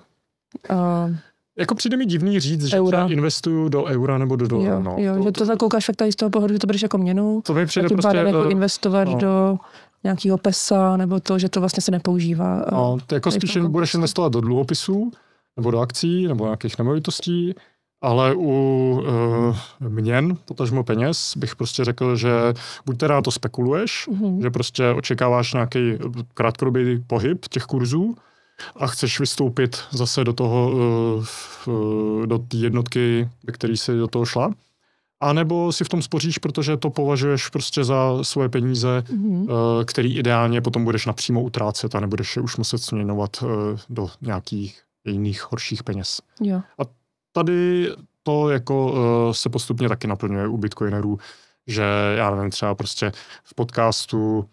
Uh 0.69 1.15
jako 1.57 1.75
přijde 1.75 1.97
mi 1.97 2.05
divný 2.05 2.39
říct, 2.39 2.65
že 2.65 2.77
eura. 2.77 3.07
investuju 3.07 3.69
do 3.69 3.83
eura 3.83 4.17
nebo 4.17 4.35
do 4.35 4.47
dolara. 4.47 4.73
Jo, 4.73 4.81
no. 4.81 4.95
jo 4.97 5.31
to, 5.31 5.45
že 5.45 5.51
to, 5.51 5.57
koukáš 5.57 5.85
fakt 5.85 5.95
tady 5.95 6.11
z 6.11 6.15
toho 6.15 6.29
pohledu, 6.29 6.53
že 6.53 6.59
to 6.59 6.67
bereš 6.67 6.81
jako 6.81 6.97
měnu. 6.97 7.41
To 7.45 7.53
mi 7.53 7.65
přijde 7.65 7.89
prostě... 7.89 8.17
jako 8.17 8.39
uh, 8.39 8.51
investovat 8.51 9.07
no. 9.07 9.17
do 9.17 9.57
nějakého 10.03 10.37
pesa, 10.37 10.97
nebo 10.97 11.19
to, 11.19 11.39
že 11.39 11.49
to 11.49 11.59
vlastně 11.59 11.81
se 11.81 11.91
nepoužívá. 11.91 12.65
No, 12.71 12.97
to 13.07 13.15
jako 13.15 13.31
spíš 13.31 13.53
to 13.53 13.69
budeš 13.69 13.93
investovat 13.93 14.31
do 14.33 14.41
dluhopisů, 14.41 15.11
nebo 15.57 15.71
do 15.71 15.79
akcí, 15.79 16.27
nebo 16.27 16.45
nějakých 16.45 16.77
nemovitostí, 16.77 17.55
ale 18.01 18.35
u 18.35 19.01
uh, 19.81 19.89
měn, 19.89 20.37
potažmo 20.45 20.83
peněz, 20.83 21.33
bych 21.37 21.55
prostě 21.55 21.83
řekl, 21.85 22.15
že 22.15 22.31
buď 22.85 22.97
teda 22.97 23.21
to 23.21 23.31
spekuluješ, 23.31 24.07
mm-hmm. 24.11 24.41
že 24.41 24.49
prostě 24.49 24.89
očekáváš 24.89 25.53
nějaký 25.53 25.97
krátkodobý 26.33 27.03
pohyb 27.07 27.47
těch 27.47 27.63
kurzů, 27.63 28.15
a 28.75 28.87
chceš 28.87 29.19
vystoupit 29.19 29.77
zase 29.91 30.23
do 30.23 30.33
toho, 30.33 30.71
eh, 31.23 32.27
do 32.27 32.37
té 32.37 32.57
jednotky, 32.57 33.29
ve 33.43 33.53
které 33.53 33.77
si 33.77 33.97
do 33.97 34.07
toho 34.07 34.25
šla, 34.25 34.53
a 35.23 35.33
nebo 35.33 35.71
si 35.71 35.83
v 35.83 35.89
tom 35.89 36.01
spoříš, 36.01 36.37
protože 36.37 36.77
to 36.77 36.89
považuješ 36.89 37.47
prostě 37.47 37.83
za 37.83 38.23
svoje 38.23 38.49
peníze, 38.49 39.03
mm-hmm. 39.07 39.47
který 39.85 40.17
ideálně 40.17 40.61
potom 40.61 40.83
budeš 40.83 41.05
napřímo 41.05 41.41
utrácet 41.41 41.95
a 41.95 41.99
nebudeš 41.99 42.35
je 42.35 42.41
už 42.41 42.57
muset 42.57 42.77
směnovat 42.77 43.43
eh, 43.43 43.77
do 43.89 44.09
nějakých 44.21 44.81
jiných 45.05 45.51
horších 45.51 45.83
peněz. 45.83 46.21
Jo. 46.41 46.61
A 46.79 46.81
tady 47.31 47.89
to 48.23 48.49
jako 48.49 48.93
se 49.31 49.49
postupně 49.49 49.89
taky 49.89 50.07
naplňuje 50.07 50.47
u 50.47 50.57
bitcoinerů, 50.57 51.19
že 51.67 51.83
já 52.15 52.35
nevím, 52.35 52.51
třeba 52.51 52.75
prostě 52.75 53.11
v 53.43 53.55
podcastu 53.55 54.49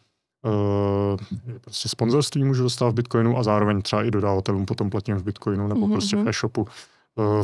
prostě 1.60 1.88
sponzorství 1.88 2.44
můžu 2.44 2.62
dostat 2.62 2.88
v 2.88 2.94
Bitcoinu 2.94 3.38
a 3.38 3.42
zároveň 3.42 3.82
třeba 3.82 4.04
i 4.04 4.10
dodavatelům 4.10 4.66
potom 4.66 4.90
platím 4.90 5.16
v 5.16 5.22
Bitcoinu 5.22 5.68
nebo 5.68 5.86
mm-hmm. 5.86 5.92
prostě 5.92 6.16
v 6.16 6.28
e-shopu. 6.28 6.66
Uh, 7.14 7.42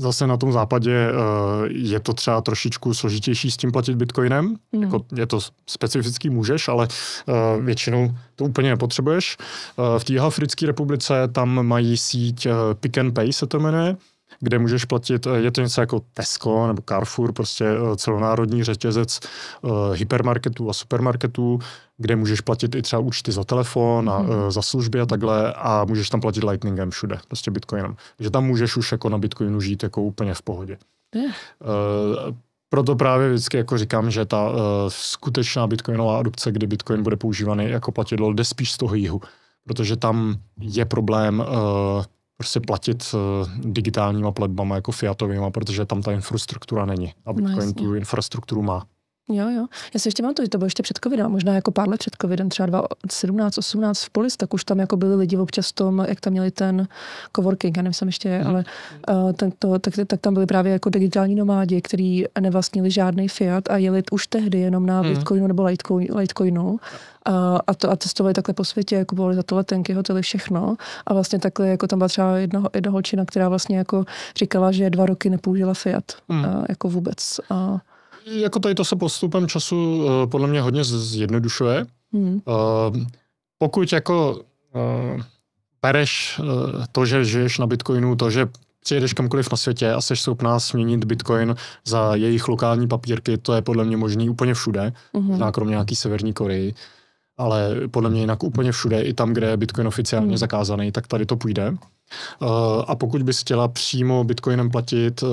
zase 0.00 0.26
na 0.26 0.36
tom 0.36 0.52
západě 0.52 1.10
uh, 1.10 1.66
je 1.68 2.00
to 2.00 2.12
třeba 2.14 2.40
trošičku 2.40 2.94
složitější 2.94 3.50
s 3.50 3.56
tím 3.56 3.72
platit 3.72 3.96
bitcoinem. 3.96 4.56
Mm. 4.72 4.82
Jako 4.82 5.04
je 5.14 5.26
to 5.26 5.40
specifický, 5.66 6.30
můžeš, 6.30 6.68
ale 6.68 6.88
uh, 7.26 7.64
většinou 7.64 8.14
to 8.36 8.44
úplně 8.44 8.70
nepotřebuješ. 8.70 9.36
Uh, 9.76 9.98
v 9.98 10.04
té 10.04 10.18
Africké 10.18 10.66
republice 10.66 11.28
tam 11.32 11.66
mají 11.66 11.96
síť 11.96 12.46
uh, 12.46 12.52
Pick 12.74 12.98
and 12.98 13.12
Pay 13.12 13.32
se 13.32 13.46
to 13.46 13.60
jmenuje, 13.60 13.96
kde 14.40 14.58
můžeš 14.58 14.84
platit, 14.84 15.26
eh, 15.26 15.38
je 15.38 15.50
to 15.50 15.60
něco 15.60 15.80
jako 15.80 16.00
Tesco 16.14 16.66
nebo 16.66 16.82
Carrefour, 16.88 17.32
prostě 17.32 17.64
eh, 17.64 17.96
celonárodní 17.96 18.64
řetězec 18.64 19.20
uh, 19.62 19.70
hypermarketů 19.94 20.70
a 20.70 20.72
supermarketů, 20.72 21.58
kde 21.96 22.16
můžeš 22.16 22.40
platit 22.40 22.74
i 22.74 22.82
třeba 22.82 23.00
účty 23.00 23.32
za 23.32 23.44
telefon 23.44 24.10
a 24.10 24.18
mm. 24.18 24.28
uh, 24.28 24.50
za 24.50 24.62
služby 24.62 25.00
a 25.00 25.06
takhle 25.06 25.52
a 25.52 25.84
můžeš 25.84 26.10
tam 26.10 26.20
platit 26.20 26.44
lightningem 26.44 26.90
všude, 26.90 27.18
prostě 27.28 27.50
bitcoinem. 27.50 27.96
Takže 28.16 28.30
tam 28.30 28.44
můžeš 28.44 28.76
už 28.76 28.92
jako 28.92 29.08
na 29.08 29.18
bitcoinu 29.18 29.60
žít 29.60 29.82
jako 29.82 30.02
úplně 30.02 30.34
v 30.34 30.42
pohodě. 30.42 30.78
Uh, 31.14 32.34
proto 32.68 32.96
právě 32.96 33.28
vždycky 33.28 33.56
jako 33.56 33.78
říkám, 33.78 34.10
že 34.10 34.24
ta 34.24 34.50
uh, 34.50 34.56
skutečná 34.88 35.66
bitcoinová 35.66 36.18
adopce, 36.18 36.52
kdy 36.52 36.66
bitcoin 36.66 37.02
bude 37.02 37.16
používaný 37.16 37.70
jako 37.70 37.92
platidlo, 37.92 38.32
jde 38.32 38.44
spíš 38.44 38.72
z 38.72 38.76
toho 38.76 38.94
jihu. 38.94 39.20
Protože 39.66 39.96
tam 39.96 40.36
je 40.60 40.84
problém 40.84 41.40
uh, 41.40 42.04
prostě 42.38 42.60
platit 42.60 43.14
uh, 43.14 43.48
digitálníma 43.70 44.32
platbama 44.32 44.74
jako 44.74 44.92
fiatovýma, 44.92 45.50
protože 45.50 45.86
tam 45.86 46.02
ta 46.02 46.12
infrastruktura 46.12 46.86
není. 46.86 47.14
A 47.26 47.32
Bitcoin 47.32 47.66
no, 47.66 47.72
tu 47.72 47.94
infrastrukturu 47.94 48.62
má. 48.62 48.86
Jo, 49.28 49.48
jo. 49.50 49.66
Já 49.94 50.00
si 50.00 50.08
ještě 50.08 50.22
mám 50.22 50.34
to, 50.34 50.42
že 50.42 50.48
to 50.48 50.58
bylo 50.58 50.66
ještě 50.66 50.82
před 50.82 50.98
covidem, 51.04 51.30
možná 51.30 51.54
jako 51.54 51.70
pár 51.70 51.88
let 51.88 51.98
před 51.98 52.16
covidem, 52.22 52.48
třeba 52.48 52.66
2017, 52.66 53.58
18 53.58 54.04
v 54.04 54.10
Polis, 54.10 54.36
tak 54.36 54.54
už 54.54 54.64
tam 54.64 54.78
jako 54.78 54.96
byli 54.96 55.14
lidi 55.14 55.36
občas 55.36 55.72
tom, 55.72 56.04
jak 56.08 56.20
tam 56.20 56.30
měli 56.30 56.50
ten 56.50 56.88
coworking, 57.36 57.76
já 57.76 57.82
nevím, 57.82 57.94
jsem 57.94 58.08
ještě 58.08 58.28
je, 58.28 58.40
mm. 58.44 58.46
ale 58.46 58.64
uh, 59.10 59.32
ten, 59.32 59.52
to, 59.58 59.78
tak, 59.78 59.94
tak, 60.06 60.20
tam 60.20 60.34
byli 60.34 60.46
právě 60.46 60.72
jako 60.72 60.90
digitální 60.90 61.34
nomádi, 61.34 61.80
kteří 61.82 62.26
nevlastnili 62.40 62.90
žádný 62.90 63.28
fiat 63.28 63.70
a 63.70 63.76
jeli 63.76 64.02
už 64.10 64.26
tehdy 64.26 64.58
jenom 64.58 64.86
na 64.86 65.02
mm. 65.02 65.08
Bitcoinu 65.08 65.46
nebo 65.46 65.64
Litecoin, 65.64 66.08
Litecoinu 66.16 66.78
a, 67.24 67.58
a, 67.66 67.74
to, 67.74 67.90
a 67.90 67.96
testovali 67.96 68.34
takhle 68.34 68.54
po 68.54 68.64
světě, 68.64 69.04
kupovali 69.04 69.34
za 69.34 69.42
to 69.42 69.56
letenky, 69.56 69.92
hotely, 69.92 70.22
všechno. 70.22 70.76
A 71.06 71.14
vlastně 71.14 71.38
takhle, 71.38 71.68
jako 71.68 71.86
tam 71.86 71.98
byla 71.98 72.08
třeba 72.08 72.36
jedna, 72.36 72.64
jedna 72.74 72.90
holčina, 72.90 73.24
která 73.24 73.48
vlastně 73.48 73.78
jako 73.78 74.04
říkala, 74.36 74.72
že 74.72 74.90
dva 74.90 75.06
roky 75.06 75.30
nepoužila 75.30 75.74
Fiat, 75.74 76.04
mm. 76.28 76.44
a, 76.44 76.64
jako 76.68 76.88
vůbec. 76.88 77.40
A, 77.50 77.78
jako 78.30 78.58
tady 78.58 78.74
to 78.74 78.84
se 78.84 78.96
postupem 78.96 79.48
času 79.48 80.04
uh, 80.04 80.30
podle 80.30 80.48
mě 80.48 80.60
hodně 80.60 80.84
zjednodušuje. 80.84 81.86
Hmm. 82.12 82.40
Uh, 82.44 82.96
pokud 83.58 83.92
jako 83.92 84.40
uh, 84.74 85.22
pereš 85.80 86.40
uh, 86.42 86.84
to, 86.92 87.06
že 87.06 87.24
žiješ 87.24 87.58
na 87.58 87.66
Bitcoinu, 87.66 88.16
to, 88.16 88.30
že 88.30 88.48
přijedeš 88.80 89.12
kamkoliv 89.12 89.50
na 89.50 89.56
světě 89.56 89.92
a 89.92 90.00
jsi 90.00 90.16
schopná 90.16 90.60
směnit 90.60 91.04
Bitcoin 91.04 91.56
za 91.86 92.14
jejich 92.14 92.48
lokální 92.48 92.88
papírky, 92.88 93.38
to 93.38 93.52
je 93.52 93.62
podle 93.62 93.84
mě 93.84 93.96
možný 93.96 94.30
úplně 94.30 94.54
všude, 94.54 94.92
mm-hmm. 95.14 95.50
kromě 95.50 95.70
nějaký 95.70 95.96
severní 95.96 96.32
Koreji, 96.32 96.74
ale 97.36 97.74
podle 97.90 98.10
mě 98.10 98.20
jinak 98.20 98.42
úplně 98.42 98.72
všude, 98.72 99.02
i 99.02 99.14
tam, 99.14 99.32
kde 99.32 99.46
je 99.46 99.56
Bitcoin 99.56 99.86
oficiálně 99.88 100.30
mm. 100.30 100.36
zakázaný, 100.36 100.92
tak 100.92 101.06
tady 101.06 101.26
to 101.26 101.36
půjde. 101.36 101.70
Uh, 101.70 102.48
a 102.86 102.94
pokud 102.94 103.22
bys 103.22 103.40
chtěla 103.40 103.68
přímo 103.68 104.24
Bitcoinem 104.24 104.70
platit, 104.70 105.22
uh, 105.22 105.28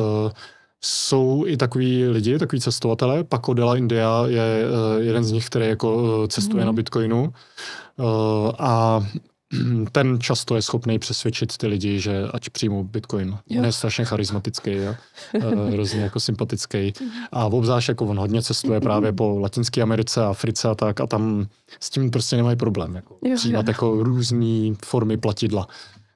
jsou 0.86 1.44
i 1.48 1.58
takový 1.58 2.08
lidi, 2.08 2.40
takový 2.40 2.62
cestovatelé. 2.62 3.24
Paco 3.24 3.54
de 3.54 3.64
la 3.64 3.76
India 3.76 4.24
je 4.28 4.66
uh, 4.66 5.04
jeden 5.04 5.24
z 5.24 5.32
nich, 5.32 5.46
který 5.46 5.68
jako 5.68 5.96
uh, 5.96 6.28
cestuje 6.28 6.64
mm. 6.64 6.68
na 6.68 6.74
Bitcoinu. 6.74 7.24
Uh, 7.24 8.52
a 8.60 9.04
ten 9.92 10.20
často 10.22 10.56
je 10.56 10.62
schopný 10.62 11.00
přesvědčit 11.00 11.58
ty 11.58 11.68
lidi, 11.68 12.00
že 12.00 12.24
ať 12.34 12.50
přijmou 12.50 12.84
Bitcoin. 12.84 13.38
Jo. 13.50 13.60
On 13.60 13.66
je 13.66 13.72
strašně 13.72 14.06
charismatický 14.06 14.72
a 14.80 14.96
hrozně 15.72 16.02
jako 16.02 16.20
sympatický. 16.20 16.94
A 17.32 17.46
obzvlášť 17.46 17.90
jako 17.90 18.06
on 18.06 18.20
hodně 18.20 18.42
cestuje 18.42 18.82
právě 18.82 19.14
po 19.14 19.40
Latinské 19.40 19.82
Americe, 19.82 20.26
Africe 20.26 20.70
a 20.70 20.76
tak 20.76 21.02
a 21.02 21.08
tam 21.08 21.48
s 21.80 21.90
tím 21.90 22.12
prostě 22.12 22.36
nemají 22.36 22.58
problém. 22.58 22.96
Jako, 22.96 23.18
přijímat 23.36 23.68
jako 23.68 24.04
různé 24.04 24.76
formy 24.86 25.18
platidla. 25.18 25.68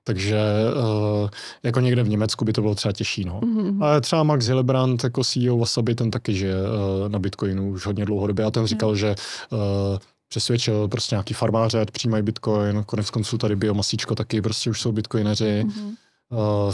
Takže 0.10 0.41
uh, 0.76 1.30
jako 1.64 1.80
někde 1.80 2.03
v 2.03 2.10
Německu 2.10 2.45
by 2.45 2.53
to 2.53 2.61
bylo 2.61 2.76
třeba 2.76 2.91
těžší. 2.91 3.26
No. 3.26 3.40
Mm-hmm. 3.40 3.84
Ale 3.84 4.02
třeba 4.02 4.23
Max 4.23 4.45
Hillebrand, 4.45 5.03
jako 5.03 5.23
CEO 5.23 5.57
Wasabi, 5.57 5.95
ten 5.95 6.11
taky 6.11 6.34
žije 6.34 6.56
uh, 6.56 7.10
na 7.10 7.19
Bitcoinu 7.19 7.69
už 7.69 7.86
hodně 7.86 8.06
dlouhodobě 8.06 8.45
a 8.45 8.52
ten 8.52 8.65
říkal, 8.65 8.90
mm. 8.90 8.95
že 8.95 9.15
uh, 9.52 9.60
přesvědčil 10.30 10.88
prostě 10.88 11.15
nějaký 11.15 11.34
farmáře, 11.34 11.81
ať 11.81 11.91
přijímají 11.91 12.23
Bitcoin, 12.23 12.84
konec 12.84 13.10
konců 13.10 13.38
tady 13.38 13.56
biomasíčko 13.56 14.15
taky 14.15 14.41
prostě 14.41 14.69
už 14.69 14.81
jsou 14.81 14.91
bitcoineři. 14.91 15.64
Mm-hmm. 15.65 15.95
Uh, 16.68 16.73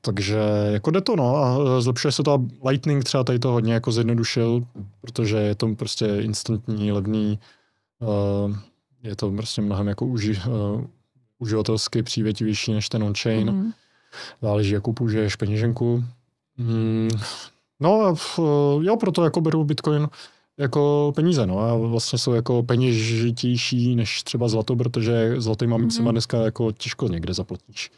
takže 0.00 0.38
jako 0.72 0.90
jde 0.90 1.00
to, 1.00 1.16
no, 1.16 1.36
a 1.36 1.80
zlepšuje 1.80 2.12
se 2.12 2.22
to 2.22 2.32
a 2.32 2.68
Lightning 2.68 3.04
třeba 3.04 3.24
tady 3.24 3.38
to 3.38 3.48
hodně 3.48 3.74
jako 3.74 3.92
zjednodušil, 3.92 4.62
protože 5.00 5.36
je 5.36 5.54
to 5.54 5.74
prostě 5.74 6.06
instantní, 6.06 6.92
levný, 6.92 7.38
uh, 8.02 8.56
je 9.02 9.16
to 9.16 9.30
prostě 9.30 9.62
mnohem 9.62 9.88
jako 9.88 10.06
uži, 10.06 10.40
uh, 10.46 10.84
uživatelsky 11.38 12.02
přívětivější 12.02 12.72
než 12.72 12.88
ten 12.88 13.02
on-chain. 13.02 13.50
Mm. 13.50 13.72
Záleží, 14.42 14.72
jakou 14.72 14.92
použiješ 14.92 15.36
peněženku. 15.36 16.04
Mm. 16.56 17.08
No, 17.80 18.14
jo, 18.80 18.96
proto 18.96 19.24
jako 19.24 19.40
beru 19.40 19.64
Bitcoin 19.64 20.08
jako 20.58 21.12
peníze, 21.16 21.46
no 21.46 21.58
a 21.58 21.76
vlastně 21.76 22.18
jsou 22.18 22.32
jako 22.32 22.62
peněžitější 22.62 23.96
než 23.96 24.22
třeba 24.22 24.48
zlato, 24.48 24.76
protože 24.76 25.34
zlatýma 25.38 25.78
mm-hmm. 25.78 26.10
dneska 26.10 26.38
jako 26.38 26.72
těžko 26.72 27.08
někde 27.08 27.34
zaplatíš. 27.34 27.90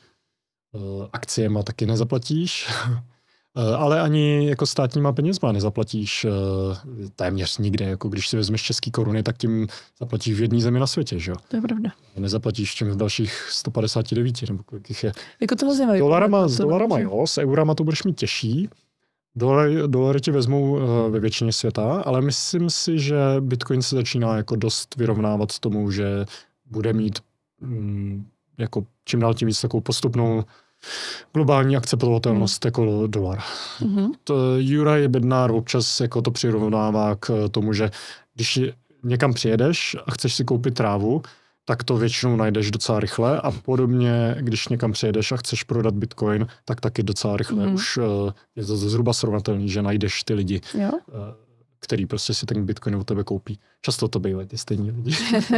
Uh, 0.72 1.06
akciema 1.12 1.62
taky 1.62 1.86
nezaplatíš. 1.86 2.68
Eh, 3.58 3.74
ale 3.76 4.00
ani 4.00 4.48
jako 4.48 4.66
státníma 4.66 5.12
penězma 5.12 5.52
nezaplatíš 5.52 6.24
eh, 6.24 6.30
téměř 7.16 7.58
nikde. 7.58 7.84
Jako 7.84 8.08
když 8.08 8.28
si 8.28 8.36
vezmeš 8.36 8.62
český 8.62 8.90
koruny, 8.90 9.22
tak 9.22 9.36
tím 9.36 9.66
zaplatíš 9.98 10.34
v 10.34 10.42
jedné 10.42 10.60
zemi 10.60 10.80
na 10.80 10.86
světě, 10.86 11.18
že 11.18 11.30
jo? 11.30 11.36
To 11.48 11.56
je 11.56 11.62
pravda. 11.62 11.90
Nezaplatíš 12.16 12.74
čím 12.74 12.90
v 12.90 12.96
dalších 12.96 13.48
159, 13.50 14.42
nebo 14.48 14.62
kolik 14.62 14.88
jich 14.88 15.04
je. 15.04 15.12
Jako 15.40 15.54
to 15.56 15.74
zajímavé. 15.74 15.98
Dolarama, 15.98 16.48
s 16.48 16.56
dolarama 16.56 16.98
jo, 16.98 17.26
s 17.26 17.38
eurama 17.38 17.74
to 17.74 17.84
budeš 17.84 18.04
mít 18.04 18.18
těžší. 18.18 18.68
Dolary, 19.36 19.76
dolary 19.86 20.20
ti 20.20 20.30
vezmou 20.30 20.78
eh, 20.78 21.10
ve 21.10 21.20
většině 21.20 21.52
světa, 21.52 22.02
ale 22.06 22.20
myslím 22.20 22.70
si, 22.70 22.98
že 22.98 23.16
Bitcoin 23.40 23.82
se 23.82 23.96
začíná 23.96 24.36
jako 24.36 24.56
dost 24.56 24.96
vyrovnávat 24.96 25.58
tomu, 25.58 25.90
že 25.90 26.26
bude 26.66 26.92
mít 26.92 27.18
mm, 27.60 28.26
jako 28.58 28.86
čím 29.04 29.20
dál 29.20 29.34
tím 29.34 29.48
víc 29.48 29.60
takovou 29.60 29.80
postupnou 29.80 30.44
globální 31.34 31.76
akceptovatelnost 31.76 32.64
mm. 32.64 32.68
jako 32.68 33.06
dolar. 33.06 33.38
Mm-hmm. 33.80 34.10
To 34.24 34.34
Juraj 34.56 35.08
Bednár 35.08 35.50
občas 35.50 36.00
jako 36.00 36.22
to 36.22 36.30
přirovnává 36.30 37.16
k 37.16 37.48
tomu, 37.50 37.72
že 37.72 37.90
když 38.34 38.60
někam 39.04 39.32
přijedeš 39.32 39.96
a 40.06 40.10
chceš 40.10 40.34
si 40.34 40.44
koupit 40.44 40.74
trávu, 40.74 41.22
tak 41.64 41.84
to 41.84 41.96
většinou 41.96 42.36
najdeš 42.36 42.70
docela 42.70 43.00
rychle 43.00 43.40
a 43.40 43.50
podobně, 43.50 44.36
když 44.40 44.68
někam 44.68 44.92
přijedeš 44.92 45.32
a 45.32 45.36
chceš 45.36 45.62
prodat 45.62 45.94
bitcoin, 45.94 46.46
tak 46.64 46.80
taky 46.80 47.02
docela 47.02 47.36
rychle 47.36 47.66
mm. 47.66 47.74
už 47.74 47.96
uh, 47.96 48.04
je 48.56 48.64
to 48.64 48.76
zhruba 48.76 49.12
srovnatelný, 49.12 49.68
že 49.68 49.82
najdeš 49.82 50.22
ty 50.22 50.34
lidi. 50.34 50.60
Jo? 50.74 50.90
Uh, 50.92 51.45
který 51.86 52.06
prostě 52.06 52.34
si 52.34 52.46
ten 52.46 52.66
bitcoin 52.66 52.96
od 52.96 53.06
tebe 53.06 53.24
koupí. 53.24 53.58
Často 53.82 54.08
to 54.08 54.18
bývají 54.18 54.48
ty 54.48 54.58
stejní 54.58 54.90
lidi. 54.90 55.16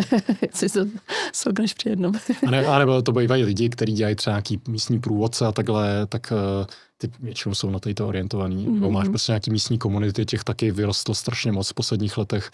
si 0.55 0.69
to 0.69 0.87
soukneš 1.33 1.75
při 1.75 1.89
jednom. 1.89 2.15
a, 2.47 2.51
ne, 2.51 2.67
a 2.67 2.79
nebo 2.79 3.03
to 3.03 3.13
bývají 3.13 3.45
lidi, 3.45 3.69
kteří 3.69 3.93
dělají 3.93 4.17
třeba 4.17 4.35
nějaký 4.35 4.61
místní 4.69 5.01
průvodce 5.01 5.47
a 5.47 5.53
takhle, 5.53 6.07
tak 6.07 6.33
uh, 6.61 6.67
ty 6.99 7.11
většinou 7.21 7.55
jsou 7.55 7.71
na 7.71 7.79
to 7.79 8.09
orientovaný. 8.09 8.67
Mm-hmm. 8.67 8.75
Nebo 8.75 8.91
máš 8.91 9.09
prostě 9.09 9.33
nějaký 9.33 9.51
místní 9.51 9.79
komunity, 9.79 10.27
těch 10.27 10.45
taky 10.45 10.71
vyrostlo 10.71 11.15
strašně 11.15 11.53
moc 11.53 11.69
v 11.69 11.75
posledních 11.75 12.19
letech. 12.19 12.51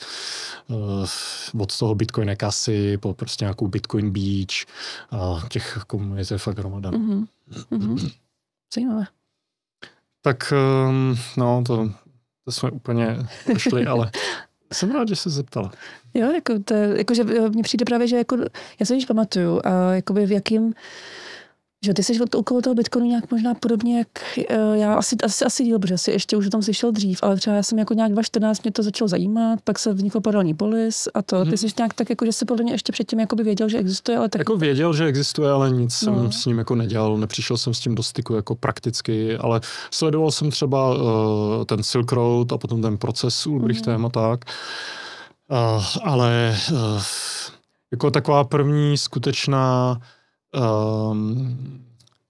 Uh, 0.68 1.62
od 1.62 1.78
toho 1.78 1.94
Bitcoin 1.94 2.36
kasy 2.36 2.98
po 2.98 3.14
prostě 3.14 3.44
nějakou 3.44 3.68
Bitcoin 3.68 4.10
Beach 4.10 4.66
a 5.10 5.48
těch 5.48 5.78
komunit 5.86 6.30
je 6.30 6.38
fakt 6.38 6.58
hromada. 6.58 6.90
Mm-hmm. 6.90 7.26
Mm-hmm. 7.72 8.10
Zajímavé. 8.74 9.04
Tak 10.22 10.52
um, 10.88 11.18
no, 11.36 11.62
to 11.66 11.90
to 12.44 12.52
jsme 12.52 12.70
úplně 12.70 13.16
šli, 13.56 13.86
ale 13.86 14.10
jsem 14.72 14.90
rád, 14.90 15.08
že 15.08 15.16
se 15.16 15.30
zeptala. 15.30 15.72
Jo, 16.14 16.32
jako, 16.32 16.58
to, 16.58 16.74
jako 16.74 17.14
že 17.14 17.24
mně 17.24 17.62
přijde 17.62 17.84
právě, 17.84 18.06
že 18.08 18.16
jako, 18.16 18.36
já 18.80 18.86
se 18.86 18.94
již 18.94 19.06
pamatuju, 19.06 19.60
a 19.64 19.94
jakoby 19.94 20.26
v 20.26 20.32
jakým 20.32 20.74
že 21.84 21.94
ty 21.94 22.02
jsi 22.02 22.20
okolo 22.36 22.62
toho 22.62 22.74
Bitcoinu 22.74 23.08
nějak 23.08 23.30
možná 23.30 23.54
podobně, 23.54 23.98
jak 23.98 24.08
uh, 24.36 24.74
já 24.74 24.94
asi, 24.94 25.16
asi, 25.24 25.44
asi 25.44 25.64
díl, 25.64 25.78
protože 25.78 25.98
jsi 25.98 26.10
ještě 26.10 26.36
už 26.36 26.46
o 26.46 26.50
tom 26.50 26.62
slyšel 26.62 26.92
dřív, 26.92 27.18
ale 27.22 27.36
třeba 27.36 27.56
já 27.56 27.62
jsem 27.62 27.78
jako 27.78 27.94
nějak 27.94 28.12
2014 28.12 28.62
mě 28.62 28.72
to 28.72 28.82
začalo 28.82 29.08
zajímat, 29.08 29.58
pak 29.64 29.78
se 29.78 29.92
vznikl 29.92 30.20
paralelní 30.20 30.54
polis 30.54 31.08
a 31.14 31.22
to. 31.22 31.36
Hmm. 31.36 31.44
Ty 31.44 31.48
mhm. 31.48 31.58
jsi 31.58 31.66
nějak 31.78 31.94
tak, 31.94 32.10
jako, 32.10 32.26
že 32.26 32.32
jsi 32.32 32.44
podle 32.44 32.62
mě 32.62 32.72
ještě 32.72 32.92
předtím 32.92 33.20
jakoby 33.20 33.42
věděl, 33.42 33.68
že 33.68 33.78
existuje, 33.78 34.18
ale 34.18 34.28
tak... 34.28 34.38
Jako 34.38 34.56
věděl, 34.56 34.94
že 34.94 35.04
existuje, 35.04 35.50
ale 35.50 35.70
nic 35.70 36.02
no. 36.02 36.14
jsem 36.14 36.32
s 36.32 36.46
ním 36.46 36.58
jako 36.58 36.74
nedělal, 36.74 37.18
nepřišel 37.18 37.56
jsem 37.56 37.74
s 37.74 37.80
tím 37.80 37.94
do 37.94 38.02
styku 38.02 38.34
jako 38.34 38.54
prakticky, 38.54 39.36
ale 39.36 39.60
sledoval 39.90 40.30
jsem 40.30 40.50
třeba 40.50 40.94
uh, 40.94 41.00
ten 41.66 41.82
Silk 41.82 42.12
Road 42.12 42.52
a 42.52 42.58
potom 42.58 42.82
ten 42.82 42.98
proces 42.98 43.46
Ulbrichtem 43.46 43.94
hmm. 43.94 44.06
a 44.06 44.08
tak. 44.08 44.44
Uh, 45.50 45.84
ale 46.02 46.56
uh, 46.72 47.02
jako 47.92 48.10
taková 48.10 48.44
první 48.44 48.98
skutečná 48.98 49.98
um, 50.54 51.84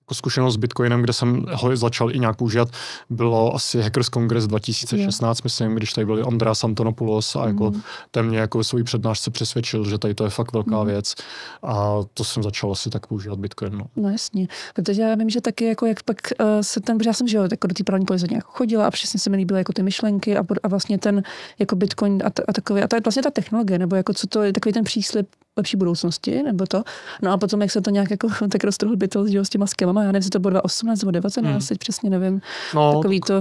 jako 0.04 0.14
zkušenost 0.14 0.54
s 0.54 0.56
Bitcoinem, 0.56 1.02
kde 1.02 1.12
jsem 1.12 1.44
ho 1.52 1.76
začal 1.76 2.10
i 2.14 2.18
nějak 2.18 2.36
používat, 2.36 2.68
bylo 3.10 3.54
asi 3.54 3.82
Hackers 3.82 4.06
Congress 4.06 4.46
2016, 4.46 5.38
yeah. 5.38 5.44
myslím, 5.44 5.74
když 5.74 5.92
tady 5.92 6.04
byl 6.06 6.26
Andreas 6.26 6.64
Antonopoulos 6.64 7.36
a 7.36 7.46
jako 7.46 7.70
mm. 7.70 7.82
ten 8.10 8.26
mě 8.26 8.38
jako 8.38 8.64
své 8.64 8.84
přednášce 8.84 9.30
přesvědčil, 9.30 9.84
že 9.84 9.98
tady 9.98 10.14
to 10.14 10.24
je 10.24 10.30
fakt 10.30 10.52
velká 10.52 10.80
mm. 10.80 10.86
věc 10.86 11.14
a 11.62 11.98
to 12.14 12.24
jsem 12.24 12.42
začal 12.42 12.72
asi 12.72 12.90
tak 12.90 13.06
používat 13.06 13.38
Bitcoin. 13.38 13.78
No, 13.78 13.86
no 13.96 14.10
jasně, 14.10 14.48
protože 14.74 15.02
já 15.02 15.14
vím, 15.14 15.30
že 15.30 15.40
taky 15.40 15.64
jako 15.64 15.86
jak 15.86 16.02
pak 16.02 16.16
uh, 16.40 16.46
se 16.60 16.80
ten, 16.80 16.98
protože 16.98 17.08
já 17.08 17.14
jsem 17.14 17.28
že 17.28 17.36
jo, 17.36 17.48
jako 17.50 17.66
do 17.66 17.74
té 17.74 17.84
právní 17.84 18.06
kolize 18.06 18.26
nějak 18.30 18.44
chodila 18.44 18.86
a 18.86 18.90
přesně 18.90 19.20
se 19.20 19.30
mi 19.30 19.36
líbily 19.36 19.60
jako 19.60 19.72
ty 19.72 19.82
myšlenky 19.82 20.36
a, 20.36 20.44
a 20.62 20.68
vlastně 20.68 20.98
ten 20.98 21.22
jako 21.58 21.76
Bitcoin 21.76 22.22
a, 22.24 22.26
a 22.48 22.52
takový, 22.52 22.82
a 22.82 22.88
ta, 22.88 22.96
vlastně 23.04 23.22
ta 23.22 23.30
technologie, 23.30 23.78
nebo 23.78 23.96
jako 23.96 24.12
co 24.12 24.26
to 24.26 24.42
je 24.42 24.52
takový 24.52 24.72
ten 24.72 24.84
příslip 24.84 25.28
lepší 25.56 25.76
budoucnosti, 25.76 26.42
nebo 26.42 26.66
to. 26.66 26.82
No 27.22 27.32
a 27.32 27.36
potom, 27.36 27.60
jak 27.60 27.70
se 27.70 27.80
to 27.80 27.90
nějak 27.90 28.10
jako 28.10 28.28
tak 28.50 28.64
roztrhl 28.64 28.96
že 29.26 29.44
s 29.44 29.48
těma 29.48 29.66
skillama, 29.66 30.00
já 30.00 30.06
nevím, 30.06 30.16
jestli 30.16 30.30
to 30.30 30.38
bylo 30.38 30.50
2018 30.50 31.02
nebo 31.02 31.10
19, 31.10 31.52
hmm. 31.52 31.60
teď 31.68 31.78
přesně 31.78 32.10
nevím. 32.10 32.40
No, 32.74 32.92
takový 32.94 33.20
to, 33.20 33.34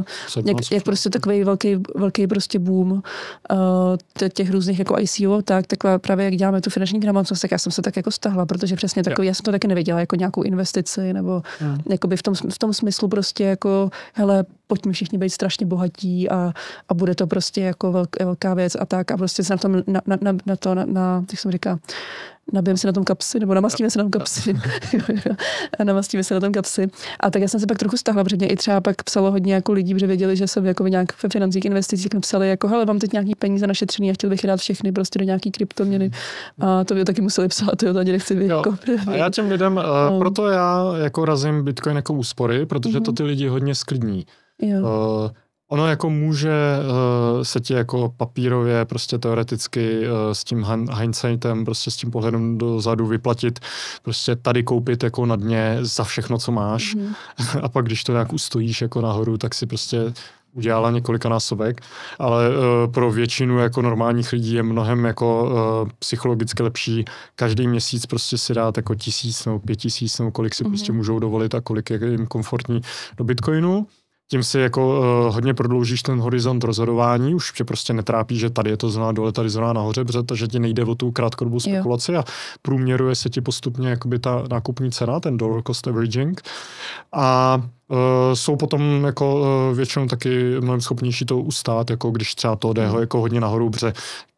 jak, 0.46 0.72
jak, 0.72 0.84
prostě 0.84 1.10
takový 1.10 1.44
velký, 1.44 1.78
velký 1.96 2.28
prostě 2.28 2.60
boom 2.60 2.92
uh, 2.92 3.00
těch 4.34 4.52
různých 4.52 4.80
jako 4.80 4.96
ICO, 5.00 5.42
tak, 5.42 5.68
tak 5.68 6.02
právě 6.02 6.26
jak 6.26 6.36
děláme 6.36 6.62
tu 6.62 6.70
finanční 6.70 7.00
gramotnost, 7.00 7.40
tak 7.40 7.52
já 7.52 7.58
jsem 7.58 7.72
se 7.72 7.82
tak 7.82 7.98
jako 7.98 8.12
stahla, 8.12 8.46
protože 8.46 8.76
přesně 8.76 9.04
takový, 9.04 9.28
já 9.28 9.34
jsem 9.34 9.44
to 9.44 9.52
taky 9.52 9.68
nevěděla 9.68 10.00
jako 10.00 10.16
nějakou 10.16 10.42
investici, 10.42 11.14
nebo 11.14 11.42
hmm. 11.60 11.78
jakoby 11.90 12.18
v 12.18 12.24
tom, 12.24 12.34
v 12.36 12.60
tom 12.60 12.74
smyslu 12.74 13.08
prostě 13.08 13.44
jako, 13.44 13.90
hele, 14.14 14.46
pojďme 14.74 14.94
všichni 14.94 15.18
být 15.18 15.30
strašně 15.30 15.66
bohatí 15.66 16.30
a, 16.30 16.54
a 16.90 16.94
bude 16.94 17.16
to 17.16 17.28
prostě 17.28 17.62
jako 17.62 17.92
velk, 17.92 18.10
velká 18.20 18.54
věc 18.54 18.76
a 18.80 18.86
tak 18.86 19.12
a 19.12 19.18
prostě 19.18 19.44
se 19.44 19.54
na 19.54 19.58
tom, 19.58 19.84
na, 19.88 20.02
na, 20.06 20.18
na, 20.22 20.38
na 20.46 20.56
to, 20.56 20.76
na, 20.76 20.86
na 20.86 21.26
jak 21.32 21.40
jsem 21.40 21.52
říká, 21.52 21.80
nabijeme 22.52 22.78
si 22.78 22.88
na 22.88 22.94
tom 22.94 23.04
kapsy, 23.04 23.40
nebo 23.40 23.54
namastíme 23.54 23.90
si 23.90 23.98
na 23.98 24.04
tom 24.04 24.12
kapsy. 24.12 24.54
a 25.80 25.84
namastíme 25.84 26.24
si 26.24 26.34
na 26.34 26.40
tom 26.40 26.52
kapsy. 26.52 26.88
A 27.20 27.30
tak 27.30 27.42
já 27.42 27.48
jsem 27.48 27.60
se 27.60 27.68
pak 27.68 27.78
trochu 27.78 27.98
stahla, 27.98 28.24
protože 28.24 28.36
mě 28.36 28.48
i 28.48 28.56
třeba 28.56 28.82
pak 28.82 29.04
psalo 29.04 29.32
hodně 29.32 29.54
jako 29.54 29.72
lidí, 29.72 30.00
že 30.00 30.08
věděli, 30.08 30.36
že 30.36 30.48
jsem 30.48 30.66
jako 30.66 30.88
nějak 30.88 31.24
ve 31.24 31.30
financích 31.30 31.66
investicích, 31.66 32.08
psali 32.22 32.50
jako, 32.50 32.68
hele, 32.68 32.86
mám 32.86 33.00
teď 33.00 33.14
nějaký 33.14 33.36
peníze 33.36 33.68
našetřený 33.68 34.10
a 34.10 34.14
chtěl 34.14 34.30
bych 34.30 34.48
dát 34.48 34.60
všechny 34.60 34.92
prostě 34.92 35.20
do 35.20 35.26
nějaký 35.26 35.52
kryptoměny. 35.52 36.12
A 36.60 36.84
to 36.84 36.96
by 36.96 37.06
taky 37.06 37.22
museli 37.22 37.48
psát, 37.48 37.76
to 37.76 38.00
ani 38.00 38.12
nechci 38.12 38.36
být. 38.36 38.48
Jako, 38.48 38.76
a 39.08 39.16
já 39.16 39.30
těm 39.30 39.50
lidem, 39.50 39.78
uh, 39.78 40.20
proto 40.20 40.48
já 40.48 40.94
jako 40.98 41.26
razím 41.26 41.64
Bitcoin 41.64 41.96
jako 41.96 42.14
úspory, 42.14 42.66
protože 42.66 43.00
mm-hmm. 43.00 43.04
to 43.04 43.12
ty 43.12 43.24
lidi 43.24 43.48
hodně 43.48 43.76
sklidní. 43.76 44.26
Jo. 44.62 44.82
Uh, 44.82 45.32
Ono 45.74 45.88
jako 45.88 46.10
může 46.10 46.52
uh, 46.80 47.44
se 47.44 47.60
ti 47.60 47.74
jako 47.74 48.14
papírově 48.18 48.86
prostě 48.86 49.18
teoreticky 49.18 50.00
uh, 50.00 50.16
s 50.34 50.44
tím 50.44 50.66
hindsightem, 51.00 51.66
prostě 51.66 51.92
s 51.92 51.96
tím 51.96 52.12
pohledem 52.12 52.58
dozadu 52.58 53.08
vyplatit, 53.08 53.60
prostě 54.04 54.36
tady 54.36 54.64
koupit 54.64 55.04
jako 55.04 55.26
na 55.26 55.36
dně 55.36 55.78
za 55.82 56.04
všechno, 56.04 56.38
co 56.38 56.52
máš 56.52 56.96
mm. 56.96 57.14
a 57.62 57.70
pak 57.70 57.86
když 57.86 58.04
to 58.04 58.12
nějak 58.12 58.34
ustojíš 58.34 58.82
jako 58.82 59.02
nahoru, 59.02 59.38
tak 59.38 59.54
si 59.54 59.66
prostě 59.66 60.14
udělala 60.54 60.92
několika 60.92 61.30
násobek, 61.30 61.82
ale 62.20 62.50
uh, 62.50 62.92
pro 62.92 63.12
většinu 63.12 63.60
jako 63.60 63.82
normálních 63.82 64.32
lidí 64.32 64.54
je 64.54 64.64
mnohem 64.64 65.06
jako 65.06 65.44
uh, 65.84 65.90
psychologicky 66.00 66.64
lepší 66.64 67.06
každý 67.36 67.68
měsíc 67.68 68.06
prostě 68.06 68.38
si 68.38 68.54
dát 68.54 68.78
jako 68.78 68.96
tisíc 68.96 69.46
nebo 69.46 69.60
pět 69.60 69.76
tisíc 69.76 70.20
nebo 70.20 70.32
kolik 70.32 70.56
si 70.56 70.64
mm. 70.64 70.70
prostě 70.70 70.92
můžou 70.92 71.20
dovolit 71.20 71.56
a 71.56 71.62
kolik 71.62 71.90
je 71.90 72.00
jim 72.12 72.28
komfortní 72.28 72.82
do 73.18 73.24
Bitcoinu 73.24 73.88
tím 74.32 74.44
si 74.44 74.60
jako 74.60 75.00
uh, 75.00 75.34
hodně 75.34 75.54
prodloužíš 75.54 76.02
ten 76.04 76.20
horizont 76.20 76.64
rozhodování, 76.64 77.36
už 77.36 77.52
tě 77.52 77.64
prostě 77.64 77.94
netrápí, 77.94 78.38
že 78.38 78.50
tady 78.50 78.70
je 78.70 78.78
to 78.78 78.90
zóna 78.90 79.12
dole, 79.12 79.32
tady 79.32 79.50
zóna 79.50 79.74
nahoře, 79.74 80.06
protože 80.06 80.48
ti 80.48 80.60
nejde 80.60 80.84
o 80.84 80.96
tu 80.96 81.12
krátkodobou 81.12 81.60
spekulaci 81.60 82.12
jo. 82.12 82.20
a 82.20 82.24
průměruje 82.62 83.16
se 83.16 83.30
ti 83.30 83.42
postupně 83.42 83.90
jakoby 83.90 84.20
ta 84.20 84.44
nákupní 84.50 84.92
cena, 84.92 85.20
ten 85.20 85.38
dollar 85.38 85.62
cost 85.68 85.88
averaging. 85.88 86.42
A 87.12 87.62
uh, 87.88 87.98
jsou 88.34 88.56
potom 88.56 89.04
jako 89.06 89.42
uh, 89.42 89.78
většinou 89.78 90.08
taky 90.08 90.62
mnohem 90.62 90.82
schopnější 90.82 91.26
to 91.26 91.38
ustát, 91.38 91.90
jako 91.90 92.12
když 92.12 92.36
třeba 92.36 92.56
to 92.56 92.74
jde 92.74 92.90
mm. 92.90 93.00
jako 93.00 93.20
hodně 93.20 93.42
nahoru, 93.42 93.70
protože 93.70 93.94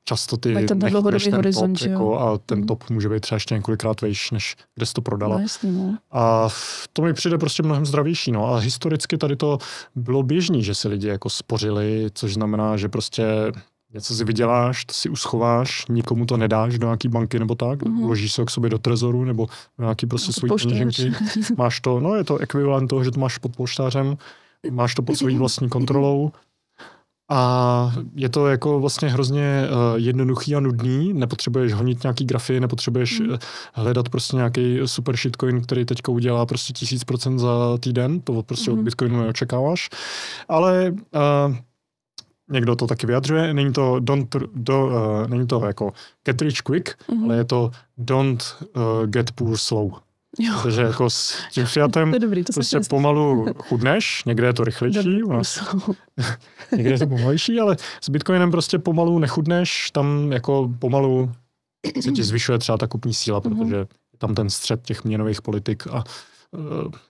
často 0.06 0.38
ty 0.38 0.66
ten 0.66 0.80
dlouhodobý 0.80 1.24
ten 1.24 1.36
horizont, 1.36 1.80
top, 1.80 1.88
jako, 1.88 2.20
a 2.20 2.38
ten 2.38 2.60
mm. 2.60 2.66
top 2.66 2.90
může 2.90 3.10
být 3.10 3.20
třeba 3.20 3.36
ještě 3.36 3.56
několikrát 3.56 4.02
vejš, 4.02 4.32
než 4.32 4.56
kde 4.76 4.86
jsi 4.86 4.94
to 4.94 5.02
prodala. 5.02 5.36
No, 5.36 5.42
jasný, 5.42 5.72
no. 5.72 5.98
A 6.12 6.50
to 6.94 7.02
mi 7.02 7.14
přijde 7.14 7.38
prostě 7.38 7.64
mnohem 7.64 7.86
zdravější. 7.86 8.32
No. 8.32 8.48
A 8.48 8.58
historicky 8.58 9.18
tady 9.18 9.36
to 9.36 9.58
bylo 9.96 10.24
běžný, 10.24 10.64
že 10.64 10.76
si 10.76 10.88
lidi 10.88 11.08
jako 11.08 11.30
spořili, 11.30 12.08
což 12.14 12.34
znamená, 12.34 12.78
že 12.78 12.90
prostě 12.90 13.26
něco 13.94 14.16
si 14.16 14.24
vyděláš, 14.24 14.86
to 14.86 14.94
si 14.94 15.10
uschováš, 15.10 15.86
nikomu 15.90 16.26
to 16.26 16.38
nedáš 16.38 16.80
do 16.80 16.88
nějaký 16.88 17.08
banky 17.08 17.40
nebo 17.40 17.56
tak, 17.56 17.80
mm-hmm. 17.80 18.06
vložíš 18.06 18.34
se 18.34 18.46
k 18.46 18.50
sobě 18.50 18.70
do 18.70 18.78
trezoru 18.78 19.24
nebo 19.24 19.48
do 19.78 19.84
nějaký 19.84 20.06
prostě 20.06 20.34
svůj 20.34 20.50
peněženky. 20.50 21.12
Máš 21.58 21.80
to, 21.80 22.00
no 22.00 22.16
je 22.16 22.24
to 22.24 22.38
ekvivalent 22.38 22.90
toho, 22.90 23.04
že 23.04 23.12
to 23.12 23.20
máš 23.20 23.38
pod 23.38 23.56
polštářem, 23.56 24.18
máš 24.72 24.96
to 24.96 25.02
pod 25.02 25.16
svojí 25.18 25.38
vlastní 25.38 25.70
kontrolou 25.70 26.32
a 27.30 27.92
je 28.16 28.30
to 28.30 28.48
jako 28.48 28.80
vlastně 28.80 29.10
hrozně 29.10 29.68
uh, 29.70 30.00
jednoduchý 30.00 30.56
a 30.56 30.60
nudný, 30.60 31.14
nepotřebuješ 31.14 31.74
honit 31.74 32.04
nějaký 32.04 32.26
grafy, 32.26 32.60
nepotřebuješ 32.60 33.20
mm. 33.20 33.36
hledat 33.74 34.10
prostě 34.10 34.36
nějaký 34.36 34.80
super 34.86 35.18
shitcoin, 35.18 35.62
který 35.62 35.86
teďka 35.86 36.12
udělá 36.12 36.46
prostě 36.46 36.74
tisíc 36.74 37.04
procent 37.04 37.40
za 37.40 37.78
týden, 37.80 38.22
to 38.22 38.44
prostě 38.44 38.72
mm. 38.72 38.74
od 38.74 38.78
hmm. 38.78 38.86
Bitcoinu 38.86 39.22
neočekáváš, 39.22 39.90
ale 40.48 40.92
uh, 40.92 41.56
někdo 42.52 42.76
to 42.76 42.88
taky 42.88 43.08
vyjadřuje, 43.08 43.54
není 43.54 43.74
to, 43.74 44.00
don't, 44.00 44.36
do, 44.56 44.86
uh, 44.86 45.28
není 45.28 45.48
to 45.48 45.66
jako 45.66 45.94
get 46.26 46.42
rich 46.42 46.62
quick, 46.62 46.90
mm. 47.12 47.24
ale 47.24 47.36
je 47.36 47.44
to 47.46 47.72
don't 47.98 48.44
uh, 48.76 49.06
get 49.06 49.32
poor 49.32 49.58
slow. 49.58 49.92
Jo. 50.40 50.60
Takže 50.64 50.82
jako 50.82 51.10
s 51.10 51.38
tím 51.52 51.66
Fiatem 51.66 52.12
to 52.14 52.20
dobrý, 52.20 52.44
to 52.44 52.54
prostě 52.54 52.80
pomalu 52.90 53.46
chudneš, 53.58 54.24
někde 54.26 54.48
je 54.48 54.54
to 54.54 54.64
rychlejší, 54.64 55.24
u 55.24 55.34
nás, 55.34 55.76
někde 56.76 56.92
je 56.92 57.00
to 57.00 57.08
pomalejší, 57.08 57.60
ale 57.60 57.78
s 58.02 58.10
Bitcoinem 58.10 58.52
prostě 58.52 58.80
pomalu 58.80 59.20
nechudneš, 59.20 59.92
tam 59.92 60.32
jako 60.32 60.72
pomalu 60.80 61.32
se 62.02 62.12
ti 62.12 62.24
zvyšuje 62.24 62.58
třeba 62.58 62.78
ta 62.78 62.88
kupní 62.88 63.14
síla, 63.14 63.42
mhm. 63.46 63.58
protože 63.58 63.76
je 63.76 63.88
tam 64.18 64.36
ten 64.36 64.50
střed 64.50 64.82
těch 64.82 65.04
měnových 65.04 65.42
politik 65.42 65.88
a 65.88 66.04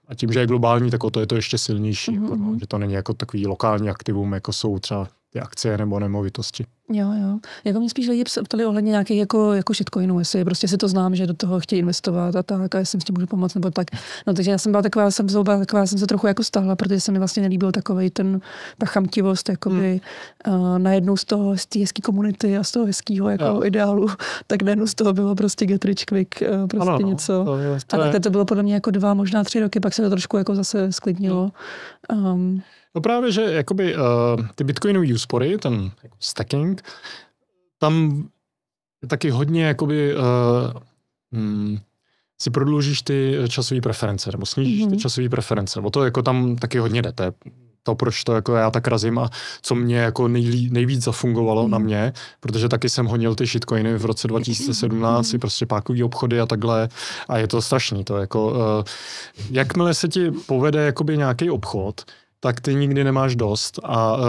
a 0.07 0.15
tím, 0.15 0.31
že 0.31 0.39
je 0.39 0.47
globální, 0.47 0.91
tak 0.91 1.03
o 1.03 1.10
to 1.10 1.19
je 1.19 1.27
to 1.27 1.35
ještě 1.35 1.57
silnější. 1.57 2.11
Mm-hmm. 2.11 2.23
Jako, 2.23 2.35
no, 2.35 2.45
mhm. 2.45 2.60
že 2.60 2.68
to 2.68 2.77
není 2.77 2.93
jako 2.93 3.14
takový 3.14 3.47
lokální 3.47 3.89
aktivum, 3.89 4.34
jako 4.34 4.53
jsou 4.53 4.80
třeba 4.80 5.07
ty 5.36 5.41
akcie 5.41 5.78
nebo 5.78 5.99
nemovitosti. 5.99 6.66
Jo, 6.91 7.12
jo. 7.22 7.40
Jako 7.64 7.80
mě 7.80 7.90
spíš 7.90 8.07
lidi 8.07 8.24
ptali 8.44 8.66
ohledně 8.66 8.91
nějakých 8.91 9.20
jako, 9.20 9.53
jako 9.53 9.74
shitcoinů, 9.74 10.20
jestli 10.20 10.45
prostě 10.45 10.68
si 10.68 10.78
to 10.78 10.88
znám, 10.88 11.16
že 11.16 11.28
do 11.28 11.34
toho 11.34 11.60
chtějí 11.60 11.80
investovat 11.80 12.36
a 12.36 12.44
tak, 12.44 12.76
a 12.76 12.80
jestli 12.80 13.02
s 13.02 13.03
tím 13.03 13.14
můžu 13.14 13.28
pomoct, 13.28 13.53
nebo 13.53 13.72
tak. 13.72 13.88
No 14.28 14.34
takže 14.34 14.52
já 14.52 14.57
jsem 14.57 14.72
byla 14.72 14.82
taková, 14.82 15.12
jsem 15.12 15.26
byla 15.26 15.60
taková, 15.60 15.86
jsem 15.86 15.99
se 15.99 16.07
trochu 16.07 16.28
jako 16.28 16.44
stahla, 16.44 16.76
protože 16.76 16.99
se 17.02 17.12
mi 17.12 17.20
vlastně 17.20 17.41
nelíbil 17.41 17.72
takový 17.72 18.10
ten, 18.10 18.40
ta 18.78 18.86
chamtivost, 18.86 19.49
jakoby 19.49 20.02
hmm. 20.45 20.60
uh, 20.60 20.80
najednou 20.80 21.18
z 21.18 21.26
toho, 21.26 21.57
z 21.57 21.66
té 21.66 21.80
hezké 21.80 22.02
komunity 22.02 22.57
a 22.57 22.64
z 22.64 22.72
toho 22.72 22.86
hezkého 22.86 23.30
jako 23.30 23.45
jo. 23.45 23.64
ideálu, 23.64 24.07
tak 24.48 24.62
najednou 24.62 24.88
z 24.88 24.95
toho 24.95 25.14
bylo 25.14 25.36
prostě 25.36 25.66
get 25.66 25.86
rich 25.86 26.06
quick, 26.06 26.41
uh, 26.41 26.68
prostě 26.68 26.90
ano, 26.90 26.99
no, 27.02 27.07
něco. 27.07 27.44
To 27.45 27.57
je, 27.57 27.80
to 27.88 28.02
a 28.02 28.06
je. 28.06 28.20
to 28.20 28.30
bylo 28.30 28.45
podle 28.45 28.64
mě 28.64 28.74
jako 28.74 28.91
dva, 28.91 29.14
možná 29.14 29.44
tři 29.44 29.60
roky, 29.60 29.80
pak 29.80 29.94
se 29.94 30.02
to 30.02 30.10
trošku 30.10 30.38
jako 30.38 30.56
zase 30.56 30.91
sklidnilo. 30.91 31.52
Um, 32.14 32.62
No 32.95 33.01
právě, 33.01 33.31
že 33.31 33.41
jakoby 33.41 33.95
uh, 33.95 34.01
ty 34.55 34.63
bitcoinové 34.63 35.13
úspory, 35.13 35.57
ten 35.57 35.91
jako 36.03 36.17
stacking, 36.19 36.81
tam 37.77 38.23
je 39.01 39.07
taky 39.07 39.30
hodně 39.30 39.65
jakoby 39.65 40.15
uh, 40.15 40.22
hmm, 41.31 41.77
si 42.41 42.49
prodloužíš 42.49 43.01
ty 43.01 43.38
časové 43.49 43.81
preference, 43.81 44.31
nebo 44.31 44.45
snížíš 44.45 44.81
mm-hmm. 44.81 44.89
ty 44.89 44.95
mhm. 44.95 44.99
časové 44.99 45.30
preference. 45.30 45.80
O 45.80 45.89
to 45.89 46.03
jako 46.03 46.22
tam 46.22 46.55
taky 46.55 46.77
hodně 46.77 47.01
jde. 47.01 47.11
To 47.11 47.23
je 47.23 47.31
to, 47.85 47.95
proč 47.95 48.23
to 48.23 48.35
jako 48.35 48.55
já 48.55 48.72
tak 48.72 48.88
razím 48.88 49.19
a 49.19 49.30
co 49.61 49.76
mě 49.76 49.97
jako 49.97 50.27
nejlí, 50.27 50.69
nejvíc 50.69 51.03
zafungovalo 51.03 51.63
mm. 51.63 51.72
na 51.72 51.77
mě, 51.77 52.13
protože 52.39 52.69
taky 52.69 52.89
jsem 52.89 53.05
honil 53.05 53.35
ty 53.35 53.45
shitcoiny 53.45 53.97
v 53.97 54.05
roce 54.05 54.27
2017, 54.27 55.34
mm. 55.34 55.39
prostě 55.39 55.65
pákový 55.65 56.03
obchody 56.03 56.39
a 56.39 56.45
takhle 56.45 56.89
a 57.30 57.38
je 57.38 57.47
to 57.47 57.61
strašný. 57.61 58.03
To 58.03 58.17
jako, 58.17 58.51
uh, 58.51 58.57
jakmile 59.51 59.93
se 59.93 60.07
ti 60.07 60.31
povede 60.31 60.85
jakoby 60.85 61.17
nějaký 61.17 61.49
obchod, 61.49 62.01
tak 62.40 62.62
ty 62.62 62.76
nikdy 62.76 63.03
nemáš 63.03 63.36
dost 63.36 63.80
a 63.84 64.18
uh, 64.18 64.24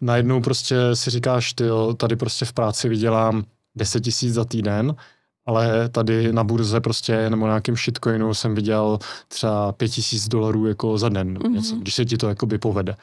najednou 0.00 0.40
prostě 0.40 0.76
si 0.94 1.10
říkáš, 1.10 1.52
ty 1.52 1.64
tady 1.96 2.16
prostě 2.16 2.44
v 2.44 2.52
práci 2.52 2.88
vydělám 2.88 3.44
10 3.74 4.00
tisíc 4.00 4.34
za 4.34 4.44
týden, 4.44 4.94
ale 5.46 5.88
tady 5.88 6.32
na 6.32 6.44
burze 6.44 6.80
prostě 6.80 7.30
nebo 7.30 7.46
na 7.46 7.52
nějakém 7.52 7.76
shitcoinu 7.76 8.34
jsem 8.34 8.54
viděl 8.54 8.98
třeba 9.28 9.72
5 9.72 9.88
tisíc 9.88 10.28
dolarů 10.28 10.66
jako 10.66 10.98
za 10.98 11.08
den, 11.08 11.38
mm-hmm. 11.38 11.50
něco, 11.50 11.76
když 11.76 11.94
se 11.94 12.04
ti 12.04 12.16
to 12.16 12.28
jakoby 12.28 12.58
povede. 12.58 12.96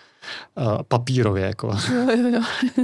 Uh, 0.56 0.78
papírově 0.88 1.46
jako. 1.46 1.78
Jo, 1.94 2.18
jo, 2.18 2.30
jo. 2.30 2.42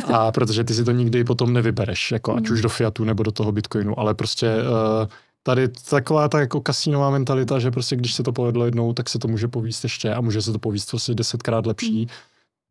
a 0.14 0.32
protože 0.32 0.64
ty 0.64 0.74
si 0.74 0.84
to 0.84 0.92
nikdy 0.92 1.24
potom 1.24 1.54
nevybereš, 1.54 2.12
jako 2.12 2.32
mm. 2.32 2.38
ať 2.38 2.50
už 2.50 2.62
do 2.62 2.70
Fiatu 2.70 3.04
nebo 3.04 3.24
do 3.24 3.32
toho 3.32 3.52
Bitcoinu, 3.52 4.00
ale 4.00 4.14
prostě 4.14 4.56
uh, 4.56 5.08
tady 5.46 5.68
taková 5.68 6.30
ta 6.30 6.40
jako 6.40 6.62
kasínová 6.62 7.10
mentalita, 7.10 7.60
že 7.60 7.72
prostě 7.72 7.96
když 7.96 8.14
se 8.14 8.24
to 8.24 8.34
povedlo 8.34 8.66
jednou, 8.66 8.94
tak 8.94 9.10
se 9.10 9.20
to 9.20 9.28
může 9.28 9.48
povíst 9.48 9.84
ještě 9.84 10.14
a 10.14 10.22
může 10.22 10.42
se 10.42 10.52
to 10.52 10.60
povíst 10.60 10.90
prostě 10.90 11.14
desetkrát 11.14 11.66
lepší. 11.66 12.02
Mm. 12.02 12.08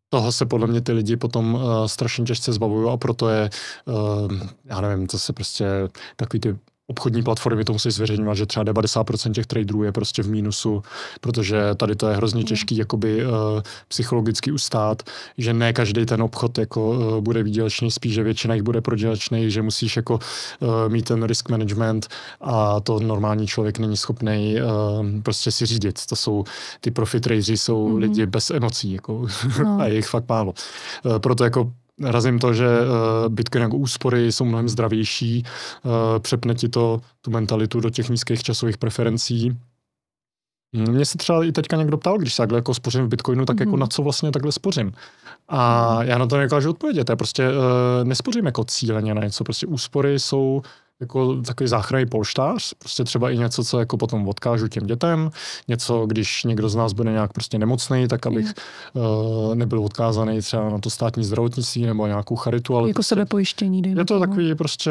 Toho 0.09 0.33
se 0.33 0.47
podle 0.47 0.67
mě 0.67 0.81
ty 0.81 0.93
lidi 0.93 1.17
potom 1.17 1.55
uh, 1.55 1.85
strašně 1.87 2.25
těžce 2.25 2.53
zbavují 2.53 2.91
a 2.93 2.97
proto 2.97 3.29
je, 3.29 3.51
uh, 3.85 4.33
já 4.65 4.81
nevím, 4.81 5.07
to 5.07 5.19
se 5.19 5.33
prostě 5.33 5.67
takový 6.17 6.41
ty 6.41 6.59
obchodní 6.87 7.23
platformy 7.23 7.65
to 7.65 7.73
musí 7.73 7.91
zveřejňovat, 7.91 8.35
že 8.35 8.47
třeba 8.47 8.65
90% 8.65 9.33
těch 9.33 9.47
traderů 9.47 9.83
je 9.83 9.93
prostě 9.93 10.23
v 10.23 10.29
mínusu, 10.29 10.83
protože 11.21 11.75
tady 11.77 11.97
to 11.97 12.09
je 12.09 12.17
hrozně 12.17 12.39
hmm. 12.39 12.47
těžký 12.47 12.77
jakoby 12.77 13.27
uh, 13.27 13.33
psychologicky 13.89 14.53
ustát, 14.53 15.03
že 15.39 15.53
ne 15.53 15.73
každý 15.73 16.07
ten 16.07 16.23
obchod 16.23 16.59
jako 16.59 16.91
uh, 16.91 17.21
bude 17.21 17.43
výdělečný, 17.43 17.91
spíš, 17.91 18.15
že 18.15 18.23
většina 18.23 18.55
jich 18.55 18.63
bude 18.63 18.81
prodělečný, 18.81 19.51
že 19.51 19.63
musíš 19.63 19.97
jako 19.97 20.15
uh, 20.15 20.69
mít 20.89 21.05
ten 21.05 21.23
risk 21.23 21.51
management 21.51 22.09
a 22.41 22.81
to 22.81 23.01
normální 23.01 23.47
člověk 23.47 23.79
není 23.79 23.97
schopný 23.97 24.57
uh, 24.57 25.23
prostě 25.23 25.51
si 25.51 25.67
řídit. 25.67 26.07
To 26.07 26.17
jsou, 26.17 26.45
ty 26.81 26.91
profit 26.91 27.23
tradeři 27.23 27.57
jsou 27.57 27.89
mm-hmm. 27.89 27.99
lidi 27.99 28.27
bez 28.27 28.51
emocí 28.51 28.93
jako, 28.93 29.27
no. 29.65 29.79
a 29.81 29.87
je 29.87 29.95
jich 29.95 30.09
fakt 30.09 30.29
málo. 30.29 30.55
Uh, 31.05 31.19
proto 31.19 31.45
jako 31.45 31.73
razím 32.01 32.39
to, 32.39 32.55
že 32.55 32.67
uh, 32.67 33.33
Bitcoin 33.35 33.63
jako 33.63 33.77
úspory 33.77 34.33
jsou 34.33 34.45
mnohem 34.45 34.69
zdravější, 34.69 35.45
uh, 35.83 35.93
přepne 36.19 36.55
ti 36.55 36.69
to 36.69 37.01
tu 37.21 37.31
mentalitu 37.31 37.81
do 37.81 37.91
těch 37.91 38.09
nízkých 38.09 38.43
časových 38.43 38.79
preferencí. 38.79 39.57
Hm, 40.77 40.93
mě 40.93 41.05
se 41.05 41.19
třeba 41.19 41.45
i 41.45 41.53
teďka 41.53 41.77
někdo 41.77 41.99
ptal, 41.99 42.19
když 42.19 42.35
se 42.35 42.43
takhle 42.43 42.59
jako 42.59 42.75
spořím 42.75 43.05
v 43.05 43.09
Bitcoinu, 43.09 43.45
tak 43.45 43.57
mm-hmm. 43.57 43.61
jako 43.61 43.71
mhm. 43.71 43.81
na 43.81 43.87
co 43.87 44.03
vlastně 44.03 44.33
takhle 44.33 44.53
spořím. 44.53 44.93
A 45.49 45.99
já 46.03 46.19
na 46.19 46.27
to 46.27 46.37
nekážu 46.37 46.71
odpovědět. 46.71 47.09
Já 47.09 47.17
prostě 47.17 47.49
uh, 47.49 47.55
nespořím 48.05 48.47
jako 48.47 48.65
cíleně 48.65 49.15
na 49.15 49.23
něco. 49.23 49.45
Prostě 49.45 49.67
úspory 49.67 50.19
jsou 50.19 50.63
jako 51.05 51.43
takový 51.43 51.69
záchranný 51.69 52.07
polštář, 52.07 52.75
prostě 52.79 53.05
třeba 53.05 53.31
i 53.31 53.39
něco, 53.39 53.65
co 53.65 53.79
jako 53.79 53.97
potom 53.97 54.29
odkážu 54.29 54.69
těm 54.69 54.87
dětem, 54.87 55.31
něco, 55.69 56.07
když 56.07 56.45
někdo 56.45 56.69
z 56.69 56.77
nás 56.77 56.93
bude 56.93 57.13
nějak 57.13 57.33
prostě 57.33 57.59
nemocný, 57.59 58.09
tak 58.09 58.27
abych 58.27 58.55
uh, 58.93 59.55
nebyl 59.55 59.85
odkázaný 59.85 60.41
třeba 60.41 60.71
na 60.71 60.79
to 60.79 60.91
státní 60.91 61.25
zdravotnictví 61.25 61.87
nebo 61.87 62.07
nějakou 62.07 62.37
charitu. 62.37 62.77
Ale 62.77 62.89
jako 62.89 62.95
prostě, 62.95 63.15
sebepojištění. 63.15 63.83
Je 63.97 64.05
to 64.05 64.21
takový 64.21 64.55
prostě, 64.55 64.91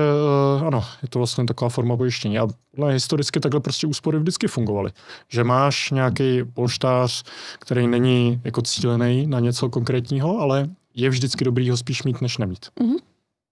uh, 0.58 0.68
ano, 0.68 0.84
je 1.02 1.08
to 1.10 1.20
vlastně 1.20 1.46
taková 1.46 1.70
forma 1.70 1.98
pojištění. 1.98 2.40
A 2.40 2.48
historicky 2.90 3.40
takhle 3.40 3.60
prostě 3.60 3.88
úspory 3.88 4.20
vždycky 4.20 4.48
fungovaly. 4.48 4.92
Že 5.30 5.44
máš 5.44 5.92
nějaký 5.92 6.44
polštář, 6.54 7.24
který 7.60 7.88
není 7.88 8.42
jako 8.44 8.62
cílený 8.62 9.28
na 9.28 9.40
něco 9.40 9.70
konkrétního, 9.70 10.40
ale 10.40 10.70
je 10.96 11.10
vždycky 11.10 11.46
dobrý 11.46 11.70
ho 11.70 11.78
spíš 11.78 12.04
mít, 12.04 12.22
než 12.22 12.38
nemít. 12.38 12.66
Mm-hmm. 12.82 12.98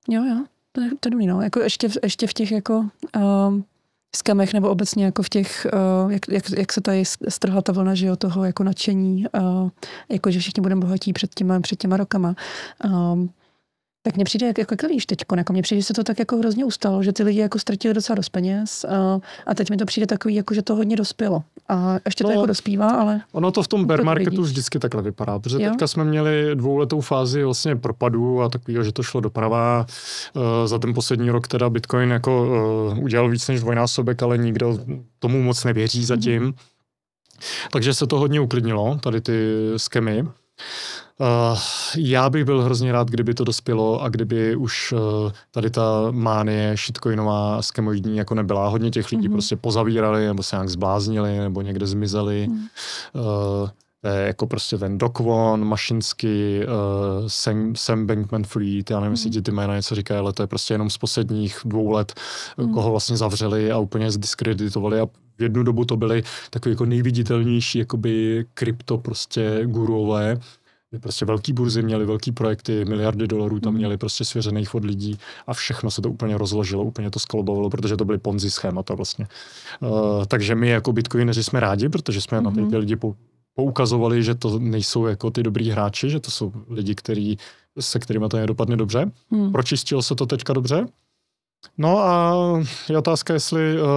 Jo, 0.10 0.24
jo, 0.24 0.46
to 0.72 0.82
je, 0.82 0.90
to 1.00 1.08
je 1.08 1.12
dobrý, 1.12 1.28
no. 1.28 1.42
Jako 1.42 1.60
ještě, 1.60 1.90
ještě 2.04 2.28
v 2.28 2.34
těch 2.34 2.52
jako 2.52 2.86
um, 3.48 3.66
skamech 4.16 4.54
nebo 4.54 4.70
obecně 4.70 5.06
jako 5.06 5.24
v 5.24 5.30
těch, 5.30 5.68
uh, 6.04 6.12
jak, 6.12 6.28
jak, 6.28 6.50
jak, 6.58 6.74
se 6.74 6.82
tady 6.82 7.04
strhla 7.30 7.62
ta 7.62 7.72
vlna, 7.72 7.96
že 7.96 8.08
jo, 8.08 8.16
toho 8.16 8.44
jako 8.44 8.64
nadšení, 8.64 9.26
uh, 9.40 9.70
jako 10.10 10.32
že 10.32 10.40
všichni 10.40 10.62
budeme 10.62 10.82
bohatí 10.82 11.14
před 11.14 11.36
těma, 11.36 11.60
před 11.60 11.76
těma 11.76 11.98
rokama. 11.98 12.36
Um, 12.86 13.30
tak 14.04 14.16
mně 14.16 14.26
přijde, 14.26 14.48
jak, 14.48 14.58
jako, 14.58 14.74
jak 14.74 14.82
to 14.82 14.88
víš 14.88 15.06
teď, 15.06 15.20
jako 15.38 15.54
mně 15.54 15.62
přijde, 15.62 15.82
že 15.82 15.86
se 15.86 15.94
to 15.94 16.04
tak 16.04 16.20
jako 16.20 16.38
hrozně 16.38 16.66
ustalo, 16.66 17.04
že 17.04 17.14
ty 17.14 17.24
lidi 17.24 17.40
jako 17.40 17.60
ztratili 17.60 17.94
docela 17.94 18.16
dost 18.16 18.30
peněz 18.30 18.86
a, 18.86 19.20
a 19.46 19.56
teď 19.56 19.70
mi 19.70 19.78
to 19.78 19.86
přijde 19.86 20.08
takový, 20.08 20.36
jako, 20.36 20.54
že 20.54 20.62
to 20.62 20.76
hodně 20.76 20.96
dospělo. 20.96 21.44
A 21.70 21.98
ještě 22.06 22.24
to 22.24 22.28
no, 22.28 22.34
jako 22.34 22.46
dospívá, 22.46 22.90
ale... 22.90 23.22
Ono 23.32 23.52
to 23.52 23.64
v 23.64 23.68
tom 23.68 23.86
bear 23.86 24.04
marketu 24.04 24.42
vždycky 24.42 24.80
takhle 24.80 25.02
vypadá, 25.02 25.40
protože 25.40 25.62
jo? 25.62 25.70
teďka 25.70 25.88
jsme 25.88 26.04
měli 26.04 26.56
dvouletou 26.56 27.02
fázi 27.02 27.44
vlastně 27.44 27.76
propadu 27.76 28.42
a 28.42 28.50
takového, 28.50 28.84
že 28.84 28.92
to 28.92 29.04
šlo 29.04 29.22
doprava. 29.22 29.86
Uh, 30.34 30.44
za 30.66 30.80
ten 30.80 30.94
poslední 30.94 31.30
rok 31.30 31.48
teda 31.48 31.70
Bitcoin 31.70 32.12
jako 32.12 32.48
uh, 32.94 33.04
udělal 33.04 33.30
víc 33.30 33.48
než 33.48 33.60
dvojnásobek, 33.60 34.24
ale 34.24 34.38
nikdo 34.38 34.80
tomu 35.20 35.42
moc 35.42 35.64
nevěří 35.64 36.06
zatím. 36.06 36.44
Mm-hmm. 36.44 36.54
Takže 37.72 37.94
se 37.94 38.08
to 38.08 38.20
hodně 38.20 38.40
uklidnilo, 38.40 39.00
tady 39.04 39.22
ty 39.22 39.34
skemy. 39.78 40.28
Uh, 41.22 41.58
já 41.98 42.30
bych 42.30 42.46
byl 42.46 42.62
hrozně 42.62 42.92
rád, 42.92 43.10
kdyby 43.10 43.34
to 43.34 43.44
dospělo 43.44 44.02
a 44.02 44.10
kdyby 44.10 44.56
už 44.56 44.92
uh, 44.92 45.00
tady 45.52 45.70
ta 45.70 46.08
mánie 46.12 46.78
shitcoinová, 46.78 47.62
skemoidní 47.62 48.18
jako 48.18 48.36
nebyla. 48.36 48.68
Hodně 48.68 48.92
těch 48.92 49.12
lidí 49.12 49.28
mm-hmm. 49.28 49.32
prostě 49.32 49.56
pozavírali 49.56 50.28
nebo 50.28 50.44
se 50.44 50.56
nějak 50.56 50.70
zbláznili 50.70 51.38
nebo 51.38 51.62
někde 51.62 51.88
zmizeli. 51.88 52.48
Mm. 52.48 52.58
Uh, 53.14 53.70
jako 54.26 54.48
prostě 54.48 54.78
ten 54.78 54.98
Dokvon, 54.98 55.66
Mašinsky, 55.66 56.66
uh, 56.66 57.28
Sam, 57.28 57.76
Sam 57.76 58.08
Bankman-Fried, 58.08 58.84
já 58.90 59.00
nevím, 59.00 59.14
jestli 59.14 59.30
mm. 59.30 59.34
ti 59.34 59.42
ty 59.42 59.52
jména 59.52 59.76
něco 59.76 59.96
říkají, 59.96 60.20
ale 60.20 60.34
to 60.34 60.44
je 60.44 60.48
prostě 60.48 60.74
jenom 60.74 60.90
z 60.90 60.98
posledních 60.98 61.60
dvou 61.66 61.90
let, 61.90 62.14
mm. 62.58 62.74
koho 62.74 62.92
vlastně 62.92 63.18
zavřeli 63.18 63.72
a 63.72 63.78
úplně 63.78 64.12
zdiskreditovali 64.12 65.00
a 65.00 65.06
v 65.38 65.44
jednu 65.44 65.64
dobu 65.64 65.86
to 65.86 65.98
byly 65.98 66.24
takový 66.50 66.74
jako 66.74 66.86
nejviditelnější 66.86 67.80
jakoby 67.80 68.46
krypto 68.54 68.98
prostě 68.98 69.62
guruové, 69.66 70.38
prostě 71.00 71.26
velký 71.26 71.54
burzy 71.54 71.82
měly 71.82 72.06
velký 72.06 72.32
projekty, 72.32 72.86
miliardy 72.86 73.28
dolarů 73.28 73.60
tam 73.60 73.72
hmm. 73.74 73.78
měli 73.78 73.98
prostě 73.98 74.26
svěřených 74.26 74.76
od 74.76 74.86
lidí 74.86 75.20
a 75.48 75.54
všechno 75.54 75.92
se 75.92 76.02
to 76.02 76.10
úplně 76.10 76.38
rozložilo, 76.38 76.84
úplně 76.84 77.12
to 77.12 77.20
skalobovalo, 77.20 77.70
protože 77.70 77.98
to 77.98 78.06
byly 78.06 78.18
ponzi 78.18 78.52
schémata 78.52 78.96
vlastně. 78.96 79.28
Uh, 79.80 80.26
takže 80.26 80.56
my 80.56 80.68
jako 80.70 80.94
bitcoineři 80.94 81.44
jsme 81.44 81.60
rádi, 81.60 81.90
protože 81.90 82.22
jsme 82.22 82.40
mm-hmm. 82.40 82.44
na 82.44 82.52
ty 82.52 82.62
hmm. 82.62 82.74
lidi 82.74 82.98
poukazovali, 83.56 84.24
že 84.24 84.36
to 84.36 84.60
nejsou 84.60 85.06
jako 85.06 85.32
ty 85.32 85.44
dobrý 85.44 85.70
hráči, 85.70 86.10
že 86.10 86.20
to 86.20 86.32
jsou 86.32 86.52
lidi, 86.70 86.96
který, 86.96 87.38
se 87.80 88.00
kterými 88.00 88.26
to 88.30 88.38
nedopadne 88.38 88.78
dobře. 88.78 89.12
Mm. 89.32 89.52
Pročistilo 89.52 90.02
se 90.02 90.16
to 90.16 90.26
teďka 90.26 90.54
dobře? 90.54 90.88
No 91.78 92.00
a 92.00 92.34
je 92.90 92.98
otázka, 92.98 93.34
jestli 93.34 93.82
uh, 93.82 93.88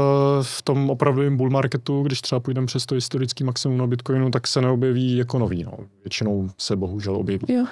v 0.43 0.62
tom 0.62 0.91
opravdovém 0.91 1.36
bull 1.36 1.51
marketu, 1.51 2.03
když 2.03 2.20
třeba 2.20 2.41
půjdeme 2.41 2.66
přes 2.66 2.86
to 2.86 2.95
historický 2.95 3.45
maximum 3.45 3.78
na 3.78 3.86
Bitcoinu, 3.86 4.31
tak 4.31 4.47
se 4.47 4.61
neobjeví 4.61 5.16
jako 5.16 5.39
nový. 5.39 5.65
No. 5.65 5.73
Většinou 6.05 6.51
se 6.59 6.77
bohužel 6.77 7.16
objeví. 7.16 7.47
Jo. 7.49 7.65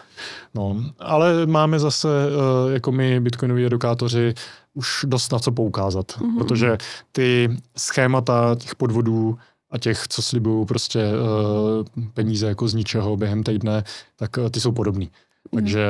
No, 0.54 0.84
ale 0.98 1.46
máme 1.46 1.78
zase, 1.78 2.08
uh, 2.08 2.72
jako 2.72 2.92
my 2.92 3.20
bitcoinoví 3.20 3.66
edukátoři, 3.66 4.34
už 4.74 5.04
dost 5.08 5.32
na 5.32 5.38
co 5.38 5.52
poukázat, 5.52 6.12
mm-hmm. 6.12 6.38
protože 6.38 6.78
ty 7.12 7.56
schémata 7.76 8.56
těch 8.58 8.74
podvodů 8.74 9.38
a 9.70 9.78
těch, 9.78 10.08
co 10.08 10.22
slibují 10.22 10.66
prostě 10.66 10.98
uh, 10.98 12.04
peníze 12.14 12.46
jako 12.46 12.68
z 12.68 12.74
ničeho 12.74 13.16
během 13.16 13.42
týdne, 13.42 13.84
tak 14.16 14.30
ty 14.50 14.60
jsou 14.60 14.72
podobný. 14.72 15.10
Takže 15.54 15.86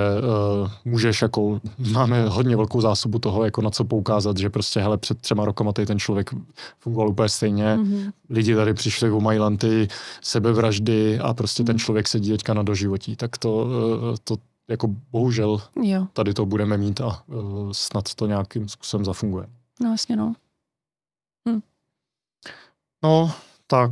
uh, 0.63 0.71
můžeš 0.85 1.23
jako, 1.23 1.61
máme 1.93 2.29
hodně 2.29 2.57
velkou 2.57 2.81
zásobu 2.81 3.19
toho, 3.19 3.45
jako 3.45 3.63
na 3.63 3.71
co 3.71 3.85
poukázat, 3.85 4.37
že 4.37 4.51
prostě 4.51 4.81
hele, 4.81 4.99
před 4.99 5.21
třema 5.21 5.45
rokama 5.45 5.73
tady 5.73 5.87
ten 5.87 5.99
člověk 5.99 6.31
fungoval 6.79 7.09
úplně 7.09 7.29
stejně, 7.29 7.65
mm-hmm. 7.65 8.13
lidi 8.31 8.55
tady 8.55 8.75
přišli 8.75 9.11
o 9.11 9.21
majlanty, 9.21 9.89
sebevraždy 10.23 11.19
a 11.19 11.35
prostě 11.35 11.63
mm-hmm. 11.63 11.67
ten 11.67 11.77
mhm. 11.77 11.81
člověk 11.81 12.09
sedí 12.09 12.31
teďka 12.31 12.55
na 12.55 12.63
doživotí, 12.63 13.17
tak 13.17 13.39
to, 13.39 13.55
uh, 13.55 14.17
to 14.25 14.37
jako 14.69 14.89
bohužel 15.13 15.63
jo. 15.83 16.07
tady 16.13 16.35
to 16.35 16.47
budeme 16.47 16.77
mít 16.77 17.01
a 17.01 17.23
uh, 17.27 17.73
snad 17.73 18.15
to 18.15 18.27
nějakým 18.27 18.69
způsobem 18.69 19.05
zafunguje. 19.05 19.47
No 19.81 19.89
vlastně 19.89 20.17
no. 20.17 20.33
Hm. 21.49 21.61
No, 23.03 23.33
tak. 23.67 23.91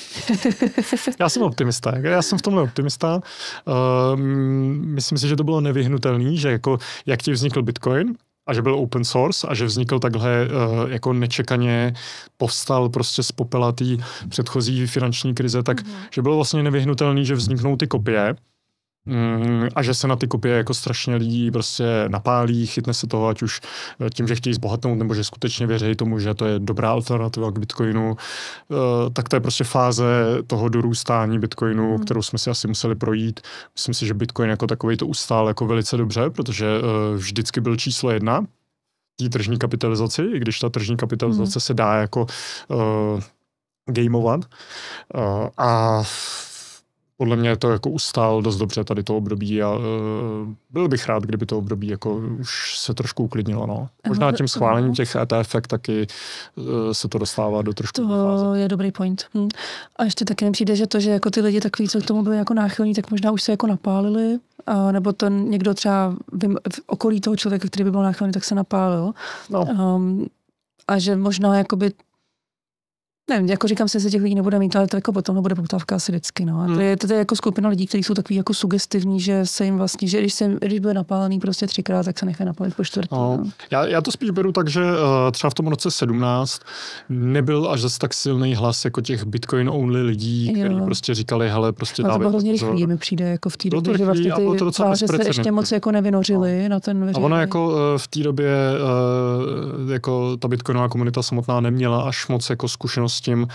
já 1.20 1.28
jsem 1.28 1.42
optimista. 1.42 1.98
Já 1.98 2.22
jsem 2.22 2.38
v 2.38 2.42
tomhle 2.42 2.62
optimista. 2.62 3.20
Uh, 3.66 4.20
myslím 4.76 5.18
si, 5.18 5.28
že 5.28 5.36
to 5.36 5.44
bylo 5.44 5.60
nevyhnutelné, 5.60 6.36
že 6.36 6.50
jako, 6.50 6.78
jak 7.06 7.22
ti 7.22 7.32
vznikl 7.32 7.62
Bitcoin, 7.62 8.14
a 8.46 8.54
že 8.54 8.62
byl 8.62 8.74
open 8.74 9.04
source 9.04 9.46
a 9.46 9.54
že 9.54 9.64
vznikl 9.64 9.98
takhle 9.98 10.48
uh, 10.48 10.90
jako 10.90 11.12
nečekaně 11.12 11.94
povstal 12.36 12.88
prostě 12.88 13.22
z 13.22 13.32
popela 13.32 13.72
té 13.72 13.84
předchozí 14.28 14.86
finanční 14.86 15.34
krize, 15.34 15.62
tak 15.62 15.80
mm-hmm. 15.80 16.08
že 16.14 16.22
bylo 16.22 16.36
vlastně 16.36 16.62
nevyhnutelný, 16.62 17.24
že 17.24 17.34
vzniknou 17.34 17.76
ty 17.76 17.86
kopie 17.86 18.34
Mm, 19.06 19.68
a 19.74 19.82
že 19.82 19.94
se 19.94 20.08
na 20.08 20.16
ty 20.16 20.26
kopie 20.26 20.56
jako 20.56 20.74
strašně 20.74 21.16
lidí 21.16 21.50
prostě 21.50 21.84
napálí, 22.08 22.66
chytne 22.66 22.94
se 22.94 23.06
toho, 23.06 23.28
ať 23.28 23.42
už 23.42 23.60
eh, 24.00 24.10
tím, 24.10 24.28
že 24.28 24.34
chtějí 24.34 24.54
zbohatnout, 24.54 24.98
nebo 24.98 25.14
že 25.14 25.24
skutečně 25.24 25.66
věří 25.66 25.94
tomu, 25.94 26.18
že 26.18 26.34
to 26.34 26.46
je 26.46 26.58
dobrá 26.58 26.90
alternativa 26.90 27.50
k 27.50 27.58
Bitcoinu, 27.58 28.16
eh, 28.16 29.10
tak 29.12 29.28
to 29.28 29.36
je 29.36 29.40
prostě 29.40 29.64
fáze 29.64 30.04
toho 30.46 30.68
dorůstání 30.68 31.38
Bitcoinu, 31.38 31.94
hmm. 31.94 32.04
kterou 32.04 32.22
jsme 32.22 32.38
si 32.38 32.50
asi 32.50 32.68
museli 32.68 32.94
projít. 32.94 33.40
Myslím 33.74 33.94
si, 33.94 34.06
že 34.06 34.14
Bitcoin 34.14 34.50
jako 34.50 34.66
takový 34.66 34.96
to 34.96 35.06
ustál 35.06 35.48
jako 35.48 35.66
velice 35.66 35.96
dobře, 35.96 36.30
protože 36.30 36.66
eh, 36.66 37.16
vždycky 37.16 37.60
byl 37.60 37.76
číslo 37.76 38.10
jedna 38.10 38.46
té 39.18 39.28
tržní 39.28 39.58
kapitalizaci, 39.58 40.22
i 40.22 40.38
když 40.38 40.58
ta 40.58 40.68
tržní 40.68 40.96
kapitalizace 40.96 41.52
hmm. 41.54 41.60
se 41.60 41.74
dá 41.74 41.94
jako 41.94 42.26
uh, 42.68 43.20
gameovat. 43.86 44.40
Uh, 45.14 45.48
a 45.58 46.02
podle 47.16 47.36
mě 47.36 47.56
to 47.56 47.70
jako 47.70 47.90
ustál 47.90 48.42
dost 48.42 48.56
dobře 48.56 48.84
tady 48.84 49.02
to 49.02 49.16
období 49.16 49.62
a 49.62 49.70
uh, 49.70 49.82
byl 50.70 50.88
bych 50.88 51.08
rád, 51.08 51.22
kdyby 51.22 51.46
to 51.46 51.58
období 51.58 51.88
jako 51.88 52.16
už 52.40 52.78
se 52.78 52.94
trošku 52.94 53.24
uklidnilo. 53.24 53.66
No. 53.66 53.88
Možná 54.08 54.32
tím 54.32 54.48
schválením 54.48 54.94
těch 54.94 55.16
ETF 55.16 55.56
taky 55.68 56.06
uh, 56.56 56.64
se 56.92 57.08
to 57.08 57.18
dostává 57.18 57.62
do 57.62 57.72
trošku 57.74 58.02
To 58.02 58.08
fáze. 58.08 58.60
je 58.60 58.68
dobrý 58.68 58.92
point. 58.92 59.24
Hm. 59.34 59.48
A 59.96 60.04
ještě 60.04 60.24
taky 60.24 60.44
mi 60.44 60.50
přijde, 60.52 60.76
že 60.76 60.86
to, 60.86 61.00
že 61.00 61.10
jako 61.10 61.30
ty 61.30 61.40
lidi 61.40 61.60
takový, 61.60 61.88
co 61.88 62.00
k 62.00 62.06
tomu 62.06 62.22
byli 62.22 62.36
jako 62.36 62.54
náchylní, 62.54 62.94
tak 62.94 63.10
možná 63.10 63.30
už 63.30 63.42
se 63.42 63.52
jako 63.52 63.66
napálili, 63.66 64.38
a 64.66 64.92
nebo 64.92 65.12
ten 65.12 65.50
někdo 65.50 65.74
třeba 65.74 66.16
v, 66.32 66.48
v 66.72 66.80
okolí 66.86 67.20
toho 67.20 67.36
člověka, 67.36 67.68
který 67.68 67.84
by 67.84 67.90
byl 67.90 68.02
náchylný, 68.02 68.32
tak 68.32 68.44
se 68.44 68.54
napálil. 68.54 69.12
No. 69.50 69.62
Um, 69.62 70.26
a 70.88 70.98
že 70.98 71.16
možná 71.16 71.56
jakoby 71.56 71.92
Nevím, 73.30 73.48
jako 73.48 73.68
říkám 73.68 73.88
si, 73.88 74.00
že 74.00 74.10
těch 74.10 74.22
lidí 74.22 74.34
nebude 74.34 74.58
mít, 74.58 74.76
ale 74.76 74.86
to 74.86 74.96
jako 74.96 75.12
potom 75.12 75.34
nebude 75.34 75.54
poptávka 75.54 75.96
asi 75.96 76.12
vždycky. 76.12 76.44
No. 76.44 76.60
A 76.60 76.66
to, 76.66 76.72
hmm. 76.72 76.80
je, 76.80 76.96
to 76.96 77.12
je 77.12 77.18
jako 77.18 77.36
skupina 77.36 77.68
lidí, 77.68 77.86
kteří 77.86 78.02
jsou 78.02 78.14
takový 78.14 78.36
jako 78.36 78.54
sugestivní, 78.54 79.20
že 79.20 79.46
se 79.46 79.64
jim 79.64 79.78
vlastně, 79.78 80.08
že 80.08 80.20
když, 80.20 80.34
se, 80.34 80.56
když 80.60 80.80
bude 80.80 80.94
napálený 80.94 81.40
prostě 81.40 81.66
třikrát, 81.66 82.02
tak 82.02 82.18
se 82.18 82.26
nechají 82.26 82.46
napálit 82.46 82.74
po 82.74 82.84
čtvrtý. 82.84 83.08
No. 83.12 83.36
No. 83.36 83.50
Já, 83.70 83.86
já, 83.86 84.00
to 84.00 84.12
spíš 84.12 84.30
beru 84.30 84.52
tak, 84.52 84.68
že 84.68 84.80
uh, 84.80 84.96
třeba 85.32 85.50
v 85.50 85.54
tom 85.54 85.66
roce 85.66 85.90
17 85.90 86.60
nebyl 87.08 87.70
až 87.70 87.80
zase 87.80 87.98
tak 87.98 88.14
silný 88.14 88.54
hlas 88.54 88.84
jako 88.84 89.00
těch 89.00 89.24
Bitcoin 89.24 89.68
only 89.68 90.02
lidí, 90.02 90.52
kteří 90.52 90.80
prostě 90.84 91.14
říkali, 91.14 91.50
hele, 91.50 91.72
prostě 91.72 92.02
dávej. 92.02 92.14
To 92.14 92.18
bylo 92.18 92.30
hrozně 92.30 92.52
rychlý, 92.52 92.86
mi 92.86 92.96
přijde 92.96 93.24
jako 93.24 93.48
v 93.48 93.56
té 93.56 93.70
době, 93.70 93.98
že 93.98 94.04
vlastně 94.04 94.32
ty 94.32 94.58
to 94.58 94.72
se 94.96 95.26
ještě 95.26 95.52
moc 95.52 95.72
jako 95.72 95.90
nevynořily 95.90 96.62
no. 96.62 96.68
na 96.68 96.80
ten 96.80 97.00
veřejný. 97.00 97.22
A 97.22 97.26
ona 97.26 97.40
jako 97.40 97.68
uh, 97.68 97.76
v 97.96 98.08
té 98.08 98.20
době 98.20 98.54
uh, 99.84 99.90
jako 99.90 100.36
ta 100.36 100.48
bitcoinová 100.48 100.88
komunita 100.88 101.22
samotná 101.22 101.60
neměla 101.60 102.02
až 102.02 102.28
moc 102.28 102.50
jako 102.50 102.68
zkušenost 102.68 103.11
s 103.12 103.20
tím, 103.20 103.48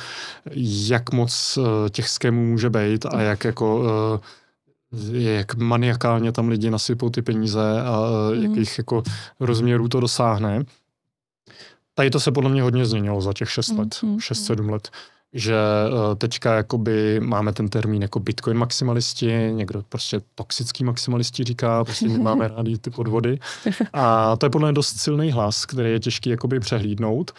jak 0.88 1.13
moc 1.13 1.59
eh, 1.61 1.89
těch 1.89 2.09
skémů 2.09 2.45
může 2.45 2.69
být 2.69 3.05
a 3.05 3.21
jak 3.21 3.43
jako 3.43 3.84
eh, 4.15 4.47
jak 5.11 5.55
maniakálně 5.55 6.31
tam 6.31 6.49
lidi 6.49 6.69
nasypou 6.69 7.09
ty 7.09 7.21
peníze 7.21 7.81
a 7.81 8.09
mm. 8.35 8.43
jakých 8.43 8.77
jako 8.77 9.03
rozměrů 9.39 9.88
to 9.88 9.99
dosáhne. 9.99 10.63
Tady 11.93 12.09
to 12.09 12.19
se 12.19 12.31
podle 12.31 12.49
mě 12.49 12.61
hodně 12.61 12.85
změnilo 12.85 13.21
za 13.21 13.34
těch 13.34 13.51
6 13.51 13.69
let, 13.69 13.88
6-7 13.89 14.61
mm. 14.61 14.69
let. 14.69 14.89
že 15.34 15.55
teďka 16.17 16.55
jakoby 16.55 17.19
máme 17.19 17.53
ten 17.53 17.69
termín 17.69 18.01
jako 18.01 18.19
Bitcoin 18.19 18.57
maximalisti, 18.57 19.51
někdo 19.51 19.84
prostě 19.89 20.21
toxický 20.35 20.84
maximalisti 20.84 21.43
říká, 21.43 21.84
prostě 21.84 22.07
máme 22.07 22.47
rádi 22.55 22.77
ty 22.77 22.89
podvody. 22.89 23.39
A 23.93 24.35
to 24.35 24.45
je 24.45 24.49
podle 24.49 24.67
mě 24.67 24.73
dost 24.73 24.99
silný 24.99 25.31
hlas, 25.31 25.65
který 25.65 25.91
je 25.91 25.99
těžký 25.99 26.29
jakoby 26.29 26.59
přehlídnout. 26.59 27.31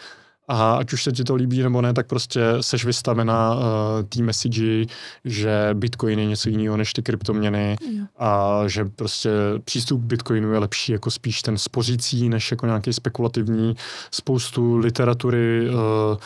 A 0.51 0.73
ať 0.73 0.93
už 0.93 1.03
se 1.03 1.11
ti 1.11 1.23
to 1.23 1.35
líbí 1.35 1.63
nebo 1.63 1.81
ne, 1.81 1.93
tak 1.93 2.07
prostě 2.07 2.41
seš 2.61 2.85
vystavena 2.85 3.55
uh, 3.55 3.61
té 4.09 4.21
message, 4.21 4.85
že 5.25 5.69
Bitcoin 5.73 6.19
je 6.19 6.25
něco 6.25 6.49
jiného 6.49 6.77
než 6.77 6.93
ty 6.93 7.01
kryptoměny 7.01 7.77
jo. 7.91 8.05
a 8.17 8.61
že 8.67 8.85
prostě 8.85 9.29
přístup 9.63 10.01
k 10.01 10.05
Bitcoinu 10.05 10.51
je 10.51 10.59
lepší 10.59 10.91
jako 10.91 11.11
spíš 11.11 11.41
ten 11.41 11.57
spořící, 11.57 12.29
než 12.29 12.51
jako 12.51 12.65
nějaký 12.65 12.93
spekulativní. 12.93 13.75
Spoustu 14.11 14.77
literatury 14.77 15.69
uh, 15.69 16.17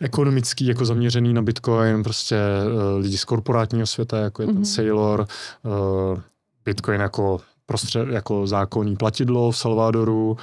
ekonomický 0.00 0.66
jako 0.66 0.84
zaměřený 0.84 1.34
na 1.34 1.42
Bitcoin, 1.42 2.02
prostě 2.02 2.36
uh, 2.66 3.02
lidi 3.02 3.18
z 3.18 3.24
korporátního 3.24 3.86
světa, 3.86 4.18
jako 4.18 4.42
je 4.42 4.48
mm-hmm. 4.48 4.52
ten 4.52 4.56
mhm. 4.56 4.64
Sailor, 4.64 5.26
uh, 5.62 6.20
Bitcoin 6.64 7.00
jako 7.00 7.40
prostřed, 7.66 8.08
jako 8.08 8.46
zákonný 8.46 8.96
platidlo 8.96 9.50
v 9.50 9.56
Salvadoru, 9.56 10.30
uh, 10.30 10.38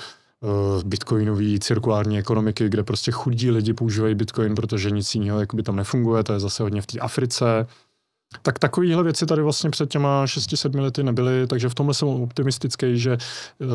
bitcoinové 0.84 1.60
cirkulární 1.60 2.20
ekonomiky, 2.20 2.70
kde 2.70 2.84
prostě 2.84 3.12
chudí 3.12 3.52
lidi 3.52 3.74
používají 3.74 4.16
bitcoin, 4.16 4.56
protože 4.56 4.92
nic 4.92 5.16
jiného 5.16 5.40
jakoby 5.40 5.64
tam 5.64 5.76
nefunguje, 5.76 6.24
to 6.24 6.34
je 6.34 6.40
zase 6.40 6.64
hodně 6.64 6.82
v 6.82 6.86
té 6.86 7.00
Africe. 7.00 7.68
Tak 8.42 8.60
takovéhle 8.60 9.04
věci 9.04 9.26
tady 9.26 9.42
vlastně 9.42 9.70
před 9.70 9.90
těma 9.90 10.26
6-7 10.26 10.82
lety 10.82 11.04
nebyly, 11.04 11.48
takže 11.48 11.70
v 11.70 11.76
tomhle 11.76 11.94
jsem 11.94 12.08
optimistický, 12.08 13.00
že 13.00 13.18
uh, 13.60 13.68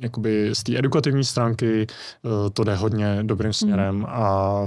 jakoby 0.00 0.50
z 0.52 0.62
té 0.62 0.78
edukativní 0.78 1.24
stránky 1.24 1.86
uh, 2.22 2.30
to 2.52 2.64
jde 2.64 2.74
hodně 2.74 3.18
dobrým 3.22 3.52
směrem 3.52 3.96
mm. 3.96 4.06
a 4.08 4.66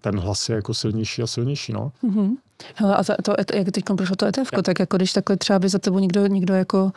ten 0.00 0.20
hlas 0.20 0.48
je 0.48 0.54
jako 0.54 0.74
silnější 0.74 1.22
a 1.22 1.26
silnější, 1.26 1.72
no. 1.72 1.92
Mm-hmm. 2.04 2.30
Hele, 2.74 2.96
a 2.96 3.04
to, 3.22 3.34
jak 3.54 3.70
teď 3.70 3.84
prošlo 3.96 4.16
to 4.16 4.26
ETF, 4.26 4.50
tak 4.62 4.78
jako 4.78 4.96
když 4.96 5.12
takhle 5.12 5.36
třeba 5.36 5.58
by 5.58 5.68
za 5.68 5.78
tebou 5.78 5.98
někdo, 5.98 6.26
někdo 6.26 6.54
jako 6.54 6.92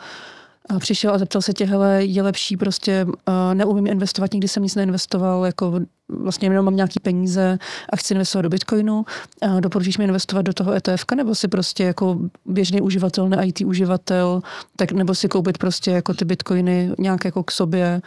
přišel 0.78 1.14
a 1.14 1.18
zeptal 1.18 1.42
se 1.42 1.52
tě, 1.52 1.64
hele, 1.64 2.04
je 2.04 2.22
lepší 2.22 2.56
prostě, 2.56 3.06
uh, 3.06 3.14
neumím 3.54 3.86
investovat, 3.86 4.32
nikdy 4.32 4.48
jsem 4.48 4.62
nic 4.62 4.74
neinvestoval, 4.74 5.46
jako 5.46 5.80
vlastně 6.08 6.48
jenom 6.48 6.64
mám 6.64 6.76
nějaký 6.76 7.00
peníze 7.00 7.58
a 7.92 7.96
chci 7.96 8.14
investovat 8.14 8.42
do 8.42 8.48
Bitcoinu, 8.48 9.04
uh, 9.42 9.60
doporučíš 9.60 9.98
mi 9.98 10.04
investovat 10.04 10.42
do 10.42 10.52
toho 10.52 10.72
ETF, 10.72 11.04
nebo 11.14 11.34
si 11.34 11.48
prostě 11.48 11.84
jako 11.84 12.18
běžný 12.46 12.80
uživatel, 12.80 13.28
ne 13.28 13.46
IT 13.46 13.60
uživatel, 13.60 14.42
tak 14.76 14.92
nebo 14.92 15.14
si 15.14 15.28
koupit 15.28 15.58
prostě 15.58 15.90
jako 15.90 16.14
ty 16.14 16.24
Bitcoiny 16.24 16.90
nějak 16.98 17.24
jako 17.24 17.42
k 17.42 17.50
sobě, 17.50 18.02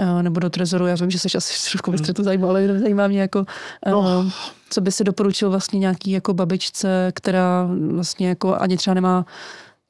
uh, 0.00 0.22
nebo 0.22 0.40
do 0.40 0.50
trezoru, 0.50 0.86
já 0.86 0.94
vím, 0.94 1.10
že 1.10 1.18
jsi 1.18 1.28
asi 1.36 1.70
trošku 1.70 1.90
ve 1.90 1.98
střetu 1.98 2.22
zajímá, 2.22 2.48
ale 2.48 2.78
zajímá 2.78 3.08
mě 3.08 3.20
jako, 3.20 3.38
uh, 3.38 3.92
no. 3.92 4.30
co 4.70 4.80
by 4.80 4.92
si 4.92 5.04
doporučil 5.04 5.50
vlastně 5.50 5.78
nějaký 5.78 6.10
jako 6.10 6.34
babičce, 6.34 7.12
která 7.14 7.68
vlastně 7.90 8.28
jako 8.28 8.56
ani 8.56 8.76
třeba 8.76 8.94
nemá 8.94 9.26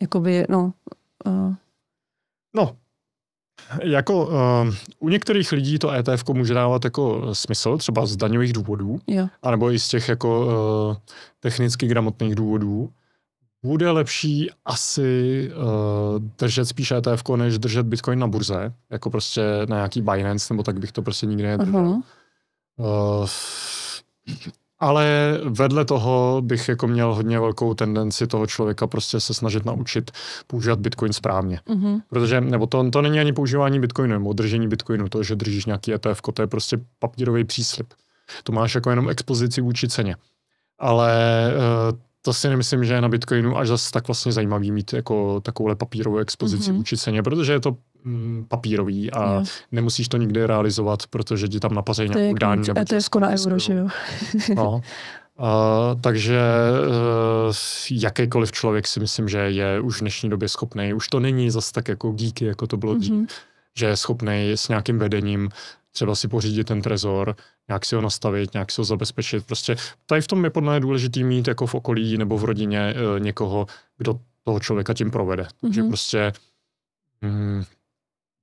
jakoby, 0.00 0.46
no, 0.48 0.72
uh, 1.26 1.54
No, 2.54 2.76
jako 3.82 4.26
uh, 4.26 4.74
u 4.98 5.08
některých 5.08 5.52
lidí 5.52 5.78
to 5.78 5.90
ETF 5.90 6.28
může 6.32 6.54
dávat 6.54 6.84
jako 6.84 7.34
smysl, 7.34 7.78
třeba 7.78 8.06
z 8.06 8.16
daňových 8.16 8.52
důvodů, 8.52 9.00
jo. 9.06 9.28
anebo 9.42 9.70
i 9.70 9.78
z 9.78 9.88
těch 9.88 10.08
jako 10.08 10.46
uh, 10.46 10.96
technicky 11.40 11.86
gramotných 11.86 12.34
důvodů. 12.34 12.90
Bude 13.64 13.90
lepší 13.90 14.50
asi 14.64 15.50
uh, 15.56 16.22
držet 16.38 16.64
spíš 16.64 16.90
ETF, 16.90 17.22
než 17.36 17.58
držet 17.58 17.86
Bitcoin 17.86 18.18
na 18.18 18.26
burze, 18.26 18.72
jako 18.90 19.10
prostě 19.10 19.42
na 19.68 19.76
nějaký 19.76 20.02
Binance, 20.02 20.54
nebo 20.54 20.62
tak 20.62 20.80
bych 20.80 20.92
to 20.92 21.02
prostě 21.02 21.26
nikdy 21.26 21.42
nedržel. 21.42 21.80
Uh-huh. 21.80 22.02
Uh, 22.76 23.28
ale 24.82 25.38
vedle 25.44 25.84
toho 25.84 26.42
bych 26.44 26.68
jako 26.68 26.86
měl 26.86 27.14
hodně 27.14 27.40
velkou 27.40 27.74
tendenci 27.74 28.26
toho 28.26 28.46
člověka 28.46 28.86
prostě 28.86 29.20
se 29.20 29.34
snažit 29.34 29.64
naučit 29.64 30.10
používat 30.46 30.78
Bitcoin 30.78 31.12
správně. 31.12 31.60
Mm-hmm. 31.68 32.02
Protože, 32.08 32.40
nebo 32.40 32.66
to, 32.66 32.90
to 32.90 33.02
není 33.02 33.20
ani 33.20 33.32
používání 33.32 33.80
Bitcoinu, 33.80 34.12
nebo 34.12 34.32
držení 34.32 34.68
Bitcoinu, 34.68 35.08
to, 35.08 35.22
že 35.22 35.36
držíš 35.36 35.66
nějaký 35.66 35.94
ETF, 35.94 36.20
to 36.34 36.42
je 36.42 36.46
prostě 36.46 36.78
papírový 36.98 37.44
příslip. 37.44 37.94
To 38.44 38.52
máš 38.52 38.74
jako 38.74 38.90
jenom 38.90 39.10
expozici 39.10 39.60
vůči 39.60 39.88
ceně. 39.88 40.16
Ale 40.78 41.12
uh, 41.92 41.98
to 42.22 42.32
si 42.32 42.48
nemyslím, 42.48 42.84
že 42.84 42.94
je 42.94 43.00
na 43.00 43.08
Bitcoinu 43.08 43.58
až 43.58 43.68
zase 43.68 43.90
tak 43.90 44.08
vlastně 44.08 44.32
zajímavý 44.32 44.72
mít 44.72 44.92
jako 44.92 45.40
takovouhle 45.40 45.76
papírovou 45.76 46.18
expozici 46.18 46.70
mm-hmm. 46.70 46.76
vůči 46.76 46.96
ceně, 46.96 47.22
protože 47.22 47.52
je 47.52 47.60
to 47.60 47.76
mm, 48.04 48.46
papírový 48.48 49.10
a 49.10 49.34
jo. 49.34 49.44
nemusíš 49.72 50.08
to 50.08 50.16
nikdy 50.16 50.46
realizovat, 50.46 51.06
protože 51.10 51.48
ti 51.48 51.60
tam 51.60 51.74
napaří 51.74 52.08
nějakou 52.08 52.34
daň. 52.34 52.64
To 52.64 52.94
je 52.94 53.00
na 53.20 53.28
euro, 53.28 53.58
že 53.58 53.74
jo? 53.74 53.88
no. 54.54 54.80
Uh, 55.38 56.00
takže 56.00 56.40
uh, 56.88 57.54
jakýkoliv 57.90 58.52
člověk 58.52 58.86
si 58.86 59.00
myslím, 59.00 59.28
že 59.28 59.38
je 59.38 59.80
už 59.80 59.96
v 59.96 60.00
dnešní 60.00 60.30
době 60.30 60.48
schopný. 60.48 60.94
Už 60.94 61.08
to 61.08 61.20
není 61.20 61.50
zase 61.50 61.72
tak 61.72 61.88
jako 61.88 62.12
díky, 62.16 62.44
jako 62.44 62.66
to 62.66 62.76
bylo 62.76 62.94
mm-hmm. 62.94 63.26
že 63.76 63.86
je 63.86 63.96
schopný 63.96 64.52
s 64.52 64.68
nějakým 64.68 64.98
vedením 64.98 65.48
třeba 65.92 66.14
si 66.14 66.28
pořídit 66.28 66.64
ten 66.64 66.82
trezor, 66.82 67.36
nějak 67.68 67.86
si 67.86 67.94
ho 67.94 68.00
nastavit, 68.00 68.52
nějak 68.52 68.72
si 68.72 68.80
ho 68.80 68.84
zabezpečit. 68.84 69.46
Prostě 69.46 69.76
tady 70.06 70.20
v 70.20 70.26
tom 70.26 70.44
je 70.44 70.50
podle 70.50 70.72
mě 70.72 70.80
důležitý 70.80 71.24
mít 71.24 71.48
jako 71.48 71.66
v 71.66 71.74
okolí 71.74 72.18
nebo 72.18 72.38
v 72.38 72.44
rodině 72.44 72.80
e, 72.80 73.20
někoho, 73.20 73.66
kdo 73.98 74.20
toho 74.44 74.60
člověka 74.60 74.94
tím 74.94 75.10
provede. 75.10 75.42
Mm-hmm. 75.42 75.60
Takže 75.60 75.82
prostě 75.82 76.32
mm, 77.20 77.64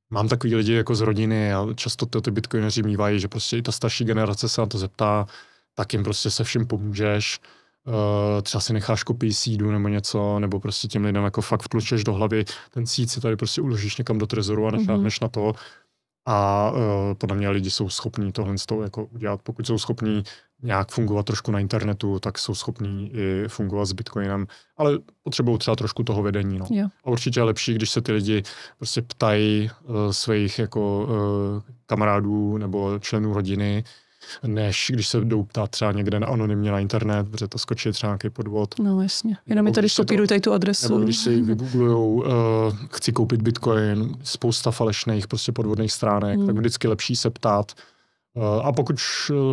mám 0.09 0.27
takový 0.27 0.55
lidi 0.55 0.73
jako 0.73 0.95
z 0.95 1.01
rodiny 1.01 1.53
a 1.53 1.67
často 1.75 2.05
to 2.05 2.21
ty 2.21 2.31
bitcoineři 2.31 2.83
mývají, 2.83 3.19
že 3.19 3.27
prostě 3.27 3.57
i 3.57 3.61
ta 3.61 3.71
starší 3.71 4.05
generace 4.05 4.49
se 4.49 4.61
na 4.61 4.67
to 4.67 4.77
zeptá, 4.77 5.27
tak 5.73 5.93
jim 5.93 6.03
prostě 6.03 6.31
se 6.31 6.43
vším 6.43 6.67
pomůžeš. 6.67 7.39
Uh, 7.87 8.41
třeba 8.41 8.61
si 8.61 8.73
necháš 8.73 9.03
kopii 9.03 9.33
sídu 9.33 9.71
nebo 9.71 9.87
něco, 9.87 10.39
nebo 10.39 10.59
prostě 10.59 10.87
těm 10.87 11.05
lidem 11.05 11.23
jako 11.23 11.41
fakt 11.41 11.61
vtlučeš 11.61 12.03
do 12.03 12.13
hlavy, 12.13 12.45
ten 12.69 12.85
síd 12.85 13.11
si 13.11 13.21
tady 13.21 13.35
prostě 13.35 13.61
uložíš 13.61 13.97
někam 13.97 14.17
do 14.17 14.27
trezoru 14.27 14.67
a 14.67 14.71
necháš 14.71 14.99
mm-hmm. 14.99 15.21
na 15.21 15.27
to 15.27 15.53
a 16.25 16.71
uh, 16.71 16.79
podle 17.17 17.37
mě 17.37 17.49
lidi 17.49 17.71
jsou 17.71 17.89
schopní 17.89 18.31
tohle 18.31 18.57
z 18.57 18.65
toho 18.65 18.83
jako 18.83 19.05
udělat. 19.05 19.41
Pokud 19.43 19.67
jsou 19.67 19.77
schopní 19.77 20.23
nějak 20.63 20.91
fungovat 20.91 21.25
trošku 21.25 21.51
na 21.51 21.59
internetu, 21.59 22.19
tak 22.19 22.37
jsou 22.37 22.55
schopní 22.55 23.11
i 23.13 23.43
fungovat 23.47 23.85
s 23.85 23.93
Bitcoinem, 23.93 24.47
ale 24.77 24.99
potřebují 25.23 25.57
třeba 25.57 25.75
trošku 25.75 26.03
toho 26.03 26.23
vedení. 26.23 26.59
No. 26.59 26.65
A 27.03 27.07
určitě 27.07 27.39
je 27.39 27.43
lepší, 27.43 27.73
když 27.73 27.89
se 27.89 28.01
ty 28.01 28.11
lidi 28.11 28.43
prostě 28.77 29.01
ptají 29.01 29.69
uh, 29.83 29.95
svých 30.11 30.59
jako 30.59 31.03
uh, 31.03 31.61
kamarádů 31.85 32.57
nebo 32.57 32.99
členů 32.99 33.33
rodiny, 33.33 33.83
než 34.47 34.91
když 34.93 35.07
se 35.07 35.21
jdou 35.21 35.43
ptát 35.43 35.69
třeba 35.69 35.91
někde 35.91 36.17
anonymně 36.17 36.71
na 36.71 36.79
internet, 36.79 37.29
protože 37.29 37.47
to 37.47 37.57
skočí 37.57 37.91
třeba 37.91 38.11
nějaký 38.11 38.29
podvod. 38.29 38.79
No 38.79 39.01
jasně, 39.01 39.37
jenom 39.47 39.65
mi 39.65 39.71
tady 39.71 39.87
kopírují 39.95 40.27
tady 40.27 40.39
tu 40.41 40.53
adresu. 40.53 40.93
Nebo 40.93 41.03
když 41.03 41.17
si 41.17 41.41
vygooglujou, 41.41 42.13
uh, 42.13 42.25
chci 42.91 43.11
koupit 43.11 43.41
bitcoin, 43.41 44.15
spousta 44.23 44.71
falešných 44.71 45.27
prostě 45.27 45.51
podvodných 45.51 45.91
stránek, 45.91 46.37
hmm. 46.37 46.47
tak 46.47 46.55
vždycky 46.55 46.87
lepší 46.87 47.15
se 47.15 47.29
ptát. 47.29 47.71
Uh, 48.33 48.43
a 48.67 48.71
pokud 48.71 48.95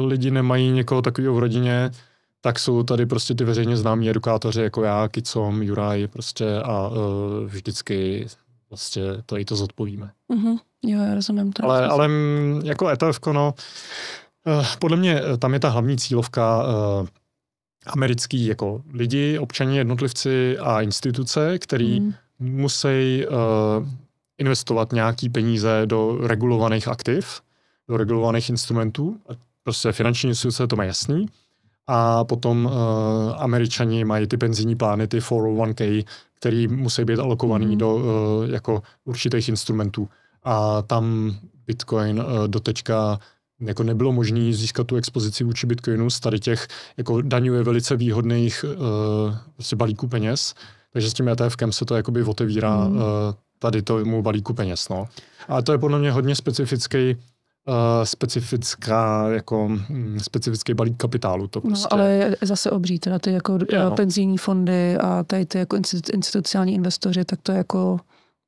lidi 0.05 0.31
nemají 0.31 0.71
někoho 0.71 1.03
takového 1.03 1.35
v 1.35 1.39
rodině, 1.39 1.91
tak 2.41 2.59
jsou 2.59 2.83
tady 2.83 3.07
prostě 3.07 3.35
ty 3.35 3.45
veřejně 3.45 3.77
známí 3.77 4.11
edukátoři 4.11 4.61
jako 4.61 4.83
já, 4.83 5.09
Kicom, 5.09 5.63
Juraj 5.63 6.07
prostě 6.07 6.61
a 6.65 6.89
uh, 6.89 6.95
vždycky 7.47 8.27
prostě 8.69 9.01
tady 9.27 9.45
to 9.45 9.57
zodpovíme. 9.57 10.11
Mm-hmm. 10.35 10.59
Jo, 10.83 11.03
já 11.03 11.15
rozumím. 11.15 11.53
To 11.53 11.65
ale, 11.65 11.87
ale 11.87 12.11
jako 12.65 12.89
ETF, 12.89 13.21
no, 13.33 13.55
Eh, 13.57 14.26
podle 14.79 14.97
mě 14.97 15.21
eh, 15.21 15.37
tam 15.37 15.55
je 15.55 15.61
ta 15.61 15.69
hlavní 15.69 15.97
cílovka 15.97 16.63
uh, 16.63 17.07
americký 17.87 18.47
jako 18.47 18.83
lidi, 18.93 19.39
občani, 19.39 19.79
jednotlivci 19.79 20.59
a 20.59 20.81
instituce, 20.81 21.59
který 21.59 22.01
mm. 22.01 22.15
musí 22.39 23.25
investovat 24.39 24.93
nějaký 24.93 25.29
peníze 25.29 25.83
do 25.85 26.19
regulovaných 26.27 26.89
aktiv, 26.89 27.41
do 27.89 27.97
regulovaných 27.97 28.51
instrumentů. 28.51 29.17
Prostě 29.63 29.93
finanční 29.93 30.29
instituce, 30.29 30.67
to 30.67 30.77
má 30.77 30.85
jasný. 30.85 31.27
A 31.87 32.25
potom 32.25 32.67
uh, 32.67 32.73
američani 33.37 34.05
mají 34.05 34.27
ty 34.27 34.37
penzijní 34.37 34.77
plány, 34.77 35.09
ty 35.09 35.19
401k, 35.19 36.05
který 36.35 36.69
musí 36.69 37.05
být 37.05 37.19
alokovaný 37.19 37.67
mm. 37.67 37.79
do 37.79 37.95
uh, 37.95 38.03
jako 38.51 38.83
určitých 39.05 39.49
instrumentů. 39.49 40.09
A 40.45 40.83
tam 40.83 41.37
Bitcoin 41.67 42.21
uh, 42.21 42.49
dotečka 42.49 43.19
jako 43.61 43.83
nebylo 43.83 44.13
možné 44.13 44.53
získat 44.53 44.87
tu 44.87 44.97
expozici 44.97 45.45
vůči 45.45 45.67
Bitcoinu 45.67 46.11
z 46.11 46.21
tady 46.21 46.41
těch 46.41 46.69
jako 46.97 47.23
daňuje 47.23 47.63
velice 47.63 47.97
výhodných 47.97 48.65
uh, 48.65 49.37
prostě 49.55 49.77
balíků 49.77 50.09
peněz, 50.09 50.55
takže 50.93 51.11
s 51.11 51.15
tím 51.15 51.29
ETFkem 51.29 51.73
se 51.73 51.85
to 51.85 51.97
jakoby 51.97 52.23
otevírá 52.23 52.89
mm. 52.89 52.97
uh, 52.97 53.03
tady 53.59 53.83
tomu 53.83 54.23
balíku 54.23 54.55
peněz. 54.55 54.89
No. 54.89 55.09
A 55.49 55.63
to 55.63 55.73
je 55.73 55.79
podle 55.79 55.99
mě 55.99 56.11
hodně 56.11 56.37
specifický 56.37 57.17
Uh, 57.69 58.05
specifická, 58.05 59.29
jako 59.29 59.65
um, 59.65 60.21
specifický 60.21 60.75
balík 60.75 60.97
kapitálu. 60.97 61.47
To 61.47 61.61
no, 61.65 61.71
prostě. 61.71 61.89
No, 61.93 61.99
ale 61.99 62.11
je 62.11 62.37
zase 62.43 62.71
obří, 62.71 62.99
teda 62.99 63.19
ty 63.19 63.33
jako 63.33 63.59
je, 63.73 63.79
no. 63.79 63.91
penzijní 63.91 64.39
fondy 64.39 64.97
a 64.97 65.23
tady 65.23 65.47
ty 65.47 65.59
jako 65.59 65.77
institucionální 66.13 66.75
investoři, 66.75 67.25
tak 67.25 67.39
to 67.43 67.53
je 67.53 67.59
jako 67.59 68.01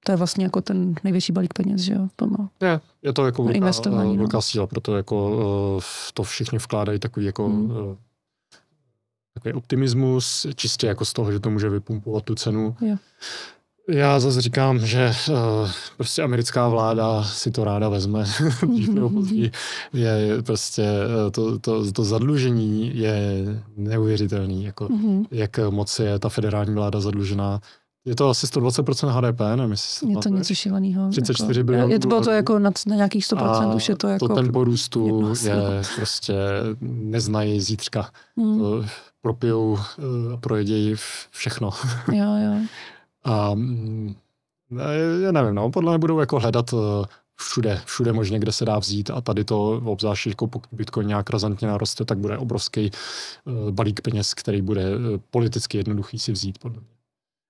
to 0.05 0.13
je 0.13 0.17
vlastně 0.17 0.45
jako 0.45 0.61
ten 0.61 0.95
největší 1.05 1.33
balík 1.33 1.55
peněz, 1.55 1.81
že 1.81 1.93
jo? 1.93 2.09
To 2.17 2.27
má. 2.27 2.51
Je, 2.63 2.81
je 3.03 3.13
to 3.13 3.27
jako 3.27 3.45
velká, 3.45 3.71
no. 3.91 4.15
velká 4.15 4.41
síla, 4.41 4.67
proto 4.67 4.97
jako 4.97 5.31
uh, 5.77 5.83
to 6.15 6.23
všichni 6.23 6.59
vkládají 6.59 6.99
takový 6.99 7.27
jako 7.27 7.49
hmm. 7.49 7.71
uh, 7.71 7.97
takový 9.35 9.55
optimismus, 9.55 10.47
čistě 10.55 10.87
jako 10.87 11.05
z 11.05 11.13
toho, 11.13 11.33
že 11.33 11.41
to 11.41 11.51
může 11.51 11.69
vypumpovat 11.69 12.25
tu 12.25 12.35
cenu. 12.35 12.77
Jo. 12.81 12.97
Já 13.91 14.21
zase 14.21 14.41
říkám, 14.41 14.79
že 14.87 15.13
uh, 15.31 15.71
prostě 15.97 16.23
americká 16.23 16.69
vláda 16.69 17.25
si 17.25 17.51
to 17.51 17.65
ráda 17.65 17.89
vezme. 17.89 18.25
Je 19.93 20.43
prostě 20.43 20.89
to, 21.31 21.59
to, 21.59 21.93
to 21.93 22.05
zadlužení 22.05 22.99
je 22.99 23.45
neuvěřitelný, 23.77 24.65
jako 24.65 24.89
Mhm. 24.89 25.25
jak 25.31 25.59
moc 25.71 25.99
je 25.99 26.19
ta 26.19 26.29
federální 26.29 26.75
vláda 26.75 27.01
zadlužená. 27.01 27.61
Je 28.09 28.15
to 28.15 28.29
asi 28.29 28.47
120% 28.47 29.09
HDP, 29.09 29.41
nevím, 29.57 29.71
jestli 29.71 30.11
Je 30.11 30.17
to 30.17 30.29
něco 30.29 30.55
šíleného. 30.55 31.11
34 31.11 31.61
jako, 31.61 31.67
bilionů 31.67 31.93
Je 31.93 31.99
to 31.99 32.09
bylo 32.09 32.21
to 32.21 32.31
jako 32.31 32.59
na, 32.59 32.71
na 32.87 32.97
nějakých 32.97 33.25
100%, 33.25 33.77
už 33.77 33.89
je 33.89 33.97
to 33.97 34.09
jako... 34.09 34.29
to 34.29 34.35
ten 34.35 34.53
porůstu 34.53 35.07
jedno 35.07 35.35
je 35.73 35.83
prostě 35.97 36.35
neznají 36.81 37.61
zítřka. 37.61 38.11
Hmm, 38.37 38.59
To 38.59 38.85
propijou 39.21 39.79
eh, 39.79 40.35
a 40.35 40.37
projedějí 40.37 40.95
všechno. 41.31 41.71
jo, 42.13 42.35
jo. 42.45 42.53
A 43.25 43.55
mm, 43.55 44.15
já 45.23 45.33
nevím, 45.33 45.55
no, 45.55 45.71
podle 45.71 45.93
mě 45.93 45.99
budou 45.99 46.19
jako 46.19 46.41
hledat 46.41 46.75
eh, 46.75 47.07
všude, 47.41 47.81
všude 47.85 48.13
možně, 48.13 48.39
kde 48.39 48.53
se 48.53 48.65
dá 48.65 48.79
vzít 48.79 49.11
a 49.11 49.21
tady 49.21 49.45
to 49.45 49.83
obzvlášť, 49.85 50.27
jako 50.27 50.47
pokud 50.47 50.69
Bitcoin 50.73 51.09
nějak 51.09 51.31
razantně 51.31 51.69
naroste, 51.69 52.05
tak 52.05 52.19
bude 52.19 52.39
obrovský 52.39 52.91
uh, 53.45 53.71
balík 53.71 54.01
peněz, 54.01 54.35
který 54.35 54.63
bude 54.63 54.85
politicky 55.31 55.79
jednoduchý 55.79 56.19
si 56.19 56.33
vzít, 56.33 56.59
podle 56.59 56.81
mě. 56.81 56.98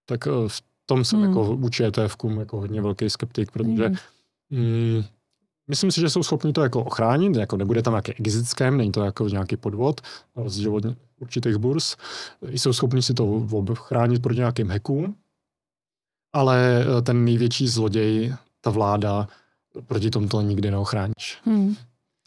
Tak 0.09 0.27
uh, 0.27 0.49
v 0.49 0.63
tom 0.87 1.05
jsem 1.05 1.19
Hmm. 1.19 1.29
jako 1.29 1.45
vůči 1.57 1.85
etf 1.85 2.17
jako 2.39 2.61
hodně 2.61 2.83
velký 2.83 3.11
skeptik, 3.11 3.51
protože 3.51 3.89
Mhm. 3.89 3.97
mm, 4.51 5.03
myslím 5.69 5.91
si, 5.91 6.01
že 6.01 6.11
jsou 6.11 6.23
schopni 6.23 6.53
to 6.53 6.63
jako 6.63 6.81
ochránit, 6.85 7.37
jako 7.37 7.57
nebude 7.57 7.83
tam 7.83 7.93
nějaký 7.93 8.13
exit 8.21 8.47
scam, 8.49 8.77
není 8.77 8.93
to 8.93 9.03
jako 9.05 9.29
nějaký 9.29 9.57
podvod, 9.57 10.01
rozdíl 10.37 10.75
od 10.77 10.85
určitých 11.21 11.57
burz. 11.57 11.97
Jsou 12.49 12.73
schopni 12.73 13.03
si 13.03 13.15
to 13.15 13.27
ochránit 13.71 14.23
proti 14.23 14.39
nějakým 14.39 14.69
hackům, 14.69 15.17
ale 16.33 16.85
eh, 16.99 17.03
ten 17.03 17.25
největší 17.25 17.69
zloděj, 17.69 18.35
ta 18.61 18.71
vláda, 18.71 19.29
proti 19.87 20.11
tomu 20.11 20.29
to 20.29 20.41
nikdy 20.41 20.71
neochráníš. 20.71 21.39
Hmm. 21.45 21.77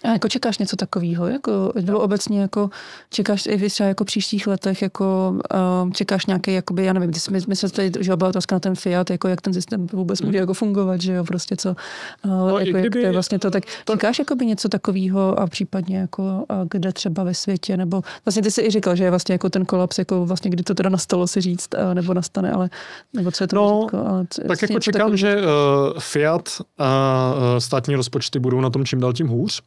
A 0.03 0.07
jako 0.07 0.27
čekáš 0.29 0.57
něco 0.57 0.75
takového, 0.75 1.27
jako, 1.27 1.71
nebo 1.81 1.99
obecně 1.99 2.41
jako 2.41 2.69
čekáš 3.09 3.45
i 3.45 3.69
třeba 3.69 3.87
jako 3.89 4.03
v 4.03 4.07
příštích 4.07 4.47
letech, 4.47 4.81
jako 4.81 5.35
um, 5.83 5.93
čekáš 5.93 6.25
nějaký, 6.25 6.53
jakoby, 6.53 6.85
já 6.85 6.93
nevím, 6.93 7.11
ty 7.11 7.19
jsi, 7.19 7.31
my, 7.31 7.39
my 7.47 7.55
se 7.55 7.69
tady, 7.69 7.91
že 7.99 8.15
byla 8.15 8.29
otázka 8.29 8.55
na 8.55 8.59
ten 8.59 8.75
Fiat, 8.75 9.09
jako 9.09 9.27
jak 9.27 9.41
ten 9.41 9.53
systém 9.53 9.87
vůbec 9.93 10.21
může 10.21 10.37
jako 10.37 10.53
fungovat, 10.53 11.01
že 11.01 11.13
jo, 11.13 11.23
prostě 11.23 11.55
co, 11.55 11.75
Hmm. 12.23 12.33
No, 12.37 12.47
jako, 12.59 12.77
jak 12.77 12.79
kdyby- 12.79 12.89
to 13.01 13.05
je 13.07 13.11
vlastně 13.11 13.39
to, 13.39 13.51
tak 13.51 13.63
to- 13.85 13.93
čekáš 13.93 14.19
jakoby 14.19 14.45
něco 14.45 14.69
takového 14.69 15.39
a 15.39 15.47
případně 15.47 15.97
jako 15.97 16.45
a 16.49 16.61
kde 16.71 16.93
třeba 16.93 17.23
ve 17.23 17.33
světě, 17.33 17.77
nebo 17.77 18.01
vlastně 18.25 18.41
ty 18.43 18.51
jsi 18.51 18.61
i 18.61 18.69
říkal, 18.71 18.95
že 18.95 19.03
je 19.03 19.09
vlastně 19.09 19.33
jako 19.33 19.49
ten 19.49 19.65
kolaps, 19.65 19.97
jako 19.97 20.25
vlastně 20.25 20.51
kdy 20.51 20.63
to 20.63 20.73
teda 20.73 20.89
nastalo 20.89 21.27
si 21.27 21.41
říct, 21.41 21.67
uh, 21.87 21.93
nebo 21.93 22.13
nastane, 22.13 22.51
ale 22.51 22.69
nebo 23.13 23.31
co 23.31 23.43
je 23.43 23.47
to 23.47 23.55
No, 23.55 23.81
říkal, 23.87 24.07
ale 24.07 24.25
co, 24.29 24.41
Tak 24.47 24.61
jako 24.61 24.79
čekám, 24.79 24.99
takového- 24.99 25.17
že 25.17 25.35
uh, 25.37 25.99
Fiat 25.99 26.49
a 26.77 27.33
uh, 27.37 27.59
státní 27.59 27.95
rozpočty 27.95 28.39
budou 28.39 28.61
na 28.61 28.69
tom 28.69 28.85
čím 28.85 28.99
dál 28.99 29.13
tím 29.13 29.27
hůř. 29.27 29.61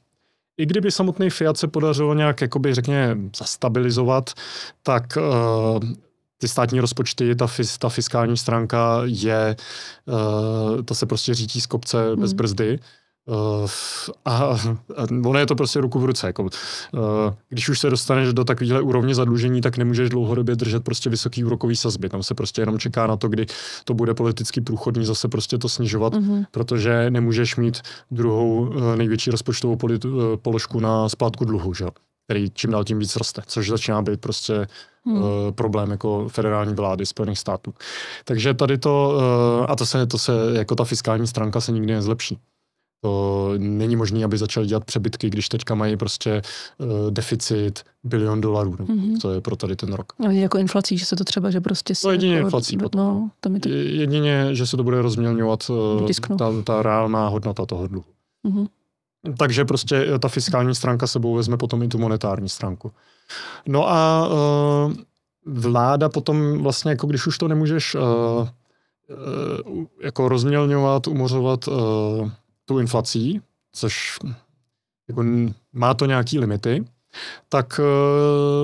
I 0.58 0.66
kdyby 0.66 0.90
samotný 0.90 1.30
Fiat 1.30 1.56
se 1.56 1.68
podařilo 1.68 2.14
nějak, 2.14 2.40
jakoby, 2.40 2.74
řekněme, 2.74 3.16
zastabilizovat, 3.36 4.30
tak 4.82 5.04
uh, 5.16 5.82
ty 6.38 6.48
státní 6.48 6.80
rozpočty, 6.80 7.34
ta, 7.34 7.46
fis, 7.46 7.78
ta 7.78 7.88
fiskální 7.88 8.36
stránka 8.36 9.02
je, 9.04 9.56
uh, 10.06 10.82
to 10.82 10.94
se 10.94 11.06
prostě 11.06 11.34
řítí 11.34 11.60
z 11.60 11.66
kopce 11.66 12.16
bez 12.16 12.30
Hmm. 12.30 12.36
brzdy. 12.36 12.78
Uh, 13.26 13.68
a, 14.24 14.36
a 14.36 14.56
ono 15.24 15.38
je 15.38 15.46
to 15.46 15.54
prostě 15.54 15.80
ruku 15.80 16.00
v 16.00 16.04
ruce. 16.04 16.26
Jako, 16.26 16.42
uh, 16.42 16.50
když 17.48 17.68
už 17.68 17.80
se 17.80 17.90
dostaneš 17.90 18.32
do 18.32 18.44
takovéhle 18.44 18.80
úrovně 18.80 19.14
zadlužení, 19.14 19.60
tak 19.60 19.76
nemůžeš 19.76 20.08
dlouhodobě 20.10 20.56
držet 20.56 20.84
prostě 20.84 21.10
vysoký 21.10 21.44
úrokový 21.44 21.76
sazby. 21.76 22.08
Tam 22.08 22.22
se 22.22 22.34
prostě 22.34 22.62
jenom 22.62 22.78
čeká 22.78 23.06
na 23.06 23.16
to, 23.16 23.28
kdy 23.28 23.46
to 23.84 23.94
bude 23.94 24.14
politicky 24.14 24.60
průchodní 24.60 25.04
zase 25.04 25.28
prostě 25.28 25.58
to 25.58 25.68
snižovat, 25.68 26.14
Mhm. 26.14 26.44
protože 26.50 27.10
nemůžeš 27.10 27.56
mít 27.56 27.80
druhou 28.10 28.72
eh, 28.92 28.96
největší 28.96 29.30
rozpočtovou 29.30 29.76
polit- 29.76 30.04
eh, 30.06 30.36
položku 30.36 30.80
na 30.80 31.08
splátku 31.08 31.44
dluhu, 31.44 31.74
že? 31.74 31.86
který 32.26 32.50
čím 32.50 32.70
dál 32.70 32.84
tím 32.84 32.98
víc 32.98 33.16
roste, 33.16 33.42
což 33.46 33.68
začíná 33.68 34.02
být 34.02 34.20
prostě 34.20 34.66
Hmm. 35.06 35.22
problém 35.54 35.90
jako 35.90 36.28
federální 36.28 36.74
vlády 36.74 37.06
Spojených 37.06 37.38
států. 37.38 37.74
Takže 38.24 38.54
tady 38.54 38.78
to, 38.78 39.18
a 39.68 39.76
to 39.76 39.86
se, 39.86 40.06
to 40.06 40.18
se, 40.18 40.32
jako 40.52 40.74
ta 40.74 40.84
fiskální 40.84 41.26
stránka 41.26 41.60
se 41.60 41.72
nikdy 41.72 41.92
nezlepší. 41.94 42.38
To 43.04 43.52
není 43.58 43.96
možné, 43.96 44.24
aby 44.24 44.38
začali 44.38 44.66
dělat 44.66 44.84
přebytky, 44.84 45.30
když 45.30 45.48
teďka 45.48 45.74
mají 45.74 45.96
prostě 45.96 46.42
uh, 46.78 47.10
deficit 47.10 47.82
bilion 48.04 48.40
dolarů. 48.40 48.76
Mhm. 48.80 48.86
Mm-hmm. 48.86 49.20
To 49.20 49.32
je 49.32 49.40
pro 49.40 49.56
tady 49.56 49.76
ten 49.76 49.92
rok. 49.92 50.12
A 50.28 50.30
jako 50.30 50.58
inflací, 50.58 50.98
že 50.98 51.04
se 51.06 51.16
to 51.16 51.24
třeba, 51.24 51.50
že 51.50 51.60
prostě... 51.60 51.94
No, 52.04 52.10
jedině 52.10 52.34
jako, 52.34 52.46
inflací 52.46 52.76
potom, 52.76 53.00
No, 53.00 53.04
no. 53.14 53.30
to 53.40 53.48
mi 53.48 53.60
to... 53.60 53.68
Jedině, 53.68 54.54
že 54.54 54.66
se 54.66 54.76
to 54.76 54.84
bude 54.84 55.02
rozmělňovat 55.02 55.70
uh, 55.70 56.36
ta, 56.38 56.62
ta 56.64 56.82
reálná 56.82 57.28
hodnota 57.28 57.66
toho 57.66 57.86
dluhu. 57.86 58.06
Mhm. 58.42 58.66
Takže 59.38 59.64
prostě 59.64 60.06
eh, 60.14 60.18
ta 60.18 60.28
fiskální 60.28 60.74
stránka 60.74 61.06
sebou 61.06 61.34
vezme 61.34 61.56
potom 61.56 61.82
i 61.82 61.88
tu 61.88 61.98
monetární 61.98 62.48
stránku. 62.48 62.92
No 63.68 63.90
a 63.90 64.28
uh, 64.28 64.92
vláda 65.46 66.08
potom 66.08 66.62
vlastně, 66.62 66.90
jako 66.90 67.06
když 67.06 67.26
už 67.26 67.38
to 67.38 67.48
nemůžeš 67.48 67.94
uh, 67.94 68.02
uh, 68.02 68.48
jako 70.02 70.28
rozmělňovat, 70.28 71.06
umořovat 71.06 71.68
uh, 71.68 72.30
tu 72.64 72.78
inflací, 72.78 73.40
což 73.72 74.18
jako 75.08 75.24
má 75.72 75.94
to 75.94 76.06
nějaký 76.06 76.38
limity, 76.38 76.84
tak 77.48 77.80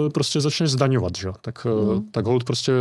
uh, 0.04 0.10
prostě 0.10 0.40
začneš 0.40 0.70
zdaňovat, 0.70 1.16
že? 1.16 1.28
Tak, 1.40 1.64
Mhm. 1.64 2.10
tak 2.10 2.26
hold 2.26 2.44
prostě 2.44 2.72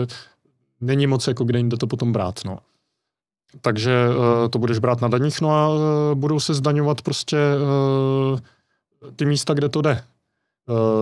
není 0.82 1.08
moc 1.08 1.28
jako 1.28 1.44
kde 1.44 1.60
jinde 1.60 1.78
to 1.78 1.88
potom 1.88 2.12
brát, 2.14 2.40
no. 2.46 2.60
Takže 3.62 3.92
uh, 4.10 4.50
to 4.50 4.60
budeš 4.60 4.80
brát 4.80 5.02
na 5.02 5.08
daních, 5.08 5.42
no 5.42 5.52
a 5.52 5.70
budou 6.16 6.40
se 6.40 6.54
zdaňovat 6.54 7.02
prostě 7.02 7.38
ty 9.16 9.26
místa, 9.26 9.54
kde 9.54 9.70
to 9.70 9.82
jde. 9.82 10.04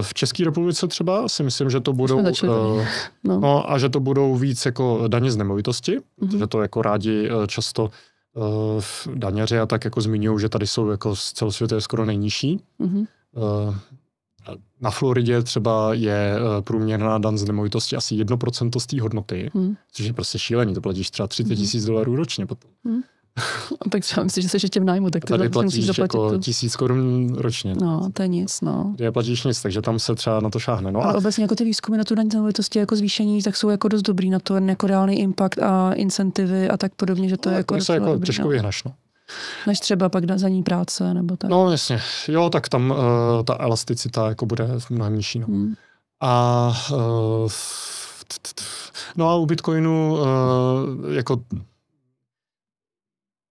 V 0.02 0.14
České 0.14 0.44
republice 0.45 0.88
třeba 0.88 1.30
si 1.30 1.44
myslím, 1.44 1.69
že 1.69 1.80
to 1.80 1.94
budou, 1.94 2.22
No. 3.23 3.39
no 3.39 3.72
a 3.72 3.77
že 3.77 3.89
to 3.89 3.99
budou 3.99 4.35
víc 4.35 4.65
jako 4.65 5.03
daně 5.07 5.31
z 5.31 5.38
nemovitosti, 5.38 5.99
Mhm. 6.22 6.38
že 6.39 6.48
to 6.48 6.61
jako 6.61 6.81
rádi 6.81 7.31
uh, 7.31 7.45
často 7.45 7.89
uh, 8.38 9.16
daněři 9.16 9.60
a 9.60 9.66
tak 9.66 9.86
jako 9.86 10.02
zmiňují, 10.02 10.40
že 10.40 10.50
tady 10.50 10.68
jsou 10.68 10.90
jako 10.90 11.16
z 11.16 11.34
celosvětově 11.34 11.82
skoro 11.82 12.06
nejnižší. 12.06 12.60
Mhm. 12.80 13.06
Uh, 13.36 13.76
na 14.82 14.92
Floridě 14.92 15.42
třeba 15.44 15.94
je 15.94 16.36
uh, 16.42 16.62
průměrná 16.62 17.18
dan 17.18 17.38
z 17.38 17.44
nemovitosti 17.46 17.96
asi 17.96 18.16
1% 18.16 18.80
z 18.80 18.88
té 18.88 19.02
hodnoty, 19.02 19.50
Mhm. 19.54 19.76
což 19.92 20.06
je 20.06 20.14
prostě 20.14 20.40
šílený, 20.40 20.74
to 20.74 20.82
platíš 20.82 21.12
třeba 21.12 21.28
30 21.28 21.50
Mhm. 21.54 21.58
tisíc 21.62 21.86
dolarů 21.86 22.16
ročně 22.16 22.46
potom. 22.46 22.72
A 23.86 23.90
tak 23.90 24.02
třeba 24.02 24.24
myslím, 24.24 24.42
že 24.42 24.50
jsi 24.50 24.58
ještě 24.66 24.80
v 24.80 24.84
nájmu, 24.84 25.10
tak 25.10 25.26
ty 25.26 25.28
Tady 25.28 25.50
za- 25.54 25.62
musíš 25.62 25.86
platíš 25.86 25.86
zaplatit. 25.86 26.18
jako 26.18 26.32
to. 26.32 26.38
tisíc 26.38 26.76
korun 26.76 27.34
ročně. 27.36 27.76
No, 27.82 28.10
to 28.14 28.22
je 28.22 28.28
nic, 28.28 28.62
no. 28.62 28.94
Kde 28.96 29.12
platíš 29.12 29.44
nic, 29.44 29.62
takže 29.62 29.82
tam 29.82 30.00
se 30.00 30.16
třeba 30.16 30.40
na 30.40 30.50
to 30.50 30.60
šáhne. 30.60 30.92
No 30.92 31.04
Ale 31.04 31.14
a 31.14 31.18
obecně 31.18 31.44
jako 31.44 31.56
ty 31.56 31.64
výzkumy 31.64 31.98
na 31.98 32.04
tu 32.04 32.16
daň 32.16 32.28
nemovitosti 32.34 32.80
jako 32.80 32.96
zvýšení, 32.96 33.44
tak 33.44 33.56
jsou 33.56 33.70
jako 33.70 33.88
dost 33.88 34.02
dobrý 34.02 34.30
na 34.30 34.40
to 34.40 34.56
jako 34.56 34.88
reálný 34.88 35.20
impact 35.20 35.60
a 35.60 35.94
incentivy 35.94 36.70
a 36.70 36.78
tak 36.78 36.96
podobně, 36.96 37.30
že 37.30 37.38
to 37.38 37.50
je 37.50 37.56
jako, 37.56 37.76
to 37.76 37.82
se 37.84 37.94
jako 37.94 38.06
dobrý, 38.06 38.26
těžko 38.26 38.44
no. 38.44 38.50
vyhnaš. 38.50 38.84
No. 38.84 38.94
Než 39.68 39.80
třeba 39.80 40.10
pak 40.10 40.24
za 40.40 40.50
ní 40.50 40.64
práce 40.64 41.14
nebo 41.14 41.38
tak. 41.38 41.50
no 41.50 41.72
jasně, 41.72 42.00
jo, 42.28 42.50
tak 42.50 42.70
tam 42.70 42.92
uh, 42.92 42.98
ta 43.46 43.58
elasticita 43.60 44.30
jako 44.30 44.46
bude 44.46 44.68
mnohem 44.90 45.16
nižší. 45.16 45.40
No. 45.40 45.46
Hmm. 45.48 45.74
A 46.22 46.74
uh, 46.92 47.52
no 49.18 49.30
a 49.30 49.36
u 49.36 49.46
Bitcoinu 49.46 50.14
uh, 50.14 51.14
jako 51.14 51.42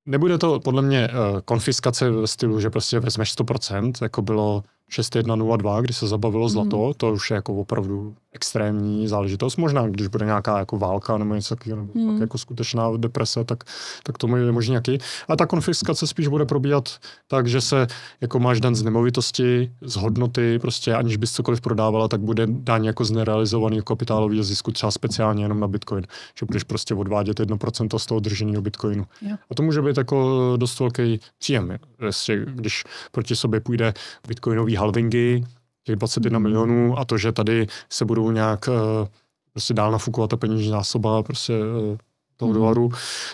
nebude 0.07 0.39
to 0.39 0.61
podle 0.61 0.83
mě 0.83 1.09
uh, 1.09 1.41
konfiskace 1.41 2.11
ve 2.11 2.27
stylu, 2.27 2.61
že 2.61 2.71
prostě 2.71 3.01
vezmeš 3.01 3.39
100%, 3.39 3.93
jako 4.03 4.23
bylo 4.23 4.63
6102, 4.89 5.81
kdy 5.81 5.95
se 5.95 6.07
zabavilo 6.07 6.49
zlato, 6.49 6.95
to 6.97 7.13
už 7.13 7.31
je 7.31 7.35
jako 7.35 7.55
opravdu 7.55 8.15
extrémní 8.33 9.09
záležitost. 9.09 9.57
Možná, 9.57 9.89
když 9.89 10.07
bude 10.07 10.27
nějaká 10.27 10.59
jako 10.59 10.79
válka 10.79 11.19
nebo 11.19 11.35
něco 11.35 11.57
takového, 11.57 11.81
nebo 11.81 12.13
fakt 12.13 12.21
jako 12.21 12.39
skutečná 12.39 12.97
deprese, 12.97 13.45
tak, 13.45 13.65
tak 14.03 14.19
to 14.19 14.37
je 14.37 14.53
možný 14.53 14.71
nějaký. 14.71 14.99
A 15.29 15.37
ta 15.37 15.47
konfiskace 15.47 16.07
spíš 16.07 16.29
bude 16.29 16.45
probíhat 16.45 16.89
tak, 17.29 17.47
že 17.47 17.61
se 17.61 17.87
jako 18.21 18.39
máš 18.39 18.61
dan 18.61 18.75
z 18.75 18.83
nemovitosti, 18.83 19.73
z 19.81 19.97
hodnoty, 19.97 20.59
prostě 20.59 20.95
aniž 20.95 21.17
bys 21.17 21.33
cokoliv 21.33 21.61
prodávala, 21.61 22.09
tak 22.09 22.21
bude 22.21 22.47
daň 22.47 22.85
jako 22.85 23.05
z 23.05 23.11
nerealizovaného 23.11 23.83
kapitálového 23.83 24.43
zisku 24.43 24.73
třeba 24.73 24.91
speciálně 24.91 25.45
jenom 25.45 25.61
na 25.61 25.69
Bitcoin. 25.69 26.07
Že 26.39 26.47
budeš 26.47 26.63
prostě 26.63 26.95
odvádět 26.95 27.41
1% 27.41 27.99
z 27.99 28.07
toho 28.07 28.21
drženého 28.21 28.63
Bitcoinu. 28.63 29.07
Jo. 29.23 29.37
A 29.51 29.55
to 29.55 29.63
může 29.63 29.83
být 29.83 29.97
jako 29.97 30.55
dost 30.57 30.81
velký 30.81 31.21
příjem, 31.39 31.79
prostě, 31.97 32.45
když 32.49 32.85
proti 33.13 33.37
sobě 33.37 33.61
půjde 33.61 33.95
bitcoinový 34.29 34.76
halvingy, 34.77 35.45
těch 35.85 35.97
21 35.97 36.39
Mhm. 36.39 36.43
milionů 36.43 36.99
a 36.99 37.05
to, 37.05 37.19
že 37.19 37.33
tady 37.33 37.67
se 37.93 38.05
budou 38.05 38.31
nějak 38.31 38.69
eh, 38.69 39.09
prostě 39.53 39.75
dál 39.75 39.93
nafukovat 39.93 40.31
ta 40.31 40.37
peněžní 40.37 40.69
zásoba 40.69 41.23
prostě 41.23 41.53
eh, 41.53 41.99
toho 42.37 42.49
Mhm. 42.51 42.59
dolaru, 42.61 42.91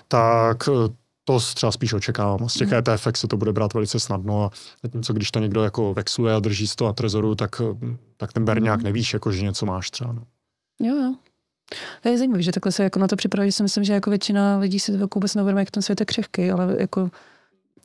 tak 0.08 0.68
eh, 0.68 0.94
to 1.24 1.40
třeba 1.40 1.72
spíš 1.72 1.92
očekávám. 1.92 2.48
Z 2.48 2.54
těch 2.54 2.68
Mhm. 2.68 2.76
ETF 2.78 3.06
se 3.16 3.28
to 3.28 3.36
bude 3.36 3.52
brát 3.52 3.74
velice 3.74 4.00
snadno 4.00 4.44
a 4.44 4.50
zatímco 4.82 5.12
když 5.12 5.30
to 5.30 5.38
někdo 5.38 5.62
jako 5.62 5.94
vexluje 5.94 6.34
a 6.34 6.40
drží 6.40 6.68
z 6.68 6.76
toho 6.76 6.88
na 6.88 6.92
trezoru, 6.92 7.34
tak, 7.34 7.62
tak 8.16 8.32
ten 8.32 8.44
ber 8.44 8.62
nějak 8.62 8.82
nevíš, 8.82 9.12
jako 9.14 9.32
že 9.32 9.42
něco 9.42 9.66
máš 9.66 9.90
třeba. 9.90 10.12
No. 10.12 10.22
Jo, 10.80 10.96
jo. 10.96 11.14
To 12.02 12.08
je 12.08 12.18
zajímavé, 12.18 12.42
že 12.42 12.52
takhle 12.52 12.72
se 12.72 12.82
jako 12.82 12.98
na 12.98 13.08
to 13.08 13.16
připravuje, 13.16 13.48
že 13.48 13.52
si 13.52 13.62
myslím, 13.62 13.84
že 13.84 13.92
jako 13.92 14.10
většina 14.10 14.58
lidí 14.58 14.80
si 14.80 14.98
to 14.98 15.08
vůbec 15.14 15.34
neuvědomí, 15.34 15.60
jak 15.60 15.70
ten 15.70 15.82
svět 15.82 16.00
je 16.00 16.06
křehký, 16.06 16.50
ale 16.50 16.76
jako 16.78 17.10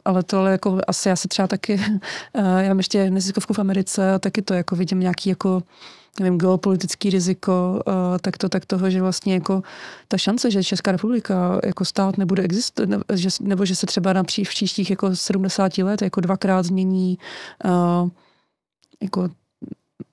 ale 0.07 0.23
tohle 0.23 0.51
jako 0.51 0.79
asi 0.87 1.09
já 1.09 1.15
se 1.15 1.27
třeba 1.27 1.47
taky, 1.47 1.81
já 2.33 2.67
mám 2.67 2.77
ještě 2.77 3.09
neziskovku 3.09 3.53
v 3.53 3.59
Americe 3.59 4.13
a 4.13 4.19
taky 4.19 4.41
to 4.41 4.53
jako 4.53 4.75
vidím 4.75 4.99
nějaký 4.99 5.29
jako 5.29 5.63
nevím, 6.19 6.37
geopolitický 6.37 7.09
riziko, 7.09 7.83
tak 8.21 8.37
to 8.37 8.49
tak 8.49 8.65
toho, 8.65 8.89
že 8.89 9.01
vlastně 9.01 9.33
jako 9.33 9.61
ta 10.07 10.17
šance, 10.17 10.51
že 10.51 10.63
Česká 10.63 10.91
republika 10.91 11.59
jako 11.65 11.85
stát 11.85 12.17
nebude 12.17 12.43
existovat, 12.43 13.03
nebo 13.41 13.65
že 13.65 13.75
se 13.75 13.85
třeba 13.85 14.13
na 14.13 14.23
pří, 14.23 14.45
v 14.45 14.49
příštích 14.49 14.89
jako 14.89 15.15
70 15.15 15.77
let 15.77 16.01
jako 16.01 16.21
dvakrát 16.21 16.65
změní 16.65 17.17
jako 19.01 19.29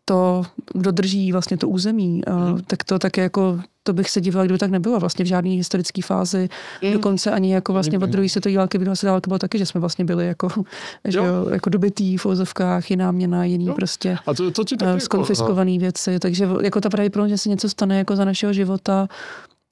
to, 0.04 0.42
kdo 0.74 0.90
drží 0.90 1.32
vlastně 1.32 1.56
to 1.56 1.68
území, 1.68 2.22
mm. 2.28 2.62
tak 2.66 2.84
to 2.84 2.98
tak 2.98 3.16
jako, 3.16 3.60
to 3.82 3.92
bych 3.92 4.10
se 4.10 4.20
dívala, 4.20 4.46
kdo 4.46 4.58
tak 4.58 4.70
nebylo 4.70 5.00
vlastně 5.00 5.24
v 5.24 5.28
žádné 5.28 5.50
historické 5.50 6.02
fázi. 6.02 6.48
Mm. 6.82 6.92
Dokonce 6.92 7.30
ani 7.30 7.54
jako 7.54 7.72
vlastně 7.72 7.98
od 7.98 8.10
druhé 8.10 8.28
světové 8.28 8.56
války, 8.56 8.78
druhé 8.78 8.96
světové 8.96 9.10
války 9.10 9.28
bylo 9.28 9.38
taky, 9.38 9.58
že 9.58 9.66
jsme 9.66 9.80
vlastně 9.80 10.04
byli 10.04 10.26
jako, 10.26 10.48
že 11.08 11.18
jo, 11.18 11.48
jako 11.50 11.70
dobytý 11.70 12.16
v 12.16 12.26
ozovkách, 12.26 12.90
jiná 12.90 13.12
měna, 13.12 13.44
jiný 13.44 13.66
jo. 13.66 13.74
prostě 13.74 14.18
a 14.26 14.34
to, 14.34 14.50
to 14.50 14.64
ti 14.64 14.76
taky 14.76 15.00
skonfiskované 15.00 15.70
jako, 15.70 15.80
věci. 15.80 16.18
Takže 16.18 16.48
jako 16.62 16.80
ta 16.80 16.90
pravděpodobnost, 16.90 17.30
že 17.30 17.38
se 17.38 17.48
něco 17.48 17.68
stane 17.68 17.98
jako 17.98 18.16
za 18.16 18.24
našeho 18.24 18.52
života, 18.52 19.08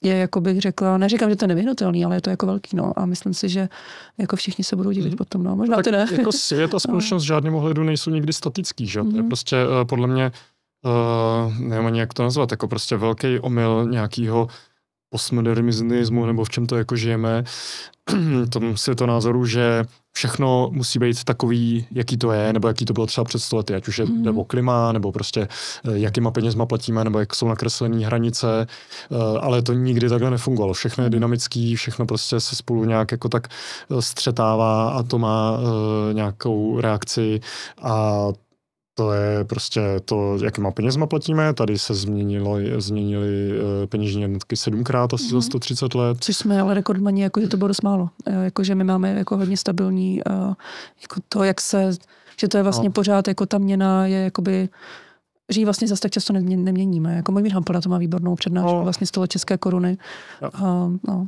je, 0.03 0.15
jako 0.15 0.41
bych 0.41 0.61
řekla, 0.61 0.97
neříkám, 0.97 1.29
že 1.29 1.35
to 1.35 1.43
je 1.45 1.47
nevyhnutelný, 1.47 2.05
ale 2.05 2.15
je 2.15 2.21
to 2.21 2.29
jako 2.29 2.45
velký, 2.45 2.75
no. 2.75 2.99
A 2.99 3.05
myslím 3.05 3.33
si, 3.33 3.49
že 3.49 3.69
jako 4.17 4.35
všichni 4.35 4.63
se 4.63 4.75
budou 4.75 4.91
divit 4.91 5.11
mm. 5.11 5.17
potom, 5.17 5.43
no. 5.43 5.55
Možná 5.55 5.75
tak 5.75 5.85
ty 5.85 5.91
ne. 5.91 6.07
Jako 6.11 6.31
svět 6.31 6.73
a 6.73 6.79
společnost 6.85 7.23
v 7.23 7.27
žádném 7.27 7.55
ohledu 7.55 7.83
nejsou 7.83 8.11
nikdy 8.11 8.33
statický, 8.33 8.87
že? 8.87 9.03
Mm. 9.03 9.11
To 9.11 9.17
je 9.17 9.23
prostě 9.23 9.65
uh, 9.65 9.87
podle 9.87 10.07
mě, 10.07 10.31
uh, 10.85 11.57
nevím 11.57 11.85
ani 11.85 11.99
jak 11.99 12.13
to 12.13 12.23
nazvat, 12.23 12.51
jako 12.51 12.67
prostě 12.67 12.97
velký 12.97 13.39
omyl 13.39 13.87
nějakého 13.89 14.47
postmodernismu, 15.09 16.25
nebo 16.25 16.43
v 16.43 16.49
čem 16.49 16.65
to 16.65 16.77
jako 16.77 16.95
žijeme, 16.95 17.43
tom 18.49 18.77
světonázoru, 18.77 19.45
že 19.45 19.85
všechno 20.13 20.69
musí 20.71 20.99
být 20.99 21.23
takový, 21.23 21.85
jaký 21.91 22.17
to 22.17 22.31
je, 22.31 22.53
nebo 22.53 22.67
jaký 22.67 22.85
to 22.85 22.93
bylo 22.93 23.05
třeba 23.05 23.25
před 23.25 23.53
lety, 23.53 23.75
ať 23.75 23.87
už 23.87 23.99
je 23.99 24.05
mm. 24.05 24.23
nebo 24.23 24.45
klima, 24.45 24.91
nebo 24.91 25.11
prostě 25.11 25.41
eh, 25.41 25.47
jakýma 25.93 26.31
penězma 26.31 26.65
platíme, 26.65 27.03
nebo 27.03 27.19
jak 27.19 27.35
jsou 27.35 27.47
nakreslené 27.47 28.05
hranice, 28.05 28.67
eh, 28.67 29.39
ale 29.39 29.61
to 29.61 29.73
nikdy 29.73 30.09
takhle 30.09 30.31
nefungovalo. 30.31 30.73
Všechno 30.73 31.03
je 31.03 31.09
mhm. 31.09 31.11
dynamický, 31.11 31.75
všechno 31.75 32.05
prostě 32.05 32.39
se 32.39 32.55
spolu 32.55 32.85
nějak 32.85 33.11
jako 33.11 33.29
tak 33.29 33.47
eh, 33.47 34.01
střetává 34.01 34.89
a 34.89 35.03
to 35.03 35.19
má 35.19 35.59
nějakou 36.13 36.81
reakci 36.81 37.39
a 37.81 38.27
to 38.95 39.11
je 39.11 39.43
prostě 39.43 39.81
to, 40.05 40.37
jakýma 40.43 40.71
penězma 40.71 41.07
platíme. 41.07 41.53
Tady 41.53 41.79
se 41.79 41.93
změnilo, 41.93 42.57
změnily 42.77 43.51
eh, 43.51 43.87
peněžní 43.87 44.21
jednotky 44.21 44.57
sedmkrát 44.57 45.13
asi 45.13 45.23
mm. 45.23 45.29
za 45.29 45.41
130 45.41 45.95
let. 45.95 46.17
Což 46.21 46.37
jsme 46.37 46.61
ale 46.61 46.73
rekordmani, 46.73 47.21
jako 47.23 47.41
že 47.41 47.47
to 47.47 47.57
bylo 47.57 47.67
dost 47.67 47.83
málo. 47.83 48.09
Eh, 48.25 48.43
jako, 48.43 48.63
že 48.63 48.75
my 48.75 48.83
máme 48.83 49.13
jako 49.13 49.37
hodně 49.37 49.57
stabilní, 49.57 50.21
uh, 50.29 50.53
jako 51.01 51.21
to, 51.29 51.43
jak 51.43 51.61
se, 51.61 51.91
že 52.39 52.47
to 52.47 52.57
je 52.57 52.63
vlastně 52.63 52.89
no. 52.89 52.93
pořád, 52.93 53.27
jako 53.27 53.45
ta 53.45 53.57
měna 53.57 54.07
je 54.07 54.23
jakoby 54.23 54.69
že 55.51 55.61
ji 55.61 55.65
vlastně 55.65 55.87
zase 55.87 56.01
tak 56.01 56.11
často 56.11 56.33
neměníme. 56.33 57.15
Jako 57.15 57.31
můj 57.31 57.49
Hampel 57.49 57.81
to 57.81 57.89
má 57.89 57.97
výbornou 57.97 58.35
přednášku, 58.35 58.75
no. 58.75 58.83
vlastně 58.83 59.07
z 59.07 59.11
toho 59.11 59.27
české 59.27 59.57
koruny. 59.57 59.97
Uh, 60.41 60.93
no. 61.07 61.27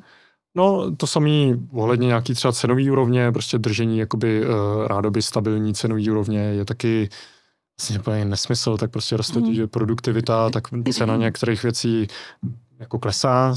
No, 0.58 0.96
to 0.96 1.08
samé 1.08 1.30
ohledně 1.74 2.08
nějaký 2.08 2.34
třeba 2.34 2.52
cenový 2.52 2.92
úrovně, 2.92 3.32
prostě 3.32 3.58
držení 3.58 3.98
jakoby 3.98 4.46
uh, 4.46 4.88
rádoby 4.88 5.22
stabilní 5.22 5.74
cenový 5.74 6.10
úrovně 6.10 6.40
je 6.40 6.66
taky 6.66 7.10
vlastně 7.80 8.00
úplně 8.00 8.26
nesmysl, 8.26 8.78
tak 8.78 8.92
prostě 8.92 9.18
roste 9.18 9.40
mm. 9.40 9.68
produktivita, 9.68 10.50
tak 10.50 10.64
cena 10.94 11.16
některých 11.16 11.64
věcí 11.64 12.08
jako 12.80 13.00
klesá, 13.00 13.56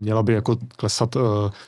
měla 0.00 0.22
by 0.22 0.32
jako 0.32 0.56
klesat 0.76 1.16
uh, 1.16 1.22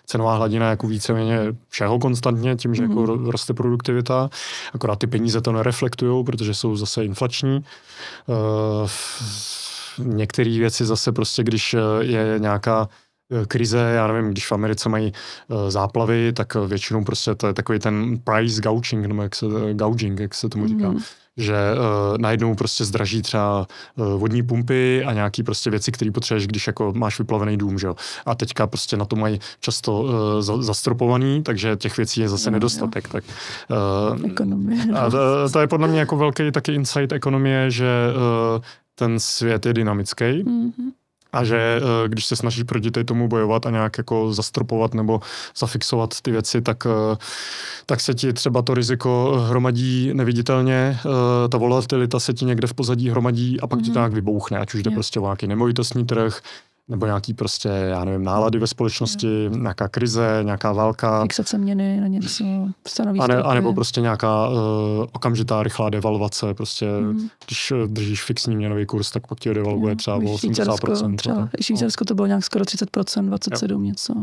cenová 0.06 0.36
hladina 0.36 0.70
jako 0.70 0.86
víceméně 0.86 1.38
všeho 1.68 1.98
konstantně, 1.98 2.56
tím, 2.56 2.74
že 2.74 2.82
mm. 2.82 2.90
jako 2.90 3.16
mhm. 3.16 3.26
roste 3.26 3.54
produktivita, 3.54 4.30
akorát 4.72 4.98
ty 4.98 5.06
peníze 5.06 5.40
to 5.40 5.52
nereflektují, 5.52 6.24
protože 6.24 6.54
jsou 6.54 6.76
zase 6.76 7.04
inflační. 7.04 7.64
Uh, 8.26 8.90
Některé 9.98 10.58
věci 10.58 10.84
zase 10.84 11.12
prostě, 11.12 11.42
když 11.42 11.76
je 12.00 12.34
nějaká 12.38 12.88
krize, 13.48 13.78
já 13.78 14.06
nevím, 14.06 14.30
když 14.30 14.46
v 14.46 14.52
Americe 14.52 14.88
mají 14.88 15.12
záplavy, 15.68 16.32
tak 16.32 16.54
většinou 16.54 17.04
prostě 17.04 17.34
to 17.34 17.46
je 17.46 17.54
takový 17.54 17.78
ten 17.78 18.18
price 18.18 18.60
gouging, 18.60 19.06
nebo 19.06 19.22
jak 19.22 19.34
se, 19.34 19.46
gouging, 19.72 20.20
jak 20.20 20.34
se 20.34 20.48
tomu 20.48 20.68
říká. 20.68 20.90
Mm 20.90 21.00
že 21.36 21.54
uh, 21.54 22.18
najednou 22.18 22.54
prostě 22.54 22.84
zdraží 22.84 23.22
třeba 23.22 23.66
uh, 23.96 24.06
vodní 24.06 24.42
pumpy 24.42 25.04
a 25.04 25.12
nějaký 25.12 25.42
prostě 25.42 25.70
věci, 25.70 25.92
které 25.92 26.10
potřebuješ, 26.10 26.46
když 26.46 26.66
jako 26.66 26.92
máš 26.96 27.18
vyplavený 27.18 27.56
dům, 27.56 27.78
že 27.78 27.86
jo. 27.86 27.96
A 28.26 28.34
teďka 28.34 28.66
prostě 28.66 28.96
na 28.96 29.04
to 29.04 29.16
mají 29.16 29.40
často 29.60 30.00
uh, 30.00 30.10
za, 30.40 30.62
zastropovaný, 30.62 31.42
takže 31.42 31.76
těch 31.76 31.96
věcí 31.96 32.20
je 32.20 32.28
zase 32.28 32.50
no, 32.50 32.54
nedostatek. 32.54 33.08
Tak, 33.08 33.24
uh, 34.14 34.26
Ekonomie. 34.30 34.82
A 34.94 35.10
to, 35.10 35.50
to 35.52 35.60
je 35.60 35.66
podle 35.66 35.88
mě 35.88 35.98
jako 35.98 36.16
velký 36.16 36.52
taky 36.52 36.74
insight 36.74 37.12
ekonomie, 37.12 37.70
že 37.70 37.86
uh, 38.56 38.62
ten 38.94 39.20
svět 39.20 39.66
je 39.66 39.72
dynamický. 39.72 40.24
Mm-hmm 40.24 40.99
a 41.32 41.44
že 41.44 41.56
eh, 41.56 42.08
když 42.08 42.26
se 42.26 42.36
snaží 42.36 42.64
proti 42.64 42.90
tomu 42.90 43.28
bojovat 43.28 43.66
a 43.66 43.70
nějak 43.70 43.98
jako 43.98 44.32
zastropovat 44.32 44.94
nebo 44.94 45.20
zafixovat 45.58 46.20
ty 46.20 46.30
věci, 46.30 46.60
tak, 46.60 46.86
eh, 46.86 47.16
tak 47.86 48.00
se 48.00 48.14
ti 48.14 48.32
třeba 48.32 48.62
to 48.62 48.74
riziko 48.74 49.40
hromadí 49.48 50.10
neviditelně, 50.14 50.98
eh, 50.98 51.48
ta 51.48 51.58
volatilita 51.58 52.20
se 52.20 52.34
ti 52.34 52.44
někde 52.44 52.66
v 52.66 52.74
pozadí 52.74 53.10
hromadí 53.10 53.60
a 53.60 53.66
pak 53.66 53.78
mm-hmm. 53.78 53.82
ti 53.82 53.90
to 53.90 53.92
mhm. 53.92 53.98
nějak 53.98 54.12
vybouchne, 54.12 54.58
ať 54.58 54.74
už 54.74 54.82
jde 54.82 54.90
prostě 54.90 55.20
o 55.20 55.22
nějaký 55.22 55.46
nemovitostní 55.46 56.06
trh, 56.06 56.40
nebo 56.90 57.06
nějaký 57.06 57.34
prostě, 57.34 57.68
já 57.68 58.04
nevím, 58.04 58.24
nálady 58.24 58.58
ve 58.58 58.66
společnosti, 58.66 59.44
jo. 59.44 59.50
nějaká 59.50 59.88
krize, 59.88 60.40
nějaká 60.42 60.72
válka. 60.72 61.22
Fixace 61.22 61.58
měny 61.58 62.00
na 62.00 62.06
něco, 62.06 62.44
stanoví 62.88 63.20
a, 63.20 63.26
ne, 63.26 63.36
a 63.36 63.54
nebo 63.54 63.74
prostě 63.74 64.00
nějaká 64.00 64.48
uh, 64.48 64.56
okamžitá 65.12 65.62
rychlá 65.62 65.90
devalvace, 65.90 66.54
prostě 66.54 66.86
mm. 67.00 67.28
když 67.46 67.70
uh, 67.70 67.78
držíš 67.78 68.24
fixní 68.24 68.56
měnový 68.56 68.86
kurz, 68.86 69.10
tak 69.10 69.26
pak 69.26 69.40
ti 69.40 69.48
ho 69.48 69.54
devalvuje 69.54 69.96
třeba 69.96 70.16
o 70.16 70.20
80%. 70.20 71.16
Třeba, 71.16 71.48
Švýcarsko 71.60 72.04
to 72.04 72.14
bylo 72.14 72.26
nějak 72.26 72.44
skoro 72.44 72.64
30%, 72.64 73.26
27 73.26 73.72
jo. 73.72 73.86
něco. 73.86 74.14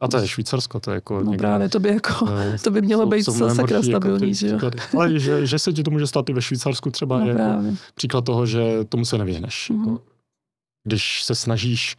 A 0.00 0.08
to 0.08 0.16
je 0.16 0.28
Švýcarsko, 0.28 0.80
to 0.80 0.90
je 0.90 0.94
jako... 0.94 1.14
No 1.14 1.30
někde, 1.30 1.38
právě, 1.38 1.68
to 1.68 1.80
by, 1.80 1.88
jako, 1.88 2.28
to 2.64 2.70
by 2.70 2.82
mělo 2.82 3.06
být 3.06 3.24
sakra 3.24 3.76
jako 3.76 3.82
stabilní, 3.82 4.28
jako 4.28 4.36
že 4.36 4.48
jo. 4.48 4.60
Ale 4.98 5.18
že, 5.20 5.46
že 5.46 5.58
se 5.58 5.72
ti 5.72 5.82
to 5.82 5.90
může 5.90 6.06
stát 6.06 6.28
i 6.28 6.32
ve 6.32 6.42
Švýcarsku 6.42 6.90
třeba 6.90 7.18
no 7.18 7.26
je 7.26 7.32
jako 7.32 7.62
příklad 7.94 8.24
toho, 8.24 8.46
že 8.46 8.84
tomu 8.88 9.04
se 9.04 9.18
nevyhneš. 9.18 9.70
Mm. 9.70 9.78
Jako, 9.78 10.00
když 10.84 11.24
se 11.24 11.34
snažíš 11.34 11.96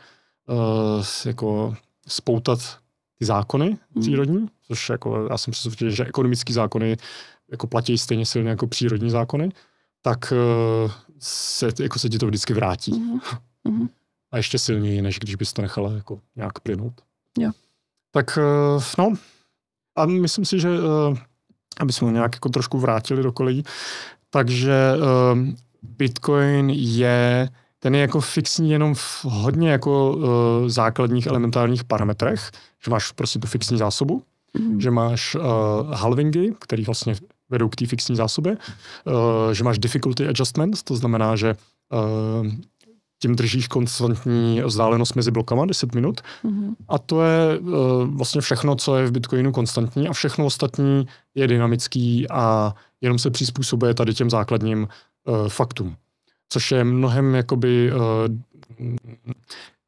uh, 0.47 1.05
jako 1.25 1.75
spoutat 2.07 2.59
ty 3.19 3.25
zákony 3.25 3.65
hmm. 3.65 4.01
přírodní, 4.01 4.47
což 4.67 4.89
jako 4.89 5.27
já 5.29 5.37
jsem 5.37 5.51
přesvědčen, 5.51 5.91
že 5.91 6.05
ekonomické 6.05 6.53
zákony 6.53 6.97
jako 7.51 7.67
platí 7.67 7.97
stejně 7.97 8.25
silně 8.25 8.49
jako 8.49 8.67
přírodní 8.67 9.09
zákony, 9.09 9.49
tak 10.01 10.33
uh, 10.85 10.91
se, 11.19 11.69
jako 11.79 11.99
se 11.99 12.09
ti 12.09 12.17
to 12.17 12.27
vždycky 12.27 12.53
vrátí. 12.53 12.91
Mm-hmm. 12.91 13.89
A 14.31 14.37
ještě 14.37 14.59
silněji, 14.59 15.01
než 15.01 15.19
když 15.19 15.35
bys 15.35 15.53
to 15.53 15.61
nechala 15.61 15.91
jako 15.91 16.19
nějak 16.35 16.59
plynout. 16.59 16.93
Jo. 17.37 17.51
Tak 18.11 18.37
uh, 18.37 18.83
no, 18.97 19.13
a 19.95 20.05
myslím 20.05 20.45
si, 20.45 20.59
že 20.59 20.69
uh, 20.69 21.17
aby 21.79 21.93
jsme 21.93 22.11
nějak 22.11 22.35
jako 22.35 22.49
trošku 22.49 22.79
vrátili 22.79 23.23
do 23.23 23.31
kolejí, 23.31 23.63
takže 24.29 24.93
uh, 24.97 25.39
Bitcoin 25.81 26.69
je 26.69 27.49
ten 27.85 27.95
je 27.95 28.01
jako 28.01 28.21
fixní 28.21 28.71
jenom 28.71 28.95
v 28.95 29.25
hodně 29.25 29.69
jako 29.69 30.13
uh, 30.13 30.23
základních 30.67 31.27
elementárních 31.27 31.83
parametrech, 31.83 32.51
že 32.85 32.91
máš 32.91 33.11
prostě 33.11 33.39
tu 33.39 33.47
fixní 33.47 33.77
zásobu, 33.77 34.23
mm. 34.59 34.81
že 34.81 34.91
máš 34.91 35.35
uh, 35.35 35.41
halvingy, 35.93 36.53
které 36.59 36.83
vlastně 36.83 37.15
vedou 37.49 37.69
k 37.69 37.75
té 37.75 37.85
fixní 37.85 38.15
zásobě, 38.15 38.57
uh, 38.57 39.51
že 39.53 39.63
máš 39.63 39.79
difficulty 39.79 40.27
adjustment, 40.27 40.83
to 40.83 40.95
znamená, 40.95 41.35
že 41.35 41.55
uh, 41.55 42.47
tím 43.21 43.35
držíš 43.35 43.67
konstantní 43.67 44.61
vzdálenost 44.61 45.15
mezi 45.15 45.31
blokama 45.31 45.65
10 45.65 45.95
minut. 45.95 46.21
Mm-hmm. 46.45 46.75
A 46.87 46.97
to 46.97 47.21
je 47.21 47.59
uh, 47.59 47.73
vlastně 48.03 48.41
všechno, 48.41 48.75
co 48.75 48.97
je 48.97 49.07
v 49.07 49.11
Bitcoinu 49.11 49.51
konstantní 49.51 50.07
a 50.07 50.13
všechno 50.13 50.45
ostatní 50.45 51.07
je 51.35 51.47
dynamický 51.47 52.29
a 52.29 52.73
jenom 53.01 53.19
se 53.19 53.29
přizpůsobuje 53.29 53.93
tady 53.93 54.13
těm 54.13 54.29
základním 54.29 54.87
uh, 55.27 55.47
faktům 55.47 55.95
což 56.49 56.71
je 56.71 56.83
mnohem 56.83 57.35
jakoby, 57.35 57.91
uh, 57.91 58.01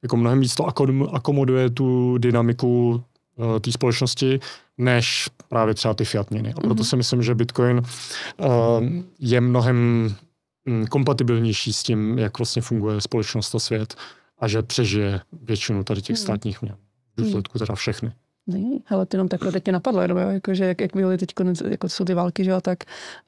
jako 0.03 0.17
mnohem 0.17 0.39
víc 0.39 0.55
to 0.55 0.65
akomoduje 1.13 1.69
tu 1.69 2.17
dynamiku 2.17 3.03
uh, 3.35 3.59
té 3.59 3.71
společnosti, 3.71 4.39
než 4.77 5.29
právě 5.47 5.73
třeba 5.73 5.93
ty 5.93 6.05
fiat 6.05 6.31
měny. 6.31 6.53
A 6.53 6.59
proto 6.61 6.83
mm-hmm. 6.83 6.89
si 6.89 6.95
myslím, 6.95 7.23
že 7.23 7.35
Bitcoin 7.35 7.77
uh, 7.77 8.47
je 9.19 9.41
mnohem 9.41 10.09
um, 10.67 10.87
kompatibilnější 10.87 11.73
s 11.73 11.83
tím, 11.83 12.19
jak 12.19 12.39
vlastně 12.39 12.61
funguje 12.61 13.01
společnost 13.01 13.55
a 13.55 13.59
svět 13.59 13.95
a 14.39 14.47
že 14.47 14.61
přežije 14.61 15.21
většinu 15.41 15.83
tady 15.83 16.01
těch 16.01 16.13
mm. 16.13 16.21
státních 16.21 16.61
měn. 16.61 16.75
V 17.17 17.21
důsledku 17.21 17.59
teda 17.59 17.75
všechny. 17.75 18.11
Ne, 18.47 18.79
hele, 18.85 19.05
ty 19.05 19.17
jenom 19.17 19.27
takhle 19.27 19.51
teď 19.51 19.65
mě 19.65 19.73
napadlo, 19.73 20.01
jenom, 20.01 20.17
jo, 20.17 20.29
jako, 20.29 20.53
že 20.53 20.65
jak, 20.65 20.81
jak 20.81 20.95
byly 20.95 21.17
teď 21.17 21.33
jako 21.69 21.89
jsou 21.89 22.05
ty 22.05 22.13
války, 22.13 22.43
že 22.43 22.51
jo, 22.51 22.61
tak 22.61 22.83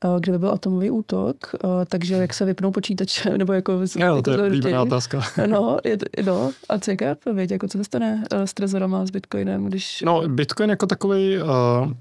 uh, 0.05 0.19
kdyby 0.19 0.39
byl 0.39 0.51
atomový 0.51 0.91
útok, 0.91 1.35
uh, 1.63 1.69
takže 1.87 2.13
jak 2.13 2.33
se 2.33 2.45
vypnou 2.45 2.71
počítače, 2.71 3.29
nebo 3.37 3.53
jako... 3.53 3.71
Jo, 3.71 3.79
jako 4.15 4.21
to 4.21 4.31
je 4.31 4.51
líbená 4.51 4.81
otázka. 4.81 5.21
No, 5.47 5.77
je, 5.83 5.97
no, 6.25 6.51
a 6.69 6.79
co 6.79 6.91
je 6.91 7.11
odpověď, 7.11 7.51
jako 7.51 7.67
co 7.67 7.77
se 7.77 7.83
stane 7.83 8.23
uh, 8.33 8.41
s 8.41 8.53
trezorama, 8.53 9.05
s 9.05 9.09
Bitcoinem, 9.09 9.65
když... 9.65 10.03
No, 10.05 10.21
Bitcoin 10.27 10.69
jako 10.69 10.85
takový, 10.85 11.37
uh, 11.37 11.47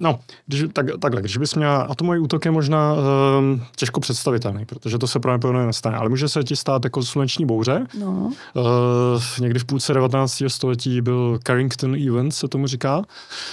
no, 0.00 0.20
když, 0.46 0.64
tak, 0.72 0.86
takhle, 1.00 1.20
když 1.20 1.36
bys 1.36 1.54
měl 1.54 1.86
atomový 1.88 2.18
útok 2.18 2.44
je 2.44 2.50
možná 2.50 2.94
uh, 2.94 3.00
těžko 3.76 4.00
představitelný, 4.00 4.64
protože 4.64 4.98
to 4.98 5.06
se 5.06 5.20
pravděpodobně 5.20 5.66
nestane, 5.66 5.96
ale 5.96 6.08
může 6.08 6.28
se 6.28 6.44
ti 6.44 6.56
stát 6.56 6.84
jako 6.84 7.02
sluneční 7.02 7.46
bouře. 7.46 7.86
No. 8.00 8.32
Uh, 8.54 8.64
někdy 9.40 9.58
v 9.58 9.64
půlce 9.64 9.94
19. 9.94 10.42
století 10.48 11.00
byl 11.00 11.38
Carrington 11.46 11.94
Event, 11.94 12.34
se 12.34 12.48
tomu 12.48 12.66
říká, 12.66 13.02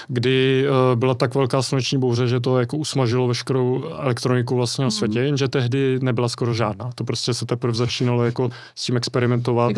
kdy 0.07 0.65
uh, 0.69 0.99
byla 0.99 1.13
tak 1.13 1.35
velká 1.35 1.61
sluneční 1.61 1.97
bouře, 1.97 2.27
že 2.27 2.39
to 2.39 2.59
jako 2.59 2.77
usmažilo 2.77 3.27
veškerou 3.27 3.83
elektroniku 3.83 4.55
vlastně 4.55 4.81
na 4.81 4.87
mhm. 4.87 4.91
světě, 4.91 5.19
mm. 5.19 5.25
jenže 5.25 5.47
tehdy 5.47 5.99
nebyla 6.01 6.29
skoro 6.29 6.53
žádná. 6.53 6.89
To 6.95 7.03
prostě 7.03 7.33
se 7.33 7.45
teprve 7.45 7.73
začínalo 7.73 8.25
jako 8.25 8.49
s 8.75 8.85
tím 8.85 8.97
experimentovat. 8.97 9.71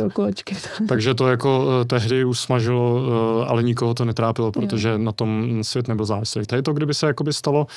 Takže 0.87 1.13
to 1.13 1.27
jako 1.27 1.65
uh, 1.65 1.85
tehdy 1.87 2.25
usmažilo, 2.25 2.95
uh, 2.95 3.49
ale 3.49 3.63
nikoho 3.63 3.93
to 3.93 4.05
netrápilo, 4.05 4.51
protože 4.51 4.89
jo. 4.89 4.97
na 4.97 5.11
tom 5.11 5.59
svět 5.63 5.87
nebyl 5.87 6.05
závislý. 6.05 6.45
Tady 6.45 6.61
to, 6.61 6.73
kdyby 6.73 6.93
se 6.93 7.07
jakoby 7.07 7.33
stalo 7.33 7.67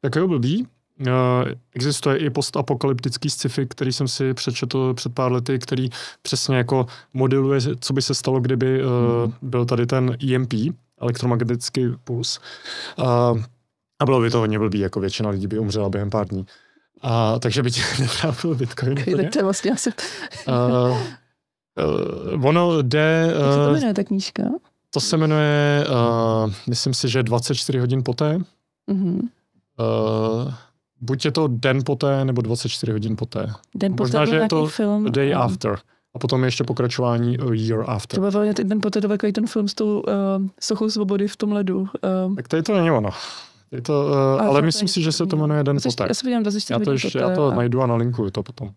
takového 0.00 0.28
blbý, 0.28 0.66
Uh, 1.00 1.52
existuje 1.74 2.16
i 2.16 2.30
postapokalyptický 2.30 3.30
sci-fi, 3.30 3.66
který 3.66 3.92
jsem 3.92 4.08
si 4.08 4.34
přečetl 4.34 4.94
před 4.94 5.14
pár 5.14 5.32
lety, 5.32 5.58
který 5.58 5.88
přesně 6.22 6.56
jako 6.56 6.86
modeluje, 7.14 7.60
co 7.80 7.92
by 7.92 8.02
se 8.02 8.14
stalo, 8.14 8.40
kdyby 8.40 8.84
uh, 8.84 8.90
byl 9.42 9.64
tady 9.64 9.86
ten 9.86 10.16
EMP, 10.32 10.52
elektromagnetický 11.00 11.88
puls. 12.04 12.40
Uh, 12.98 13.42
a 13.98 14.04
bylo 14.04 14.20
by 14.20 14.30
to 14.30 14.38
hodně 14.38 14.58
blbý, 14.58 14.78
jako 14.78 15.00
většina 15.00 15.30
lidí 15.30 15.46
by 15.46 15.58
umřela 15.58 15.88
během 15.88 16.10
pár 16.10 16.28
dní. 16.28 16.46
A, 17.02 17.38
takže 17.38 17.62
by 17.62 17.70
tě 17.70 17.80
netrápil 18.00 18.54
Bitcoin. 18.54 18.92
Okay, 18.92 19.28
to 19.28 19.38
je 19.38 19.42
vlastně 19.42 19.72
asi... 19.72 19.90
uh, 20.48 20.98
uh, 22.34 22.46
ono 22.46 22.82
jde... 22.82 23.34
Uh, 23.36 23.42
Jak 23.42 23.52
se 23.52 23.58
to 23.58 23.72
jmenuje 23.72 23.94
ta 23.94 24.04
knížka? 24.04 24.42
To 24.90 25.00
se 25.00 25.16
jmenuje, 25.16 25.86
uh, 25.88 26.52
myslím 26.68 26.94
si, 26.94 27.08
že 27.08 27.22
24 27.22 27.78
hodin 27.78 28.02
poté. 28.04 28.38
Mm-hmm. 28.90 29.20
Uh, 29.78 30.52
buď 31.00 31.24
je 31.24 31.30
to 31.30 31.48
den 31.48 31.84
poté, 31.84 32.24
nebo 32.24 32.42
24 32.42 32.92
hodin 32.92 33.16
poté. 33.16 33.52
Den 33.74 33.92
poté 33.92 34.02
Možná, 34.02 34.24
že 34.24 34.36
je 34.36 34.48
to 34.48 34.66
film. 34.66 35.12
Day 35.12 35.34
um, 35.34 35.40
After. 35.40 35.78
A 36.14 36.18
potom 36.18 36.44
ještě 36.44 36.64
pokračování 36.64 37.38
A 37.38 37.54
Year 37.54 37.84
After. 37.86 38.20
To 38.20 38.30
byl 38.30 38.54
ten 38.54 38.80
poté 38.80 39.00
to 39.00 39.08
ten 39.32 39.46
film 39.46 39.68
s 39.68 39.74
tou 39.74 40.00
uh, 40.00 40.04
sochou 40.60 40.90
svobody 40.90 41.28
v 41.28 41.36
tom 41.36 41.52
ledu. 41.52 41.80
Uh. 41.80 42.36
Tak 42.36 42.48
tady 42.48 42.62
to 42.62 42.74
není 42.74 42.90
ono. 42.90 43.10
Je 43.72 43.82
to, 43.82 44.06
uh, 44.10 44.46
ale 44.46 44.62
myslím 44.62 44.88
si, 44.88 45.02
že 45.02 45.12
se 45.12 45.26
to 45.26 45.36
jmenuje 45.36 45.64
Den 45.64 45.76
poté. 45.80 46.08
24 46.40 46.72
já 46.72 46.78
to, 46.78 46.92
ještě, 46.92 47.18
já 47.18 47.34
to 47.34 47.46
a... 47.46 47.54
najdu 47.54 47.82
a 47.82 47.86
nalinkuju 47.86 48.30
to 48.30 48.42
potom. 48.42 48.70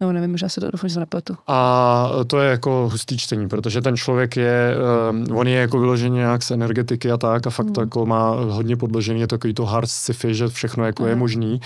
No 0.00 0.12
nevím, 0.12 0.30
možná 0.30 0.48
se 0.48 0.60
to 0.60 0.70
doufám, 0.70 0.88
že 0.88 0.94
se 0.94 1.00
nepletu. 1.00 1.36
A 1.46 2.10
to 2.26 2.40
je 2.40 2.50
jako 2.50 2.88
hustý 2.92 3.18
čtení, 3.18 3.48
protože 3.48 3.80
ten 3.80 3.96
člověk 3.96 4.36
je, 4.36 4.74
um, 5.10 5.36
on 5.36 5.48
je 5.48 5.56
jako 5.56 5.80
vyložený 5.80 6.16
nějak 6.16 6.42
z 6.42 6.50
energetiky 6.50 7.10
a 7.10 7.16
tak 7.16 7.46
a 7.46 7.50
fakt 7.50 7.66
hmm. 7.66 7.74
to 7.74 7.80
jako 7.80 8.06
má 8.06 8.30
hodně 8.30 8.76
podložený, 8.76 9.20
je 9.20 9.26
takový 9.26 9.54
to 9.54 9.64
hard 9.64 9.88
sci-fi, 9.88 10.34
že 10.34 10.48
všechno 10.48 10.84
jako 10.84 11.02
hmm. 11.02 11.10
je 11.10 11.16
možný 11.16 11.60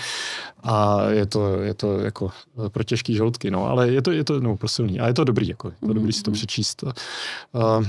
a 0.63 1.01
je 1.09 1.25
to, 1.25 1.61
je 1.61 1.73
to 1.73 1.99
jako 1.99 2.31
pro 2.71 2.83
těžký 2.83 3.15
žaludky, 3.15 3.51
no, 3.51 3.65
ale 3.65 3.89
je 3.89 4.01
to, 4.01 4.11
je 4.11 4.23
to 4.23 4.39
no, 4.39 4.57
pro 4.57 4.67
silný 4.67 4.99
a 4.99 5.07
je 5.07 5.13
to 5.13 5.23
dobrý, 5.23 5.47
jako, 5.47 5.67
je 5.67 5.75
to 5.79 5.85
hmm. 5.85 5.95
dobrý 5.95 6.13
si 6.13 6.23
to 6.23 6.31
přečíst. 6.31 6.83
Uh, 6.83 7.85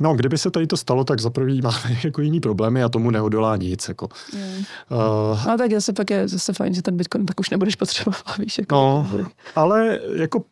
No, 0.00 0.14
kdyby 0.14 0.38
se 0.38 0.50
tady 0.50 0.66
to 0.66 0.76
stalo, 0.76 1.04
tak 1.04 1.20
za 1.20 1.30
prvý 1.30 1.60
máme 1.62 1.98
jako 2.04 2.22
jiný 2.22 2.40
problémy 2.40 2.82
a 2.82 2.88
tomu 2.88 3.10
neodolá 3.10 3.56
nic. 3.56 3.88
Jako. 3.88 4.08
Mm. 4.34 4.40
Uh, 4.40 5.46
no 5.46 5.58
tak 5.58 5.72
zase 5.72 5.92
pak 5.92 6.10
je 6.10 6.28
zase 6.28 6.52
fajn, 6.52 6.74
že 6.74 6.82
ten 6.82 6.96
Bitcoin 6.96 7.26
pak 7.26 7.40
už 7.40 7.50
nebudeš 7.50 7.76
potřebovat, 7.76 8.24
víš. 8.38 8.58
Jako, 8.58 8.74
no, 8.74 9.08
ale 9.54 9.98
jako 10.16 10.44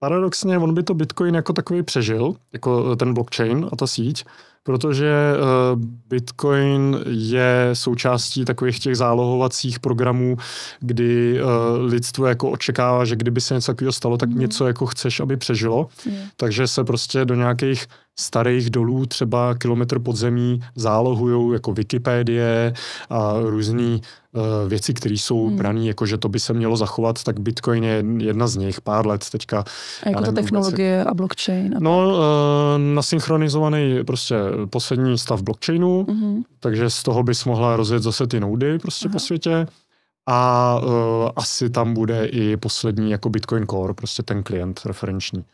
paradoxně 0.00 0.58
on 0.58 0.74
by 0.74 0.82
to 0.82 0.94
Bitcoin 0.94 1.34
jako 1.34 1.52
takový 1.52 1.82
přežil, 1.82 2.34
jako 2.52 2.96
ten 2.96 3.14
blockchain 3.14 3.68
a 3.72 3.76
ta 3.76 3.86
síť, 3.86 4.24
protože 4.62 5.12
uh, 5.34 5.82
Bitcoin 6.08 6.98
je 7.06 7.70
součástí 7.72 8.44
takových 8.44 8.78
těch 8.78 8.96
zálohovacích 8.96 9.80
programů, 9.80 10.36
kdy 10.80 11.42
uh, 11.42 11.48
lidstvo 11.84 12.26
jako 12.26 12.50
očekává, 12.50 13.04
že 13.04 13.16
kdyby 13.16 13.40
se 13.40 13.54
něco 13.54 13.72
takového 13.72 13.92
stalo, 13.92 14.16
tak 14.16 14.28
mm. 14.28 14.38
něco 14.38 14.66
jako 14.66 14.86
chceš, 14.86 15.20
aby 15.20 15.36
přežilo. 15.36 15.88
Yeah. 16.06 16.28
Takže 16.36 16.66
se 16.66 16.84
prostě 16.84 17.24
do 17.24 17.34
nějakých 17.34 17.86
starých 18.18 18.70
dolů, 18.70 19.06
třeba 19.06 19.54
kilometr 19.54 19.98
podzemí, 19.98 20.60
zálohují 20.74 21.52
jako 21.52 21.72
Wikipédie 21.72 22.72
a 23.10 23.34
různé 23.40 23.98
uh, 24.32 24.68
věci, 24.68 24.94
které 24.94 25.14
jsou 25.14 25.46
hmm. 25.46 25.56
brané, 25.56 25.84
jako 25.84 26.06
že 26.06 26.18
to 26.18 26.28
by 26.28 26.40
se 26.40 26.52
mělo 26.52 26.76
zachovat, 26.76 27.22
tak 27.22 27.40
Bitcoin 27.40 27.84
je 27.84 28.04
jedna 28.18 28.46
z 28.46 28.56
nich, 28.56 28.80
pár 28.80 29.06
let 29.06 29.30
teďka. 29.30 29.64
A 30.02 30.08
jako 30.08 30.22
ta 30.22 30.32
technologie 30.32 30.98
vůbec, 30.98 31.10
a 31.10 31.14
blockchain? 31.14 31.76
A 31.76 31.80
no, 31.80 32.08
uh, 32.08 32.18
nasynchronizovaný 32.94 34.04
prostě 34.04 34.34
poslední 34.70 35.18
stav 35.18 35.42
blockchainu, 35.42 36.04
mm-hmm. 36.04 36.42
takže 36.60 36.90
z 36.90 37.02
toho 37.02 37.22
bys 37.22 37.44
mohla 37.44 37.76
rozjet 37.76 38.02
zase 38.02 38.26
ty 38.26 38.40
noudy 38.40 38.78
prostě 38.78 39.08
Aha. 39.08 39.12
po 39.12 39.18
světě. 39.18 39.66
A 40.30 40.80
uh, 40.82 40.90
asi 41.36 41.70
tam 41.70 41.94
bude 41.94 42.26
i 42.26 42.56
poslední 42.56 43.10
jako 43.10 43.30
Bitcoin 43.30 43.66
Core, 43.66 43.94
prostě 43.94 44.22
ten 44.22 44.42
klient 44.42 44.80
referenční. 44.84 45.44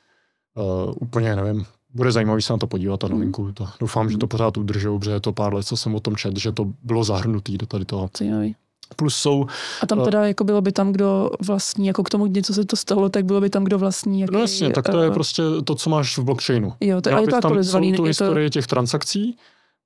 Uh, 0.54 0.94
úplně 1.00 1.36
nevím, 1.36 1.64
bude 1.94 2.12
zajímavý 2.12 2.42
se 2.42 2.52
na 2.52 2.58
to 2.58 2.66
podívat 2.66 3.04
a 3.04 3.08
novinku. 3.08 3.52
To. 3.54 3.68
Doufám, 3.80 4.10
že 4.10 4.18
to 4.18 4.26
pořád 4.26 4.56
udržou, 4.56 4.98
protože 4.98 5.10
je 5.10 5.20
to 5.20 5.32
pár 5.32 5.54
let, 5.54 5.66
co 5.66 5.76
jsem 5.76 5.94
o 5.94 6.00
tom 6.00 6.16
čet, 6.16 6.36
že 6.36 6.52
to 6.52 6.66
bylo 6.82 7.04
zahrnutý 7.04 7.58
do 7.58 7.66
tady 7.66 7.84
toho. 7.84 8.10
Zajímavý. 8.18 8.56
Plus 8.96 9.16
jsou... 9.16 9.46
A 9.82 9.86
tam 9.86 10.04
teda 10.04 10.26
jako 10.26 10.44
bylo 10.44 10.60
by 10.60 10.72
tam, 10.72 10.92
kdo 10.92 11.30
vlastní, 11.46 11.86
jako 11.86 12.02
k 12.02 12.10
tomu 12.10 12.26
něco 12.26 12.54
se 12.54 12.64
to 12.64 12.76
stalo, 12.76 13.08
tak 13.08 13.24
bylo 13.24 13.40
by 13.40 13.50
tam, 13.50 13.64
kdo 13.64 13.78
vlastní. 13.78 14.20
Jaký, 14.20 14.34
no 14.34 14.40
jasně, 14.40 14.70
tak 14.70 14.88
to 14.88 15.02
je 15.02 15.08
uh, 15.08 15.14
prostě 15.14 15.42
to, 15.64 15.74
co 15.74 15.90
máš 15.90 16.18
v 16.18 16.22
blockchainu. 16.22 16.72
Jo, 16.80 17.00
to, 17.00 17.08
je 17.10 17.26
to 17.26 17.36
aktualizovaný. 17.36 17.92
Tam 17.92 17.96
tu 17.96 18.02
historii 18.02 18.50
to... 18.50 18.52
těch 18.52 18.66
transakcí, 18.66 19.36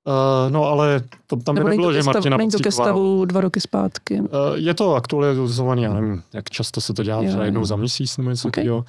Uh, 0.07 0.51
no 0.51 0.65
ale 0.65 1.01
to, 1.27 1.35
tam 1.35 1.55
by 1.55 1.63
nebylo, 1.63 1.93
že 1.93 2.03
Martina 2.03 2.37
Není 2.37 2.51
to 2.51 2.59
ke 2.59 2.71
stavu 2.71 3.25
dva 3.25 3.41
roky 3.41 3.61
zpátky. 3.61 4.21
Uh, 4.21 4.27
je 4.55 4.73
to 4.73 4.95
aktualizovaný, 4.95 5.83
já 5.83 5.93
nevím, 5.93 6.23
jak 6.33 6.49
často 6.49 6.81
se 6.81 6.93
to 6.93 7.03
dělá, 7.03 7.23
třeba 7.23 7.45
jednou 7.45 7.65
za 7.65 7.75
měsíc 7.75 8.17
nebo 8.17 8.29
něco 8.29 8.47
okay. 8.47 8.63
takového. 8.63 8.85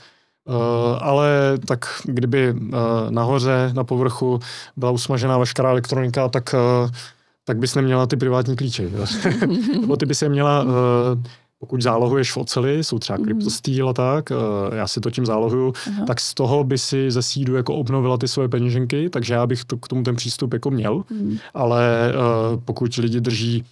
Uh, 0.50 0.98
ale 1.00 1.58
tak 1.66 1.86
kdyby 2.04 2.52
uh, 2.52 2.70
nahoře, 3.10 3.70
na 3.74 3.84
povrchu 3.84 4.40
byla 4.76 4.90
usmažená 4.90 5.38
veškerá 5.38 5.70
elektronika, 5.70 6.28
tak, 6.28 6.54
uh, 6.84 6.90
tak 7.44 7.58
bys 7.58 7.74
neměla 7.74 8.06
ty 8.06 8.16
privátní 8.16 8.56
klíče. 8.56 8.90
Nebo 9.80 9.96
ty 9.96 10.06
bys 10.06 10.22
je 10.22 10.28
měla, 10.28 10.62
uh, 10.62 10.70
pokud 11.58 11.82
zálohuješ 11.82 12.32
v 12.32 12.36
oceli, 12.36 12.84
jsou 12.84 12.98
třeba 12.98 13.18
kryptostýl 13.18 13.88
a 13.88 13.92
tak, 13.92 14.30
uh, 14.30 14.76
já 14.76 14.86
si 14.86 15.00
to 15.00 15.10
tím 15.10 15.26
zálohuju, 15.26 15.72
Aha. 15.86 16.04
tak 16.06 16.20
z 16.20 16.34
toho 16.34 16.64
by 16.64 16.78
si 16.78 17.10
ze 17.10 17.22
sídu 17.22 17.54
jako 17.54 17.74
obnovila 17.74 18.18
ty 18.18 18.28
svoje 18.28 18.48
peněženky, 18.48 19.10
takže 19.10 19.34
já 19.34 19.46
bych 19.46 19.64
to, 19.64 19.76
k 19.76 19.88
tomu 19.88 20.02
ten 20.02 20.16
přístup 20.16 20.52
jako 20.52 20.70
měl, 20.70 21.04
mm. 21.10 21.38
ale 21.54 22.12
uh, 22.52 22.60
pokud 22.64 22.94
lidi 22.94 23.20
drží 23.20 23.64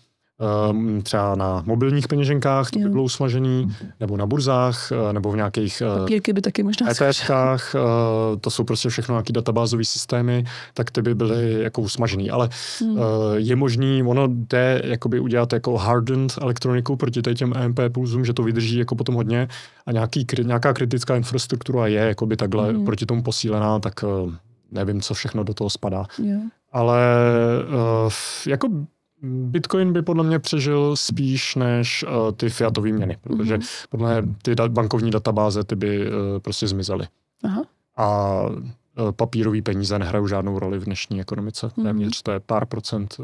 um, 0.71 1.03
třeba 1.03 1.35
na 1.35 1.63
mobilních 1.67 2.09
peněženkách, 2.09 2.71
to 2.71 2.79
by 2.79 2.89
bylo 2.89 3.03
usmažený, 3.03 3.77
nebo 4.01 4.17
na 4.17 4.27
burzách, 4.27 4.93
eh, 4.93 5.13
nebo 5.13 5.33
v 5.33 5.37
nějakých 5.37 5.83
eh, 5.83 5.99
Papírky 5.99 6.33
by 6.33 6.41
taky 6.41 6.63
možná 6.63 6.91
ETFkách, 6.91 7.75
uh, 7.75 7.81
eh, 7.81 8.37
to 8.41 8.51
jsou 8.51 8.65
prostě 8.65 8.89
všechno 8.89 9.15
nějaké 9.15 9.33
databázové 9.33 9.85
systémy, 9.85 10.45
tak 10.75 10.91
ty 10.91 11.03
by 11.03 11.15
byly 11.15 11.63
jako 11.63 11.83
usmažený. 11.83 12.31
Ale 12.31 12.49
hmm. 12.81 12.91
uh, 12.91 13.03
je 13.37 13.57
možný, 13.57 14.03
ono 14.03 14.29
jde 14.31 14.83
jakoby 14.85 15.21
udělat 15.21 15.53
jako 15.53 15.77
hardened 15.77 16.35
elektroniku 16.41 16.97
proti 16.97 17.23
těm 17.23 17.53
EMP 17.57 17.81
pulzům, 17.93 18.25
že 18.25 18.33
to 18.33 18.43
vydrží 18.43 18.79
jako 18.79 18.95
potom 18.95 19.15
hodně 19.15 19.49
a 19.87 19.93
nějaký, 19.93 20.27
nějaká 20.43 20.73
kritická 20.73 21.17
infrastruktura 21.17 21.87
je 21.87 22.01
jakoby 22.01 22.37
takhle 22.37 22.73
hmm. 22.73 22.85
proti 22.85 23.07
tomu 23.07 23.23
posílená, 23.23 23.79
tak 23.79 24.03
uh, 24.03 24.33
nevím, 24.71 25.01
co 25.01 25.15
všechno 25.15 25.45
do 25.45 25.55
toho 25.55 25.71
spadá. 25.71 26.05
Yeah. 26.19 26.43
Ale 26.73 26.99
uh, 28.07 28.13
jako 28.47 28.69
Bitcoin 29.23 29.93
by 29.93 30.03
podle 30.03 30.25
mě 30.25 30.39
přežil 30.39 30.97
spíš 30.97 31.55
než 31.55 32.05
uh, 32.05 32.33
ty 32.33 32.51
fiatové 32.51 32.93
měny, 32.93 33.19
protože 33.23 33.57
mm-hmm. 33.57 33.87
podle 33.89 34.23
mě 34.23 34.35
ty 34.43 34.55
da- 34.55 34.69
bankovní 34.69 35.11
databáze 35.11 35.65
ty 35.65 35.77
by 35.77 36.07
uh, 36.07 36.15
prostě 36.39 36.69
zmizely. 36.69 37.07
Aha. 37.45 37.63
A 37.97 38.41
uh, 38.43 39.13
papírové 39.13 39.63
peníze 39.63 39.99
nehrajou 39.99 40.27
žádnou 40.27 40.59
roli 40.59 40.79
v 40.79 40.85
dnešní 40.85 41.21
ekonomice. 41.21 41.67
Mm-hmm. 41.67 41.83
Téměř 41.83 42.23
to 42.23 42.31
je 42.31 42.41
pár 42.41 42.67
procent 42.67 43.17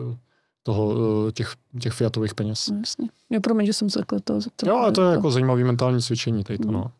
toho, 0.62 0.86
uh, 0.86 1.30
těch, 1.30 1.52
těch 1.80 1.92
fiatových 1.92 2.34
peněz. 2.34 2.68
No, 2.70 2.78
jasně. 2.78 3.08
Jo, 3.30 3.40
promiň, 3.40 3.66
že 3.66 3.72
jsem 3.72 3.90
se 3.90 3.98
takhle 3.98 4.20
to 4.20 4.40
zeptal. 4.40 4.68
Jo, 4.68 4.76
ale 4.76 4.92
to 4.92 5.02
je 5.02 5.12
jako 5.12 5.30
zajímavý 5.30 5.64
mentální 5.64 6.02
cvičení 6.02 6.44
tady 6.44 6.58
to, 6.58 6.68
mm. 6.68 6.74
no. 6.74 6.90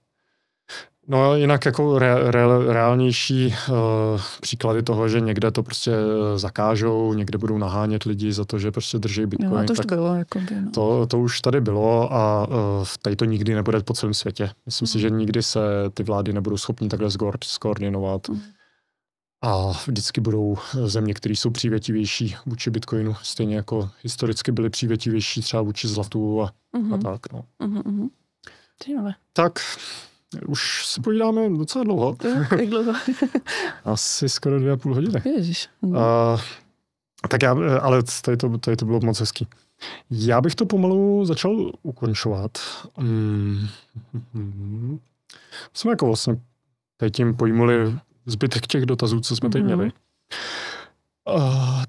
No 1.08 1.36
jinak 1.36 1.66
jako 1.66 1.98
re, 1.98 2.30
re, 2.30 2.42
reálnější 2.72 3.46
uh, 3.68 4.20
příklady 4.40 4.82
toho, 4.82 5.08
že 5.08 5.20
někde 5.20 5.50
to 5.50 5.62
prostě 5.62 5.90
eh, 5.90 6.38
zakážou, 6.38 7.14
někde 7.14 7.38
budou 7.38 7.58
nahánět 7.58 8.02
lidi 8.02 8.32
za 8.32 8.44
to, 8.44 8.58
že 8.58 8.70
prostě 8.70 8.98
drží 8.98 9.26
Bitcoin. 9.26 9.60
Jo, 9.60 9.64
to 9.66 9.72
už 9.72 9.76
tak 9.78 9.86
bylo. 9.86 10.14
Jako 10.14 10.38
by, 10.38 10.54
no. 10.60 10.70
to, 10.70 11.06
to 11.06 11.18
už 11.18 11.40
tady 11.40 11.60
bylo 11.60 12.12
a 12.12 12.48
uh, 12.48 12.54
tady 13.02 13.16
to 13.16 13.24
nikdy 13.24 13.54
nebude 13.54 13.80
po 13.80 13.94
celém 13.94 14.14
světě. 14.14 14.50
Myslím 14.66 14.86
mm. 14.86 14.88
si, 14.88 15.00
že 15.00 15.10
nikdy 15.10 15.42
se 15.42 15.60
ty 15.94 16.02
vlády 16.02 16.32
nebudou 16.32 16.56
schopni 16.56 16.88
takhle 16.88 17.10
skoordinovat. 17.44 18.28
Mm. 18.28 18.40
a 19.42 19.72
vždycky 19.86 20.20
budou 20.20 20.56
země, 20.84 21.14
které 21.14 21.32
jsou 21.32 21.50
přívětivější 21.50 22.36
vůči 22.46 22.70
Bitcoinu, 22.70 23.14
stejně 23.22 23.56
jako 23.56 23.90
historicky 24.02 24.52
byly 24.52 24.70
přívětivější 24.70 25.40
třeba 25.40 25.62
vůči 25.62 25.88
zlatu 25.88 26.42
a, 26.42 26.52
mm-hmm. 26.76 26.94
a 26.94 26.98
tak. 26.98 27.32
No. 27.32 27.44
Mm-hmm. 27.60 28.08
Tak, 29.32 29.58
už 30.46 30.86
se 30.86 31.00
povídáme 31.00 31.50
docela 31.50 31.84
dlouho. 31.84 32.16
Jak 32.50 32.66
dlouho? 32.68 32.92
Asi 33.84 34.28
skoro 34.28 34.58
dvě 34.58 34.72
a 34.72 34.76
půl 34.76 34.94
hodiny. 34.94 35.22
Ježiš. 35.36 35.68
Uh, 35.80 35.96
tak 37.28 37.42
já, 37.42 37.56
ale 37.80 38.02
tady 38.24 38.36
to, 38.36 38.58
tady 38.58 38.76
to 38.76 38.84
bylo 38.84 39.00
moc 39.00 39.20
hezký. 39.20 39.48
Já 40.10 40.40
bych 40.40 40.54
to 40.54 40.66
pomalu 40.66 41.24
začal 41.24 41.72
ukončovat. 41.82 42.58
Mm. 42.98 43.66
Jsme 45.74 45.92
jako 45.92 46.06
vlastně 46.06 46.40
tady 46.96 47.10
tím 47.10 47.36
pojmuli 47.36 47.98
zbytek 48.26 48.66
těch 48.66 48.86
dotazů, 48.86 49.20
co 49.20 49.36
jsme 49.36 49.50
tady 49.50 49.64
mm-hmm. 49.64 49.66
měli. 49.66 49.92
Uh, 51.36 51.82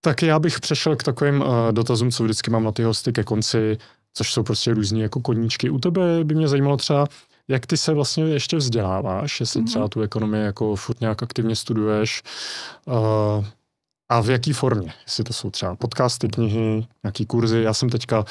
tak 0.00 0.22
já 0.22 0.38
bych 0.38 0.60
přešel 0.60 0.96
k 0.96 1.02
takovým 1.02 1.40
uh, 1.40 1.46
dotazům, 1.72 2.10
co 2.10 2.24
vždycky 2.24 2.50
mám 2.50 2.64
na 2.64 2.72
ty 2.72 2.82
hosty 2.82 3.12
ke 3.12 3.24
konci, 3.24 3.78
což 4.14 4.32
jsou 4.32 4.42
prostě 4.42 4.74
různý 4.74 5.00
jako 5.00 5.20
koníčky. 5.20 5.70
U 5.70 5.78
tebe 5.78 6.24
by 6.24 6.34
mě 6.34 6.48
zajímalo 6.48 6.76
třeba, 6.76 7.06
jak 7.50 7.66
ty 7.66 7.76
se 7.76 7.92
vlastně 7.94 8.24
ještě 8.24 8.56
vzděláváš, 8.56 9.40
jestli 9.40 9.60
mm-hmm. 9.60 9.66
třeba 9.66 9.88
tu 9.88 10.00
ekonomii 10.00 10.44
jako 10.44 10.76
furt 10.76 11.00
nějak 11.00 11.22
aktivně 11.22 11.56
studuješ. 11.56 12.22
Uh, 12.86 13.44
a 14.10 14.22
v 14.22 14.30
jaký 14.30 14.52
formě? 14.52 14.92
Jestli 15.06 15.24
to 15.24 15.32
jsou 15.32 15.50
třeba 15.50 15.76
podcasty, 15.76 16.28
knihy, 16.28 16.86
nějaký 17.04 17.26
kurzy. 17.26 17.62
Já 17.62 17.74
jsem 17.74 17.88
teďka 17.88 18.18
uh, 18.18 18.24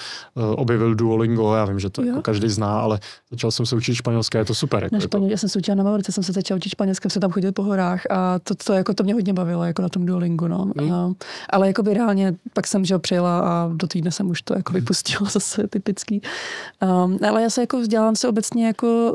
objevil 0.58 0.96
Duolingo, 0.96 1.56
já 1.56 1.66
vím, 1.66 1.80
že 1.80 1.90
to 1.90 2.04
jako 2.04 2.22
každý 2.22 2.50
zná, 2.50 2.80
ale 2.80 3.00
začal 3.32 3.52
jsem 3.52 3.66
se 3.66 3.76
učit 3.76 3.96
španělské, 3.96 4.38
je 4.38 4.46
to 4.46 4.56
super. 4.56 4.84
Jako 4.84 4.96
na 4.96 5.02
španěl, 5.02 5.28
to... 5.28 5.32
Já 5.32 5.38
jsem 5.38 5.50
se 5.50 5.60
učila 5.60 5.76
na 5.76 5.84
Malorce, 5.84 6.12
jsem 6.12 6.24
se 6.24 6.32
začala 6.32 6.56
učit 6.56 6.70
španělské, 6.70 7.10
jsem 7.10 7.20
tam 7.20 7.32
chodil 7.32 7.52
po 7.52 7.64
horách 7.64 8.02
a 8.10 8.40
to, 8.40 8.56
to, 8.56 8.74
jako, 8.74 8.94
to 8.94 9.04
mě 9.04 9.14
hodně 9.14 9.34
bavilo, 9.34 9.64
jako 9.64 9.82
na 9.82 9.90
tom 9.90 10.06
Duolingu. 10.06 10.48
No. 10.48 10.72
Hmm. 10.80 10.92
A, 10.92 11.12
ale 11.50 11.68
jako 11.68 11.84
by 11.84 11.94
reálně, 11.94 12.36
pak 12.54 12.68
jsem 12.68 12.86
že 12.86 13.00
přijela 13.00 13.40
a 13.40 13.70
do 13.74 13.88
týdne 13.88 14.12
jsem 14.12 14.30
už 14.30 14.42
to 14.42 14.54
jako 14.54 14.74
vypustila 14.74 15.30
zase 15.32 15.68
typický. 15.68 16.22
Um, 17.06 17.20
ale 17.30 17.42
já 17.42 17.50
se 17.50 17.62
jako 17.62 17.80
vzdělám 17.80 18.16
se 18.16 18.28
obecně 18.28 18.68
jako 18.68 19.14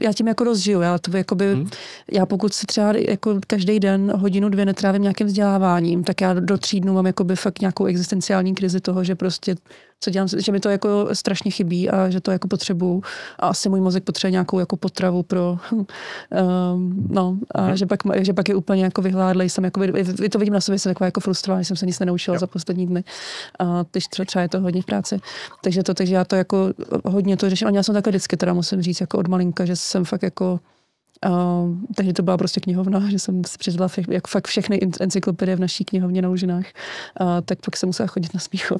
já 0.00 0.12
tím 0.12 0.28
jako 0.28 0.44
rozžiju. 0.44 0.80
Já, 0.80 0.98
to 0.98 1.16
jakoby, 1.16 1.54
hmm. 1.54 1.68
já 2.12 2.26
pokud 2.26 2.54
si 2.54 2.66
třeba 2.66 2.92
jako 3.08 3.40
každý 3.46 3.80
den 3.80 4.12
hodinu, 4.16 4.48
dvě 4.48 4.66
netrávím 4.66 5.02
nějakým 5.02 5.26
vzděláváním, 5.26 6.04
tak 6.04 6.20
já 6.20 6.34
do 6.34 6.58
tří 6.58 6.80
dnů 6.80 6.94
mám 6.94 7.06
jakoby 7.06 7.36
fakt 7.36 7.60
nějakou 7.60 7.84
existenciální 7.84 8.54
krizi 8.54 8.80
toho, 8.80 9.04
že 9.04 9.14
prostě 9.14 9.54
co 10.02 10.10
dělám, 10.10 10.28
že 10.28 10.52
mi 10.52 10.60
to 10.60 10.68
jako 10.68 11.08
strašně 11.12 11.50
chybí 11.50 11.90
a 11.90 12.10
že 12.10 12.20
to 12.20 12.30
jako 12.30 12.48
potřebuju. 12.48 13.02
A 13.38 13.48
asi 13.48 13.68
můj 13.68 13.80
mozek 13.80 14.04
potřebuje 14.04 14.30
nějakou 14.32 14.58
jako 14.58 14.76
potravu 14.76 15.22
pro, 15.22 15.58
um, 15.72 17.06
no, 17.10 17.38
a 17.54 17.62
hmm. 17.62 17.76
že, 17.76 17.86
pak, 17.86 18.00
že 18.16 18.32
pak 18.32 18.48
je 18.48 18.54
úplně 18.54 18.84
jako 18.84 19.02
vyhládlej. 19.02 19.50
Jsem 19.50 19.64
jako, 19.64 19.80
vy 20.18 20.28
to 20.28 20.38
vidím 20.38 20.54
na 20.54 20.60
sobě, 20.60 20.78
jsem 20.78 20.90
taková 20.90 21.06
jako 21.06 21.20
frustrovaná, 21.20 21.64
jsem 21.64 21.76
se 21.76 21.86
nic 21.86 21.98
nenaučila 21.98 22.34
jo. 22.34 22.40
za 22.40 22.46
poslední 22.46 22.86
dny. 22.86 23.04
A 23.58 23.84
teď 23.84 24.04
třeba 24.26 24.42
je 24.42 24.48
to 24.48 24.60
hodně 24.60 24.82
v 24.82 24.86
práci. 24.86 25.20
Takže 25.62 25.82
to, 25.82 25.94
takže 25.94 26.14
já 26.14 26.24
to 26.24 26.36
jako 26.36 26.72
hodně 27.04 27.36
to 27.36 27.50
řeším. 27.50 27.68
A 27.68 27.70
já 27.70 27.82
jsem 27.82 27.94
takhle 27.94 28.10
vždycky, 28.10 28.36
teda 28.36 28.52
musím 28.52 28.82
říct, 28.82 29.00
jako 29.00 29.18
od 29.18 29.28
malinka, 29.28 29.64
že 29.64 29.76
jsem 29.76 30.04
fakt 30.04 30.22
jako 30.22 30.60
Uh, 31.26 31.76
takže 31.96 32.12
to 32.12 32.22
byla 32.22 32.38
prostě 32.38 32.60
knihovna, 32.60 33.10
že 33.10 33.18
jsem 33.18 33.44
si 33.44 33.58
přečetla 33.58 33.88
jako 34.08 34.28
fakt 34.28 34.46
všechny 34.46 34.80
encyklopedie 35.00 35.56
v 35.56 35.60
naší 35.60 35.84
knihovně 35.84 36.22
na 36.22 36.28
Lužinách, 36.28 36.64
uh, 37.20 37.26
tak 37.44 37.58
pak 37.64 37.76
jsem 37.76 37.88
musela 37.88 38.06
chodit 38.06 38.34
na 38.34 38.40
smíchu. 38.40 38.76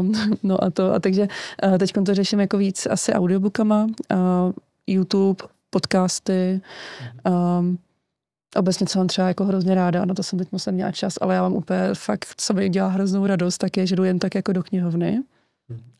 Um, 0.00 0.12
no 0.42 0.64
a 0.64 0.70
to, 0.70 0.94
a 0.94 0.98
takže 0.98 1.28
uh, 1.64 1.78
teď 1.78 1.92
to 2.06 2.14
řeším 2.14 2.40
jako 2.40 2.58
víc 2.58 2.86
asi 2.90 3.12
audiobookama, 3.12 3.84
uh, 3.84 4.52
YouTube, 4.86 5.44
podcasty, 5.70 6.60
um, 7.58 7.78
Obecně, 8.56 8.86
co 8.86 8.98
mám 8.98 9.08
třeba 9.08 9.28
jako 9.28 9.44
hrozně 9.44 9.74
ráda, 9.74 10.04
na 10.04 10.14
to 10.14 10.22
jsem 10.22 10.38
teď 10.38 10.48
musela 10.52 10.74
měla 10.74 10.92
čas, 10.92 11.14
ale 11.20 11.34
já 11.34 11.42
mám 11.42 11.52
úplně 11.52 11.80
fakt, 11.94 12.26
co 12.36 12.54
mi 12.54 12.68
dělá 12.68 12.88
hroznou 12.88 13.26
radost, 13.26 13.58
tak 13.58 13.76
je, 13.76 13.86
že 13.86 13.96
jdu 13.96 14.04
jen 14.04 14.18
tak 14.18 14.34
jako 14.34 14.52
do 14.52 14.62
knihovny 14.62 15.22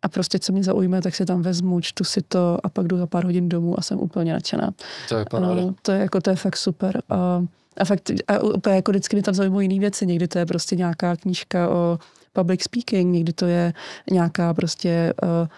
a 0.03 0.09
prostě, 0.09 0.39
co 0.39 0.53
mě 0.53 0.63
zaujme, 0.63 1.03
tak 1.03 1.15
si 1.15 1.25
tam 1.25 1.43
vezmu, 1.43 1.81
čtu 1.81 2.05
si 2.05 2.23
to 2.23 2.59
a 2.63 2.69
pak 2.69 2.87
jdu 2.87 2.99
za 2.99 3.07
pár 3.07 3.25
hodin 3.25 3.49
domů 3.49 3.79
a 3.79 3.83
jsem 3.83 4.01
úplně 4.01 4.33
nadšená. 4.33 4.71
To 5.09 5.17
je 5.17 5.25
no, 5.41 5.75
to 5.83 5.93
je 5.93 5.99
jako, 5.99 6.21
to 6.21 6.31
je 6.31 6.37
fakt 6.37 6.57
super. 6.57 7.03
A, 7.09 7.45
a 7.77 7.85
fakt, 7.85 8.11
a 8.29 8.39
úplně 8.39 8.77
jako 8.77 8.91
vždycky 8.91 9.17
mě 9.17 9.23
tam 9.23 9.35
zaujímají 9.35 9.69
jiné 9.69 9.81
věci. 9.81 10.07
Někdy 10.07 10.29
to 10.29 10.39
je 10.39 10.47
prostě 10.47 10.77
nějaká 10.77 11.17
knížka 11.17 11.69
o 11.69 11.99
public 12.33 12.63
speaking, 12.63 13.13
někdy 13.13 13.33
to 13.33 13.47
je 13.47 13.73
nějaká 14.11 14.55
prostě 14.55 15.15
uh, 15.23 15.49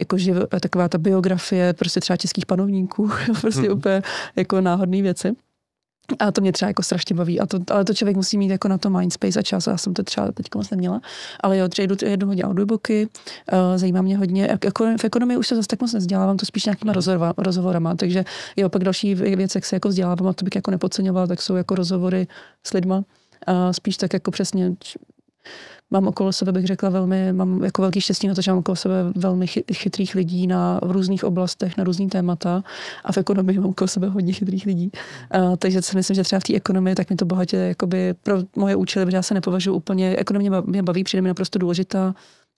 jako 0.00 0.18
živ, 0.18 0.36
taková 0.60 0.88
ta 0.88 0.98
biografie 0.98 1.72
prostě 1.72 2.00
třeba 2.00 2.16
českých 2.16 2.46
panovníků, 2.46 3.10
prostě 3.40 3.62
hmm. 3.62 3.78
úplně 3.78 4.02
jako 4.36 4.60
náhodné 4.60 5.02
věci. 5.02 5.36
A 6.18 6.32
to 6.32 6.40
mě 6.40 6.52
třeba 6.52 6.68
jako 6.68 6.82
strašně 6.82 7.16
baví. 7.16 7.40
A 7.40 7.46
to, 7.46 7.58
ale 7.70 7.84
to 7.84 7.94
člověk 7.94 8.16
musí 8.16 8.38
mít 8.38 8.50
jako 8.50 8.68
na 8.68 8.78
to 8.78 8.90
mindspace 8.90 9.38
a 9.38 9.42
čas. 9.42 9.66
Já 9.66 9.76
jsem 9.76 9.94
to 9.94 10.02
třeba 10.02 10.32
teď 10.32 10.46
moc 10.54 10.70
neměla. 10.70 11.00
Ale 11.40 11.58
jo, 11.58 11.68
třeba 11.68 11.86
jdu, 11.86 11.96
jedu 12.06 12.26
hodně 12.26 12.44
audiobooky, 12.44 13.08
uh, 13.52 13.58
zajímá 13.76 14.02
mě 14.02 14.18
hodně. 14.18 14.58
V 15.00 15.04
ekonomii 15.04 15.36
už 15.36 15.48
se 15.48 15.56
zase 15.56 15.68
tak 15.68 15.80
moc 15.80 15.92
nezdělávám, 15.92 16.36
to 16.36 16.46
spíš 16.46 16.64
nějakýma 16.64 16.92
rozhovor, 16.92 17.34
rozhovorama. 17.38 17.94
Takže 17.94 18.24
jo, 18.56 18.68
pak 18.68 18.84
další 18.84 19.14
věc, 19.14 19.54
jak 19.54 19.64
se 19.64 19.76
jako 19.76 19.88
vzdělávám, 19.88 20.28
a 20.28 20.32
to 20.32 20.44
bych 20.44 20.54
jako 20.54 20.70
nepodceňovala, 20.70 21.26
tak 21.26 21.42
jsou 21.42 21.54
jako 21.54 21.74
rozhovory 21.74 22.26
s 22.66 22.72
lidma. 22.72 22.96
Uh, 22.96 23.04
spíš 23.72 23.96
tak 23.96 24.12
jako 24.12 24.30
přesně 24.30 24.72
mám 25.94 26.08
okolo 26.08 26.32
sebe, 26.32 26.52
bych 26.52 26.66
řekla, 26.66 26.88
velmi, 26.88 27.32
mám 27.32 27.64
jako 27.64 27.82
velký 27.82 28.00
štěstí 28.00 28.28
na 28.28 28.34
to, 28.34 28.42
že 28.42 28.50
mám 28.50 28.58
okolo 28.58 28.76
sebe 28.76 28.94
velmi 29.16 29.46
chytrých 29.72 30.14
lidí 30.14 30.46
na 30.46 30.80
v 30.82 30.90
různých 30.90 31.24
oblastech, 31.24 31.76
na 31.76 31.84
různý 31.84 32.08
témata 32.08 32.62
a 33.04 33.12
v 33.12 33.18
ekonomii 33.18 33.58
mám 33.58 33.70
okolo 33.70 33.88
sebe 33.88 34.08
hodně 34.08 34.32
chytrých 34.32 34.66
lidí. 34.66 34.90
A, 35.30 35.56
takže 35.56 35.82
si 35.82 35.96
myslím, 35.96 36.14
že 36.14 36.22
třeba 36.22 36.40
v 36.40 36.42
té 36.42 36.54
ekonomii, 36.54 36.94
tak 36.94 37.10
mi 37.10 37.16
to 37.16 37.24
bohatě 37.24 37.56
jakoby 37.56 38.14
pro 38.22 38.38
moje 38.56 38.76
účely, 38.76 39.06
protože 39.06 39.16
já 39.16 39.22
se 39.22 39.34
nepovažuji 39.34 39.74
úplně, 39.74 40.16
ekonomie 40.16 40.50
mě 40.66 40.82
baví, 40.82 41.04
přijde 41.04 41.22
mi 41.22 41.28
naprosto 41.28 41.58
důležitá, 41.58 42.14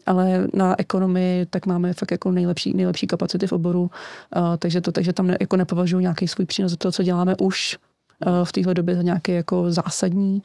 ale 0.06 0.46
na 0.54 0.74
ekonomii 0.78 1.46
tak 1.46 1.66
máme 1.66 1.92
fakt 1.92 2.10
jako 2.10 2.30
nejlepší, 2.30 2.74
nejlepší 2.74 3.06
kapacity 3.06 3.46
v 3.46 3.52
oboru, 3.52 3.90
a, 4.32 4.56
takže, 4.56 4.80
to, 4.80 4.92
takže 4.92 5.12
tam 5.12 5.26
ne, 5.26 5.36
jako 5.40 5.56
nepovažuji 5.56 6.00
nějaký 6.00 6.28
svůj 6.28 6.46
přínos 6.46 6.70
za 6.70 6.76
to, 6.76 6.92
co 6.92 7.02
děláme 7.02 7.34
už 7.40 7.78
v 8.44 8.52
téhle 8.52 8.74
době 8.74 8.96
za 8.96 9.02
nějaký 9.02 9.32
jako 9.32 9.72
zásadní 9.72 10.42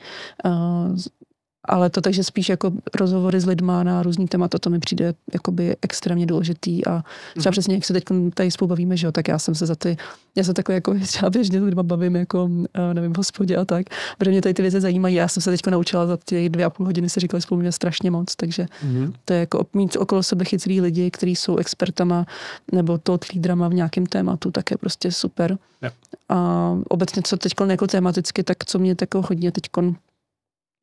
ale 1.66 1.90
to 1.90 2.02
takže 2.02 2.24
spíš 2.24 2.50
jako 2.50 2.72
rozhovory 3.00 3.40
s 3.40 3.46
lidma 3.46 3.84
na 3.84 4.04
různý 4.04 4.28
témata, 4.28 4.60
to 4.60 4.70
mi 4.70 4.80
přijde 4.80 5.14
jakoby 5.34 5.76
extrémně 5.82 6.26
důležitý 6.26 6.86
a 6.88 7.04
třeba 7.38 7.50
mm. 7.50 7.52
přesně, 7.52 7.76
jak 7.76 7.86
se 7.86 7.94
teď 7.94 8.04
tady 8.34 8.52
spolu 8.52 8.70
bavíme, 8.70 8.98
že 8.98 9.08
jo, 9.08 9.12
tak 9.12 9.28
já 9.28 9.40
jsem 9.40 9.56
se 9.56 9.66
za 9.66 9.76
ty, 9.76 9.98
já 10.36 10.44
se 10.44 10.54
takové 10.54 10.76
jako 10.76 10.96
třeba 11.08 11.30
běžně 11.30 11.60
s 11.60 11.64
lidma 11.64 11.84
bavím, 11.84 12.16
jako 12.16 12.50
eh, 12.74 12.94
nevím, 12.94 13.14
v 13.14 13.18
hospodě 13.18 13.58
a 13.58 13.66
tak, 13.66 13.86
protože 14.18 14.32
mě 14.32 14.42
tady 14.42 14.54
ty 14.54 14.62
věci 14.62 14.82
zajímají, 14.82 15.16
já 15.16 15.28
jsem 15.28 15.42
se 15.42 15.52
teď 15.52 15.62
naučila 15.68 16.08
za 16.08 16.18
ty 16.18 16.50
dvě 16.50 16.66
a 16.66 16.70
půl 16.70 16.86
hodiny 16.86 17.10
si 17.10 17.20
říkali 17.20 17.42
spolu 17.42 17.62
mě 17.62 17.72
strašně 17.72 18.12
moc, 18.12 18.36
takže 18.36 18.66
mm. 18.84 19.14
to 19.26 19.34
je 19.34 19.40
jako 19.40 19.66
mít 19.74 19.96
okolo 19.96 20.24
sebe 20.24 20.46
chytrý 20.46 20.82
lidi, 20.82 21.12
kteří 21.12 21.36
jsou 21.36 21.58
expertama 21.58 22.26
nebo 22.72 22.98
to 22.98 23.20
lídrama 23.34 23.68
v 23.68 23.74
nějakém 23.74 24.06
tématu, 24.06 24.52
tak 24.52 24.72
je 24.72 24.78
prostě 24.78 25.12
super. 25.12 25.58
Yep. 25.82 25.94
A 26.30 26.72
obecně, 26.90 27.22
co 27.26 27.38
teď 27.38 27.54
jako 27.68 27.88
tematicky, 27.88 28.44
tak 28.44 28.66
co 28.66 28.80
mě 28.80 28.96
tako 28.96 29.22
hodně 29.30 29.52
teď 29.52 29.64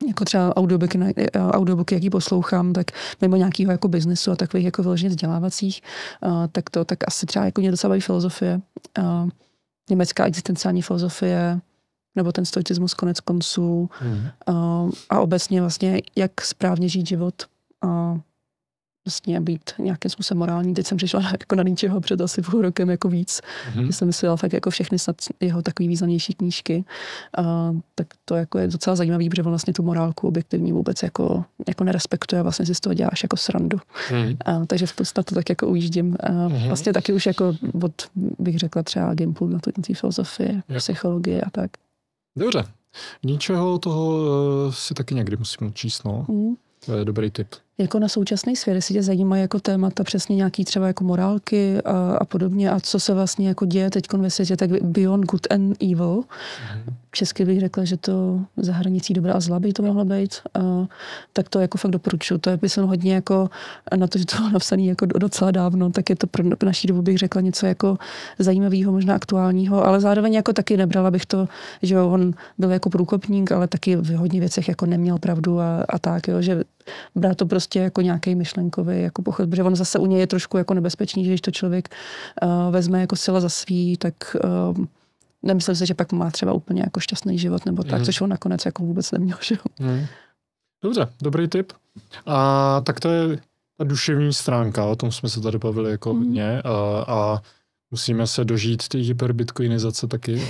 jako 0.07 0.25
třeba 0.25 0.57
audiobooky, 0.57 0.99
audiobooky, 1.39 1.95
jaký 1.95 2.09
poslouchám, 2.09 2.73
tak 2.73 2.91
mimo 3.21 3.35
nějakého 3.35 3.71
jako 3.71 3.87
biznesu 3.87 4.31
a 4.31 4.35
takových 4.35 4.65
jako 4.65 4.83
vyloženě 4.83 5.09
vzdělávacích, 5.09 5.81
uh, 6.25 6.47
tak 6.51 6.69
to 6.69 6.85
tak 6.85 6.97
asi 7.07 7.25
třeba 7.25 7.45
jako 7.45 7.61
mě 7.61 7.71
docela 7.71 7.89
baví 7.89 8.01
filozofie, 8.01 8.61
uh, 8.99 9.29
německá 9.89 10.25
existenciální 10.25 10.81
filozofie, 10.81 11.59
nebo 12.15 12.31
ten 12.31 12.45
stoicismus 12.45 12.93
konec 12.93 13.19
konců 13.19 13.89
mm. 14.01 14.27
uh, 14.47 14.91
a 15.09 15.19
obecně 15.19 15.61
vlastně, 15.61 16.01
jak 16.15 16.41
správně 16.41 16.89
žít 16.89 17.07
život. 17.07 17.33
Uh, 17.85 18.17
vlastně 19.09 19.41
být 19.41 19.71
nějakým 19.77 20.11
způsobem 20.11 20.39
morální. 20.39 20.73
Teď 20.73 20.87
jsem 20.87 20.97
přišla 20.97 21.21
jako 21.31 21.55
na 21.55 21.63
ničeho 21.63 22.01
před 22.01 22.21
asi 22.21 22.41
půl 22.41 22.61
rokem 22.61 22.89
jako 22.89 23.09
víc. 23.09 23.41
Mm-hmm. 23.41 23.85
Že 23.85 23.93
jsem 23.93 24.07
myslela 24.07 24.35
fakt 24.35 24.53
jako 24.53 24.69
všechny 24.69 24.99
snad 24.99 25.15
jeho 25.39 25.61
takový 25.61 25.87
významnější 25.87 26.33
knížky. 26.33 26.83
A, 27.37 27.75
tak 27.95 28.07
to 28.25 28.35
jako 28.35 28.59
je 28.59 28.67
docela 28.67 28.95
zajímavý, 28.95 29.29
protože 29.29 29.41
on 29.41 29.49
vlastně 29.49 29.73
tu 29.73 29.83
morálku 29.83 30.27
objektivní 30.27 30.71
vůbec 30.71 31.03
jako, 31.03 31.45
jako 31.67 31.83
nerespektuje, 31.83 32.43
vlastně 32.43 32.65
si 32.65 32.75
z 32.75 32.79
toho 32.79 32.93
děláš 32.93 33.23
jako 33.23 33.37
srandu. 33.37 33.77
Mm-hmm. 34.09 34.37
A, 34.45 34.65
takže 34.65 34.85
v 34.85 34.95
podstatě 34.95 35.35
tak 35.35 35.49
jako 35.49 35.67
ujíždím. 35.67 36.15
A, 36.19 36.29
mm-hmm. 36.29 36.67
Vlastně 36.67 36.93
taky 36.93 37.13
už 37.13 37.25
jako 37.25 37.53
od, 37.83 37.93
bych 38.15 38.57
řekla 38.57 38.83
třeba 38.83 39.13
Gimplu 39.13 39.47
na 39.47 39.59
tu 39.59 39.71
filozofii, 39.93 40.51
yep. 40.69 40.77
psychologie 40.77 41.41
a 41.41 41.49
tak. 41.49 41.71
Dobře. 42.37 42.63
Ničeho 43.23 43.79
toho 43.79 44.07
uh, 44.07 44.73
si 44.73 44.93
taky 44.93 45.15
někdy 45.15 45.37
musím 45.37 45.73
číst, 45.73 46.05
no. 46.05 46.25
Mm. 46.27 46.55
To 46.85 46.97
je 46.97 47.05
dobrý 47.05 47.31
tip. 47.31 47.47
Jako 47.79 47.99
na 47.99 48.07
současný 48.07 48.55
svět, 48.55 48.75
jestli 48.75 48.93
tě 48.93 49.03
zajímají 49.03 49.41
jako 49.41 49.59
témata 49.59 50.03
přesně 50.03 50.35
nějaký 50.35 50.65
třeba 50.65 50.87
jako 50.87 51.03
morálky 51.03 51.81
a, 51.81 52.15
a 52.15 52.25
podobně 52.25 52.71
a 52.71 52.79
co 52.79 52.99
se 52.99 53.13
vlastně 53.13 53.47
jako 53.47 53.65
děje 53.65 53.89
teď 53.89 54.13
ve 54.13 54.29
světě, 54.29 54.57
tak 54.57 54.83
Beyond 54.83 55.25
Good 55.25 55.47
and 55.49 55.83
Evil, 55.83 56.23
mm-hmm. 56.23 56.93
česky 57.11 57.45
bych 57.45 57.59
řekla, 57.59 57.83
že 57.83 57.97
to 57.97 58.39
za 58.57 58.73
hranicí 58.73 59.13
dobra 59.13 59.33
a 59.33 59.39
zla 59.39 59.59
by 59.59 59.73
to 59.73 59.83
mohlo 59.83 60.05
být, 60.05 60.35
uh, 60.59 60.85
tak 61.33 61.49
to 61.49 61.59
jako 61.59 61.77
fakt 61.77 61.91
doporučuji. 61.91 62.37
To 62.37 62.49
je 62.49 62.59
jsem 62.63 62.87
hodně 62.87 63.13
jako 63.13 63.49
na 63.97 64.07
to, 64.07 64.17
že 64.17 64.25
to 64.25 64.37
bylo 64.37 64.49
napsané 64.49 64.83
jako 64.83 65.05
docela 65.05 65.51
dávno, 65.51 65.89
tak 65.89 66.09
je 66.09 66.15
to 66.15 66.27
pro 66.27 66.43
naší 66.63 66.87
dobu 66.87 67.01
bych 67.01 67.17
řekla 67.17 67.41
něco 67.41 67.65
jako 67.65 67.97
zajímavého, 68.39 68.91
možná 68.91 69.15
aktuálního, 69.15 69.85
ale 69.85 69.99
zároveň 69.99 70.33
jako 70.33 70.53
taky 70.53 70.77
nebrala 70.77 71.11
bych 71.11 71.25
to, 71.25 71.47
že 71.81 71.95
jo, 71.95 72.09
on 72.09 72.33
byl 72.57 72.71
jako 72.71 72.89
průkopník, 72.89 73.51
ale 73.51 73.67
taky 73.67 73.95
v 73.95 74.15
hodně 74.15 74.39
věcech 74.39 74.67
jako 74.67 74.85
neměl 74.85 75.17
pravdu 75.17 75.59
a, 75.59 75.85
a 75.89 75.99
tak, 75.99 76.27
jo, 76.27 76.41
že 76.41 76.63
brát 77.15 77.37
to 77.37 77.45
prostě 77.45 77.68
jako 77.75 78.01
nějaký 78.01 78.35
myšlenkový 78.35 79.01
jako 79.01 79.21
pochod, 79.21 79.49
protože 79.49 79.63
on 79.63 79.75
zase 79.75 79.99
u 79.99 80.05
něj 80.05 80.19
je 80.19 80.27
trošku 80.27 80.57
jako 80.57 80.73
nebezpečný, 80.73 81.25
že 81.25 81.31
když 81.31 81.41
to 81.41 81.51
člověk 81.51 81.95
uh, 82.43 82.49
vezme 82.71 83.01
jako 83.01 83.15
sila 83.15 83.39
za 83.39 83.49
svý, 83.49 83.97
tak 83.97 84.35
uh, 84.43 84.85
nemyslím 85.43 85.75
si, 85.75 85.85
že 85.85 85.93
pak 85.93 86.11
má 86.11 86.31
třeba 86.31 86.53
úplně 86.53 86.81
jako 86.81 86.99
šťastný 86.99 87.39
život 87.39 87.65
nebo 87.65 87.83
tak, 87.83 87.99
mm. 87.99 88.05
což 88.05 88.21
on 88.21 88.29
nakonec 88.29 88.65
jako 88.65 88.83
vůbec 88.83 89.11
neměl, 89.11 89.37
že 89.43 89.55
jo. 89.55 89.87
Mm. 89.87 90.05
Dobře, 90.83 91.07
dobrý 91.21 91.47
tip. 91.47 91.73
A 92.25 92.81
tak 92.81 92.99
to 92.99 93.09
je 93.09 93.39
ta 93.77 93.83
duševní 93.83 94.33
stránka, 94.33 94.85
o 94.85 94.95
tom 94.95 95.11
jsme 95.11 95.29
se 95.29 95.41
tady 95.41 95.57
bavili 95.57 95.91
jako 95.91 96.13
mm. 96.13 96.19
hodně 96.19 96.61
a, 96.61 97.05
a 97.07 97.41
musíme 97.91 98.27
se 98.27 98.45
dožít 98.45 98.87
té 98.87 98.97
hyperbitcoinizace 98.97 100.07
taky. 100.07 100.41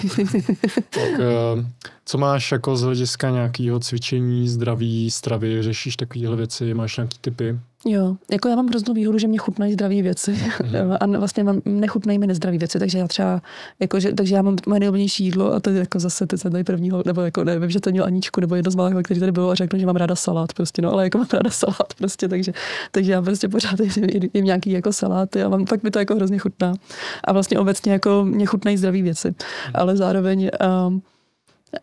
tak, 0.73 1.19
eh, 1.19 1.65
co 2.05 2.17
máš 2.17 2.51
jako 2.51 2.77
z 2.77 2.81
hlediska 2.81 3.29
nějakého 3.29 3.79
cvičení, 3.79 4.49
zdraví, 4.49 5.11
stravy, 5.11 5.63
řešíš 5.63 5.95
takovéhle 5.95 6.35
věci, 6.35 6.73
máš 6.73 6.97
nějaké 6.97 7.17
typy? 7.21 7.59
Jo, 7.85 8.15
jako 8.31 8.47
já 8.47 8.55
mám 8.55 8.67
hroznou 8.67 8.93
výhodu, 8.93 9.17
že 9.17 9.27
mě 9.27 9.37
chutnají 9.37 9.73
zdraví 9.73 10.01
věci 10.01 10.31
mm. 10.31 10.91
a 10.99 11.05
vlastně 11.19 11.43
mám, 11.43 11.61
nechutnají 11.65 12.19
mi 12.19 12.27
nezdraví 12.27 12.57
věci, 12.57 12.79
takže 12.79 12.97
já 12.97 13.07
třeba, 13.07 13.41
jako, 13.79 13.99
že, 13.99 14.13
takže 14.13 14.35
já 14.35 14.41
mám 14.41 14.55
moje 14.67 14.79
nejoblíbenější 14.79 15.23
jídlo 15.23 15.53
a 15.53 15.59
to 15.59 15.69
je 15.69 15.79
jako 15.79 15.99
zase 15.99 16.27
ty 16.27 16.37
tady 16.37 16.63
prvního, 16.63 17.03
nebo 17.05 17.21
jako 17.21 17.43
nevím, 17.43 17.69
že 17.69 17.79
to 17.79 17.91
měl 17.91 18.05
Aničku 18.05 18.41
nebo 18.41 18.55
jedno 18.55 18.71
z 18.71 18.75
malých, 18.75 19.03
který 19.03 19.19
tady 19.19 19.31
bylo 19.31 19.49
a 19.49 19.55
řekl, 19.55 19.77
že 19.77 19.85
mám 19.85 19.95
ráda 19.95 20.15
salát 20.15 20.53
prostě, 20.53 20.81
no 20.81 20.93
ale 20.93 21.03
jako 21.03 21.17
mám 21.17 21.27
ráda 21.33 21.49
salát 21.49 21.93
prostě, 21.97 22.27
takže, 22.27 22.53
takže 22.91 23.11
já 23.11 23.21
prostě 23.21 23.49
pořád 23.49 23.79
jim, 23.79 24.29
jim 24.33 24.45
nějaký 24.45 24.71
jako 24.71 24.93
saláty 24.93 25.43
a 25.43 25.49
mám, 25.49 25.65
pak 25.65 25.83
mi 25.83 25.91
to 25.91 25.99
jako 25.99 26.15
hrozně 26.15 26.37
chutná 26.37 26.73
a 27.23 27.33
vlastně 27.33 27.59
obecně 27.59 27.91
jako 27.91 28.25
mě 28.25 28.45
chutnají 28.45 28.77
zdraví 28.77 29.01
věci, 29.01 29.27
mm. 29.27 29.35
ale 29.73 29.97
zároveň 29.97 30.49
um, 30.87 31.01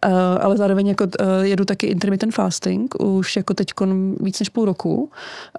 Uh, 0.06 0.12
ale 0.40 0.56
zároveň 0.56 0.86
jako 0.86 1.04
uh, 1.04 1.26
jedu 1.42 1.64
taky 1.64 1.86
intermittent 1.86 2.34
fasting 2.34 2.94
už 3.02 3.36
jako 3.36 3.54
teď 3.54 3.68
víc 4.20 4.40
než 4.40 4.48
půl 4.48 4.64
roku. 4.64 5.10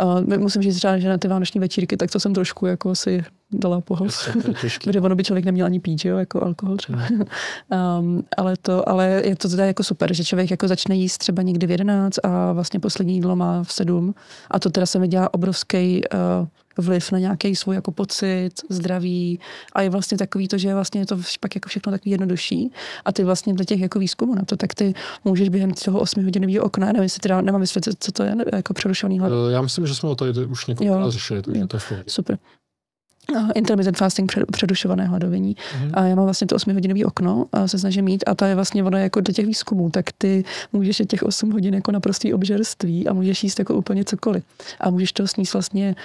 Uh, 0.02 0.38
musím 0.38 0.62
říct, 0.62 0.82
že 0.98 1.10
na 1.10 1.18
ty 1.18 1.28
vánoční 1.28 1.60
večírky, 1.60 1.98
tak 1.98 2.12
to 2.12 2.20
jsem 2.20 2.34
trošku 2.34 2.66
jako 2.66 2.96
si 2.96 3.24
dala 3.52 3.82
pohos. 3.82 4.30
Protože 4.84 5.02
ono 5.02 5.16
by 5.16 5.24
člověk 5.24 5.46
neměl 5.46 5.66
ani 5.66 5.80
pít, 5.80 6.06
jo, 6.06 6.18
jako 6.18 6.44
alkohol 6.44 6.78
třeba. 6.78 7.00
um, 8.00 8.24
ale, 8.38 8.58
to, 8.62 8.90
ale 8.90 9.22
je 9.26 9.36
to 9.36 9.50
teda 9.50 9.66
jako 9.66 9.84
super, 9.84 10.14
že 10.14 10.24
člověk 10.24 10.52
jako 10.52 10.68
začne 10.68 10.96
jíst 10.96 11.18
třeba 11.18 11.42
někdy 11.42 11.68
v 11.68 11.72
11 11.72 12.20
a 12.24 12.54
vlastně 12.54 12.80
poslední 12.80 13.16
jídlo 13.16 13.36
má 13.36 13.64
v 13.64 13.74
7. 13.74 14.16
A 14.52 14.60
to 14.60 14.70
teda 14.70 14.86
se 14.86 15.00
mi 15.00 15.08
dělá 15.08 15.34
obrovský 15.34 16.02
uh, 16.14 16.48
vliv 16.78 17.12
na 17.12 17.20
nějaký 17.20 17.56
svůj 17.56 17.76
jako 17.76 17.92
pocit, 17.92 18.50
zdraví 18.70 19.40
a 19.74 19.82
je 19.82 19.90
vlastně 19.90 20.18
takový 20.18 20.48
to, 20.48 20.58
že 20.58 20.74
vlastně 20.74 21.02
je 21.02 21.06
to 21.06 21.18
pak 21.40 21.56
jako 21.56 21.70
všechno 21.70 21.92
takový 21.92 22.12
jednodušší 22.12 22.72
a 23.06 23.12
ty 23.12 23.24
vlastně 23.24 23.54
do 23.54 23.64
těch 23.64 23.80
jako 23.80 24.00
výzkumů 24.00 24.36
na 24.36 24.42
to, 24.46 24.58
tak 24.58 24.74
ty 24.74 24.94
můžeš 25.26 25.50
během 25.50 25.74
toho 25.74 26.00
8 26.00 26.24
hodinového 26.24 26.66
okna, 26.66 26.88
nevím, 26.88 27.04
jestli 27.04 27.20
teda 27.20 27.42
nemám 27.42 27.62
vysvětlit, 27.62 27.96
co 28.00 28.12
to 28.12 28.24
je, 28.24 28.36
jako 28.54 28.74
přerušovaný 28.74 29.20
hlad. 29.20 29.32
Já 29.52 29.62
myslím, 29.62 29.88
že 29.88 29.96
jsme 29.96 30.10
o 30.10 30.16
to 30.16 30.26
už 30.48 30.68
několikrát 30.68 31.10
řešili, 31.10 31.42
takže 31.42 31.68
to 31.68 31.78
je 31.78 32.04
Super 32.08 32.38
intermittent 33.56 33.98
fasting, 33.98 34.32
předušované 34.52 35.06
hladovění. 35.06 35.56
Mm-hmm. 35.56 35.92
A 35.94 36.04
já 36.04 36.16
mám 36.16 36.26
vlastně 36.26 36.48
to 36.48 36.56
8 36.56 36.74
hodinový 36.74 37.06
okno 37.06 37.46
a 37.52 37.68
se 37.68 37.80
snažím 37.80 38.06
mít 38.06 38.24
a 38.28 38.36
ta 38.36 38.48
je 38.48 38.56
vlastně 38.56 38.84
ono 38.84 38.98
jako 38.98 39.22
do 39.22 39.34
těch 39.34 39.46
výzkumů, 39.46 39.90
tak 39.90 40.06
ty 40.18 40.44
můžeš 40.74 41.00
je 41.00 41.06
těch 41.06 41.24
8 41.24 41.52
hodin 41.52 41.74
jako 41.74 41.92
naprostý 41.92 42.34
obžerství 42.34 43.08
a 43.08 43.14
můžeš 43.14 43.44
jíst 43.44 43.60
jako 43.60 43.74
úplně 43.76 44.04
cokoliv. 44.06 44.44
A 44.80 44.90
můžeš 44.90 45.14
to 45.14 45.28
sníst 45.28 45.54
vlastně 45.54 45.96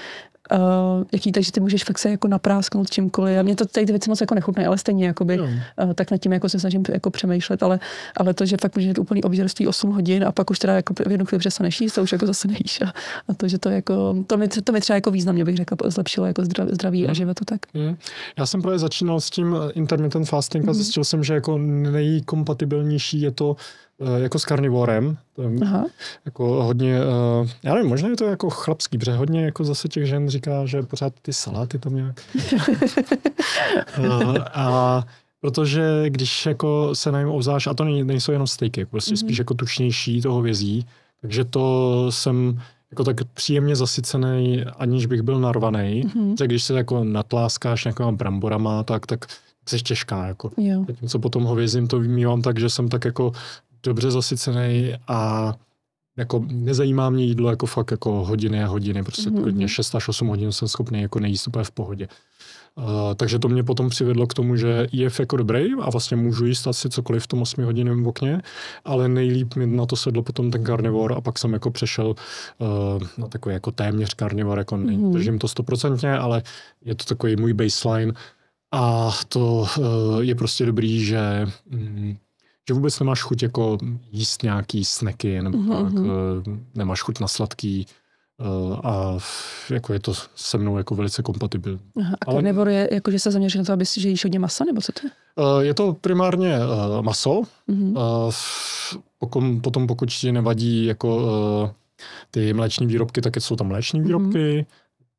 uh, 0.53 1.05
jaký, 1.13 1.33
takže 1.33 1.53
ty 1.53 1.61
můžeš 1.61 1.85
fakt 1.85 1.99
se 1.99 2.11
jako 2.11 2.29
naprásknout 2.29 2.91
čímkoliv. 2.91 3.39
A 3.39 3.43
mě 3.43 3.57
to 3.57 3.67
tady 3.67 3.87
ty 3.87 3.93
věci 3.93 4.11
moc 4.11 4.21
jako 4.21 4.35
nechutné, 4.35 4.67
ale 4.67 4.79
stejně 4.79 5.07
jakoby, 5.07 5.41
uh, 5.41 5.49
tak 5.95 6.11
nad 6.11 6.19
tím 6.19 6.33
jako 6.33 6.49
se 6.49 6.61
snažím 6.61 6.83
jako 6.89 7.11
přemýšlet, 7.11 7.63
ale, 7.63 7.81
ale 8.17 8.35
to, 8.35 8.47
že 8.47 8.57
fakt 8.61 8.77
může 8.77 8.89
být 8.89 8.99
úplný 8.99 9.23
obžerství 9.23 9.67
8 9.67 9.91
hodin 9.91 10.25
a 10.25 10.33
pak 10.33 10.51
už 10.51 10.59
teda 10.59 10.75
jako 10.75 10.95
v 10.95 11.11
jednu 11.11 11.27
chvíli 11.27 11.39
přestaneš 11.39 11.81
jíst, 11.81 11.93
to 11.93 12.03
už 12.03 12.13
jako 12.13 12.27
zase 12.27 12.49
nejíš. 12.49 12.81
A, 12.81 12.93
a 13.29 13.35
to, 13.35 13.49
že 13.49 13.59
to 13.59 13.69
jako, 13.69 14.17
to 14.27 14.37
mi, 14.37 14.49
to 14.49 14.73
mi 14.73 14.81
třeba 14.81 14.95
jako 14.95 15.11
významně 15.11 15.45
bych 15.45 15.57
řekla, 15.57 15.77
zlepšilo 15.85 16.27
jako 16.27 16.43
zdraví 16.71 17.05
mm. 17.05 17.11
a 17.11 17.13
životu 17.13 17.45
tak. 17.45 17.61
Mm. 17.75 17.97
Já 18.39 18.47
jsem 18.47 18.63
právě 18.63 18.79
začínal 18.79 19.21
s 19.21 19.31
tím 19.31 19.57
intermittent 19.75 20.29
fasting 20.29 20.65
a 20.65 20.71
mm. 20.71 20.75
zjistil 20.75 21.05
jsem, 21.05 21.25
že 21.25 21.35
jako 21.35 21.59
nejkompatibilnější 21.59 23.21
je 23.21 23.31
to 23.31 23.57
Eh, 23.57 23.59
jako 24.17 24.39
s 24.39 24.45
karnivorem. 24.45 25.17
Aha. 25.63 25.87
Jako 26.25 26.63
hodně, 26.63 27.01
uh, 27.01 27.49
já 27.63 27.75
nevím, 27.75 27.89
možná 27.89 28.09
je 28.09 28.17
to 28.17 28.25
jako 28.25 28.51
chlapský, 28.51 28.99
protože 28.99 29.13
hodně 29.13 29.45
jako 29.45 29.65
zase 29.65 29.89
těch 29.89 30.07
žen 30.07 30.29
říká, 30.29 30.67
že 30.67 30.83
pořád 30.83 31.13
ty 31.23 31.33
saláty 31.33 31.79
tam 31.79 31.95
nějak. 31.95 32.21
uh, 33.99 34.37
a 34.53 35.05
protože 35.41 36.05
když 36.09 36.47
jako 36.47 36.91
se 36.95 37.13
najím 37.13 37.29
obzvlášť, 37.29 37.67
a 37.67 37.75
to 37.75 37.85
nejsou 37.85 38.33
jenom 38.33 38.47
steaky, 38.47 38.85
prostě 38.85 39.15
mm-hmm. 39.15 39.19
spíš 39.19 39.39
jako 39.39 39.55
tučnější 39.55 40.21
toho 40.21 40.43
vězí, 40.43 40.87
takže 41.21 41.45
to 41.45 42.07
jsem 42.13 42.61
jako 42.91 43.05
tak 43.05 43.17
příjemně 43.35 43.77
zasycený, 43.77 44.65
aniž 44.65 45.07
bych 45.07 45.23
byl 45.23 45.41
narvaný. 45.41 46.05
Mm-hmm. 46.05 46.37
Tak 46.37 46.49
když 46.49 46.65
se 46.65 46.75
jako 46.75 47.05
natláskáš 47.05 47.85
nějakýma 47.85 48.13
bramborama, 48.13 48.83
tak, 48.83 49.07
tak 49.07 49.27
jsi 49.69 49.81
těžká. 49.81 50.27
Jako. 50.27 50.51
Jo. 50.57 50.85
Zatímco 50.89 51.19
potom 51.19 51.45
hovězím 51.45 51.89
to 51.89 52.01
vnímám 52.01 52.43
tak, 52.43 52.61
že 52.61 52.71
jsem 52.71 52.89
tak 52.89 53.05
jako 53.05 53.33
dobře 53.83 54.11
zasycený 54.11 54.95
a 55.09 55.53
jako 56.17 56.45
nezajímá 56.49 57.11
mě 57.11 57.25
jídlo 57.25 57.51
jako 57.51 57.67
fakt 57.67 57.91
jako 57.91 58.25
hodiny 58.25 58.65
a 58.65 58.67
hodiny, 58.67 59.03
prostě 59.03 59.31
mm-hmm. 59.31 59.43
klidně 59.43 59.69
6 59.69 59.95
až 59.95 60.09
8 60.09 60.29
hodin 60.29 60.53
jsem 60.53 60.69
schopný 60.69 61.03
jako 61.03 61.21
nejíst 61.21 61.49
úplně 61.49 61.65
v 61.65 61.71
pohodě. 61.71 62.09
Uh, 62.75 62.85
takže 63.17 63.39
to 63.39 63.49
mě 63.49 63.63
potom 63.63 63.89
přivedlo 63.89 64.27
k 64.27 64.35
tomu, 64.35 64.57
že 64.57 64.87
je 64.93 65.11
jako 65.19 65.37
dobrý 65.37 65.73
a 65.81 65.91
vlastně 65.91 66.17
můžu 66.17 66.47
jíst 66.47 66.67
asi 66.67 66.91
cokoliv 66.91 67.23
v 67.23 67.27
tom 67.27 67.43
8 67.43 67.65
hodinovém 67.65 68.07
okně, 68.07 68.43
ale 68.85 69.09
nejlíp 69.09 69.55
mi 69.57 69.67
na 69.67 69.87
to 69.87 69.97
sedlo 69.97 70.23
potom 70.23 70.51
ten 70.51 70.65
karnivor 70.65 71.13
a 71.13 71.21
pak 71.21 71.39
jsem 71.39 71.53
jako 71.53 71.71
přešel 71.71 72.15
uh, 72.59 73.03
na 73.19 73.29
takový 73.29 73.53
jako 73.53 73.71
téměř 73.71 74.15
karnivor, 74.15 74.59
jako 74.59 74.77
mm-hmm. 74.77 75.13
držím 75.13 75.39
to 75.39 75.49
stoprocentně, 75.49 76.19
ale 76.19 76.43
je 76.85 76.95
to 76.95 77.05
takový 77.05 77.37
můj 77.37 77.53
baseline 77.53 78.13
a 78.73 79.11
to 79.29 79.67
uh, 79.79 80.21
je 80.21 80.35
prostě 80.35 80.67
dobrý, 80.67 81.05
že 81.05 81.47
mm, 81.71 82.17
že 82.69 82.75
vůbec 82.75 83.01
nemáš 83.01 83.23
chuť 83.23 83.43
jako 83.43 83.79
jíst 84.11 84.43
nějaký 84.43 84.85
sneky, 84.85 85.43
nebo 85.43 85.59
mm-hmm. 85.59 85.85
tak, 85.85 85.93
mhm. 85.93 86.11
Eh, 86.11 86.61
nemáš 86.75 87.03
chuť 87.03 87.21
na 87.21 87.29
sladký, 87.29 87.87
Uh, 88.41 88.79
a 88.83 89.19
jako 89.71 89.93
je 89.93 90.01
to 90.01 90.13
se 90.35 90.59
mnou 90.59 90.77
jako 90.77 90.95
velice 90.95 91.23
kompatibilní. 91.23 91.81
Aha, 92.01 92.17
a 92.27 92.31
Ale, 92.31 92.43
nebo 92.43 92.65
je 92.65 92.89
jako, 92.93 93.11
že 93.11 93.19
se 93.19 93.31
zaměří 93.31 93.59
na 93.59 93.65
to, 93.65 93.73
aby 93.73 93.87
si, 93.87 94.01
že 94.01 94.09
jíš 94.09 94.25
hodně 94.25 94.39
masa, 94.39 94.65
nebo 94.65 94.81
co 94.81 94.93
to 94.93 95.07
je? 95.07 95.11
Uh, 95.47 95.61
je 95.61 95.75
to 95.75 95.97
primárně 96.01 96.59
uh, 96.59 97.03
maso. 97.03 97.43
Mm-hmm. 97.69 98.27
Uh, 98.27 98.33
pokud, 99.19 99.45
potom 99.63 99.87
pokud 99.87 100.11
ti 100.11 100.33
nevadí 100.33 100.85
jako 100.85 101.17
uh, 101.17 101.71
ty 102.31 102.53
mléční 102.53 102.87
výrobky, 102.87 103.21
tak 103.21 103.37
jsou 103.37 103.57
tam 103.57 103.67
mléční 103.67 104.01
mhm. 104.01 104.07
výrobky, 104.07 104.39
mm-hmm. 104.39 104.67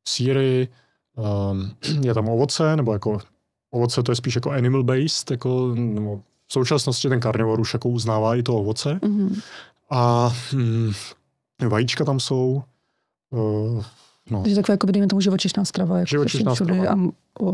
síry, 0.08 0.68
um, 1.52 1.72
je 2.06 2.14
tam 2.14 2.30
ovoce, 2.30 2.76
nebo 2.76 2.94
jako 2.94 3.18
ovoce 3.72 4.04
to 4.04 4.12
je 4.12 4.16
spíš 4.16 4.36
jako 4.36 4.52
animal 4.52 4.84
based, 4.84 5.32
jako, 5.32 5.76
nebo 5.76 6.22
v 6.54 6.60
současnosti 6.62 7.10
ten 7.10 7.20
karnivor 7.20 7.60
už 7.60 7.74
jako 7.74 7.90
uznává 7.90 8.36
i 8.36 8.44
to 8.44 8.56
ovoce. 8.56 9.00
Mm-hmm. 9.02 9.42
A 9.90 10.34
hm, 10.54 10.92
vajíčka 11.68 12.06
tam 12.06 12.20
jsou. 12.20 12.64
Uh, 13.30 13.84
No. 14.32 14.42
Takže 14.42 14.56
takové, 14.56 14.74
jako 14.74 14.88
dejme 14.88 15.08
tomu, 15.08 15.22
živočišná 15.22 15.66
strava. 15.66 16.00
Jako 16.00 16.10
živočišná 16.10 16.56
strava. 16.56 16.96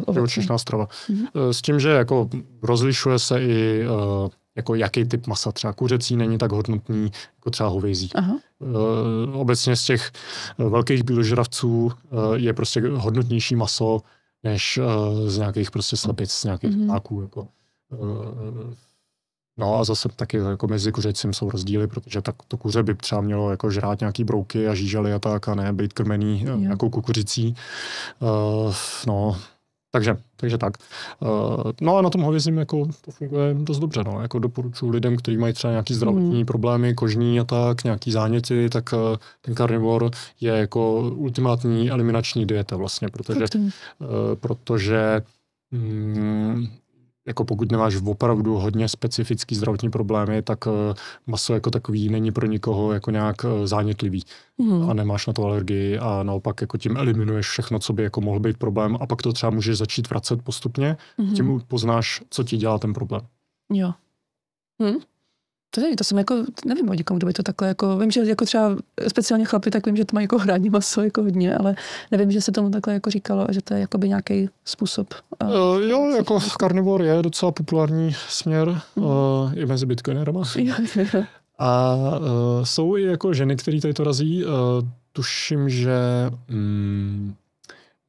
A 0.07 0.13
živočišná 0.13 0.57
strava. 0.57 0.85
Mm-hmm. 0.85 1.49
S 1.49 1.61
tím, 1.61 1.79
že 1.79 1.89
jako 1.89 2.29
rozlišuje 2.61 3.19
se 3.19 3.41
i 3.41 3.85
uh, 3.87 4.29
jako 4.55 4.75
jaký 4.75 5.05
typ 5.05 5.27
masa. 5.27 5.51
Třeba 5.51 5.73
kuřecí 5.73 6.15
není 6.15 6.37
tak 6.37 6.51
hodnotný 6.51 7.11
jako 7.35 7.49
třeba 7.49 7.69
hovězí. 7.69 8.09
Aha. 8.15 8.37
Uh, 8.59 9.39
obecně 9.39 9.75
z 9.75 9.83
těch 9.83 10.11
velkých 10.57 11.03
bíložravců 11.03 11.85
uh, 11.85 11.91
je 12.33 12.53
prostě 12.53 12.81
hodnotnější 12.93 13.55
maso 13.55 14.01
než 14.43 14.77
uh, 14.77 15.29
z 15.29 15.37
nějakých 15.37 15.71
prostě 15.71 15.97
slepic, 15.97 16.31
z 16.31 16.43
nějakých 16.43 16.71
mm-hmm. 16.71 16.85
ptáků. 16.85 17.21
Jako. 17.21 17.47
Uh, 17.97 18.73
No 19.59 19.79
a 19.79 19.83
zase 19.83 20.09
taky 20.15 20.37
jako 20.37 20.67
mezi 20.67 20.91
kuřecím 20.91 21.33
jsou 21.33 21.49
rozdíly, 21.49 21.87
protože 21.87 22.21
tak 22.21 22.35
to 22.47 22.57
kuře 22.57 22.83
by 22.83 22.95
třeba 22.95 23.21
mělo 23.21 23.51
jako 23.51 23.71
žrát 23.71 23.99
nějaký 23.99 24.23
brouky 24.23 24.67
a 24.67 24.73
žížaly 24.73 25.13
a 25.13 25.19
tak 25.19 25.47
a 25.49 25.55
ne 25.55 25.73
být 25.73 25.93
krmený 25.93 26.43
jo. 26.45 26.57
nějakou 26.57 26.89
kukuřicí. 26.89 27.55
Uh, 28.19 28.73
no, 29.07 29.37
takže, 29.91 30.17
takže 30.35 30.57
tak. 30.57 30.73
Uh, 31.19 31.71
no 31.81 31.97
a 31.97 32.01
na 32.01 32.09
tom 32.09 32.21
hovězím 32.21 32.57
jako 32.57 32.85
to 33.05 33.11
funguje 33.11 33.53
dost 33.53 33.79
dobře. 33.79 34.03
No. 34.03 34.21
Jako 34.21 34.39
doporučuji 34.39 34.89
lidem, 34.89 35.17
kteří 35.17 35.37
mají 35.37 35.53
třeba 35.53 35.71
nějaký 35.71 35.93
zdravotní 35.93 36.39
mm. 36.39 36.45
problémy, 36.45 36.93
kožní 36.93 37.39
a 37.39 37.43
tak, 37.43 37.83
nějaký 37.83 38.11
záněty, 38.11 38.69
tak 38.69 38.93
uh, 38.93 38.99
ten 39.41 39.55
karnivor 39.55 40.11
je 40.41 40.51
jako 40.51 41.01
ultimátní 41.01 41.91
eliminační 41.91 42.45
dieta 42.45 42.77
vlastně, 42.77 43.07
protože, 43.07 43.45
uh, 43.99 44.07
protože 44.35 45.21
mm, 45.71 46.67
jako 47.29 47.45
pokud 47.45 47.71
nemáš 47.71 47.95
opravdu 48.05 48.57
hodně 48.57 48.89
specifický 48.89 49.55
zdravotní 49.55 49.89
problémy, 49.89 50.41
tak 50.41 50.65
uh, 50.65 50.73
maso 51.27 51.53
jako 51.53 51.71
takový 51.71 52.09
není 52.09 52.31
pro 52.31 52.47
nikoho 52.47 52.93
jako 52.93 53.11
nějak 53.11 53.43
uh, 53.43 53.65
zánětlivý 53.65 54.23
mm. 54.57 54.89
a 54.89 54.93
nemáš 54.93 55.27
na 55.27 55.33
to 55.33 55.43
alergii 55.43 55.97
a 55.97 56.23
naopak 56.23 56.61
jako 56.61 56.77
tím 56.77 56.97
eliminuješ 56.97 57.47
všechno, 57.49 57.79
co 57.79 57.93
by 57.93 58.03
jako 58.03 58.21
mohl 58.21 58.39
být 58.39 58.57
problém 58.57 58.97
a 59.01 59.07
pak 59.07 59.21
to 59.21 59.33
třeba 59.33 59.49
můžeš 59.49 59.77
začít 59.77 60.09
vracet 60.09 60.41
postupně, 60.41 60.97
mm. 61.17 61.33
tím 61.33 61.61
poznáš, 61.67 62.21
co 62.29 62.43
ti 62.43 62.57
dělá 62.57 62.79
ten 62.79 62.93
problém. 62.93 63.21
Jo. 63.73 63.93
Hm? 64.83 64.99
To 65.71 65.81
nevím, 65.81 65.95
to 65.95 66.03
jsem 66.03 66.17
jako, 66.17 66.35
nevím 66.65 66.89
o 66.89 66.93
někom, 66.93 67.17
kdo 67.17 67.27
by 67.27 67.33
to 67.33 67.43
takhle 67.43 67.67
jako, 67.67 67.97
vím, 67.97 68.11
že 68.11 68.21
jako 68.25 68.45
třeba 68.45 68.75
speciálně 69.07 69.45
chlapy, 69.45 69.71
tak 69.71 69.85
vím, 69.85 69.95
že 69.95 70.05
to 70.05 70.13
mají 70.13 70.23
jako 70.23 70.37
hraní 70.37 70.69
maso 70.69 71.01
jako 71.01 71.23
hodně, 71.23 71.55
ale 71.55 71.75
nevím, 72.11 72.31
že 72.31 72.41
se 72.41 72.51
tomu 72.51 72.69
takhle 72.69 72.93
jako 72.93 73.09
říkalo 73.09 73.49
a 73.49 73.51
že 73.51 73.61
to 73.61 73.73
je 73.73 73.79
jakoby 73.79 74.09
nějaký 74.09 74.49
způsob. 74.65 75.13
Uh, 75.43 75.81
jo, 75.81 76.13
jako 76.15 76.39
carnivore 76.39 77.05
je 77.05 77.21
docela 77.21 77.51
populární 77.51 78.15
směr 78.29 78.81
mm. 78.95 79.03
uh, 79.03 79.11
i 79.55 79.65
mezi 79.65 79.85
bitcoinerama. 79.85 80.43
a 81.59 81.95
uh, 82.19 82.25
jsou 82.63 82.97
i 82.97 83.03
jako 83.03 83.33
ženy, 83.33 83.55
které 83.55 83.81
tady 83.81 83.93
to 83.93 84.03
razí. 84.03 84.45
Uh, 84.45 84.51
tuším, 85.13 85.69
že 85.69 85.97
mm, 86.47 87.33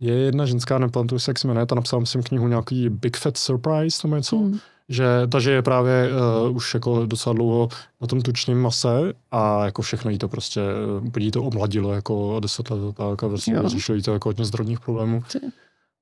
je 0.00 0.14
jedna 0.14 0.46
ženská, 0.46 0.78
nepamatuju 0.78 1.18
se, 1.18 1.30
jak 1.30 1.38
se 1.38 1.48
jmenuje, 1.48 1.66
ta 1.66 1.74
napsala 1.74 2.04
jsem 2.06 2.22
knihu 2.22 2.48
nějaký 2.48 2.88
Big 2.88 3.16
Fat 3.16 3.36
Surprise, 3.36 4.00
nebo 4.04 4.16
něco. 4.16 4.36
Mm 4.36 4.58
že 4.90 5.06
takže 5.32 5.50
je 5.50 5.62
právě 5.62 6.10
uh, 6.46 6.56
už 6.56 6.74
jako 6.74 7.06
docela 7.06 7.32
dlouho 7.32 7.68
na 8.00 8.06
tom 8.06 8.22
tučném 8.22 8.58
mase 8.58 9.12
a 9.30 9.64
jako 9.64 9.82
všechno 9.82 10.10
jí 10.10 10.18
to 10.18 10.28
prostě, 10.28 10.60
uh, 10.98 11.06
úplně 11.06 11.26
jí 11.26 11.30
to 11.30 11.42
omladilo 11.42 11.92
jako 11.92 12.40
deset 12.40 12.70
let 12.70 12.96
tak 12.96 13.22
a 13.24 13.28
prostě 13.28 13.58
řešilo 13.64 13.96
jí 13.96 14.02
to 14.02 14.12
jako 14.12 14.28
hodně 14.28 14.44
zdravotních 14.44 14.80
problémů. 14.80 15.22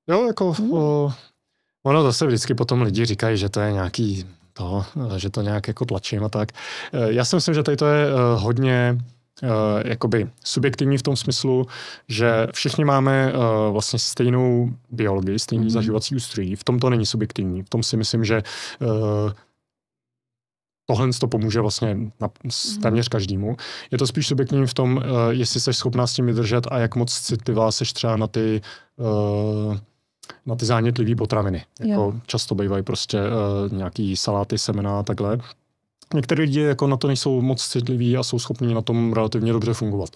Jo, 0.08 0.26
jako 0.26 0.54
mm. 0.58 0.70
uh, 0.70 1.12
ono 1.82 2.02
zase 2.02 2.26
vždycky 2.26 2.54
potom 2.54 2.82
lidi 2.82 3.04
říkají, 3.04 3.36
že 3.36 3.48
to 3.48 3.60
je 3.60 3.72
nějaký 3.72 4.24
to, 4.52 4.84
že 5.16 5.30
to 5.30 5.42
nějak 5.42 5.68
jako 5.68 5.84
tlačím 5.84 6.24
a 6.24 6.28
tak. 6.28 6.48
Uh, 6.94 7.00
já 7.00 7.24
si 7.24 7.36
myslím, 7.36 7.54
že 7.54 7.62
tady 7.62 7.76
to 7.76 7.86
je 7.86 8.06
hodně 8.36 8.98
jakoby 9.84 10.30
subjektivní 10.44 10.98
v 10.98 11.02
tom 11.02 11.16
smyslu, 11.16 11.66
že 12.08 12.46
všichni 12.52 12.84
máme 12.84 13.32
uh, 13.32 13.72
vlastně 13.72 13.98
stejnou 13.98 14.70
biologii, 14.90 15.38
stejný 15.38 15.66
mm-hmm. 15.66 15.70
zaživací 15.70 16.16
ústrojí. 16.16 16.56
V 16.56 16.64
tom 16.64 16.78
to 16.78 16.90
není 16.90 17.06
subjektivní. 17.06 17.62
V 17.62 17.68
tom 17.68 17.82
si 17.82 17.96
myslím, 17.96 18.24
že 18.24 18.42
uh, 18.80 18.88
tohle 20.86 21.08
to 21.20 21.28
pomůže 21.28 21.60
vlastně 21.60 21.96
na, 22.20 22.30
mhm. 22.44 22.82
téměř 22.82 23.08
každému. 23.08 23.56
Je 23.90 23.98
to 23.98 24.06
spíš 24.06 24.26
subjektivní 24.26 24.66
v 24.66 24.74
tom, 24.74 24.96
uh, 24.96 25.02
jestli 25.30 25.60
jsi 25.60 25.72
schopná 25.72 26.06
s 26.06 26.12
tím 26.12 26.26
vydržet 26.26 26.66
a 26.70 26.78
jak 26.78 26.96
moc 26.96 27.20
citlivá 27.20 27.72
seš 27.72 27.92
třeba 27.92 28.16
na 28.16 28.26
ty 28.26 28.60
uh, 28.96 29.76
na 30.46 30.56
ty 30.56 30.66
zánětlivé 30.66 31.16
potraviny. 31.16 31.64
Jako 31.80 32.20
často 32.26 32.54
bývají 32.54 32.82
prostě 32.82 33.18
uh, 33.20 33.72
nějaký 33.72 34.16
saláty, 34.16 34.58
semena 34.58 34.98
a 34.98 35.02
takhle. 35.02 35.38
Některé 36.14 36.42
lidi 36.42 36.60
jako 36.60 36.86
na 36.86 36.96
to 36.96 37.06
nejsou 37.06 37.40
moc 37.40 37.68
citliví 37.68 38.16
a 38.16 38.22
jsou 38.22 38.38
schopni 38.38 38.74
na 38.74 38.82
tom 38.82 39.12
relativně 39.12 39.52
dobře 39.52 39.74
fungovat. 39.74 40.10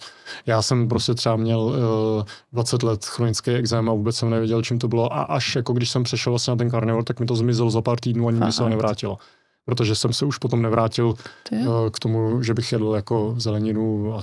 Já 0.45 0.61
jsem 0.61 0.87
prostě 0.87 1.13
třeba 1.13 1.35
měl 1.35 1.59
uh, 1.59 1.75
eh, 2.21 2.25
20 2.53 2.83
let 2.83 3.05
chronický 3.05 3.51
exém 3.51 3.89
a 3.89 3.93
vůbec 3.93 4.15
jsem 4.15 4.29
nevěděl, 4.29 4.61
čím 4.61 4.79
to 4.79 4.87
bylo. 4.87 5.13
A 5.13 5.21
až 5.21 5.55
jako 5.55 5.73
když 5.73 5.89
jsem 5.89 6.03
přešel 6.03 6.31
vlastně 6.33 6.51
na 6.51 6.57
ten 6.57 6.69
karnivor, 6.69 7.03
tak 7.03 7.19
mi 7.19 7.25
to 7.25 7.35
zmizelo 7.35 7.69
za 7.69 7.81
pár 7.81 7.99
týdnů 7.99 8.27
a 8.27 8.31
nikdy 8.31 8.51
se 8.51 8.63
ho 8.63 8.69
nevrátilo 8.69 9.17
protože 9.65 9.95
jsem 9.95 10.13
se 10.13 10.25
už 10.25 10.37
potom 10.37 10.61
nevrátil 10.61 11.07
uh, 11.07 11.57
k 11.91 11.99
tomu, 11.99 12.43
že 12.43 12.53
bych 12.53 12.71
jedl 12.71 12.93
jako 12.95 13.35
zeleninu 13.37 14.15
a 14.15 14.21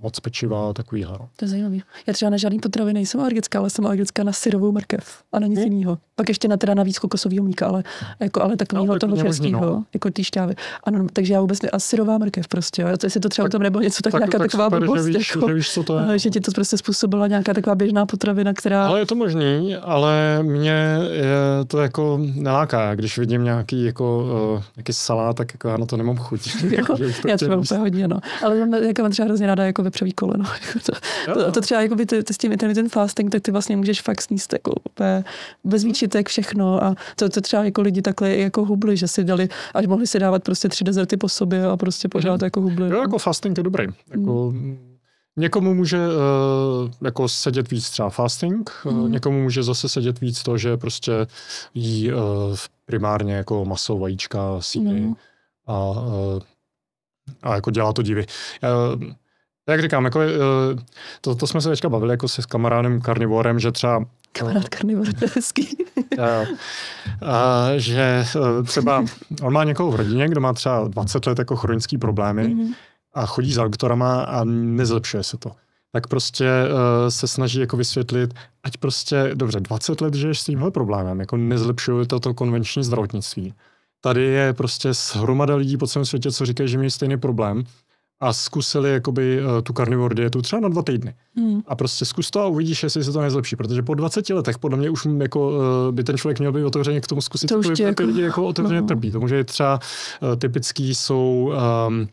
moc 0.00 0.20
pečiva 0.20 0.70
a 0.70 0.72
takový. 0.72 1.02
No. 1.02 1.28
To 1.36 1.44
je 1.44 1.48
zajímavý. 1.48 1.82
Já 2.06 2.12
třeba 2.12 2.30
na 2.30 2.36
žádný 2.36 2.58
potravy 2.58 2.92
nejsem 2.92 3.20
alergická, 3.20 3.58
ale 3.58 3.70
jsem 3.70 3.86
alergická 3.86 4.22
na 4.22 4.32
syrovou 4.32 4.72
mrkev 4.72 5.22
a 5.32 5.38
na 5.38 5.46
nic 5.46 5.58
hmm. 5.58 5.72
jiného. 5.72 5.98
Pak 6.14 6.28
ještě 6.28 6.48
na 6.48 6.56
teda 6.56 6.74
navíc 6.74 6.98
kokosového 6.98 7.44
mlíka, 7.44 7.66
ale, 7.66 7.84
jako, 8.20 8.42
ale 8.42 8.56
takového 8.56 8.86
no, 8.92 8.98
toho 8.98 9.16
čerstvého, 9.16 9.66
no. 9.66 9.84
jako 9.94 10.10
ty 10.10 10.24
šťávy. 10.24 10.54
Ano, 10.84 11.06
takže 11.12 11.34
já 11.34 11.40
vůbec 11.40 11.62
ne, 11.62 11.70
a 11.70 11.78
syrová 11.78 12.18
mrkev 12.18 12.48
prostě. 12.48 12.84
To, 13.00 13.06
jestli 13.06 13.20
to 13.20 13.28
třeba 13.28 13.44
tak, 13.44 13.52
tam 13.52 13.62
nebo 13.62 13.80
něco, 13.80 14.02
tak, 14.02 14.12
tak 14.12 14.20
nějaká 14.20 14.38
tak 14.38 14.50
taková 14.50 14.64
super, 14.64 14.78
blbost, 14.78 15.04
že 15.04 15.18
víš, 15.18 15.34
jako, 15.34 15.48
že 15.48 15.54
víš, 15.54 15.72
co 15.72 15.82
to 15.82 15.98
je. 15.98 16.18
že 16.18 16.30
ti 16.30 16.40
to 16.40 16.52
prostě 16.52 16.76
způsobila 16.76 17.26
nějaká 17.26 17.54
taková 17.54 17.74
běžná 17.74 18.06
potravina, 18.06 18.52
která... 18.52 18.86
Ale 18.86 19.00
je 19.00 19.06
to 19.06 19.14
možný, 19.14 19.76
ale 19.76 20.42
mě 20.42 20.98
je 21.10 21.64
to 21.66 21.78
jako 21.78 22.18
neláká, 22.34 22.94
když 22.94 23.18
vidím 23.18 23.44
nějaký 23.44 23.84
jako 23.84 24.28
uh, 24.56 24.62
nějaký 24.76 24.92
salát, 24.92 25.36
tak 25.36 25.54
jako 25.54 25.68
já 25.68 25.76
na 25.76 25.86
to 25.86 25.96
nemám 25.96 26.16
chuť. 26.16 26.64
jako, 26.70 26.96
já 27.28 27.36
třeba 27.36 27.56
úplně 27.56 27.80
hodně, 27.80 28.08
no. 28.08 28.20
Ale 28.44 28.58
jako 28.86 29.02
mám 29.02 29.10
třeba 29.10 29.26
hrozně 29.26 29.46
ráda 29.46 29.64
jako 29.64 29.82
vepřový 29.82 30.12
koleno. 30.12 30.44
to, 30.86 30.92
to, 31.34 31.52
to, 31.52 31.60
třeba 31.60 31.82
jako 31.82 31.94
by 31.94 32.06
ty, 32.06 32.22
ty, 32.22 32.34
s 32.34 32.38
tím 32.38 32.52
intermittent 32.52 32.92
fasting, 32.92 33.30
tak 33.30 33.42
ty 33.42 33.50
vlastně 33.50 33.76
můžeš 33.76 34.02
fakt 34.02 34.22
sníst 34.22 34.52
jako 34.52 34.72
úplně 34.84 35.24
bez 35.64 35.84
výčitek 35.84 36.28
všechno 36.28 36.84
a 36.84 36.94
to, 37.16 37.28
to 37.28 37.40
třeba 37.40 37.64
jako 37.64 37.82
lidi 37.82 38.02
takhle 38.02 38.36
jako 38.36 38.64
hubli, 38.64 38.96
že 38.96 39.08
si 39.08 39.24
dali, 39.24 39.48
až 39.74 39.86
mohli 39.86 40.06
si 40.06 40.18
dávat 40.18 40.42
prostě 40.42 40.68
tři 40.68 40.84
dezerty 40.84 41.16
po 41.16 41.28
sobě 41.28 41.66
a 41.66 41.76
prostě 41.76 42.08
pořád 42.08 42.40
mm. 42.40 42.44
jako 42.44 42.60
hubli. 42.60 42.90
Jo, 42.90 43.00
jako 43.00 43.18
fasting 43.18 43.58
je 43.58 43.64
dobrý. 43.64 43.86
Jako, 44.10 44.50
mm. 44.50 44.91
Někomu 45.36 45.74
může 45.74 45.98
uh, 45.98 46.90
jako 47.04 47.28
sedět 47.28 47.70
víc 47.70 47.90
třeba 47.90 48.10
fasting, 48.10 48.70
mm. 48.84 49.12
někomu 49.12 49.42
může 49.42 49.62
zase 49.62 49.88
sedět 49.88 50.20
víc 50.20 50.42
to, 50.42 50.58
že 50.58 50.76
prostě 50.76 51.12
jí 51.74 52.12
uh, 52.12 52.20
primárně 52.84 53.34
jako 53.34 53.64
maso, 53.64 53.98
vajíčka, 53.98 54.60
síry. 54.60 55.00
Mm 55.00 55.14
a, 55.66 55.92
a 57.42 57.54
jako 57.54 57.70
dělá 57.70 57.92
to 57.92 58.02
divy. 58.02 58.26
Jak 59.68 59.82
říkám, 59.82 60.04
jako, 60.04 60.20
to, 61.20 61.34
to 61.34 61.46
jsme 61.46 61.60
se 61.60 61.68
teďka 61.68 61.88
bavili 61.88 62.12
jako 62.12 62.28
se 62.28 62.42
s 62.42 62.46
kamarádem 62.46 63.00
karnivorem, 63.00 63.58
že 63.58 63.72
třeba 63.72 64.04
Kamarád 64.32 64.68
karnivor, 64.68 65.12
to 65.12 65.24
je 65.24 65.30
hezký. 65.34 65.76
a, 66.22 66.46
a, 67.22 67.68
že 67.76 68.24
třeba 68.66 69.04
on 69.42 69.52
má 69.52 69.64
někoho 69.64 69.90
v 69.90 69.94
rodině, 69.94 70.28
kdo 70.28 70.40
má 70.40 70.52
třeba 70.52 70.88
20 70.88 71.26
let 71.26 71.38
jako 71.38 71.56
chronický 71.56 71.98
problémy 71.98 72.48
mm-hmm. 72.48 72.74
A 73.14 73.26
chodí 73.26 73.52
za 73.52 73.62
doktorama 73.62 74.22
a 74.22 74.44
nezlepšuje 74.44 75.22
se 75.22 75.38
to. 75.38 75.52
Tak 75.92 76.06
prostě 76.06 76.44
uh, 76.44 77.08
se 77.08 77.28
snaží 77.28 77.60
jako 77.60 77.76
vysvětlit, 77.76 78.34
ať 78.62 78.76
prostě, 78.76 79.30
dobře, 79.34 79.60
20 79.60 80.00
let 80.00 80.14
žiješ 80.14 80.40
s 80.40 80.44
tímhle 80.44 80.70
problémem, 80.70 81.20
jako 81.20 81.36
nezlepšuje 81.36 82.06
to, 82.06 82.20
to 82.20 82.34
konvenční 82.34 82.84
zdravotnictví 82.84 83.54
tady 84.02 84.22
je 84.22 84.52
prostě 84.52 84.92
hromada 85.14 85.54
lidí 85.54 85.76
po 85.76 85.86
celém 85.86 86.06
světě, 86.06 86.32
co 86.32 86.46
říkají, 86.46 86.68
že 86.68 86.78
mají 86.78 86.90
stejný 86.90 87.16
problém 87.16 87.64
a 88.20 88.32
zkusili 88.32 88.92
jakoby 88.92 89.42
uh, 89.42 89.62
tu 89.62 89.72
carnivore 89.72 90.14
dietu 90.14 90.42
třeba 90.42 90.60
na 90.60 90.68
dva 90.68 90.82
týdny. 90.82 91.14
Hmm. 91.36 91.62
A 91.66 91.74
prostě 91.74 92.04
zkus 92.04 92.30
to 92.30 92.40
a 92.40 92.46
uvidíš, 92.46 92.82
jestli 92.82 93.04
se 93.04 93.12
to 93.12 93.20
nezlepší, 93.20 93.56
protože 93.56 93.82
po 93.82 93.94
20 93.94 94.30
letech 94.30 94.58
podle 94.58 94.78
mě 94.78 94.90
už 94.90 95.06
jako, 95.18 95.50
uh, 95.50 95.56
by 95.90 96.04
ten 96.04 96.18
člověk 96.18 96.38
měl 96.38 96.52
být 96.52 96.64
otevřeně 96.64 97.00
k 97.00 97.06
tomu 97.06 97.20
zkusit, 97.20 97.46
to 97.46 97.58
už 97.58 97.78
jako, 97.78 98.02
lidi 98.02 98.22
jako 98.22 98.44
otevřeně 98.44 98.80
no. 98.80 98.86
trpí. 98.86 99.10
To 99.10 99.20
může 99.20 99.44
třeba 99.44 99.80
uh, 100.22 100.36
typický 100.36 100.94
jsou 100.94 101.52
um, 101.88 102.08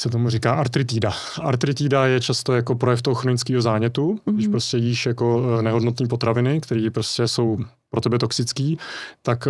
se 0.00 0.08
tomu 0.08 0.30
říká, 0.30 0.54
artritída. 0.54 1.12
Artritída 1.40 2.06
je 2.06 2.20
často 2.20 2.52
jako 2.52 2.74
projev 2.74 3.02
toho 3.02 3.14
chronického 3.14 3.62
zánětu, 3.62 4.14
mm-hmm. 4.14 4.34
když 4.34 4.48
prostě 4.48 4.76
jíš 4.76 5.06
jako 5.06 5.58
nehodnotné 5.62 6.08
potraviny, 6.08 6.60
které 6.60 6.90
prostě 6.90 7.28
jsou 7.28 7.58
pro 7.90 8.00
tebe 8.00 8.18
toxický, 8.18 8.78
tak 9.22 9.48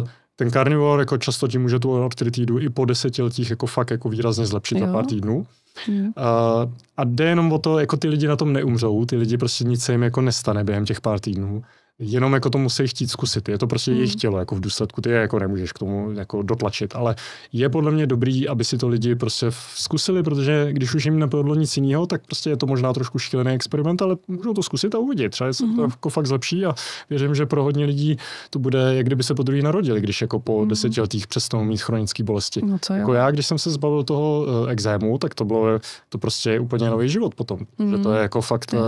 uh, 0.00 0.08
ten 0.36 0.50
karnivor 0.50 1.00
jako 1.00 1.18
často 1.18 1.48
ti 1.48 1.58
může 1.58 1.78
tu 1.78 2.04
artritidu 2.04 2.58
i 2.58 2.68
po 2.68 2.84
desetiletích 2.84 3.50
jako 3.50 3.66
fakt 3.66 3.90
jako 3.90 4.08
výrazně 4.08 4.46
zlepšit 4.46 4.78
jo. 4.78 4.86
za 4.86 4.92
pár 4.92 5.06
týdnů. 5.06 5.46
Hmm. 5.86 6.12
A, 6.16 6.66
a 6.96 7.04
jde 7.04 7.24
jenom 7.24 7.52
o 7.52 7.58
to, 7.58 7.78
jako 7.78 7.96
ty 7.96 8.08
lidi 8.08 8.26
na 8.26 8.36
tom 8.36 8.52
neumřou, 8.52 9.04
ty 9.04 9.16
lidi 9.16 9.38
prostě 9.38 9.64
nic 9.64 9.82
se 9.84 9.92
jim 9.92 10.02
jako 10.02 10.20
nestane 10.20 10.64
během 10.64 10.84
těch 10.84 11.00
pár 11.00 11.20
týdnů 11.20 11.62
jenom 11.98 12.32
jako 12.32 12.50
to 12.50 12.58
musí 12.58 12.86
chtít 12.86 13.10
zkusit. 13.10 13.48
Je 13.48 13.58
to 13.58 13.66
prostě 13.66 13.90
hmm. 13.90 14.00
jejich 14.00 14.14
tělo, 14.14 14.38
jako 14.38 14.54
v 14.54 14.60
důsledku 14.60 15.00
ty 15.00 15.10
je 15.10 15.16
jako 15.16 15.38
nemůžeš 15.38 15.72
k 15.72 15.78
tomu 15.78 16.10
jako 16.10 16.42
dotlačit, 16.42 16.96
ale 16.96 17.14
je 17.52 17.68
podle 17.68 17.90
mě 17.90 18.06
dobrý, 18.06 18.48
aby 18.48 18.64
si 18.64 18.78
to 18.78 18.88
lidi 18.88 19.14
prostě 19.14 19.46
zkusili, 19.74 20.22
protože 20.22 20.68
když 20.72 20.94
už 20.94 21.04
jim 21.04 21.18
nepovedlo 21.18 21.54
nic 21.54 21.76
jiného, 21.76 22.06
tak 22.06 22.26
prostě 22.26 22.50
je 22.50 22.56
to 22.56 22.66
možná 22.66 22.92
trošku 22.92 23.18
šílený 23.18 23.52
experiment, 23.52 24.02
ale 24.02 24.16
můžou 24.28 24.52
to 24.52 24.62
zkusit 24.62 24.94
a 24.94 24.98
uvidit. 24.98 25.28
Třeba 25.28 25.52
se 25.52 25.64
hmm. 25.64 25.76
to 25.76 25.82
jako 25.82 26.08
fakt 26.08 26.26
zlepší 26.26 26.66
a 26.66 26.74
věřím, 27.10 27.34
že 27.34 27.46
pro 27.46 27.62
hodně 27.62 27.84
lidí 27.84 28.16
to 28.50 28.58
bude, 28.58 28.94
jak 28.94 29.06
kdyby 29.06 29.22
se 29.22 29.34
po 29.34 29.42
druhý 29.42 29.62
narodili, 29.62 30.00
když 30.00 30.20
jako 30.20 30.40
po 30.40 30.58
hmm. 30.58 30.68
desetiletích 30.68 31.26
přestanou 31.26 31.64
mít 31.64 31.82
chronické 31.82 32.24
bolesti. 32.24 32.60
No 32.64 32.78
jako 32.96 33.14
já, 33.14 33.30
když 33.30 33.46
jsem 33.46 33.58
se 33.58 33.70
zbavil 33.70 34.04
toho 34.04 34.46
uh, 34.62 34.70
exému, 34.70 35.18
tak 35.18 35.34
to 35.34 35.44
bylo 35.44 35.66
to 36.08 36.18
prostě 36.18 36.60
úplně 36.60 36.90
nový 36.90 37.08
život 37.08 37.34
potom. 37.34 37.60
Hmm. 37.78 37.90
Že 37.90 37.98
to 37.98 38.12
je 38.12 38.22
jako 38.22 38.40
fakt 38.40 38.72
uh, 38.72 38.80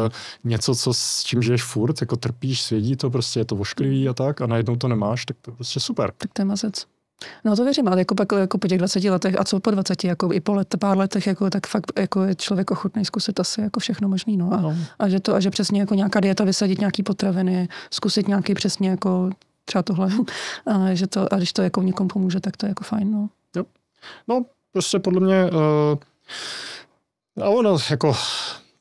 něco, 0.45 0.75
co 0.75 0.95
s 0.95 1.23
čím 1.25 1.43
žiješ 1.43 1.62
furt, 1.62 2.01
jako 2.01 2.17
trpíš, 2.17 2.62
svědí 2.62 2.98
to 3.01 3.10
prostě 3.10 3.41
je 3.41 3.44
to 3.44 3.57
vošklivý 3.57 4.09
a 4.09 4.12
tak 4.12 4.41
a 4.41 4.47
najednou 4.47 4.77
to 4.77 4.89
nemáš, 4.89 5.25
tak 5.25 5.36
to 5.43 5.51
je 5.51 5.55
prostě 5.55 5.81
super. 5.81 6.12
Tak 6.18 6.33
to 6.33 6.43
je 6.43 6.47
mazec. 6.47 6.86
No 7.44 7.57
to 7.57 7.65
věřím, 7.65 7.89
ale 7.89 7.99
jako, 7.99 8.15
pak, 8.15 8.33
jako 8.33 8.59
po 8.59 8.68
těch 8.68 8.78
20 8.78 9.05
letech 9.05 9.41
a 9.41 9.44
co 9.44 9.60
po 9.60 9.70
20, 9.70 10.05
jako 10.05 10.33
i 10.33 10.41
po 10.41 10.55
let, 10.55 10.75
pár 10.78 10.99
letech, 10.99 11.27
jako, 11.27 11.51
tak 11.51 11.67
fakt 11.67 11.93
jako 11.99 12.25
je 12.25 12.35
člověk 12.35 12.70
ochotný 12.70 13.05
zkusit 13.05 13.41
asi 13.41 13.60
jako 13.60 13.81
všechno 13.81 14.09
možný. 14.09 14.36
No. 14.36 14.52
A, 14.52 14.57
no. 14.57 14.77
a, 14.99 15.09
že 15.09 15.20
to, 15.20 15.35
a 15.35 15.41
že 15.41 15.51
přesně 15.51 15.81
jako 15.81 15.94
nějaká 15.94 16.20
dieta, 16.20 16.44
vysadit 16.44 16.78
nějaký 16.78 17.02
potraviny, 17.02 17.68
zkusit 17.91 18.28
nějaký 18.28 18.55
přesně 18.55 18.91
jako 18.91 19.31
třeba 19.65 19.83
tohle. 19.83 20.10
A, 20.67 20.94
že 20.94 21.07
to, 21.07 21.35
a 21.35 21.36
když 21.36 21.52
to 21.52 21.62
jako 21.62 21.83
někomu 21.83 22.09
pomůže, 22.09 22.41
tak 22.41 22.57
to 22.57 22.67
je 22.67 22.68
jako 22.68 22.85
fajn. 22.85 23.12
No, 23.12 23.28
jo. 23.57 23.65
no 24.28 24.44
prostě 24.73 24.99
podle 24.99 25.20
mě 25.20 25.51
uh, 25.51 25.99
a 27.44 27.49
ono 27.49 27.78
jako 27.91 28.17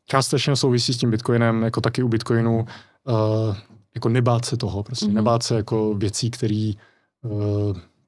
částečně 0.05 0.55
souvisí 0.55 0.93
s 0.93 0.97
tím 0.97 1.11
Bitcoinem, 1.11 1.63
jako 1.63 1.81
taky 1.81 2.03
u 2.03 2.07
Bitcoinu 2.07 2.67
uh, 3.03 3.55
jako 3.97 4.09
nebát 4.09 4.45
se 4.45 4.57
toho, 4.57 4.83
prostě 4.83 5.05
mm-hmm. 5.05 5.13
nebát 5.13 5.43
se 5.43 5.55
jako 5.55 5.93
věcí, 5.93 6.31
které 6.31 6.71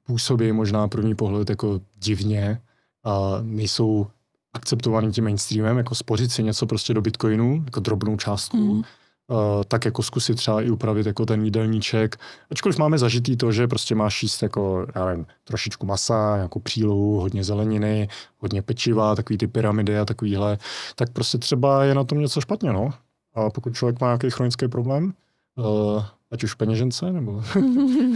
působí 0.06 0.52
možná 0.52 0.88
první 0.88 1.14
pohled 1.14 1.50
jako 1.50 1.80
divně 1.98 2.60
a 3.04 3.38
nejsou 3.42 4.06
akceptovaný 4.54 5.12
tím 5.12 5.24
mainstreamem, 5.24 5.78
jako 5.78 5.94
spořit 5.94 6.32
si 6.32 6.42
něco 6.42 6.66
prostě 6.66 6.94
do 6.94 7.00
bitcoinu, 7.00 7.62
jako 7.64 7.80
drobnou 7.80 8.16
částku, 8.16 8.74
mm. 8.74 8.82
Uh, 9.30 9.36
tak 9.68 9.84
jako 9.84 10.02
zkusit 10.02 10.34
třeba 10.34 10.62
i 10.62 10.70
upravit 10.70 11.06
jako 11.06 11.26
ten 11.26 11.44
jídelníček. 11.44 12.16
Ačkoliv 12.50 12.78
máme 12.78 12.98
zažitý 12.98 13.36
to, 13.36 13.52
že 13.52 13.68
prostě 13.68 13.94
máš 13.94 14.22
jíst 14.22 14.42
jako, 14.42 14.86
já 14.94 15.06
nevím, 15.06 15.26
trošičku 15.44 15.86
masa, 15.86 16.36
jako 16.36 16.60
přílohu, 16.60 17.20
hodně 17.20 17.44
zeleniny, 17.44 18.08
hodně 18.38 18.62
pečiva, 18.62 19.14
takový 19.14 19.38
ty 19.38 19.46
pyramidy 19.46 19.98
a 19.98 20.04
takovýhle, 20.04 20.58
tak 20.94 21.12
prostě 21.12 21.38
třeba 21.38 21.84
je 21.84 21.94
na 21.94 22.04
tom 22.04 22.18
něco 22.18 22.40
špatně, 22.40 22.72
no. 22.72 22.90
A 23.34 23.50
pokud 23.50 23.74
člověk 23.74 24.00
má 24.00 24.06
nějaký 24.06 24.30
chronický 24.30 24.68
problém, 24.68 25.12
uh, 25.60 26.04
ať 26.30 26.44
už 26.44 26.54
peněžence 26.54 27.12
nebo, 27.12 27.42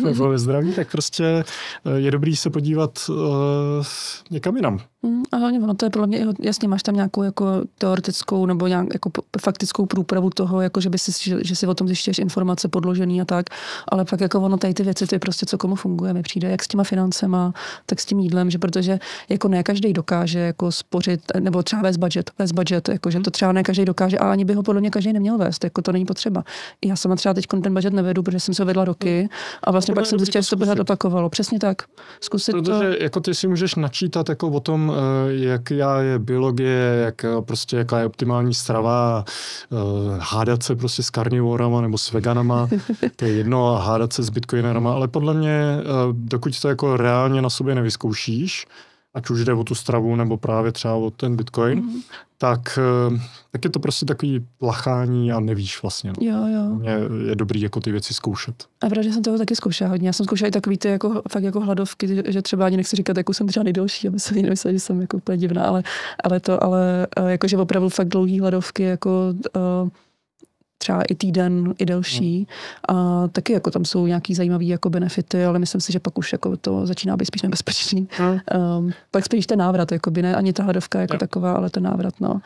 nebo 0.05 0.29
ve 0.29 0.39
zdraví, 0.39 0.73
tak 0.73 0.91
prostě 0.91 1.25
eh, 1.25 1.45
je 1.97 2.11
dobrý 2.11 2.37
se 2.37 2.51
podívat 2.51 2.99
uh, 3.09 3.17
někam 4.31 4.57
jinam. 4.57 4.81
Mm, 5.05 5.23
a 5.33 5.37
hlavně 5.37 5.61
ono 5.61 5.75
to 5.75 5.87
je 5.87 5.91
podle 5.91 6.07
mě, 6.07 6.27
jasně 6.41 6.69
máš 6.69 6.83
tam 6.83 6.95
nějakou 6.95 7.23
jako 7.23 7.47
teoretickou 7.79 8.47
nebo 8.47 8.67
nějak 8.67 8.87
jako 8.93 9.11
faktickou 9.41 9.87
průpravu 9.87 10.31
toho, 10.31 10.61
jako 10.61 10.81
že, 10.81 10.91
by 10.91 10.99
si, 10.99 11.31
že, 11.31 11.45
že 11.45 11.57
si 11.57 11.67
o 11.67 11.75
tom 11.75 11.87
zjišťuješ 11.87 12.19
informace 12.19 12.69
podložený 12.69 13.21
a 13.21 13.25
tak, 13.25 13.47
ale 13.89 14.05
pak 14.05 14.21
jako 14.21 14.41
ono 14.41 14.57
tady 14.57 14.75
ty 14.75 14.83
věci, 14.83 15.07
to 15.07 15.15
je 15.15 15.19
prostě 15.19 15.47
co 15.47 15.59
komu 15.59 15.75
funguje, 15.75 16.13
mi 16.13 16.23
přijde, 16.23 16.51
jak 16.51 16.63
s 16.63 16.69
těma 16.69 16.85
financema, 16.85 17.53
tak 17.87 18.01
s 18.01 18.07
tím 18.07 18.21
jídlem, 18.21 18.51
že 18.51 18.59
protože 18.59 18.99
jako 19.29 19.49
ne 19.49 19.63
každý 19.63 19.93
dokáže 19.93 20.39
jako 20.39 20.73
spořit, 20.73 21.21
nebo 21.41 21.63
třeba 21.63 21.83
vést 21.83 21.97
budget, 21.97 22.31
vést 22.39 22.53
budget, 22.53 22.89
jako 22.89 23.11
že 23.11 23.21
to 23.21 23.31
třeba 23.31 23.53
ne 23.53 23.63
každý 23.63 23.85
dokáže 23.85 24.19
a 24.19 24.33
ani 24.33 24.45
by 24.45 24.55
ho 24.55 24.63
podle 24.63 24.81
mě 24.81 24.91
každý 24.91 25.13
neměl 25.13 25.39
vést, 25.39 25.65
jako 25.65 25.83
to 25.83 25.93
není 25.93 26.05
potřeba. 26.05 26.45
Já 26.85 26.97
sama 26.97 27.17
třeba 27.17 27.35
teď 27.35 27.47
ten 27.63 27.75
budget 27.75 27.93
nevedu, 27.93 28.23
protože 28.23 28.41
jsem 28.41 28.55
se 28.55 28.65
vedla 28.65 28.85
roky 28.85 29.29
a 29.63 29.71
vlastně 29.71 29.95
pak 29.95 30.07
jsem 30.07 30.19
zjistila, 30.19 30.43
že 30.43 30.51
to 30.51 30.57
pořád 30.57 30.79
opakovalo. 30.81 31.31
Přesně 31.31 31.59
tak. 31.59 31.83
Zkusit 32.21 32.53
protože 32.53 32.97
to. 32.97 33.03
jako 33.05 33.21
ty 33.21 33.35
si 33.35 33.49
můžeš 33.49 33.75
načítat 33.75 34.29
jako 34.29 34.49
o 34.49 34.61
tom, 34.61 34.94
Eh, 34.95 35.33
jak 35.33 35.71
je 35.71 36.19
biologie, 36.19 37.03
jak 37.05 37.25
eh, 37.25 37.29
prostě 37.41 37.77
jaká 37.77 37.99
je 37.99 38.07
optimální 38.07 38.55
strava, 38.55 39.25
eh, 39.73 39.77
hádat 40.19 40.63
se 40.63 40.77
prostě 40.77 41.03
s 41.03 41.11
karnivorama 41.11 41.81
nebo 41.81 41.99
s 41.99 42.13
veganama, 42.13 42.69
to 43.17 43.25
je 43.25 43.33
jedno, 43.33 43.77
a 43.77 43.81
hádat 43.81 44.13
se 44.13 44.23
s 44.23 44.31
bitcoinerama, 44.31 44.93
ale 44.93 45.09
podle 45.09 45.35
mě, 45.35 45.79
dokud 46.13 46.61
to 46.61 46.69
jako 46.69 46.97
reálně 46.97 47.43
na 47.43 47.51
sobě 47.51 47.75
nevyzkoušíš, 47.75 48.67
ať 49.15 49.31
už 49.31 49.45
jde 49.45 49.53
o 49.53 49.65
tu 49.65 49.75
stravu 49.75 50.17
nebo 50.17 50.37
právě 50.37 50.73
třeba 50.73 50.95
o 50.95 51.11
ten 51.11 51.37
bitcoin, 51.37 51.81
mm-hmm. 51.81 52.03
tak, 52.39 52.79
eh, 52.79 53.21
tak 53.51 53.65
je 53.65 53.71
to 53.71 53.81
prostě 53.81 54.07
takový 54.07 54.47
plachání 54.59 55.33
a 55.33 55.41
nevíš 55.41 55.83
vlastně. 55.83 56.13
No. 56.21 56.27
Jo, 56.27 56.47
jo. 56.47 56.75
Mě 56.75 56.91
je 57.29 57.37
dobrý 57.37 57.61
jako 57.61 57.81
ty 57.81 57.93
věci 57.93 58.15
zkoušet. 58.15 58.65
A 58.83 58.89
právě 58.89 59.13
jsem 59.13 59.23
toho 59.23 59.39
taky 59.39 59.57
zkoušela 59.57 59.91
hodně. 59.91 60.09
Já 60.09 60.13
jsem 60.13 60.27
zkoušela 60.27 60.49
i 60.49 60.51
takový 60.51 60.79
ty 60.79 60.89
jako, 60.89 61.23
fakt 61.31 61.43
jako 61.43 61.61
hladovky, 61.61 62.23
že 62.27 62.43
třeba 62.43 62.67
ani 62.67 62.77
nechci 62.77 62.97
říkat, 62.97 63.17
jako 63.17 63.35
jsem 63.35 63.47
třeba 63.47 63.65
nejdelší, 63.65 64.09
aby 64.09 64.21
se 64.21 64.35
nemysleli, 64.35 64.77
že 64.77 64.81
jsem 64.81 65.01
jako 65.01 65.17
úplně 65.17 65.39
divná, 65.39 65.65
ale, 65.65 65.83
ale 66.25 66.41
to, 66.41 66.65
ale 66.65 67.07
eh, 67.17 67.31
jakože 67.31 67.57
opravdu 67.57 67.89
fakt 67.89 68.09
dlouhý 68.09 68.41
hladovky, 68.41 68.83
jako 68.83 69.35
uh, 69.57 69.89
třeba 70.85 71.03
i 71.03 71.15
týden, 71.15 71.75
i 71.79 71.87
delší. 71.87 72.47
Hmm. 72.89 72.99
A 72.99 73.29
taky 73.29 73.53
jako 73.53 73.71
tam 73.71 73.85
jsou 73.85 74.07
nějaký 74.07 74.35
zajímavý 74.35 74.69
jako 74.69 74.91
benefity, 74.91 75.45
ale 75.45 75.59
myslím 75.59 75.81
si, 75.81 75.93
že 75.93 76.01
pak 76.01 76.19
už 76.19 76.33
jako 76.33 76.57
to 76.57 76.87
začíná 76.87 77.17
být 77.17 77.25
spíš 77.25 77.43
nebezpečný. 77.43 78.09
Hmm. 78.11 78.41
Um, 78.79 78.91
pak 79.11 79.25
spíš 79.25 79.47
ten 79.47 79.59
návrat, 79.59 79.93
jako 79.93 80.11
by 80.11 80.23
ne 80.23 80.37
ani 80.37 80.53
ta 80.53 80.63
hladovka 80.63 81.01
jako 81.01 81.15
yeah. 81.15 81.21
taková, 81.21 81.53
ale 81.53 81.71
ten 81.71 81.83
návrat, 81.83 82.15
no. 82.21 82.41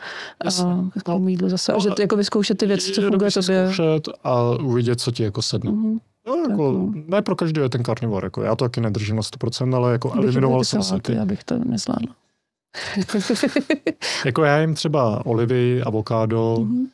A 0.45 0.47
jako 0.95 1.19
no. 1.19 1.27
jídlo 1.27 1.49
zase. 1.49 1.71
No, 1.71 1.77
a 1.77 1.81
že 1.81 1.89
jako 1.99 2.15
vyzkoušet 2.15 2.57
ty 2.57 2.65
věci, 2.65 2.91
co 2.91 3.01
funguje 3.01 3.31
tobě. 3.31 3.65
Zkoušet 3.65 4.09
a 4.23 4.41
uvidět, 4.49 5.01
co 5.01 5.11
ti 5.11 5.23
jako 5.23 5.41
sedne. 5.41 5.71
Mm-hmm. 5.71 5.99
No, 6.27 6.35
jako, 6.49 6.71
no. 6.71 6.93
ne 7.07 7.21
pro 7.21 7.35
každý 7.35 7.61
je 7.61 7.69
ten 7.69 7.83
karnivor, 7.83 8.23
jako 8.23 8.41
já 8.41 8.55
to 8.55 8.65
taky 8.65 8.81
nedržím 8.81 9.15
na 9.15 9.21
100%, 9.21 9.75
ale 9.75 9.91
jako 9.91 10.13
eliminoval 10.13 10.63
jsem 10.63 10.83
se 10.83 10.99
ty. 11.01 11.13
Já 11.13 11.25
bych 11.25 11.43
to 11.43 11.57
nezvládla. 11.65 12.15
jako 14.25 14.43
já 14.43 14.61
jim 14.61 14.73
třeba 14.73 15.25
olivy, 15.25 15.81
avokádo, 15.81 16.55
mm-hmm 16.59 16.85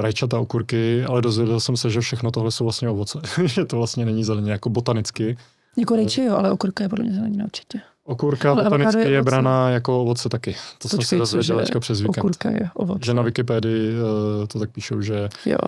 rajčata, 0.00 0.40
okurky, 0.40 1.04
ale 1.04 1.22
dozvěděl 1.22 1.60
jsem 1.60 1.76
se, 1.76 1.90
že 1.90 2.00
všechno 2.00 2.30
tohle 2.30 2.50
jsou 2.50 2.64
vlastně 2.64 2.88
ovoce. 2.88 3.20
že 3.44 3.64
to 3.64 3.76
vlastně 3.76 4.04
není 4.04 4.24
zeleně, 4.24 4.52
jako 4.52 4.70
botanicky. 4.70 5.36
Jako 5.76 5.94
eh, 5.94 5.96
rajče 5.96 6.24
jo, 6.24 6.36
ale 6.36 6.52
okurka 6.52 6.84
je 6.84 6.88
podle 6.88 7.04
mě 7.04 7.14
zelenina 7.14 7.44
určitě. 7.44 7.80
Okurka 8.04 8.50
ale 8.50 8.64
botanicky 8.64 9.00
je, 9.00 9.10
je 9.10 9.22
braná 9.22 9.70
jako 9.70 10.00
ovoce 10.00 10.28
taky. 10.28 10.56
To 10.78 10.88
Počkej, 10.88 10.90
jsem 10.90 11.04
se 11.04 11.16
dozvěděl 11.16 11.58
teďka 11.58 11.80
přes 11.80 12.00
víkend. 12.00 12.18
Okurka 12.18 12.50
je 12.50 12.70
ovoce. 12.74 13.00
Že 13.04 13.14
na 13.14 13.22
Wikipedii 13.22 13.94
uh, 13.94 14.46
to 14.46 14.58
tak 14.58 14.70
píšou, 14.70 15.00
že, 15.00 15.28
jo. 15.46 15.58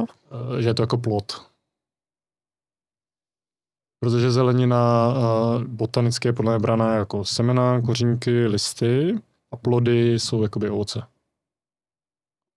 Uh, 0.51 0.57
že 0.59 0.69
je 0.69 0.75
to 0.75 0.83
jako 0.83 0.99
plod. 0.99 1.43
Protože 4.01 4.31
zelenina 4.31 5.09
uh, 5.09 5.65
botanicky 5.65 6.29
je 6.29 6.33
podle 6.33 6.53
mě 6.53 6.59
braná 6.59 6.95
jako 6.95 7.25
semena, 7.25 7.81
kořínky, 7.81 8.47
listy 8.47 9.19
a 9.53 9.57
plody 9.57 10.15
jsou 10.15 10.43
jakoby 10.43 10.71
ovoce. 10.71 11.03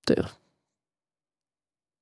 Ty 0.05 0.13
jo. 0.17 0.40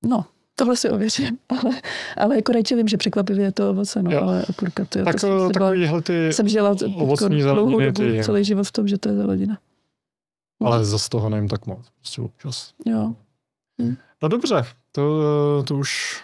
No, 0.04 0.24
tohle 0.54 0.76
si 0.76 0.90
ověřím, 0.90 1.38
ale, 1.48 1.80
ale 2.16 2.36
jako 2.36 2.52
rajče 2.52 2.76
vím, 2.76 2.88
že 2.88 2.96
překvapivě 2.96 3.44
je 3.44 3.52
to 3.52 3.70
ovoce, 3.70 4.02
no, 4.02 4.10
jo. 4.10 4.20
ale 4.22 4.44
okurka 4.50 4.84
to 4.84 4.98
je 4.98 5.04
tak, 5.04 5.20
to, 5.20 5.46
eh, 5.46 5.52
takovýhle 5.52 6.02
ty 6.02 6.32
jsem 6.32 6.48
žila 6.48 6.76
ovocní 6.94 7.42
dlouhou 7.42 7.80
dobu, 7.80 7.92
ty, 7.92 8.24
celý 8.24 8.44
život 8.44 8.64
v 8.64 8.72
tom, 8.72 8.88
že 8.88 8.98
to 8.98 9.08
je 9.08 9.16
zelenina. 9.16 9.58
No. 10.60 10.66
Ale 10.66 10.84
za 10.84 10.98
toho 11.10 11.28
nevím 11.28 11.48
tak 11.48 11.66
moc, 11.66 11.86
prostě 11.96 12.22
občas. 12.22 12.72
Jo. 12.86 13.14
Hm. 13.82 13.96
No 14.22 14.28
dobře, 14.28 14.64
to, 14.92 15.22
to 15.66 15.76
už 15.76 16.22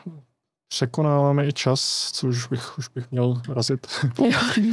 překonáváme 0.68 1.46
i 1.46 1.52
čas, 1.52 2.10
co 2.12 2.28
už 2.28 2.46
bych, 2.46 2.78
už 2.78 2.88
bych 2.88 3.10
měl 3.10 3.40
razit. 3.48 3.86
Jo, 4.24 4.30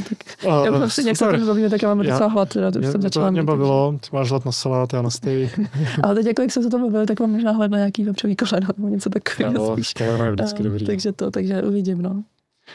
tak. 0.08 0.18
Já 0.64 0.70
mám 0.70 0.90
si 0.90 1.02
nějak 1.02 1.16
se 1.16 1.38
bavíme, 1.46 1.70
tak 1.70 1.82
já 1.82 1.88
mám 1.88 2.06
docela 2.06 2.26
hlad, 2.26 2.48
teda, 2.48 2.70
to 2.70 2.78
už 2.78 2.86
jsem 2.86 3.02
začala 3.02 3.26
to 3.26 3.32
mě 3.32 3.42
bavilo, 3.42 3.98
ty 4.00 4.08
máš 4.12 4.30
hlad 4.30 4.44
na 4.44 4.52
salát, 4.52 4.92
já 4.92 5.02
na 5.02 5.10
stej. 5.10 5.50
Ale 6.02 6.14
teď 6.14 6.26
jako 6.26 6.42
jak 6.42 6.52
se 6.52 6.60
to 6.70 6.78
bavili, 6.78 7.06
tak 7.06 7.20
mám 7.20 7.30
možná 7.30 7.52
hlad 7.52 7.70
na 7.70 7.78
nějaký 7.78 8.04
vepřový 8.04 8.36
koleno 8.36 8.68
nebo 8.76 8.88
něco 8.88 9.10
takového. 9.10 9.54
Jo, 9.54 9.76
koleno 9.98 10.24
je 10.24 10.32
vždycky 10.32 10.62
dobrý. 10.62 10.86
Takže 10.86 11.12
to, 11.12 11.30
takže 11.30 11.62
uvidím, 11.62 12.02
no. 12.02 12.22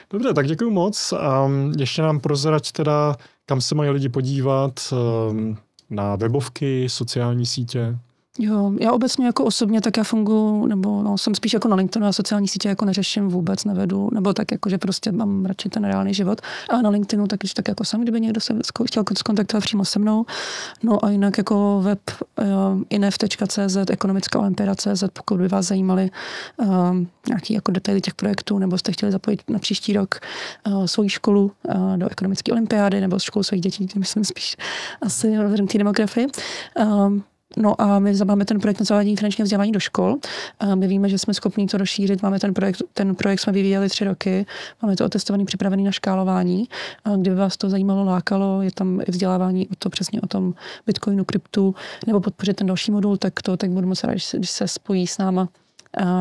Dobře, 0.09 0.33
tak 0.33 0.47
děkuji 0.47 0.71
moc. 0.71 1.13
Um, 1.45 1.73
ještě 1.77 2.01
nám 2.01 2.19
prozrať 2.19 2.71
teda, 2.71 3.15
kam 3.45 3.61
se 3.61 3.75
mají 3.75 3.89
lidi 3.89 4.09
podívat, 4.09 4.93
um, 5.31 5.57
na 5.89 6.15
webovky, 6.15 6.89
sociální 6.89 7.45
sítě. 7.45 7.97
Jo, 8.41 8.73
já 8.79 8.91
obecně 8.91 9.25
jako 9.25 9.45
osobně 9.45 9.81
tak 9.81 9.97
já 9.97 10.03
funguji, 10.03 10.67
nebo 10.67 11.03
no, 11.03 11.17
jsem 11.17 11.35
spíš 11.35 11.53
jako 11.53 11.67
na 11.67 11.75
LinkedInu 11.75 12.07
a 12.07 12.13
sociální 12.13 12.47
sítě 12.47 12.69
jako 12.69 12.85
neřeším 12.85 13.27
vůbec, 13.27 13.65
nevedu, 13.65 14.09
nebo 14.13 14.33
tak 14.33 14.51
jako, 14.51 14.69
že 14.69 14.77
prostě 14.77 15.11
mám 15.11 15.45
radši 15.45 15.69
ten 15.69 15.85
reálný 15.85 16.13
život. 16.13 16.41
A 16.69 16.81
na 16.81 16.89
LinkedInu 16.89 17.27
tak 17.27 17.39
tak 17.53 17.67
jako 17.67 17.83
jsem, 17.83 18.01
kdyby 18.01 18.21
někdo 18.21 18.41
se 18.41 18.53
chtěl 18.87 19.03
skontaktovat 19.17 19.63
přímo 19.63 19.85
se 19.85 19.99
mnou. 19.99 20.25
No 20.83 21.05
a 21.05 21.09
jinak 21.09 21.37
jako 21.37 21.81
web 21.83 21.99
uh, 22.39 22.45
inf.cz, 22.89 23.77
ekonomická 23.89 24.39
olympiada.cz, 24.39 25.03
pokud 25.13 25.37
by 25.37 25.47
vás 25.47 25.65
zajímaly 25.65 26.11
uh, 26.57 26.67
nějaký 27.27 27.53
jako 27.53 27.71
detaily 27.71 28.01
těch 28.01 28.13
projektů, 28.13 28.59
nebo 28.59 28.77
jste 28.77 28.91
chtěli 28.91 29.11
zapojit 29.11 29.43
na 29.49 29.59
příští 29.59 29.93
rok 29.93 30.19
uh, 30.67 30.85
svoji 30.85 31.09
školu 31.09 31.51
uh, 31.75 31.97
do 31.97 32.09
ekonomické 32.11 32.51
olympiády, 32.51 33.01
nebo 33.01 33.19
školu 33.19 33.43
svých 33.43 33.61
dětí, 33.61 33.87
myslím 33.95 34.23
spíš 34.23 34.57
asi 35.01 35.37
v 35.37 35.77
demografii. 35.77 36.27
Uh, 36.79 37.19
No 37.57 37.81
a 37.81 37.99
my 37.99 38.13
máme 38.25 38.45
ten 38.45 38.59
projekt 38.59 38.79
na 38.79 38.83
zavádění 38.83 39.15
finančního 39.15 39.43
vzdělávání 39.43 39.71
do 39.71 39.79
škol. 39.79 40.17
A 40.59 40.75
my 40.75 40.87
víme, 40.87 41.09
že 41.09 41.17
jsme 41.17 41.33
schopni 41.33 41.67
to 41.67 41.77
rozšířit. 41.77 42.23
Máme 42.23 42.39
ten 42.39 42.53
projekt, 42.53 42.81
ten 42.93 43.15
projekt 43.15 43.39
jsme 43.39 43.53
vyvíjeli 43.53 43.89
tři 43.89 44.05
roky. 44.05 44.45
Máme 44.81 44.95
to 44.95 45.05
otestovaný, 45.05 45.45
připravený 45.45 45.83
na 45.83 45.91
škálování. 45.91 46.69
A 47.05 47.15
kdyby 47.15 47.35
vás 47.35 47.57
to 47.57 47.69
zajímalo, 47.69 48.03
lákalo, 48.03 48.61
je 48.61 48.71
tam 48.71 49.01
i 49.07 49.11
vzdělávání 49.11 49.67
o 49.67 49.75
to 49.79 49.89
přesně 49.89 50.21
o 50.21 50.27
tom 50.27 50.53
bitcoinu, 50.85 51.25
kryptu, 51.25 51.75
nebo 52.07 52.19
podpořit 52.19 52.53
ten 52.53 52.67
další 52.67 52.91
modul, 52.91 53.17
tak 53.17 53.41
to 53.41 53.57
tak 53.57 53.71
budu 53.71 53.87
moc 53.87 54.03
rád, 54.03 54.17
když 54.33 54.49
se 54.49 54.67
spojí 54.67 55.07
s 55.07 55.17
náma 55.17 55.49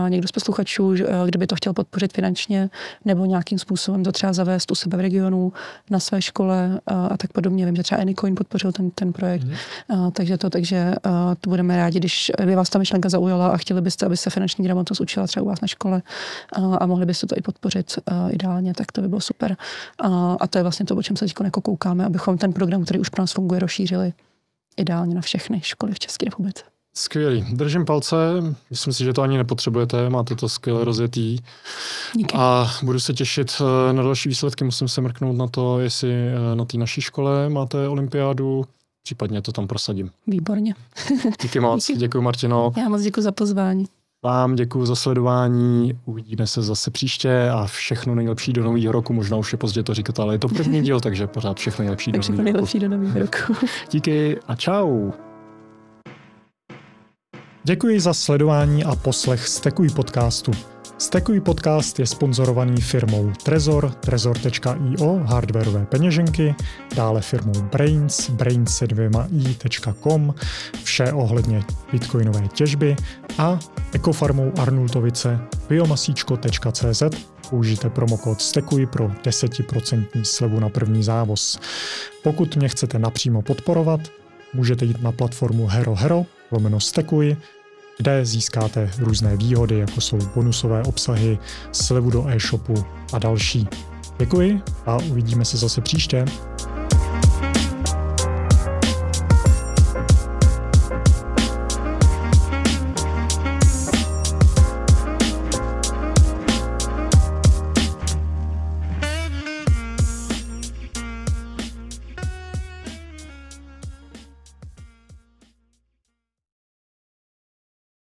někdo 0.09 0.29
z 0.29 0.33
posluchačů, 0.33 0.95
kdyby 1.27 1.47
to 1.47 1.57
chtěl 1.57 1.73
podpořit 1.73 2.13
finančně 2.13 2.71
nebo 3.05 3.25
nějakým 3.25 3.59
způsobem 3.59 4.05
to 4.05 4.13
třeba 4.13 4.33
zavést 4.33 4.71
u 4.71 4.75
sebe 4.75 4.97
v 4.97 5.01
regionu, 5.01 5.53
na 5.91 6.01
své 6.01 6.23
škole 6.23 6.81
a, 6.87 7.17
tak 7.17 7.33
podobně. 7.33 7.67
Vím, 7.67 7.77
že 7.77 7.83
třeba 7.83 8.01
Anycoin 8.01 8.35
podpořil 8.35 8.73
ten, 8.73 8.91
ten 8.91 9.13
projekt, 9.13 9.45
mm. 9.45 9.55
a, 9.89 10.11
takže 10.11 10.39
to, 10.39 10.51
takže 10.51 10.95
to 11.41 11.51
budeme 11.51 11.77
rádi, 11.77 11.99
když 11.99 12.33
by 12.45 12.55
vás 12.55 12.71
ta 12.71 12.79
myšlenka 12.79 13.09
zaujala 13.09 13.49
a 13.49 13.57
chtěli 13.57 13.81
byste, 13.81 14.07
aby 14.07 14.17
se 14.17 14.31
finanční 14.31 14.65
gramotnost 14.65 15.01
učila 15.01 15.27
třeba 15.27 15.45
u 15.45 15.49
vás 15.49 15.61
na 15.61 15.69
škole 15.69 16.03
a, 16.81 16.87
mohli 16.87 17.07
byste 17.07 17.27
to 17.27 17.35
i 17.39 17.41
podpořit 17.41 17.99
ideálně, 18.31 18.75
tak 18.75 18.93
to 18.93 19.01
by 19.01 19.09
bylo 19.09 19.21
super. 19.21 19.57
A, 19.99 20.37
a 20.41 20.47
to 20.47 20.59
je 20.59 20.63
vlastně 20.63 20.87
to, 20.87 20.97
o 20.97 21.03
čem 21.03 21.17
se 21.17 21.25
teď 21.25 21.35
jako 21.45 21.61
koukáme, 21.61 22.05
abychom 22.05 22.39
ten 22.39 22.53
program, 22.53 22.85
který 22.85 23.01
už 23.01 23.09
pro 23.09 23.23
nás 23.23 23.33
funguje, 23.33 23.61
rozšířili 23.61 24.13
ideálně 24.77 25.15
na 25.15 25.21
všechny 25.21 25.61
školy 25.61 25.93
v 25.93 25.99
České 25.99 26.25
republice. 26.25 26.65
Skvělý. 26.97 27.45
Držím 27.53 27.85
palce. 27.85 28.17
Myslím 28.71 28.93
si, 28.93 29.05
že 29.05 29.13
to 29.13 29.23
ani 29.23 29.37
nepotřebujete. 29.37 30.11
Máte 30.11 30.35
to 30.35 30.49
skvěle 30.49 30.85
rozjetý. 30.85 31.39
Díky. 32.17 32.37
A 32.39 32.71
budu 32.83 33.01
se 33.01 33.15
těšit 33.15 33.53
eh, 33.61 33.93
na 33.93 34.03
další 34.03 34.29
výsledky. 34.29 34.65
Musím 34.65 34.89
se 34.89 35.01
mrknout 35.01 35.37
na 35.37 35.47
to, 35.47 35.81
jestli 35.81 36.13
eh, 36.13 36.57
na 36.57 36.65
té 36.65 36.79
naší 36.79 37.01
škole 37.01 37.49
máte 37.49 37.89
olympiádu. 37.89 38.65
Případně 39.03 39.43
to 39.43 39.53
tam 39.53 39.67
prosadím. 39.67 40.11
Výborně. 40.27 40.75
Díky 41.43 41.61
moc. 41.61 41.87
Díky. 41.87 41.99
Děkuji, 41.99 42.21
Martino. 42.21 42.73
Já 42.77 42.89
moc 42.89 43.03
děkuji 43.03 43.23
za 43.23 43.33
pozvání. 43.33 43.85
Vám 44.25 44.55
děkuji 44.55 44.87
za 44.87 44.97
sledování, 44.97 45.99
uvidíme 46.05 46.47
se 46.47 46.63
zase 46.63 46.91
příště 46.91 47.51
a 47.51 47.67
všechno 47.67 48.15
nejlepší 48.15 48.53
do 48.53 48.65
nového 48.65 48.93
roku. 48.93 49.13
Možná 49.13 49.37
už 49.37 49.53
je 49.53 49.59
pozdě 49.59 49.83
to 49.83 49.95
říkat, 49.95 50.21
ale 50.21 50.35
je 50.35 50.39
to 50.39 50.49
první 50.49 50.83
díl, 50.83 51.01
takže 51.01 51.27
pořád 51.27 51.57
všechno 51.57 51.83
nejlepší 51.83 52.13
do 52.13 52.19
nového 52.19 52.37
roku. 52.37 52.45
nejlepší 52.45 52.79
do 52.79 52.89
nového 52.89 53.19
roku. 53.19 53.67
Díky 53.91 54.39
a 54.49 54.57
čau. 54.57 55.11
Děkuji 57.69 58.01
za 58.01 58.15
sledování 58.15 58.85
a 58.85 58.97
poslech 58.97 59.49
Stekuj 59.49 59.89
podcastu. 59.89 60.53
Stekuj 60.99 61.41
podcast 61.41 61.99
je 61.99 62.07
sponzorovaný 62.07 62.81
firmou 62.81 63.33
Trezor, 63.43 63.91
trezor.io, 63.91 65.21
hardwareové 65.25 65.87
peněženky, 65.87 66.55
dále 66.97 67.21
firmou 67.21 67.53
Brains, 67.73 68.31
brains 68.31 68.83
vše 70.85 71.13
ohledně 71.13 71.65
bitcoinové 71.93 72.49
těžby 72.49 72.97
a 73.39 73.59
ekofarmou 73.93 74.53
Arnultovice 74.59 75.41
biomasíčko.cz. 75.69 77.03
Použijte 77.51 77.91
promokód 77.91 78.43
STEKUJ 78.43 78.87
pro 78.87 79.09
10% 79.09 80.07
slevu 80.23 80.61
na 80.61 80.69
první 80.69 81.03
závoz. 81.03 81.61
Pokud 82.23 82.57
mě 82.57 82.69
chcete 82.69 82.99
napřímo 82.99 83.43
podporovat, 83.43 84.01
můžete 84.55 84.85
jít 84.85 85.03
na 85.03 85.13
platformu 85.13 85.67
Hero 85.67 85.95
Hero, 85.95 86.27
lomeno 86.51 86.81
STEKUJ, 86.81 87.37
kde 87.99 88.25
získáte 88.25 88.91
různé 88.99 89.37
výhody, 89.37 89.79
jako 89.79 90.01
jsou 90.01 90.19
bonusové 90.35 90.83
obsahy, 90.83 91.39
slevu 91.73 92.11
do 92.11 92.29
e-shopu 92.29 92.75
a 93.13 93.19
další. 93.19 93.69
Děkuji 94.19 94.61
a 94.87 94.97
uvidíme 94.97 95.45
se 95.45 95.57
zase 95.57 95.81
příště. 95.81 96.25